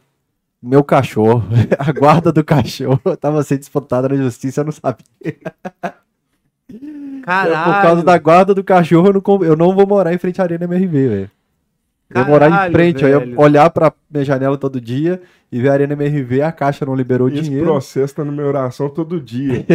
Meu 0.66 0.84
cachorro. 0.84 1.44
A 1.78 1.92
guarda 1.92 2.32
do 2.32 2.44
cachorro 2.44 3.00
tava 3.22 3.44
sendo 3.44 3.60
disputada 3.60 4.10
na 4.10 4.16
justiça, 4.16 4.62
eu 4.62 4.66
não 4.66 4.72
sabia. 4.72 5.06
Caralho. 7.24 7.74
Por 7.74 7.82
causa 7.82 8.04
da 8.04 8.18
guarda 8.18 8.54
do 8.54 8.64
cachorro, 8.64 9.10
eu 9.10 9.14
não, 9.14 9.46
eu 9.46 9.56
não 9.56 9.76
vou 9.76 9.86
morar 9.86 10.14
em 10.14 10.18
frente 10.18 10.42
à 10.42 10.44
Arena 10.44 10.66
MRV, 10.66 11.08
velho. 11.08 11.32
Eu 12.10 12.24
vou 12.24 12.34
morar 12.34 12.68
em 12.68 12.72
frente, 12.72 13.04
eu 13.04 13.10
ia 13.10 13.40
olhar 13.40 13.70
pra 13.70 13.92
minha 14.10 14.24
janela 14.24 14.58
todo 14.58 14.80
dia 14.80 15.22
e 15.52 15.60
ver 15.60 15.70
a 15.70 15.74
Arena 15.74 15.94
MRV, 15.94 16.42
a 16.42 16.52
caixa 16.52 16.86
não 16.86 16.96
liberou 16.96 17.30
Esse 17.30 17.42
dinheiro. 17.42 17.66
processo 17.66 18.16
tá 18.16 18.24
na 18.24 18.32
minha 18.32 18.46
oração 18.46 18.90
todo 18.90 19.20
dia. 19.20 19.66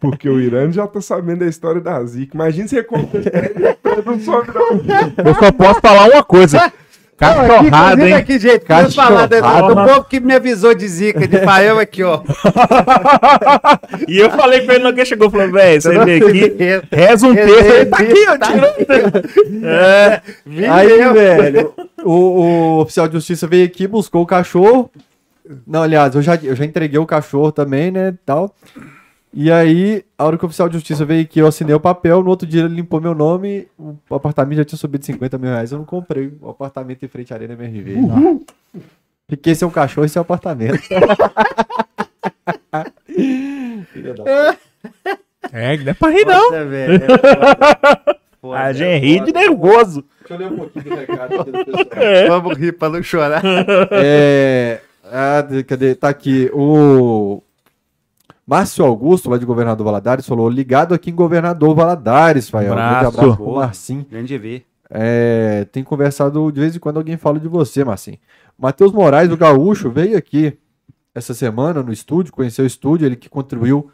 Porque 0.00 0.28
o 0.28 0.40
Irã 0.40 0.70
já 0.72 0.86
tá 0.86 1.02
sabendo 1.02 1.40
da 1.40 1.46
história 1.46 1.80
da 1.80 2.02
Zika. 2.04 2.34
Imagina 2.34 2.68
você 2.68 2.82
conta 2.82 3.18
não 4.04 4.20
não. 4.84 5.24
Eu 5.24 5.34
só 5.34 5.52
posso 5.52 5.80
falar 5.80 6.10
uma 6.10 6.22
coisa. 6.22 6.72
Cachorrada, 7.16 8.06
hein? 8.06 8.12
aqui, 8.14 8.38
gente, 8.38 8.64
eu 8.68 8.90
falar 8.92 9.26
do, 9.26 9.36
do 9.36 9.42
Cachorrada. 9.42 9.94
povo 9.94 10.04
que 10.04 10.20
me 10.20 10.34
avisou 10.34 10.74
de 10.74 10.86
zica, 10.86 11.26
de 11.26 11.38
Fael 11.38 11.78
aqui, 11.78 12.02
ó. 12.02 12.20
E 14.06 14.18
eu 14.18 14.30
falei 14.30 14.66
com 14.66 14.72
ele 14.72 14.84
no 14.84 14.94
que 14.94 15.04
chegou, 15.04 15.30
falou, 15.30 15.50
velho, 15.50 15.80
você 15.80 15.98
vem 16.04 16.16
aqui, 16.22 16.52
reza 16.92 17.26
um 17.26 17.34
texto, 17.34 17.48
ele 17.50 17.68
ele- 17.76 17.86
tá 17.86 17.96
aqui, 17.98 18.26
ó, 18.28 18.38
tá 18.38 18.46
tirando. 18.46 19.64
É, 19.66 20.22
Aí, 20.70 21.12
velho, 21.12 21.72
o, 22.04 22.12
o 22.12 22.80
oficial 22.82 23.06
de 23.08 23.14
justiça 23.14 23.46
veio 23.46 23.64
aqui, 23.66 23.86
buscou 23.86 24.22
o 24.22 24.26
cachorro. 24.26 24.90
Não, 25.66 25.82
aliás, 25.82 26.14
eu 26.14 26.22
já, 26.22 26.34
eu 26.42 26.54
já 26.56 26.64
entreguei 26.64 26.98
o 26.98 27.06
cachorro 27.06 27.50
também, 27.52 27.90
né, 27.90 28.14
tal. 28.26 28.54
E 29.32 29.52
aí, 29.52 30.04
a 30.16 30.24
hora 30.24 30.38
que 30.38 30.44
o 30.44 30.46
oficial 30.46 30.68
de 30.68 30.74
justiça 30.74 31.04
veio 31.04 31.22
aqui, 31.22 31.40
eu 31.40 31.46
assinei 31.46 31.74
o 31.74 31.80
papel, 31.80 32.22
no 32.22 32.30
outro 32.30 32.46
dia 32.46 32.62
ele 32.62 32.74
limpou 32.74 33.00
meu 33.00 33.14
nome, 33.14 33.68
o 33.78 34.14
apartamento 34.14 34.58
já 34.58 34.64
tinha 34.64 34.78
subido 34.78 35.04
50 35.04 35.36
mil 35.36 35.50
reais, 35.50 35.72
eu 35.72 35.78
não 35.78 35.84
comprei 35.84 36.32
o 36.40 36.48
apartamento 36.48 37.04
em 37.04 37.08
frente 37.08 37.32
à 37.32 37.36
Arena 37.36 37.52
MRV. 37.52 37.96
Fiquei 39.28 39.54
sem 39.54 39.68
o 39.68 39.70
cachorro 39.70 40.06
e 40.06 40.08
sem 40.08 40.20
o 40.20 40.22
apartamento. 40.22 40.80
É, 45.52 45.76
não 45.76 45.90
é 45.90 45.94
pra 45.94 46.10
rir, 46.10 46.24
não. 46.24 46.50
Nossa, 46.50 46.64
velho, 46.64 47.02
é. 47.04 48.56
A 48.56 48.72
gente 48.72 49.04
ri 49.04 49.20
de 49.20 49.32
nervoso. 49.32 50.04
Deixa 50.20 50.34
eu 50.34 50.38
ler 50.38 50.52
um 50.52 50.56
pouquinho 50.56 50.84
do 50.84 50.94
recado 50.94 51.44
do 51.44 51.52
pessoal. 51.86 52.40
Vamos 52.40 52.58
rir 52.58 52.72
pra 52.72 52.88
não 52.88 53.02
chorar. 53.02 53.42
É, 53.90 54.80
ah, 55.04 55.44
cadê? 55.66 55.94
Tá 55.94 56.08
aqui. 56.08 56.50
O 56.52 57.42
Márcio 58.46 58.84
Augusto, 58.84 59.28
lá 59.28 59.38
de 59.38 59.44
Governador 59.44 59.84
Valadares, 59.84 60.26
falou: 60.26 60.48
ligado 60.48 60.94
aqui 60.94 61.10
em 61.10 61.14
Governador 61.14 61.74
Valadares, 61.74 62.48
Fael. 62.48 62.74
Um 62.74 62.78
Abraço. 62.78 63.18
abraço 63.18 63.36
pro 63.36 63.54
Marcinho. 63.56 64.06
Grande 64.08 64.38
ver. 64.38 64.64
É, 64.88 65.66
tem 65.72 65.82
conversado 65.82 66.52
de 66.52 66.60
vez 66.60 66.76
em 66.76 66.78
quando 66.78 66.98
alguém 66.98 67.16
fala 67.16 67.40
de 67.40 67.48
você, 67.48 67.84
Marcinho. 67.84 68.18
Matheus 68.56 68.92
Moraes, 68.92 69.28
do 69.28 69.36
Gaúcho, 69.36 69.90
veio 69.90 70.16
aqui 70.16 70.56
essa 71.12 71.34
semana 71.34 71.82
no 71.82 71.92
estúdio, 71.92 72.32
conheceu 72.32 72.64
o 72.64 72.68
estúdio, 72.68 73.04
ele 73.04 73.16
que 73.16 73.28
contribuiu. 73.28 73.90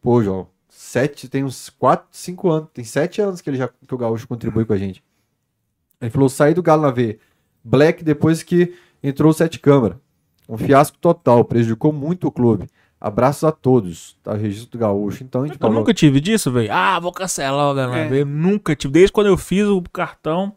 Pô, 0.00 0.22
João, 0.22 0.46
sete, 0.68 1.28
tem 1.28 1.42
uns 1.42 1.68
quatro, 1.68 2.06
cinco 2.12 2.48
anos, 2.48 2.68
tem 2.72 2.84
sete 2.84 3.20
anos 3.20 3.40
que 3.40 3.50
ele 3.50 3.56
já 3.56 3.68
que 3.68 3.94
o 3.94 3.98
Gaúcho 3.98 4.28
contribui 4.28 4.64
com 4.64 4.72
a 4.72 4.78
gente. 4.78 5.02
Ele 6.00 6.10
falou: 6.10 6.28
saí 6.28 6.54
do 6.54 6.62
Galo 6.62 6.82
na 6.82 6.90
V. 6.90 7.18
Black 7.64 8.04
depois 8.04 8.44
que 8.44 8.72
entrou 9.02 9.30
o 9.30 9.34
Sete 9.34 9.58
Câmara. 9.58 10.00
Um 10.48 10.56
fiasco 10.56 10.96
total, 10.98 11.44
prejudicou 11.44 11.92
muito 11.92 12.28
o 12.28 12.30
clube. 12.30 12.68
Abraços 13.06 13.44
a 13.44 13.52
todos. 13.52 14.16
Tá 14.22 14.32
o 14.32 14.36
registro 14.36 14.70
do 14.72 14.78
Gaúcho. 14.78 15.22
Então 15.22 15.42
a 15.42 15.46
gente 15.46 15.54
Eu 15.56 15.60
falou. 15.60 15.76
nunca 15.76 15.94
tive 15.94 16.20
disso, 16.20 16.50
velho. 16.50 16.72
Ah, 16.72 16.98
vou 16.98 17.12
cancelar 17.12 17.70
o 17.70 17.74
Galera. 17.74 18.14
É. 18.16 18.20
Eu 18.20 18.26
nunca 18.26 18.74
tive. 18.74 18.92
Desde 18.92 19.12
quando 19.12 19.28
eu 19.28 19.36
fiz 19.36 19.64
o 19.66 19.80
cartão. 19.92 20.52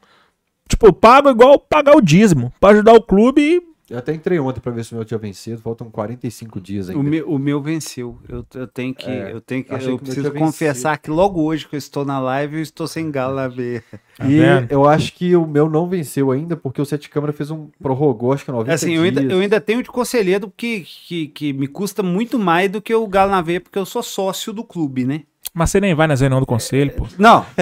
Tipo, 0.68 0.88
eu 0.88 0.94
pago 0.94 1.30
igual 1.30 1.60
pagar 1.60 1.96
o 1.96 2.02
dízimo. 2.02 2.52
Pra 2.60 2.70
ajudar 2.72 2.94
o 2.94 3.02
clube 3.02 3.42
e. 3.42 3.69
Eu 3.90 3.98
até 3.98 4.14
entrei 4.14 4.38
ontem 4.40 4.60
pra 4.60 4.72
ver 4.72 4.86
se 4.86 4.92
o 4.94 4.96
meu 4.96 5.04
tinha 5.04 5.18
vencido. 5.18 5.62
Faltam 5.62 5.90
45 5.90 6.62
dias 6.62 6.90
ainda. 6.90 7.00
O 7.00 7.04
meu, 7.04 7.28
o 7.30 7.40
meu 7.40 7.60
venceu. 7.62 8.18
Eu, 8.30 8.46
eu 8.54 8.68
tenho 8.68 8.94
que. 8.94 9.10
É, 9.10 9.32
eu 9.34 9.42
tenho 9.42 9.64
que. 9.64 9.74
Eu 9.74 9.98
que 9.98 10.06
preciso 10.06 10.32
confessar 10.34 10.98
que 11.00 11.10
logo 11.10 11.42
hoje 11.42 11.68
que 11.68 11.76
eu 11.76 11.78
estou 11.80 12.06
na 12.06 12.20
live, 12.20 12.58
eu 12.58 12.62
estou 12.62 12.88
sem 12.88 13.10
galo 13.10 13.36
na 13.36 13.48
veia. 13.48 13.84
Tá 14.16 14.28
E 14.28 14.38
vendo? 14.40 14.72
eu 14.72 14.88
acho 14.88 15.14
que 15.14 15.36
o 15.36 15.48
meu 15.48 15.70
não 15.70 15.88
venceu 15.90 16.30
ainda, 16.32 16.56
porque 16.56 16.80
o 16.82 16.86
Sete 16.86 17.10
Câmara 17.10 17.34
fez 17.34 17.50
um. 17.50 17.68
prorrogou, 17.82 18.32
acho 18.34 18.46
que 18.46 18.52
90 18.52 18.74
Assim, 18.74 18.94
eu 18.96 19.04
ainda, 19.04 19.22
dias. 19.22 19.34
eu 19.34 19.40
ainda 19.40 19.60
tenho 19.60 19.82
de 19.82 19.90
conselheiro 19.90 20.54
que, 20.56 20.82
que, 20.82 21.28
que 21.28 21.54
me 21.54 21.68
custa 21.68 22.04
muito 22.04 22.38
mais 22.38 22.70
do 22.70 22.82
que 22.82 22.94
o 22.94 23.08
Galo 23.08 23.32
na 23.32 23.42
veia, 23.42 23.60
porque 23.62 23.80
eu 23.80 23.86
sou 23.86 24.04
sócio 24.04 24.54
do 24.54 24.64
clube, 24.64 25.04
né? 25.06 25.22
Mas 25.52 25.72
você 25.72 25.82
nem 25.82 25.96
vai 25.96 26.06
na 26.06 26.14
reunião 26.14 26.40
do 26.40 26.46
conselho, 26.46 26.92
pô. 26.96 27.08
Não. 27.18 27.44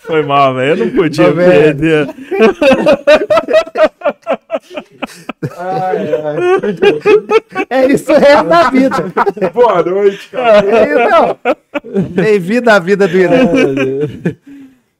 Foi 0.00 0.22
mal, 0.22 0.54
velho. 0.54 0.82
Eu 0.82 0.86
não 0.86 0.94
podia 0.94 1.28
Ô, 1.28 1.32
velho. 1.32 1.76
perder. 1.76 2.08
Ai, 5.56 5.98
ai. 6.14 6.36
É 7.70 7.86
isso 7.86 8.12
é 8.12 8.42
da 8.42 8.70
vida. 8.70 8.96
Boa 9.52 9.82
noite, 9.82 10.28
cara. 10.30 10.66
É 10.66 10.84
isso, 10.84 11.10
não. 11.10 11.38
Bem-vindo 12.10 12.70
à 12.70 12.78
vida 12.78 13.08
do 13.08 13.16
Irã. 13.16 13.38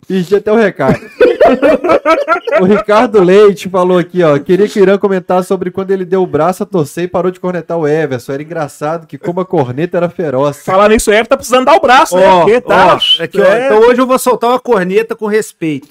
Ixi, 0.09 0.37
até 0.37 0.53
o 0.53 0.57
recado. 0.57 0.99
o 2.61 2.65
Ricardo 2.65 3.23
Leite 3.23 3.69
falou 3.69 3.99
aqui, 3.99 4.23
ó. 4.23 4.39
Queria 4.39 4.69
que 4.69 4.79
o 4.79 4.83
Irã 4.83 4.99
comentasse 4.99 5.49
sobre 5.49 5.71
quando 5.71 5.91
ele 5.91 6.05
deu 6.05 6.23
o 6.23 6.27
braço 6.27 6.63
a 6.63 6.67
torcer 6.67 7.05
e 7.05 7.09
parou 7.09 7.31
de 7.31 7.41
cornetar 7.41 7.79
o 7.79 7.87
Everson. 7.87 8.33
Era 8.33 8.43
engraçado 8.43 9.07
que, 9.07 9.19
como 9.19 9.41
a 9.41 9.45
corneta 9.47 9.97
era 9.97 10.09
feroz. 10.09 10.63
Falar 10.65 10.89
nisso, 10.89 11.11
o 11.11 11.13
Everton 11.13 11.31
tá 11.31 11.37
precisando 11.37 11.67
dar 11.67 11.77
o 11.77 11.81
braço, 11.81 12.17
né? 12.17 12.27
Ó, 12.27 12.41
Porque 12.41 12.61
tá. 12.61 12.95
ó, 12.95 13.23
aqui, 13.23 13.41
ó, 13.41 13.45
É. 13.45 13.67
Então 13.67 13.81
hoje 13.81 14.01
eu 14.01 14.07
vou 14.07 14.19
soltar 14.19 14.51
uma 14.51 14.61
corneta 14.61 15.15
com 15.17 15.27
respeito. 15.27 15.89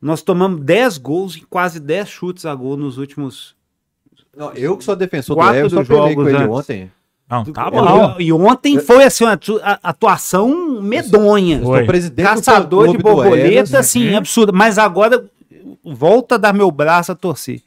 Nós 0.00 0.22
tomamos 0.22 0.60
10 0.60 0.98
gols 0.98 1.36
e 1.36 1.40
quase 1.42 1.80
10 1.80 2.08
chutes 2.08 2.44
a 2.44 2.54
gol 2.54 2.76
nos 2.76 2.98
últimos. 2.98 3.54
Não, 4.36 4.52
eu 4.52 4.76
que 4.76 4.84
sou 4.84 4.94
defensor 4.94 5.36
Quatro 5.36 5.54
do 5.54 5.58
Everson, 5.58 5.80
eu 5.80 5.86
pelei 5.86 6.14
com 6.14 6.24
jogos 6.24 6.28
ele 6.28 6.36
antes. 6.36 6.56
ontem. 6.56 6.92
Não, 7.34 7.44
tá 7.52 7.70
bom. 7.70 8.16
e 8.18 8.32
ontem 8.32 8.78
foi 8.78 9.04
assim, 9.04 9.24
uma 9.24 9.38
atuação 9.82 10.80
medonha. 10.82 11.60
Foi. 11.60 11.84
Presidente 11.84 12.26
Caçador 12.26 12.86
do 12.86 12.92
de 12.92 12.98
borboleta, 12.98 13.78
assim, 13.78 14.14
absurdo. 14.14 14.52
Mas 14.52 14.78
agora 14.78 15.24
volta 15.84 16.36
a 16.36 16.38
dar 16.38 16.52
meu 16.52 16.70
braço 16.70 17.12
a 17.12 17.14
torcer. 17.14 17.60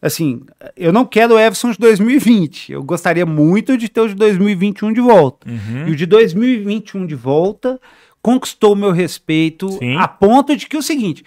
Assim, 0.00 0.40
eu 0.76 0.92
não 0.92 1.04
quero 1.04 1.34
o 1.34 1.38
Everson 1.38 1.70
de 1.70 1.78
2020. 1.78 2.72
Eu 2.72 2.82
gostaria 2.82 3.24
muito 3.24 3.76
de 3.78 3.88
ter 3.88 4.00
o 4.00 4.08
de 4.08 4.14
2021 4.14 4.92
de 4.92 5.00
volta. 5.00 5.48
Uhum. 5.48 5.86
E 5.86 5.90
o 5.92 5.96
de 5.96 6.06
2021 6.06 7.06
de 7.06 7.14
volta, 7.14 7.80
conquistou 8.20 8.72
o 8.72 8.76
meu 8.76 8.90
respeito 8.90 9.70
Sim. 9.78 9.96
a 9.96 10.08
ponto 10.08 10.56
de 10.56 10.66
que 10.66 10.76
o 10.76 10.82
seguinte, 10.82 11.24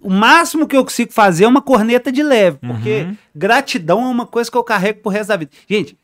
o 0.00 0.10
máximo 0.10 0.66
que 0.66 0.76
eu 0.76 0.84
consigo 0.84 1.10
fazer 1.10 1.44
é 1.44 1.48
uma 1.48 1.62
corneta 1.62 2.12
de 2.12 2.22
leve, 2.22 2.58
porque 2.58 3.06
Uhum. 3.08 3.16
gratidão 3.34 4.02
é 4.02 4.08
uma 4.08 4.26
coisa 4.26 4.50
que 4.50 4.56
eu 4.58 4.64
carrego 4.64 5.00
pro 5.00 5.10
resto 5.10 5.28
da 5.28 5.36
vida. 5.38 5.52
Gente, 5.68 5.96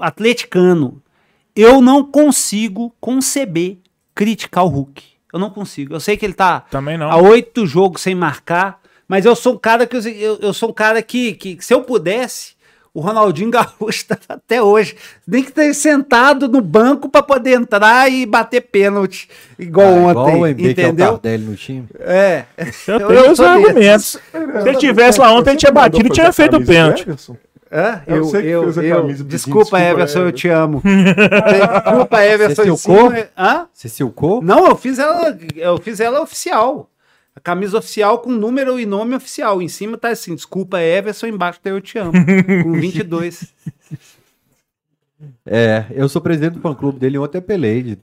atleticano, 0.00 1.02
eu 1.54 1.80
não 1.80 2.04
consigo 2.04 2.94
conceber 3.00 3.78
criticar 4.14 4.64
o 4.64 4.68
Hulk. 4.68 5.02
Eu 5.32 5.38
não 5.38 5.50
consigo. 5.50 5.94
Eu 5.94 6.00
sei 6.00 6.16
que 6.16 6.24
ele 6.24 6.32
tá 6.34 6.60
Também 6.70 6.96
não. 6.96 7.10
há 7.10 7.16
oito 7.16 7.66
jogos 7.66 8.02
sem 8.02 8.14
marcar, 8.14 8.80
mas 9.08 9.24
eu 9.24 9.34
sou 9.34 9.54
um 9.54 9.58
cara 9.58 9.86
que 9.86 9.96
eu, 9.96 10.02
eu, 10.40 10.52
sou 10.52 10.70
um 10.70 10.72
cara 10.72 11.02
que, 11.02 11.32
que 11.34 11.58
se 11.60 11.74
eu 11.74 11.82
pudesse, 11.82 12.54
o 12.92 13.00
Ronaldinho 13.00 13.50
Gaúcho 13.52 14.06
tá 14.06 14.16
até 14.28 14.62
hoje, 14.62 14.96
nem 15.26 15.42
que 15.42 15.48
esteja 15.48 15.74
sentado 15.74 16.46
no 16.48 16.60
banco 16.60 17.08
para 17.08 17.20
poder 17.22 17.54
entrar 17.60 18.10
e 18.10 18.24
bater 18.24 18.60
pênalti 18.60 19.28
igual 19.58 19.88
Ah, 19.88 19.90
ontem, 19.90 20.10
igual 20.10 20.40
o 20.40 20.46
MB, 20.46 20.56
que 20.74 20.80
é 20.80 20.86
o 20.86 20.88
entendeu? 20.90 21.20
No 21.40 21.56
time. 21.56 21.86
É. 21.98 22.44
Eu 22.86 22.94
Eu- 23.00 23.08
tenho 23.08 23.20
eu 23.24 23.30
os 23.32 23.40
argumentos. 23.40 24.04
Se 24.30 24.68
ele 24.68 24.78
tivesse 24.78 25.20
lá 25.20 25.32
ontem, 25.32 25.50
ele 25.50 25.58
tinha 25.58 25.72
batido 25.72 26.06
e 26.06 26.10
tinha 26.12 26.32
feito 26.32 26.56
o 26.56 26.64
pênalti. 26.64 27.04
Hã? 27.76 28.02
Eu 28.06 28.16
Eu, 28.18 28.24
sei 28.26 28.42
que 28.42 28.48
eu, 28.48 28.62
fez 28.64 28.78
a 28.78 28.84
eu- 28.84 28.96
camisa 28.96 29.24
pedindo 29.24 29.28
desculpa, 29.30 29.58
desculpa, 29.62 29.80
Everson, 29.80 30.18
eu 30.20 30.22
Everson. 30.28 30.36
te 30.36 30.48
amo. 30.48 30.82
desculpa, 31.84 32.24
Everson. 32.24 32.54
Você 32.54 32.62
silcou? 32.76 33.10
cima- 33.10 33.28
Hã? 33.36 33.66
Você 33.72 33.88
silcou? 33.88 34.42
Não, 34.42 34.66
eu 34.68 34.76
fiz 34.76 34.98
ela, 35.00 35.38
eu 35.56 35.78
fiz 35.78 35.98
ela 36.00 36.20
oficial. 36.22 36.88
A 37.34 37.40
camisa 37.40 37.76
oficial 37.78 38.18
com 38.20 38.30
número 38.30 38.78
e 38.78 38.86
nome 38.86 39.16
oficial. 39.16 39.60
Em 39.60 39.66
cima 39.66 39.98
tá 39.98 40.10
assim, 40.10 40.36
desculpa 40.36 40.80
Everson, 40.80 41.26
embaixo 41.26 41.58
tá 41.60 41.70
eu 41.70 41.80
te 41.80 41.98
amo. 41.98 42.12
com 42.62 42.72
22. 42.78 43.52
É, 45.46 45.86
eu 45.90 46.08
sou 46.08 46.20
presidente 46.20 46.54
do 46.54 46.60
fã-clube 46.60 46.98
dele, 46.98 47.18
ontem 47.18 47.38
apelei 47.38 47.82
de 47.82 47.96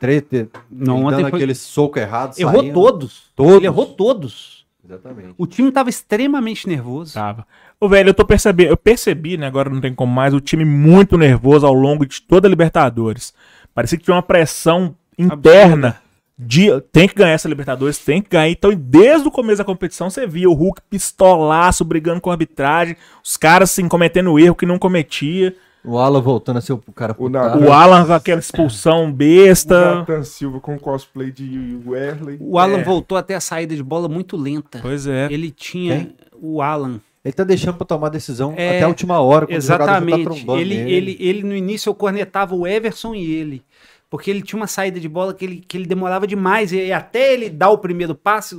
treta, 0.00 0.48
Não, 0.70 1.04
ontem 1.04 1.20
foi- 1.20 1.28
aquele 1.38 1.54
soco 1.54 1.98
errado, 1.98 2.34
Errou 2.38 2.60
saindo. 2.60 2.74
todos. 2.74 3.22
Todos? 3.36 3.54
Ele 3.56 3.66
errou 3.66 3.86
todos. 3.86 4.55
Exatamente. 4.86 5.34
O 5.36 5.46
time 5.46 5.72
tava 5.72 5.90
extremamente 5.90 6.68
nervoso. 6.68 7.14
Tava. 7.14 7.46
Ô, 7.80 7.88
velho, 7.88 8.10
eu 8.10 8.14
tô 8.14 8.24
percebendo, 8.24 8.70
eu 8.70 8.76
percebi, 8.76 9.36
né, 9.36 9.46
agora 9.46 9.68
não 9.68 9.80
tem 9.80 9.92
como 9.92 10.12
mais, 10.12 10.32
o 10.32 10.40
time 10.40 10.64
muito 10.64 11.18
nervoso 11.18 11.66
ao 11.66 11.74
longo 11.74 12.06
de 12.06 12.22
toda 12.22 12.46
a 12.46 12.50
Libertadores. 12.50 13.34
Parecia 13.74 13.98
que 13.98 14.04
tinha 14.04 14.14
uma 14.14 14.22
pressão 14.22 14.94
interna 15.18 16.00
de 16.38 16.68
tem 16.92 17.08
que 17.08 17.14
ganhar 17.14 17.32
essa 17.32 17.48
Libertadores, 17.48 17.98
tem 17.98 18.22
que 18.22 18.30
ganhar. 18.30 18.48
Então, 18.48 18.72
desde 18.74 19.26
o 19.26 19.30
começo 19.30 19.58
da 19.58 19.64
competição, 19.64 20.08
você 20.08 20.26
via 20.26 20.48
o 20.48 20.54
Hulk 20.54 20.82
pistolaço, 20.88 21.84
brigando 21.84 22.20
com 22.20 22.30
a 22.30 22.34
arbitragem, 22.34 22.96
os 23.24 23.36
caras, 23.36 23.70
assim, 23.70 23.88
cometendo 23.88 24.38
erro 24.38 24.54
que 24.54 24.66
não 24.66 24.78
cometia. 24.78 25.54
O 25.86 25.98
Alan 25.98 26.20
voltando 26.20 26.56
a 26.56 26.60
ser 26.60 26.72
o 26.72 26.78
cara 26.94 27.14
O. 27.16 27.28
O 27.28 27.72
Alan 27.72 28.04
com 28.04 28.12
aquela 28.12 28.40
expulsão 28.40 29.08
O 29.08 29.12
besta. 29.12 29.94
Nathan 29.96 30.24
Silva 30.24 30.60
com 30.60 30.78
cosplay 30.78 31.30
de 31.30 31.78
Werley. 31.86 32.36
O 32.40 32.58
Alan 32.58 32.78
É. 32.78 32.82
voltou 32.84 33.16
até 33.16 33.34
a 33.34 33.40
saída 33.40 33.74
de 33.76 33.82
bola 33.82 34.08
muito 34.08 34.36
lenta. 34.36 34.80
Pois 34.82 35.06
é. 35.06 35.28
Ele 35.30 35.50
tinha 35.50 35.98
Quem? 36.00 36.14
o 36.40 36.60
Alan. 36.60 37.00
Ele 37.24 37.32
tá 37.32 37.42
deixando 37.44 37.76
pra 37.76 37.86
tomar 37.86 38.08
decisão 38.08 38.54
É, 38.56 38.76
até 38.76 38.82
a 38.84 38.88
última 38.88 39.18
hora, 39.20 39.46
o 39.46 39.48
tá 39.48 39.54
Exatamente. 39.54 40.24
trombando 40.24 40.60
ele, 40.60 40.76
nele. 40.76 40.92
ele, 40.92 41.16
ele, 41.20 41.42
no 41.42 41.56
início, 41.56 41.90
eu 41.90 41.94
cornetava 41.94 42.54
o 42.54 42.66
Everson 42.66 43.14
e 43.14 43.32
ele. 43.34 43.62
Porque 44.08 44.30
ele 44.30 44.42
tinha 44.42 44.60
uma 44.60 44.68
saída 44.68 45.00
de 45.00 45.08
bola 45.08 45.34
que 45.34 45.44
ele, 45.44 45.64
que 45.66 45.76
ele 45.76 45.86
demorava 45.86 46.24
demais. 46.26 46.72
E 46.72 46.92
até 46.92 47.32
ele 47.34 47.50
dar 47.50 47.70
o 47.70 47.78
primeiro 47.78 48.14
passe, 48.14 48.54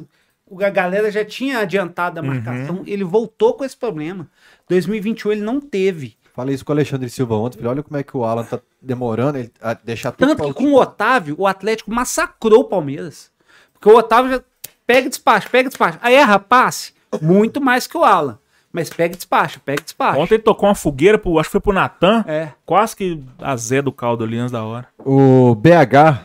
o- 0.46 0.62
a 0.62 0.70
galera 0.70 1.10
já 1.10 1.24
tinha 1.24 1.60
adiantado 1.60 2.20
a 2.20 2.22
Uhum. 2.22 2.28
marcação. 2.28 2.84
Ele 2.86 3.06
voltou 3.06 3.54
com 3.54 3.64
esse 3.64 3.78
problema. 3.78 4.28
2021 4.68 5.32
ele 5.32 5.42
não 5.42 5.62
teve. 5.62 6.17
Falei 6.38 6.54
isso 6.54 6.64
com 6.64 6.72
o 6.72 6.76
Alexandre 6.76 7.10
Silva 7.10 7.34
ontem. 7.34 7.58
Falei, 7.58 7.72
olha 7.72 7.82
como 7.82 7.98
é 7.98 8.04
que 8.04 8.16
o 8.16 8.24
Alan 8.24 8.44
tá 8.44 8.60
demorando 8.80 9.40
ele, 9.40 9.52
a 9.60 9.74
deixar 9.74 10.12
tudo 10.12 10.36
Tanto 10.36 10.54
que 10.54 10.54
com 10.54 10.72
o 10.72 10.80
Otávio, 10.80 11.36
o 11.36 11.48
Atlético 11.48 11.90
massacrou 11.90 12.60
o 12.60 12.66
Palmeiras. 12.66 13.32
Porque 13.74 13.90
o 13.90 13.98
Otávio 13.98 14.30
já 14.30 14.44
pega 14.86 15.08
e 15.08 15.10
despacha, 15.10 15.50
pega 15.50 15.66
e 15.66 15.70
despacha. 15.70 15.98
Aí 16.00 16.14
erra 16.14 16.38
passe, 16.38 16.94
muito 17.20 17.60
mais 17.60 17.88
que 17.88 17.98
o 17.98 18.04
Alan. 18.04 18.38
Mas 18.72 18.88
pega 18.88 19.16
e 19.16 19.18
despacha, 19.18 19.60
pega 19.66 19.82
e 19.82 19.84
despacha. 19.84 20.20
Ontem 20.20 20.36
ele 20.36 20.44
tocou 20.44 20.70
uma 20.70 20.76
fogueira, 20.76 21.18
pro, 21.18 21.40
acho 21.40 21.50
que 21.50 21.54
foi 21.54 21.62
pro 21.62 21.74
Natan. 21.74 22.24
É. 22.28 22.52
Quase 22.68 22.96
que 22.96 23.20
a 23.40 23.58
Zé 23.58 23.82
do 23.82 23.92
caldo 23.92 24.24
ali 24.24 24.38
antes 24.38 24.52
da 24.52 24.64
hora. 24.64 24.88
O 25.04 25.56
BH, 25.56 26.22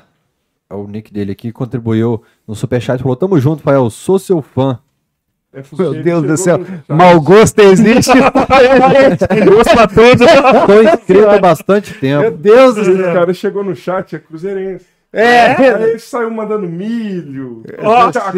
é 0.68 0.74
o 0.74 0.86
nick 0.86 1.10
dele 1.10 1.32
aqui, 1.32 1.51
contribuiu 1.51 2.22
no 2.47 2.55
Superchat 2.55 3.01
e 3.01 3.02
falou: 3.02 3.16
Tamo 3.16 3.40
junto, 3.40 3.62
Fael, 3.62 3.89
sou 3.89 4.18
seu 4.18 4.43
fã. 4.43 4.78
É, 5.55 5.62
Meu 5.79 6.03
Deus 6.03 6.23
do 6.23 6.37
céu. 6.37 6.61
Mau 6.89 7.20
gosto 7.20 7.61
existe. 7.61 8.11
Gosto 8.19 9.74
pra 9.74 9.87
todos. 9.87 10.27
Tô 10.66 10.83
inscrito 10.83 11.29
há 11.29 11.39
bastante 11.39 11.91
Meu 12.03 12.23
tempo. 12.23 12.37
Deus 12.39 12.74
do 12.74 12.85
céu. 12.85 13.12
cara 13.12 13.35
chegou 13.35 13.62
no 13.62 13.77
chat, 13.77 14.16
é 14.16 14.19
cruzeirense. 14.19 14.87
É. 15.12 15.49
Aí 15.74 15.91
ele 15.91 15.99
saiu 15.99 16.31
mandando 16.31 16.66
milho. 16.66 17.62
Nossa. 17.83 18.31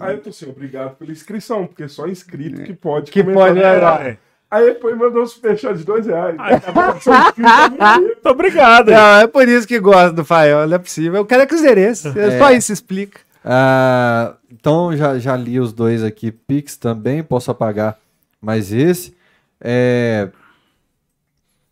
Aí 0.00 0.14
eu 0.14 0.20
tô 0.20 0.30
assim, 0.30 0.48
obrigado 0.48 0.94
pela 0.96 1.10
inscrição, 1.10 1.66
porque 1.66 1.88
só 1.88 2.06
inscrito 2.06 2.62
que 2.62 2.72
pode 2.72 3.10
Que 3.10 3.24
comentar 3.24 3.48
pode, 3.48 3.60
é, 3.60 4.10
é. 4.10 4.16
Aí 4.48 4.78
e 4.80 4.94
mandou 4.94 5.24
um 5.24 5.26
superchat 5.26 5.76
de 5.76 5.84
dois 5.84 6.06
reais. 6.06 6.36
Ai, 6.38 6.60
tá 6.60 6.72
muito. 6.72 8.00
Muito 8.02 8.26
obrigado. 8.28 8.92
Não, 8.92 9.20
é 9.20 9.26
por 9.26 9.48
isso 9.48 9.66
que 9.66 9.80
gosta 9.80 10.12
do 10.12 10.24
Fael, 10.24 10.68
não 10.68 10.76
é 10.76 10.78
possível. 10.78 11.20
O 11.20 11.26
cara 11.26 11.42
é 11.42 11.46
cruzeirense. 11.46 12.06
É. 12.16 12.38
Só 12.38 12.52
isso 12.52 12.72
explica. 12.72 13.25
Ah, 13.48 14.34
então 14.50 14.96
já, 14.96 15.18
já 15.20 15.36
li 15.36 15.60
os 15.60 15.72
dois 15.72 16.02
aqui. 16.02 16.32
Pix 16.32 16.76
também, 16.76 17.22
posso 17.22 17.50
apagar 17.50 17.96
mais 18.40 18.72
esse. 18.72 19.16
É, 19.60 20.30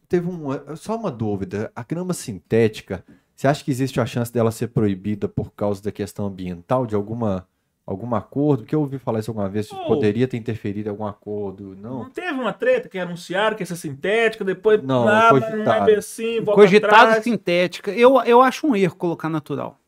Teve 0.08 0.28
um, 0.28 0.76
só 0.76 0.94
uma 0.96 1.10
dúvida. 1.10 1.72
A 1.74 1.82
grama 1.82 2.12
sintética, 2.14 3.04
você 3.34 3.48
acha 3.48 3.64
que 3.64 3.70
existe 3.70 4.00
a 4.00 4.06
chance 4.06 4.32
dela 4.32 4.52
ser 4.52 4.68
proibida 4.68 5.26
por 5.26 5.50
causa 5.52 5.82
da 5.82 5.90
questão 5.90 6.26
ambiental, 6.26 6.86
de 6.86 6.94
alguma, 6.94 7.48
algum 7.84 8.14
acordo? 8.14 8.62
Porque 8.62 8.74
eu 8.76 8.80
ouvi 8.80 8.98
falar 8.98 9.18
isso 9.20 9.30
alguma 9.32 9.48
vez, 9.48 9.72
Oh. 9.72 9.76
poderia 9.86 10.28
ter 10.28 10.36
interferido 10.36 10.88
em 10.88 10.90
algum 10.90 11.06
acordo. 11.06 11.74
Não. 11.80 12.04
Não 12.04 12.10
teve 12.10 12.32
uma 12.38 12.52
treta 12.52 12.88
que 12.88 12.98
anunciaram 12.98 13.56
que 13.56 13.62
ia 13.62 13.66
ser 13.66 13.76
sintética, 13.76 14.44
depois 14.44 14.80
Não, 14.84 15.08
ah, 15.08 15.30
mas 15.32 15.40
não 15.40 15.48
é 15.48 15.50
cogitado. 15.50 15.86
bem 15.86 15.96
assim, 15.96 16.40
volta 16.40 16.60
Cogitado 16.60 16.94
atrás. 16.94 17.24
sintética. 17.24 17.90
Eu, 17.90 18.20
eu 18.22 18.40
acho 18.40 18.66
um 18.68 18.76
erro 18.76 18.94
colocar 18.94 19.28
natural. 19.28 19.80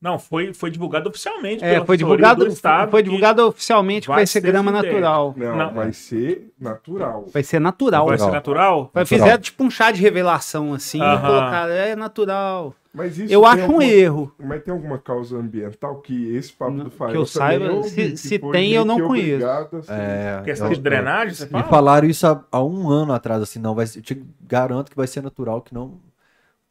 Não, 0.00 0.18
foi, 0.18 0.54
foi 0.54 0.70
divulgado 0.70 1.10
oficialmente. 1.10 1.62
É, 1.62 1.74
pela 1.74 1.84
foi 1.84 1.96
divulgado, 1.98 2.44
do 2.46 2.50
Estado 2.50 2.90
foi 2.90 3.02
que 3.02 3.08
divulgado 3.10 3.46
oficialmente 3.46 4.08
que 4.08 4.14
vai 4.14 4.26
ser 4.26 4.40
grama 4.40 4.70
sintético. 4.70 4.94
natural. 5.00 5.34
Não, 5.36 5.56
Não. 5.56 5.74
vai 5.74 5.92
ser 5.92 6.50
natural. 6.58 7.26
Vai 7.32 7.42
ser 7.42 7.60
natural. 7.60 8.06
Vai 8.06 8.18
ser 8.18 8.30
natural? 8.30 8.90
Vai 8.94 9.02
Natural. 9.02 9.06
fizeram 9.06 9.38
tipo 9.42 9.62
um 9.62 9.70
chá 9.70 9.90
de 9.90 10.00
revelação 10.00 10.72
assim, 10.72 11.00
Aham. 11.02 11.16
e 11.16 11.20
colocaram, 11.20 11.72
é 11.74 11.94
natural. 11.96 12.74
Mas 12.92 13.18
isso 13.18 13.32
Eu 13.32 13.44
acho 13.46 13.60
um 13.60 13.64
alguma- 13.66 13.84
erro. 13.84 14.34
Mas 14.36 14.64
tem 14.64 14.72
alguma 14.74 14.98
causa 14.98 15.36
ambiental 15.36 16.00
que 16.00 16.34
esse 16.34 16.52
papo 16.52 16.72
Não, 16.72 16.84
do 16.84 16.90
que 16.90 16.96
Fael 16.96 17.14
eu 17.14 17.26
saiba, 17.26 17.82
se- 17.84 17.94
que 17.94 18.16
se 18.16 18.38
tem, 18.38 18.72
eu 18.72 18.84
não 18.84 18.96
que 18.96 19.02
conheço. 19.02 19.34
obrigado 19.44 19.76
a 19.76 19.82
ser. 19.82 19.92
É, 19.92 20.42
Questão 20.44 20.66
eu- 20.68 20.74
de 20.74 20.80
drenagem, 20.80 21.34
você 21.34 21.44
Me 21.44 21.50
fala? 21.50 21.64
falaram 21.64 22.08
isso 22.08 22.26
há, 22.26 22.42
há 22.50 22.64
um 22.64 22.88
ano 22.90 23.12
atrás, 23.12 23.40
assim, 23.42 23.60
não, 23.60 23.74
vai 23.76 23.84
eu 23.84 24.02
te 24.02 24.20
garanto 24.40 24.90
que 24.90 24.96
vai 24.96 25.06
ser 25.06 25.22
natural, 25.22 25.60
que 25.62 25.72
não 25.72 26.00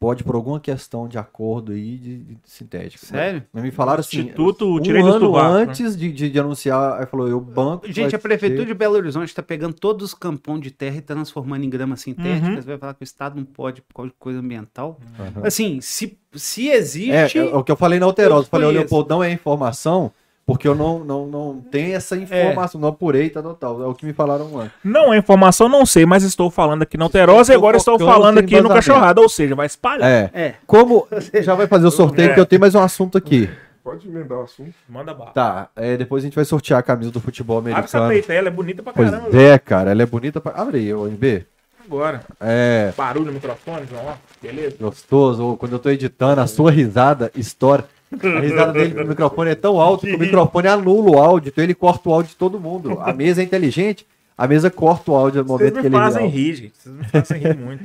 pode 0.00 0.24
por 0.24 0.34
alguma 0.34 0.58
questão 0.58 1.06
de 1.06 1.18
acordo 1.18 1.72
aí 1.72 1.98
de, 1.98 2.16
de 2.24 2.38
sintético. 2.44 3.04
Sério? 3.04 3.44
Mas 3.52 3.62
me 3.62 3.70
falaram 3.70 4.00
assim, 4.00 4.20
Instituto 4.20 4.76
um 4.76 4.80
Tirei 4.80 5.02
do 5.02 5.08
ano 5.08 5.26
Sovaco, 5.26 5.54
né? 5.54 5.60
antes 5.62 5.94
de, 5.94 6.10
de, 6.10 6.30
de 6.30 6.40
anunciar, 6.40 6.98
aí 6.98 7.06
falou, 7.06 7.28
eu 7.28 7.38
banco. 7.38 7.86
Gente, 7.92 8.16
a 8.16 8.18
Prefeitura 8.18 8.62
ser- 8.62 8.66
de 8.68 8.74
Belo 8.74 8.94
Horizonte 8.96 9.28
está 9.28 9.42
pegando 9.42 9.74
todos 9.74 10.06
os 10.06 10.14
campões 10.14 10.62
de 10.62 10.70
terra 10.70 10.96
e 10.96 11.02
transformando 11.02 11.64
em 11.64 11.68
grama 11.70 11.96
sintética. 11.96 12.46
Uhum. 12.48 12.54
Você 12.56 12.66
vai 12.66 12.78
falar 12.78 12.94
que 12.94 13.02
o 13.02 13.04
Estado 13.04 13.36
não 13.36 13.44
pode 13.44 13.82
por 13.82 13.94
causa 13.94 14.08
de 14.10 14.16
coisa 14.18 14.38
ambiental. 14.40 14.98
Aham. 15.18 15.46
Assim, 15.46 15.80
se, 15.82 16.18
se 16.32 16.70
É, 16.70 16.76
existe. 16.76 17.38
é, 17.38 17.44
o 17.54 17.62
que 17.62 17.70
eu 17.70 17.76
falei 17.76 18.00
na 18.00 18.06
Alterosa, 18.06 18.46
eu 18.46 18.50
falei. 18.50 18.70
Leopoldo, 18.70 19.10
não 19.10 19.22
é 19.22 19.30
informação, 19.30 20.10
porque 20.50 20.66
eu 20.66 20.74
não, 20.74 20.98
não, 21.04 21.26
não 21.26 21.60
tenho 21.70 21.94
essa 21.94 22.16
informação, 22.16 22.80
não 22.80 22.88
apurei, 22.88 23.30
tá, 23.30 23.40
não, 23.40 23.54
tal. 23.54 23.82
É 23.82 23.86
o 23.86 23.94
que 23.94 24.04
me 24.04 24.12
falaram 24.12 24.58
antes. 24.58 24.72
Não 24.82 25.14
é 25.14 25.18
informação, 25.18 25.68
não 25.68 25.86
sei, 25.86 26.04
mas 26.04 26.24
estou 26.24 26.50
falando 26.50 26.82
aqui 26.82 26.96
na 26.96 27.04
Alterosa 27.04 27.52
e 27.52 27.56
agora 27.56 27.76
estou 27.76 27.98
falando 27.98 28.38
aqui 28.38 28.60
no. 28.60 28.68
Cachorrada, 28.68 29.20
ou 29.20 29.28
seja, 29.28 29.54
vai 29.54 29.66
espalhar. 29.66 30.08
É, 30.10 30.30
É. 30.34 30.54
como 30.66 31.06
já 31.42 31.54
vai 31.54 31.66
fazer 31.66 31.86
o 31.86 31.90
sorteio, 31.90 32.24
É. 32.26 32.28
porque 32.30 32.40
eu 32.40 32.46
tenho 32.46 32.60
mais 32.60 32.74
um 32.74 32.80
assunto 32.82 33.16
aqui. 33.16 33.48
Pode 33.84 34.06
emendar 34.08 34.38
o 34.38 34.42
assunto. 34.42 34.74
Manda 34.88 35.14
bala. 35.14 35.30
Tá, 35.30 35.68
é, 35.76 35.96
depois 35.96 36.22
a 36.22 36.26
gente 36.26 36.34
vai 36.34 36.44
sortear 36.44 36.80
a 36.80 36.82
camisa 36.82 37.10
do 37.10 37.20
futebol 37.20 37.58
Abre 37.58 37.72
essa 37.72 37.98
americano. 37.98 38.08
peita 38.08 38.32
aí, 38.32 38.38
ela 38.38 38.48
é 38.48 38.50
bonita 38.50 38.82
pra 38.82 38.92
Pois 38.92 39.10
caramba. 39.10 39.40
é, 39.40 39.58
cara, 39.58 39.90
ela 39.92 40.02
é 40.02 40.06
bonita 40.06 40.40
pra... 40.40 40.52
Abre 40.60 40.78
aí, 40.78 40.92
ô 40.92 41.04
MB. 41.06 41.46
Agora. 41.86 42.20
É, 42.40 42.92
Barulho 42.96 43.26
no 43.26 43.32
microfone, 43.32 43.86
vamos 43.90 44.06
lá. 44.06 44.18
Beleza? 44.42 44.76
gostoso. 44.80 45.56
Quando 45.58 45.72
eu 45.72 45.78
tô 45.78 45.90
editando, 45.90 46.40
a 46.40 46.46
sua 46.46 46.70
risada 46.70 47.32
estoura. 47.34 47.84
A 48.12 48.40
risada 48.40 48.72
dele 48.72 48.94
no 48.94 49.06
microfone 49.06 49.50
é 49.50 49.54
tão 49.54 49.80
alta 49.80 50.06
que 50.06 50.14
o 50.14 50.18
microfone 50.18 50.66
anula 50.68 51.10
o 51.10 51.18
áudio, 51.18 51.50
então 51.50 51.62
ele 51.62 51.74
corta 51.74 52.08
o 52.08 52.12
áudio 52.12 52.30
de 52.30 52.36
todo 52.36 52.58
mundo. 52.58 52.98
A 53.00 53.12
mesa 53.12 53.40
é 53.40 53.44
inteligente, 53.44 54.06
a 54.36 54.46
mesa 54.48 54.70
corta 54.70 55.12
o 55.12 55.14
áudio 55.14 55.42
no 55.42 55.48
Vocês 55.48 55.70
momento 55.70 55.74
que 55.82 55.88
me 55.90 55.96
ele 55.96 56.04
fazem 56.04 56.26
ri. 56.26 56.42
rir, 56.50 56.54
gente. 56.54 56.72
Vocês 56.78 56.94
me 56.94 57.04
fazem 57.04 57.38
rir 57.40 57.56
muito. 57.56 57.84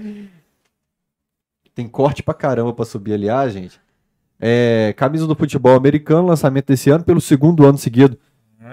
Tem 1.75 1.87
corte 1.87 2.23
pra 2.23 2.33
caramba 2.33 2.73
pra 2.73 2.85
subir 2.85 3.13
ali, 3.13 3.29
ah, 3.29 3.47
gente. 3.49 3.79
É, 4.39 4.93
camisa 4.97 5.27
do 5.27 5.35
futebol 5.35 5.75
americano, 5.75 6.27
lançamento 6.27 6.67
desse 6.67 6.89
ano, 6.89 7.03
pelo 7.03 7.21
segundo 7.21 7.65
ano 7.65 7.77
seguido. 7.77 8.17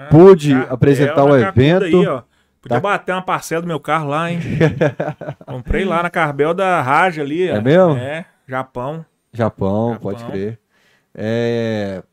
Pude 0.09 0.51
Carvel 0.53 0.73
apresentar 0.73 1.23
o 1.23 1.29
na 1.37 1.39
Cacuda 1.45 1.61
evento. 1.61 1.83
Aí, 1.85 2.07
ó. 2.07 2.21
Podia 2.61 2.77
Tá. 2.77 2.79
bater 2.79 3.11
uma 3.11 3.21
parcela 3.21 3.61
do 3.61 3.67
meu 3.67 3.79
carro 3.79 4.07
lá, 4.09 4.31
hein? 4.31 4.39
Comprei 5.45 5.83
lá 5.85 6.01
na 6.01 6.09
Carbel 6.09 6.53
da 6.53 6.81
Raja 6.81 7.21
ali. 7.21 7.51
ó. 7.51 7.55
É 7.57 7.61
mesmo? 7.61 7.91
É, 7.97 8.25
Japão. 8.47 9.05
Japão, 9.33 9.93
Japão. 9.93 10.01
pode 10.01 10.23
crer. 10.25 10.59
É, 11.15 12.03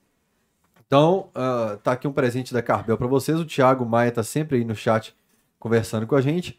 Então, 0.87 1.29
ah, 1.35 1.79
tá 1.83 1.93
aqui 1.93 2.09
um 2.09 2.13
presente 2.13 2.53
da 2.53 2.63
Carbel 2.63 2.99
para 2.99 3.07
vocês. 3.07 3.39
O 3.39 3.45
Thiago 3.45 3.87
Maia 3.87 4.11
tá 4.11 4.23
sempre 4.23 4.59
aí 4.59 4.65
no 4.65 4.75
chat 4.75 5.15
conversando 5.59 6.07
com 6.07 6.17
a 6.17 6.21
gente. 6.21 6.59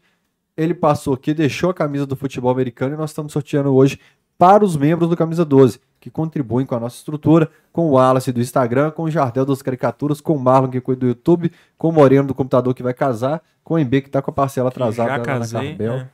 Ele 0.56 0.74
passou 0.74 1.14
aqui, 1.14 1.32
deixou 1.32 1.70
a 1.70 1.74
camisa 1.74 2.06
do 2.06 2.16
futebol 2.16 2.50
americano 2.50 2.94
e 2.94 2.98
nós 2.98 3.10
estamos 3.10 3.32
sorteando 3.32 3.74
hoje 3.74 3.98
para 4.38 4.64
os 4.64 4.76
membros 4.76 5.08
do 5.08 5.16
Camisa 5.16 5.44
12, 5.44 5.80
que 6.00 6.10
contribuem 6.10 6.66
com 6.66 6.74
a 6.74 6.80
nossa 6.80 6.96
estrutura, 6.96 7.48
com 7.72 7.82
o 7.82 7.90
Wallace 7.92 8.32
do 8.32 8.40
Instagram, 8.40 8.90
com 8.90 9.04
o 9.04 9.10
Jardel 9.10 9.46
das 9.46 9.62
Caricaturas, 9.62 10.20
com 10.20 10.34
o 10.34 10.38
Marlon 10.40 10.68
que 10.68 10.80
cuida 10.80 11.00
do 11.00 11.06
YouTube, 11.06 11.52
com 11.78 11.88
o 11.88 11.92
Moreno 11.92 12.26
do 12.26 12.34
computador 12.34 12.74
que 12.74 12.82
vai 12.82 12.92
casar, 12.92 13.40
com 13.62 13.74
o 13.74 13.78
MB 13.78 14.02
que 14.02 14.10
tá 14.10 14.20
com 14.20 14.30
a 14.30 14.34
parcela 14.34 14.68
atrasada 14.68 15.10
Já 15.10 15.16
lá 15.16 15.18
na 15.18 15.24
casei. 15.24 15.68
Carbel. 15.68 15.92
é. 15.94 16.08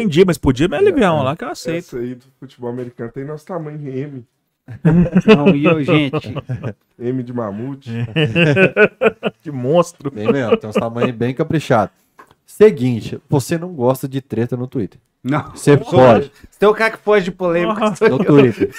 Em 0.00 0.08
dia, 0.08 0.24
mas 0.24 0.38
podia 0.38 0.68
me 0.68 0.76
aliviar 0.76 1.14
um 1.14 1.22
lá 1.22 1.34
que 1.34 1.42
eu 1.42 1.48
aceito. 1.48 1.96
Essa 1.96 1.98
aí 1.98 2.14
do 2.14 2.26
futebol 2.38 2.70
americano 2.70 3.10
tem 3.10 3.24
nosso 3.24 3.44
tamanho 3.44 3.80
M. 3.88 4.24
Não, 5.26 5.54
e 5.54 5.64
eu, 5.64 5.82
gente, 5.82 6.34
M 6.98 7.22
de 7.22 7.32
mamute. 7.32 7.90
Que 9.42 9.50
monstro. 9.50 10.10
Bem 10.10 10.30
mesmo, 10.30 10.56
tem 10.56 10.68
uns 10.68 10.76
tamanhos 10.76 11.12
bem 11.16 11.32
caprichados. 11.34 11.94
Seguinte, 12.44 13.20
você 13.28 13.56
não 13.56 13.72
gosta 13.72 14.06
de 14.08 14.20
treta 14.20 14.56
no 14.56 14.66
Twitter. 14.66 15.00
não. 15.22 15.50
Você 15.52 15.76
pode. 15.76 16.30
Se 16.50 16.58
tem 16.58 16.68
um 16.68 16.74
cara 16.74 16.90
que 16.90 16.98
foge 16.98 17.26
de 17.26 17.30
polêmica, 17.32 17.94
no. 18.08 18.18
Twitter. 18.24 18.70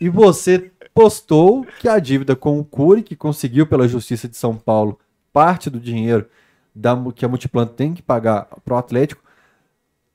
E 0.00 0.08
você 0.08 0.70
postou 0.92 1.64
que 1.78 1.88
a 1.88 1.98
dívida 1.98 2.34
com 2.34 2.58
o 2.58 2.64
Cury, 2.64 3.02
que 3.02 3.14
conseguiu 3.14 3.66
pela 3.66 3.86
Justiça 3.86 4.28
de 4.28 4.36
São 4.36 4.56
Paulo 4.56 4.98
parte 5.32 5.70
do 5.70 5.78
dinheiro 5.78 6.26
da, 6.74 6.96
que 7.14 7.24
a 7.24 7.28
Multiplan 7.28 7.66
tem 7.66 7.94
que 7.94 8.02
pagar 8.02 8.46
para 8.64 8.74
o 8.74 8.76
Atlético, 8.78 9.22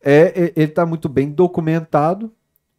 é, 0.03 0.33
é- 0.35 0.53
ele 0.55 0.65
está 0.69 0.85
muito 0.85 1.07
bem 1.09 1.29
documentado, 1.31 2.31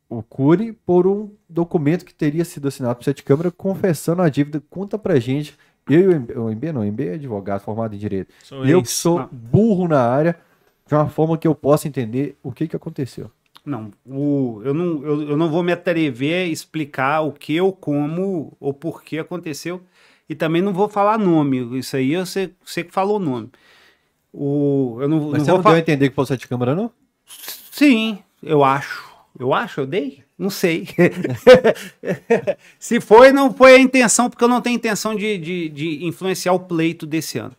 o 0.09 0.23
Cury, 0.23 0.73
por 0.73 1.07
um 1.07 1.31
documento 1.49 2.05
que 2.05 2.15
teria 2.15 2.45
sido 2.45 2.69
assinado 2.69 2.97
por 2.97 3.05
Sete 3.05 3.23
Câmara 3.23 3.51
confessando 3.51 4.23
a 4.23 4.29
dívida. 4.29 4.63
Conta 4.71 4.99
pra 4.99 5.19
gente. 5.19 5.57
Eu 5.89 6.01
e 6.01 6.15
o 6.15 6.21
MB, 6.21 6.33
o 6.39 6.51
MB 6.51 6.73
não, 6.73 6.81
o 6.83 6.85
MB 6.85 7.01
é 7.09 7.15
advogado 7.15 7.61
formado 7.61 7.95
em 7.95 7.99
Direito. 7.99 8.33
Sou 8.43 8.65
eu 8.65 8.83
que 8.83 8.89
sou 8.91 9.21
Ah. 9.21 9.29
burro 9.31 9.89
na 9.89 10.01
área, 10.03 10.39
de 10.87 10.95
uma 10.95 11.09
forma 11.09 11.37
que 11.39 11.47
eu 11.49 11.55
possa 11.55 11.89
entender 11.89 12.37
o 12.43 12.53
que, 12.53 12.69
que 12.69 12.77
aconteceu. 12.77 13.31
Não, 13.65 13.91
o, 14.07 14.61
eu, 14.65 14.73
não 14.73 15.03
eu, 15.05 15.23
eu 15.31 15.37
não 15.37 15.51
vou 15.51 15.63
me 15.63 15.73
atrever 15.73 16.47
a 16.47 16.51
explicar 16.51 17.21
o 17.21 17.33
que 17.33 17.61
ou 17.61 17.73
como 17.73 18.57
ou 18.59 18.73
por 18.73 19.03
que 19.03 19.19
aconteceu. 19.19 19.83
E 20.29 20.35
também 20.35 20.61
não 20.63 20.73
vou 20.75 20.89
falar 20.89 21.19
nome. 21.19 21.79
Isso 21.79 21.97
aí 21.97 22.13
eu 22.13 22.25
sei, 22.27 22.55
sei 22.65 22.85
que 22.85 22.93
falou 22.93 23.17
o 23.17 23.21
nome. 23.21 23.51
O, 24.33 24.99
eu 25.01 25.09
não, 25.09 25.19
Mas 25.31 25.39
não 25.39 25.45
você 25.45 25.51
vou 25.51 25.59
não 25.59 25.65
deu 25.65 25.73
a 25.75 25.79
entender 25.79 26.09
que 26.11 26.15
foi 26.15 26.25
o 26.25 26.27
Sete 26.27 26.47
Câmara, 26.47 26.75
não? 26.75 26.91
Sim, 27.71 28.19
eu 28.43 28.63
acho. 28.63 29.08
Eu 29.39 29.55
acho, 29.55 29.81
eu 29.81 29.87
dei? 29.87 30.25
Não 30.37 30.51
sei. 30.51 30.87
Se 32.79 33.01
foi, 33.01 33.33
não 33.33 33.53
foi 33.53 33.77
a 33.77 33.79
intenção, 33.79 34.29
porque 34.29 34.43
eu 34.43 34.49
não 34.49 34.61
tenho 34.61 34.77
intenção 34.77 35.15
de, 35.15 35.39
de, 35.39 35.69
de 35.69 36.05
influenciar 36.05 36.53
o 36.53 36.61
pleito 36.61 37.07
desse 37.07 37.39
ano. 37.39 37.55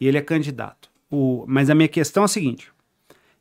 E 0.00 0.06
ele 0.06 0.18
é 0.18 0.22
candidato. 0.22 0.90
O, 1.10 1.44
mas 1.46 1.70
a 1.70 1.74
minha 1.74 1.88
questão 1.88 2.22
é 2.22 2.26
a 2.26 2.28
seguinte: 2.28 2.72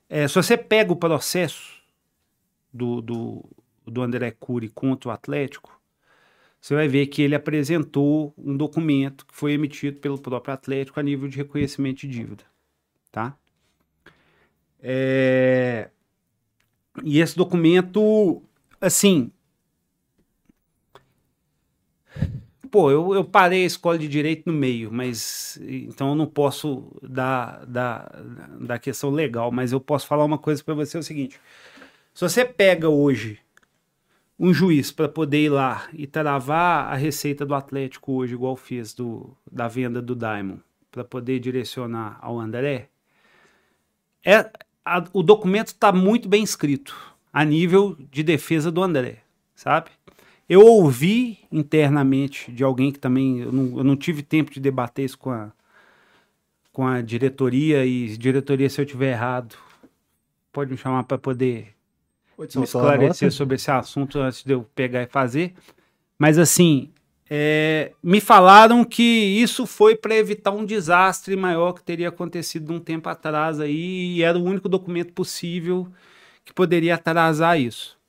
é, 0.09 0.27
se 0.27 0.35
você 0.35 0.57
pega 0.57 0.91
o 0.91 0.95
processo 0.95 1.81
do, 2.73 3.01
do, 3.01 3.45
do 3.85 4.01
André 4.01 4.31
Cury 4.31 4.69
contra 4.69 5.09
o 5.09 5.11
Atlético, 5.11 5.79
você 6.61 6.75
vai 6.75 6.87
ver 6.87 7.07
que 7.07 7.21
ele 7.21 7.35
apresentou 7.35 8.33
um 8.37 8.55
documento 8.55 9.25
que 9.25 9.35
foi 9.35 9.53
emitido 9.53 9.99
pelo 9.99 10.17
próprio 10.17 10.53
Atlético 10.53 10.99
a 10.99 11.03
nível 11.03 11.27
de 11.27 11.37
reconhecimento 11.37 12.01
de 12.01 12.07
dívida. 12.07 12.43
Tá? 13.11 13.35
É, 14.81 15.89
e 17.03 17.19
esse 17.19 17.35
documento, 17.35 18.41
assim. 18.79 19.31
Pô, 22.71 22.91
eu, 22.91 23.15
eu 23.15 23.25
parei 23.25 23.63
a 23.63 23.65
escola 23.65 23.97
de 23.97 24.07
direito 24.07 24.43
no 24.45 24.53
meio, 24.53 24.91
mas 24.91 25.59
então 25.61 26.09
eu 26.09 26.15
não 26.15 26.27
posso 26.27 26.91
dar 27.01 27.65
da, 27.65 28.11
da 28.59 28.77
questão 28.77 29.09
legal, 29.09 29.51
mas 29.51 29.71
eu 29.71 29.79
posso 29.79 30.05
falar 30.05 30.23
uma 30.23 30.37
coisa 30.37 30.63
para 30.63 30.75
você: 30.75 30.97
é 30.97 30.99
o 30.99 31.03
seguinte. 31.03 31.39
Se 32.13 32.21
você 32.21 32.45
pega 32.45 32.89
hoje 32.89 33.39
um 34.39 34.53
juiz 34.53 34.91
para 34.91 35.09
poder 35.09 35.45
ir 35.45 35.49
lá 35.49 35.89
e 35.93 36.07
travar 36.07 36.91
a 36.93 36.95
receita 36.95 37.45
do 37.45 37.53
Atlético 37.53 38.13
hoje, 38.13 38.35
igual 38.35 38.55
fez 38.55 38.93
do, 38.93 39.35
da 39.51 39.67
venda 39.67 40.01
do 40.01 40.15
Diamond, 40.15 40.61
para 40.91 41.03
poder 41.03 41.39
direcionar 41.39 42.17
ao 42.21 42.39
André, 42.39 42.89
é, 44.23 44.49
a- 44.97 45.03
o 45.13 45.21
documento 45.23 45.67
está 45.67 45.91
muito 45.91 46.27
bem 46.27 46.43
escrito 46.43 46.95
a 47.31 47.43
nível 47.45 47.95
de 48.11 48.23
defesa 48.23 48.71
do 48.71 48.81
André, 48.81 49.17
sabe? 49.55 49.89
Eu 50.47 50.61
ouvi 50.65 51.39
internamente 51.51 52.51
de 52.51 52.63
alguém 52.63 52.91
que 52.91 52.97
também 52.99 53.39
eu 53.39 53.51
não, 53.51 53.77
eu 53.77 53.83
não 53.83 53.95
tive 53.95 54.23
tempo 54.23 54.51
de 54.51 54.59
debater 54.59 55.05
isso 55.05 55.17
com 55.17 55.29
a, 55.29 55.51
com 56.73 56.87
a 56.87 57.01
diretoria 57.01 57.85
e 57.85 58.17
diretoria 58.17 58.69
se 58.69 58.81
eu 58.81 58.85
tiver 58.85 59.11
errado 59.11 59.55
pode 60.51 60.71
me 60.71 60.77
chamar 60.77 61.03
para 61.03 61.17
poder 61.17 61.75
me 62.59 62.65
esclarecer 62.91 63.27
sobre 63.31 63.55
esse 63.55 63.69
assunto 63.69 64.19
antes 64.19 64.43
de 64.43 64.53
eu 64.53 64.63
pegar 64.73 65.03
e 65.03 65.07
fazer. 65.07 65.53
Mas 66.17 66.37
assim, 66.39 66.89
é, 67.29 67.93
me 68.01 68.19
falaram 68.19 68.83
que 68.83 69.03
isso 69.03 69.67
foi 69.67 69.95
para 69.95 70.15
evitar 70.15 70.51
um 70.51 70.65
desastre 70.65 71.35
maior 71.35 71.73
que 71.73 71.83
teria 71.83 72.09
acontecido 72.09 72.73
um 72.73 72.79
tempo 72.79 73.07
atrás 73.07 73.59
aí, 73.59 74.15
e 74.15 74.23
era 74.23 74.37
o 74.37 74.43
único 74.43 74.67
documento 74.67 75.13
possível 75.13 75.87
que 76.43 76.51
poderia 76.51 76.95
atrasar 76.95 77.59
isso. 77.59 77.99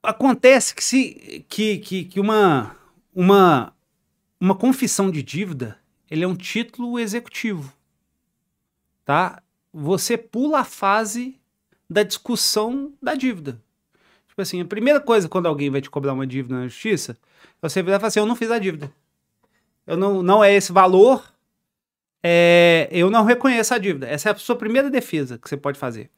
Acontece 0.00 0.74
que, 0.74 0.84
se, 0.84 1.44
que, 1.48 1.78
que, 1.78 2.04
que 2.04 2.20
uma, 2.20 2.76
uma, 3.12 3.74
uma 4.40 4.54
confissão 4.54 5.10
de 5.10 5.22
dívida 5.22 5.76
ele 6.10 6.24
é 6.24 6.28
um 6.28 6.36
título 6.36 6.98
executivo. 6.98 7.72
Tá? 9.04 9.42
Você 9.72 10.16
pula 10.16 10.60
a 10.60 10.64
fase 10.64 11.38
da 11.90 12.02
discussão 12.02 12.92
da 13.02 13.14
dívida. 13.14 13.60
Tipo 14.38 14.42
assim, 14.42 14.60
a 14.60 14.64
primeira 14.64 15.00
coisa 15.00 15.28
quando 15.28 15.46
alguém 15.46 15.68
vai 15.68 15.80
te 15.80 15.90
cobrar 15.90 16.12
uma 16.12 16.24
dívida 16.24 16.54
na 16.54 16.68
justiça, 16.68 17.18
você 17.60 17.82
vai 17.82 17.96
falar 17.96 18.06
assim, 18.06 18.20
eu 18.20 18.26
não 18.26 18.36
fiz 18.36 18.52
a 18.52 18.58
dívida. 18.60 18.88
Eu 19.84 19.96
não, 19.96 20.22
não 20.22 20.44
é 20.44 20.54
esse 20.54 20.70
valor, 20.70 21.34
é, 22.22 22.88
eu 22.92 23.10
não 23.10 23.24
reconheço 23.24 23.74
a 23.74 23.78
dívida. 23.78 24.06
Essa 24.06 24.28
é 24.28 24.32
a 24.32 24.36
sua 24.36 24.54
primeira 24.54 24.88
defesa 24.88 25.38
que 25.38 25.48
você 25.48 25.56
pode 25.56 25.76
fazer. 25.76 26.08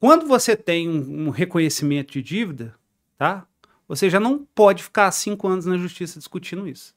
Quando 0.00 0.26
você 0.26 0.56
tem 0.56 0.88
um, 0.88 1.28
um 1.28 1.30
reconhecimento 1.30 2.14
de 2.14 2.22
dívida, 2.22 2.74
tá? 3.16 3.46
Você 3.86 4.10
já 4.10 4.18
não 4.18 4.44
pode 4.44 4.82
ficar 4.82 5.12
cinco 5.12 5.46
anos 5.46 5.66
na 5.66 5.76
justiça 5.76 6.18
discutindo 6.18 6.66
isso. 6.66 6.92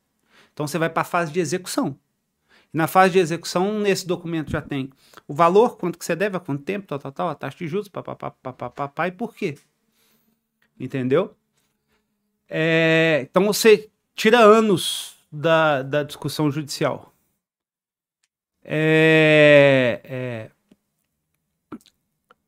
Então 0.54 0.66
você 0.66 0.80
vai 0.80 0.90
para 0.90 1.02
a 1.02 1.06
fase 1.06 1.32
de 1.32 1.40
execução. 1.40 1.96
Na 2.74 2.88
fase 2.88 3.14
de 3.14 3.20
execução, 3.20 3.80
nesse 3.80 4.08
documento 4.08 4.50
já 4.50 4.60
tem 4.60 4.90
o 5.28 5.36
valor, 5.36 5.78
quanto 5.78 6.00
que 6.00 6.06
você 6.06 6.16
deve, 6.16 6.36
há 6.36 6.40
quanto 6.40 6.64
tempo, 6.64 6.88
tal, 6.88 6.98
tal, 6.98 7.12
tal, 7.12 7.30
a 7.30 7.36
taxa 7.36 7.60
de 7.60 7.68
juros, 7.68 7.88
papapá, 7.88 8.32
papapá, 8.32 9.08
e 9.08 9.12
por 9.12 9.36
quê. 9.36 9.56
Entendeu? 10.80 11.36
É, 12.50 13.28
então 13.30 13.46
você 13.46 13.90
tira 14.16 14.40
anos 14.40 15.16
da, 15.32 15.82
da 15.82 16.04
discussão 16.04 16.52
judicial. 16.52 17.14
É, 18.64 20.02
é, 20.04 20.52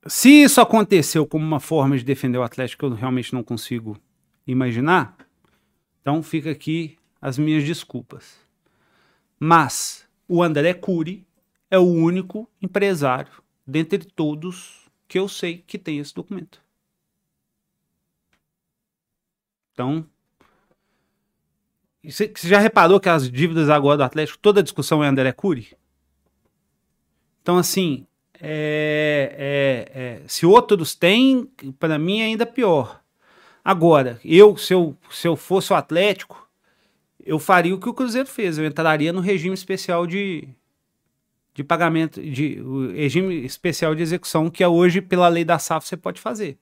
se 0.07 0.43
isso 0.43 0.59
aconteceu 0.59 1.25
como 1.25 1.45
uma 1.45 1.59
forma 1.59 1.97
de 1.97 2.03
defender 2.03 2.37
o 2.37 2.43
Atlético, 2.43 2.85
eu 2.85 2.93
realmente 2.93 3.33
não 3.33 3.43
consigo 3.43 3.97
imaginar, 4.45 5.15
então 6.01 6.23
fica 6.23 6.51
aqui 6.51 6.97
as 7.21 7.37
minhas 7.37 7.63
desculpas. 7.63 8.39
Mas 9.39 10.05
o 10.27 10.41
André 10.43 10.73
Cury 10.73 11.25
é 11.69 11.77
o 11.77 11.83
único 11.83 12.49
empresário 12.61 13.31
dentre 13.65 14.03
todos 14.03 14.89
que 15.07 15.19
eu 15.19 15.27
sei 15.27 15.63
que 15.65 15.77
tem 15.77 15.99
esse 15.99 16.13
documento. 16.13 16.61
Então, 19.79 20.05
você 22.03 22.33
já 22.43 22.59
reparou 22.59 22.99
que 22.99 23.07
as 23.07 23.31
dívidas 23.31 23.69
agora 23.69 23.95
do 23.95 24.03
Atlético, 24.03 24.37
toda 24.37 24.59
a 24.59 24.63
discussão 24.63 25.01
é 25.01 25.07
André 25.07 25.31
Cury? 25.31 25.69
Então, 27.41 27.57
assim, 27.57 28.05
é, 28.41 29.87
é, 29.95 30.01
é, 30.01 30.21
se 30.27 30.45
outros 30.45 30.95
têm, 30.95 31.49
para 31.79 31.97
mim 31.97 32.19
é 32.19 32.25
ainda 32.25 32.45
pior. 32.45 33.01
Agora, 33.63 34.19
eu 34.25 34.57
se, 34.57 34.73
eu, 34.73 34.97
se 35.09 35.25
eu 35.25 35.37
fosse 35.37 35.71
o 35.71 35.75
Atlético, 35.77 36.49
eu 37.25 37.39
faria 37.39 37.73
o 37.73 37.79
que 37.79 37.87
o 37.87 37.93
Cruzeiro 37.93 38.27
fez. 38.27 38.57
Eu 38.57 38.65
entraria 38.65 39.13
no 39.13 39.21
regime 39.21 39.53
especial 39.53 40.05
de, 40.05 40.45
de 41.53 41.63
pagamento, 41.63 42.21
de 42.21 42.61
regime 42.97 43.45
especial 43.45 43.95
de 43.95 44.01
execução, 44.01 44.49
que 44.49 44.61
é 44.61 44.67
hoje, 44.67 44.99
pela 44.99 45.29
lei 45.29 45.45
da 45.45 45.57
SAF, 45.57 45.87
você 45.87 45.95
pode 45.95 46.19
fazer. 46.19 46.57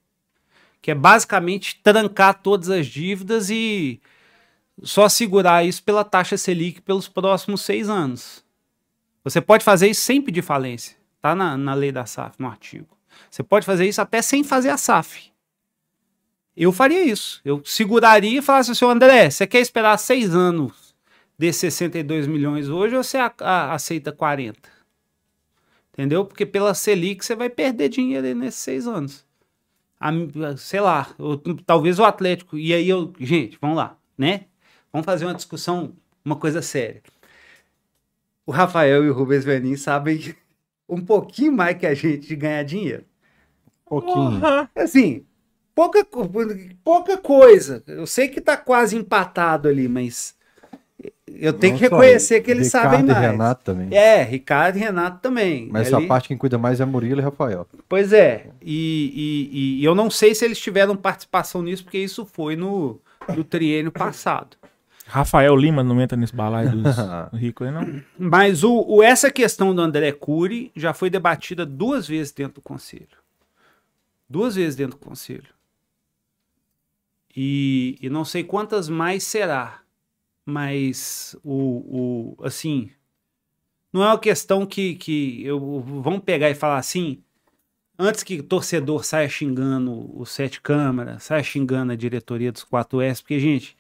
Que 0.82 0.92
é 0.92 0.96
basicamente 0.96 1.80
trancar 1.84 2.42
todas 2.42 2.70
as 2.70 2.88
dívidas 2.88 3.50
e 3.50 4.00
só 4.84 5.10
segurar 5.10 5.66
isso 5.66 5.84
pela 5.84 6.04
taxa 6.04 6.38
Selic 6.38 6.82
pelos 6.82 7.08
próximos 7.08 7.62
seis 7.62 7.90
anos. 7.90 8.46
Você 9.24 9.42
pode 9.42 9.64
fazer 9.64 9.90
isso 9.90 10.02
sem 10.02 10.22
pedir 10.22 10.42
falência. 10.42 10.96
Tá 11.22 11.36
na, 11.36 11.58
na 11.58 11.74
lei 11.74 11.92
da 11.92 12.06
SAF, 12.06 12.36
no 12.40 12.48
artigo. 12.48 12.98
Você 13.30 13.44
pode 13.44 13.66
fazer 13.66 13.88
isso 13.88 14.02
até 14.02 14.22
sem 14.22 14.44
fazer 14.44 14.70
a 14.70 14.78
SAF. 14.78 15.32
Eu 16.56 16.72
faria 16.72 17.04
isso. 17.04 17.42
Eu 17.44 17.62
seguraria 17.66 18.40
e 18.40 18.42
falasse 18.42 18.72
assim, 18.72 18.86
André, 18.86 19.30
você 19.30 19.46
quer 19.46 19.60
esperar 19.60 19.98
seis 19.98 20.34
anos 20.34 20.96
desses 21.38 21.74
62 21.74 22.26
milhões 22.26 22.70
hoje 22.70 22.96
ou 22.96 23.04
você 23.04 23.18
a- 23.18 23.34
a- 23.42 23.74
aceita 23.74 24.12
40? 24.12 24.70
Entendeu? 25.94 26.24
Porque 26.26 26.46
pela 26.46 26.74
Selic 26.74 27.26
você 27.26 27.36
vai 27.36 27.50
perder 27.50 27.90
dinheiro 27.90 28.34
nesses 28.36 28.60
seis 28.62 28.88
anos. 28.88 29.26
A- 30.00 30.58
sei 30.58 30.80
lá, 30.82 31.14
ou 31.18 31.38
talvez 31.66 32.00
o 32.00 32.04
Atlético. 32.06 32.58
E 32.58 32.74
aí 32.74 32.88
eu. 32.90 33.14
Gente, 33.20 33.58
vamos 33.62 33.78
lá, 33.78 33.98
né? 34.18 34.46
Vamos 34.92 35.06
fazer 35.06 35.26
uma 35.26 35.36
discussão, 35.36 35.96
uma 36.26 36.36
coisa 36.36 36.62
séria. 36.62 37.02
O 38.46 38.52
Rafael 38.52 39.04
e 39.06 39.10
o 39.10 39.14
Rubens 39.14 39.44
Venin 39.46 39.76
sabem 39.76 40.36
um 40.88 41.04
pouquinho 41.04 41.52
mais 41.52 41.78
que 41.78 41.86
a 41.86 41.94
gente 41.94 42.28
de 42.28 42.36
ganhar 42.36 42.64
dinheiro. 42.64 43.06
pouquinho. 43.86 44.42
Porra. 44.42 44.72
Assim, 44.76 45.26
pouca, 45.76 46.06
pouca 46.84 47.18
coisa. 47.18 47.84
Eu 47.88 48.08
sei 48.08 48.30
que 48.30 48.42
tá 48.42 48.58
quase 48.58 48.98
empatado 48.98 49.70
ali, 49.70 49.90
mas 49.90 50.37
eu 51.28 51.54
tenho 51.54 51.74
Não 51.74 51.78
que 51.80 51.84
reconhecer 51.84 52.36
ele, 52.36 52.44
que 52.44 52.52
eles 52.52 52.68
Ricardo 52.68 52.84
sabem 52.92 53.00
e 53.02 53.08
mais. 53.14 53.20
Renato 53.32 53.64
também. 53.64 53.96
É, 53.96 54.24
Ricardo 54.24 54.76
e 54.78 54.80
Renato 54.80 55.20
também. 55.22 55.70
Mas 55.72 55.88
Ali- 55.88 55.96
essa 55.96 56.08
parte 56.08 56.28
quem 56.30 56.38
cuida 56.38 56.58
mais 56.58 56.80
é 56.82 56.86
Murilo 56.86 57.22
e 57.22 57.24
Rafael. 57.24 57.68
Pois 57.88 58.12
é, 58.14 58.50
e, 58.62 59.50
e- 59.54 59.82
e 59.82 59.86
eu 59.86 59.94
não 59.94 60.10
sei 60.10 60.34
se 60.34 60.44
eles 60.46 60.60
tiveram 60.60 60.96
participação 60.96 61.62
nisso, 61.62 61.84
porque 61.84 62.00
isso 62.00 62.26
foi 62.26 62.56
no, 62.56 63.00
no 63.36 63.44
triênio 63.44 63.92
passado. 63.92 64.58
Rafael 65.06 65.56
Lima 65.56 65.84
não 65.84 66.02
entra 66.02 66.18
nesse 66.18 66.36
balaio 66.36 66.70
dos 66.72 66.96
ricos 67.40 67.66
aí, 67.68 67.74
não? 67.74 68.02
Mas 68.18 68.64
o, 68.64 68.84
o- 68.88 69.04
essa 69.04 69.32
questão 69.32 69.74
do 69.74 69.82
André 69.82 70.12
Cury 70.12 70.72
já 70.76 70.94
foi 70.94 71.10
debatida 71.10 71.66
duas 71.66 72.08
vezes 72.08 72.32
dentro 72.34 72.56
do 72.56 72.62
conselho. 72.62 73.08
Duas 74.30 74.56
vezes 74.56 74.76
dentro 74.76 74.98
do 74.98 75.06
conselho. 75.06 75.48
E, 77.36 77.98
e 78.02 78.10
não 78.10 78.26
sei 78.26 78.44
quantas 78.44 78.90
mais 78.90 79.24
será. 79.24 79.80
Mas 80.50 81.36
o, 81.44 82.38
o 82.40 82.46
assim, 82.46 82.90
não 83.92 84.02
é 84.02 84.08
uma 84.08 84.18
questão 84.18 84.66
que, 84.66 84.96
que 84.96 85.46
eu, 85.46 85.82
vamos 85.82 86.22
pegar 86.22 86.50
e 86.50 86.56
falar 86.56 86.78
assim, 86.78 87.22
antes 88.00 88.24
que 88.24 88.40
o 88.40 88.44
torcedor 88.44 89.04
saia 89.04 89.28
xingando 89.28 90.10
o 90.18 90.26
Sete 90.26 90.62
Câmara, 90.62 91.20
saia 91.20 91.44
xingando 91.44 91.92
a 91.92 91.98
diretoria 91.98 92.50
dos 92.50 92.64
4S, 92.64 93.20
porque, 93.20 93.38
gente, 93.42 93.76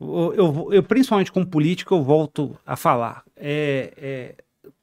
eu, 0.00 0.34
eu, 0.34 0.72
eu, 0.72 0.82
principalmente 0.82 1.30
como 1.30 1.46
político, 1.46 1.94
eu 1.94 2.02
volto 2.02 2.58
a 2.64 2.74
falar. 2.74 3.22
É, 3.36 3.92
é, 3.98 4.34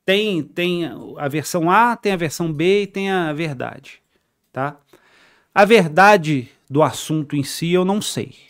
tem, 0.05 0.43
tem 0.43 0.83
a 1.17 1.27
versão 1.27 1.71
A, 1.71 1.95
tem 1.95 2.11
a 2.11 2.17
versão 2.17 2.53
B 2.53 2.83
e 2.83 2.87
tem 2.87 3.09
a 3.09 3.33
verdade. 3.33 3.99
Tá? 4.53 4.79
A 5.55 5.65
verdade 5.65 6.49
do 6.69 6.83
assunto 6.83 7.35
em 7.35 7.43
si 7.43 7.71
eu 7.71 7.83
não 7.83 7.99
sei. 7.99 8.48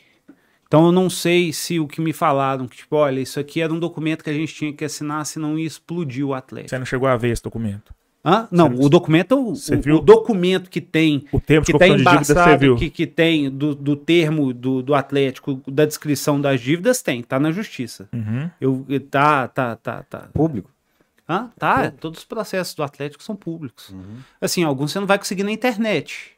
Então 0.69 0.85
eu 0.85 0.91
não 0.91 1.09
sei 1.09 1.51
se 1.51 1.79
o 1.79 1.87
que 1.87 1.99
me 1.99 2.13
falaram, 2.13 2.67
que 2.67 2.77
tipo, 2.77 2.95
olha, 2.95 3.19
isso 3.19 3.39
aqui 3.39 3.59
era 3.59 3.73
um 3.73 3.79
documento 3.79 4.23
que 4.23 4.29
a 4.29 4.33
gente 4.33 4.53
tinha 4.53 4.71
que 4.71 4.85
assinar, 4.85 5.25
senão 5.25 5.57
ia 5.57 5.65
explodir 5.65 6.23
o 6.23 6.31
Atlético. 6.35 6.69
Você 6.69 6.77
não 6.77 6.85
chegou 6.85 7.07
a 7.09 7.17
ver 7.17 7.31
esse 7.31 7.41
documento. 7.41 7.91
Hã? 8.23 8.47
Não, 8.51 8.69
Você- 8.69 8.85
o 8.85 8.89
documento, 8.89 9.55
Você 9.55 9.75
o, 9.75 9.81
viu? 9.81 9.95
o 9.95 9.99
documento 9.99 10.69
que 10.69 10.79
tem 10.79 11.25
O 11.31 11.39
termo 11.39 11.65
de 11.65 11.71
que 11.71 11.79
tá 11.79 11.87
confusão 11.87 11.97
de 11.97 12.03
dívida 12.03 12.23
você 12.25 12.31
embaçado, 12.33 12.59
viu. 12.59 12.75
que, 12.75 12.89
que 12.91 13.07
tem 13.07 13.49
do, 13.49 13.73
do 13.73 13.95
termo 13.95 14.53
do, 14.53 14.83
do 14.83 14.93
Atlético, 14.93 15.59
da 15.67 15.85
descrição 15.87 16.39
das 16.39 16.61
dívidas, 16.61 17.01
tem, 17.01 17.23
tá 17.23 17.39
na 17.39 17.51
justiça. 17.51 18.07
Uhum. 18.13 18.49
Eu, 18.61 18.85
tá, 19.09 19.47
tá, 19.47 19.75
tá, 19.75 20.03
tá. 20.03 20.29
Público. 20.33 20.69
Hã? 21.27 21.49
Tá, 21.57 21.89
todos 21.89 22.19
os 22.19 22.25
processos 22.25 22.75
do 22.75 22.83
Atlético 22.83 23.23
são 23.23 23.35
públicos. 23.35 23.91
Assim, 24.39 24.63
alguns 24.63 24.91
você 24.91 24.99
não 24.99 25.07
vai 25.07 25.17
conseguir 25.17 25.43
na 25.43 25.51
internet, 25.51 26.31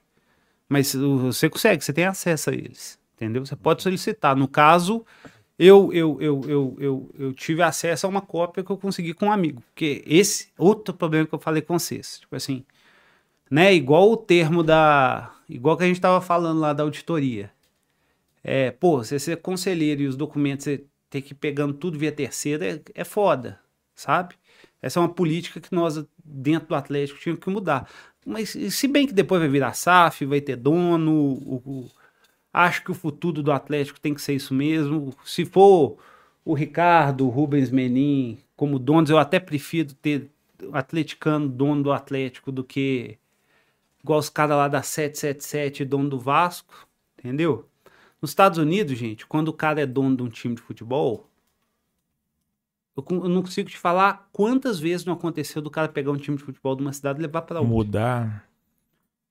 mas 0.70 0.94
você 0.96 1.50
consegue, 1.50 1.84
você 1.84 1.92
tem 1.92 2.06
acesso 2.06 2.50
a 2.50 2.54
eles, 2.54 2.98
entendeu? 3.22 3.46
Você 3.46 3.56
pode 3.56 3.84
solicitar. 3.84 4.36
No 4.36 4.48
caso, 4.48 5.06
eu, 5.60 5.94
eu, 5.94 6.18
eu, 6.20 6.42
eu, 6.48 6.76
eu, 6.80 7.12
eu 7.20 7.34
tive 7.34 7.62
acesso 7.62 8.06
a 8.08 8.10
uma 8.10 8.22
cópia 8.22 8.64
que 8.64 8.72
eu 8.72 8.78
consegui 8.78 9.14
com 9.14 9.28
um 9.28 9.32
amigo, 9.32 9.62
porque 9.62 10.04
esse 10.08 10.50
outro 10.58 10.94
problema 10.94 11.28
que 11.28 11.34
eu 11.36 11.40
falei 11.40 11.62
com 11.62 11.78
vocês, 11.78 12.20
tipo 12.20 12.36
assim, 12.36 12.66
né, 13.50 13.74
igual 13.74 14.10
o 14.12 14.18
termo 14.18 14.64
da, 14.64 15.32
igual 15.48 15.78
que 15.78 15.84
a 15.84 15.88
gente 15.88 16.02
tava 16.02 16.20
falando 16.22 16.60
lá 16.60 16.74
da 16.74 16.84
auditoria. 16.84 17.52
É, 18.44 18.72
pô, 18.72 18.98
você 19.04 19.20
ser 19.20 19.38
conselheiro 19.38 20.02
e 20.02 20.08
os 20.08 20.16
documentos 20.16 20.64
você 20.66 20.84
ter 21.10 21.22
que 21.22 21.34
ir 21.34 21.36
pegando 21.36 21.74
tudo 21.74 22.00
via 22.00 22.12
terceira 22.12 22.66
é, 22.76 22.82
é 22.96 23.04
foda, 23.04 23.60
sabe? 23.96 24.36
Essa 24.82 25.00
é 25.00 25.02
uma 25.02 25.10
política 25.14 25.62
que 25.62 25.74
nós, 25.76 26.04
dentro 26.24 26.70
do 26.70 26.76
Atlético, 26.76 27.20
tínhamos 27.20 27.44
que 27.44 27.50
mudar. 27.52 27.88
Mas 28.26 28.50
se 28.72 28.88
bem 28.88 29.06
que 29.06 29.14
depois 29.14 29.40
vai 29.42 29.50
virar 29.50 29.74
SAF, 29.74 30.26
vai 30.26 30.42
ter 30.42 30.56
dono, 30.56 31.12
o- 31.14 31.62
o- 31.66 31.92
acho 32.54 32.84
que 32.84 32.92
o 32.92 32.96
futuro 32.96 33.42
do 33.42 33.52
Atlético 33.52 34.00
tem 34.00 34.14
que 34.14 34.22
ser 34.22 34.34
isso 34.34 34.54
mesmo. 34.54 35.14
Se 35.26 35.46
for 35.46 35.98
o 36.44 36.54
Ricardo, 36.54 37.26
o 37.26 37.30
Rubens 37.30 37.70
Menin 37.70 38.38
como 38.56 38.78
donos, 38.78 39.10
eu 39.10 39.18
até 39.18 39.40
prefiro 39.40 39.94
ter 39.96 40.30
o 40.62 40.76
atleticano 40.76 41.50
dono 41.50 41.82
do 41.82 41.92
Atlético 41.92 42.52
do 42.52 42.64
que 42.64 43.18
igual 44.04 44.20
os 44.20 44.30
caras 44.30 44.58
lá 44.58 44.68
da 44.68 44.84
777, 44.84 45.86
dono 45.86 46.10
do 46.10 46.20
Vasco, 46.20 46.88
entendeu? 47.18 47.68
Nos 48.22 48.32
Estados 48.32 48.60
Unidos, 48.60 48.98
gente, 48.98 49.26
quando 49.26 49.48
o 49.48 49.54
cara 49.54 49.82
é 49.82 49.86
dono 49.86 50.16
de 50.16 50.24
um 50.24 50.30
time 50.30 50.54
de 50.54 50.62
futebol, 50.62 51.28
eu, 52.96 53.30
não 53.30 53.42
consigo 53.42 53.70
te 53.70 53.78
falar 53.78 54.30
quantas 54.32 54.80
vezes 54.80 55.06
não 55.06 55.14
aconteceu 55.14 55.62
do 55.62 55.72
cara 55.72 55.88
pegar 55.88 56.12
um 56.12 56.18
time 56.18 56.38
de 56.38 56.44
futebol 56.44 56.76
de 56.76 56.84
uma 56.84 56.94
cidade 56.94 57.20
e 57.20 57.22
levar 57.24 57.42
para 57.42 57.62
outra. 57.62 57.74
Mudar. 57.74 58.50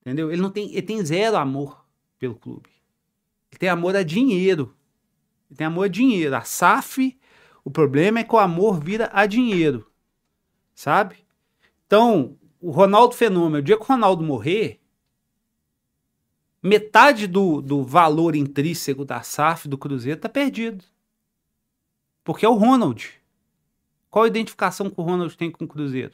Entendeu? 0.01 0.33
Ele 0.33 0.41
não 0.41 0.51
tem, 0.51 0.71
ele 0.73 0.83
tem 0.83 1.05
zero 1.05 1.37
amor 1.37 1.85
pelo 2.19 2.35
clube. 2.35 2.69
Ele 3.51 3.59
tem 3.59 3.69
amor 3.69 3.97
a 3.97 4.03
dinheiro. 4.03 4.75
Ele 5.51 5.57
tem 5.57 5.67
amor 5.67 5.85
a 5.85 5.89
dinheiro. 5.89 6.37
A 6.37 6.43
SAF, 6.43 7.19
o 7.65 7.70
problema 7.70 8.20
é 8.20 8.25
que 8.25 8.35
o 8.35 8.39
amor 8.39 8.81
vira 8.81 9.11
a 9.12 9.27
dinheiro. 9.27 9.91
Sabe? 10.75 11.17
Então, 11.87 12.37
o 12.61 12.70
Ronaldo 12.70 13.15
Fenômeno, 13.15 13.59
o 13.59 13.62
dia 13.62 13.77
que 13.77 13.83
o 13.83 13.87
Ronaldo 13.87 14.23
morrer, 14.23 14.81
metade 16.62 17.27
do, 17.27 17.61
do 17.61 17.83
valor 17.83 18.37
intrínseco 18.37 19.05
da 19.05 19.23
SAF 19.23 19.67
do 19.67 19.79
Cruzeiro 19.79 20.20
tá 20.20 20.29
perdido. 20.29 20.85
Porque 22.23 22.45
é 22.45 22.49
o 22.49 22.55
Ronald. 22.55 23.11
Qual 24.11 24.25
a 24.25 24.29
identificação 24.29 24.91
que 24.91 25.01
o 25.01 25.05
Ronald 25.05 25.37
tem 25.37 25.51
com 25.51 25.65
o 25.65 25.69
Cruzeiro? 25.69 26.12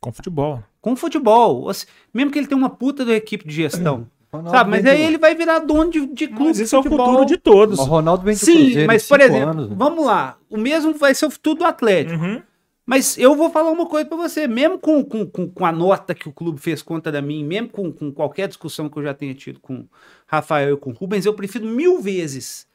Com 0.00 0.12
futebol. 0.12 0.64
com 0.80 0.96
futebol. 0.96 1.68
Assim, 1.68 1.86
Mesmo 2.12 2.30
que 2.30 2.38
ele 2.38 2.46
tenha 2.46 2.58
uma 2.58 2.70
puta 2.70 3.04
de 3.04 3.12
equipe 3.12 3.46
de 3.46 3.54
gestão. 3.54 4.08
Ronaldo 4.32 4.50
sabe? 4.56 4.70
Mas 4.70 4.86
aí 4.86 4.98
do- 4.98 5.02
ele 5.04 5.18
vai 5.18 5.34
virar 5.34 5.58
dono 5.60 5.90
de, 5.90 6.06
de 6.06 6.28
clube 6.28 6.44
Mas 6.46 6.60
esse 6.60 6.74
é 6.74 6.78
o 6.78 6.82
futuro 6.82 7.24
de 7.24 7.36
todos. 7.36 7.78
O 7.78 7.84
Ronaldo 7.84 8.24
vem 8.24 8.34
do 8.34 8.38
Sim, 8.38 8.56
Cruzeiro 8.64 8.86
mas 8.86 9.02
de 9.02 9.08
por 9.08 9.20
exemplo, 9.20 9.48
anos, 9.50 9.70
né? 9.70 9.76
vamos 9.78 10.04
lá. 10.06 10.38
O 10.48 10.56
mesmo 10.56 10.94
vai 10.94 11.14
ser 11.14 11.26
o 11.26 11.30
futuro 11.30 11.58
do 11.60 11.64
Atlético. 11.64 12.22
Uhum. 12.22 12.42
Mas 12.86 13.16
eu 13.18 13.36
vou 13.36 13.50
falar 13.50 13.70
uma 13.70 13.86
coisa 13.86 14.06
pra 14.08 14.16
você. 14.16 14.48
Mesmo 14.48 14.78
com, 14.78 15.04
com, 15.04 15.24
com, 15.26 15.48
com 15.48 15.64
a 15.66 15.70
nota 15.70 16.14
que 16.14 16.28
o 16.28 16.32
clube 16.32 16.60
fez 16.60 16.82
contra 16.82 17.20
mim, 17.22 17.44
mesmo 17.44 17.68
com, 17.68 17.92
com 17.92 18.10
qualquer 18.12 18.48
discussão 18.48 18.88
que 18.88 18.98
eu 18.98 19.02
já 19.04 19.14
tenha 19.14 19.34
tido 19.34 19.60
com 19.60 19.84
Rafael 20.26 20.74
e 20.74 20.76
com 20.76 20.90
Rubens, 20.92 21.24
eu 21.26 21.34
prefiro 21.34 21.66
mil 21.66 22.00
vezes 22.00 22.66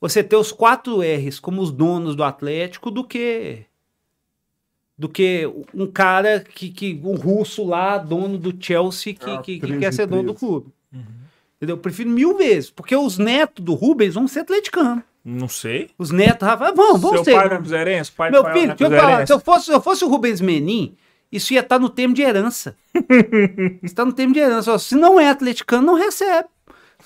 você 0.00 0.22
ter 0.22 0.36
os 0.36 0.52
quatro 0.52 1.00
R's 1.00 1.38
como 1.40 1.60
os 1.60 1.70
donos 1.70 2.14
do 2.16 2.22
Atlético 2.22 2.90
do 2.90 3.02
que 3.04 3.64
do 4.96 5.08
que 5.08 5.48
um 5.74 5.86
cara 5.86 6.40
que, 6.40 6.70
que 6.70 7.00
um 7.04 7.14
russo 7.14 7.64
lá, 7.64 7.98
dono 7.98 8.36
do 8.36 8.52
Chelsea, 8.58 9.14
que, 9.14 9.30
Ah, 9.30 9.38
que, 9.38 9.54
que 9.54 9.66
13, 9.66 9.78
quer 9.80 9.92
ser 9.92 10.06
dono 10.06 10.32
do 10.32 10.34
13. 10.34 10.64
Clube. 10.90 11.06
Entendeu? 11.56 11.76
Eu 11.76 11.80
prefiro 11.80 12.08
mil 12.10 12.36
vezes, 12.36 12.70
porque 12.70 12.94
os 12.94 13.18
netos 13.18 13.64
do 13.64 13.74
Rubens 13.74 14.14
vão 14.14 14.28
ser 14.28 14.40
atleticanos. 14.40 15.02
Não 15.24 15.48
sei. 15.48 15.90
Os 15.98 16.10
netos, 16.10 16.46
Rafael, 16.46 16.74
vão, 16.74 16.96
vão 16.96 17.14
Seu 17.14 17.24
ser. 17.24 17.34
pai 17.34 17.48
não 17.48 17.56
é 17.56 17.58
cruzeirense? 17.58 18.12
Pai 18.12 18.30
Meu 18.30 18.44
filho, 18.44 18.54
não 18.54 18.62
é 18.62 18.66
deixa 18.76 18.84
eu 18.84 18.90
falar, 18.90 19.00
cruzeirense? 19.00 19.26
se 19.26 19.32
eu 19.32 19.40
fosse, 19.40 19.64
se 19.66 19.72
eu 19.72 19.80
fosse 19.80 20.04
o 20.04 20.08
Rubens 20.08 20.40
Menin, 20.40 20.96
isso 21.30 21.52
ia 21.52 21.60
estar 21.60 21.78
no 21.78 21.90
termo 21.90 22.14
de 22.14 22.22
herança. 22.22 22.76
Está 23.82 24.04
no 24.04 24.12
termo 24.12 24.32
de 24.32 24.40
herança. 24.40 24.78
Se 24.78 24.94
não 24.94 25.18
é 25.20 25.28
atleticano, 25.28 25.86
não 25.86 25.94
recebe. 25.94 26.48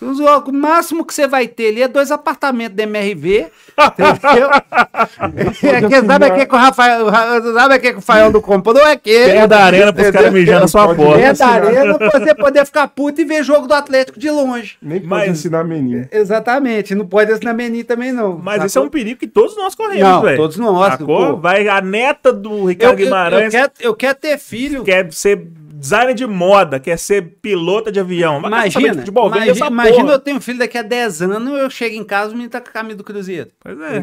O 0.01 0.53
máximo 0.53 1.05
que 1.05 1.13
você 1.13 1.29
vai 1.29 1.47
ter 1.47 1.69
ali 1.69 1.83
é 1.83 1.87
dois 1.87 2.11
apartamentos 2.11 2.75
da 2.75 2.83
MRV, 2.85 3.47
entendeu? 3.79 4.49
é 5.71 5.89
que, 5.89 6.07
sabe 6.07 6.25
aqui 6.27 6.47
que 6.47 6.55
o 6.55 6.59
Rafael, 6.59 7.07
sabe 7.55 7.75
aqui 7.75 7.89
que 7.89 7.93
o 7.93 7.97
Rafael 7.97 8.33
não 8.33 8.41
comprou? 8.41 8.85
É 8.85 8.97
que 8.97 9.13
Perto 9.27 9.49
da 9.49 9.65
arena 9.65 9.93
pros 9.93 10.11
caras 10.11 10.33
mijar 10.33 10.61
na 10.61 10.67
sua 10.67 10.93
porta. 10.95 11.21
é 11.21 11.33
da 11.35 11.47
arena 11.47 11.99
pra 11.99 12.11
você 12.11 12.35
poder 12.35 12.65
ficar 12.65 12.89
puto 12.89 13.21
e 13.21 13.25
ver 13.25 13.45
jogo 13.45 13.67
do 13.69 13.75
Atlético 13.75 14.19
de 14.19 14.31
longe. 14.31 14.77
Nem 14.83 14.99
pode 14.99 15.09
Mas- 15.11 15.29
ensinar 15.29 15.63
menino. 15.63 16.09
Exatamente, 16.11 16.95
não 16.95 17.07
pode 17.07 17.31
assinar 17.31 17.55
Menin 17.55 17.85
também 17.85 18.13
não. 18.13 18.39
Mas 18.43 18.65
esse 18.65 18.79
é 18.79 18.81
um 18.81 18.89
perigo 18.89 19.21
que 19.21 19.29
todos 19.29 19.57
nós 19.57 19.75
corremos, 19.75 20.23
velho. 20.23 20.37
todos 20.39 20.57
nós, 20.57 20.93
Sacou? 20.95 21.35
pô. 21.35 21.37
Vai 21.37 21.69
a 21.69 21.81
neta 21.83 22.33
do 22.33 22.51
eu, 22.61 22.65
Ricardo 22.65 22.95
eu, 22.95 22.99
eu, 22.99 23.05
Guimarães 23.05 23.51
quero, 23.53 23.71
eu 23.79 23.95
quero 23.95 24.15
ter 24.19 24.39
filho. 24.39 24.83
quer 24.85 25.13
ser 25.13 25.47
designer 25.83 26.15
de 26.15 26.27
moda, 26.27 26.81
quer 26.81 26.97
ser 26.99 27.23
pilota 27.43 27.91
de 27.93 28.01
avião. 28.01 28.41
Mas 28.41 28.75
Imagina, 28.75 28.95
futebol, 29.01 29.27
imagina, 29.29 29.51
essa 29.53 29.67
imagina 29.67 29.97
porra. 29.99 30.13
eu 30.15 30.19
tenho 30.21 30.37
um 30.37 30.41
filho 30.41 30.59
daqui 30.59 30.79
a 30.79 30.83
10 30.83 31.23
anos, 31.23 31.59
eu 31.59 31.69
chego 31.71 31.95
em 31.97 32.05
casa 32.05 32.31
e 32.31 32.33
o 32.33 32.37
menino 32.37 32.51
tá 32.51 32.61
com 32.61 32.69
a 32.69 32.73
camisa 32.73 32.97
do 32.97 33.05
Cruzeiro. 33.05 33.51
Pois 33.61 33.79
é. 33.81 34.03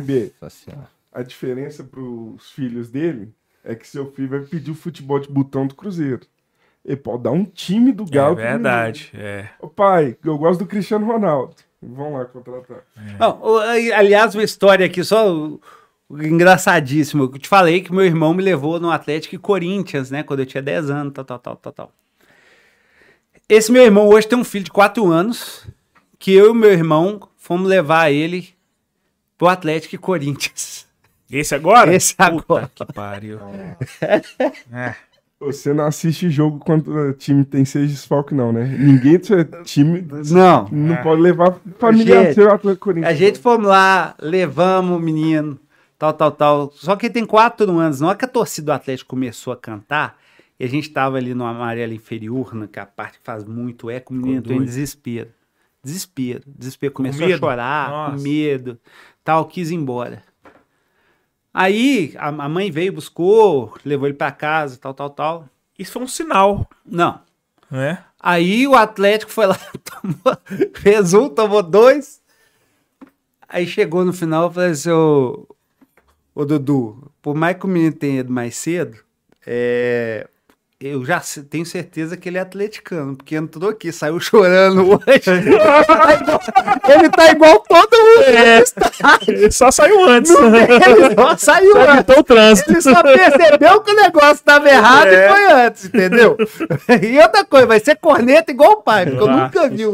Senhora. 0.50 0.90
a 1.14 1.24
diferença 1.24 1.84
pros 1.84 2.52
filhos 2.52 2.90
dele 2.90 3.30
é 3.64 3.74
que 3.76 3.88
seu 3.88 4.12
filho 4.12 4.30
vai 4.30 4.40
pedir 4.42 4.72
o 4.72 4.76
futebol 4.76 5.20
de 5.20 5.28
botão 5.30 5.66
do 5.66 5.76
Cruzeiro. 5.76 6.22
Ele 6.86 6.96
pode 6.98 7.24
dar 7.24 7.32
um 7.32 7.44
time 7.44 7.92
do 7.92 8.04
É 8.04 8.08
Galo. 8.08 8.36
pro 8.36 8.44
verdade. 8.46 9.12
É. 9.14 9.50
Ô, 9.60 9.68
pai, 9.68 10.16
eu 10.24 10.38
gosto 10.38 10.60
do 10.62 10.66
Cristiano 10.66 11.06
Ronaldo. 11.06 11.56
Vamos 11.82 12.14
lá 12.14 12.26
contratar. 12.26 12.80
Não, 13.20 13.40
o- 13.42 13.58
aí, 13.60 13.92
aliás, 13.94 14.34
uma 14.36 14.44
história 14.44 14.86
aqui, 14.86 15.04
só 15.04 15.58
engraçadíssimo. 16.12 17.24
Eu 17.24 17.38
te 17.38 17.48
falei 17.48 17.82
que 17.82 17.92
meu 17.92 18.06
irmão 18.06 18.34
me 18.34 18.44
levou 18.44 18.80
no 18.80 18.90
Atlético 18.92 19.36
e 19.36 19.38
Corinthians, 19.38 20.10
né? 20.10 20.24
Quando 20.24 20.42
eu 20.42 20.46
tinha 20.46 20.62
10 20.62 20.90
anos, 20.90 21.14
tal, 21.14 21.26
tal, 21.26 21.40
tal, 21.40 21.56
tal, 21.56 21.74
tal. 21.74 21.92
Esse 23.48 23.72
meu 23.72 23.84
irmão 23.84 24.08
hoje 24.08 24.28
tem 24.28 24.38
um 24.38 24.44
filho 24.44 24.66
de 24.66 24.72
4 24.72 25.06
anos, 25.12 25.68
que 26.18 26.34
eu 26.34 26.54
e 26.54 26.58
meu 26.58 26.72
irmão 26.72 27.20
fomos 27.38 27.68
levar 27.68 28.12
ele 28.12 28.50
pro 29.38 29.48
Atlético 29.48 29.96
e 29.96 29.98
Corinthians. 29.98 30.88
Esse 31.32 31.54
agora? 31.54 31.94
Esse 31.94 32.16
Puta 32.16 32.26
agora. 32.26 32.72
que 32.74 32.86
pariu. 32.94 33.40
É. 34.72 34.96
Você 35.40 35.74
não 35.74 35.86
assiste 35.86 36.30
jogo 36.30 36.60
quando 36.60 36.92
o 36.92 37.14
time 37.14 37.46
tem 37.46 37.64
seis 37.64 37.90
desfalques, 37.90 38.36
não, 38.36 38.52
né? 38.52 38.66
Ninguém 38.78 39.18
do 39.18 39.26
seu 39.26 39.46
time 39.64 40.06
Não. 40.30 40.68
não 40.70 40.98
pode 40.98 41.22
levar 41.22 41.58
familiar 41.80 42.26
Gente, 42.26 42.36
seu 42.36 42.52
Atlético 42.52 42.84
Corinthians. 42.84 43.10
A 43.10 43.16
gente 43.16 43.40
fomos 43.40 43.66
lá, 43.66 44.16
levamos 44.20 44.98
o 44.98 45.00
menino, 45.00 45.58
tal, 46.00 46.14
tal, 46.14 46.32
tal. 46.32 46.72
Só 46.72 46.96
que 46.96 47.06
ele 47.06 47.14
tem 47.14 47.26
quatro 47.26 47.70
anos. 47.78 48.00
Na 48.02 48.08
hora 48.08 48.18
que 48.18 48.26
a 48.26 48.28
torcida 48.28 48.66
do 48.68 48.72
Atlético 48.76 49.10
começou 49.12 49.54
a 49.54 49.58
cantar, 49.58 50.18
e 50.60 50.64
a 50.66 50.68
gente 50.68 50.90
tava 50.90 51.18
ali 51.18 51.34
no 51.36 51.46
amarelo 51.46 51.94
inferior, 51.94 52.56
né, 52.56 52.68
que 52.72 52.80
é 52.80 52.82
a 52.82 52.86
parte 52.86 53.20
que 53.20 53.24
faz 53.26 53.44
muito 53.44 53.90
eco, 53.90 54.14
o 54.14 54.18
menino 54.18 54.40
entrou 54.40 54.58
em 54.58 54.64
desespero. 54.66 55.30
Desespero. 55.84 56.44
Desespero. 56.48 56.94
Começou 56.94 57.28
medo? 57.28 57.36
a 57.46 57.50
chorar, 57.50 57.90
Nossa. 57.90 58.16
com 58.18 58.22
medo, 58.24 58.80
tal, 59.24 59.46
quis 59.46 59.70
ir 59.72 59.76
embora. 59.76 60.24
Aí 61.54 62.14
a, 62.18 62.28
a 62.28 62.50
mãe 62.50 62.70
veio, 62.72 62.94
buscou, 62.94 63.74
levou 63.84 64.08
ele 64.08 64.16
pra 64.18 64.32
casa, 64.32 64.78
tal, 64.78 64.94
tal, 64.94 65.10
tal. 65.10 65.50
Isso 65.78 65.94
foi 65.94 66.02
um 66.04 66.08
sinal, 66.08 66.68
Não. 66.86 67.20
né? 67.72 68.04
Aí 68.20 68.68
o 68.68 68.76
Atlético 68.76 69.32
foi 69.32 69.48
lá, 69.48 69.58
tomou- 69.84 70.38
fez 70.76 71.14
um, 71.14 71.30
tomou 71.30 71.64
dois. 71.64 72.22
Aí 73.48 73.66
chegou 73.66 74.04
no 74.06 74.12
final 74.14 74.50
e 74.50 74.54
falou 74.54 74.70
assim: 74.70 74.90
ô 76.40 76.46
Dudu, 76.46 77.12
por 77.22 77.36
mais 77.36 77.58
que 77.58 77.66
o 77.66 77.68
menino 77.68 77.92
tenha 77.92 78.22
ido 78.22 78.32
mais 78.32 78.56
cedo, 78.56 78.96
é, 79.46 80.26
eu 80.80 81.04
já 81.04 81.22
tenho 81.50 81.66
certeza 81.66 82.16
que 82.16 82.30
ele 82.30 82.38
é 82.38 82.42
atleticano, 82.42 83.18
porque 83.18 83.36
entrou 83.36 83.70
aqui, 83.70 83.92
saiu 83.92 84.18
chorando 84.22 84.88
hoje. 84.90 85.24
ele 86.88 87.10
tá 87.10 87.32
igual 87.32 87.60
todo 87.68 87.92
mundo. 87.92 88.24
Ele 89.28 89.52
só 89.52 89.70
saiu 89.70 90.06
antes. 90.08 90.32
Ele 90.32 91.16
só 91.16 91.36
saiu 91.38 91.76
antes. 91.78 91.94
Evitou 91.96 92.20
o 92.20 92.24
trânsito. 92.24 92.72
Ele 92.72 92.82
só 92.82 93.04
percebeu 93.04 93.82
que 93.82 93.92
o 93.92 93.96
negócio 93.96 94.36
estava 94.36 94.70
errado 94.70 95.08
É. 95.10 95.26
e 95.26 95.30
foi 95.30 95.52
antes, 95.66 95.86
entendeu? 95.86 96.38
E 97.02 97.20
outra 97.20 97.44
coisa, 97.44 97.68
vai 97.68 97.82
ser 97.82 97.98
corneta 97.98 98.50
igual 98.50 98.72
o 98.72 98.82
pai, 98.82 99.06
porque 99.08 99.24
eu 99.24 99.28
nunca 99.28 99.64
Nossa 99.64 99.70
vi 99.70 99.86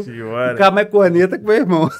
ficar 0.50 0.70
mais 0.70 0.88
corneta 0.88 1.36
que 1.36 1.44
meu 1.44 1.56
irmão. 1.56 1.90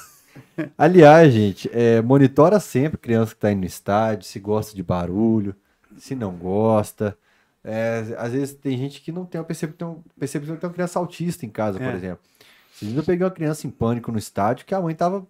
Aliás, 0.77 1.33
gente, 1.33 1.71
é, 1.73 2.01
monitora 2.03 2.59
sempre 2.61 2.99
criança 2.99 3.35
que 3.35 3.41
tá 3.41 3.51
indo 3.53 3.61
no 3.61 3.67
estádio, 3.67 4.25
se 4.27 4.39
gosta 4.41 4.75
de 4.75 4.83
barulho, 4.83 5.55
se 5.99 6.15
não 6.15 6.33
gosta. 6.37 7.17
É, 7.63 8.15
às 8.19 8.33
vezes 8.33 8.55
tem 8.55 8.77
gente 8.79 9.01
que 9.01 9.11
não 9.11 9.25
tem 9.27 9.41
a 9.41 9.45
percepção, 9.45 10.03
percepção 10.19 10.55
que 10.55 10.61
tem 10.61 10.69
uma 10.69 10.75
criança 10.75 10.99
autista 10.99 11.45
em 11.45 11.51
casa, 11.51 11.79
por 11.79 11.89
É. 11.89 11.95
exemplo. 11.97 12.21
Esses 12.75 12.89
dias 12.89 12.99
eu 12.99 13.05
peguei 13.05 13.25
uma 13.25 13.31
criança 13.33 13.67
em 13.67 13.71
pânico 13.71 14.13
no 14.13 14.19
estádio 14.19 14.67
que 14.67 14.75
a 14.75 14.81
mãe 14.81 14.95
tava 14.95 15.27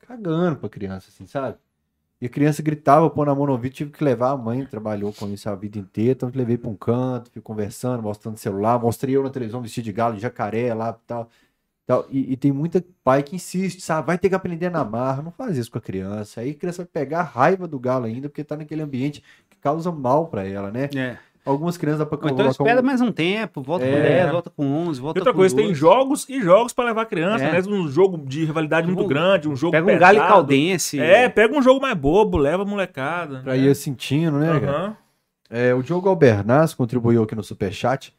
cagando 0.00 0.56
pra 0.56 0.68
criança, 0.68 1.08
assim, 1.08 1.26
sabe? 1.26 1.56
E 2.20 2.26
a 2.26 2.28
criança 2.28 2.62
gritava, 2.62 3.08
pondo 3.08 3.30
a 3.30 3.34
mão 3.34 3.46
no 3.46 3.52
ouvido, 3.52 3.74
tive 3.74 3.92
que 3.92 4.02
levar 4.02 4.30
a 4.30 4.36
mãe, 4.36 4.66
trabalhou 4.66 5.12
com 5.12 5.28
isso 5.28 5.48
a 5.48 5.54
vida 5.54 5.78
inteira, 5.78 6.12
então 6.12 6.32
levei 6.34 6.58
pra 6.58 6.68
um 6.68 6.74
canto, 6.74 7.30
fui 7.30 7.40
conversando, 7.40 8.02
mostrando 8.02 8.36
celular, 8.38 8.76
mostrei 8.80 9.14
eu 9.16 9.22
na 9.22 9.30
televisão 9.30 9.62
vestido 9.62 9.84
de 9.84 9.92
galo, 9.92 10.16
de 10.16 10.22
jacaré 10.22 10.74
lá 10.74 10.90
e 10.90 11.06
tal. 11.06 11.30
Tal. 11.88 12.06
E, 12.10 12.32
e 12.32 12.36
tem 12.36 12.52
muita 12.52 12.84
pai 13.02 13.22
que 13.24 13.34
insiste, 13.34 13.80
sabe? 13.80 14.06
Vai 14.06 14.18
ter 14.18 14.28
que 14.28 14.34
aprender 14.34 14.70
na 14.70 14.84
marra, 14.84 15.22
não 15.22 15.32
faz 15.32 15.56
isso 15.56 15.70
com 15.70 15.78
a 15.78 15.80
criança. 15.80 16.40
Aí 16.42 16.50
a 16.50 16.54
criança 16.54 16.82
vai 16.82 16.88
pegar 16.92 17.20
a 17.20 17.24
raiva 17.24 17.66
do 17.66 17.78
galo 17.80 18.04
ainda, 18.04 18.28
porque 18.28 18.44
tá 18.44 18.56
naquele 18.56 18.82
ambiente 18.82 19.22
que 19.50 19.56
causa 19.58 19.90
mal 19.90 20.28
pra 20.28 20.46
ela, 20.46 20.70
né? 20.70 20.88
É. 20.94 21.16
Algumas 21.44 21.78
crianças 21.78 22.00
dá 22.00 22.04
pra 22.06 22.18
Ou 22.20 22.28
então 22.30 22.46
espera 22.50 22.82
um- 22.82 22.84
mais 22.84 23.00
um 23.00 23.10
tempo, 23.10 23.62
volta 23.62 23.86
com 23.86 23.90
É. 23.92 24.02
10, 24.02 24.30
volta 24.32 24.50
com 24.50 24.66
11, 24.66 25.00
E 25.00 25.02
volta 25.02 25.20
outra 25.20 25.32
com 25.32 25.38
coisa, 25.38 25.56
tem 25.56 25.68
12. 25.68 25.80
jogos 25.80 26.28
e 26.28 26.42
jogos 26.42 26.74
pra 26.74 26.84
levar 26.84 27.06
criança, 27.06 27.42
É. 27.44 27.52
mesmo 27.52 27.74
um 27.74 27.88
jogo 27.88 28.18
de 28.18 28.44
rivalidade 28.44 28.86
muito 28.86 29.04
Um- 29.04 29.08
grande, 29.08 29.48
um 29.48 29.56
jogo 29.56 29.72
Pega 29.72 29.90
um 29.90 29.98
galho 29.98 30.18
e 30.18 30.28
caldense. 30.28 31.00
É, 31.00 31.26
pega 31.26 31.56
um 31.56 31.62
jogo 31.62 31.80
mais 31.80 31.96
bobo, 31.96 32.36
leva 32.36 32.64
a 32.64 32.66
molecada. 32.66 33.40
pra 33.40 33.56
ir 33.56 33.74
sentindo, 33.74 34.38
né, 34.38 34.60
cara? 34.60 34.72
Aham. 34.78 34.96
É, 35.50 35.72
o 35.74 35.82
Diogo 35.82 36.06
Albernaz 36.06 36.74
contribuiu 36.74 37.22
aqui 37.22 37.34
no 37.34 37.42
Superchat. 37.42 38.14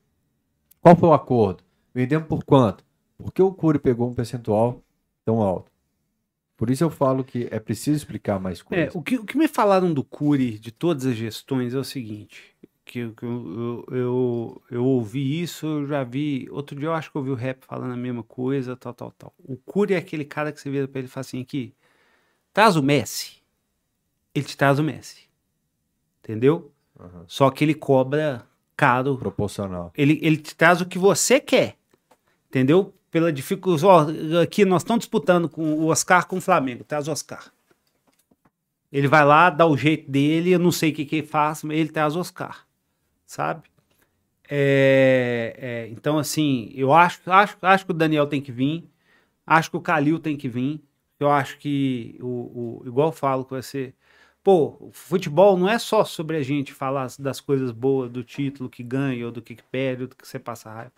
Qual 0.88 0.96
foi 0.96 1.10
o 1.10 1.14
acordo? 1.14 1.64
Vendemos 1.94 2.30
por 2.30 2.46
quanto? 2.46 2.82
Por 3.18 3.34
que 3.34 3.42
o 3.42 3.52
Cury 3.52 3.78
pegou 3.78 4.10
um 4.10 4.14
percentual 4.14 4.82
tão 5.26 5.42
alto? 5.42 5.70
Por 6.56 6.70
isso 6.70 6.82
eu 6.82 6.90
falo 6.90 7.26
que 7.26 7.46
é 7.52 7.60
preciso 7.60 7.98
explicar 7.98 8.40
mais 8.40 8.62
É, 8.62 8.64
coisas. 8.64 8.96
o, 8.96 9.02
que, 9.02 9.18
o 9.18 9.26
que 9.26 9.38
me 9.38 9.50
falaram 9.50 9.94
do 9.94 10.02
Cury, 10.02 10.58
de 10.58 10.72
todas 10.72 11.06
as 11.06 11.14
gestões, 11.18 11.74
é 11.74 11.78
o 11.78 11.84
seguinte: 11.84 12.56
que, 12.86 13.00
eu- 13.00 13.14
que 13.14 13.26
eu, 13.26 13.86
eu, 13.92 13.98
eu, 13.98 14.62
eu 14.72 14.86
ouvi 14.86 15.42
isso, 15.42 15.66
eu 15.68 15.88
já 15.88 16.06
vi. 16.06 16.48
Outro 16.52 16.80
dia 16.80 16.88
eu 16.88 16.94
acho 16.94 17.12
que 17.12 17.18
eu 17.18 17.20
ouvi 17.20 17.32
o 17.32 17.36
rap 17.36 17.66
falando 17.66 17.92
a 17.92 17.98
mesma 17.98 18.24
coisa, 18.24 18.78
tal, 18.78 18.94
tal, 18.94 19.12
tal. 19.12 19.34
O 19.40 19.58
Cury 19.58 19.94
é 19.94 19.98
aquele 19.98 20.24
cara 20.24 20.54
que 20.54 20.62
você 20.62 20.70
vira 20.70 20.88
pra 20.88 21.00
ele 21.00 21.10
e 21.10 21.12
fala 21.12 21.20
assim: 21.26 21.42
aqui, 21.42 21.76
traz 22.54 22.78
o 22.78 22.82
Messi. 22.82 23.44
Ele 24.34 24.46
te 24.46 24.56
traz 24.56 24.80
o 24.80 24.84
Messi. 24.84 25.28
Entendeu? 26.24 26.72
Aham. 27.00 27.26
Só 27.28 27.52
que 27.52 27.64
ele 27.64 27.74
cobra 27.76 28.48
caro. 28.78 29.18
Proporcional. 29.18 29.92
Ele, 29.98 30.20
ele 30.22 30.38
te 30.38 30.56
traz 30.56 30.80
o 30.80 30.86
que 30.86 31.00
você 31.00 31.40
quer. 31.40 31.76
Entendeu? 32.48 32.94
Pela 33.12 33.34
dificuldade. 33.34 33.86
Ó, 33.86 34.42
aqui 34.42 34.64
nós 34.64 34.84
estamos 34.84 35.02
disputando 35.02 35.50
com 35.50 35.74
o 35.74 35.88
Oscar 35.88 36.28
com 36.28 36.38
o 36.38 36.42
Flamengo. 36.42 36.84
Traz 36.84 37.08
o 37.08 37.12
Oscar. 37.12 37.52
Ele 38.92 39.08
vai 39.08 39.26
lá, 39.26 39.50
dá 39.50 39.66
o 39.66 39.76
jeito 39.76 40.10
dele, 40.10 40.52
eu 40.52 40.60
não 40.60 40.72
sei 40.72 40.92
o 40.92 40.94
que, 40.94 41.04
que 41.04 41.18
ele 41.18 41.28
faz, 41.28 41.62
mas 41.64 41.78
ele 41.78 41.90
traz 41.90 42.16
o 42.16 42.20
Oscar. 42.20 42.66
Sabe? 43.26 43.64
É, 44.50 45.56
é, 45.58 45.88
então, 45.90 46.18
assim, 46.18 46.72
eu 46.74 46.94
acho, 46.94 47.20
acho, 47.26 47.58
acho 47.62 47.86
que 47.86 47.92
o 47.92 47.94
Daniel 47.94 48.28
tem 48.28 48.42
que 48.42 48.52
vir. 48.52 48.90
Acho 49.46 49.72
que 49.72 49.78
o 49.78 49.82
Calil 49.82 50.20
tem 50.20 50.38
que 50.38 50.48
vir. 50.48 50.82
Eu 51.20 51.30
acho 51.32 51.58
que, 51.58 52.18
o, 52.22 52.82
o, 52.82 52.84
igual 52.86 53.10
eu 53.10 53.14
falo 53.14 53.44
com 53.44 53.56
você, 53.56 53.94
pô, 54.48 54.78
o 54.80 54.92
futebol 54.94 55.58
não 55.58 55.68
é 55.68 55.78
só 55.78 56.06
sobre 56.06 56.38
a 56.38 56.42
gente 56.42 56.72
falar 56.72 57.10
das 57.20 57.42
coisas 57.42 57.70
boas, 57.70 58.10
do 58.10 58.24
título 58.24 58.70
que 58.70 58.82
ganha, 58.82 59.26
ou 59.26 59.30
do 59.30 59.42
que, 59.42 59.58
perde, 59.70 60.04
ou 60.04 60.08
do 60.08 60.16
que 60.16 60.26
você 60.26 60.40
passa 60.40 60.72
raiva. 60.72 60.94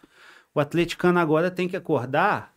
O 0.53 0.59
atleticano 0.59 1.17
agora 1.17 1.49
tem 1.49 1.67
que 1.67 1.75
acordar 1.75 2.53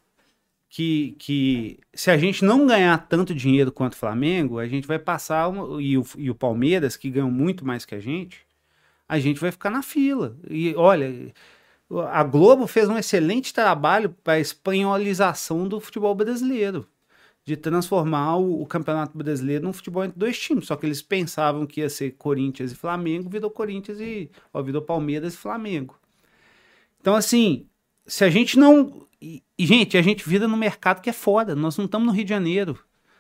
que, 0.69 1.17
que 1.19 1.81
se 1.95 2.11
a 2.11 2.19
gente 2.19 2.45
não 2.45 2.67
ganhar 2.67 3.09
tanto 3.09 3.35
dinheiro 3.35 3.73
quanto 3.73 3.95
o 3.95 3.97
Flamengo, 3.97 4.59
a 4.59 4.69
gente 4.69 4.87
vai 4.87 4.99
passar, 4.99 5.49
uma- 5.49 5.81
e, 5.81 5.97
o, 5.97 6.05
e 6.19 6.31
o 6.31 6.35
Palmeiras, 6.35 6.95
que 6.95 7.09
ganham 7.09 7.31
muito 7.31 7.65
mais 7.67 7.87
que 7.87 7.95
a 7.95 8.01
gente, 8.01 8.47
a 9.09 9.19
gente 9.19 9.41
vai 9.41 9.51
ficar 9.51 9.71
na 9.71 9.83
fila. 9.83 10.37
E 10.51 10.75
olha, 10.77 11.33
a 12.11 12.23
Globo 12.23 12.67
fez 12.67 12.87
um 12.91 12.99
excelente 12.99 13.55
trabalho 13.55 14.11
para 14.23 14.35
a 14.35 14.41
espanholização 14.41 15.67
do 15.67 15.81
futebol 15.81 16.15
brasileiro, 16.15 16.87
de 17.45 17.57
transformar 17.57 18.37
o, 18.37 18.62
o 18.62 18.67
Campeonato 18.67 19.17
Brasileiro 19.17 19.65
num 19.65 19.73
futebol 19.73 20.05
entre 20.05 20.19
dois 20.19 20.39
times. 20.39 20.67
Só 20.67 20.77
que 20.77 20.87
eles 20.87 21.03
pensavam 21.03 21.67
que 21.67 21.81
ia 21.81 21.91
ser 21.91 22.12
Corinthians 22.12 22.73
e 22.73 22.77
Flamengo, 22.77 23.29
virou 23.29 23.51
Corinthians 23.51 24.01
e 24.01 24.31
ó, 24.53 24.62
virou 24.62 24.83
Palmeiras 24.83 25.35
e 25.35 25.37
Flamengo. 25.37 25.99
Então, 27.01 27.15
assim, 27.15 27.67
se 28.07 28.25
a 28.25 28.31
gente 28.31 28.59
não. 28.59 29.07
E, 29.21 29.43
gente, 29.59 29.97
a 29.97 30.03
gente 30.03 30.29
vira 30.29 30.49
no 30.49 30.57
mercado 30.57 31.01
que 31.01 31.11
é 31.11 31.12
foda. 31.12 31.55
Nós 31.55 31.77
não 31.77 31.85
estamos 31.85 32.07
no 32.07 32.12
Rio 32.12 32.25
de 32.25 32.31
Janeiro. 32.31 32.79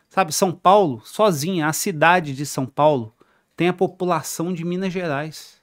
Sabe, 0.08 0.32
São 0.32 0.52
Paulo, 0.52 1.00
sozinha, 1.04 1.66
a 1.66 1.72
cidade 1.72 2.34
de 2.34 2.44
São 2.44 2.66
Paulo, 2.66 3.14
tem 3.56 3.68
a 3.68 3.72
população 3.72 4.52
de 4.52 4.64
Minas 4.64 4.92
Gerais. 4.92 5.62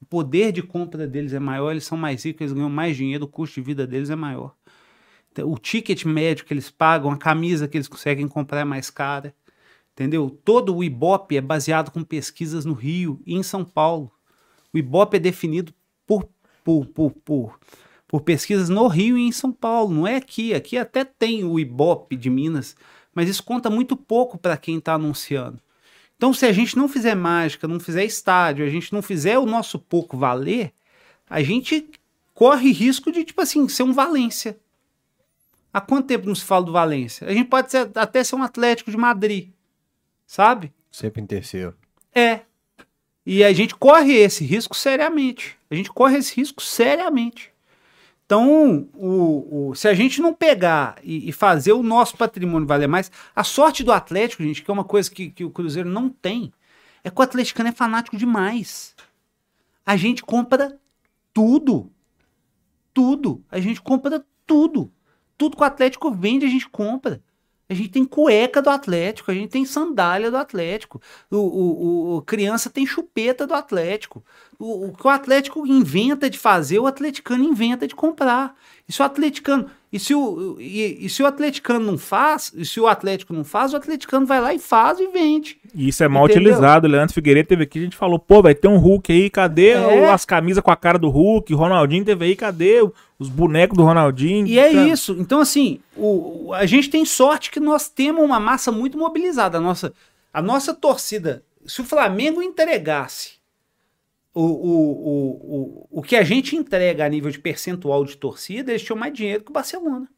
O 0.00 0.04
poder 0.04 0.52
de 0.52 0.62
compra 0.62 1.06
deles 1.08 1.32
é 1.32 1.40
maior, 1.40 1.72
eles 1.72 1.84
são 1.84 1.98
mais 1.98 2.24
ricos, 2.24 2.42
eles 2.42 2.52
ganham 2.52 2.70
mais 2.70 2.96
dinheiro, 2.96 3.24
o 3.24 3.28
custo 3.28 3.54
de 3.54 3.62
vida 3.62 3.86
deles 3.86 4.10
é 4.10 4.14
maior. 4.14 4.54
O 5.42 5.58
ticket 5.58 6.04
médio 6.04 6.44
que 6.44 6.52
eles 6.52 6.70
pagam, 6.70 7.10
a 7.10 7.16
camisa 7.16 7.66
que 7.66 7.76
eles 7.76 7.88
conseguem 7.88 8.28
comprar 8.28 8.60
é 8.60 8.64
mais 8.64 8.90
cara. 8.90 9.34
Entendeu? 9.92 10.28
Todo 10.44 10.74
o 10.76 10.82
Ibope 10.82 11.36
é 11.36 11.40
baseado 11.40 11.90
com 11.90 12.02
pesquisas 12.02 12.64
no 12.64 12.72
Rio 12.72 13.20
e 13.24 13.34
em 13.34 13.42
São 13.42 13.64
Paulo. 13.64 14.10
O 14.72 14.78
Ibope 14.78 15.16
é 15.16 15.20
definido 15.20 15.72
por, 16.04 16.28
por, 16.64 16.86
por, 16.86 17.12
por, 17.12 17.60
por 18.08 18.20
pesquisas 18.22 18.68
no 18.68 18.88
Rio 18.88 19.16
e 19.16 19.22
em 19.22 19.32
São 19.32 19.52
Paulo, 19.52 19.94
não 19.94 20.06
é 20.06 20.16
aqui. 20.16 20.52
Aqui 20.52 20.76
até 20.76 21.04
tem 21.04 21.44
o 21.44 21.60
Ibope 21.60 22.16
de 22.16 22.28
Minas, 22.28 22.76
mas 23.14 23.28
isso 23.28 23.44
conta 23.44 23.70
muito 23.70 23.96
pouco 23.96 24.36
para 24.36 24.56
quem 24.56 24.78
está 24.78 24.94
anunciando. 24.94 25.60
Então, 26.16 26.32
se 26.32 26.46
a 26.46 26.52
gente 26.52 26.76
não 26.76 26.88
fizer 26.88 27.14
mágica, 27.14 27.68
não 27.68 27.78
fizer 27.78 28.04
estádio, 28.04 28.64
a 28.64 28.68
gente 28.68 28.92
não 28.92 29.02
fizer 29.02 29.38
o 29.38 29.46
nosso 29.46 29.78
pouco 29.78 30.16
valer, 30.16 30.72
a 31.28 31.42
gente 31.42 31.88
corre 32.32 32.72
risco 32.72 33.12
de, 33.12 33.24
tipo 33.24 33.40
assim, 33.40 33.68
ser 33.68 33.82
um 33.82 33.92
Valência. 33.92 34.58
Há 35.74 35.80
quanto 35.80 36.06
tempo 36.06 36.28
não 36.28 36.34
se 36.36 36.44
fala 36.44 36.64
do 36.64 36.70
Valência? 36.70 37.26
A 37.26 37.32
gente 37.34 37.48
pode 37.48 37.68
ser, 37.68 37.90
até 37.96 38.22
ser 38.22 38.36
um 38.36 38.42
Atlético 38.44 38.92
de 38.92 38.96
Madrid, 38.96 39.48
sabe? 40.24 40.72
Sempre 40.88 41.20
em 41.20 41.26
terceiro. 41.26 41.74
É. 42.14 42.42
E 43.26 43.42
a 43.42 43.52
gente 43.52 43.74
corre 43.74 44.12
esse 44.12 44.44
risco 44.44 44.76
seriamente. 44.76 45.58
A 45.68 45.74
gente 45.74 45.90
corre 45.90 46.18
esse 46.18 46.36
risco 46.36 46.62
seriamente. 46.62 47.50
Então, 48.24 48.88
o, 48.94 49.70
o- 49.70 49.74
se 49.74 49.88
a 49.88 49.94
gente 49.94 50.22
não 50.22 50.32
pegar 50.32 50.96
e, 51.02 51.28
e 51.28 51.32
fazer 51.32 51.72
o 51.72 51.82
nosso 51.82 52.16
patrimônio 52.16 52.68
valer 52.68 52.86
mais, 52.86 53.10
a 53.34 53.42
sorte 53.42 53.82
do 53.82 53.90
Atlético, 53.92 54.44
gente, 54.44 54.62
que 54.62 54.70
é 54.70 54.74
uma 54.74 54.84
coisa 54.84 55.10
que, 55.10 55.28
que 55.28 55.44
o 55.44 55.50
Cruzeiro 55.50 55.88
não 55.88 56.08
tem, 56.08 56.52
é 57.02 57.10
que 57.10 57.18
o 57.20 57.22
atleticano 57.22 57.68
é 57.68 57.72
fanático 57.72 58.16
demais. 58.16 58.94
A 59.84 59.96
gente 59.96 60.22
compra 60.22 60.78
tudo. 61.34 61.90
Tudo. 62.94 63.42
A 63.50 63.58
gente 63.58 63.82
compra 63.82 64.24
tudo. 64.46 64.90
Tudo 65.36 65.56
que 65.56 65.62
o 65.62 65.66
Atlético 65.66 66.10
vende, 66.10 66.44
a 66.46 66.48
gente 66.48 66.68
compra. 66.68 67.20
A 67.66 67.72
gente 67.72 67.88
tem 67.88 68.04
cueca 68.04 68.60
do 68.60 68.68
Atlético, 68.68 69.30
a 69.30 69.34
gente 69.34 69.48
tem 69.48 69.64
sandália 69.64 70.30
do 70.30 70.36
Atlético. 70.36 71.00
O, 71.30 71.36
o, 71.38 72.16
o- 72.16 72.22
criança 72.22 72.68
tem 72.68 72.84
chupeta 72.86 73.46
do 73.46 73.54
Atlético. 73.54 74.22
O, 74.58 74.88
o 74.88 74.92
que 74.92 75.06
o 75.06 75.10
Atlético 75.10 75.66
inventa 75.66 76.28
de 76.28 76.38
fazer, 76.38 76.78
o 76.78 76.86
atleticano 76.86 77.42
inventa 77.42 77.88
de 77.88 77.94
comprar. 77.94 78.54
E 78.86 78.92
se 78.92 79.00
o 79.00 79.04
atleticano, 79.04 79.66
e 79.90 79.98
se 79.98 80.14
o, 80.14 80.56
e, 80.60 81.06
e 81.06 81.08
se 81.08 81.22
o 81.22 81.26
atleticano 81.26 81.80
não 81.84 81.96
faz, 81.96 82.52
e 82.54 82.66
se 82.66 82.78
o 82.78 82.86
Atlético 82.86 83.32
não 83.32 83.44
faz, 83.44 83.72
o 83.72 83.76
atleticano 83.78 84.26
vai 84.26 84.42
lá 84.42 84.52
e 84.52 84.58
faz 84.58 85.00
e 85.00 85.06
vende. 85.06 85.56
E 85.74 85.88
isso 85.88 86.04
é 86.04 86.08
mal 86.08 86.26
Entendeu? 86.26 86.52
utilizado. 86.52 86.86
Leandro 86.86 87.14
Figueiredo 87.14 87.48
teve 87.48 87.62
aqui, 87.62 87.78
a 87.78 87.82
gente 87.82 87.96
falou, 87.96 88.18
pô, 88.18 88.42
vai 88.42 88.54
ter 88.54 88.68
um 88.68 88.76
Hulk 88.76 89.10
aí, 89.10 89.30
cadê 89.30 89.70
É. 89.70 89.78
o- 90.02 90.10
as 90.12 90.26
camisas 90.26 90.62
com 90.62 90.70
a 90.70 90.76
cara 90.76 90.98
do 90.98 91.08
Hulk? 91.08 91.54
Ronaldinho 91.54 92.04
teve 92.04 92.26
aí, 92.26 92.36
cadê 92.36 92.82
o- 92.82 92.92
os 93.26 93.30
bonecos 93.30 93.76
do 93.76 93.84
Ronaldinho? 93.84 94.46
E 94.46 94.58
é 94.58 94.72
Cara, 94.72 94.88
isso. 94.88 95.12
Então, 95.18 95.40
assim, 95.40 95.80
o, 95.96 96.46
o- 96.48 96.52
a 96.54 96.66
gente 96.66 96.88
tem 96.90 97.04
sorte 97.04 97.50
que 97.50 97.60
nós 97.60 97.88
temos 97.88 98.22
uma 98.24 98.38
massa 98.40 98.70
muito 98.72 98.96
mobilizada. 98.98 99.58
A 99.58 99.60
nossa, 99.60 99.92
a 100.32 100.40
nossa 100.42 100.72
torcida, 100.74 101.42
se 101.66 101.80
o 101.80 101.84
Flamengo 101.84 102.42
entregasse 102.42 103.34
o, 104.32 104.42
o, 104.42 104.48
o, 104.70 105.88
o, 105.90 106.00
o 106.00 106.02
que 106.02 106.16
a 106.16 106.22
gente 106.24 106.56
entrega 106.56 107.04
a 107.04 107.08
nível 107.08 107.30
de 107.30 107.38
percentual 107.38 108.04
de 108.04 108.16
torcida, 108.16 108.72
eles 108.72 108.82
tinham 108.82 108.98
mais 108.98 109.12
dinheiro 109.12 109.44
que 109.44 109.50
o 109.50 109.54
Barcelona. 109.54 110.08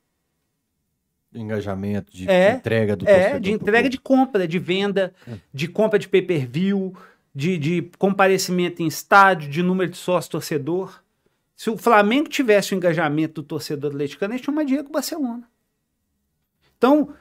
Engajamento, 1.34 2.12
de 2.12 2.28
É, 2.30 2.54
entrega 2.54 2.96
do 2.96 3.06
É, 3.06 3.12
torcedor 3.14 3.40
de 3.40 3.52
entrega 3.52 3.88
de 3.90 3.98
compra, 3.98 4.48
de 4.48 4.58
venda, 4.58 5.12
de 5.52 5.68
compra 5.68 5.98
de 5.98 6.08
pay-per-view, 6.08 6.94
de, 7.34 7.58
de 7.58 7.90
comparecimento 7.98 8.82
em 8.82 8.86
estádio, 8.86 9.50
de 9.50 9.62
número 9.62 9.90
de 9.90 9.98
sócio 9.98 10.30
torcedor. 10.30 11.02
Se 11.56 11.70
o 11.70 11.78
Flamengo 11.78 12.28
tivesse 12.28 12.74
o 12.74 12.76
engajamento 12.76 13.40
do 13.40 13.48
torcedor 13.48 13.90
atleticano, 13.90 14.34
eles 14.34 14.42
tinham 14.42 14.54
mais 14.54 14.66
dinheiro 14.66 14.84
que 14.84 14.90
o 14.90 14.92
Barcelona. 14.92 15.48
Então, 16.76 17.14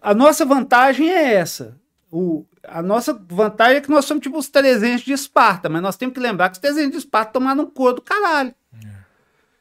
a 0.00 0.14
nossa 0.14 0.44
vantagem 0.44 1.10
é 1.10 1.34
essa. 1.34 1.76
O, 2.10 2.46
a 2.62 2.80
nossa 2.80 3.12
vantagem 3.12 3.78
é 3.78 3.80
que 3.80 3.90
nós 3.90 4.04
somos 4.04 4.22
tipo 4.22 4.38
os 4.38 4.48
300 4.48 5.02
de 5.02 5.12
Esparta, 5.12 5.68
mas 5.68 5.82
nós 5.82 5.96
temos 5.96 6.14
que 6.14 6.20
lembrar 6.20 6.48
que 6.48 6.54
os 6.54 6.60
300 6.60 6.92
de 6.92 6.96
Esparta 6.98 7.32
tomaram 7.32 7.64
um 7.64 7.70
cor 7.70 7.92
do 7.92 8.00
caralho. 8.00 8.54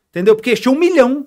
Entendeu? 0.09 0.35
Porque 0.35 0.51
eles 0.51 0.59
tinham 0.59 0.75
um 0.75 0.79
milhão. 0.79 1.25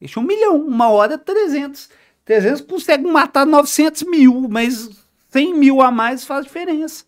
Eles 0.00 0.10
tinham 0.10 0.24
um 0.24 0.26
milhão. 0.26 0.56
Uma 0.56 0.88
hora, 0.88 1.16
300. 1.16 1.90
300 2.24 2.60
conseguem 2.62 3.10
matar 3.10 3.46
900 3.46 4.02
mil, 4.04 4.48
mas 4.48 4.90
100 5.28 5.54
mil 5.54 5.80
a 5.80 5.90
mais 5.90 6.24
faz 6.24 6.44
diferença. 6.44 7.04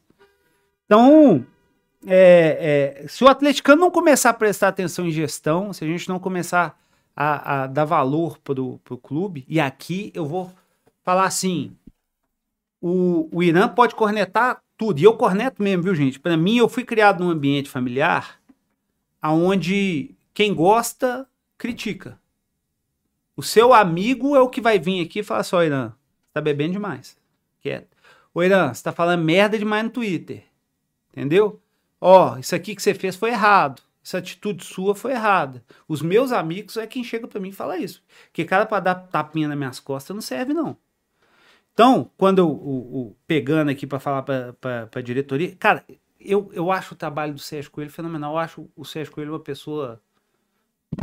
Então, 0.87 1.47
é, 2.07 3.03
é, 3.05 3.09
se 3.09 3.23
o 3.25 3.29
atleticano 3.29 3.81
não 3.81 3.91
começar 3.91 4.31
a 4.31 4.35
prestar 4.35 4.69
atenção 4.69 5.07
em 5.07 5.11
gestão, 5.11 5.73
se 5.73 5.85
a 5.85 5.87
gente 5.87 6.09
não 6.09 6.19
começar 6.19 6.79
a, 7.15 7.63
a 7.63 7.67
dar 7.67 7.85
valor 7.85 8.39
pro, 8.39 8.79
pro 8.79 8.99
clube, 8.99 9.45
e 9.49 9.61
aqui 9.61 10.11
eu 10.15 10.27
vou 10.27 10.53
falar 11.03 11.25
assim, 11.25 11.77
o, 12.81 13.29
o 13.33 13.43
Irã 13.43 13.69
pode 13.69 13.95
cornetar 13.95 14.63
tudo, 14.77 14.99
e 14.99 15.05
eu 15.05 15.17
corneto 15.17 15.63
mesmo, 15.63 15.85
viu 15.85 15.95
gente? 15.95 16.19
Para 16.19 16.37
mim, 16.37 16.57
eu 16.57 16.69
fui 16.69 16.85
criado 16.85 17.23
num 17.23 17.31
ambiente 17.31 17.69
familiar 17.71 18.41
aonde 19.21 20.17
quem 20.35 20.53
gosta, 20.53 21.29
critica. 21.57 22.19
O 23.37 23.43
seu 23.43 23.73
amigo 23.73 24.35
é 24.35 24.41
o 24.41 24.49
que 24.49 24.61
vai 24.61 24.79
vir 24.79 25.05
aqui 25.05 25.21
e 25.21 25.23
falar 25.23 25.41
assim, 25.41 25.57
ó, 25.57 25.63
Irã, 25.63 25.93
tá 26.33 26.41
bebendo 26.41 26.73
demais. 26.73 27.17
Quieto. 27.61 27.97
Ô, 28.35 28.43
Irã, 28.43 28.75
você 28.75 28.83
tá 28.83 28.91
falando 28.91 29.23
merda 29.23 29.57
demais 29.57 29.85
no 29.85 29.91
Twitter. 29.91 30.43
Entendeu? 31.11 31.62
Ó, 32.03 32.37
isso 32.39 32.55
aqui 32.55 32.75
que 32.77 32.83
você 32.83 32.95
fez 32.95 33.17
foi 33.17 33.31
errado. 33.31 33.83
Essa 34.05 34.19
atitude 34.19 34.65
sua 34.65 34.95
foi 34.95 35.13
errada. 35.13 35.65
Os 35.89 36.03
meus 36.03 36.33
amigos 36.33 36.77
é 36.77 36.87
quem 36.87 37.05
chega 37.05 37.29
pra 37.29 37.41
mim 37.41 37.51
e 37.51 37.53
fala 37.53 37.79
isso. 37.79 38.03
Que 38.33 38.45
cara 38.45 38.67
pra 38.67 38.81
dar 38.81 38.95
tapinha 38.97 39.47
nas 39.49 39.57
minhas 39.57 39.79
costas 39.81 40.15
não 40.15 40.21
serve, 40.23 40.53
não. 40.53 40.77
Então, 41.73 42.11
quando 42.17 42.39
eu 42.39 42.49
o, 42.51 43.09
o- 43.11 43.17
pegando 43.27 43.71
aqui 43.71 43.87
pra 43.87 44.01
falar 44.01 44.23
pra, 44.23 44.87
pra 44.89 45.01
diretoria, 45.03 45.57
cara, 45.57 45.85
eu, 46.21 46.51
eu 46.53 46.71
acho 46.73 46.95
o 46.95 46.97
trabalho 46.99 47.35
do 47.35 47.41
Sérgio 47.41 47.71
Coelho 47.71 47.91
fenomenal. 47.91 48.35
Eu 48.35 48.39
acho 48.39 48.71
o 48.77 48.85
Sérgio 48.85 49.13
Coelho 49.15 49.33
uma 49.33 49.41
pessoa 49.41 50.01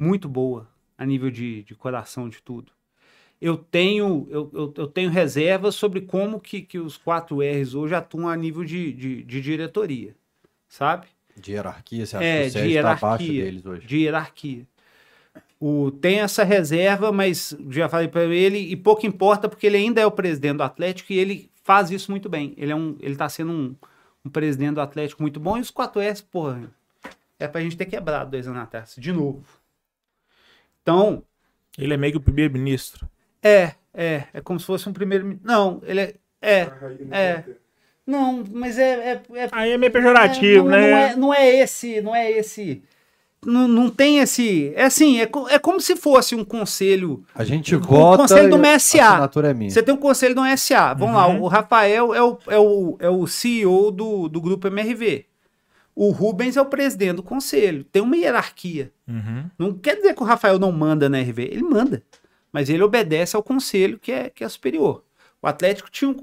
muito 0.01 0.27
boa 0.29 0.67
a 0.97 1.05
nível 1.05 1.31
de, 1.31 1.63
de 1.63 1.75
coração 1.75 2.29
de 2.29 2.41
tudo. 2.41 2.71
Eu 3.41 3.57
tenho, 3.57 4.27
eu, 4.31 4.51
eu, 4.53 4.73
eu 4.77 4.87
tenho 4.87 5.11
reservas 5.11 5.75
sobre 5.75 6.01
como 6.01 6.39
que, 6.41 6.61
que 6.61 6.79
os 6.79 6.97
4 6.97 7.41
R's 7.41 7.75
hoje 7.75 7.95
atuam 7.95 8.29
a 8.29 8.35
nível 8.37 8.65
de, 8.65 8.93
de, 8.93 9.23
de 9.23 9.41
diretoria, 9.41 10.15
sabe? 10.69 11.07
De 11.35 11.53
hierarquia, 11.53 12.05
você 12.05 12.17
acha 12.17 12.25
É, 12.25 12.41
que 12.41 12.47
o 12.47 12.51
de 12.51 12.51
Sérgio 12.51 12.81
tá 12.81 12.93
abaixo 12.93 13.31
hierarquia. 13.31 13.43
deles 13.45 13.65
hoje? 13.65 13.87
De 13.87 13.97
hierarquia. 13.97 14.67
O, 15.59 15.91
tem 15.91 16.21
essa 16.21 16.43
reserva, 16.43 17.11
mas 17.11 17.55
já 17.69 17.89
falei 17.89 18.07
para 18.07 18.23
ele, 18.25 18.59
e 18.59 18.75
pouco 18.77 19.05
importa, 19.05 19.49
porque 19.49 19.67
ele 19.67 19.77
ainda 19.77 19.99
é 20.01 20.05
o 20.05 20.11
presidente 20.11 20.57
do 20.57 20.63
Atlético 20.63 21.11
e 21.13 21.17
ele 21.19 21.51
faz 21.63 21.91
isso 21.91 22.11
muito 22.11 22.29
bem. 22.29 22.53
Ele, 22.57 22.71
é 22.71 22.75
um, 22.75 22.95
ele 23.01 23.15
tá 23.17 23.27
sendo 23.27 23.51
um, 23.51 23.75
um 24.25 24.29
presidente 24.29 24.75
do 24.75 24.81
Atlético 24.81 25.21
muito 25.21 25.39
bom, 25.39 25.57
e 25.57 25.61
os 25.61 25.71
4S, 25.71 26.23
porra, 26.23 26.71
é 27.37 27.47
pra 27.47 27.61
gente 27.61 27.75
ter 27.77 27.85
quebrado 27.87 28.31
dois 28.31 28.47
anos 28.47 28.61
atrás, 28.61 28.95
de 28.97 29.11
novo. 29.11 29.43
Então, 30.81 31.23
Ele 31.77 31.93
é 31.93 31.97
meio 31.97 32.13
que 32.13 32.17
o 32.17 32.21
primeiro-ministro. 32.21 33.07
é, 33.43 33.75
é, 33.93 34.27
é 34.33 34.41
como 34.41 34.59
se 34.59 34.65
fosse 34.65 34.87
um 34.87 34.93
primeiro. 34.93 35.39
Não, 35.43 35.81
ele 35.83 35.99
é. 36.01 36.15
É, 36.41 36.65
não 36.65 37.15
é. 37.17 37.45
Não, 38.09 38.43
mas 38.51 38.77
é, 38.77 39.11
é, 39.13 39.21
é 39.35 39.49
Aí 39.51 39.71
é 39.71 39.77
meio 39.77 39.91
pejorativo, 39.91 40.69
É, 40.69 40.71
não, 40.71 40.77
né? 40.77 40.89
Não 40.91 40.97
é, 40.97 41.15
não 41.15 41.33
é 41.33 41.55
esse, 41.61 42.01
não 42.01 42.15
é 42.15 42.31
esse. 42.31 42.81
Não, 43.45 43.67
não 43.69 43.89
tem 43.89 44.19
esse. 44.19 44.73
É 44.75 44.83
assim, 44.83 45.21
é, 45.21 45.29
é 45.49 45.57
como 45.59 45.79
se 45.79 45.95
fosse 45.95 46.35
um 46.35 46.43
conselho. 46.43 47.23
A 47.33 47.43
gente 47.45 47.73
O 47.75 47.79
vota 47.79 48.23
conselho 48.23 48.49
do 48.49 48.57
e 48.57 48.59
a 48.67 48.73
MSA. 48.75 49.01
assinatura 49.05 49.51
é 49.51 49.53
minha. 49.53 49.69
Você 49.69 49.81
tem 49.81 49.93
um 49.93 49.97
conselho 49.97 50.35
do 50.35 50.41
SA. 50.57 50.93
Vamos 50.93 51.15
lá, 51.15 51.27
Uhum. 51.27 51.41
o 51.43 51.47
Rafael 51.47 52.13
é 52.13 52.21
o, 52.21 52.37
é 52.47 52.59
o, 52.59 52.97
é 52.99 53.09
o 53.09 53.25
CEO 53.27 53.91
do, 53.91 54.27
do 54.27 54.41
grupo 54.41 54.67
MRV. 54.67 55.25
O 55.95 56.11
Rubens 56.11 56.57
é 56.57 56.61
o 56.61 56.65
presidente 56.65 57.15
do 57.17 57.23
conselho. 57.23 57.83
Tem 57.85 58.01
uma 58.01 58.15
hierarquia. 58.17 58.91
Uhum. 59.07 59.45
Não 59.57 59.73
quer 59.73 59.95
dizer 59.95 60.13
que 60.13 60.21
o 60.21 60.25
Rafael 60.25 60.59
não 60.59 60.71
manda 60.71 61.07
na 61.07 61.19
RV. 61.21 61.43
Ele 61.43 61.63
manda. 61.63 62.03
mas 62.51 62.69
ele 62.69 62.83
obedece 62.83 63.35
ao 63.37 63.43
conselho 63.43 63.97
que 63.99 64.11
é, 64.11 64.29
que 64.29 64.43
é 64.43 64.49
superior. 64.49 65.03
O 65.41 65.47
Atlético 65.47 65.89
tinha 65.89 66.09
um, 66.11 66.17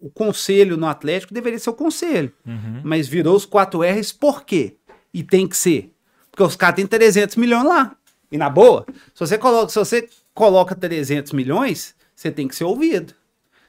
o 0.00 0.10
conselho 0.10 0.76
no 0.76 0.86
Atlético 0.86 1.34
deveria 1.34 1.58
ser 1.58 1.70
o 1.70 1.74
conselho, 1.74 2.32
Uhum. 2.46 2.80
mas 2.84 3.08
virou 3.08 3.34
os 3.36 3.44
4 3.44 3.80
R's 3.82 4.12
por 4.12 4.44
quê? 4.44 4.76
E 5.12 5.22
tem 5.22 5.46
que 5.48 5.56
ser. 5.56 5.92
Porque 6.30 6.42
os 6.42 6.56
caras 6.56 6.76
têm 6.76 6.86
300 6.86 7.36
milhões 7.36 7.64
lá. 7.64 7.96
E 8.30 8.36
na 8.38 8.48
boa, 8.50 8.84
se 9.14 9.20
você 9.20 9.38
coloca, 9.38 9.68
se 9.68 9.78
você 9.78 10.08
coloca 10.34 10.74
300 10.74 11.32
milhões, 11.32 11.94
você 12.14 12.30
tem 12.30 12.48
que 12.48 12.56
ser 12.56 12.64
ouvido. 12.64 13.14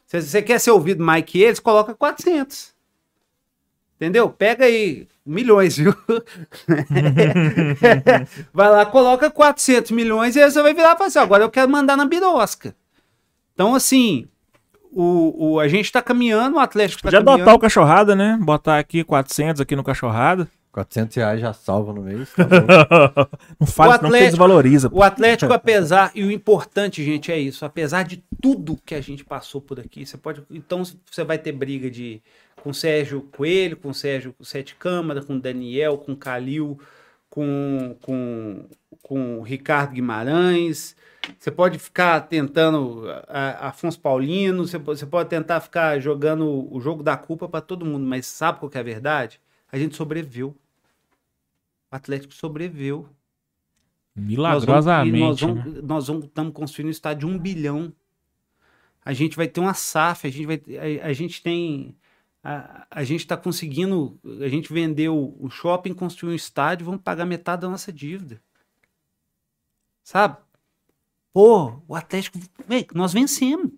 Se 0.08 0.22
você 0.22 0.42
quer 0.42 0.60
ser 0.60 0.72
ouvido 0.72 1.04
mais 1.04 1.24
que 1.26 1.40
eles, 1.42 1.60
coloca 1.60 1.94
400. 1.94 2.74
Entendeu? 3.96 4.30
Pega 4.30 4.66
aí 4.66 5.08
milhões, 5.26 5.78
viu? 5.78 5.94
vai 8.54 8.70
lá, 8.70 8.86
coloca 8.86 9.30
400 9.32 9.92
milhões 9.92 10.36
e 10.36 10.42
aí 10.42 10.50
você 10.52 10.62
vai 10.62 10.74
virar 10.74 10.94
e 10.94 10.98
falar 10.98 11.08
assim, 11.08 11.20
agora 11.20 11.44
eu 11.44 11.50
quero 11.50 11.70
mandar 11.72 11.96
na 11.98 12.06
birosca. 12.06 12.76
Então, 13.54 13.74
assim, 13.74 14.28
o, 14.96 15.54
o, 15.54 15.60
a 15.60 15.68
gente 15.68 15.92
tá 15.92 16.02
caminhando, 16.02 16.56
o 16.56 16.60
Atlético 16.60 17.02
tá 17.02 17.08
Podia 17.08 17.20
caminhando. 17.20 17.42
adotar 17.42 17.56
o 17.56 17.60
cachorrada, 17.60 18.16
né? 18.16 18.38
Botar 18.42 18.80
aqui 18.80 19.04
400 19.04 19.60
aqui 19.62 19.76
no 19.76 19.84
cachorrada. 19.84 20.48
400 20.72 21.16
reais 21.16 21.40
já 21.40 21.54
salva 21.54 21.94
no 21.94 22.02
mês. 22.02 22.30
tá 22.34 22.46
não 23.60 23.66
faz, 23.68 23.92
não 23.92 24.00
que 24.00 24.06
Atlético- 24.08 24.30
desvaloriza. 24.32 24.90
O 24.92 25.02
Atlético, 25.04 25.54
apesar, 25.54 26.12
e 26.16 26.24
o 26.24 26.32
importante, 26.32 27.04
gente, 27.04 27.32
é 27.32 27.40
isso, 27.40 27.64
apesar 27.66 28.04
de 28.04 28.24
tudo 28.42 28.78
que 28.86 28.94
a 28.96 29.00
gente 29.02 29.24
passou 29.24 29.62
por 29.62 29.80
aqui, 29.80 30.06
você 30.06 30.18
pode. 30.18 30.44
Então 30.52 30.84
você 31.10 31.24
vai 31.24 31.38
ter 31.38 31.52
briga 31.54 31.90
de 31.90 32.22
com 32.62 32.72
o 32.72 32.74
Sérgio 32.74 33.22
Coelho, 33.22 33.78
com 33.78 33.90
o 33.90 33.94
Sérgio 33.94 34.34
Sete 34.42 34.76
Câmara, 34.76 35.22
com 35.24 35.36
o 35.36 35.40
Daniel, 35.40 35.98
com 35.98 36.12
o 36.14 36.18
Calil, 36.18 36.78
com, 37.30 37.96
com, 38.02 38.66
com 39.02 39.40
o 39.40 39.44
Ricardo 39.44 39.94
Guimarães. 39.94 40.96
Você 41.40 41.52
pode 41.52 41.80
ficar 41.80 42.22
tentando 42.22 43.04
a, 43.28 43.70
Afonso 43.70 44.00
Paulino, 44.00 44.66
você, 44.68 44.80
pode- 44.80 45.00
você 45.00 45.06
pode 45.06 45.30
tentar 45.30 45.60
ficar 45.62 46.00
jogando 46.00 46.72
o 46.74 46.80
jogo 46.80 47.04
da 47.04 47.18
culpa 47.18 47.48
para 47.48 47.62
todo 47.62 47.86
mundo, 47.86 48.06
mas 48.06 48.26
sabe 48.26 48.60
qual 48.60 48.70
que 48.70 48.78
é 48.78 48.82
a 48.82 48.84
verdade? 48.84 49.40
A 49.72 49.78
gente 49.78 49.96
sobreviveu. 49.96 50.56
O 51.92 51.96
Atlético 51.96 52.34
sobreviveu. 52.34 53.08
Milagrosamente. 54.16 55.20
Nós 55.20 55.42
vamos, 55.42 55.66
né? 55.66 55.82
nós 55.84 56.08
vamos 56.08 56.26
estamos 56.26 56.54
construindo 56.54 56.88
um 56.88 56.92
estádio 56.92 57.28
de 57.28 57.36
um 57.36 57.38
bilhão. 57.38 57.94
A 59.04 59.14
gente 59.14 59.36
vai 59.36 59.48
ter 59.48 59.60
uma 59.60 59.74
SAF, 59.74 60.28
a 60.28 60.32
gente 60.32 60.46
vai, 60.46 60.62
a, 61.02 61.08
a 61.08 61.14
gente 61.14 61.42
tem, 61.44 61.96
a, 62.44 62.88
a 62.90 63.04
gente 63.04 63.20
está 63.20 63.36
conseguindo, 63.38 64.18
a 64.42 64.48
gente 64.48 64.72
vendeu 64.74 65.36
o 65.40 65.50
shopping, 65.50 65.94
construiu 65.94 66.34
um 66.34 66.36
estádio, 66.36 66.86
vamos 66.86 67.02
pagar 67.02 67.26
metade 67.26 67.64
da 67.64 67.70
nossa 67.70 67.92
dívida. 67.94 68.42
Sabe? 70.04 70.38
Pô, 71.36 71.82
o 71.86 71.94
Atlético, 71.94 72.40
nós 72.94 73.12
vencemos. 73.12 73.70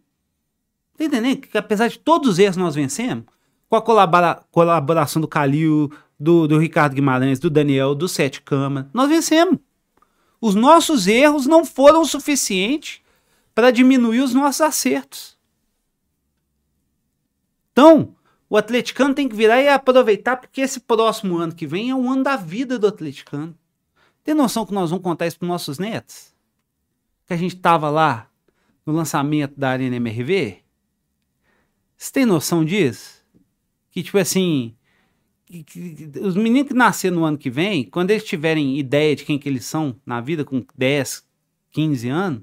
Tá 0.96 1.06
entendendo? 1.06 1.42
Que 1.42 1.58
apesar 1.58 1.88
de 1.88 1.98
todos 1.98 2.30
os 2.30 2.38
erros 2.38 2.56
nós 2.56 2.76
vencemos, 2.76 3.26
com 3.68 3.76
a 3.76 3.82
colabora- 3.82 4.46
colaboração 4.52 5.20
do 5.20 5.28
Calil, 5.28 5.92
do, 6.20 6.48
do 6.48 6.60
Ricardo 6.60 6.94
Guimarães, 6.94 7.40
do 7.40 7.50
Daniel, 7.50 7.96
do 7.96 8.08
Sete 8.08 8.44
Câmara, 8.44 8.88
nós 8.94 9.10
vencemos. 9.10 9.58
Os 10.40 10.54
nossos 10.54 11.08
erros 11.08 11.48
não 11.48 11.66
foram 11.66 12.02
o 12.04 12.06
suficiente 12.06 13.04
para 13.56 13.72
diminuir 13.72 14.20
os 14.20 14.36
nossos 14.36 14.62
acertos. 14.62 15.36
Então, 17.72 18.16
o 18.48 18.56
atleticano 18.56 19.16
tem 19.16 19.28
que 19.28 19.36
virar 19.36 19.60
e 19.64 19.68
aproveitar, 19.68 20.38
porque 20.38 20.62
esse 20.62 20.80
próximo 20.80 21.38
ano 21.38 21.56
que 21.56 21.66
vem 21.66 21.90
é 21.90 21.96
o 21.96 22.08
ano 22.08 22.22
da 22.22 22.36
vida 22.36 22.78
do 22.78 22.86
atleticano. 22.86 23.58
Tem 24.24 24.36
noção 24.36 24.64
que 24.64 24.76
nós 24.76 24.92
vamos 24.92 25.04
contar 25.04 25.26
isso 25.26 25.40
para 25.40 25.48
nossos 25.48 25.80
netos? 25.80 26.37
Que 27.28 27.34
a 27.34 27.38
gente 27.38 27.56
estava 27.56 27.90
lá 27.90 28.28
no 28.86 28.94
lançamento 28.94 29.54
da 29.60 29.70
Arena 29.70 29.98
MRV? 29.98 30.58
Você 31.98 32.12
tem 32.12 32.26
noção 32.26 32.64
disso? 32.64 33.18
Que, 33.92 34.02
tipo 34.04 34.18
assim, 34.18 34.74
que- 35.46 35.64
que- 35.64 36.20
os 36.22 36.36
meninos 36.36 36.70
que 36.70 36.74
nasceram 36.74 37.18
no 37.18 37.26
ano 37.26 37.38
que 37.38 37.50
vem, 37.50 37.84
quando 37.84 38.12
eles 38.12 38.24
tiverem 38.24 38.78
ideia 38.78 39.16
de 39.16 39.26
quem 39.26 39.38
que 39.40 39.50
eles 39.50 39.66
são 39.66 39.96
na 40.06 40.22
vida, 40.22 40.46
com 40.46 40.64
10, 40.78 41.24
15 41.72 42.08
anos, 42.08 42.42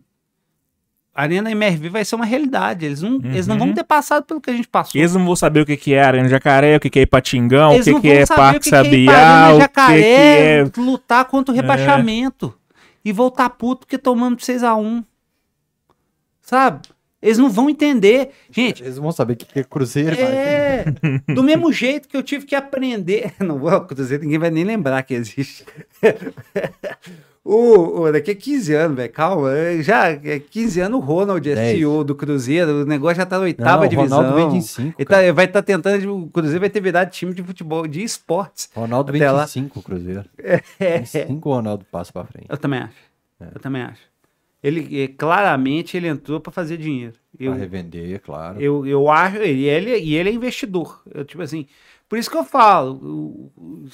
a 1.14 1.22
Arena 1.22 1.50
MRV 1.52 1.88
vai 1.90 2.04
ser 2.04 2.16
uma 2.16 2.24
realidade. 2.24 2.84
Eles 2.84 3.00
não, 3.00 3.20
eles 3.24 3.46
não 3.46 3.54
Uhum. 3.54 3.66
vão 3.66 3.72
ter 3.74 3.84
passado 3.84 4.24
pelo 4.24 4.40
que 4.40 4.50
a 4.50 4.54
gente 4.54 4.66
passou. 4.66 5.00
Eles 5.00 5.14
não 5.14 5.24
vão 5.24 5.36
saber 5.36 5.60
o 5.60 5.66
que, 5.66 5.76
que 5.76 5.94
é 5.94 6.02
Arena 6.02 6.28
Jacaré, 6.28 6.76
o 6.76 6.80
que, 6.80 6.90
que 6.90 6.98
é 6.98 7.02
Ipatingão, 7.02 7.70
o 7.70 7.74
Eles 7.74 7.84
que, 7.84 8.08
é 8.08 8.26
Parque 8.26 8.56
o 8.58 8.60
que 8.60 8.68
que 8.70 8.74
é 8.74 8.78
ir 8.80 8.84
Sabiá, 8.84 9.54
o 9.54 9.58
que, 9.60 9.68
que 9.68 10.04
é. 10.04 10.64
lutar 10.76 11.24
contra 11.26 11.52
o 11.52 11.56
rebaixamento 11.56 12.52
e 13.04 13.12
voltar 13.12 13.50
puto 13.50 13.80
porque 13.80 13.98
tomamos 13.98 14.38
de 14.44 14.52
6x1. 14.52 15.04
Sabe? 16.40 16.88
Eles 17.22 17.38
não 17.38 17.48
vão 17.50 17.70
entender. 17.70 18.30
Gente, 18.50 18.82
Eles 18.82 18.98
vão 18.98 19.10
saber 19.10 19.32
o 19.32 19.36
que 19.36 19.58
é 19.58 19.64
Cruzeiro. 19.64 20.10
mas- 20.10 20.20
é, 20.20 20.84
do 21.34 21.42
mesmo 21.42 21.72
jeito 21.72 22.06
que 22.06 22.16
eu 22.16 22.22
tive 22.22 22.44
que 22.44 22.54
aprender. 22.54 23.32
Não 23.40 23.58
vou 23.58 23.86
dizer, 23.94 24.20
ninguém 24.20 24.38
vai 24.38 24.50
nem 24.50 24.62
lembrar 24.62 25.02
que 25.04 25.14
existe. 25.14 25.64
O, 27.44 28.00
o- 28.04 28.10
daqui 28.12 28.30
a 28.30 28.34
15 28.34 28.72
anos, 28.74 28.96
velho, 28.96 29.12
calma. 29.12 29.52
é, 29.54 29.82
Já 29.82 30.08
é 30.10 30.38
15 30.40 30.80
anos 30.80 30.98
o 30.98 31.02
Ronald 31.02 31.46
é. 31.50 31.72
CEO 31.74 32.02
do 32.02 32.14
Cruzeiro, 32.14 32.82
o 32.82 32.86
negócio 32.86 33.16
já 33.16 33.26
tá 33.26 33.36
na 33.38 33.44
oitava 33.44 33.82
Não, 33.82 33.88
divisão. 33.88 34.18
Ronaldo 34.22 34.50
vem 34.50 34.58
de 34.60 34.66
5. 34.66 34.94
Ele 34.98 35.06
tá- 35.06 35.32
vai 35.32 35.44
estar 35.44 35.62
tentando. 35.62 36.16
O 36.16 36.30
Cruzeiro 36.30 36.60
vai 36.60 36.70
ter 36.70 36.80
virado 36.80 37.10
time 37.10 37.34
de 37.34 37.42
futebol, 37.42 37.86
de 37.86 38.02
esportes. 38.02 38.70
Ronaldo 38.74 39.12
vem 39.12 39.20
de 39.20 39.50
5, 39.50 39.82
Cruzeiro. 39.82 40.24
É, 40.80 40.98
Em 41.00 41.04
5 41.04 41.48
o 41.48 41.52
Ronaldo 41.52 41.84
passa 41.92 42.12
pra 42.12 42.24
frente. 42.24 42.46
eu 42.48 42.56
também 42.56 42.80
acho. 42.80 42.94
Eu 43.54 43.60
também 43.60 43.82
acho. 43.82 44.00
Ele, 44.62 45.02
eh, 45.02 45.08
claramente, 45.08 45.94
ele 45.94 46.08
entrou 46.08 46.40
para 46.40 46.50
fazer 46.50 46.78
dinheiro. 46.78 47.12
Eu, 47.38 47.52
Pra 47.52 47.60
revender, 47.60 48.18
claro. 48.22 48.58
Eu, 48.58 48.86
eu 48.86 49.10
acho, 49.10 49.36
e 49.42 49.64
ele, 49.68 49.98
e 49.98 50.14
ele 50.14 50.30
é 50.30 50.32
investidor. 50.32 51.02
Eu, 51.14 51.22
tipo 51.26 51.42
assim, 51.42 51.66
por 52.14 52.18
isso 52.18 52.30
que 52.30 52.36
eu 52.36 52.44
falo, 52.44 53.50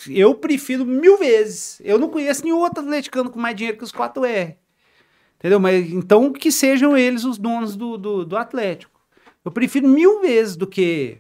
eu 0.06 0.34
prefiro 0.34 0.84
mil 0.84 1.16
vezes. 1.16 1.80
Eu 1.82 1.98
não 1.98 2.10
conheço 2.10 2.44
nenhum 2.44 2.58
outro 2.58 2.82
atleticano 2.82 3.30
com 3.30 3.40
mais 3.40 3.56
dinheiro 3.56 3.78
que 3.78 3.84
os 3.84 3.90
4R. 3.90 4.56
Entendeu? 5.38 5.58
Mas 5.58 5.90
então 5.90 6.30
que 6.30 6.52
sejam 6.52 6.94
eles 6.94 7.24
os 7.24 7.38
donos 7.38 7.74
do, 7.76 7.96
do, 7.96 8.26
do 8.26 8.36
Atlético. 8.36 9.00
Eu 9.42 9.50
prefiro 9.50 9.88
mil 9.88 10.20
vezes 10.20 10.54
do 10.54 10.66
que 10.66 11.16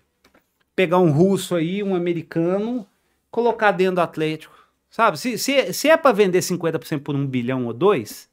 pegar 0.76 0.98
um 0.98 1.10
russo 1.10 1.54
aí, 1.54 1.82
um 1.82 1.94
americano, 1.94 2.86
colocar 3.30 3.70
dentro 3.70 3.94
do 3.94 4.02
Atlético. 4.02 4.54
Sabe? 4.90 5.18
Se, 5.18 5.38
se, 5.38 5.72
se 5.72 5.88
é 5.88 5.96
para 5.96 6.12
vender 6.12 6.40
50% 6.40 7.00
por 7.00 7.14
um 7.14 7.26
bilhão 7.26 7.64
ou 7.64 7.72
dois, 7.72 8.28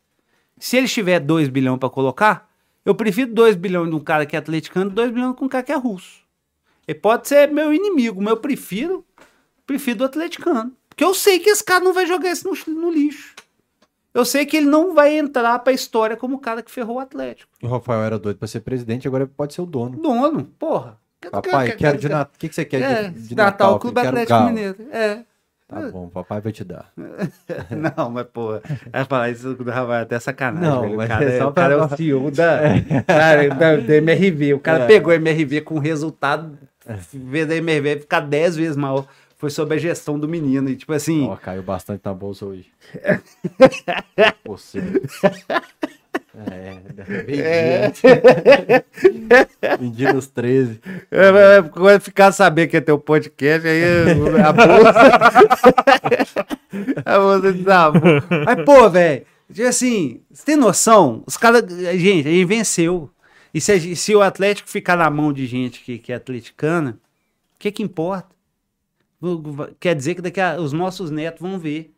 se 0.59 0.75
ele 0.75 0.89
tiver 0.89 1.21
2 1.21 1.47
bilhões 1.47 1.79
para 1.79 1.89
colocar, 1.89 2.51
eu 2.83 2.93
prefiro 2.93 3.33
2 3.33 3.55
bilhões 3.55 3.89
de 3.89 3.95
um 3.95 4.01
cara 4.01 4.25
que 4.25 4.35
é 4.35 4.39
atleticano 4.39 4.91
e 4.91 4.93
2 4.93 5.11
bilhões 5.11 5.37
com 5.37 5.45
um 5.45 5.49
cara 5.49 5.63
que 5.63 5.71
é 5.71 5.77
russo. 5.77 6.26
Ele 6.87 6.99
pode 6.99 7.27
ser 7.27 7.51
meu 7.51 7.73
inimigo, 7.73 8.21
mas 8.21 8.31
eu 8.31 8.37
prefiro, 8.37 9.05
prefiro 9.65 9.97
do 9.99 10.05
atleticano. 10.05 10.71
Porque 10.89 11.03
eu 11.03 11.13
sei 11.13 11.39
que 11.39 11.49
esse 11.49 11.63
cara 11.63 11.83
não 11.83 11.93
vai 11.93 12.05
jogar 12.07 12.31
isso 12.31 12.47
no, 12.47 12.73
no 12.73 12.91
lixo. 12.91 13.35
Eu 14.13 14.25
sei 14.25 14.45
que 14.45 14.57
ele 14.57 14.65
não 14.65 14.95
vai 14.95 15.15
entrar 15.17 15.59
pra 15.59 15.73
história 15.73 16.17
como 16.17 16.37
o 16.37 16.39
cara 16.39 16.63
que 16.63 16.71
ferrou 16.71 16.95
o 16.95 16.99
Atlético. 16.99 17.51
O 17.61 17.67
Rafael 17.67 18.01
era 18.01 18.17
doido 18.17 18.37
pra 18.37 18.47
ser 18.47 18.61
presidente, 18.61 19.07
agora 19.07 19.27
pode 19.27 19.53
ser 19.53 19.61
o 19.61 19.65
dono. 19.65 19.97
Dono, 20.01 20.43
porra. 20.57 20.97
Papai, 21.31 21.71
quero 21.75 21.97
de 21.97 22.09
Natal. 22.09 22.31
O 22.33 22.39
que, 22.39 22.49
que 22.49 22.55
você 22.55 22.65
quer 22.65 22.81
É, 22.81 23.03
de, 23.09 23.27
de 23.27 23.35
Natal, 23.35 23.71
Natal? 23.73 23.79
Clube 23.79 23.95
Quero 24.01 24.07
Atlético. 24.07 24.43
Mineiro. 24.43 24.77
É. 24.91 25.19
Tá 25.67 25.81
bom, 25.91 26.07
papai 26.07 26.39
vai 26.39 26.51
te 26.53 26.63
dar. 26.63 26.91
Não, 27.97 28.09
mas, 28.09 28.25
pô, 28.31 28.51
vai 28.91 29.03
falar 29.03 29.29
isso 29.29 29.53
do 29.53 29.65
Rafael 29.69 29.99
é 29.99 30.01
até 30.03 30.17
sacanagem. 30.19 30.69
Não, 30.69 30.81
velho. 30.81 30.93
O 30.93 30.97
mas 30.97 31.07
cara, 31.09 31.25
é 31.25 31.35
é, 31.35 31.39
só 31.39 31.49
o 31.49 31.53
cara 31.53 31.73
é 31.73 31.77
o 31.77 31.89
CEO 31.89 32.31
da, 32.31 32.59
cara, 33.05 33.49
da, 33.49 33.75
da 33.75 33.95
MRV. 33.95 34.53
O 34.53 34.59
cara 34.61 34.85
É. 34.85 34.87
pegou 34.87 35.11
a 35.11 35.15
MRV 35.17 35.61
com 35.61 35.77
resultado, 35.77 36.57
vez 37.13 37.47
da 37.47 37.55
MRV 37.55 37.99
ficar 38.01 38.21
10 38.21 38.55
vezes 38.55 38.77
maior. 38.77 39.05
Foi 39.37 39.51
sobre 39.51 39.75
a 39.75 39.77
gestão 39.77 40.19
do 40.19 40.27
menino. 40.27 40.69
E 40.69 40.75
tipo 40.75 40.93
assim, 40.93 41.27
Ó, 41.27 41.35
caiu 41.35 41.61
bastante 41.61 42.01
na 42.03 42.13
bolsa 42.13 42.45
hoje. 42.45 42.65
Você. 44.45 44.81
É, 46.39 46.77
vendi. 47.25 48.01
Vendi 49.79 50.13
nos 50.13 50.27
13. 50.27 50.79
É, 51.11 51.57
é, 51.57 51.61
Quando 51.63 51.99
ficar 51.99 52.31
saber 52.31 52.67
que 52.67 52.77
é 52.77 52.81
teu 52.81 52.99
podcast, 52.99 53.67
aí 53.67 53.83
a 54.41 54.53
bolsa. 54.53 54.99
a 57.05 57.19
bolsa 57.19 57.53
desabou. 57.53 58.01
Mas, 58.45 58.65
pô, 58.65 58.89
velho, 58.89 59.25
assim, 59.67 60.21
você 60.31 60.45
tem 60.45 60.55
noção? 60.55 61.23
Os 61.25 61.37
caras. 61.37 61.63
Gente, 61.69 62.27
a 62.27 62.31
gente 62.31 62.45
venceu. 62.45 63.09
E 63.57 63.59
se, 63.61 63.95
se 63.95 64.15
o 64.15 64.21
Atlético 64.21 64.69
ficar 64.69 64.95
na 64.95 65.09
mão 65.09 65.33
de 65.33 65.47
gente 65.47 65.81
que, 65.81 65.97
que 65.97 66.13
é 66.13 66.15
atleticana, 66.15 66.99
o 67.55 67.57
que 67.57 67.71
que 67.71 67.81
importa? 67.81 68.29
Quer 69.79 69.95
dizer 69.95 70.13
que 70.13 70.21
daqui 70.21 70.39
a, 70.39 70.57
os 70.61 70.71
nossos 70.71 71.09
netos 71.09 71.41
vão 71.41 71.57
ver. 71.57 71.91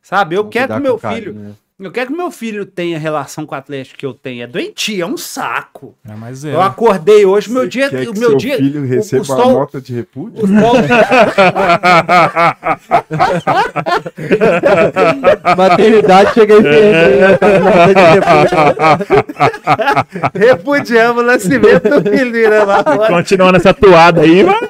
Sabe? 0.00 0.36
Eu 0.36 0.42
Vamos 0.42 0.52
quero 0.52 0.74
que 0.74 0.78
meu 0.78 0.94
com 0.94 1.00
carinho, 1.00 1.22
filho. 1.22 1.34
né? 1.34 1.54
Eu 1.82 1.90
quero 1.90 2.10
que 2.10 2.16
meu 2.16 2.30
filho 2.30 2.66
tenha 2.66 2.98
relação 2.98 3.46
com 3.46 3.54
o 3.54 3.58
Atlético 3.58 3.96
que 3.98 4.04
eu 4.04 4.12
tenho. 4.12 4.42
É 4.42 4.46
doentio, 4.46 5.02
é 5.02 5.06
um 5.06 5.16
saco. 5.16 5.94
É, 6.06 6.12
mas 6.14 6.44
é. 6.44 6.52
Eu 6.54 6.60
acordei 6.60 7.24
hoje, 7.24 7.50
meu 7.50 7.62
Você 7.62 7.68
dia. 7.68 7.88
quer 7.88 8.06
O 8.06 8.12
que 8.12 8.20
meu 8.20 8.28
seu 8.30 8.36
dia. 8.38 8.56
filho 8.58 8.82
o- 8.82 8.86
receba 8.86 9.22
o 9.22 9.24
sol- 9.24 9.40
a 9.40 9.52
nota 9.54 9.80
de 9.80 9.94
repúdio? 9.94 10.44
o 10.44 10.46
sol- 10.46 10.76
Maternidade 15.56 16.34
chega 16.34 16.54
aí. 16.56 16.62
Repudiamos 20.34 21.22
o 21.22 21.26
nascimento 21.26 21.88
do 22.00 22.10
filho, 22.10 22.50
né? 22.50 22.62
Lá. 22.64 22.84
Continuando 23.08 23.56
essa 23.56 23.72
toada 23.72 24.20
aí, 24.20 24.44
mano. 24.44 24.68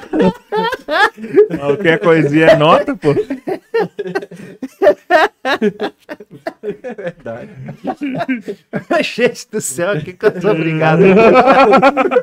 Qualquer 1.59 1.99
coisinha 1.99 2.47
é 2.51 2.57
nota, 2.57 2.95
pô. 2.97 3.09
Gente 9.03 9.49
do 9.51 9.61
céu, 9.61 9.97
o 9.97 10.05
que, 10.05 10.13
que 10.13 10.27
eu 10.27 10.41
sou 10.41 10.53
obrigado? 10.53 11.01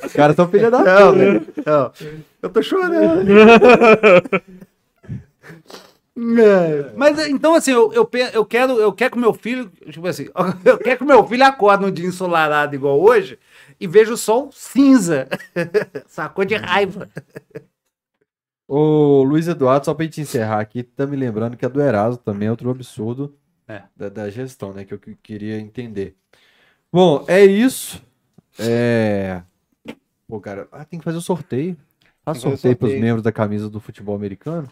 Os 0.06 0.14
caras 0.14 0.35
são 0.35 0.47
filha 0.47 0.72
da 0.72 0.83
Não, 0.83 1.14
velho, 1.14 1.45
não. 1.65 1.91
Eu 2.41 2.49
tô 2.49 2.61
chorando. 2.61 3.25
É, 6.17 6.91
Mas 6.95 7.27
então, 7.27 7.53
assim, 7.53 7.72
eu, 7.72 7.93
eu, 7.93 8.09
eu 8.33 8.43
quero, 8.43 8.80
eu 8.80 8.91
quero 8.91 9.11
que 9.11 9.19
meu 9.19 9.33
filho, 9.33 9.69
tipo 9.91 10.07
assim, 10.07 10.27
eu 10.65 10.80
quero 10.80 10.97
que 10.97 11.06
meu 11.06 11.25
filho 11.27 11.45
acorde 11.45 11.85
num 11.85 11.91
dia 11.91 12.07
ensolarado 12.07 12.73
igual 12.73 12.99
hoje 12.99 13.38
e 13.80 13.85
veja 13.85 14.14
o 14.14 14.17
sol 14.17 14.49
cinza. 14.51 15.27
Sacou 16.07 16.43
de 16.43 16.56
raiva. 16.56 17.07
Ô, 18.67 19.23
Luiz 19.23 19.47
Eduardo, 19.47 19.85
só 19.85 19.93
pra 19.93 20.06
gente 20.06 20.19
encerrar 20.19 20.59
aqui, 20.59 20.81
tá 20.81 21.06
me 21.06 21.15
lembrando 21.15 21.56
que 21.56 21.65
a 21.65 21.69
do 21.69 21.80
Eraso 21.80 22.17
também 22.17 22.47
é 22.47 22.51
outro 22.51 22.69
absurdo 22.69 23.38
É. 23.67 23.83
da, 23.95 24.09
da 24.09 24.29
gestão, 24.29 24.73
né? 24.73 24.85
Que 24.85 24.93
eu 24.93 24.99
que- 24.99 25.15
queria 25.15 25.59
entender. 25.59 26.15
Bom, 26.91 27.25
é 27.27 27.43
isso. 27.45 28.01
É. 28.59 29.41
Pô, 30.27 30.39
cara, 30.39 30.67
ah, 30.71 30.85
tem 30.85 30.99
que 30.99 31.05
fazer 31.05 31.17
o 31.17 31.21
sorteio. 31.21 31.75
Faz 32.23 32.41
Tem 32.41 32.43
que 32.43 32.43
fazer 32.43 32.47
o 32.47 32.57
sorteio 32.57 32.75
pros 32.77 32.89
sorteio. 32.91 33.03
membros 33.05 33.23
da 33.23 33.31
camisa 33.31 33.69
do 33.69 33.79
futebol 33.79 34.15
americano. 34.15 34.69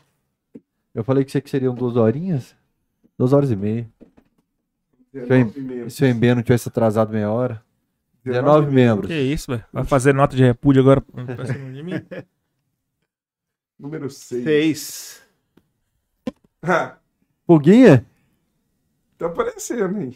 Eu 0.93 1.03
falei 1.03 1.23
que 1.23 1.29
isso 1.31 1.37
aqui 1.37 1.49
seriam 1.49 1.73
duas 1.75 1.95
horinhas. 1.95 2.55
Duas 3.17 3.33
horas 3.33 3.51
e 3.51 3.55
meia. 3.55 3.89
E 5.13 5.89
se 5.89 6.03
o 6.03 6.07
MB 6.07 6.35
não 6.35 6.43
tivesse 6.43 6.67
atrasado 6.67 7.11
meia 7.13 7.31
hora? 7.31 7.63
19 8.23 8.71
membros. 8.71 9.07
Que 9.07 9.17
isso, 9.19 9.51
velho? 9.51 9.63
Vai 9.71 9.83
fazer 9.85 10.13
nota 10.13 10.35
de 10.35 10.43
repúdio 10.43 10.81
agora 10.81 10.99
pra 11.01 11.45
cima 11.45 11.71
de 11.71 11.83
mim? 11.83 11.93
Número 13.79 14.09
6. 14.09 14.43
Seis. 14.43 15.21
Puguinha? 17.45 18.05
Tá 19.17 19.27
aparecendo, 19.27 20.01
hein? 20.01 20.15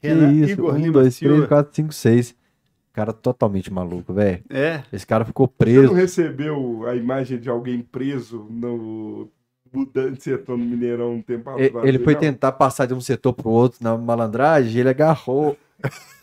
Que 0.00 0.08
Renan 0.08 0.32
isso? 0.32 0.52
Igor 0.52 0.74
um, 0.74 0.78
Lima 0.78 0.92
dois, 0.92 1.14
Silva. 1.14 1.34
três, 1.34 1.48
quatro, 1.48 1.74
cinco, 1.74 1.92
seis. 1.92 2.34
Cara 2.92 3.12
totalmente 3.12 3.72
maluco, 3.72 4.12
velho. 4.12 4.42
É. 4.48 4.82
Esse 4.92 5.06
cara 5.06 5.24
ficou 5.24 5.46
Você 5.46 5.54
preso. 5.58 5.86
não 5.88 5.94
recebeu 5.94 6.86
a 6.86 6.94
imagem 6.96 7.38
de 7.38 7.48
alguém 7.50 7.80
preso 7.80 8.46
no 8.50 9.28
mudante 9.72 10.22
setor 10.22 10.56
no 10.56 10.64
Mineirão 10.64 11.14
um 11.14 11.22
tempo 11.22 11.50
atrás? 11.50 11.84
Ele 11.84 11.98
foi 11.98 12.14
não? 12.14 12.20
tentar 12.20 12.52
passar 12.52 12.86
de 12.86 12.94
um 12.94 13.00
setor 13.00 13.34
pro 13.34 13.50
outro 13.50 13.78
na 13.82 13.96
malandragem 13.98 14.72
e 14.72 14.80
ele 14.80 14.88
agarrou 14.88 15.58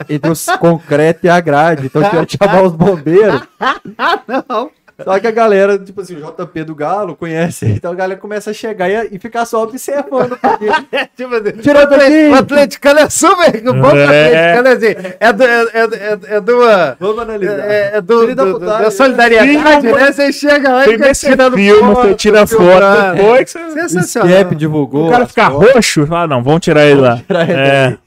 entre 0.09 0.32
o 0.32 0.57
concreto 0.59 1.27
e 1.27 1.30
a 1.30 1.40
grade. 1.40 1.85
Então 1.85 2.03
tiveram 2.03 2.25
que 2.25 2.38
chamar 2.38 2.64
os 2.64 2.73
bombeiros. 2.73 3.41
Não. 4.49 4.72
Só 5.03 5.19
que 5.19 5.27
a 5.27 5.31
galera, 5.31 5.80
tipo 5.80 6.01
assim, 6.01 6.15
o 6.15 6.19
JP 6.22 6.63
do 6.65 6.75
Galo 6.75 7.15
conhece. 7.15 7.65
Então 7.65 7.91
a 7.91 7.95
galera 7.95 8.19
começa 8.19 8.51
a 8.51 8.53
chegar 8.53 8.89
e, 8.89 9.15
e 9.15 9.19
ficar 9.19 9.45
só 9.45 9.63
observando. 9.63 10.38
porque- 10.38 10.65
Tipo 11.17 11.35
assim, 11.35 11.51
Tira 11.61 11.85
daqui! 11.88 12.27
o 12.30 12.35
atleticano 12.35 12.99
é 12.99 13.09
super. 13.09 13.67
O 13.67 13.73
bom 13.73 13.95
É. 13.95 14.53
atleticano 14.55 14.67
é 14.67 14.72
assim. 14.72 15.15
É 15.19 15.33
do. 15.33 15.43
É, 15.43 15.61
é, 15.63 15.80
é, 15.83 16.35
é 16.35 16.41
do. 16.41 16.59
Vamos 16.99 17.19
analisar. 17.19 17.59
É, 17.59 17.91
é 17.97 18.01
do, 18.01 18.27
do- 18.35 18.35
do- 18.35 18.59
da 18.59 18.91
solidariedade, 18.91 19.81
Sim, 19.88 19.91
né? 19.93 20.11
Você 20.11 20.31
chega 20.33 20.69
lá 20.72 20.88
e 20.88 20.91
fica 20.91 21.13
tirando 21.13 21.55
filme, 21.55 21.93
foto, 21.95 22.07
você 22.07 22.15
tira 22.15 22.47
foto 22.47 22.61
filmando. 22.61 23.15
depois. 23.15 23.49
Você... 23.51 23.59
O 23.59 23.72
Sensacional. 23.73 24.30
Skep 24.30 24.55
divulgou. 24.55 25.07
O 25.07 25.11
cara 25.11 25.25
fica 25.27 25.47
roxo, 25.47 26.05
fala, 26.07 26.27
não, 26.27 26.43
vamos 26.43 26.61
tirar 26.61 26.85
ele 26.85 27.01
lá. 27.01 27.17
Tirar 27.25 27.49
ele 27.49 27.59
É. 27.59 27.97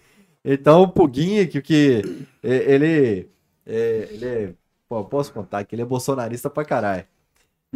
Então 0.45 0.83
o 0.83 0.89
Puguinha, 0.89 1.45
que, 1.47 1.61
que 1.61 2.03
é, 2.45 2.55
ele, 2.73 3.29
é, 3.67 4.09
ele 4.13 4.25
é. 4.25 4.49
Pô, 4.89 4.99
eu 4.99 5.05
posso 5.05 5.33
contar 5.33 5.65
que 5.65 5.75
ele 5.75 5.83
é 5.83 5.85
bolsonarista 5.85 6.51
pra 6.51 6.65
caralho. 6.65 7.07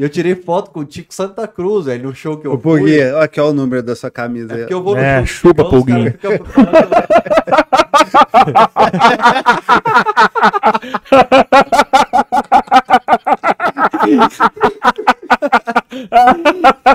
E 0.01 0.03
eu 0.03 0.09
tirei 0.09 0.35
foto 0.35 0.71
com 0.71 0.81
o 0.81 0.85
Tico 0.87 1.13
Santa 1.13 1.47
Cruz, 1.47 1.85
velho, 1.85 2.05
no 2.09 2.15
show 2.15 2.39
que 2.39 2.47
eu 2.47 2.55
Ô, 2.55 2.59
fui. 2.59 2.81
Pugui, 2.81 3.03
olha 3.03 3.23
aqui 3.23 3.39
ó, 3.39 3.51
o 3.51 3.53
número 3.53 3.83
da 3.83 3.95
sua 3.95 4.11
camisa. 4.11 4.55
É 4.55 4.65
ó. 4.65 4.69
eu 4.71 4.83
vou 4.83 4.95
no 4.95 5.01
É, 5.03 5.27
show 5.27 5.53
do 5.53 5.59
chupa, 5.59 5.71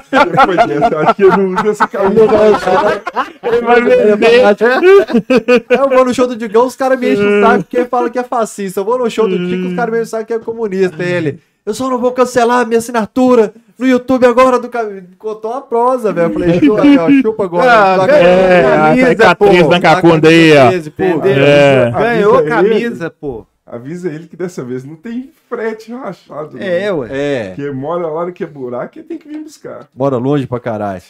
ficam 0.09 0.67
dessa, 0.67 0.93
eu 0.95 0.99
acho 0.99 1.15
que 1.15 1.23
eu 1.23 1.37
não 1.37 1.53
uso 1.55 1.69
essa 1.69 1.87
camisa. 1.87 2.21
Ele 3.43 3.61
vai 3.61 3.79
É 3.79 4.15
vender. 4.15 4.41
fanático. 4.41 4.69
Eu 5.69 5.89
vou 5.89 6.05
no 6.05 6.13
show 6.13 6.27
do 6.27 6.35
Digão, 6.35 6.65
os 6.65 6.75
caras 6.75 6.99
me 6.99 7.13
enchem 7.13 7.25
o 7.25 7.41
saco 7.41 7.63
porque 7.63 7.85
falam 7.85 8.09
que 8.09 8.19
é 8.19 8.23
fascista. 8.23 8.79
Eu 8.79 8.85
vou 8.85 8.97
no 8.97 9.09
show 9.09 9.27
do 9.27 9.37
Tico, 9.47 9.67
os 9.69 9.75
caras 9.75 9.91
me 9.93 9.97
enchem 10.01 10.07
o 10.07 10.09
saco 10.09 10.25
que 10.25 10.33
é 10.33 10.39
comunista. 10.39 11.03
Ele, 11.03 11.39
eu 11.65 11.73
só 11.73 11.89
não 11.89 11.97
vou 11.97 12.11
cancelar 12.11 12.61
a 12.61 12.65
minha 12.65 12.77
assinatura 12.79 13.53
no 13.77 13.87
YouTube 13.87 14.25
agora 14.25 14.59
do 14.59 14.69
caminho. 14.69 15.07
Contou 15.17 15.51
uma 15.51 15.61
prosa, 15.61 16.13
velho. 16.13 16.27
Eu 16.27 16.33
falei, 16.33 16.59
chupa, 16.59 16.81
ó, 17.01 17.09
chupa 17.21 17.43
agora. 17.45 17.71
Ah, 17.71 17.95
Chupa 18.01 18.11
É, 18.13 18.59
agora. 18.59 18.75
a 18.75 18.87
camisa, 18.87 19.09
cicatriz 19.09 19.63
pô. 19.63 19.69
na 19.69 19.79
cacunda 19.81 20.29
aí, 20.29 20.57
ó. 20.57 20.67
13, 20.69 20.91
pô. 20.91 21.03
Entendeu? 21.03 21.45
É. 21.45 21.91
Ganhou 21.91 22.37
a 22.37 22.41
ele. 22.41 22.49
camisa, 22.49 23.09
pô. 23.09 23.45
Avisa 23.67 24.09
ele 24.09 24.27
que 24.27 24.35
dessa 24.37 24.63
vez 24.63 24.83
não 24.85 24.95
tem 24.95 25.31
frete 25.49 25.91
rachado. 25.91 26.55
É, 26.61 26.87
não. 26.89 26.99
ué. 26.99 27.09
É, 27.11 27.47
Porque 27.55 27.71
mora 27.71 28.07
lá 28.07 28.25
no 28.27 28.31
que 28.31 28.43
é 28.43 28.47
buraco 28.47 28.99
e 28.99 29.03
tem 29.03 29.17
que 29.17 29.27
vir 29.27 29.39
buscar. 29.43 29.87
mora 29.95 30.17
longe 30.17 30.45
pra 30.45 30.59
caralho. 30.59 31.01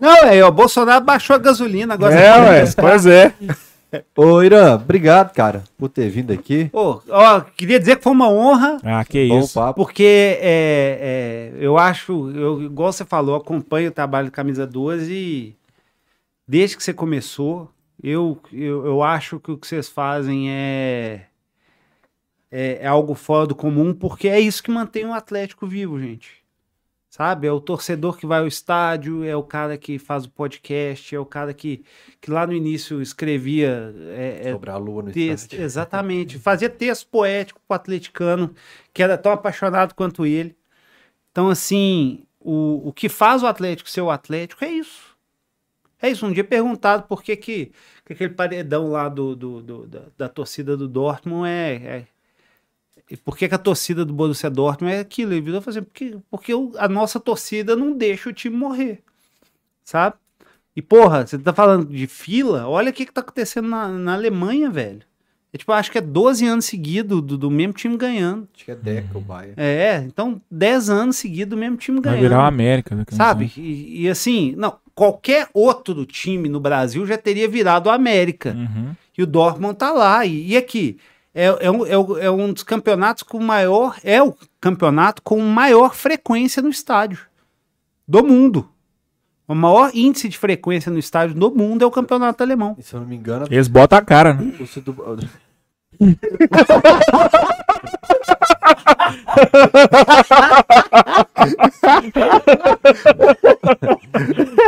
Não, 0.00 0.16
é, 0.16 0.42
o 0.44 0.50
Bolsonaro 0.50 1.04
baixou 1.04 1.36
a 1.36 1.38
gasolina 1.38 1.92
agora. 1.94 2.14
É, 2.14 2.40
ué, 2.40 2.64
pois 2.74 3.04
é. 3.04 3.34
Ô, 4.16 4.42
Irã, 4.42 4.74
obrigado, 4.76 5.32
cara, 5.34 5.64
por 5.76 5.88
ter 5.88 6.08
vindo 6.08 6.32
aqui. 6.32 6.66
Pô, 6.70 7.02
ó, 7.08 7.40
queria 7.40 7.78
dizer 7.78 7.96
que 7.96 8.02
foi 8.04 8.12
uma 8.12 8.28
honra, 8.30 8.78
Ah, 8.84 9.04
que 9.04 9.26
Bom 9.28 9.40
isso. 9.40 9.54
papo. 9.54 9.74
porque 9.82 10.38
é, 10.40 11.52
é, 11.52 11.64
eu 11.64 11.76
acho, 11.76 12.30
eu, 12.30 12.62
igual 12.62 12.92
você 12.92 13.04
falou, 13.04 13.34
acompanho 13.34 13.88
o 13.88 13.92
trabalho 13.92 14.26
do 14.28 14.32
Camisa 14.32 14.66
12 14.66 15.12
e 15.12 15.56
desde 16.46 16.76
que 16.76 16.82
você 16.84 16.92
começou, 16.92 17.68
eu, 18.02 18.38
eu, 18.52 18.86
eu 18.86 19.02
acho 19.02 19.40
que 19.40 19.50
o 19.50 19.58
que 19.58 19.66
vocês 19.66 19.88
fazem 19.88 20.50
é, 20.50 21.22
é, 22.50 22.78
é 22.82 22.86
algo 22.86 23.14
fora 23.14 23.46
do 23.46 23.54
comum, 23.54 23.92
porque 23.92 24.28
é 24.28 24.38
isso 24.40 24.62
que 24.62 24.70
mantém 24.70 25.04
o 25.04 25.12
Atlético 25.12 25.66
vivo, 25.66 25.98
gente. 26.00 26.39
Sabe? 27.10 27.48
É 27.48 27.52
o 27.52 27.60
torcedor 27.60 28.16
que 28.16 28.24
vai 28.24 28.38
ao 28.38 28.46
estádio, 28.46 29.24
é 29.24 29.34
o 29.34 29.42
cara 29.42 29.76
que 29.76 29.98
faz 29.98 30.24
o 30.26 30.30
podcast, 30.30 31.12
é 31.12 31.18
o 31.18 31.26
cara 31.26 31.52
que, 31.52 31.84
que 32.20 32.30
lá 32.30 32.46
no 32.46 32.52
início 32.52 33.02
escrevia 33.02 33.92
é, 34.16 34.42
é, 34.44 34.52
Sobre 34.52 34.70
a 34.70 34.76
lua 34.76 35.02
no 35.02 35.10
texto, 35.12 35.46
estádio. 35.52 35.64
exatamente. 35.64 36.38
Fazia 36.38 36.70
texto 36.70 37.08
poético 37.08 37.60
pro 37.66 37.74
atleticano, 37.74 38.54
que 38.94 39.02
era 39.02 39.18
tão 39.18 39.32
apaixonado 39.32 39.92
quanto 39.94 40.24
ele. 40.24 40.56
Então, 41.32 41.48
assim, 41.50 42.24
o, 42.38 42.88
o 42.88 42.92
que 42.92 43.08
faz 43.08 43.42
o 43.42 43.46
Atlético 43.48 43.90
ser 43.90 44.02
o 44.02 44.10
Atlético 44.10 44.64
é 44.64 44.70
isso. 44.70 45.10
É 46.00 46.08
isso. 46.08 46.24
Um 46.24 46.32
dia 46.32 46.44
perguntado 46.44 47.02
por 47.08 47.22
que, 47.24 47.36
que, 47.36 47.72
que 48.06 48.12
aquele 48.12 48.34
paredão 48.34 48.88
lá 48.88 49.08
do, 49.08 49.34
do- 49.34 49.60
do- 49.62 49.86
da, 49.86 50.02
da 50.16 50.28
torcida 50.28 50.76
do 50.76 50.86
Dortmund 50.88 51.48
é. 51.48 51.74
é 51.74 52.06
por 53.16 53.36
que, 53.36 53.48
que 53.48 53.54
a 53.54 53.58
torcida 53.58 54.04
do 54.04 54.12
Borussia 54.12 54.48
Dortmund 54.50 54.94
é 54.94 55.00
aquilo? 55.00 55.32
Ele 55.32 55.40
virou 55.40 55.60
e 55.60 55.62
falou 55.62 55.78
assim, 55.78 55.86
porque, 55.86 56.16
porque 56.30 56.52
a 56.78 56.88
nossa 56.88 57.18
torcida 57.18 57.74
não 57.74 57.92
deixa 57.92 58.28
o 58.28 58.32
time 58.32 58.56
morrer. 58.56 59.02
Sabe? 59.84 60.16
E, 60.76 60.80
porra, 60.80 61.26
você 61.26 61.38
tá 61.38 61.52
falando 61.52 61.86
de 61.86 62.06
fila? 62.06 62.68
Olha 62.68 62.90
o 62.90 62.92
que, 62.92 63.04
que 63.04 63.12
tá 63.12 63.20
acontecendo 63.20 63.68
na, 63.68 63.88
na 63.88 64.14
Alemanha, 64.14 64.70
velho. 64.70 65.02
É, 65.52 65.58
tipo, 65.58 65.72
acho 65.72 65.90
que 65.90 65.98
é 65.98 66.00
12 66.00 66.46
anos 66.46 66.64
seguidos 66.64 67.20
do, 67.20 67.36
do 67.36 67.50
mesmo 67.50 67.72
time 67.72 67.96
ganhando. 67.96 68.48
Acho 68.54 68.64
que 68.64 68.70
é 68.70 68.76
Deca 68.76 69.18
o 69.18 69.20
Baia. 69.20 69.52
É, 69.56 69.96
então 70.06 70.40
10 70.48 70.88
anos 70.90 71.16
seguidos 71.16 71.50
do 71.50 71.56
mesmo 71.56 71.76
time 71.76 72.00
Vai 72.00 72.12
ganhando. 72.12 72.22
virar 72.22 72.44
o 72.44 72.46
América. 72.46 72.94
né, 72.94 73.04
Sabe? 73.10 73.50
E, 73.56 74.02
e 74.02 74.08
assim, 74.08 74.54
não, 74.56 74.76
qualquer 74.94 75.48
outro 75.52 76.06
time 76.06 76.48
no 76.48 76.60
Brasil 76.60 77.04
já 77.04 77.18
teria 77.18 77.48
virado 77.48 77.88
o 77.88 77.90
América. 77.90 78.54
Uhum. 78.56 78.94
E 79.18 79.22
o 79.24 79.26
Dortmund 79.26 79.74
tá 79.76 79.90
lá. 79.90 80.24
E, 80.24 80.52
e 80.52 80.56
aqui, 80.56 80.98
é, 81.34 81.46
é, 81.66 81.70
um, 81.70 81.86
é, 81.86 82.24
é 82.24 82.30
um 82.30 82.52
dos 82.52 82.62
campeonatos 82.62 83.22
com 83.22 83.38
maior. 83.38 83.96
É 84.02 84.22
o 84.22 84.34
campeonato 84.60 85.22
com 85.22 85.40
maior 85.40 85.94
frequência 85.94 86.62
no 86.62 86.68
estádio 86.68 87.20
do 88.06 88.24
mundo. 88.24 88.68
O 89.46 89.54
maior 89.54 89.90
índice 89.94 90.28
de 90.28 90.38
frequência 90.38 90.92
no 90.92 90.98
estádio 90.98 91.34
do 91.34 91.50
mundo 91.50 91.82
é 91.82 91.86
o 91.86 91.90
campeonato 91.90 92.42
alemão. 92.42 92.76
E 92.78 92.82
se 92.82 92.94
eu 92.94 93.00
não 93.00 93.06
me 93.06 93.16
engano, 93.16 93.46
Eles 93.50 93.68
botam 93.68 93.98
a 93.98 94.02
cara, 94.02 94.34
né? 94.34 94.52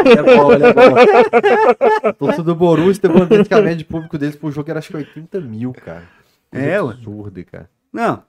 É 0.05 0.23
bom, 0.23 0.53
ele 0.53 0.65
é 0.65 0.73
bom. 0.73 2.13
Torcida 2.19 2.43
do 2.43 2.55
Borussia 2.55 3.09
teve 3.29 3.45
que 3.45 3.55
média 3.55 3.77
de 3.77 3.85
público 3.85 4.19
deles 4.19 4.37
pro 4.37 4.51
jogo 4.51 4.69
era 4.69 4.79
acho 4.79 4.89
que 4.89 4.97
80 4.97 5.41
mil, 5.41 5.73
cara. 5.73 6.22
Coisa 6.53 6.67
É, 6.67 6.83
ué. 6.83 6.93
absurda, 6.93 7.45
cara. 7.45 7.71
Não. 7.93 8.23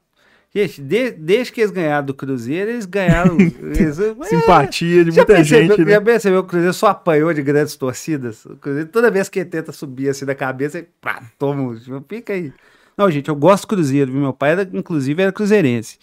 Gente, 0.56 0.82
de- 0.84 1.12
desde 1.12 1.52
que 1.52 1.62
eles 1.62 1.72
ganharam 1.72 2.06
do 2.06 2.14
Cruzeiro, 2.14 2.70
eles 2.72 2.86
ganharam. 2.86 3.38
eles- 3.40 4.00
é, 4.00 4.14
Simpatia 4.26 5.04
de 5.04 5.12
Já 5.12 5.22
muita 5.22 5.26
percebeu, 5.34 5.68
gente, 5.78 5.86
né? 5.86 5.92
já 5.94 6.02
percebeu 6.02 6.42
que 6.44 6.48
o 6.48 6.50
Cruzeiro 6.50 6.74
só 6.74 6.88
apanhou 6.88 7.34
de 7.34 7.42
grandes 7.42 7.76
torcidas? 7.76 8.46
O 8.46 8.56
Cruzeiro, 8.58 8.88
toda 8.90 9.10
vez 9.10 9.30
que 9.30 9.40
ele 9.40 9.50
tenta 9.50 9.72
subir 9.72 10.10
assim 10.10 10.26
da 10.26 10.36
cabeça, 10.36 10.78
ele 10.78 10.88
pá, 11.02 11.24
toma. 11.40 11.76
Fica 12.08 12.34
aí. 12.34 12.54
Não, 12.96 13.10
gente, 13.10 13.28
eu 13.30 13.36
gosto 13.36 13.64
do 13.64 13.70
Cruzeiro. 13.70 14.12
viu? 14.12 14.22
Meu 14.22 14.34
pai, 14.34 14.52
era, 14.52 14.70
inclusive, 14.72 15.22
era 15.24 15.32
cruzeirense. 15.32 15.98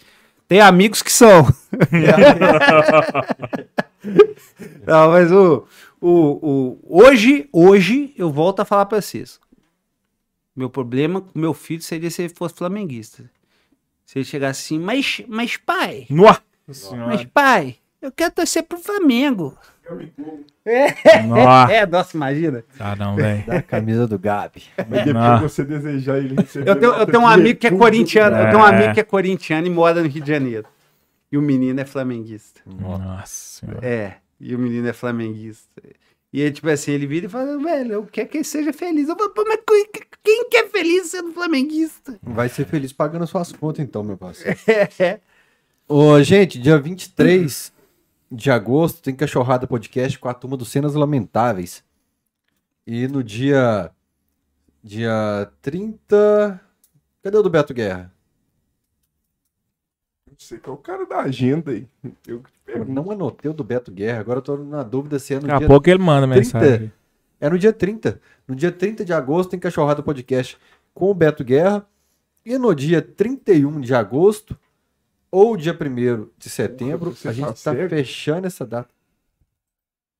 Tem 0.49 0.59
amigos 0.59 1.01
que 1.01 1.11
são. 1.13 1.47
Não, 4.85 5.11
mas 5.11 5.31
o, 5.31 5.65
o, 6.01 6.09
o, 6.09 6.79
hoje, 7.03 7.47
hoje, 7.53 8.13
eu 8.17 8.29
volto 8.31 8.59
a 8.61 8.65
falar 8.65 8.85
pra 8.85 9.01
vocês. 9.01 9.39
Meu 10.61 10.69
problema 10.69 11.21
com 11.21 11.39
meu 11.39 11.55
filho 11.55 11.81
seria 11.81 12.11
se 12.11 12.21
ele 12.21 12.29
fosse 12.35 12.53
flamenguista. 12.53 13.23
Se 14.05 14.19
ele 14.19 14.25
chegasse 14.25 14.61
assim, 14.75 14.79
mas, 14.79 15.23
mas 15.27 15.57
pai, 15.57 16.05
Nossa 16.07 16.41
mas 17.07 17.25
pai, 17.25 17.77
eu 17.99 18.11
quero 18.11 18.31
torcer 18.31 18.61
pro 18.61 18.77
Flamengo. 18.77 19.57
Nossa, 21.25 21.73
É, 21.73 21.85
nossa, 21.87 22.15
imagina. 22.15 22.63
tá 22.77 22.95
não, 22.95 23.15
velho. 23.15 23.43
Da 23.47 23.59
camisa 23.63 24.05
do 24.05 24.19
Gabi. 24.19 24.61
Mas 24.87 25.03
depois 25.03 25.41
você 25.41 25.65
desejar 25.65 26.19
ele 26.19 26.35
Eu 26.63 26.75
tenho, 26.75 26.93
eu 26.93 27.05
tenho 27.07 27.23
um 27.23 27.27
amigo 27.27 27.57
que 27.59 27.65
é 27.65 27.71
corintiano, 27.71 28.35
eu 28.37 28.43
É. 28.43 28.49
tenho 28.51 28.61
um 28.61 28.65
amigo 28.65 28.93
que 28.93 28.99
é 28.99 29.03
corintiano 29.03 29.65
e 29.65 29.69
mora 29.71 29.99
no 29.99 30.07
Rio 30.07 30.21
de 30.21 30.29
Janeiro. 30.29 30.67
E 31.31 31.37
o 31.39 31.41
menino 31.41 31.79
é 31.81 31.85
flamenguista. 31.85 32.61
Nossa 32.67 33.25
senhora. 33.25 33.79
É, 33.83 34.17
e 34.39 34.53
o 34.55 34.59
menino 34.59 34.87
é 34.87 34.93
flamenguista. 34.93 35.81
E 36.33 36.41
aí, 36.41 36.51
tipo 36.51 36.69
assim, 36.69 36.91
ele 36.91 37.05
vira 37.07 37.25
e 37.25 37.29
fala, 37.29 37.57
velho, 37.57 37.91
eu 37.93 38.05
quero 38.05 38.29
que 38.29 38.37
ele 38.37 38.43
seja 38.45 38.71
feliz. 38.71 39.09
Eu 39.09 39.17
falo, 39.17 39.31
pô, 39.31 39.43
mas 39.45 39.59
quem- 39.67 40.03
quem 40.23 40.49
que 40.49 40.57
é 40.57 40.67
feliz 40.69 41.07
sendo 41.11 41.31
flamenguista? 41.33 42.17
Vai 42.23 42.47
ser 42.47 42.65
feliz 42.65 42.93
pagando 42.93 43.27
suas 43.27 43.51
contas, 43.51 43.83
então, 43.83 44.03
meu 44.03 44.17
parceiro. 44.17 44.57
É. 44.99 45.19
Ô, 45.87 46.21
gente, 46.23 46.57
dia 46.57 46.79
23 46.79 47.73
de 48.31 48.49
agosto 48.49 49.01
tem 49.01 49.13
Cachorrada 49.13 49.67
Podcast 49.67 50.17
com 50.17 50.29
a 50.29 50.33
turma 50.33 50.55
dos 50.55 50.69
Cenas 50.69 50.93
Lamentáveis. 50.95 51.83
E 52.87 53.07
no 53.09 53.21
dia. 53.23 53.91
Dia 54.83 55.51
30. 55.61 56.61
Cadê 57.21 57.37
o 57.37 57.43
do 57.43 57.49
Beto 57.49 57.73
Guerra? 57.73 58.11
Você 60.41 60.57
que 60.57 60.67
é 60.67 60.71
o 60.73 60.77
cara 60.77 61.05
da 61.05 61.19
agenda 61.19 61.69
aí. 61.71 61.87
Eu 62.27 62.39
que 62.39 62.51
te 62.51 62.57
Eu 62.65 62.73
pergunto. 62.73 62.91
não 62.91 63.11
anotei 63.11 63.51
o 63.51 63.53
do 63.53 63.63
Beto 63.63 63.91
Guerra, 63.91 64.21
agora 64.21 64.39
eu 64.39 64.41
tô 64.43 64.57
na 64.57 64.81
dúvida 64.81 65.19
se 65.19 65.33
é 65.35 65.39
no 65.39 65.41
Daqui 65.43 65.53
a 65.53 65.57
dia. 65.59 65.67
pouco 65.67 65.87
ele 65.87 65.99
manda 65.99 66.27
30. 66.27 66.35
mensagem. 66.59 66.93
É 67.39 67.47
no 67.49 67.59
dia 67.59 67.71
30. 67.71 68.19
No 68.47 68.55
dia 68.55 68.71
30 68.71 69.05
de 69.05 69.13
agosto 69.13 69.51
tem 69.51 69.59
Cachorrada 69.59 70.01
Podcast 70.01 70.57
com 70.95 71.11
o 71.11 71.13
Beto 71.13 71.43
Guerra. 71.43 71.85
E 72.43 72.57
no 72.57 72.73
dia 72.73 73.03
31 73.03 73.79
de 73.81 73.93
agosto, 73.93 74.57
ou 75.29 75.55
dia 75.55 75.77
1 75.79 76.27
de 76.39 76.49
setembro, 76.49 77.11
Você 77.11 77.27
a 77.27 77.31
gente 77.33 77.45
tá 77.45 77.51
está 77.53 77.71
cego? 77.75 77.89
fechando 77.89 78.47
essa 78.47 78.65
data. 78.65 78.89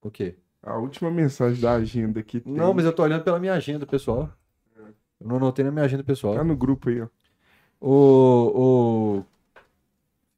O 0.03 0.11
quê? 0.11 0.35
A 0.61 0.77
última 0.77 1.09
mensagem 1.09 1.59
da 1.59 1.71
agenda 1.73 2.19
aqui 2.19 2.39
tem. 2.39 2.53
Não, 2.53 2.75
mas 2.75 2.85
eu 2.85 2.93
tô 2.93 3.01
olhando 3.01 3.23
pela 3.23 3.39
minha 3.39 3.53
agenda 3.53 3.87
pessoal. 3.87 4.29
Eu 5.19 5.27
não 5.27 5.37
anotei 5.37 5.65
na 5.65 5.71
minha 5.71 5.85
agenda 5.85 6.03
pessoal. 6.03 6.35
Tá 6.35 6.43
no 6.43 6.55
grupo 6.55 6.89
aí, 6.89 7.01
ó. 7.01 7.07
O. 7.81 9.17
o... 9.19 9.25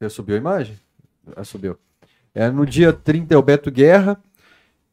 Subiu 0.08 0.34
a 0.34 0.38
imagem? 0.38 0.78
Ah, 1.36 1.44
subiu. 1.44 1.76
É, 2.34 2.50
no 2.50 2.66
dia 2.66 2.92
30 2.92 3.34
é 3.34 3.36
o 3.36 3.42
Beto 3.42 3.70
Guerra. 3.70 4.22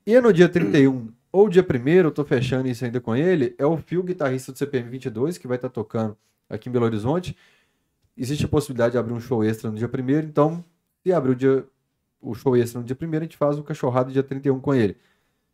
E 0.06 0.19
no 0.19 0.33
dia 0.33 0.49
31, 0.49 1.09
ou 1.31 1.48
dia 1.48 1.64
1 1.64 1.90
eu 1.90 2.11
tô 2.11 2.25
fechando 2.25 2.67
isso 2.67 2.83
ainda 2.83 2.99
com 2.99 3.15
ele, 3.15 3.53
é 3.57 3.65
o 3.65 3.77
Phil, 3.77 4.01
guitarrista 4.01 4.51
do 4.51 4.57
CPM 4.57 4.90
22, 4.90 5.38
que 5.38 5.48
vai 5.48 5.57
estar 5.57 5.69
tocando 5.69 6.17
aqui 6.49 6.69
em 6.69 6.72
Belo 6.72 6.85
Horizonte. 6.85 7.38
Existe 8.17 8.45
a 8.45 8.48
possibilidade 8.48 8.93
de 8.93 8.98
abrir 8.98 9.14
um 9.14 9.19
show 9.19 9.43
extra 9.43 9.69
no 9.69 9.77
dia 9.77 9.88
1 9.88 10.19
então, 10.27 10.65
se 11.03 11.14
abrir 11.14 11.31
o, 11.31 11.35
dia, 11.35 11.65
o 12.19 12.33
show 12.33 12.57
extra 12.57 12.81
no 12.81 12.85
dia 12.85 12.98
1 12.99 13.15
a 13.15 13.19
gente 13.19 13.38
faz 13.38 13.59
o 13.59 13.64
cachorrado 13.64 14.11
dia 14.11 14.23
31 14.23 14.59
com 14.59 14.73
ele. 14.73 14.98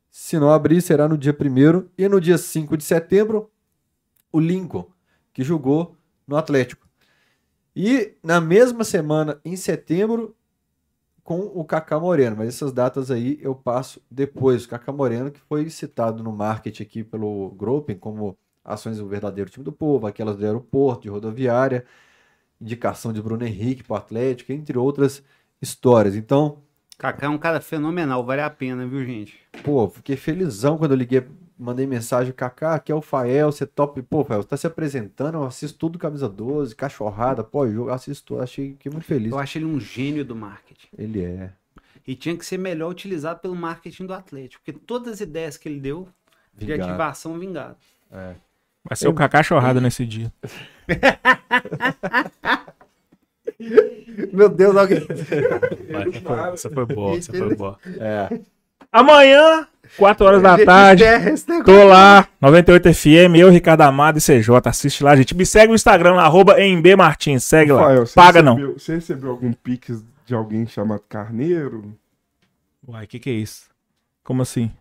Se 0.09 0.39
não 0.39 0.49
abrir, 0.49 0.81
será 0.81 1.07
no 1.09 1.17
dia 1.17 1.35
1 1.37 1.89
e 1.97 2.07
no 2.07 2.21
dia 2.21 2.37
5 2.37 2.77
de 2.77 2.85
setembro, 2.85 3.51
o 4.31 4.39
Lincoln, 4.39 4.89
que 5.33 5.43
jogou 5.43 5.93
no 6.25 6.37
Atlético. 6.37 6.86
E 7.79 8.15
na 8.23 8.41
mesma 8.41 8.83
semana, 8.83 9.39
em 9.45 9.55
setembro, 9.55 10.35
com 11.23 11.41
o 11.41 11.63
Kaká 11.63 11.99
Moreno. 11.99 12.37
Mas 12.37 12.47
essas 12.47 12.73
datas 12.73 13.11
aí 13.11 13.37
eu 13.39 13.53
passo 13.53 14.01
depois. 14.09 14.65
O 14.65 14.69
Kaká 14.69 14.91
Moreno, 14.91 15.29
que 15.29 15.39
foi 15.41 15.69
citado 15.69 16.23
no 16.23 16.31
marketing 16.31 16.81
aqui 16.81 17.03
pelo 17.03 17.51
Groping 17.51 17.93
como 17.93 18.35
ações 18.65 18.97
do 18.97 19.07
verdadeiro 19.07 19.47
time 19.47 19.63
do 19.63 19.71
povo, 19.71 20.07
aquelas 20.07 20.35
do 20.37 20.43
aeroporto, 20.43 21.03
de 21.03 21.09
rodoviária, 21.09 21.85
indicação 22.59 23.13
de 23.13 23.21
Bruno 23.21 23.45
Henrique 23.45 23.83
para 23.83 23.93
o 23.93 23.97
Atlético, 23.97 24.51
entre 24.51 24.75
outras 24.75 25.23
histórias. 25.61 26.15
Então, 26.15 26.63
Kaká 26.97 27.27
é 27.27 27.29
um 27.29 27.37
cara 27.37 27.61
fenomenal, 27.61 28.25
vale 28.25 28.41
a 28.41 28.49
pena, 28.49 28.87
viu, 28.87 29.05
gente? 29.05 29.39
pô, 29.63 29.87
fiquei 29.87 30.17
felizão 30.17 30.79
quando 30.79 30.91
eu 30.91 30.97
liguei, 30.97 31.23
mandei 31.57 31.87
mensagem, 31.87 32.31
Kaká, 32.33 32.75
aqui 32.75 32.91
é 32.91 32.95
o 32.95 33.01
Fael, 33.01 33.51
você 33.51 33.65
top, 33.65 34.01
pô, 34.03 34.23
Fael, 34.23 34.41
você 34.41 34.47
tá 34.47 34.57
se 34.57 34.67
apresentando, 34.67 35.35
eu 35.35 35.43
assisto 35.43 35.77
tudo 35.77 35.97
camisa 35.97 36.29
12, 36.29 36.75
cachorrada, 36.75 37.43
pô, 37.43 37.67
jogo, 37.67 37.89
assisto, 37.89 38.39
achei 38.39 38.75
que 38.79 38.89
muito 38.89 39.05
feliz. 39.05 39.31
Eu 39.31 39.39
acho 39.39 39.57
ele 39.57 39.65
um 39.65 39.79
gênio 39.79 40.23
do 40.23 40.35
marketing. 40.35 40.87
Ele 40.97 41.23
é. 41.23 41.51
E 42.05 42.15
tinha 42.15 42.37
que 42.37 42.45
ser 42.45 42.57
melhor 42.57 42.89
utilizado 42.89 43.39
pelo 43.39 43.55
marketing 43.55 44.05
do 44.05 44.13
Atlético, 44.13 44.61
porque 44.63 44.79
todas 44.79 45.13
as 45.13 45.21
ideias 45.21 45.57
que 45.57 45.67
ele 45.67 45.79
deu 45.79 46.07
de 46.53 46.65
Vingado. 46.65 46.89
ativação 46.89 47.37
vingaram. 47.37 47.75
Vai 48.83 48.95
ser 48.95 49.07
o 49.09 49.13
Kaká 49.13 49.43
chorrada 49.43 49.81
nesse 49.81 50.05
dia. 50.05 50.31
Meu 54.31 54.47
Deus, 54.47 54.75
alguém. 54.75 54.99
Essa 54.99 56.21
foi, 56.21 56.53
essa 56.53 56.69
foi 56.69 56.85
boa, 56.85 57.17
essa 57.17 57.33
foi 57.33 57.55
boa. 57.55 57.77
É. 57.99 58.39
Amanhã, 58.91 59.67
4 59.97 60.25
horas 60.25 60.41
da 60.41 60.57
tarde, 60.65 61.03
tô 61.65 61.83
lá, 61.85 62.27
98 62.41 62.93
FM, 62.93 63.35
eu, 63.37 63.49
Ricardo 63.49 63.81
Amado 63.81 64.17
e 64.17 64.21
CJ. 64.21 64.49
Assiste 64.65 65.03
lá, 65.03 65.15
gente. 65.15 65.35
Me 65.35 65.45
segue 65.45 65.67
no 65.69 65.75
Instagram, 65.75 66.13
lá, 66.15 66.23
arroba 66.23 66.55
Martins. 66.97 67.43
Segue 67.43 67.71
lá. 67.71 67.81
Rafael, 67.81 68.05
você 68.05 68.13
Paga 68.15 68.41
não. 68.41 68.55
recebeu- 68.55 68.79
Você 68.79 68.95
recebeu 68.95 69.29
algum 69.31 69.53
pix 69.53 70.03
de 70.25 70.33
alguém 70.35 70.67
chamado 70.67 71.01
Carneiro 71.07 71.93
Uai, 72.87 73.05
o 73.05 73.07
que 73.07 73.19
que 73.19 73.29
é 73.29 73.33
isso? 73.33 73.63
Como 74.23 74.41
assim? 74.41 74.71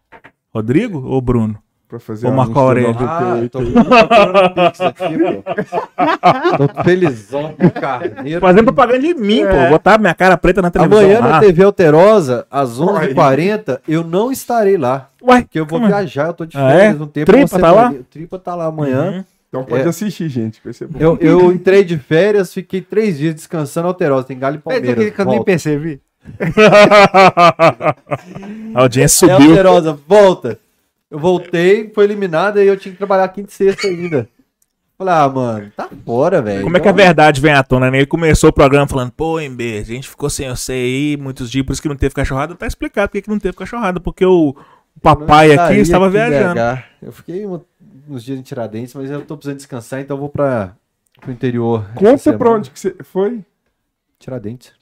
Rodrigo 0.53 1.03
ou 1.07 1.21
Bruno? 1.21 1.61
Pra 1.89 1.99
fazer 2.01 2.27
Ô, 2.27 2.33
Marco 2.33 2.59
anúncio 2.59 2.95
da 2.95 3.07
Aurélio. 3.09 3.09
Ah, 3.09 3.21
98 3.37 3.51
tô, 3.51 4.85
aqui, 4.85 5.19
pô. 5.19 6.67
Tô 6.77 6.83
felizão 6.85 7.55
com 7.59 7.67
o 7.67 7.71
Carneiro. 7.71 8.41
Fazendo 8.41 8.65
propaganda 8.65 9.01
de 9.01 9.15
mim, 9.15 9.45
pô. 9.47 9.57
Vou 9.57 9.69
botar 9.71 9.99
minha 9.99 10.15
cara 10.15 10.37
preta 10.37 10.61
na 10.63 10.71
televisão. 10.71 11.01
Amanhã 11.05 11.21
lá. 11.21 11.29
na 11.29 11.41
TV 11.41 11.63
Alterosa, 11.65 12.47
às 12.51 12.81
11h40, 12.81 13.81
eu 13.89 14.03
não 14.05 14.31
estarei 14.33 14.77
lá. 14.77 15.09
Uai, 15.23 15.43
Porque 15.43 15.59
eu 15.61 15.65
vou 15.67 15.79
como 15.79 15.87
é? 15.87 15.89
viajar, 15.97 16.29
eu 16.29 16.35
tô 16.35 16.45
de 16.47 16.57
Ah, 16.57 16.69
férias 16.71 17.01
é? 17.01 17.03
um 17.03 17.07
tempo. 17.07 17.27
Tripa 17.33 17.47
você 17.47 17.59
tá 17.59 17.73
lá? 17.73 17.95
Tripa 18.11 18.39
tá 18.39 18.55
lá 18.55 18.67
amanhã. 18.67 19.11
Uhum. 19.11 19.25
Então 19.49 19.65
pode 19.65 19.83
É. 19.85 19.89
assistir, 19.89 20.29
gente. 20.29 20.61
Vai 20.63 20.73
ser 20.73 20.87
bom. 20.89 20.99
Eu, 21.01 21.17
eu 21.21 21.53
entrei 21.53 21.85
de 21.85 21.97
férias, 21.97 22.53
fiquei 22.53 22.81
três 22.81 23.17
dias 23.17 23.35
descansando 23.35 23.89
Alterosa. 23.89 24.25
Tem 24.27 24.39
Galo 24.39 24.57
e 24.57 24.59
Palmeiras. 24.59 25.11
que 25.15 25.21
eu 25.21 25.25
nem 25.27 25.43
percebi. 25.45 26.01
A 28.75 28.81
audiência 28.83 29.27
É 29.27 29.29
subiu. 29.37 29.51
Alterosa, 29.51 29.99
volta. 30.07 30.59
Eu 31.17 31.21
voltei, 31.21 31.91
foi 31.95 32.05
eliminada 32.05 32.63
e 32.63 32.67
eu 32.67 32.77
tinha 32.77 32.93
que 32.93 32.99
trabalhar 32.99 33.27
quinta 33.29 33.51
e 33.51 33.53
sexta 33.55 33.87
ainda. 33.89 34.29
Falei, 34.99 35.15
ah, 35.15 35.29
mano, 35.29 35.73
tá 35.77 35.91
fora, 36.07 36.41
velho. 36.41 36.63
Como 36.63 36.77
é 36.77 36.81
que 36.81 36.89
a 36.89 36.93
verdade 36.93 37.41
vem 37.41 37.53
à 37.53 37.63
tona, 37.63 37.91
né? 37.91 37.99
Ele 37.99 38.07
começou 38.07 38.49
o 38.51 38.53
programa 38.53 38.87
falando, 38.89 39.11
pô, 39.13 39.39
MB, 39.41 39.79
a 39.79 39.83
gente 39.83 40.09
ficou 40.09 40.31
sem 40.31 40.49
você 40.49 40.73
aí 40.73 41.17
muitos 41.21 41.51
dias, 41.51 41.67
por 41.67 41.73
isso 41.73 41.83
que 41.83 41.89
não 41.89 41.97
teve 41.97 42.15
cachorrada. 42.15 42.55
Tá 42.55 42.67
explicado 42.67 43.11
por 43.11 43.21
que 43.21 43.29
não 43.31 43.39
teve 43.39 43.57
cachorrada, 43.57 44.01
porque 44.01 44.25
o, 44.25 44.51
o 44.97 45.01
papai 45.03 45.53
aqui 45.53 45.75
estava 45.81 46.07
em 46.07 46.11
viajando. 46.11 46.55
Eu 47.03 47.13
fiquei 47.13 47.47
um- 47.47 47.61
uns 48.09 48.25
dias 48.25 48.39
em 48.39 48.43
Tiradentes, 48.43 48.95
mas 48.95 49.11
eu 49.11 49.21
tô 49.23 49.37
precisando 49.37 49.57
descansar, 49.59 50.01
então 50.01 50.17
eu 50.17 50.21
vou 50.21 50.29
pra, 50.31 50.75
pro 51.21 51.31
interior. 51.31 51.85
Conta 51.95 52.17
pra 52.39 52.51
onde 52.53 52.71
que 52.71 52.81
você 52.81 52.97
foi. 53.03 53.45
Tiradentes. 54.19 54.73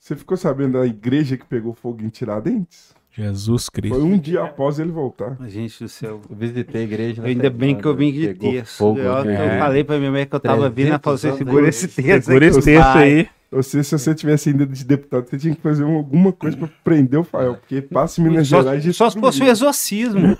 Você 0.00 0.16
ficou 0.16 0.36
sabendo 0.36 0.78
da 0.80 0.86
igreja 0.86 1.36
que 1.36 1.44
pegou 1.44 1.72
fogo 1.74 2.02
em 2.02 2.08
Tiradentes? 2.08 2.92
Jesus 3.18 3.64
Foi 3.72 3.80
Cristo. 3.82 3.98
um 4.04 4.16
dia 4.16 4.44
após 4.44 4.78
ele 4.78 4.92
voltar. 4.92 5.36
Gente 5.48 5.82
do 5.82 5.88
céu. 5.88 6.20
Eu 6.30 6.36
visitei 6.36 6.82
a 6.82 6.84
igreja. 6.84 7.20
na 7.20 7.26
Ainda 7.28 7.50
bem 7.50 7.70
semana, 7.70 7.82
que 7.82 7.88
eu 7.88 7.96
vim 7.96 8.12
de 8.12 8.32
terço. 8.34 8.84
eu, 8.96 9.24
né? 9.24 9.56
eu 9.56 9.58
falei 9.58 9.82
pra 9.82 9.98
minha 9.98 10.10
mãe 10.12 10.24
que 10.24 10.34
eu 10.36 10.38
tava 10.40 10.70
vindo, 10.70 10.88
ela 10.90 11.00
falou 11.00 11.16
assim, 11.16 11.28
300 11.30 11.38
segura 11.48 11.68
esse 11.68 11.86
aí. 11.86 11.92
texto 12.06 12.26
Segura 12.26 12.46
esse 12.46 12.62
texto 12.62 12.84
vai. 12.92 13.02
aí. 13.02 13.28
Você, 13.50 13.82
se 13.82 13.98
você 13.98 14.14
tivesse 14.14 14.50
ainda 14.50 14.66
de 14.66 14.84
deputado, 14.84 15.26
você 15.28 15.38
tinha 15.38 15.54
que 15.54 15.60
fazer 15.62 15.82
um- 15.82 15.96
alguma 15.96 16.32
coisa 16.32 16.54
pra 16.56 16.68
prender 16.84 17.18
o 17.18 17.24
Fael, 17.24 17.54
porque 17.54 17.80
passa 17.80 18.20
em 18.20 18.24
Minas 18.24 18.46
Só, 18.46 18.60
Gerais. 18.62 18.82
de 18.82 18.92
só 18.92 19.08
se 19.10 19.18
fosse 19.18 19.38
isso. 19.42 19.50
exorcismo. 19.50 20.36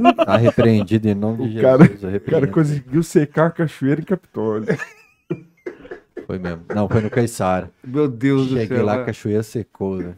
Não- 0.00 0.12
Tá 0.14 0.36
repreendido 0.36 1.08
em 1.08 1.14
nome 1.14 1.48
de 1.48 1.58
O 1.58 1.62
cara- 1.62 1.84
Jesus. 1.86 2.14
O 2.16 2.20
cara 2.30 2.46
conseguiu 2.48 3.02
secar 3.04 3.46
a 3.46 3.50
cachoeira 3.50 4.00
em 4.00 4.04
Capitólio. 4.04 4.66
Foi 6.26 6.38
mesmo. 6.38 6.62
Não, 6.74 6.88
foi 6.88 7.00
no 7.00 7.08
Caiçara. 7.08 7.70
Meu 7.86 8.08
Deus 8.08 8.48
do 8.48 8.58
Cheguei 8.58 8.76
céu. 8.76 8.84
lá, 8.84 8.94
a 8.94 8.98
né? 8.98 9.04
cachoeira 9.04 9.42
secou, 9.42 9.98
velho. 9.98 10.16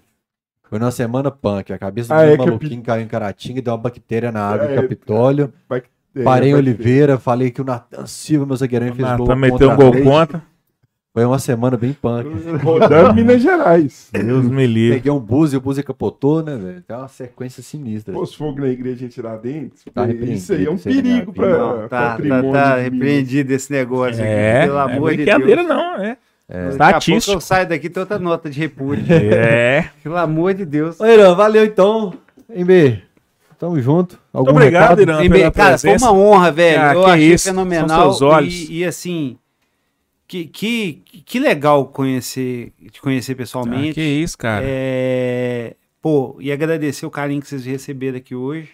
Foi 0.71 0.79
numa 0.79 0.93
semana 0.93 1.31
punk. 1.33 1.73
A 1.73 1.79
cabeça 1.79 2.15
Ah, 2.15 2.25
do 2.25 2.33
é, 2.33 2.37
maluquinho 2.37 2.81
caiu 2.81 3.03
em 3.03 3.09
Caratinga 3.09 3.59
e 3.59 3.63
deu 3.63 3.73
uma 3.75 3.79
bactéria 3.81 4.31
na 4.31 4.41
água 4.49 4.67
É, 4.69 4.73
em 4.73 4.77
Capitólio. 4.77 5.53
É, 6.15 6.23
Parei 6.23 6.51
em 6.51 6.55
Oliveira, 6.55 7.19
falei 7.19 7.51
que 7.51 7.61
o 7.61 7.65
Natan 7.65 8.07
Silva, 8.07 8.47
meu 8.47 8.57
zagueirão, 8.57 8.95
fez 8.95 9.17
gol 9.17 9.37
meteu 9.37 9.71
um 9.71 9.77
gol 9.77 9.93
contra. 10.03 10.43
Foi 11.13 11.25
uma 11.25 11.41
semana 11.41 11.77
bem 11.77 11.93
punk. 11.93 12.29
Rodando 12.63 13.15
Minas 13.15 13.43
Gerais. 13.43 14.11
Deus 14.13 14.47
me 14.49 14.65
livre. 14.65 14.99
Peguei 14.99 15.11
um 15.11 15.19
buzz 15.19 15.53
e 15.53 15.57
o 15.57 15.61
buzz 15.61 15.81
capotou, 15.81 16.41
né, 16.41 16.57
velho? 16.57 16.83
Tem 16.83 16.97
uma 16.97 17.09
sequência 17.09 17.65
sinistra. 17.65 18.15
Pôs 18.15 18.33
fogo 18.33 18.61
na 18.61 18.69
igreja 18.69 19.07
e 19.07 19.09
Tiradentes. 19.09 19.85
Tá 19.93 20.07
isso 20.07 20.53
aí 20.53 20.67
é 20.67 20.71
um 20.71 20.77
repreendido, 20.77 21.03
perigo 21.03 21.33
para 21.33 21.49
Não, 21.49 21.89
tá, 21.89 22.11
patrimônio 22.11 22.53
tá, 22.53 22.63
tá 22.63 22.77
de 22.77 22.91
Minas. 22.91 22.93
repreendido 22.93 23.53
esse 23.53 23.73
negócio 23.73 24.23
É, 24.23 24.59
aqui, 24.59 24.67
pelo 24.69 24.79
é 24.79 24.83
amor 24.83 25.11
de 25.11 25.17
brincadeira 25.17 25.65
Deus. 25.65 25.69
não, 25.69 25.97
é. 25.97 26.17
Daqui 26.51 26.59
a 26.59 26.69
pouco 26.69 26.73
Estatístico. 26.73 27.37
eu 27.37 27.41
saio 27.41 27.69
daqui 27.69 27.89
tem 27.89 28.01
outra 28.01 28.19
nota 28.19 28.51
de 28.51 28.59
repúdio. 28.59 29.05
É. 29.11 29.91
Pelo 30.03 30.17
amor 30.17 30.53
de 30.55 30.65
Deus. 30.65 30.99
Ô, 31.01 31.07
Irã, 31.07 31.35
valeu 31.35 31.65
então. 31.65 32.13
MB, 32.49 33.03
tamo 33.59 33.81
junto. 33.81 34.19
Algum 34.33 34.51
Muito 34.53 34.57
obrigado, 34.65 34.99
recado? 34.99 35.03
Irã, 35.03 35.25
Em 35.25 35.31
pela 35.31 35.51
cara, 35.53 35.79
foi 35.79 35.91
presença. 35.91 36.11
uma 36.11 36.21
honra, 36.21 36.51
velho. 36.51 36.83
Ah, 36.83 36.95
eu 36.95 37.07
achei 37.07 37.33
isso, 37.33 37.45
são 37.45 37.55
fenomenal. 37.55 38.01
seus 38.13 38.23
olhos. 38.23 38.53
E, 38.69 38.79
e, 38.79 38.85
assim, 38.85 39.39
que, 40.27 40.45
que, 40.47 41.03
que 41.25 41.39
legal 41.39 41.87
conhecer, 41.87 42.73
te 42.91 43.01
conhecer 43.01 43.33
Ah, 43.33 43.37
pessoalmente. 43.37 43.95
que 43.95 44.01
isso, 44.03 44.37
cara. 44.37 44.65
É, 44.67 45.75
pô, 46.03 46.37
e 46.41 46.51
agradecer 46.51 47.07
o 47.07 47.11
carinho 47.11 47.41
que 47.41 47.47
vocês 47.49 47.65
receberam 47.65 48.19
aqui 48.19 48.35
hoje. 48.35 48.71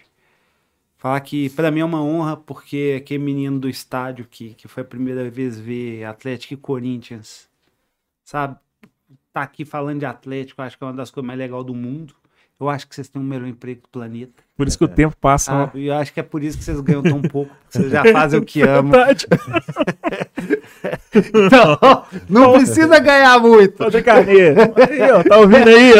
Falar 0.97 1.19
que 1.19 1.49
pra 1.51 1.69
mim 1.69 1.81
é 1.81 1.85
uma 1.85 2.01
honra, 2.03 2.35
porque 2.35 2.95
aquele 2.97 3.23
menino 3.23 3.59
do 3.59 3.69
estádio 3.69 4.25
que, 4.27 4.55
que 4.55 4.67
foi 4.67 4.81
a 4.81 4.85
primeira 4.85 5.29
vez 5.29 5.59
ver 5.59 6.03
Atlético 6.05 6.55
e 6.55 6.57
Corinthians, 6.57 7.46
sabe? 8.27 8.57
Tá 9.33 9.41
aqui 9.41 9.63
falando 9.63 9.99
de 9.99 10.05
Atlético, 10.05 10.61
acho 10.61 10.77
que 10.77 10.83
é 10.83 10.87
uma 10.87 10.93
das 10.93 11.09
coisas 11.09 11.25
mais 11.25 11.39
legais 11.39 11.63
do 11.65 11.73
mundo. 11.73 12.13
Eu 12.59 12.69
acho 12.69 12.87
que 12.87 12.95
vocês 12.95 13.07
têm 13.07 13.21
o 13.21 13.25
melhor 13.25 13.47
emprego 13.47 13.81
do 13.83 13.89
planeta. 13.89 14.43
Por 14.57 14.67
isso 14.67 14.79
que 14.79 14.83
o 14.83 14.87
tempo 14.87 15.15
passa. 15.21 15.51
Sabe? 15.51 15.79
E 15.79 15.87
eu 15.87 15.93
acho 15.93 16.11
que 16.11 16.19
é 16.19 16.23
por 16.23 16.43
isso 16.43 16.57
que 16.57 16.63
vocês 16.63 16.81
ganham 16.81 17.03
tão 17.03 17.21
pouco. 17.21 17.55
porque 17.55 17.77
Vocês 17.77 17.91
já 17.91 18.03
fazem 18.11 18.39
o 18.39 18.43
que 18.43 18.63
amam. 18.67 18.91
Verdade. 18.91 19.27
Então, 21.13 22.03
não 22.29 22.53
precisa 22.53 22.99
ganhar 22.99 23.39
muito. 23.39 23.83
Ô, 23.83 24.03
Carneiro. 24.03 24.61
Aí, 24.61 25.11
ó, 25.11 25.23
tá 25.23 25.37
ouvindo 25.37 25.67
aí, 25.67 25.93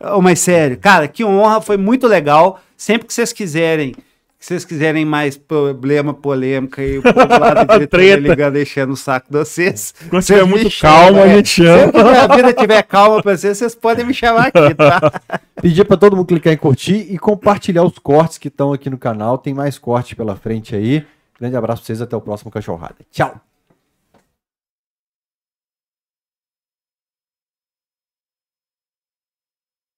ó? 0.00 0.16
Ô, 0.16 0.22
mas 0.22 0.40
sério, 0.40 0.76
cara, 0.78 1.06
que 1.08 1.24
honra, 1.24 1.60
foi 1.60 1.76
muito 1.76 2.06
legal. 2.06 2.60
Sempre 2.76 3.06
que 3.06 3.14
vocês 3.14 3.32
quiserem, 3.32 3.94
que 4.38 4.46
vocês 4.46 4.64
quiserem 4.64 5.04
mais 5.04 5.36
problema, 5.36 6.14
polêmica 6.14 6.82
e 6.82 6.98
o 6.98 7.02
povo 7.02 7.16
lá 7.18 7.54
da 7.54 7.64
diretoria 7.74 8.12
Treta. 8.12 8.28
ligando, 8.28 8.58
enchendo 8.58 8.92
o 8.92 8.96
saco 8.96 9.26
de 9.30 9.38
vocês. 9.38 9.92
Quando 10.08 10.22
vocês 10.22 10.30
estiver 10.30 10.44
me 10.44 10.50
muito 10.50 10.70
chamam, 10.70 11.04
calmo, 11.04 11.22
a 11.22 11.26
é. 11.26 11.34
gente 11.36 11.48
chama. 11.48 11.92
Que 11.92 11.98
a 11.98 12.36
vida 12.36 12.52
tiver 12.52 12.82
calma 12.84 13.20
pra 13.20 13.36
vocês, 13.36 13.58
vocês 13.58 13.74
podem 13.74 14.06
me 14.06 14.14
chamar 14.14 14.52
aqui, 14.54 14.74
tá? 14.74 15.20
Pedir 15.60 15.84
pra 15.84 15.96
todo 15.96 16.16
mundo 16.16 16.26
clicar 16.26 16.52
em 16.52 16.56
curtir 16.56 17.06
e 17.10 17.18
compartilhar 17.18 17.82
os 17.82 17.98
cortes 17.98 18.38
que 18.38 18.46
estão 18.46 18.72
aqui 18.72 18.88
no 18.88 18.96
canal. 18.96 19.38
Tem 19.38 19.52
mais 19.52 19.76
corte 19.76 20.14
pela 20.14 20.36
frente 20.36 20.74
aí. 20.76 21.04
Grande 21.40 21.56
abraço 21.56 21.82
pra 21.82 21.86
vocês, 21.86 22.00
até 22.00 22.16
o 22.16 22.20
próximo 22.20 22.50
Cachorrada. 22.50 22.96
Tchau! 23.10 23.47